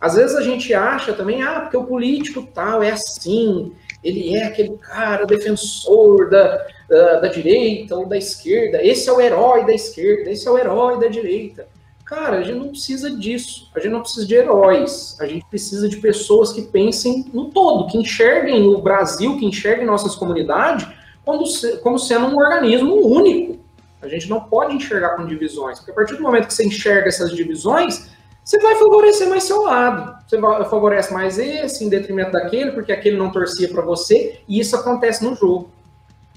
Às 0.00 0.16
vezes 0.16 0.36
a 0.36 0.42
gente 0.42 0.74
acha 0.74 1.12
também, 1.12 1.40
ah, 1.42 1.60
porque 1.60 1.76
o 1.76 1.84
político 1.84 2.46
tal 2.52 2.82
é 2.82 2.90
assim, 2.90 3.72
ele 4.02 4.36
é 4.36 4.44
aquele 4.44 4.76
cara 4.76 5.24
defensor 5.24 6.28
da, 6.28 6.66
da, 6.88 7.28
direita 7.28 7.94
ou 7.94 8.06
da 8.06 8.16
esquerda, 8.16 8.82
esse 8.82 9.08
é 9.08 9.12
o 9.12 9.20
herói 9.20 9.66
da 9.66 9.74
esquerda, 9.74 10.30
esse 10.30 10.48
é 10.48 10.50
o 10.50 10.58
herói 10.58 10.98
da 10.98 11.08
direita. 11.08 11.66
Cara, 12.04 12.38
a 12.38 12.42
gente 12.42 12.58
não 12.58 12.68
precisa 12.70 13.10
disso, 13.10 13.70
a 13.74 13.80
gente 13.80 13.92
não 13.92 14.00
precisa 14.00 14.26
de 14.26 14.34
heróis, 14.34 15.14
a 15.20 15.26
gente 15.26 15.44
precisa 15.50 15.86
de 15.86 15.98
pessoas 15.98 16.52
que 16.52 16.62
pensem 16.62 17.26
no 17.34 17.50
todo, 17.50 17.86
que 17.86 17.98
enxerguem 17.98 18.66
o 18.66 18.80
Brasil, 18.80 19.36
que 19.38 19.44
enxerguem 19.44 19.84
nossas 19.84 20.14
comunidades 20.14 20.86
como, 21.22 21.44
como 21.82 21.98
sendo 21.98 22.26
um 22.26 22.38
organismo 22.38 23.06
único. 23.06 23.58
A 24.00 24.08
gente 24.08 24.30
não 24.30 24.40
pode 24.40 24.74
enxergar 24.74 25.16
com 25.16 25.26
divisões, 25.26 25.78
porque 25.78 25.90
a 25.90 25.94
partir 25.94 26.16
do 26.16 26.22
momento 26.22 26.46
que 26.46 26.54
você 26.54 26.64
enxerga 26.64 27.08
essas 27.08 27.34
divisões, 27.34 28.08
você 28.42 28.58
vai 28.60 28.76
favorecer 28.76 29.28
mais 29.28 29.44
seu 29.44 29.60
lado. 29.62 30.16
Você 30.26 30.40
favorece 30.70 31.12
mais 31.12 31.38
esse 31.38 31.84
em 31.84 31.90
detrimento 31.90 32.32
daquele, 32.32 32.72
porque 32.72 32.92
aquele 32.92 33.18
não 33.18 33.30
torcia 33.30 33.68
para 33.68 33.82
você, 33.82 34.40
e 34.48 34.58
isso 34.58 34.74
acontece 34.74 35.22
no 35.22 35.34
jogo. 35.34 35.68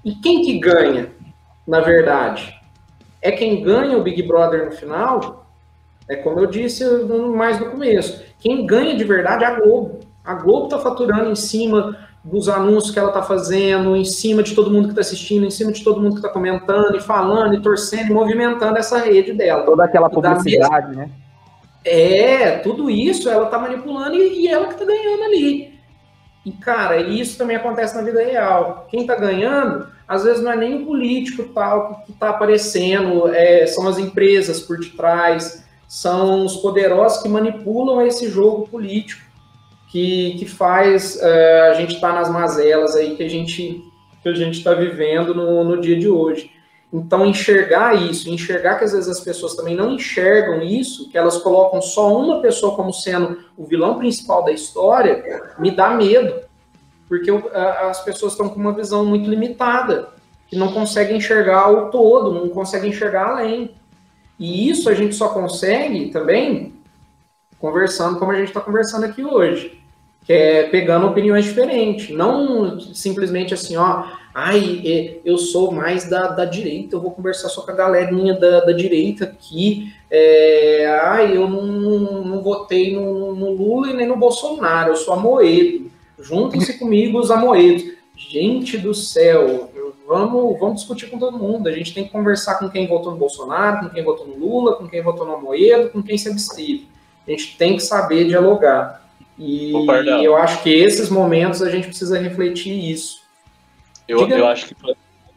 E 0.04 0.14
quem 0.16 0.42
que 0.44 0.60
ganha, 0.60 1.10
na 1.68 1.80
verdade? 1.80 2.54
É 3.22 3.32
quem 3.32 3.64
ganha 3.64 3.98
o 3.98 4.04
Big 4.04 4.24
Brother 4.24 4.66
no 4.66 4.72
final? 4.72 5.46
É 6.10 6.16
como 6.16 6.40
eu 6.40 6.48
disse 6.48 6.84
mais 7.36 7.60
no 7.60 7.70
começo. 7.70 8.24
Quem 8.40 8.66
ganha 8.66 8.96
de 8.96 9.04
verdade 9.04 9.44
é 9.44 9.48
a 9.48 9.60
Globo. 9.60 10.00
A 10.24 10.34
Globo 10.34 10.66
está 10.66 10.80
faturando 10.80 11.30
em 11.30 11.36
cima 11.36 11.98
dos 12.24 12.50
anúncios 12.50 12.92
que 12.92 13.00
ela 13.00 13.10
está 13.10 13.24
fazendo, 13.24 13.96
em 13.96 14.06
cima 14.06 14.44
de 14.44 14.54
todo 14.54 14.70
mundo 14.70 14.86
que 14.86 14.92
está 14.92 15.02
assistindo, 15.02 15.46
em 15.46 15.50
cima 15.50 15.72
de 15.72 15.84
todo 15.84 16.02
mundo 16.02 16.14
que 16.14 16.20
está 16.20 16.30
comentando, 16.30 16.96
e 16.96 17.02
falando, 17.02 17.56
e 17.56 17.62
torcendo, 17.62 18.12
e 18.12 18.14
movimentando 18.14 18.78
essa 18.78 19.00
rede 19.00 19.34
dela. 19.34 19.64
Toda 19.64 19.86
aquela 19.86 20.10
publicidade, 20.10 20.96
né? 20.96 21.10
É, 21.84 22.58
tudo 22.60 22.92
isso 22.92 23.28
ela 23.28 23.46
está 23.46 23.58
manipulando 23.58 24.16
e, 24.16 24.42
e 24.42 24.48
ela 24.48 24.68
que 24.68 24.74
está 24.74 24.86
ganhando 24.86 25.24
ali. 25.24 25.71
E, 26.46 26.52
cara, 26.52 26.98
isso 26.98 27.38
também 27.38 27.56
acontece 27.56 27.96
na 27.96 28.02
vida 28.02 28.24
real. 28.24 28.88
Quem 28.90 29.02
está 29.02 29.16
ganhando, 29.16 29.88
às 30.08 30.24
vezes 30.24 30.44
não 30.44 30.52
é 30.52 30.56
nem 30.56 30.82
o 30.82 30.86
político 30.86 31.44
tal 31.54 32.04
que 32.06 32.12
está 32.12 32.30
aparecendo, 32.30 33.28
é, 33.28 33.68
são 33.68 33.88
as 33.88 34.00
empresas 34.00 34.60
por 34.60 34.80
detrás, 34.80 35.64
são 35.88 36.46
os 36.46 36.56
poderosos 36.58 37.22
que 37.22 37.30
manipulam 37.30 38.06
esse 38.06 38.30
jogo 38.30 38.68
político 38.68 39.22
que, 39.92 40.36
que 40.40 40.46
faz 40.46 41.22
é, 41.22 41.70
a 41.70 41.74
gente 41.74 41.96
estar 41.96 42.14
tá 42.14 42.16
nas 42.16 42.30
mazelas 42.30 42.96
aí 42.96 43.16
que 43.16 43.24
a 43.24 43.30
gente 43.30 43.84
que 44.24 44.30
a 44.30 44.34
gente 44.34 44.60
está 44.60 44.74
vivendo 44.76 45.34
no, 45.34 45.64
no 45.64 45.82
dia 45.82 45.98
de 45.98 46.08
hoje. 46.08 46.52
Então, 46.94 47.26
enxergar 47.26 47.96
isso, 47.96 48.30
enxergar 48.30 48.76
que 48.76 48.84
às 48.84 48.92
vezes 48.92 49.08
as 49.08 49.22
pessoas 49.22 49.56
também 49.56 49.76
não 49.76 49.94
enxergam 49.94 50.62
isso, 50.62 51.10
que 51.10 51.18
elas 51.18 51.38
colocam 51.38 51.82
só 51.82 52.14
uma 52.18 52.42
pessoa 52.42 52.76
como 52.76 52.92
sendo 52.94 53.38
o 53.58 53.64
vilão 53.66 53.98
principal 53.98 54.44
da 54.44 54.52
história, 54.52 55.54
me 55.58 55.72
dá 55.72 55.92
medo. 55.92 56.42
Porque 57.08 57.32
as 57.90 58.04
pessoas 58.04 58.34
estão 58.34 58.50
com 58.50 58.60
uma 58.60 58.74
visão 58.74 59.06
muito 59.06 59.30
limitada, 59.30 60.10
que 60.48 60.58
não 60.58 60.74
conseguem 60.74 61.18
enxergar 61.18 61.70
o 61.70 61.90
todo, 61.90 62.34
não 62.34 62.50
conseguem 62.50 62.90
enxergar 62.90 63.30
além. 63.30 63.74
E 64.38 64.70
isso 64.70 64.90
a 64.90 64.94
gente 64.94 65.16
só 65.16 65.30
consegue 65.30 66.10
também 66.10 66.74
conversando 67.58 68.20
como 68.20 68.32
a 68.32 68.36
gente 68.36 68.48
está 68.48 68.60
conversando 68.60 69.06
aqui 69.06 69.24
hoje, 69.24 69.81
é 70.32 70.64
pegando 70.64 71.08
opiniões 71.08 71.46
diferentes, 71.46 72.16
não 72.16 72.80
simplesmente 72.80 73.54
assim, 73.54 73.76
ó, 73.76 74.06
ai, 74.34 75.20
eu 75.26 75.38
sou 75.38 75.72
mais 75.72 76.10
da, 76.10 76.28
da 76.28 76.46
direita, 76.46 76.96
eu 76.96 77.02
vou 77.02 77.12
conversar 77.12 77.50
só 77.50 77.62
com 77.62 77.72
a 77.72 77.76
galerinha 77.76 78.34
da, 78.34 78.62
da 78.62 78.72
direita 78.72 79.26
aqui, 79.26 79.94
é, 80.10 80.86
ai, 81.04 81.36
eu 81.36 81.50
não, 81.50 81.64
não 82.24 82.42
votei 82.42 82.96
no, 82.96 83.36
no, 83.36 83.52
Lula 83.52 83.90
e 83.90 83.94
nem 83.94 84.08
no 84.08 84.16
Bolsonaro, 84.16 84.92
eu 84.92 84.96
sou 84.96 85.14
amoedo, 85.14 85.92
juntem-se 86.20 86.78
comigo 86.78 87.20
os 87.20 87.32
amoedos. 87.32 88.00
Gente 88.16 88.78
do 88.78 88.94
céu, 88.94 89.72
vamos, 90.08 90.60
vamos 90.60 90.76
discutir 90.82 91.10
com 91.10 91.18
todo 91.18 91.40
mundo. 91.40 91.68
A 91.68 91.72
gente 91.72 91.94
tem 91.94 92.04
que 92.04 92.12
conversar 92.12 92.60
com 92.60 92.70
quem 92.70 92.88
votou 92.88 93.12
no 93.12 93.18
Bolsonaro, 93.18 93.88
com 93.88 93.94
quem 93.94 94.04
votou 94.04 94.28
no 94.28 94.38
Lula, 94.38 94.76
com 94.76 94.88
quem 94.88 95.02
votou 95.02 95.26
no 95.26 95.34
Amoedo, 95.34 95.90
com 95.90 96.04
quem 96.04 96.18
se 96.18 96.30
absteve. 96.30 96.88
A 97.28 97.32
gente 97.32 97.58
tem 97.58 97.76
que 97.76 97.82
saber 97.82 98.28
dialogar. 98.28 99.02
E 99.38 99.72
eu 100.24 100.36
acho 100.36 100.62
que 100.62 100.70
esses 100.70 101.10
momentos 101.10 101.62
a 101.62 101.70
gente 101.70 101.88
precisa 101.88 102.20
refletir 102.20 102.92
isso. 102.92 103.22
Eu, 104.08 104.28
eu 104.28 104.48
acho 104.48 104.68
que 104.68 104.76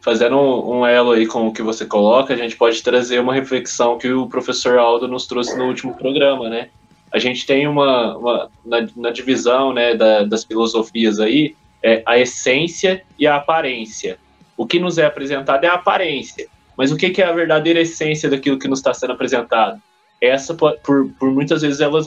fazendo 0.01 0.37
um, 0.37 0.79
um, 0.79 0.85
elo 0.85 1.11
aí 1.11 1.25
com 1.25 1.47
o 1.47 1.53
que 1.53 1.63
você 1.63 1.85
coloca, 1.85 2.33
a 2.33 2.37
gente 2.37 2.55
pode 2.55 2.83
trazer 2.83 3.19
uma 3.19 3.33
reflexão 3.33 3.97
que 3.97 4.11
o 4.11 4.27
professor 4.27 4.77
Aldo 4.77 5.07
nos 5.07 5.25
trouxe 5.25 5.57
no 5.57 5.65
último 5.65 5.95
programa, 5.95 6.49
né? 6.49 6.69
A 7.11 7.17
gente 7.17 7.45
tem 7.45 7.67
uma, 7.67 8.17
uma 8.17 8.49
na, 8.65 8.87
na, 8.95 9.09
divisão 9.09 9.73
né, 9.73 9.95
da, 9.95 10.23
das 10.23 10.43
filosofias 10.43 11.19
aí, 11.19 11.55
é 11.81 12.03
a 12.05 12.19
essência 12.19 13.03
e 13.17 13.25
a 13.25 13.37
aparência 13.37 14.19
o 14.57 14.65
que 14.65 14.79
nos 14.79 14.97
é 14.97 15.05
apresentado 15.05 15.63
é 15.63 15.67
a 15.67 15.73
aparência. 15.73 16.47
Mas 16.77 16.91
o 16.91 16.97
que, 16.97 17.21
é 17.21 17.25
a 17.25 17.31
verdadeira 17.31 17.81
essência 17.81 18.29
daquilo 18.29 18.59
que 18.59 18.67
nos 18.67 18.79
está 18.79 18.93
sendo 18.93 19.13
apresentado? 19.13 19.81
Essa, 20.19 20.53
por, 20.53 21.09
por 21.19 21.31
muitas 21.31 21.61
vezes, 21.61 21.79
ela 21.79 22.01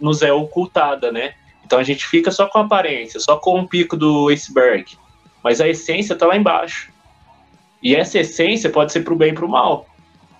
nos 0.00 0.22
é 0.22 0.32
ocultada, 0.32 1.12
né? 1.12 1.34
Então 1.64 1.78
a 1.78 1.82
gente 1.82 2.06
fica 2.06 2.30
só 2.30 2.46
com 2.46 2.58
a 2.58 2.62
aparência, 2.62 3.20
só 3.20 3.36
com 3.36 3.60
o 3.60 3.68
pico 3.68 3.96
do 3.96 4.28
iceberg. 4.28 4.96
Mas 5.42 5.60
a 5.60 5.68
essência 5.68 6.14
está 6.14 6.26
lá 6.26 6.36
embaixo. 6.36 6.90
E 7.82 7.94
essa 7.94 8.18
essência 8.18 8.68
pode 8.68 8.92
ser 8.92 9.00
para 9.02 9.14
o 9.14 9.16
bem 9.16 9.30
e 9.30 9.34
para 9.34 9.46
o 9.46 9.48
mal. 9.48 9.86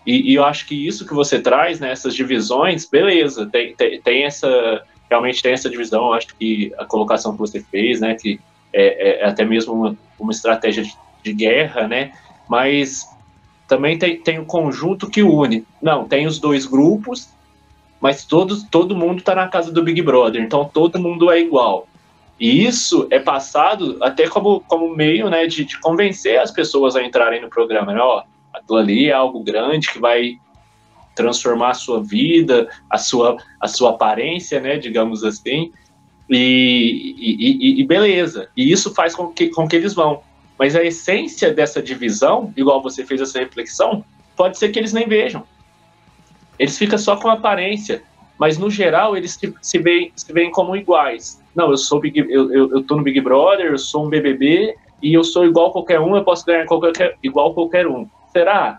E, 0.06 0.32
e, 0.32 0.34
eu 0.34 0.44
acho 0.44 0.66
que 0.66 0.86
isso 0.86 1.06
que 1.06 1.14
você 1.14 1.40
traz, 1.40 1.78
né, 1.78 1.92
essas 1.92 2.14
divisões, 2.14 2.86
beleza, 2.86 3.46
tem, 3.46 3.74
tem, 3.74 4.00
tem, 4.00 4.24
essa, 4.24 4.82
realmente 5.08 5.42
tem 5.42 5.52
essa 5.52 5.68
divisão, 5.68 6.06
eu 6.06 6.12
acho 6.14 6.34
que 6.36 6.72
a 6.78 6.86
colocação 6.86 7.32
que 7.32 7.38
você 7.38 7.60
fez, 7.60 8.00
né, 8.00 8.14
que 8.14 8.40
é, 8.72 9.20
é 9.20 9.26
até 9.26 9.44
mesmo 9.44 9.74
uma, 9.74 9.96
uma 10.18 10.32
estratégia 10.32 10.82
de 10.82 10.96
de 11.22 11.32
guerra, 11.32 11.86
né? 11.86 12.12
Mas 12.48 13.06
também 13.68 13.98
tem, 13.98 14.20
tem 14.20 14.38
um 14.38 14.44
conjunto 14.44 15.08
que 15.08 15.22
une. 15.22 15.64
Não, 15.80 16.06
tem 16.06 16.26
os 16.26 16.38
dois 16.38 16.66
grupos, 16.66 17.28
mas 18.00 18.24
todos, 18.24 18.62
todo 18.64 18.96
mundo 18.96 19.18
está 19.18 19.34
na 19.34 19.48
casa 19.48 19.70
do 19.70 19.82
Big 19.82 20.00
Brother, 20.02 20.42
então 20.42 20.64
todo 20.64 20.98
mundo 20.98 21.30
é 21.30 21.40
igual. 21.40 21.86
E 22.38 22.64
isso 22.64 23.06
é 23.10 23.18
passado 23.18 23.98
até 24.00 24.26
como, 24.26 24.60
como 24.60 24.96
meio 24.96 25.28
né, 25.28 25.46
de, 25.46 25.64
de 25.64 25.78
convencer 25.78 26.40
as 26.40 26.50
pessoas 26.50 26.96
a 26.96 27.04
entrarem 27.04 27.42
no 27.42 27.50
programa. 27.50 27.92
Né? 27.92 28.00
Ó, 28.00 28.22
aquilo 28.54 28.78
ali 28.78 29.08
é 29.08 29.12
algo 29.12 29.40
grande 29.40 29.92
que 29.92 29.98
vai 29.98 30.38
transformar 31.14 31.70
a 31.70 31.74
sua 31.74 32.02
vida, 32.02 32.68
a 32.88 32.96
sua, 32.96 33.36
a 33.60 33.68
sua 33.68 33.90
aparência, 33.90 34.58
né, 34.58 34.78
digamos 34.78 35.22
assim, 35.22 35.70
e, 36.30 37.14
e, 37.18 37.80
e, 37.80 37.84
beleza. 37.84 38.48
E 38.56 38.70
isso 38.70 38.94
faz 38.94 39.14
com 39.14 39.28
que, 39.28 39.48
com 39.48 39.68
que 39.68 39.76
eles 39.76 39.92
vão. 39.92 40.22
Mas 40.58 40.76
a 40.76 40.82
essência 40.82 41.52
dessa 41.52 41.82
divisão, 41.82 42.54
igual 42.56 42.82
você 42.82 43.04
fez 43.04 43.20
essa 43.20 43.38
reflexão, 43.38 44.04
pode 44.36 44.56
ser 44.56 44.70
que 44.70 44.78
eles 44.78 44.92
nem 44.92 45.08
vejam. 45.08 45.44
Eles 46.60 46.76
ficam 46.76 46.98
só 46.98 47.16
com 47.16 47.30
aparência, 47.30 48.02
mas 48.38 48.58
no 48.58 48.68
geral 48.68 49.16
eles 49.16 49.40
se, 49.62 49.78
veem, 49.78 50.12
se 50.14 50.30
veem 50.30 50.50
como 50.50 50.76
iguais. 50.76 51.42
Não, 51.56 51.70
eu 51.70 51.76
sou 51.78 51.98
Big, 51.98 52.18
eu, 52.18 52.52
eu, 52.52 52.70
eu 52.70 52.82
tô 52.82 52.96
no 52.96 53.02
Big 53.02 53.18
Brother, 53.18 53.68
eu 53.72 53.78
sou 53.78 54.04
um 54.04 54.10
BBB 54.10 54.76
e 55.02 55.14
eu 55.14 55.24
sou 55.24 55.46
igual 55.46 55.72
qualquer 55.72 55.98
um, 55.98 56.14
eu 56.14 56.22
posso 56.22 56.44
ganhar 56.44 56.66
qualquer, 56.66 57.16
igual 57.22 57.54
qualquer 57.54 57.86
um. 57.86 58.06
Será? 58.30 58.78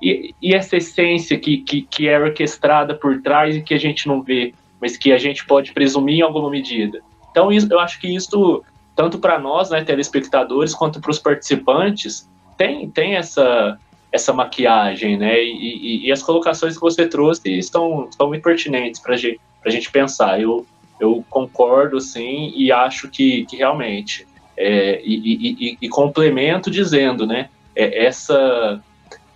E, 0.00 0.34
e 0.40 0.54
essa 0.54 0.78
essência 0.78 1.38
que, 1.38 1.58
que, 1.58 1.82
que 1.82 2.08
é 2.08 2.18
orquestrada 2.18 2.94
por 2.94 3.20
trás 3.20 3.54
e 3.54 3.60
que 3.60 3.74
a 3.74 3.78
gente 3.78 4.08
não 4.08 4.22
vê, 4.22 4.54
mas 4.80 4.96
que 4.96 5.12
a 5.12 5.18
gente 5.18 5.44
pode 5.44 5.72
presumir 5.72 6.20
em 6.20 6.22
alguma 6.22 6.48
medida. 6.48 7.02
Então, 7.30 7.52
isso, 7.52 7.70
eu 7.70 7.78
acho 7.78 8.00
que 8.00 8.08
isso 8.08 8.64
tanto 8.96 9.18
para 9.18 9.38
nós, 9.38 9.68
né, 9.68 9.84
telespectadores, 9.84 10.74
quanto 10.74 11.02
para 11.02 11.10
os 11.10 11.18
participantes, 11.18 12.26
tem, 12.56 12.88
tem 12.90 13.16
essa, 13.16 13.78
essa 14.12 14.32
maquiagem, 14.32 15.16
né? 15.16 15.42
E, 15.42 16.04
e, 16.04 16.06
e, 16.06 16.12
as 16.12 16.22
colocações 16.22 16.74
que 16.74 16.80
você 16.80 17.06
trouxe 17.06 17.50
estão, 17.58 18.08
estão 18.10 18.28
muito 18.28 18.42
pertinentes 18.42 19.00
para 19.00 19.16
gente, 19.16 19.40
a 19.64 19.70
gente 19.70 19.90
pensar. 19.90 20.40
Eu, 20.40 20.66
eu 20.98 21.24
concordo, 21.30 22.00
sim, 22.00 22.52
e 22.54 22.72
acho 22.72 23.08
que, 23.08 23.46
que 23.46 23.56
realmente. 23.56 24.26
É, 24.56 25.00
e, 25.02 25.78
e, 25.80 25.88
complemento 25.88 26.70
dizendo, 26.70 27.26
né? 27.26 27.48
É, 27.74 28.04
essa, 28.04 28.82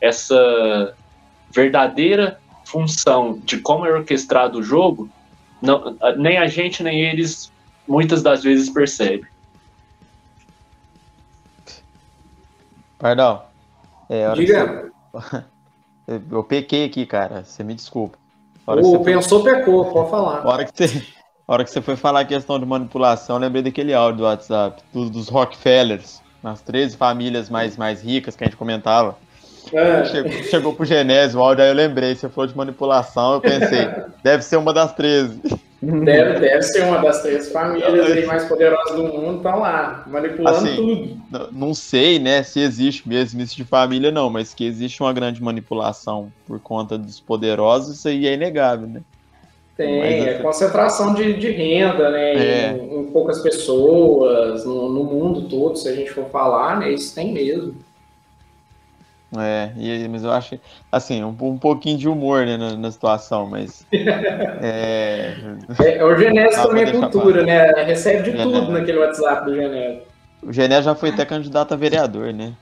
essa 0.00 0.94
verdadeira 1.50 2.38
função 2.64 3.38
de 3.44 3.58
como 3.58 3.86
é 3.86 3.92
orquestrado 3.92 4.58
o 4.58 4.62
jogo, 4.62 5.08
não, 5.62 5.96
nem 6.18 6.36
a 6.36 6.46
gente 6.46 6.82
nem 6.82 7.00
eles 7.00 7.50
muitas 7.86 8.22
das 8.22 8.42
vezes 8.42 8.68
percebem. 8.68 9.26
Pardal. 12.98 13.53
É, 14.08 14.32
Diga. 14.32 14.90
Você... 15.12 15.44
Eu 16.30 16.44
pequei 16.44 16.84
aqui, 16.84 17.06
cara. 17.06 17.44
Você 17.44 17.64
me 17.64 17.74
desculpa. 17.74 18.18
O 18.66 19.00
pensou, 19.00 19.42
foi... 19.42 19.54
pecou, 19.54 19.84
pode 19.86 20.10
falar. 20.10 20.40
A 20.40 20.48
hora, 20.48 20.64
que 20.64 20.72
você... 20.74 21.02
a 21.46 21.52
hora 21.52 21.64
que 21.64 21.70
você 21.70 21.80
foi 21.80 21.96
falar 21.96 22.20
a 22.20 22.24
questão 22.24 22.58
de 22.58 22.66
manipulação, 22.66 23.36
eu 23.36 23.40
lembrei 23.40 23.62
daquele 23.62 23.94
áudio 23.94 24.18
do 24.18 24.24
WhatsApp, 24.24 24.82
dos, 24.92 25.10
dos 25.10 25.28
Rockefellers, 25.28 26.22
nas 26.42 26.60
13 26.60 26.96
famílias 26.96 27.48
mais, 27.48 27.76
mais 27.76 28.02
ricas 28.02 28.36
que 28.36 28.44
a 28.44 28.46
gente 28.46 28.56
comentava. 28.56 29.16
É. 29.72 30.04
Chegou, 30.04 30.32
chegou 30.44 30.74
pro 30.74 30.84
Genésio 30.84 31.40
o 31.40 31.42
áudio, 31.42 31.64
aí 31.64 31.70
eu 31.70 31.74
lembrei, 31.74 32.14
você 32.14 32.28
falou 32.28 32.46
de 32.46 32.56
manipulação, 32.56 33.34
eu 33.34 33.40
pensei, 33.40 33.88
deve 34.22 34.42
ser 34.42 34.56
uma 34.56 34.72
das 34.72 34.92
13. 34.92 35.40
Deve, 36.04 36.40
deve 36.40 36.62
ser 36.62 36.84
uma 36.84 36.98
das 36.98 37.22
três 37.22 37.50
famílias 37.50 38.26
mais 38.26 38.44
poderosas 38.44 38.96
do 38.96 39.04
mundo, 39.04 39.36
estão 39.36 39.60
lá, 39.60 40.04
manipulando 40.06 40.56
assim, 40.56 40.76
tudo. 40.76 41.48
Não 41.52 41.74
sei, 41.74 42.18
né, 42.18 42.42
se 42.42 42.60
existe 42.60 43.08
mesmo 43.08 43.40
isso 43.42 43.56
de 43.56 43.64
família, 43.64 44.10
não, 44.10 44.30
mas 44.30 44.54
que 44.54 44.64
existe 44.64 45.02
uma 45.02 45.12
grande 45.12 45.42
manipulação 45.42 46.32
por 46.46 46.58
conta 46.60 46.96
dos 46.96 47.20
poderosos, 47.20 47.98
isso 47.98 48.08
aí 48.08 48.26
é 48.26 48.34
inegável, 48.34 48.86
né? 48.86 49.00
Tem, 49.76 49.98
mas, 49.98 50.26
é 50.26 50.34
assim, 50.34 50.42
concentração 50.42 51.14
de, 51.14 51.34
de 51.34 51.50
renda, 51.50 52.10
né, 52.10 52.34
é. 52.34 52.72
em, 52.72 53.00
em, 53.00 53.04
poucas 53.06 53.40
pessoas, 53.40 54.64
no, 54.64 54.88
no 54.88 55.04
mundo 55.04 55.48
todo, 55.48 55.76
se 55.76 55.88
a 55.88 55.94
gente 55.94 56.10
for 56.10 56.26
falar, 56.30 56.78
né, 56.78 56.92
isso 56.92 57.14
tem 57.14 57.32
mesmo. 57.32 57.74
É, 59.40 59.70
e, 59.76 60.08
mas 60.08 60.24
eu 60.24 60.30
acho, 60.30 60.58
assim, 60.90 61.22
um, 61.24 61.36
um 61.40 61.58
pouquinho 61.58 61.98
de 61.98 62.08
humor 62.08 62.44
né, 62.46 62.56
na, 62.56 62.76
na 62.76 62.90
situação, 62.90 63.46
mas. 63.46 63.86
é... 63.92 65.34
é 65.80 66.04
o 66.04 66.16
Genésio 66.16 66.62
também 66.62 66.84
é 66.84 66.92
cultura, 66.92 67.42
né? 67.42 67.84
Recebe 67.84 68.30
de 68.30 68.42
tudo 68.42 68.72
naquele 68.72 68.98
WhatsApp 68.98 69.44
do 69.46 69.54
Genésio. 69.54 70.02
O 70.42 70.52
Genésio 70.52 70.84
já 70.84 70.94
foi 70.94 71.10
até 71.10 71.24
candidato 71.24 71.72
a 71.72 71.76
vereador, 71.76 72.32
né? 72.32 72.52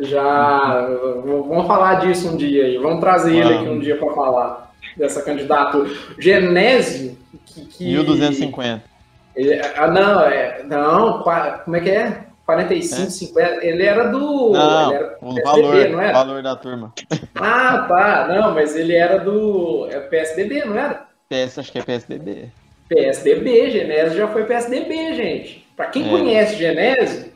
Já. 0.00 0.86
Vamos 1.24 1.66
falar 1.66 2.00
disso 2.00 2.30
um 2.30 2.36
dia 2.36 2.64
aí. 2.64 2.78
Vamos 2.78 3.00
trazer 3.00 3.36
ele 3.36 3.54
aqui 3.54 3.68
um 3.68 3.78
dia 3.78 3.96
para 3.96 4.12
falar 4.12 4.72
dessa 4.96 5.22
candidato. 5.22 5.86
Genésio. 6.18 7.16
Que, 7.46 7.64
que... 7.64 7.84
1250. 7.84 8.92
Ele, 9.34 9.60
ah, 9.76 9.88
não, 9.88 10.20
é, 10.20 10.62
não, 10.64 11.22
como 11.64 11.76
é 11.76 11.80
que 11.80 11.90
é? 11.90 12.24
45, 12.54 13.02
é? 13.02 13.10
50, 13.10 13.64
ele 13.64 13.84
era 13.84 14.04
do. 14.08 14.50
Não, 14.52 14.86
ele 14.88 14.96
era 14.96 15.18
o 15.20 15.34
PSDB, 15.34 15.42
valor, 15.44 15.88
não 15.88 16.00
era? 16.00 16.12
valor 16.12 16.42
da 16.42 16.56
turma. 16.56 16.92
Ah, 17.34 17.86
tá, 17.88 18.28
não, 18.28 18.54
mas 18.54 18.76
ele 18.76 18.94
era 18.94 19.18
do 19.18 19.88
é 19.90 19.98
PSDB, 20.00 20.64
não 20.64 20.78
era? 20.78 21.06
PS, 21.28 21.58
acho 21.58 21.72
que 21.72 21.78
é 21.78 21.82
PSDB. 21.82 22.50
PSDB, 22.88 23.70
Genésio 23.70 24.18
já 24.18 24.28
foi 24.28 24.44
PSDB, 24.44 25.14
gente. 25.14 25.66
Para 25.76 25.86
quem 25.86 26.06
é. 26.06 26.10
conhece 26.10 26.56
Genésio, 26.56 27.32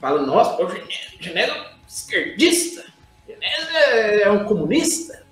fala, 0.00 0.22
nossa, 0.22 0.60
o 0.62 0.68
Genésio 1.20 1.54
é 1.54 1.58
um 1.58 1.64
esquerdista, 1.86 2.84
Genésio 3.28 4.22
é 4.22 4.30
um 4.30 4.44
comunista. 4.44 5.22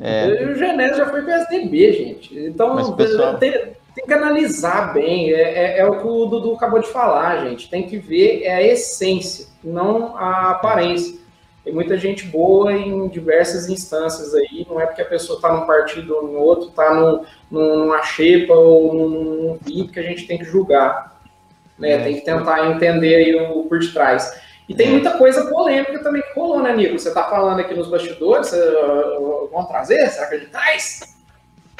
É. 0.00 0.26
O 0.26 0.54
Genésio 0.54 0.96
já 0.96 1.06
foi 1.06 1.22
PSDB, 1.22 1.92
gente. 1.92 2.38
Então, 2.38 2.94
pessoal... 2.94 3.38
tem, 3.38 3.72
tem, 3.94 4.06
que 4.06 4.12
analisar 4.12 4.92
bem. 4.92 5.32
É, 5.32 5.40
é, 5.40 5.78
é, 5.78 5.86
o 5.86 5.98
que 5.98 6.06
o 6.06 6.26
Dudu 6.26 6.54
acabou 6.54 6.80
de 6.80 6.88
falar, 6.88 7.44
gente. 7.46 7.68
Tem 7.68 7.86
que 7.86 7.98
ver 7.98 8.42
é 8.42 8.54
a 8.54 8.62
essência, 8.62 9.46
não 9.62 10.16
a 10.16 10.50
aparência. 10.50 11.20
Tem 11.64 11.72
muita 11.72 11.96
gente 11.96 12.26
boa 12.26 12.72
em 12.72 13.08
diversas 13.08 13.68
instâncias 13.68 14.34
aí, 14.34 14.66
não 14.68 14.80
é 14.80 14.86
porque 14.86 15.02
a 15.02 15.06
pessoa 15.06 15.36
está 15.36 15.52
num 15.52 15.64
partido 15.64 16.16
ou 16.16 16.22
no 16.26 16.38
outro, 16.40 16.70
está 16.70 16.92
numa 17.48 18.02
xepa 18.02 18.52
ou 18.52 18.94
num 18.94 19.58
VIP 19.62 19.92
que 19.92 20.00
a 20.00 20.02
gente 20.02 20.26
tem 20.26 20.38
que 20.38 20.44
julgar. 20.44 21.20
Né? 21.78 22.02
Tem 22.02 22.14
que 22.16 22.24
tentar 22.24 22.68
entender 22.70 23.14
aí 23.14 23.34
o 23.36 23.64
por 23.64 23.78
trás. 23.92 24.42
E 24.68 24.74
tem 24.74 24.90
muita 24.90 25.18
coisa 25.18 25.46
polêmica 25.46 26.02
também 26.02 26.22
que 26.22 26.32
rolou, 26.38 26.62
né, 26.62 26.74
Nico? 26.74 26.98
Você 26.98 27.08
está 27.08 27.24
falando 27.24 27.60
aqui 27.60 27.74
nos 27.74 27.88
bastidores, 27.88 28.52
uh, 28.52 29.48
vão 29.52 29.64
trazer? 29.66 30.08
Será 30.08 30.28
que 30.28 30.34
a 30.34 30.38
gente 30.38 30.50
traz? 30.50 31.11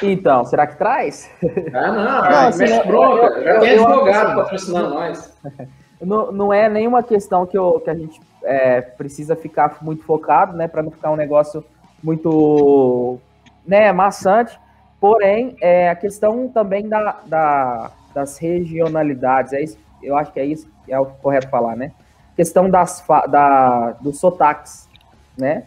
Então, 0.03 0.43
será 0.45 0.67
que 0.67 0.77
traz? 0.77 1.29
Ah, 1.73 1.91
não, 1.91 2.03
não 2.03 2.47
assim, 2.47 2.59
mexe 2.59 2.87
bronca, 2.87 3.43
já 3.43 3.59
tem 3.59 3.71
advogado 3.71 4.35
patrocinando 4.35 4.89
nós. 4.89 5.37
Não, 6.01 6.33
não 6.33 6.51
é 6.51 6.67
nenhuma 6.67 7.01
questão 7.01 7.45
que, 7.45 7.57
eu, 7.57 7.79
que 7.79 7.89
a 7.89 7.93
gente 7.93 8.19
é, 8.43 8.81
precisa 8.81 9.37
ficar 9.37 9.77
muito 9.81 10.03
focado, 10.03 10.51
né, 10.51 10.67
para 10.67 10.83
não 10.83 10.91
ficar 10.91 11.11
um 11.11 11.15
negócio 11.15 11.63
muito 12.03 13.17
né, 13.65 13.89
maçante. 13.93 14.59
Porém, 14.99 15.55
é, 15.61 15.89
a 15.89 15.95
questão 15.95 16.49
também 16.49 16.89
da, 16.89 17.19
da, 17.25 17.91
das 18.13 18.37
regionalidades, 18.37 19.53
é 19.53 19.61
isso, 19.61 19.77
eu 20.01 20.17
acho 20.17 20.33
que 20.33 20.41
é 20.41 20.45
isso 20.45 20.69
que 20.85 20.91
é 20.91 20.99
o 20.99 21.05
correto 21.05 21.47
falar, 21.47 21.77
né? 21.77 21.93
Questão 22.35 22.69
das, 22.69 23.01
da, 23.29 23.91
dos 24.01 24.19
sotaques, 24.19 24.89
né? 25.37 25.63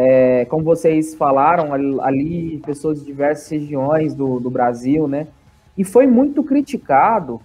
É, 0.00 0.44
como 0.44 0.62
vocês 0.62 1.16
falaram, 1.16 1.72
ali, 2.02 2.62
pessoas 2.64 3.00
de 3.00 3.06
diversas 3.06 3.50
regiões 3.50 4.14
do, 4.14 4.38
do 4.38 4.48
Brasil, 4.48 5.08
né? 5.08 5.26
E 5.76 5.82
foi 5.82 6.06
muito 6.06 6.44
criticado, 6.44 7.40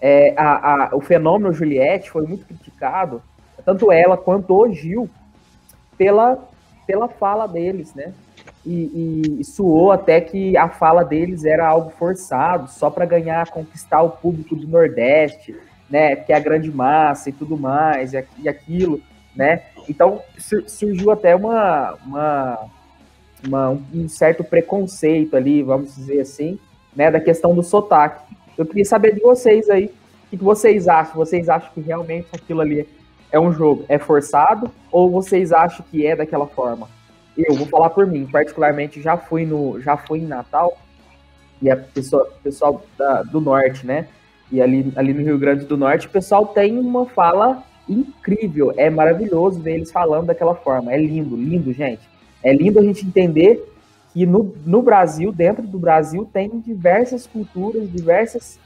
é, 0.00 0.32
a, 0.36 0.90
a, 0.90 0.96
o 0.96 1.00
fenômeno 1.00 1.52
Juliette 1.52 2.10
foi 2.10 2.26
muito 2.26 2.44
criticado 2.46 3.20
tanto 3.66 3.90
ela 3.90 4.16
quanto 4.16 4.54
o 4.54 4.72
Gil, 4.72 5.10
pela, 5.98 6.38
pela 6.86 7.08
fala 7.08 7.48
deles, 7.48 7.92
né? 7.94 8.12
E, 8.64 9.38
e, 9.40 9.44
suou 9.44 9.90
até 9.90 10.20
que 10.20 10.56
a 10.56 10.68
fala 10.68 11.04
deles 11.04 11.44
era 11.44 11.66
algo 11.66 11.90
forçado, 11.90 12.70
só 12.70 12.90
para 12.90 13.04
ganhar, 13.04 13.50
conquistar 13.50 14.02
o 14.02 14.10
público 14.10 14.54
do 14.54 14.68
Nordeste, 14.68 15.56
né? 15.90 16.14
Que 16.14 16.32
é 16.32 16.36
a 16.36 16.40
grande 16.40 16.70
massa 16.70 17.28
e 17.28 17.32
tudo 17.32 17.58
mais, 17.58 18.14
e, 18.14 18.24
e 18.38 18.48
aquilo, 18.48 19.00
né? 19.34 19.62
Então 19.88 20.22
surgiu 20.66 21.10
até 21.10 21.34
uma, 21.34 21.94
uma, 22.04 22.58
uma, 23.46 23.70
um 23.94 24.08
certo 24.08 24.42
preconceito 24.44 25.36
ali, 25.36 25.62
vamos 25.62 25.94
dizer 25.94 26.20
assim, 26.20 26.58
né? 26.94 27.10
Da 27.10 27.20
questão 27.20 27.54
do 27.54 27.62
sotaque. 27.62 28.22
Eu 28.56 28.66
queria 28.66 28.84
saber 28.84 29.14
de 29.14 29.20
vocês 29.20 29.68
aí, 29.68 29.90
o 30.32 30.36
que 30.36 30.44
vocês 30.44 30.88
acham? 30.88 31.14
Vocês 31.14 31.48
acham 31.48 31.70
que 31.74 31.80
realmente 31.80 32.28
aquilo 32.32 32.60
ali 32.60 32.88
é 33.30 33.38
um 33.38 33.52
jogo, 33.52 33.84
é 33.88 33.98
forçado 33.98 34.70
ou 34.90 35.10
vocês 35.10 35.52
acham 35.52 35.84
que 35.90 36.06
é 36.06 36.16
daquela 36.16 36.46
forma? 36.46 36.88
Eu 37.36 37.54
vou 37.54 37.66
falar 37.66 37.90
por 37.90 38.06
mim, 38.06 38.26
particularmente 38.26 39.02
já 39.02 39.16
fui 39.16 39.44
no, 39.44 39.80
já 39.80 39.96
fui 39.96 40.20
em 40.20 40.26
Natal 40.26 40.76
e 41.60 41.70
a 41.70 41.76
pessoa, 41.76 42.30
pessoal 42.42 42.82
da, 42.98 43.22
do 43.22 43.40
norte, 43.40 43.86
né? 43.86 44.08
E 44.50 44.62
ali, 44.62 44.92
ali 44.96 45.12
no 45.12 45.22
Rio 45.22 45.38
Grande 45.38 45.64
do 45.64 45.76
Norte, 45.76 46.06
o 46.06 46.10
pessoal 46.10 46.46
tem 46.46 46.78
uma 46.78 47.06
fala 47.06 47.62
incrível, 47.88 48.72
é 48.76 48.90
maravilhoso 48.90 49.60
ver 49.60 49.74
eles 49.74 49.92
falando 49.92 50.26
daquela 50.26 50.54
forma, 50.54 50.92
é 50.92 50.98
lindo, 50.98 51.36
lindo, 51.36 51.72
gente. 51.72 52.02
É 52.42 52.52
lindo 52.52 52.78
a 52.78 52.82
gente 52.82 53.06
entender 53.06 53.64
que 54.12 54.24
no, 54.24 54.54
no 54.64 54.82
Brasil, 54.82 55.32
dentro 55.32 55.66
do 55.66 55.78
Brasil, 55.78 56.28
tem 56.32 56.48
diversas 56.60 57.26
culturas, 57.26 57.90
diversas 57.90 58.58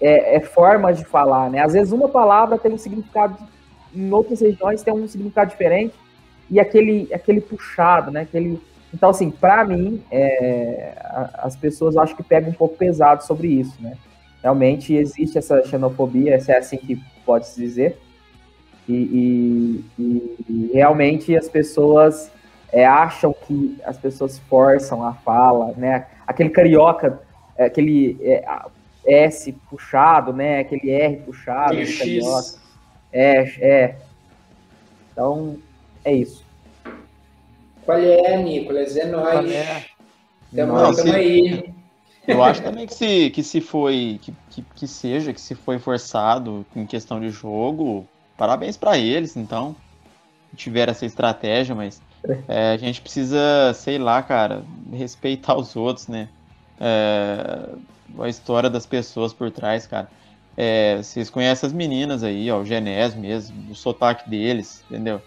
é, 0.00 0.36
é, 0.36 0.40
formas 0.40 0.98
de 0.98 1.04
falar, 1.04 1.50
né? 1.50 1.60
Às 1.60 1.72
vezes 1.72 1.92
uma 1.92 2.08
palavra 2.08 2.58
tem 2.58 2.72
um 2.72 2.78
significado 2.78 3.36
em 3.94 4.10
outras 4.10 4.40
regiões 4.40 4.82
tem 4.82 4.92
um 4.92 5.06
significado 5.06 5.50
diferente 5.50 5.94
e 6.50 6.58
aquele, 6.58 7.12
aquele 7.12 7.40
puxado, 7.40 8.10
né? 8.10 8.22
Aquele, 8.22 8.60
então, 8.92 9.08
assim, 9.08 9.30
para 9.30 9.64
mim, 9.64 10.02
é, 10.10 10.94
as 11.34 11.56
pessoas 11.56 11.96
acho 11.96 12.14
que 12.14 12.22
pegam 12.22 12.50
um 12.50 12.54
pouco 12.54 12.76
pesado 12.76 13.24
sobre 13.24 13.48
isso, 13.48 13.80
né? 13.80 13.96
Realmente 14.42 14.94
existe 14.94 15.38
essa 15.38 15.64
xenofobia, 15.64 16.38
se 16.40 16.52
é 16.52 16.58
assim 16.58 16.76
que 16.76 17.00
pode 17.24 17.46
se 17.46 17.60
dizer, 17.60 17.98
e, 18.88 19.84
e, 19.98 20.36
e 20.48 20.70
realmente 20.74 21.36
as 21.36 21.48
pessoas 21.48 22.30
é, 22.72 22.84
acham 22.86 23.34
que 23.46 23.78
as 23.84 23.96
pessoas 23.96 24.38
forçam 24.38 25.04
a 25.04 25.12
fala, 25.12 25.72
né? 25.76 26.06
Aquele 26.26 26.50
carioca, 26.50 27.20
é, 27.56 27.66
aquele 27.66 28.16
é, 28.22 28.44
S 29.04 29.52
puxado, 29.68 30.32
né? 30.32 30.60
Aquele 30.60 30.90
R 30.90 31.16
puxado, 31.18 31.76
carioca. 31.98 32.62
É, 33.12 33.42
é. 33.60 33.96
Então, 35.12 35.58
é 36.04 36.14
isso. 36.14 36.44
Qual 37.84 37.98
é, 37.98 38.36
Nicolas? 38.42 38.96
É 38.96 39.04
nóis. 39.06 39.50
É. 39.50 39.84
Tamo, 40.54 40.72
Não, 40.72 40.94
tamo 40.94 41.12
aí. 41.12 41.72
Eu 42.26 42.42
acho 42.42 42.62
também 42.62 42.86
que 42.86 42.94
se, 42.94 43.30
que 43.30 43.42
se 43.42 43.60
foi, 43.60 44.20
que, 44.22 44.32
que, 44.50 44.64
que, 44.76 44.86
seja, 44.86 45.32
que 45.32 45.40
se 45.40 45.54
foi 45.54 45.78
forçado 45.78 46.64
em 46.74 46.86
questão 46.86 47.20
de 47.20 47.30
jogo, 47.30 48.06
parabéns 48.36 48.76
para 48.76 48.98
eles, 48.98 49.36
então, 49.36 49.74
tiveram 50.56 50.90
essa 50.90 51.06
estratégia, 51.06 51.74
mas 51.74 52.00
é, 52.48 52.72
a 52.72 52.76
gente 52.76 53.00
precisa, 53.00 53.72
sei 53.74 53.98
lá, 53.98 54.22
cara, 54.22 54.62
respeitar 54.92 55.56
os 55.56 55.74
outros, 55.76 56.08
né? 56.08 56.28
É, 56.80 57.68
a 58.18 58.28
história 58.28 58.68
das 58.68 58.86
pessoas 58.86 59.32
por 59.32 59.50
trás, 59.50 59.86
cara. 59.86 60.08
É, 60.56 60.98
vocês 60.98 61.30
conhecem 61.30 61.66
as 61.66 61.72
meninas 61.72 62.22
aí, 62.22 62.50
ó, 62.50 62.60
o 62.60 62.64
Genés 62.64 63.14
mesmo, 63.14 63.72
o 63.72 63.74
sotaque 63.74 64.28
deles, 64.28 64.84
entendeu? 64.90 65.22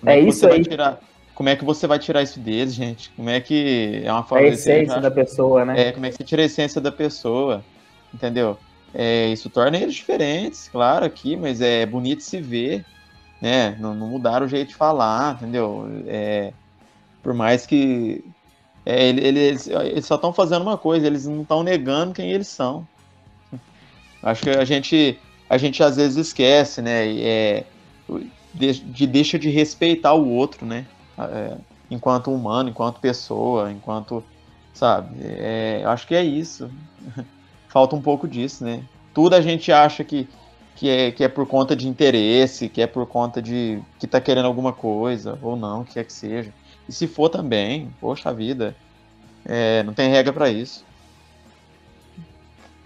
Como 0.00 0.10
é, 0.10 0.18
isso 0.18 0.46
aí. 0.46 0.62
Tirar, 0.62 0.98
como 1.34 1.48
é 1.48 1.56
que 1.56 1.64
você 1.64 1.86
vai 1.86 1.98
tirar 1.98 2.22
isso 2.22 2.40
deles, 2.40 2.74
gente? 2.74 3.10
Como 3.10 3.30
é 3.30 3.40
que 3.40 4.02
é 4.04 4.12
uma 4.12 4.24
forma... 4.24 4.46
A 4.46 4.48
essência 4.48 5.00
da 5.00 5.10
pessoa, 5.10 5.64
né? 5.64 5.88
É, 5.88 5.92
como 5.92 6.06
é 6.06 6.10
que 6.10 6.16
você 6.16 6.24
tira 6.24 6.42
a 6.42 6.44
essência 6.44 6.80
da 6.80 6.90
pessoa, 6.90 7.64
entendeu? 8.12 8.58
É, 8.94 9.28
isso 9.28 9.50
torna 9.50 9.76
eles 9.76 9.94
diferentes, 9.94 10.68
claro, 10.68 11.04
aqui, 11.04 11.36
mas 11.36 11.60
é 11.60 11.84
bonito 11.84 12.22
se 12.22 12.40
ver, 12.40 12.84
né? 13.42 13.76
Não, 13.80 13.92
não 13.92 14.06
mudaram 14.06 14.46
o 14.46 14.48
jeito 14.48 14.68
de 14.68 14.76
falar, 14.76 15.34
entendeu? 15.34 15.86
É, 16.06 16.52
por 17.22 17.34
mais 17.34 17.66
que... 17.66 18.24
É, 18.86 19.08
eles, 19.08 19.66
eles 19.66 20.06
só 20.06 20.14
estão 20.14 20.32
fazendo 20.32 20.62
uma 20.62 20.78
coisa, 20.78 21.06
eles 21.06 21.26
não 21.26 21.42
estão 21.42 21.62
negando 21.62 22.14
quem 22.14 22.30
eles 22.30 22.48
são. 22.48 22.86
Acho 24.22 24.42
que 24.42 24.50
a 24.50 24.64
gente, 24.64 25.18
a 25.48 25.58
gente 25.58 25.82
às 25.82 25.96
vezes 25.96 26.16
esquece, 26.16 26.80
né? 26.80 27.18
É, 27.18 27.64
de, 28.52 28.72
de, 28.72 29.06
deixa 29.06 29.38
de 29.38 29.50
respeitar 29.50 30.14
o 30.14 30.28
outro, 30.28 30.64
né? 30.64 30.86
É, 31.18 31.56
enquanto 31.90 32.32
humano, 32.32 32.68
enquanto 32.68 33.00
pessoa, 33.00 33.72
enquanto. 33.72 34.22
Sabe? 34.72 35.16
É, 35.22 35.82
acho 35.86 36.06
que 36.06 36.14
é 36.14 36.22
isso. 36.22 36.70
Falta 37.74 37.96
um 37.96 38.00
pouco 38.00 38.28
disso, 38.28 38.62
né? 38.62 38.84
Tudo 39.12 39.34
a 39.34 39.40
gente 39.40 39.72
acha 39.72 40.04
que, 40.04 40.28
que, 40.76 40.88
é, 40.88 41.10
que 41.10 41.24
é 41.24 41.28
por 41.28 41.44
conta 41.44 41.74
de 41.74 41.88
interesse, 41.88 42.68
que 42.68 42.80
é 42.80 42.86
por 42.86 43.04
conta 43.04 43.42
de 43.42 43.82
que 43.98 44.06
tá 44.06 44.20
querendo 44.20 44.44
alguma 44.44 44.72
coisa, 44.72 45.36
ou 45.42 45.56
não, 45.56 45.82
que 45.82 45.94
quer 45.94 46.04
que 46.04 46.12
seja. 46.12 46.52
E 46.88 46.92
se 46.92 47.08
for 47.08 47.28
também, 47.28 47.90
poxa 48.00 48.32
vida, 48.32 48.76
é, 49.44 49.82
não 49.82 49.92
tem 49.92 50.08
regra 50.08 50.32
para 50.32 50.48
isso. 50.50 50.84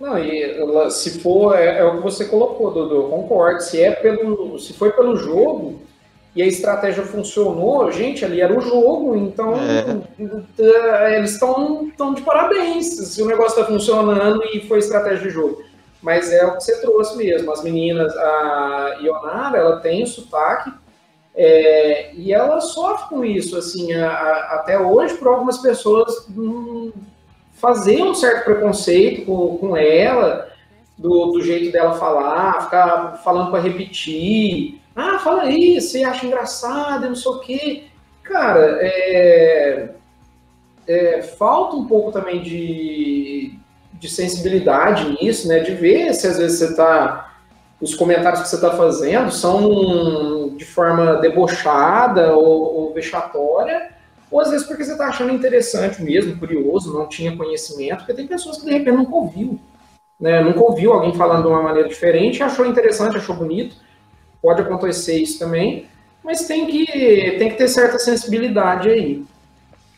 Não, 0.01 0.19
e 0.19 0.91
se 0.91 1.21
for, 1.21 1.55
é, 1.55 1.81
é, 1.81 1.85
o 1.85 1.99
que 1.99 2.03
você 2.03 2.25
colocou, 2.25 2.73
Dudu, 2.73 3.11
concordo. 3.11 3.61
Se, 3.63 3.83
é 3.83 3.91
pelo, 3.91 4.59
se 4.59 4.73
foi 4.73 4.91
pelo 4.93 5.17
jogo 5.17 5.83
e 6.35 6.43
a 6.43 6.47
estratégia 6.47 7.03
funcionou, 7.03 7.91
gente, 7.91 8.25
ali 8.25 8.41
era 8.41 8.57
o 8.57 8.61
jogo, 8.61 9.17
então 9.17 9.55
é. 9.57 11.17
eles 11.17 11.33
estão 11.33 11.91
de 12.15 12.23
parabéns 12.23 12.87
se 12.87 13.23
o 13.23 13.27
negócio 13.27 13.59
está 13.59 13.65
funcionando 13.65 14.45
e 14.53 14.61
foi 14.69 14.79
estratégia 14.79 15.29
de 15.29 15.31
jogo. 15.31 15.63
Mas 16.01 16.33
é 16.33 16.47
o 16.47 16.57
que 16.57 16.63
você 16.63 16.81
trouxe 16.81 17.17
mesmo. 17.17 17.51
As 17.51 17.63
meninas, 17.65 18.17
a 18.17 18.99
Ionara, 19.03 19.59
ela 19.59 19.81
tem 19.81 20.05
o 20.05 20.07
sotaque 20.07 20.73
é, 21.35 22.13
e 22.15 22.33
ela 22.33 22.61
sofre 22.61 23.09
com 23.09 23.25
isso, 23.25 23.57
assim, 23.57 23.93
a, 23.95 24.09
a, 24.09 24.55
até 24.57 24.79
hoje, 24.79 25.15
por 25.15 25.29
algumas 25.29 25.59
pessoas. 25.59 26.29
Hum, 26.37 26.93
fazer 27.55 28.03
um 28.03 28.15
certo 28.15 28.45
preconceito 28.45 29.27
com, 29.27 29.59
com 29.59 29.77
ela, 29.77 30.49
do, 30.97 31.27
do 31.27 31.43
jeito 31.43 31.71
dela 31.73 31.95
falar, 31.95 32.65
ficar 32.65 33.21
falando 33.25 33.51
para 33.51 33.61
repetir. 33.61 34.81
Ah, 35.01 35.17
fala 35.21 35.43
aí, 35.43 35.81
você 35.81 36.03
acha 36.03 36.27
engraçado, 36.27 37.07
não 37.07 37.15
sei 37.15 37.31
o 37.31 37.39
quê. 37.39 37.85
Cara, 38.21 38.79
é, 38.81 39.91
é, 40.89 41.23
falta 41.23 41.77
um 41.77 41.87
pouco 41.87 42.11
também 42.11 42.43
de, 42.43 43.57
de 43.93 44.09
sensibilidade 44.09 45.09
nisso, 45.09 45.47
né? 45.47 45.61
De 45.61 45.73
ver 45.73 46.13
se 46.15 46.27
às 46.27 46.37
vezes 46.37 46.59
você 46.59 46.71
está 46.71 47.33
os 47.81 47.95
comentários 47.95 48.43
que 48.43 48.49
você 48.49 48.57
está 48.57 48.73
fazendo 48.73 49.31
são 49.31 50.57
de 50.57 50.65
forma 50.65 51.15
debochada 51.21 52.35
ou, 52.35 52.75
ou, 52.75 52.93
vexatória, 52.93 53.91
ou 54.29 54.41
às 54.41 54.51
vezes 54.51 54.67
porque 54.67 54.83
você 54.83 54.93
está 54.93 55.07
achando 55.07 55.33
interessante 55.33 56.03
mesmo, 56.03 56.37
curioso, 56.41 56.93
não 56.93 57.07
tinha 57.07 57.37
conhecimento, 57.37 57.99
porque 57.99 58.15
tem 58.15 58.27
pessoas 58.27 58.57
que 58.57 58.65
de 58.65 58.73
repente 58.73 58.97
nunca 58.97 59.15
ouviu, 59.15 59.61
né? 60.19 60.43
Nunca 60.43 60.61
ouviu 60.61 60.93
alguém 60.93 61.15
falando 61.15 61.43
de 61.43 61.49
uma 61.51 61.63
maneira 61.63 61.89
diferente, 61.89 62.43
achou 62.43 62.67
interessante, 62.67 63.17
achou 63.17 63.37
bonito, 63.37 63.77
pode 64.43 64.63
acontecer 64.63 65.19
isso 65.19 65.39
também, 65.39 65.87
mas 66.25 66.47
tem 66.47 66.67
que, 66.67 66.87
tem 67.39 67.51
que 67.51 67.57
ter 67.57 67.69
certa 67.69 67.99
sensibilidade 67.99 68.89
aí. 68.89 69.25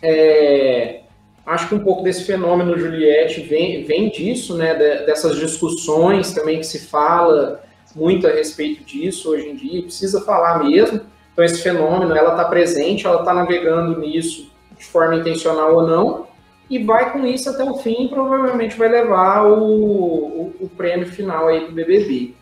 É, 0.02 1.00
acho 1.44 1.68
que 1.68 1.74
um 1.74 1.80
pouco 1.80 2.02
desse 2.02 2.24
fenômeno 2.24 2.78
Juliette 2.78 3.40
vem, 3.42 3.84
vem 3.84 4.10
disso, 4.10 4.56
né? 4.56 4.74
Dessas 4.74 5.36
discussões 5.36 6.32
também 6.32 6.58
que 6.58 6.66
se 6.66 6.86
fala 6.86 7.62
muito 7.94 8.26
a 8.26 8.30
respeito 8.30 8.84
disso 8.84 9.30
hoje 9.30 9.48
em 9.48 9.56
dia, 9.56 9.82
precisa 9.82 10.20
falar 10.20 10.62
mesmo. 10.62 11.00
Então, 11.32 11.44
esse 11.44 11.62
fenômeno, 11.62 12.14
ela 12.14 12.32
está 12.32 12.44
presente, 12.44 13.06
ela 13.06 13.20
está 13.20 13.34
navegando 13.34 13.98
nisso 13.98 14.50
de 14.78 14.84
forma 14.84 15.16
intencional 15.16 15.74
ou 15.74 15.86
não, 15.86 16.26
e 16.68 16.78
vai 16.78 17.12
com 17.12 17.26
isso 17.26 17.50
até 17.50 17.64
o 17.64 17.74
fim, 17.74 18.08
provavelmente 18.08 18.76
vai 18.76 18.88
levar 18.88 19.44
o, 19.44 19.62
o, 19.62 20.54
o 20.60 20.68
prêmio 20.68 21.06
final 21.06 21.48
aí 21.48 21.66
do 21.66 21.72
BBB. 21.72 22.34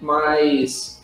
Mas, 0.00 0.99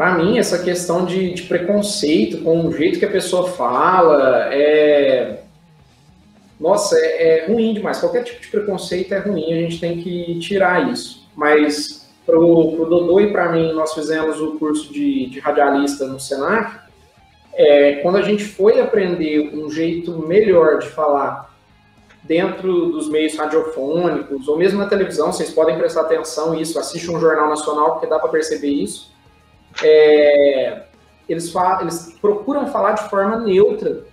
para 0.00 0.14
mim, 0.14 0.38
essa 0.38 0.58
questão 0.58 1.04
de, 1.04 1.34
de, 1.34 1.42
preconceito 1.42 2.38
com 2.38 2.66
o 2.66 2.72
jeito 2.72 2.98
que 2.98 3.04
a 3.04 3.10
pessoa 3.10 3.50
fala, 3.50 4.48
é... 4.50 5.42
Nossa, 6.58 6.96
é, 6.98 7.40
é 7.40 7.46
ruim 7.46 7.74
demais. 7.74 7.98
Qualquer 7.98 8.24
tipo 8.24 8.40
de 8.40 8.48
preconceito 8.48 9.12
é 9.12 9.18
ruim, 9.18 9.52
a 9.52 9.56
gente 9.56 9.78
tem 9.78 10.00
que 10.00 10.38
tirar 10.38 10.90
isso. 10.90 11.28
Mas 11.36 12.10
para 12.24 12.40
o 12.40 12.86
Dodô 12.86 13.20
e 13.20 13.30
para 13.30 13.52
mim, 13.52 13.74
nós 13.74 13.92
fizemos 13.92 14.40
o 14.40 14.52
curso 14.52 14.90
de, 14.90 15.26
de 15.26 15.38
radialista 15.38 16.06
no 16.06 16.18
Senac. 16.18 16.78
É, 17.52 17.96
quando 17.96 18.16
a 18.16 18.22
gente 18.22 18.42
foi 18.42 18.80
aprender 18.80 19.54
um 19.54 19.70
jeito 19.70 20.18
melhor 20.26 20.78
de 20.78 20.88
falar 20.88 21.54
dentro 22.22 22.86
dos 22.86 23.06
meios 23.10 23.36
radiofônicos, 23.36 24.48
ou 24.48 24.56
mesmo 24.56 24.78
na 24.78 24.86
televisão, 24.86 25.30
vocês 25.30 25.50
podem 25.50 25.76
prestar 25.76 26.00
atenção 26.00 26.54
nisso, 26.54 26.78
assistam 26.78 27.12
um 27.12 27.20
jornal 27.20 27.50
nacional, 27.50 27.92
porque 27.92 28.06
dá 28.06 28.18
para 28.18 28.30
perceber 28.30 28.70
isso. 28.70 29.09
É, 29.82 30.82
eles, 31.28 31.52
eles 31.80 32.18
procuram 32.20 32.66
falar 32.66 32.92
de 32.92 33.08
forma 33.08 33.38
neutra, 33.38 34.04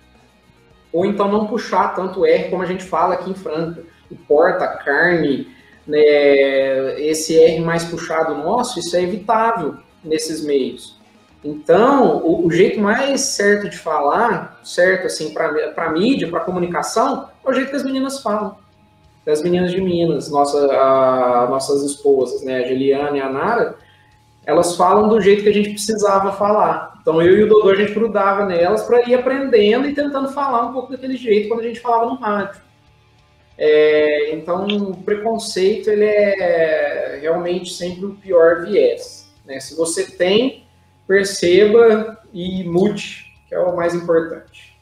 ou 0.92 1.04
então 1.04 1.30
não 1.30 1.46
puxar 1.46 1.94
tanto 1.94 2.24
R 2.24 2.48
como 2.50 2.62
a 2.62 2.66
gente 2.66 2.84
fala 2.84 3.14
aqui 3.14 3.30
em 3.30 3.34
Franca. 3.34 3.82
O 4.10 4.16
porta, 4.16 4.66
carne, 4.66 5.48
né, 5.86 7.00
esse 7.00 7.38
R 7.38 7.60
mais 7.60 7.84
puxado 7.84 8.34
nosso, 8.34 8.78
isso 8.78 8.96
é 8.96 9.02
evitável 9.02 9.76
nesses 10.02 10.44
meios. 10.44 10.98
Então, 11.44 12.18
o, 12.18 12.46
o 12.46 12.50
jeito 12.50 12.80
mais 12.80 13.20
certo 13.20 13.68
de 13.68 13.76
falar, 13.76 14.60
certo, 14.64 15.06
assim, 15.06 15.32
para 15.32 15.90
mídia, 15.90 16.28
para 16.28 16.40
comunicação, 16.40 17.28
é 17.44 17.50
o 17.50 17.54
jeito 17.54 17.70
que 17.70 17.76
as 17.76 17.84
meninas 17.84 18.20
falam. 18.20 18.56
Das 19.24 19.42
meninas 19.42 19.70
de 19.70 19.80
Minas, 19.80 20.30
nossa, 20.30 20.58
a, 20.72 21.46
nossas 21.50 21.82
esposas, 21.82 22.42
né, 22.42 22.64
a 22.64 22.68
Juliana 22.68 23.16
e 23.16 23.20
a 23.20 23.28
Nara, 23.28 23.76
elas 24.48 24.76
falam 24.76 25.10
do 25.10 25.20
jeito 25.20 25.42
que 25.42 25.50
a 25.50 25.52
gente 25.52 25.68
precisava 25.68 26.32
falar. 26.32 26.98
Então, 27.02 27.20
eu 27.20 27.36
e 27.36 27.42
o 27.42 27.48
Dodô, 27.50 27.68
a 27.68 27.74
gente 27.74 27.92
grudava 27.92 28.46
nelas 28.46 28.82
para 28.82 29.06
ir 29.06 29.14
aprendendo 29.14 29.86
e 29.86 29.94
tentando 29.94 30.32
falar 30.32 30.64
um 30.64 30.72
pouco 30.72 30.90
daquele 30.90 31.18
jeito 31.18 31.48
quando 31.48 31.60
a 31.60 31.64
gente 31.64 31.80
falava 31.80 32.06
no 32.06 32.14
rádio. 32.14 32.58
É, 33.58 34.34
então, 34.34 34.66
o 34.66 34.96
preconceito 35.02 35.90
ele 35.90 36.06
é 36.06 37.18
realmente 37.20 37.74
sempre 37.74 38.06
o 38.06 38.14
pior 38.14 38.64
viés. 38.64 39.30
Né? 39.44 39.60
Se 39.60 39.76
você 39.76 40.10
tem, 40.12 40.64
perceba 41.06 42.18
e 42.32 42.64
mude, 42.64 43.26
que 43.50 43.54
é 43.54 43.58
o 43.58 43.76
mais 43.76 43.94
importante. 43.94 44.74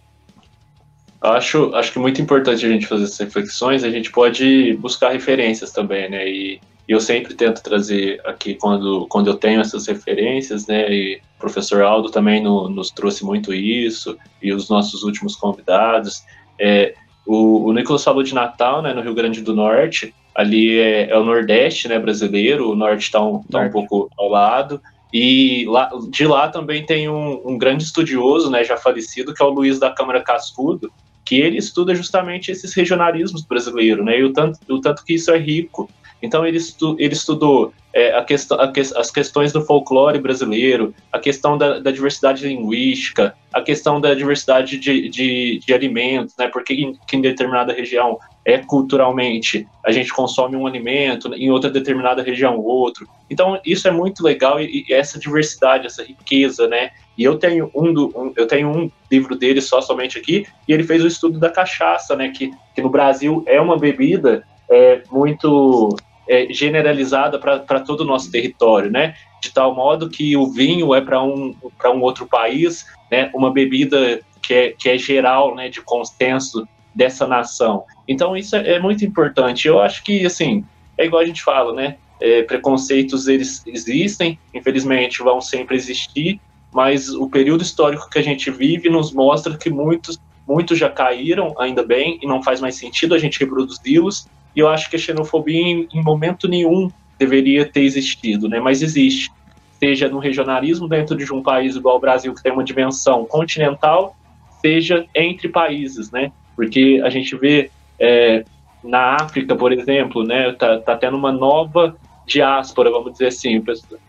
Acho, 1.21 1.75
acho 1.75 1.91
que 1.91 1.99
é 1.99 2.03
muito 2.03 2.23
importante 2.23 2.65
a 2.65 2.69
gente 2.69 2.87
fazer 2.87 3.03
essas 3.03 3.19
reflexões, 3.19 3.83
a 3.83 3.91
gente 3.91 4.13
pode 4.13 4.75
buscar 4.75 5.11
referências 5.11 5.73
também, 5.73 6.09
né? 6.09 6.29
E, 6.29 6.61
e 6.89 6.93
eu 6.93 7.01
sempre 7.01 7.35
tento 7.35 7.63
trazer 7.63 8.21
aqui 8.25 8.55
quando, 8.55 9.07
quando 9.09 9.29
eu 9.29 9.35
tenho 9.35 9.61
essas 9.61 9.87
referências, 9.87 10.67
né? 10.67 10.93
E 10.93 11.17
o 11.37 11.41
professor 11.41 11.83
Aldo 11.83 12.11
também 12.11 12.43
no, 12.43 12.69
nos 12.69 12.91
trouxe 12.91 13.25
muito 13.25 13.53
isso, 13.53 14.17
e 14.41 14.53
os 14.53 14.69
nossos 14.69 15.03
últimos 15.03 15.35
convidados. 15.35 16.23
É, 16.59 16.95
o, 17.27 17.67
o 17.67 17.73
Nicolas 17.73 18.05
falou 18.05 18.23
de 18.23 18.35
Natal, 18.35 18.81
né, 18.81 18.95
no 18.95 19.03
Rio 19.03 19.15
Grande 19.15 19.41
do 19.43 19.55
Norte. 19.55 20.15
Ali 20.35 20.79
é, 20.79 21.11
é 21.11 21.19
o 21.19 21.25
Nordeste, 21.25 21.89
né, 21.89 21.99
brasileiro. 21.99 22.71
O 22.71 22.77
Norte 22.77 23.03
está 23.03 23.21
um, 23.21 23.43
tá 23.43 23.61
um 23.61 23.71
pouco 23.71 24.09
ao 24.17 24.29
lado. 24.29 24.81
E 25.13 25.65
lá, 25.67 25.91
de 26.11 26.27
lá 26.27 26.49
também 26.49 26.85
tem 26.85 27.09
um, 27.09 27.41
um, 27.45 27.59
grande 27.59 27.83
estudioso, 27.83 28.51
né, 28.51 28.63
já 28.63 28.77
falecido, 28.77 29.35
que 29.35 29.43
é 29.43 29.47
o 29.47 29.51
Luiz 29.51 29.79
da 29.79 29.91
Câmara 29.91 30.23
Cascudo, 30.23 30.93
que 31.25 31.37
ele 31.37 31.59
estuda 31.59 31.95
justamente 31.95 32.51
esses 32.51 32.75
regionalismos 32.75 33.43
brasileiros, 33.45 34.05
né, 34.05 34.19
e 34.19 34.25
o 34.25 34.33
tanto, 34.33 34.59
o 34.69 34.81
tanto 34.81 35.05
que 35.05 35.15
isso 35.15 35.31
é 35.31 35.39
rico. 35.39 35.89
Então 36.23 36.47
ele, 36.47 36.57
estu, 36.57 36.97
ele 36.99 37.15
estudou 37.15 37.73
é, 37.93 38.15
a 38.15 38.23
questão, 38.23 38.61
a 38.61 38.71
que, 38.71 38.81
as 38.81 39.11
questões 39.11 39.53
do 39.53 39.63
folclore 39.63 40.19
brasileiro, 40.19 40.95
a 41.11 41.19
questão 41.19 41.57
da, 41.57 41.79
da 41.79 41.91
diversidade 41.91 42.47
linguística, 42.47 43.35
a 43.53 43.63
questão 43.63 44.01
da 44.01 44.15
diversidade 44.15 44.79
de, 44.79 45.09
de, 45.09 45.59
de 45.59 45.73
alimentos, 45.73 46.35
né? 46.39 46.49
Porque 46.49 46.75
em, 46.75 46.99
em, 47.11 47.21
determinada 47.23 47.73
região 47.73 48.19
é 48.45 48.59
culturalmente 48.59 49.67
a 49.83 49.91
gente 49.91 50.13
consome 50.13 50.57
um 50.57 50.67
alimento, 50.67 51.33
em 51.35 51.51
outra 51.51 51.71
determinada 51.71 52.23
região 52.23 52.59
outro. 52.59 53.09
Então 53.31 53.59
isso 53.65 53.89
é 53.89 53.91
muito 53.91 54.23
legal 54.23 54.61
e, 54.61 54.85
e 54.87 54.93
essa 54.93 55.19
diversidade, 55.19 55.87
essa 55.87 56.03
riqueza, 56.03 56.69
né? 56.69 56.91
E 57.17 57.25
eu 57.25 57.39
tenho 57.39 57.71
um, 57.75 57.95
do, 57.95 58.13
um, 58.15 58.33
eu 58.37 58.47
tenho 58.47 58.69
um 58.69 58.91
livro 59.11 59.35
dele 59.35 59.63
só 59.63 59.81
somente 59.81 60.19
aqui 60.19 60.47
e 60.69 60.73
ele 60.73 60.85
fez 60.85 61.03
o 61.03 61.07
estudo 61.07 61.39
da 61.39 61.49
cachaça, 61.49 62.15
né? 62.15 62.29
Que, 62.29 62.53
que 62.75 62.83
no 62.83 62.91
Brasil 62.91 63.43
é 63.47 63.59
uma 63.59 63.79
bebida 63.79 64.45
é, 64.71 65.03
muito 65.11 65.97
é, 66.29 66.47
generalizada 66.53 67.39
para 67.39 67.81
todo 67.81 68.01
o 68.01 68.05
nosso 68.05 68.31
território, 68.31 68.91
né? 68.91 69.15
De 69.41 69.53
tal 69.53 69.75
modo 69.75 70.09
que 70.09 70.37
o 70.37 70.51
vinho 70.51 70.95
é 70.95 71.01
para 71.01 71.23
um, 71.23 71.55
um 71.63 72.01
outro 72.01 72.27
país, 72.27 72.87
né? 73.11 73.31
Uma 73.35 73.53
bebida 73.53 74.21
que 74.43 74.55
é, 74.55 74.71
que 74.73 74.89
é 74.89 74.99
geral, 74.99 75.55
né? 75.55 75.69
De 75.69 75.81
consenso 75.81 76.67
dessa 76.95 77.27
nação. 77.27 77.85
Então 78.09 78.37
isso 78.37 78.57
é, 78.57 78.75
é 78.75 78.81
muito 78.81 79.05
importante. 79.05 79.69
Eu 79.69 79.81
acho 79.81 80.03
que, 80.03 80.25
assim, 80.25 80.65
é 80.99 81.05
igual 81.05 81.23
a 81.23 81.27
gente 81.27 81.43
fala, 81.43 81.73
né? 81.73 81.97
É, 82.21 82.43
preconceitos 82.43 83.29
eles 83.29 83.63
existem, 83.67 84.39
infelizmente 84.55 85.23
vão 85.23 85.39
sempre 85.39 85.77
existir, 85.77 86.41
mas 86.73 87.11
o 87.11 87.29
período 87.29 87.63
histórico 87.63 88.09
que 88.09 88.19
a 88.19 88.23
gente 88.23 88.51
vive 88.51 88.89
nos 88.89 89.13
mostra 89.13 89.57
que 89.57 89.69
muitos, 89.69 90.19
muitos 90.49 90.79
já 90.79 90.89
caíram, 90.89 91.55
ainda 91.59 91.83
bem, 91.83 92.19
e 92.23 92.27
não 92.27 92.43
faz 92.43 92.59
mais 92.61 92.77
sentido 92.77 93.15
a 93.15 93.19
gente 93.19 93.39
reproduzi-los, 93.39 94.27
e 94.57 94.61
eu 94.61 94.69
acho 94.69 94.89
que 94.89 94.97
a 94.97 94.99
xenofobia 94.99 95.61
em, 95.61 95.87
em 95.93 96.03
momento 96.03 96.49
nenhum 96.49 96.91
deveria 97.19 97.67
ter 97.67 97.83
existido, 97.83 98.49
né? 98.49 98.59
Mas 98.59 98.81
existe, 98.81 99.31
seja 99.79 100.09
no 100.09 100.19
regionalismo 100.19 100.89
dentro 100.89 101.15
de 101.15 101.31
um 101.33 101.43
país 101.43 101.77
igual 101.77 101.97
o 101.97 102.01
Brasil 102.01 102.35
que 102.35 102.43
tem 102.43 102.53
uma 102.53 102.65
dimensão 102.65 103.27
continental, 103.27 104.17
seja 104.63 105.05
entre 105.15 105.49
países, 105.49 106.11
né? 106.11 106.33
Porque 106.57 107.01
a 107.05 107.11
gente 107.11 107.37
vê 107.37 107.71
é, 108.01 108.45
na 108.83 109.17
África, 109.17 109.55
por 109.55 109.73
exemplo, 109.73 110.25
né? 110.25 110.53
Tá, 110.53 110.79
tá 110.79 110.97
tendo 110.97 111.19
uma 111.19 111.31
nova 111.31 111.95
diáspora, 112.27 112.91
vamos 112.91 113.13
dizer 113.13 113.27
assim. 113.27 113.63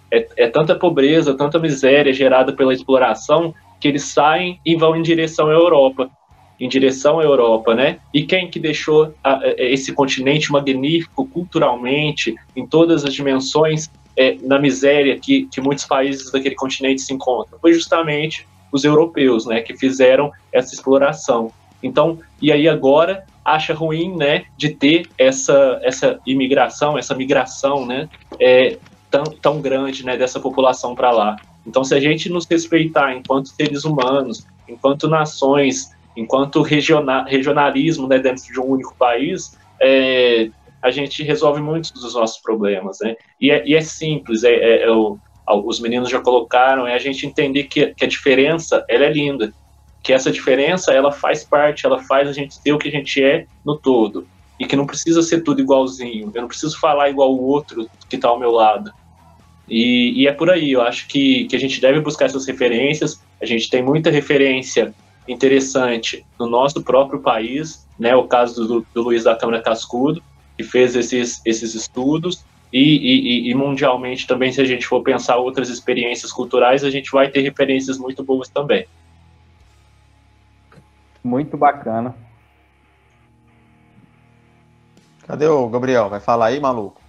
É, 0.09 0.27
é 0.37 0.47
tanta 0.47 0.75
pobreza, 0.75 1.35
tanta 1.35 1.59
miséria 1.59 2.13
gerada 2.13 2.53
pela 2.53 2.73
exploração 2.73 3.53
que 3.81 3.87
eles 3.89 4.05
saem 4.05 4.59
e 4.65 4.75
vão 4.75 4.95
em 4.95 5.01
direção 5.01 5.49
à 5.49 5.51
Europa 5.51 6.09
em 6.59 6.67
direção 6.67 7.19
à 7.19 7.23
Europa, 7.23 7.75
né? 7.75 7.99
E 8.13 8.23
quem 8.23 8.49
que 8.49 8.59
deixou 8.59 9.13
a, 9.23 9.41
esse 9.57 9.93
continente 9.93 10.51
magnífico 10.51 11.25
culturalmente, 11.27 12.35
em 12.55 12.65
todas 12.65 13.05
as 13.05 13.13
dimensões, 13.13 13.89
é, 14.15 14.35
na 14.41 14.57
miséria 14.57 15.17
que, 15.19 15.45
que 15.45 15.61
muitos 15.61 15.85
países 15.85 16.31
daquele 16.31 16.55
continente 16.55 17.01
se 17.01 17.13
encontram? 17.13 17.59
Foi 17.59 17.73
justamente 17.73 18.47
os 18.71 18.83
europeus, 18.83 19.45
né? 19.45 19.61
Que 19.61 19.77
fizeram 19.77 20.31
essa 20.51 20.73
exploração. 20.73 21.51
Então, 21.81 22.19
e 22.41 22.51
aí 22.51 22.67
agora 22.67 23.23
acha 23.45 23.73
ruim, 23.73 24.15
né? 24.15 24.45
De 24.57 24.69
ter 24.69 25.07
essa 25.17 25.79
essa 25.83 26.19
imigração, 26.25 26.97
essa 26.97 27.13
migração, 27.15 27.85
né? 27.85 28.09
É, 28.39 28.77
tão, 29.11 29.23
tão 29.23 29.61
grande, 29.61 30.03
né? 30.03 30.17
Dessa 30.17 30.39
população 30.39 30.95
para 30.95 31.11
lá. 31.11 31.37
Então, 31.65 31.83
se 31.83 31.93
a 31.93 31.99
gente 31.99 32.29
nos 32.29 32.47
respeitar 32.47 33.13
enquanto 33.13 33.49
seres 33.49 33.83
humanos, 33.83 34.47
enquanto 34.67 35.07
nações 35.07 35.95
enquanto 36.17 36.63
regional, 36.63 37.25
regionalismo 37.25 38.07
né, 38.07 38.17
dentro 38.17 38.43
de 38.51 38.59
um 38.59 38.65
único 38.65 38.95
país, 38.95 39.55
é, 39.79 40.49
a 40.81 40.89
gente 40.89 41.21
resolve 41.21 41.61
muitos 41.61 41.91
dos 41.91 42.15
nossos 42.15 42.41
problemas, 42.41 42.97
né? 42.99 43.15
E 43.39 43.51
é, 43.51 43.63
e 43.65 43.75
é 43.75 43.81
simples, 43.81 44.43
é, 44.43 44.53
é, 44.53 44.83
é 44.83 44.91
o, 44.91 45.19
os 45.47 45.79
meninos 45.79 46.09
já 46.09 46.19
colocaram, 46.19 46.87
é 46.87 46.95
a 46.95 46.99
gente 46.99 47.25
entender 47.27 47.65
que, 47.65 47.93
que 47.93 48.03
a 48.03 48.07
diferença, 48.07 48.83
ela 48.89 49.05
é 49.05 49.13
linda, 49.13 49.53
que 50.01 50.11
essa 50.11 50.31
diferença, 50.31 50.91
ela 50.91 51.11
faz 51.11 51.43
parte, 51.43 51.85
ela 51.85 52.01
faz 52.03 52.27
a 52.27 52.33
gente 52.33 52.55
ser 52.55 52.73
o 52.73 52.79
que 52.79 52.87
a 52.87 52.91
gente 52.91 53.23
é 53.23 53.45
no 53.63 53.77
todo, 53.77 54.27
e 54.59 54.65
que 54.65 54.75
não 54.75 54.87
precisa 54.87 55.21
ser 55.21 55.41
tudo 55.41 55.61
igualzinho, 55.61 56.31
eu 56.33 56.41
não 56.41 56.47
preciso 56.47 56.79
falar 56.79 57.09
igual 57.09 57.31
o 57.31 57.43
outro 57.43 57.87
que 58.09 58.15
está 58.15 58.27
ao 58.27 58.39
meu 58.39 58.51
lado. 58.51 58.91
E, 59.69 60.23
e, 60.23 60.27
é 60.27 60.31
por 60.31 60.49
aí, 60.49 60.71
eu 60.71 60.81
acho 60.81 61.07
que, 61.07 61.45
que 61.45 61.55
a 61.55 61.59
gente 61.59 61.79
deve 61.79 61.99
buscar 61.99 62.25
essas 62.25 62.47
referências, 62.47 63.21
a 63.41 63.45
gente 63.45 63.69
tem 63.69 63.83
muita 63.83 64.09
referência 64.09 64.93
interessante 65.27 66.25
no 66.39 66.47
nosso 66.47 66.81
próprio 66.83 67.19
país, 67.19 67.87
né, 67.99 68.15
o 68.15 68.27
caso 68.27 68.67
do, 68.67 68.85
do 68.93 69.01
Luiz 69.01 69.23
da 69.23 69.35
Câmara 69.35 69.61
Cascudo, 69.61 70.21
que 70.55 70.63
fez 70.63 70.95
esses, 70.95 71.41
esses 71.45 71.75
estudos, 71.75 72.43
e, 72.71 72.79
e, 73.47 73.49
e, 73.49 73.55
mundialmente 73.55 74.27
também, 74.27 74.51
se 74.51 74.59
a 74.59 74.65
gente 74.65 74.85
for 74.85 75.01
pensar 75.01 75.37
outras 75.37 75.69
experiências 75.69 76.31
culturais, 76.33 76.83
a 76.83 76.89
gente 76.89 77.11
vai 77.11 77.29
ter 77.29 77.41
referências 77.41 77.97
muito 77.97 78.23
boas 78.23 78.49
também. 78.49 78.85
Muito 81.23 81.55
bacana. 81.55 82.13
Cadê 85.25 85.47
o 85.47 85.67
Gabriel? 85.69 86.09
Vai 86.09 86.19
falar 86.19 86.47
aí, 86.47 86.59
maluco? 86.59 87.01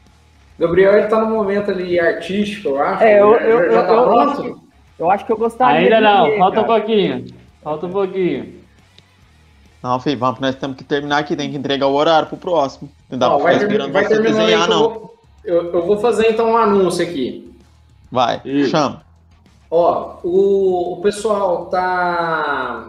Gabriel, 0.58 0.96
ele 0.96 1.06
tá 1.06 1.20
no 1.20 1.34
momento 1.34 1.70
ali 1.70 1.98
artístico, 1.98 2.68
eu 2.68 2.82
acho. 2.82 3.02
É, 3.02 3.20
eu, 3.20 3.34
eu, 3.34 3.72
já 3.72 3.82
tá 3.84 3.92
eu, 3.92 4.02
pronto? 4.02 4.44
Eu, 4.44 4.60
eu 4.98 5.10
acho 5.10 5.24
que 5.24 5.32
eu 5.32 5.36
gostaria. 5.36 5.80
Ainda 5.80 6.00
não, 6.00 6.36
falta 6.36 6.60
um 6.60 6.64
pouquinho. 6.64 7.24
Falta 7.68 7.84
um 7.84 7.90
pouquinho. 7.90 8.54
Não, 9.82 10.00
filho, 10.00 10.18
vamos, 10.18 10.40
nós 10.40 10.54
temos 10.54 10.74
que 10.74 10.84
terminar 10.84 11.18
aqui, 11.18 11.36
tem 11.36 11.50
que 11.50 11.56
entregar 11.58 11.86
o 11.86 11.92
horário 11.92 12.26
pro 12.26 12.38
próximo. 12.38 12.90
Não 13.10 13.18
dá 13.18 13.28
não, 13.28 13.38
pra 13.42 13.58
ficar 13.58 13.88
vai, 13.90 14.08
vai 14.08 14.22
desenhar, 14.22 14.66
não. 14.66 14.82
Eu 14.84 14.88
vou, 14.88 15.18
eu, 15.44 15.72
eu, 15.74 15.86
vou 15.86 15.98
fazer 15.98 16.30
então 16.30 16.52
um 16.52 16.56
anúncio 16.56 17.04
aqui. 17.04 17.54
Vai, 18.10 18.40
Isso. 18.42 18.70
chama. 18.70 19.02
Ó, 19.70 20.16
o, 20.24 20.94
o 20.94 21.02
pessoal 21.02 21.66
tá 21.66 22.86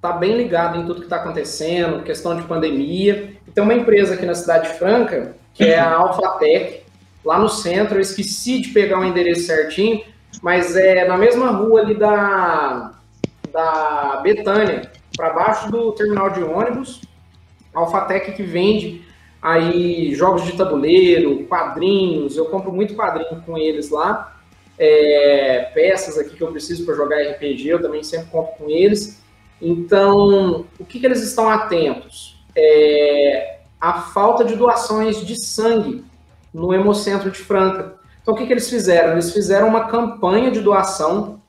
tá 0.00 0.12
bem 0.12 0.38
ligado 0.38 0.80
em 0.80 0.86
tudo 0.86 1.00
que 1.00 1.06
está 1.06 1.16
acontecendo, 1.16 2.02
questão 2.02 2.34
de 2.34 2.44
pandemia. 2.44 3.36
Tem 3.54 3.62
uma 3.62 3.74
empresa 3.74 4.14
aqui 4.14 4.24
na 4.24 4.34
Cidade 4.34 4.70
Franca, 4.78 5.36
que 5.52 5.64
é 5.64 5.78
a 5.78 5.96
Alphatec, 5.96 6.82
lá 7.22 7.38
no 7.38 7.50
centro. 7.50 7.96
Eu 7.96 8.00
esqueci 8.00 8.62
de 8.62 8.68
pegar 8.70 9.00
o 9.00 9.04
endereço 9.04 9.42
certinho, 9.42 10.02
mas 10.40 10.74
é 10.76 11.06
na 11.06 11.18
mesma 11.18 11.50
rua 11.50 11.82
ali 11.82 11.94
da, 11.94 12.94
da 13.54 14.20
Betânia, 14.20 14.90
para 15.16 15.32
baixo 15.32 15.70
do 15.70 15.92
terminal 15.92 16.28
de 16.30 16.42
ônibus. 16.42 17.02
A 17.72 17.78
Alphatec 17.78 18.32
que 18.32 18.42
vende 18.42 19.04
aí 19.40 20.12
jogos 20.14 20.44
de 20.44 20.56
tabuleiro, 20.56 21.44
quadrinhos. 21.44 22.36
Eu 22.36 22.46
compro 22.46 22.72
muito 22.72 22.96
quadrinho 22.96 23.40
com 23.46 23.56
eles 23.56 23.90
lá. 23.90 24.36
É, 24.76 25.70
peças 25.72 26.18
aqui 26.18 26.34
que 26.36 26.42
eu 26.42 26.50
preciso 26.50 26.84
para 26.84 26.96
jogar 26.96 27.22
RPG, 27.22 27.68
eu 27.68 27.80
também 27.80 28.02
sempre 28.02 28.26
compro 28.26 28.56
com 28.56 28.68
eles. 28.68 29.22
Então, 29.62 30.66
o 30.78 30.84
que, 30.84 30.98
que 30.98 31.06
eles 31.06 31.22
estão 31.22 31.48
atentos? 31.48 32.44
É 32.56 33.58
a 33.80 34.00
falta 34.00 34.44
de 34.44 34.56
doações 34.56 35.24
de 35.24 35.36
sangue 35.36 36.04
no 36.52 36.74
Hemocentro 36.74 37.30
de 37.30 37.38
Franca. 37.38 37.94
Então, 38.20 38.34
o 38.34 38.36
que, 38.36 38.46
que 38.46 38.52
eles 38.52 38.68
fizeram? 38.68 39.12
Eles 39.12 39.32
fizeram 39.32 39.68
uma 39.68 39.86
campanha 39.86 40.50
de 40.50 40.60
doação 40.60 41.40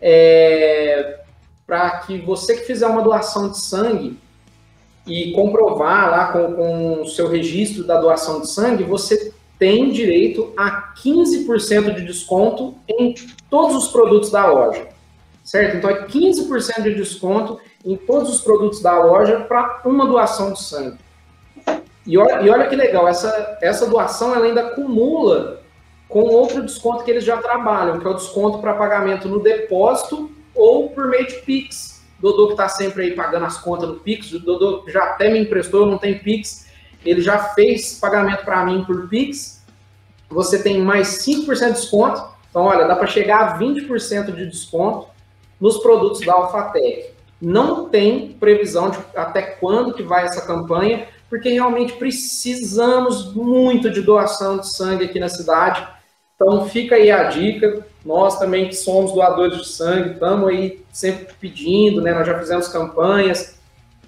é, 0.00 1.23
para 1.66 1.98
que 1.98 2.18
você 2.18 2.54
que 2.56 2.66
fizer 2.66 2.86
uma 2.86 3.02
doação 3.02 3.50
de 3.50 3.58
sangue 3.58 4.18
e 5.06 5.32
comprovar 5.32 6.10
lá 6.10 6.32
com, 6.32 7.02
o 7.02 7.08
seu 7.08 7.28
registro 7.28 7.84
da 7.84 8.00
doação 8.00 8.40
de 8.40 8.48
sangue, 8.48 8.84
você 8.84 9.32
tem 9.58 9.90
direito 9.90 10.52
a 10.56 10.94
15% 10.94 11.94
de 11.94 12.04
desconto 12.04 12.74
em 12.88 13.14
todos 13.48 13.76
os 13.76 13.88
produtos 13.88 14.30
da 14.30 14.46
loja 14.46 14.94
certo? 15.44 15.76
Então 15.76 15.90
é 15.90 16.06
15% 16.06 16.82
de 16.82 16.94
desconto 16.94 17.60
em 17.84 17.96
todos 17.96 18.30
os 18.30 18.40
produtos 18.40 18.80
da 18.80 18.98
loja 18.98 19.40
para 19.40 19.82
uma 19.84 20.06
doação 20.06 20.52
de 20.52 20.62
sangue. 20.62 20.98
E 22.06 22.18
olha, 22.18 22.42
e 22.42 22.50
olha 22.50 22.66
que 22.66 22.74
legal, 22.74 23.06
essa, 23.06 23.58
essa 23.60 23.86
doação 23.86 24.34
ela 24.34 24.46
ainda 24.46 24.68
acumula 24.68 25.62
com 26.08 26.20
outro 26.20 26.62
desconto 26.62 27.04
que 27.04 27.10
eles 27.10 27.24
já 27.24 27.36
trabalham, 27.36 27.98
que 27.98 28.06
é 28.06 28.10
o 28.10 28.14
desconto 28.14 28.58
para 28.58 28.74
pagamento 28.74 29.28
no 29.28 29.42
depósito 29.42 30.30
ou 30.54 30.90
por 30.90 31.08
meio 31.08 31.26
de 31.26 31.34
Pix. 31.36 32.04
Dodô 32.20 32.46
que 32.46 32.52
está 32.52 32.68
sempre 32.68 33.02
aí 33.02 33.10
pagando 33.12 33.44
as 33.44 33.58
contas 33.58 33.88
no 33.88 33.96
Pix, 33.96 34.32
o 34.32 34.38
Dodô 34.38 34.84
já 34.88 35.02
até 35.04 35.30
me 35.30 35.38
emprestou, 35.38 35.84
não 35.84 35.98
tem 35.98 36.18
Pix, 36.18 36.68
ele 37.04 37.20
já 37.20 37.38
fez 37.38 37.98
pagamento 37.98 38.44
para 38.44 38.64
mim 38.64 38.84
por 38.84 39.08
Pix. 39.08 39.62
Você 40.30 40.62
tem 40.62 40.80
mais 40.80 41.24
5% 41.24 41.66
de 41.66 41.72
desconto. 41.72 42.24
Então, 42.48 42.62
olha, 42.62 42.86
dá 42.86 42.96
para 42.96 43.06
chegar 43.06 43.40
a 43.40 43.58
20% 43.58 44.32
de 44.34 44.46
desconto 44.46 45.08
nos 45.60 45.78
produtos 45.78 46.20
da 46.24 46.32
Alfatec. 46.32 47.10
Não 47.40 47.88
tem 47.88 48.32
previsão 48.40 48.90
de 48.90 48.98
até 49.14 49.42
quando 49.42 49.92
que 49.92 50.02
vai 50.02 50.24
essa 50.24 50.46
campanha, 50.46 51.08
porque 51.28 51.50
realmente 51.50 51.94
precisamos 51.94 53.34
muito 53.34 53.90
de 53.90 54.00
doação 54.00 54.58
de 54.58 54.74
sangue 54.74 55.04
aqui 55.04 55.20
na 55.20 55.28
cidade. 55.28 55.86
Então 56.34 56.68
fica 56.68 56.94
aí 56.94 57.10
a 57.10 57.24
dica. 57.24 57.86
Nós 58.04 58.38
também 58.38 58.68
que 58.68 58.74
somos 58.74 59.12
doadores 59.12 59.58
de 59.58 59.68
sangue, 59.68 60.12
estamos 60.12 60.48
aí 60.48 60.84
sempre 60.92 61.32
pedindo, 61.40 62.02
né? 62.02 62.12
Nós 62.12 62.26
já 62.26 62.38
fizemos 62.38 62.68
campanhas 62.68 63.58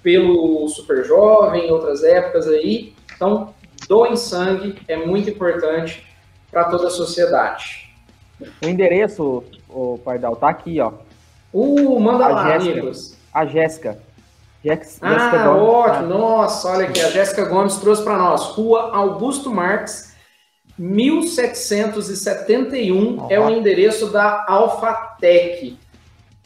pelo 0.03 0.67
Super 0.69 1.03
Jovem, 1.03 1.67
em 1.67 1.71
outras 1.71 2.03
épocas 2.03 2.47
aí. 2.47 2.93
Então, 3.15 3.53
doem 3.87 4.15
sangue, 4.15 4.79
é 4.87 4.95
muito 4.95 5.29
importante 5.29 6.05
para 6.51 6.65
toda 6.65 6.87
a 6.87 6.91
sociedade. 6.91 7.89
O 8.63 8.67
endereço, 8.67 9.43
o 9.67 9.99
Pardal, 10.03 10.35
tá 10.35 10.49
aqui, 10.49 10.79
ó. 10.79 10.91
Uh, 11.51 11.99
manda 11.99 12.25
a 12.25 12.27
lá, 12.27 12.51
Jéssica, 12.51 12.71
amigos. 12.71 13.17
A 13.33 13.45
Jéssica. 13.45 13.99
ah, 15.01 15.47
Gomes, 15.47 15.69
ótimo. 15.69 16.13
Tá? 16.13 16.17
Nossa, 16.17 16.67
olha 16.69 16.87
aqui, 16.87 17.01
a 17.01 17.09
Jéssica 17.09 17.45
Gomes 17.45 17.77
trouxe 17.77 18.03
para 18.03 18.17
nós. 18.17 18.43
Rua 18.47 18.95
Augusto 18.95 19.49
Marques, 19.51 20.06
1771 20.77 23.27
é 23.29 23.39
o 23.39 23.49
endereço 23.49 24.07
da 24.07 24.45
Alphatec. 24.47 25.77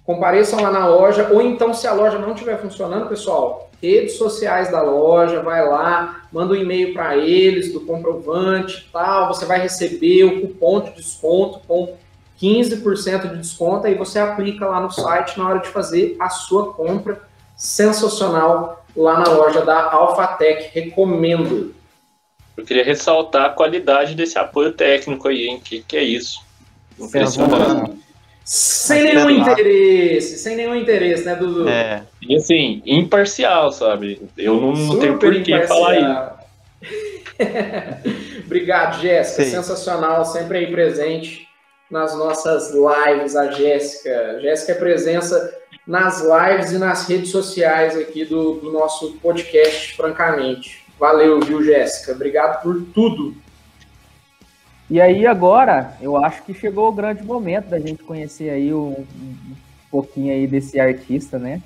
Compareçam 0.06 0.62
lá 0.62 0.72
na 0.72 0.88
loja, 0.88 1.28
ou 1.32 1.42
então, 1.42 1.74
se 1.74 1.88
a 1.88 1.94
loja 1.94 2.18
não 2.18 2.34
estiver 2.34 2.58
funcionando, 2.60 3.10
pessoal, 3.10 3.70
redes 3.82 4.14
sociais 4.14 4.70
da 4.70 4.82
loja, 4.82 5.42
vai 5.42 5.68
lá, 5.68 6.22
manda 6.32 6.54
um 6.54 6.58
e-mail 6.58 6.94
para 6.94 7.18
eles 7.18 7.74
do 7.74 7.82
comprovante 7.82 8.88
tal, 8.94 9.28
você 9.28 9.46
vai 9.46 9.60
receber 9.60 10.24
o 10.24 10.40
cupom 10.42 10.80
de 10.82 10.92
desconto 10.92 11.60
com 11.68 11.98
15% 12.42 13.30
de 13.30 13.38
desconto, 13.38 13.88
aí 13.88 13.96
você 13.96 14.20
aplica 14.20 14.66
lá 14.66 14.80
no 14.80 14.92
site 14.92 15.38
na 15.38 15.48
hora 15.48 15.60
de 15.60 15.70
fazer 15.70 16.16
a 16.20 16.30
sua 16.30 16.74
compra. 16.74 17.22
Sensacional 17.56 18.84
lá 18.96 19.20
na 19.20 19.30
loja 19.30 19.64
da 19.64 19.92
Alphatec, 19.92 20.72
recomendo. 20.74 21.76
Eu 22.58 22.66
queria 22.66 22.84
ressaltar 22.84 23.46
a 23.46 23.50
qualidade 23.50 24.16
desse 24.16 24.38
apoio 24.38 24.72
técnico 24.72 25.28
aí, 25.28 25.48
hein? 25.48 25.62
Que, 25.64 25.82
que 25.82 25.98
é 25.98 26.04
isso? 26.04 26.42
Impressionante. 27.00 28.00
Sem 28.44 29.04
nenhum 29.04 29.30
interesse, 29.30 30.38
sem 30.38 30.56
nenhum 30.56 30.76
interesse, 30.76 31.24
né, 31.24 31.36
Dudu? 31.36 31.70
É. 31.70 32.04
E 32.22 32.36
assim, 32.36 32.82
imparcial, 32.86 33.72
sabe? 33.72 34.22
Eu 34.38 34.60
não, 34.60 34.74
não 34.74 35.00
tenho 35.00 35.18
por 35.18 35.42
que 35.42 35.62
falar 35.64 35.98
isso. 35.98 36.42
Obrigado, 38.46 39.02
Jéssica. 39.02 39.46
Sensacional, 39.46 40.26
sempre 40.26 40.58
aí 40.58 40.72
presente 40.72 41.48
nas 41.90 42.18
nossas 42.18 42.72
lives, 42.74 43.36
a 43.36 43.52
Jéssica. 43.52 44.40
Jéssica 44.42 44.72
é 44.72 44.76
presença 44.76 45.58
nas 45.86 46.22
lives 46.22 46.72
e 46.72 46.78
nas 46.78 47.08
redes 47.08 47.30
sociais 47.30 47.98
aqui 47.98 48.26
do, 48.26 48.56
do 48.56 48.72
nosso 48.72 49.14
podcast, 49.22 49.96
francamente. 49.96 50.86
Valeu, 51.02 51.40
viu, 51.40 51.64
Jéssica? 51.64 52.12
Obrigado 52.12 52.62
por 52.62 52.80
tudo. 52.94 53.34
E 54.88 55.02
aí, 55.02 55.26
agora, 55.26 55.98
eu 56.00 56.16
acho 56.16 56.44
que 56.44 56.54
chegou 56.54 56.90
o 56.90 56.92
grande 56.92 57.24
momento 57.24 57.70
da 57.70 57.80
gente 57.80 58.04
conhecer 58.04 58.52
aí 58.52 58.72
um, 58.72 58.90
um 58.92 59.56
pouquinho 59.90 60.32
aí 60.32 60.46
desse 60.46 60.80
artista, 60.80 61.40
né? 61.40 61.60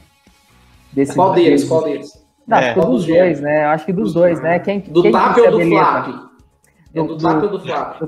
Desse 0.93 1.13
qual 1.13 1.33
deles? 1.33 1.65
Qual 1.65 1.83
deles? 1.83 2.25
Não, 2.47 2.57
é. 2.59 2.73
dos 2.75 3.05
dois, 3.05 3.41
né? 3.41 3.65
Acho 3.65 3.85
que 3.85 3.91
dos, 3.91 4.05
dos 4.05 4.13
dois, 4.13 4.39
né? 4.39 4.57
Quem, 4.59 4.79
do 4.79 5.01
quem 5.01 5.11
TAP 5.11 5.37
ou 5.37 5.51
do 5.51 5.65
Flap? 5.67 6.07
Do, 6.07 7.03
do, 7.03 7.15
do 7.15 7.17
TAP 7.17 7.43
ou 7.43 7.49
do 7.49 7.59
Flap? 7.59 8.01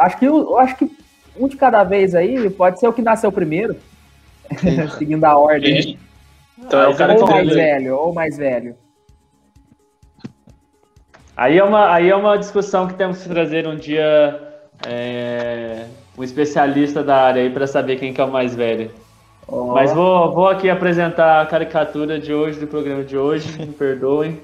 acho, 0.00 0.18
que, 0.18 0.24
eu 0.24 0.58
acho 0.58 0.76
que 0.78 0.90
um 1.38 1.46
de 1.46 1.56
cada 1.56 1.84
vez 1.84 2.12
aí, 2.12 2.50
pode 2.50 2.80
ser 2.80 2.88
o 2.88 2.92
que 2.92 3.02
nasceu 3.02 3.30
primeiro, 3.30 3.76
seguindo 4.98 5.22
a 5.22 5.38
ordem. 5.38 5.96
Então 6.58 6.80
é 6.80 6.88
o 6.88 6.96
cara 6.96 7.14
ou 7.14 7.28
mais 7.28 7.48
velho, 7.50 7.96
ou 7.96 8.12
mais 8.12 8.36
velho. 8.36 8.74
Aí 11.36 11.58
é 11.58 11.64
uma, 11.64 11.92
aí 11.92 12.08
é 12.08 12.16
uma 12.16 12.38
discussão 12.38 12.86
que 12.86 12.94
temos 12.94 13.22
que 13.22 13.28
trazer 13.28 13.66
um 13.66 13.76
dia 13.76 14.40
é, 14.86 15.84
um 16.16 16.24
especialista 16.24 17.02
da 17.02 17.16
área 17.16 17.42
aí 17.42 17.50
para 17.50 17.66
saber 17.66 17.96
quem 17.96 18.14
que 18.14 18.20
é 18.20 18.24
o 18.24 18.30
mais 18.30 18.54
velho. 18.54 18.90
Oh. 19.46 19.66
Mas 19.66 19.92
vou, 19.92 20.32
vou 20.32 20.48
aqui 20.48 20.68
apresentar 20.68 21.42
a 21.42 21.46
caricatura 21.46 22.18
de 22.18 22.32
hoje, 22.32 22.58
do 22.58 22.66
programa 22.66 23.04
de 23.04 23.16
hoje, 23.16 23.46
me 23.58 23.66
perdoem. 23.66 24.40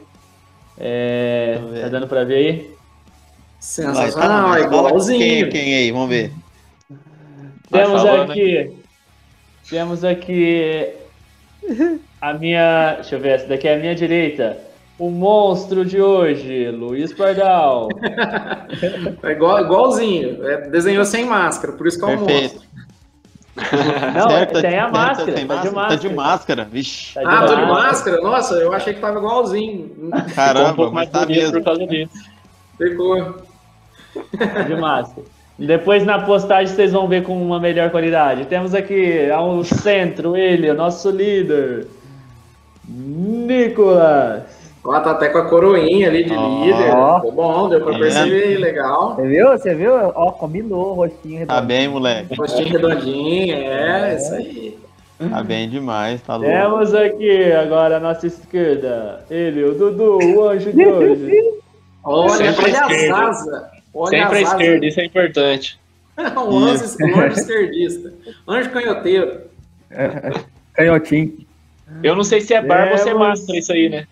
É, 0.78 1.58
tá 1.82 1.88
dando 1.88 2.06
para 2.06 2.24
ver 2.24 2.34
aí? 2.34 2.74
Sensacional, 3.58 4.50
Vai, 4.50 4.60
tá, 4.60 4.66
igualzinho. 4.66 5.18
Quem, 5.18 5.48
quem 5.48 5.74
aí? 5.74 5.90
Vamos 5.92 6.08
ver. 6.08 6.32
Temos 7.70 8.02
falando 8.02 8.30
aqui. 8.30 8.76
Temos 9.68 10.04
aqui. 10.04 10.88
A 12.20 12.34
minha. 12.34 12.94
Deixa 12.96 13.14
eu 13.14 13.20
ver, 13.20 13.30
essa 13.30 13.46
daqui 13.46 13.68
é 13.68 13.74
a 13.74 13.78
minha 13.78 13.94
direita. 13.94 14.58
O 14.98 15.10
monstro 15.10 15.84
de 15.84 16.00
hoje, 16.00 16.70
Luiz 16.70 17.12
Pardal. 17.12 17.88
É 19.22 19.30
igual, 19.32 19.60
igualzinho. 19.64 20.46
É, 20.46 20.68
desenhou 20.68 21.04
sem 21.04 21.24
máscara, 21.26 21.72
por 21.74 21.86
isso 21.86 21.98
que 21.98 22.04
é 22.04 22.08
um 22.08 22.24
Perfeito. 22.24 22.54
monstro. 22.54 22.72
Não, 24.14 24.30
Certo, 24.30 24.60
tem 24.62 24.78
a 24.78 24.82
certo, 24.82 24.92
máscara. 24.94 25.32
tem 25.32 25.46
tá 25.46 25.54
de 25.56 25.70
máscara, 25.70 25.74
máscara. 25.74 25.88
Tá 25.88 26.08
de 26.08 26.14
máscara, 26.14 26.64
vixe. 26.64 27.14
Tá 27.14 27.20
de 27.20 27.26
Ah, 27.26 27.40
tô 27.46 27.54
de 27.54 27.62
máscara. 27.62 27.72
máscara? 27.82 28.20
Nossa, 28.22 28.54
eu 28.54 28.72
achei 28.72 28.94
que 28.94 29.00
tava 29.00 29.18
igualzinho. 29.18 29.88
Ficou 29.94 30.18
um 30.18 30.34
Caramba, 30.34 30.74
pouco 30.74 30.94
mas 30.94 31.10
mais 31.10 31.10
tá 31.10 31.26
mesmo. 31.26 31.52
por 31.52 31.64
causa 31.64 31.86
disso. 31.86 32.12
Ficou. 32.78 33.34
Tá 34.38 34.62
de 34.62 34.74
máscara. 34.76 35.26
Depois 35.58 36.04
na 36.04 36.20
postagem 36.22 36.74
vocês 36.74 36.92
vão 36.92 37.06
ver 37.06 37.22
com 37.24 37.40
uma 37.40 37.60
melhor 37.60 37.90
qualidade. 37.90 38.46
Temos 38.46 38.74
aqui 38.74 39.30
ao 39.30 39.62
centro 39.64 40.34
ele, 40.36 40.70
o 40.70 40.74
nosso 40.74 41.10
líder, 41.10 41.86
Nicolas. 42.88 44.61
Ó, 44.84 44.98
tá 45.00 45.12
até 45.12 45.28
com 45.28 45.38
a 45.38 45.48
coroinha 45.48 46.08
ali 46.08 46.24
de 46.24 46.34
Ó. 46.34 46.64
líder. 46.64 46.86
Ficou 47.16 47.32
bom, 47.32 47.68
deu 47.68 47.80
pra 47.82 47.92
Tá 47.92 47.98
perceber, 48.00 48.58
legal. 48.58 49.14
Você 49.14 49.26
viu? 49.28 49.48
Você 49.50 49.74
viu? 49.74 49.92
Ó, 50.14 50.32
combinou 50.32 50.90
o 50.90 50.94
rostinho 50.94 51.46
Tá 51.46 51.54
redondo. 51.54 51.68
bem, 51.68 51.88
moleque. 51.88 52.34
Rostinho 52.34 52.68
redondinho, 52.68 53.54
é, 53.54 54.16
isso 54.16 54.34
aí. 54.34 54.78
Tá 55.30 55.40
bem 55.40 55.68
demais, 55.68 56.20
tá 56.22 56.34
louco. 56.34 56.50
Temos 56.50 56.92
aqui 56.94 57.52
agora 57.52 57.98
à 57.98 58.00
nossa 58.00 58.26
esquerda 58.26 59.24
ele, 59.30 59.62
o 59.62 59.74
Dudu, 59.74 60.18
o 60.18 60.48
anjo 60.48 60.72
de 60.72 60.84
hoje. 60.84 61.30
Olha, 62.04 62.30
Sempre 62.52 62.64
olha 62.72 62.92
esquerda. 62.92 63.16
asas. 63.28 63.62
Olha 63.94 64.10
Sempre 64.10 64.38
as 64.38 64.48
asas. 64.48 64.60
esquerda, 64.60 64.86
isso 64.86 65.00
é 65.00 65.04
importante. 65.04 65.80
um, 66.18 66.58
anjo, 66.58 66.84
um 67.00 67.20
anjo 67.20 67.38
esquerdista. 67.38 68.12
Anjo 68.48 68.70
canhoteiro. 68.70 69.40
Canhotinho. 70.74 71.38
Eu 72.02 72.16
não 72.16 72.24
sei 72.24 72.40
se 72.40 72.52
é 72.54 72.60
barba 72.62 72.92
ou 72.92 72.98
se 72.98 73.02
é 73.04 73.12
Temos- 73.12 73.28
máscara 73.28 73.58
isso 73.58 73.72
aí, 73.72 73.88
né? 73.88 74.06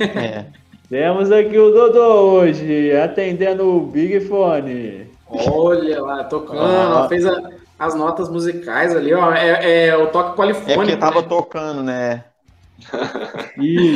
É. 0.00 0.44
Temos 0.88 1.32
aqui 1.32 1.58
o 1.58 1.70
Dudu 1.72 1.98
hoje, 2.00 2.92
atendendo 2.96 3.66
o 3.76 3.80
Big 3.86 4.20
Fone. 4.20 5.06
Olha 5.28 6.00
lá, 6.02 6.24
tocando, 6.24 6.60
Ah. 6.60 7.02
ó, 7.04 7.08
fez 7.08 7.26
a- 7.26 7.50
as 7.78 7.94
notas 7.94 8.28
musicais 8.28 8.94
ali, 8.94 9.12
ó. 9.12 9.32
É, 9.32 9.88
é 9.88 9.96
o 9.96 10.06
toque 10.08 10.30
É 10.30 10.34
polifônico. 10.34 10.74
porque 10.74 10.96
tava 10.96 11.22
né? 11.22 11.26
tocando, 11.28 11.82
né? 11.82 12.24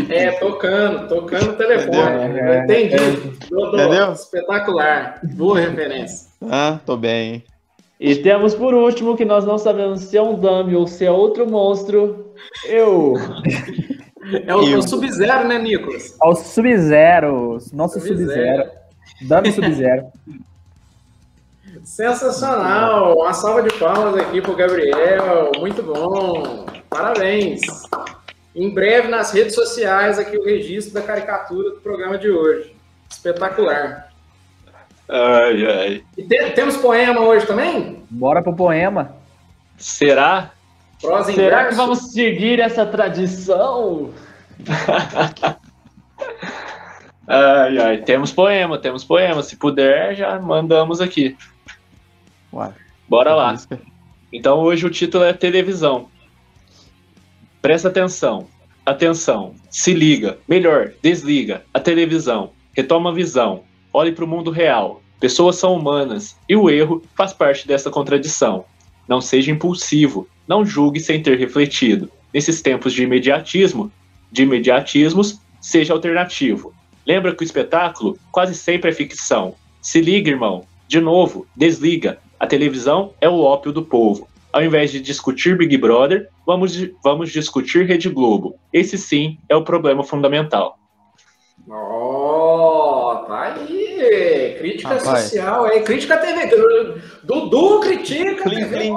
É, 0.08 0.32
tocando, 0.32 1.06
tocando 1.08 1.50
o 1.50 1.52
telefone. 1.52 2.24
Entendeu? 2.24 2.44
Eu 2.46 2.64
Entendi. 2.64 2.96
Dodô, 3.50 3.76
Entendeu? 3.76 4.12
Espetacular. 4.12 5.20
Boa 5.22 5.60
referência. 5.60 6.28
Ah, 6.50 6.78
tô 6.84 6.96
bem. 6.96 7.44
E 8.00 8.16
temos 8.16 8.54
por 8.54 8.72
último, 8.74 9.16
que 9.16 9.24
nós 9.26 9.44
não 9.44 9.58
sabemos 9.58 10.00
se 10.00 10.16
é 10.16 10.22
um 10.22 10.34
dummy 10.34 10.74
ou 10.74 10.86
se 10.86 11.04
é 11.04 11.10
outro 11.10 11.48
monstro, 11.48 12.32
eu. 12.64 13.14
É 14.46 14.54
o, 14.54 14.62
E 14.62 14.74
o- 14.74 14.78
o 14.78 14.82
Sub-Zero, 14.82 15.46
né, 15.48 15.58
Nicolas? 15.58 16.16
Ao 16.20 16.34
Sub-Zero. 16.34 17.58
Nosso 17.72 17.94
Sub-Zero. 18.00 18.18
Sub-Zero. 18.18 18.70
Dame 19.22 19.52
Sub-Zero. 19.52 20.06
Sensacional! 21.84 23.14
Uma 23.16 23.32
salva 23.32 23.62
de 23.62 23.72
palmas 23.78 24.16
aqui 24.16 24.40
pro 24.40 24.54
Gabriel. 24.56 25.52
Muito 25.58 25.82
bom. 25.82 26.66
Parabéns. 26.88 27.60
Em 28.54 28.72
breve 28.72 29.08
nas 29.08 29.32
redes 29.32 29.54
sociais 29.54 30.18
aqui 30.18 30.36
o 30.36 30.44
registro 30.44 30.94
da 30.94 31.02
caricatura 31.02 31.70
do 31.70 31.76
programa 31.76 32.18
de 32.18 32.30
hoje. 32.30 32.74
Espetacular. 33.08 34.10
Ai, 35.08 35.66
ai. 35.66 36.04
E 36.16 36.22
te- 36.22 36.50
temos 36.50 36.76
poema 36.76 37.20
hoje 37.20 37.46
também? 37.46 38.02
Bora 38.10 38.42
pro 38.42 38.54
poema. 38.54 39.16
Será? 39.78 40.50
Será 41.00 41.24
que 41.24 41.32
verso? 41.32 41.76
vamos 41.76 41.98
seguir 42.12 42.60
essa 42.60 42.84
tradição? 42.84 44.10
Ai, 47.32 47.78
ai. 47.78 47.98
Temos 47.98 48.32
poema, 48.32 48.76
temos 48.76 49.04
poema. 49.04 49.40
Se 49.40 49.56
puder, 49.56 50.16
já 50.16 50.40
mandamos 50.40 51.00
aqui. 51.00 51.36
Ué. 52.52 52.72
Bora 53.08 53.36
lá. 53.36 53.56
Então 54.32 54.58
hoje 54.58 54.84
o 54.84 54.90
título 54.90 55.22
é 55.22 55.32
televisão. 55.32 56.08
Presta 57.62 57.86
atenção. 57.86 58.48
Atenção. 58.84 59.54
Se 59.70 59.94
liga. 59.94 60.38
Melhor, 60.48 60.92
desliga 61.00 61.62
a 61.72 61.78
televisão. 61.78 62.50
Retoma 62.76 63.10
a 63.10 63.14
visão. 63.14 63.62
Olhe 63.92 64.10
para 64.10 64.24
o 64.24 64.28
mundo 64.28 64.50
real. 64.50 65.00
Pessoas 65.20 65.54
são 65.54 65.74
humanas 65.74 66.36
e 66.48 66.56
o 66.56 66.68
erro 66.68 67.00
faz 67.14 67.32
parte 67.32 67.64
dessa 67.64 67.90
contradição. 67.90 68.64
Não 69.06 69.20
seja 69.20 69.52
impulsivo. 69.52 70.26
Não 70.50 70.66
julgue 70.66 70.98
sem 70.98 71.22
ter 71.22 71.38
refletido. 71.38 72.10
Nesses 72.34 72.60
tempos 72.60 72.92
de 72.92 73.04
imediatismo, 73.04 73.88
de 74.32 74.42
imediatismos, 74.42 75.38
seja 75.60 75.92
alternativo. 75.92 76.74
Lembra 77.06 77.32
que 77.32 77.44
o 77.44 77.44
espetáculo 77.44 78.18
quase 78.32 78.56
sempre 78.56 78.90
é 78.90 78.92
ficção. 78.92 79.54
Se 79.80 80.00
liga, 80.00 80.28
irmão. 80.28 80.64
De 80.88 81.00
novo, 81.00 81.46
desliga. 81.56 82.18
A 82.40 82.48
televisão 82.48 83.14
é 83.20 83.28
o 83.28 83.38
ópio 83.38 83.70
do 83.70 83.84
povo. 83.84 84.28
Ao 84.52 84.60
invés 84.60 84.90
de 84.90 85.00
discutir 85.00 85.56
Big 85.56 85.76
Brother, 85.78 86.28
vamos, 86.44 86.76
vamos 87.00 87.30
discutir 87.30 87.86
Rede 87.86 88.08
Globo. 88.08 88.56
Esse 88.72 88.98
sim 88.98 89.38
é 89.48 89.54
o 89.54 89.62
problema 89.62 90.02
fundamental. 90.02 90.76
Ó, 91.68 93.24
tá 93.28 93.54
aí. 93.54 94.56
Crítica 94.58 94.94
Rapaz. 94.94 95.22
social 95.26 95.64
aí. 95.66 95.82
Crítica 95.82 96.16
TV. 96.18 97.00
Dudu 97.22 97.78
critica. 97.78 98.42
Clim, 98.42 98.56
TV. 98.56 98.76
clim. 98.76 98.92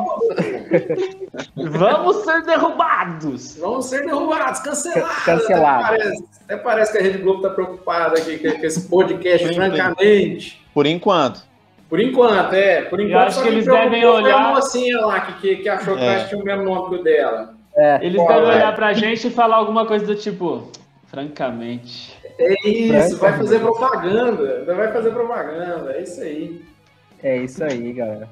Vamos 1.55 2.23
ser 2.23 2.43
derrubados! 2.43 3.57
Vamos 3.57 3.85
ser 3.85 4.05
derrubados, 4.05 4.59
cancelados. 4.61 5.23
Cancelados. 5.23 5.85
Até 5.89 5.97
parece, 5.97 6.23
até 6.45 6.57
parece 6.57 6.91
que 6.91 6.97
a 6.97 7.01
Rede 7.01 7.17
Globo 7.19 7.41
tá 7.41 7.49
preocupada 7.49 8.17
aqui 8.19 8.37
com 8.37 8.65
esse 8.65 8.87
podcast, 8.89 9.47
sim. 9.47 9.53
francamente. 9.55 10.65
Por 10.73 10.85
enquanto. 10.85 11.41
Por 11.89 11.99
enquanto, 11.99 12.53
é. 12.53 12.81
Por 12.83 12.99
enquanto, 12.99 13.27
acho 13.27 13.37
só 13.37 13.43
que 13.43 13.49
eles 13.49 13.65
devem 13.65 14.03
olhar- 14.05 14.45
a 14.47 14.53
mocinha 14.55 14.99
lá 15.05 15.21
que, 15.21 15.33
que, 15.41 15.55
que 15.63 15.69
achou 15.69 15.95
que 15.95 16.03
É. 16.03 16.13
nós 16.19 16.29
tínhamos 16.29 16.43
o 16.43 16.45
mesmo 16.45 16.63
nome 16.63 16.89
que 16.89 16.95
o 17.01 17.03
dela. 17.03 17.53
É. 17.75 17.99
Eles 18.05 18.21
Pô, 18.21 18.27
devem 18.27 18.43
velho. 18.45 18.55
olhar 18.55 18.75
pra 18.75 18.93
gente 18.93 19.27
e 19.27 19.31
falar 19.31 19.57
alguma 19.57 19.85
coisa 19.85 20.05
do 20.05 20.15
tipo, 20.15 20.69
francamente. 21.07 22.17
É 22.39 22.67
isso, 22.67 23.17
vai 23.17 23.37
fazer 23.37 23.59
propaganda. 23.59 24.63
Vai 24.65 24.91
fazer 24.91 25.11
propaganda. 25.11 25.93
É 25.93 26.01
isso 26.01 26.21
aí. 26.21 26.61
É 27.21 27.37
isso 27.37 27.63
aí, 27.63 27.93
galera. 27.93 28.27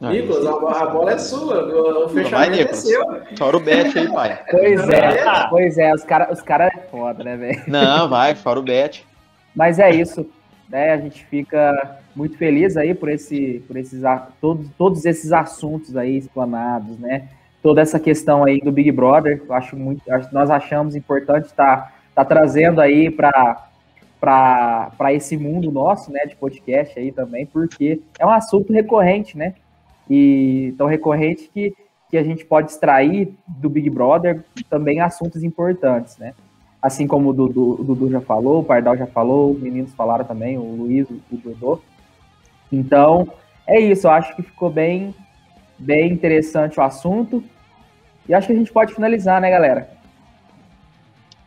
Ah, 0.00 0.10
Nicolas, 0.10 0.46
a, 0.46 0.82
a 0.82 0.86
bola 0.86 1.12
é 1.12 1.18
sua. 1.18 1.62
O, 1.62 2.04
o 2.04 2.08
Vai, 2.08 2.24
fechamento 2.24 2.54
é 2.54 2.58
Nicolas. 2.58 2.78
seu. 2.78 3.04
Chora 3.38 3.56
o 3.56 3.60
bet 3.60 3.98
aí, 3.98 4.10
pai. 4.10 4.40
Pois 4.50 4.88
é, 4.88 5.46
pois 5.50 5.78
é, 5.78 5.94
os 5.94 6.04
caras 6.04 6.38
os 6.38 6.42
cara 6.42 6.68
é 6.68 6.80
foda, 6.90 7.22
né, 7.22 7.36
velho? 7.36 7.62
Não, 7.66 8.08
vai, 8.08 8.34
chora 8.34 8.58
o 8.58 8.62
bet. 8.62 9.06
Mas 9.54 9.78
é 9.78 9.90
isso, 9.90 10.26
né? 10.70 10.92
A 10.92 10.96
gente 10.96 11.24
fica 11.26 11.98
muito 12.16 12.38
feliz 12.38 12.78
aí 12.78 12.94
por 12.94 13.10
esse, 13.10 13.62
por 13.66 13.76
esses, 13.76 14.02
todos, 14.40 14.66
todos 14.78 15.04
esses 15.04 15.32
assuntos 15.32 15.94
aí 15.96 16.16
explanados, 16.16 16.98
né? 16.98 17.28
Toda 17.62 17.82
essa 17.82 18.00
questão 18.00 18.44
aí 18.44 18.58
do 18.58 18.72
Big 18.72 18.90
Brother, 18.90 19.42
eu 19.46 19.54
acho 19.54 19.76
muito, 19.76 20.02
nós 20.32 20.50
achamos 20.50 20.96
importante 20.96 21.46
estar 21.46 21.94
tá, 22.14 22.24
trazendo 22.24 22.80
aí 22.80 23.10
para 23.10 23.66
para 24.18 25.14
esse 25.14 25.34
mundo 25.34 25.72
nosso, 25.72 26.12
né, 26.12 26.26
de 26.26 26.36
podcast 26.36 26.98
aí 26.98 27.10
também, 27.10 27.46
porque 27.46 28.02
é 28.18 28.26
um 28.26 28.30
assunto 28.30 28.70
recorrente, 28.70 29.36
né? 29.36 29.54
E 30.10 30.74
tão 30.76 30.88
recorrente 30.88 31.48
que, 31.54 31.72
que 32.10 32.18
a 32.18 32.22
gente 32.24 32.44
pode 32.44 32.72
extrair 32.72 33.32
do 33.46 33.70
Big 33.70 33.88
Brother 33.88 34.42
também 34.68 35.00
assuntos 35.00 35.44
importantes, 35.44 36.18
né? 36.18 36.34
Assim 36.82 37.06
como 37.06 37.28
o 37.28 37.32
Dudu, 37.32 37.80
o 37.80 37.84
Dudu 37.84 38.10
já 38.10 38.20
falou, 38.20 38.60
o 38.60 38.64
Pardal 38.64 38.96
já 38.96 39.06
falou, 39.06 39.52
os 39.52 39.60
meninos 39.60 39.92
falaram 39.94 40.24
também, 40.24 40.58
o 40.58 40.62
Luiz, 40.62 41.08
o, 41.08 41.20
o 41.30 41.36
Dodô. 41.36 41.80
Então, 42.72 43.28
é 43.66 43.78
isso, 43.78 44.06
eu 44.06 44.10
acho 44.10 44.34
que 44.34 44.42
ficou 44.42 44.70
bem, 44.70 45.14
bem 45.78 46.10
interessante 46.12 46.80
o 46.80 46.82
assunto. 46.82 47.44
E 48.28 48.34
acho 48.34 48.46
que 48.46 48.52
a 48.52 48.56
gente 48.56 48.72
pode 48.72 48.94
finalizar, 48.94 49.40
né, 49.40 49.50
galera? 49.50 49.90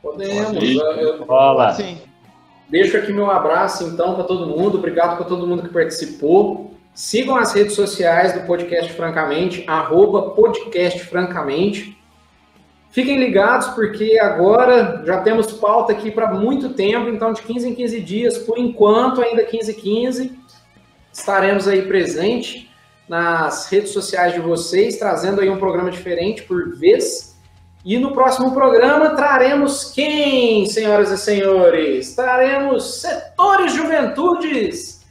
Podemos. 0.01 0.53
Eu- 0.53 0.81
eu- 0.97 1.25
Bola. 1.25 1.73
Sim. 1.73 1.97
Deixo 2.69 2.97
aqui 2.97 3.11
meu 3.13 3.29
abraço, 3.29 3.85
então, 3.85 4.15
para 4.15 4.23
todo 4.23 4.47
mundo. 4.47 4.77
Obrigado 4.77 5.17
para 5.17 5.25
todo 5.25 5.47
mundo 5.47 5.63
que 5.63 5.69
participou. 5.69 6.72
Sigam 6.93 7.35
as 7.35 7.53
redes 7.53 7.73
sociais 7.73 8.33
do 8.33 8.41
Podcast 8.41 8.93
Francamente, 8.93 9.63
arroba 9.67 10.29
Podcast 10.29 10.99
Francamente. 11.05 11.97
Fiquem 12.91 13.17
ligados, 13.17 13.69
porque 13.69 14.19
agora 14.19 15.01
já 15.03 15.19
temos 15.21 15.51
pauta 15.53 15.91
aqui 15.91 16.11
para 16.11 16.31
muito 16.31 16.69
tempo, 16.75 17.09
então 17.09 17.33
de 17.33 17.41
15 17.41 17.69
em 17.69 17.73
15 17.73 17.99
dias, 18.01 18.37
por 18.37 18.59
enquanto, 18.59 19.23
ainda 19.23 19.43
15 19.43 19.71
em 19.71 19.73
15, 19.73 20.39
estaremos 21.11 21.67
aí 21.67 21.81
presente 21.81 22.69
nas 23.09 23.65
redes 23.71 23.89
sociais 23.89 24.33
de 24.33 24.39
vocês, 24.39 24.97
trazendo 24.97 25.41
aí 25.41 25.49
um 25.49 25.57
programa 25.57 25.89
diferente 25.89 26.43
por 26.43 26.77
vez. 26.77 27.35
E 27.83 27.97
no 27.97 28.13
próximo 28.13 28.53
programa 28.53 29.15
traremos 29.15 29.91
quem, 29.91 30.67
senhoras 30.67 31.09
e 31.09 31.17
senhores? 31.17 32.15
Traremos 32.15 33.01
setores 33.01 33.73
juventudes 33.73 35.02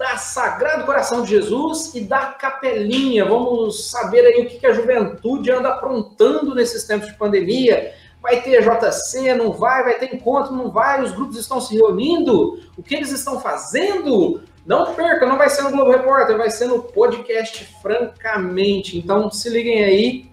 da 0.00 0.16
Sagrado 0.16 0.86
Coração 0.86 1.22
de 1.22 1.28
Jesus 1.28 1.94
e 1.94 2.00
da 2.00 2.28
Capelinha. 2.28 3.26
Vamos 3.26 3.90
saber 3.90 4.20
aí 4.20 4.40
o 4.40 4.48
que 4.48 4.66
a 4.66 4.72
juventude 4.72 5.52
anda 5.52 5.68
aprontando 5.68 6.54
nesses 6.54 6.84
tempos 6.84 7.06
de 7.06 7.14
pandemia. 7.18 7.92
Vai 8.22 8.40
ter 8.40 8.62
JC, 8.62 9.34
não 9.34 9.52
vai? 9.52 9.84
Vai 9.84 9.98
ter 9.98 10.14
encontro, 10.14 10.54
não 10.54 10.70
vai? 10.70 11.02
Os 11.02 11.12
grupos 11.12 11.36
estão 11.36 11.60
se 11.60 11.74
reunindo? 11.74 12.58
O 12.78 12.82
que 12.82 12.94
eles 12.94 13.10
estão 13.10 13.40
fazendo? 13.40 14.42
Não 14.64 14.94
perca, 14.94 15.26
não 15.26 15.36
vai 15.36 15.50
ser 15.50 15.64
no 15.64 15.70
Globo 15.70 15.90
Repórter, 15.90 16.38
vai 16.38 16.48
ser 16.48 16.64
no 16.64 16.82
podcast 16.82 17.68
Francamente. 17.82 18.96
Então 18.96 19.30
se 19.30 19.50
liguem 19.50 19.84
aí 19.84 20.30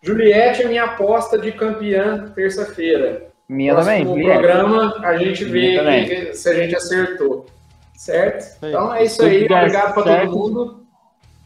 Juliette 0.00 0.62
é 0.62 0.68
minha 0.68 0.84
aposta 0.84 1.36
de 1.36 1.50
campeã 1.50 2.30
terça-feira. 2.32 3.26
Minha 3.48 3.74
Próximo 3.74 4.10
também. 4.10 4.24
No 4.24 4.32
programa 4.32 4.94
a 5.02 5.16
gente 5.16 5.44
vê 5.46 6.32
se 6.32 6.48
a 6.48 6.54
gente 6.54 6.76
acertou. 6.76 7.57
Certo? 7.98 8.42
Sim. 8.42 8.68
Então 8.68 8.94
é 8.94 9.02
isso 9.02 9.20
aí. 9.24 9.44
Obrigado 9.44 9.92
para 9.92 10.24
todo 10.24 10.32
mundo. 10.32 10.86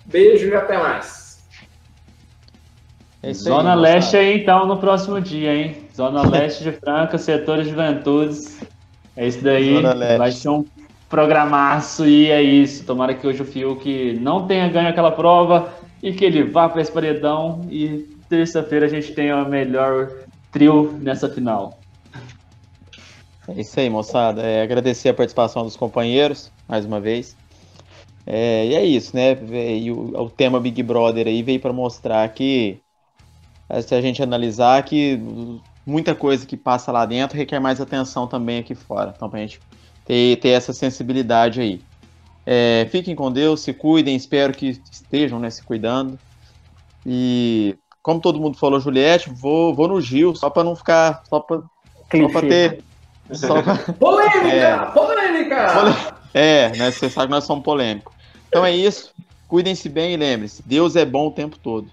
Beijo 0.05 0.49
e 0.49 0.55
até 0.55 0.77
mais. 0.77 1.43
É 3.23 3.29
aí, 3.29 3.35
Zona 3.35 3.75
moçada. 3.75 3.81
Leste 3.81 4.17
aí, 4.19 4.43
então, 4.43 4.67
no 4.67 4.77
próximo 4.77 5.19
dia, 5.19 5.55
hein? 5.55 5.89
Zona 5.97 6.29
Leste 6.29 6.63
de 6.63 6.73
Franca, 6.73 7.17
setor 7.17 7.63
de 7.63 7.71
juventudes. 7.71 8.61
É 9.17 9.27
isso 9.27 9.43
daí. 9.43 9.77
Zona 9.77 9.95
Leste. 9.95 10.19
Vai 10.19 10.31
ser 10.31 10.49
um 10.51 10.65
programaço 11.09 12.05
e 12.07 12.31
é 12.31 12.43
isso. 12.43 12.85
Tomara 12.85 13.15
que 13.15 13.27
hoje 13.27 13.41
o 13.41 13.47
Fiuk 13.47 14.19
não 14.21 14.47
tenha 14.47 14.69
ganho 14.69 14.91
aquela 14.91 15.11
prova 15.11 15.73
e 16.03 16.13
que 16.13 16.23
ele 16.23 16.43
vá 16.43 16.69
para 16.69 16.83
esse 16.83 16.93
paredão. 16.93 17.67
E 17.71 18.15
terça-feira 18.29 18.85
a 18.85 18.91
gente 18.91 19.15
tenha 19.15 19.43
o 19.43 19.49
melhor 19.49 20.11
trio 20.51 20.99
nessa 21.01 21.31
final. 21.31 21.82
É 23.57 23.61
isso 23.61 23.79
aí, 23.79 23.91
moçada. 23.91 24.43
É, 24.43 24.63
agradecer 24.63 25.11
a 25.11 25.15
participação 25.15 25.63
dos 25.65 25.77
companheiros, 25.77 26.51
mais 26.67 26.85
uma 26.85 27.01
vez. 27.01 27.37
É, 28.27 28.67
e 28.67 28.75
é 28.75 28.85
isso, 28.85 29.15
né? 29.15 29.37
E 29.79 29.91
o, 29.91 30.19
o 30.19 30.31
tema 30.31 30.61
Big 30.61 30.83
Brother 30.83 31.27
aí 31.27 31.43
veio 31.43 31.61
para 31.61 31.73
mostrar 31.73 32.27
que, 32.31 32.81
se 33.83 33.95
a 33.95 34.01
gente 34.01 34.23
analisar, 34.23 34.83
que 34.85 35.21
muita 35.85 36.15
coisa 36.15 36.47
que 36.47 36.57
passa 36.57 36.93
lá 36.93 37.05
dentro 37.05 37.37
requer 37.37 37.61
mais 37.61 37.81
atenção 37.81 38.27
também 38.27 38.61
aqui 38.61 38.75
fora. 38.75 39.13
Então, 39.15 39.29
pra 39.29 39.41
gente 39.41 39.61
ter, 40.05 40.39
ter 40.39 40.51
essa 40.51 40.73
sensibilidade 40.73 41.61
aí. 41.61 41.81
É, 42.47 42.87
fiquem 42.91 43.15
com 43.15 43.31
Deus, 43.31 43.61
se 43.61 43.73
cuidem, 43.73 44.17
espero 44.17 44.53
que 44.53 44.81
estejam 44.91 45.39
né, 45.39 45.51
se 45.51 45.63
cuidando. 45.63 46.19
E, 47.05 47.77
como 48.03 48.21
todo 48.21 48.41
mundo 48.41 48.57
falou, 48.57 48.81
Juliette, 48.81 49.31
vou, 49.31 49.75
vou 49.75 49.89
no 49.89 50.01
Gil, 50.01 50.35
só 50.35 50.49
para 50.49 50.65
não 50.65 50.75
ficar. 50.75 51.23
Só 51.29 51.41
para 51.41 51.63
ter. 52.49 52.83
Pra, 53.27 53.77
Polêmica! 53.95 54.47
É. 54.47 54.77
Polêmica! 54.93 56.17
É, 56.35 56.69
né? 56.77 56.91
Você 56.91 57.09
sabe 57.09 57.27
que 57.27 57.33
nós 57.33 57.45
somos 57.45 57.65
polêmicos. 57.65 58.13
Então 58.49 58.65
é 58.65 58.75
isso. 58.75 59.13
Cuidem-se 59.49 59.89
bem 59.89 60.15
e 60.15 60.17
lembre-se: 60.17 60.63
Deus 60.67 60.97
é 60.97 61.05
bom 61.05 61.29
o 61.29 61.33
tempo 61.33 61.59
todo. 61.59 61.91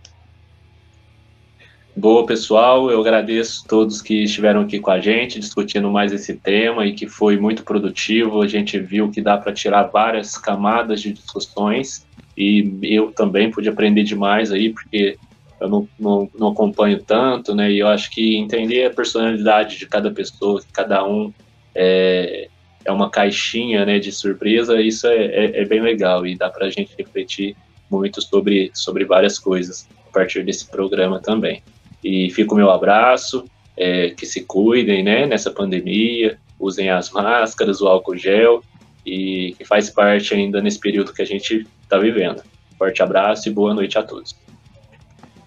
Boa, 1.95 2.25
pessoal. 2.25 2.89
Eu 2.89 3.01
agradeço 3.01 3.65
todos 3.67 4.01
que 4.01 4.23
estiveram 4.23 4.61
aqui 4.61 4.79
com 4.79 4.91
a 4.91 4.99
gente, 5.01 5.39
discutindo 5.39 5.89
mais 5.89 6.13
esse 6.13 6.33
tema 6.33 6.85
e 6.85 6.93
que 6.93 7.07
foi 7.07 7.37
muito 7.37 7.63
produtivo. 7.63 8.41
A 8.41 8.47
gente 8.47 8.79
viu 8.79 9.11
que 9.11 9.21
dá 9.21 9.37
para 9.37 9.51
tirar 9.51 9.83
várias 9.83 10.37
camadas 10.37 11.01
de 11.01 11.11
discussões 11.11 12.05
e 12.37 12.79
eu 12.81 13.11
também 13.11 13.51
pude 13.51 13.67
aprender 13.67 14.03
demais 14.03 14.49
aí, 14.49 14.69
porque 14.69 15.17
eu 15.59 15.69
não, 15.69 15.87
não, 15.99 16.29
não 16.37 16.47
acompanho 16.49 17.01
tanto, 17.03 17.53
né? 17.53 17.71
E 17.71 17.79
eu 17.79 17.87
acho 17.87 18.09
que 18.11 18.37
entender 18.37 18.85
a 18.85 18.89
personalidade 18.89 19.77
de 19.77 19.85
cada 19.85 20.11
pessoa, 20.11 20.61
que 20.61 20.71
cada 20.71 21.05
um 21.05 21.33
é, 21.75 22.47
é 22.85 22.91
uma 22.91 23.09
caixinha 23.09 23.85
né, 23.85 23.99
de 23.99 24.11
surpresa, 24.11 24.81
isso 24.81 25.07
é, 25.07 25.25
é, 25.25 25.61
é 25.61 25.65
bem 25.65 25.81
legal 25.81 26.25
e 26.25 26.35
dá 26.35 26.49
para 26.49 26.67
a 26.67 26.69
gente 26.69 26.93
refletir 26.97 27.55
muito 27.89 28.21
sobre, 28.21 28.71
sobre 28.73 29.05
várias 29.05 29.37
coisas 29.37 29.87
a 30.07 30.11
partir 30.11 30.43
desse 30.43 30.67
programa 30.67 31.19
também. 31.19 31.61
E 32.03 32.29
fica 32.31 32.53
o 32.53 32.57
meu 32.57 32.69
abraço, 32.69 33.45
é, 33.75 34.09
que 34.09 34.25
se 34.25 34.43
cuidem 34.43 35.03
né, 35.03 35.25
nessa 35.25 35.51
pandemia, 35.51 36.37
usem 36.59 36.89
as 36.89 37.09
máscaras, 37.11 37.81
o 37.81 37.87
álcool 37.87 38.17
gel, 38.17 38.63
e 39.05 39.55
que 39.57 39.65
faz 39.65 39.89
parte 39.89 40.33
ainda 40.33 40.61
nesse 40.61 40.79
período 40.79 41.13
que 41.13 41.21
a 41.21 41.25
gente 41.25 41.65
está 41.83 41.97
vivendo. 41.97 42.43
Forte 42.77 43.01
abraço 43.01 43.47
e 43.49 43.51
boa 43.51 43.73
noite 43.73 43.97
a 43.97 44.03
todos. 44.03 44.35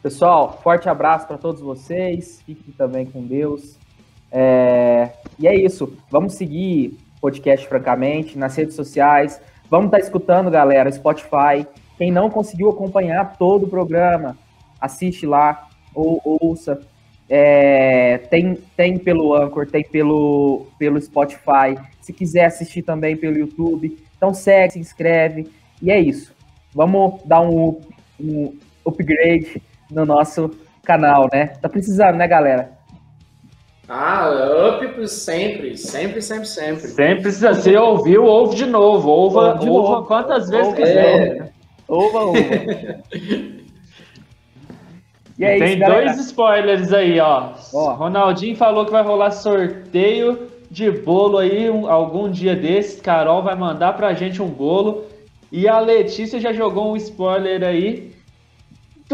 Pessoal, 0.03 0.59
forte 0.65 0.89
abraço 0.89 1.29
para 1.29 1.39
todos 1.39 1.61
vocês. 1.61 2.43
Fiquem 2.45 2.75
também 2.77 3.07
com 3.07 3.25
Deus. 3.25 3.79
É, 4.33 5.11
E 5.39 5.47
é 5.47 5.55
isso. 5.55 5.97
Vamos 6.11 6.35
seguir 6.35 6.99
podcast 7.21 7.69
francamente 7.69 8.37
nas 8.37 8.57
redes 8.57 8.75
sociais. 8.75 9.41
Vamos 9.71 9.87
estar 9.87 10.01
escutando, 10.01 10.51
galera, 10.51 10.91
Spotify. 10.91 11.65
Quem 11.97 12.11
não 12.11 12.29
conseguiu 12.29 12.69
acompanhar 12.69 13.37
todo 13.37 13.67
o 13.67 13.69
programa, 13.69 14.37
assiste 14.81 15.25
lá 15.25 15.69
ou 15.95 16.21
ouça. 16.25 16.81
É, 17.29 18.19
tem, 18.29 18.57
tem 18.77 18.99
pelo 18.99 19.37
Anchor, 19.37 19.71
tem 19.71 19.85
pelo, 19.85 20.67
pelo 20.81 21.01
Spotify. 21.01 21.79
Se 22.01 22.13
quiser 22.13 22.47
assistir 22.47 22.83
também 22.83 23.17
pelo 23.17 23.39
YouTube. 23.39 23.97
Então 24.17 24.35
segue, 24.35 24.73
se 24.73 24.79
inscreve. 24.81 25.49
E 25.81 25.93
é 25.93 26.01
isso. 26.01 26.35
Vamos 26.75 27.23
dar 27.25 27.41
um, 27.41 27.81
um 28.19 28.53
upgrade 28.85 29.63
no 29.93 30.05
nosso 30.07 30.51
canal, 30.85 31.29
né? 31.33 31.47
Tá 31.61 31.69
precisando, 31.69 32.17
né, 32.17 32.27
galera? 32.27 32.73
Ah, 33.89 34.31
up 34.81 35.09
sempre, 35.09 35.77
sempre, 35.77 36.23
sempre, 36.23 36.47
sempre. 36.47 36.81
Sempre 36.89 37.23
precisa 37.23 37.53
ser, 37.55 37.77
ouviu, 37.79 38.25
ouve 38.25 38.57
de 38.57 38.65
novo. 38.67 39.09
Ouva, 39.11 39.59
de 39.59 39.69
ouva 39.69 39.91
novo. 39.97 40.07
quantas 40.07 40.49
vezes 40.49 40.69
Ouve, 40.69 40.77
quiser. 40.83 41.37
É, 41.37 41.51
Oba, 41.89 42.21
oba. 42.27 42.39
E 45.39 45.45
é 45.45 45.59
Tem 45.59 45.79
isso, 45.79 45.87
dois 45.87 46.19
spoilers 46.27 46.93
aí, 46.93 47.19
ó. 47.19 47.53
Ó. 47.73 47.95
Ronaldinho 47.95 48.55
falou 48.55 48.85
que 48.85 48.93
vai 48.93 49.03
rolar 49.03 49.31
sorteio 49.31 50.47
de 50.71 50.91
bolo 50.91 51.39
aí 51.39 51.71
um- 51.71 51.89
algum 51.91 52.31
dia 52.31 52.55
desses. 52.55 53.01
Carol 53.01 53.43
vai 53.43 53.57
mandar 53.57 53.95
pra 53.95 54.13
gente 54.13 54.43
um 54.43 54.47
bolo. 54.49 55.05
E 55.51 55.67
a 55.67 55.81
Letícia 55.81 56.39
já 56.39 56.53
jogou 56.53 56.93
um 56.93 56.97
spoiler 56.97 57.65
aí 57.65 58.13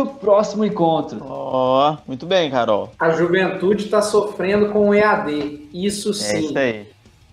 do 0.04 0.06
próximo 0.06 0.64
encontro. 0.64 1.18
Ó, 1.24 1.96
muito 2.06 2.24
bem, 2.26 2.50
Carol. 2.50 2.90
a 2.98 3.10
juventude 3.10 3.84
está 3.84 4.00
sofrendo 4.00 4.68
com 4.70 4.88
o 4.90 4.94
EAD. 4.94 5.68
Isso 5.72 6.10
É 6.10 6.12
sim. 6.12 6.38
isso 6.46 6.58
aí. 6.58 6.86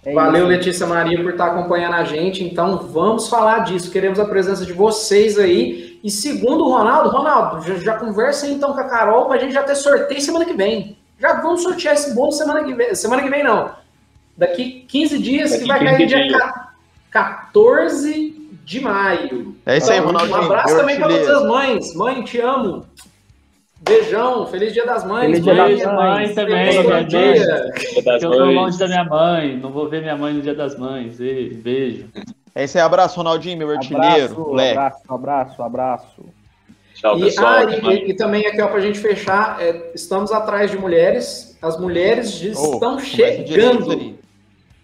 É 0.04 0.14
Valeu, 0.14 0.42
isso. 0.42 0.48
Letícia 0.48 0.86
Maria, 0.88 1.22
por 1.22 1.32
estar 1.32 1.48
acompanhando 1.48 1.96
a 1.96 2.04
gente. 2.04 2.44
Então, 2.44 2.78
vamos 2.92 3.28
falar 3.28 3.60
disso. 3.60 3.90
Queremos 3.92 4.20
a 4.20 4.26
presença 4.26 4.66
de 4.66 4.74
vocês 4.74 5.38
aí. 5.40 6.00
E 6.04 6.12
segundo 6.12 6.64
o 6.66 6.70
Ronaldo, 6.72 7.10
Ronaldo, 7.10 7.62
já, 7.66 7.76
já 7.76 7.94
conversa 7.98 8.46
aí, 8.46 8.54
então 8.54 8.74
com 8.74 8.80
a 8.80 8.84
Carol 8.84 9.26
para 9.26 9.38
a 9.38 9.40
gente 9.40 9.54
já 9.54 9.64
ter 9.64 9.76
sorteio 9.76 10.22
semana 10.22 10.46
que 10.46 10.54
vem. 10.54 10.96
Já 11.20 11.42
vamos 11.42 11.64
sortear 11.64 11.96
esse 11.96 12.14
bolo 12.14 12.32
semana 12.32 12.64
que 12.64 12.74
vem. 12.74 12.94
Semana 12.94 13.24
que 13.24 13.30
vem, 13.30 13.44
não. 13.44 13.72
Daqui 14.38 14.86
15 14.88 15.18
dias, 15.18 15.52
Daqui 15.52 15.64
que 15.64 15.68
vai 15.70 15.80
15 15.80 15.92
cair 15.98 16.08
dia 16.08 16.24
dias. 16.28 16.38
ca- 16.40 16.72
14 17.10 18.35
de 18.66 18.82
maio. 18.82 19.56
É 19.66 19.78
isso 19.78 19.92
aí, 19.92 20.00
Então, 20.00 20.08
Ronaldinho. 20.12 20.38
Um 20.38 20.44
abraço 20.46 20.76
também 20.76 20.98
para 20.98 21.08
todas 21.08 21.30
as 21.30 21.44
mães. 21.46 21.96
Mãe, 21.96 22.24
te 22.24 22.40
amo. 22.42 22.86
Beijão. 23.82 24.48
Feliz 24.48 24.74
Dia 24.74 24.86
das 24.86 25.06
Mães. 25.06 25.26
Feliz 25.40 25.44
Dia 25.44 25.54
mãe. 25.54 25.78
das 25.78 25.86
mães. 25.94 26.26
mãe 26.26 26.34
também. 26.34 26.72
Feliz 26.72 26.86
minha 26.86 27.04
dia. 27.04 27.46
Das 28.04 28.24
Eu 28.24 28.32
tô 28.32 28.40
mães. 28.40 28.56
longe 28.56 28.80
da 28.80 28.88
minha 28.88 29.04
mãe, 29.04 29.58
não 29.58 29.72
vou 29.72 29.88
ver 29.88 30.02
minha 30.02 30.18
mãe 30.18 30.34
no 30.34 30.42
dia 30.42 30.56
das 30.56 30.78
mães. 30.78 31.20
Ei, 31.20 31.54
beijo. 31.54 32.08
É 32.56 32.64
isso 32.64 32.78
aí, 32.78 32.84
abraço, 32.84 33.18
Ronaldinho, 33.18 33.58
meu 33.58 33.70
artilheiro. 33.70 34.50
Abraço, 34.50 35.04
abraço, 35.08 35.14
abraço, 35.14 35.62
abraço. 35.64 36.26
Tchau, 36.96 37.18
E, 37.20 37.24
pessoal. 37.26 37.54
ah, 37.58 37.94
e, 37.94 38.10
e 38.10 38.14
também 38.16 38.48
aqui, 38.48 38.62
ó, 38.62 38.68
pra 38.68 38.80
gente 38.80 38.98
fechar, 38.98 39.62
é, 39.62 39.92
estamos 39.94 40.32
atrás 40.32 40.72
de 40.72 40.78
mulheres. 40.78 41.56
As 41.62 41.78
mulheres 41.80 42.42
Ô, 42.58 42.74
estão 42.74 42.98
chegando. 43.00 44.16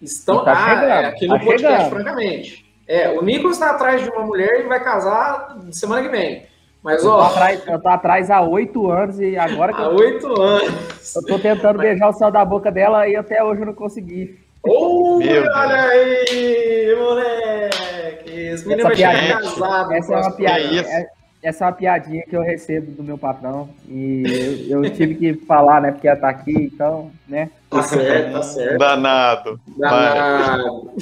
Estão 0.00 0.44
tá 0.44 0.52
ah, 0.52 0.68
chegando, 0.68 0.90
é, 0.90 1.04
aqui 1.06 1.26
no 1.26 1.38
tá 1.38 1.44
podcast, 1.44 1.84
chegando. 1.84 1.90
francamente. 1.90 2.61
É, 2.86 3.08
o 3.10 3.22
Nicolas 3.22 3.56
está 3.56 3.70
atrás 3.70 4.02
de 4.02 4.10
uma 4.10 4.22
mulher 4.26 4.60
e 4.60 4.68
vai 4.68 4.82
casar 4.82 5.56
semana 5.70 6.02
que 6.02 6.08
vem. 6.08 6.46
Mas, 6.82 7.02
Eu 7.04 7.10
tô, 7.10 7.16
ó, 7.16 7.22
atrás, 7.22 7.66
eu 7.66 7.80
tô 7.80 7.88
atrás 7.88 8.30
há 8.30 8.40
oito 8.40 8.90
anos 8.90 9.20
e 9.20 9.36
agora 9.36 9.72
que 9.72 9.80
há 9.80 9.88
oito 9.88 10.40
anos. 10.40 11.14
eu 11.14 11.22
tô 11.26 11.38
tentando 11.38 11.78
beijar 11.78 12.08
o 12.08 12.12
céu 12.12 12.30
da 12.30 12.44
boca 12.44 12.72
dela 12.72 13.06
e 13.06 13.14
até 13.14 13.42
hoje 13.42 13.62
eu 13.62 13.66
não 13.66 13.72
consegui. 13.74 14.36
Ô, 14.64 15.18
Meu 15.18 15.42
olha 15.42 15.82
aí, 15.82 16.96
moleque! 16.98 18.30
Esse 18.32 18.66
menino 18.66 18.88
vai 18.88 18.96
piadinha- 18.96 19.40
casado. 19.40 19.92
Essa 19.92 20.12
é 20.14 20.16
uma 20.16 20.58
isso? 20.58 20.88
é- 20.90 21.06
Essa 21.42 21.64
é 21.64 21.66
uma 21.66 21.72
piadinha 21.72 22.22
que 22.22 22.36
eu 22.36 22.40
recebo 22.40 22.92
do 22.92 23.02
meu 23.02 23.18
patrão. 23.18 23.68
E 23.88 24.66
eu, 24.68 24.84
eu 24.84 24.90
tive 24.92 25.16
que 25.16 25.34
falar, 25.44 25.80
né? 25.80 25.90
Porque 25.90 26.06
ela 26.06 26.16
tá 26.16 26.28
aqui, 26.28 26.52
então, 26.72 27.10
né? 27.26 27.50
Tá 27.68 27.82
certo, 27.82 28.32
tá 28.32 28.42
certo. 28.42 28.78
Danado. 28.78 29.60
Danado. 29.76 30.92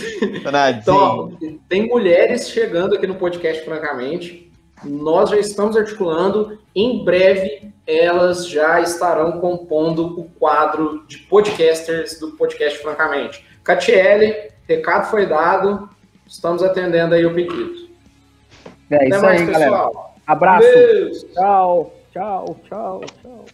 Danadinho. 0.42 0.80
Então, 0.80 1.38
tem 1.68 1.86
mulheres 1.86 2.48
chegando 2.48 2.94
aqui 2.94 3.06
no 3.06 3.16
podcast, 3.16 3.62
francamente. 3.64 4.50
nós 4.82 5.28
já 5.28 5.36
estamos 5.36 5.76
articulando. 5.76 6.58
Em 6.74 7.04
breve, 7.04 7.70
elas 7.86 8.48
já 8.48 8.80
estarão 8.80 9.40
compondo 9.40 10.18
o 10.18 10.24
quadro 10.38 11.04
de 11.06 11.18
podcasters 11.18 12.18
do 12.18 12.30
podcast 12.32 12.78
Francamente. 12.78 13.44
Catiele, 13.62 14.50
recado 14.66 15.10
foi 15.10 15.26
dado, 15.26 15.88
estamos 16.26 16.62
atendendo 16.62 17.14
aí 17.14 17.26
o 17.26 17.34
pedido. 17.34 17.90
É 18.90 18.96
Até 18.96 19.08
isso 19.08 19.20
mais, 19.22 19.40
aí, 19.40 19.46
pessoal. 19.46 19.92
galera. 19.92 20.09
Abraço. 20.30 20.66
Beijo. 20.68 21.26
Tchau, 21.34 21.92
tchau, 22.12 22.60
tchau, 22.68 23.00
tchau. 23.20 23.44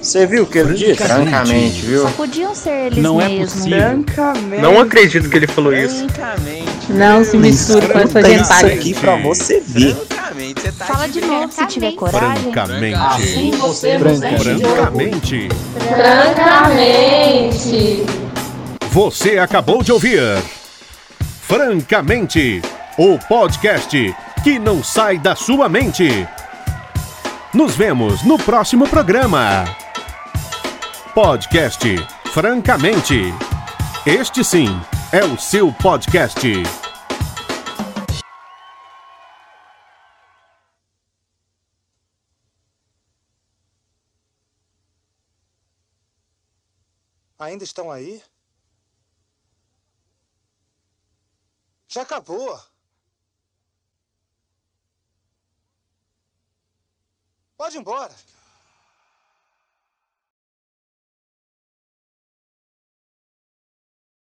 Você 0.00 0.24
viu 0.26 0.44
o 0.44 0.46
que 0.46 0.56
ele 0.58 0.72
disse? 0.74 0.94
Francamente, 0.94 1.98
Só 1.98 2.08
podiam 2.12 2.54
ser 2.54 2.86
eles 2.86 3.02
Não 3.02 3.20
é 3.20 3.28
mesmos. 3.28 3.52
possível. 3.52 3.78
Francamente. 3.80 4.62
Não 4.62 4.80
acredito 4.80 5.28
que 5.28 5.36
ele 5.36 5.46
falou 5.46 5.74
isso. 5.74 6.08
Francamente. 6.08 6.90
Não 6.92 7.22
se 7.22 7.36
misture 7.36 7.86
com 7.88 7.98
essa 7.98 8.22
gentalha. 8.22 8.72
aqui 8.72 8.94
pra 8.94 9.16
você 9.16 9.60
ver. 9.60 9.94
Francamente, 9.94 10.60
você 10.62 10.72
tá 10.72 10.84
Fala 10.86 11.06
de 11.08 11.20
novo 11.20 11.52
se 11.52 11.66
tiver 11.66 11.92
coragem. 11.92 12.50
Francamente. 12.50 13.50
você 13.58 13.98
Francamente. 13.98 15.48
Francamente. 15.86 18.06
Você 18.90 19.38
acabou 19.38 19.82
de 19.82 19.92
ouvir 19.92 20.18
Francamente, 21.42 22.62
o 23.00 23.16
podcast 23.16 23.96
que 24.42 24.58
não 24.58 24.82
sai 24.82 25.20
da 25.20 25.36
sua 25.36 25.68
mente. 25.68 26.08
Nos 27.54 27.76
vemos 27.76 28.24
no 28.24 28.36
próximo 28.36 28.88
programa. 28.88 29.64
Podcast 31.14 31.96
Francamente. 32.32 33.32
Este 34.04 34.42
sim 34.42 34.66
é 35.12 35.24
o 35.24 35.38
seu 35.38 35.72
podcast. 35.72 36.44
Ainda 47.38 47.62
estão 47.62 47.92
aí? 47.92 48.20
Já 51.86 52.02
acabou. 52.02 52.67
Pode 57.58 57.74
ir 57.74 57.80
embora. 57.80 58.14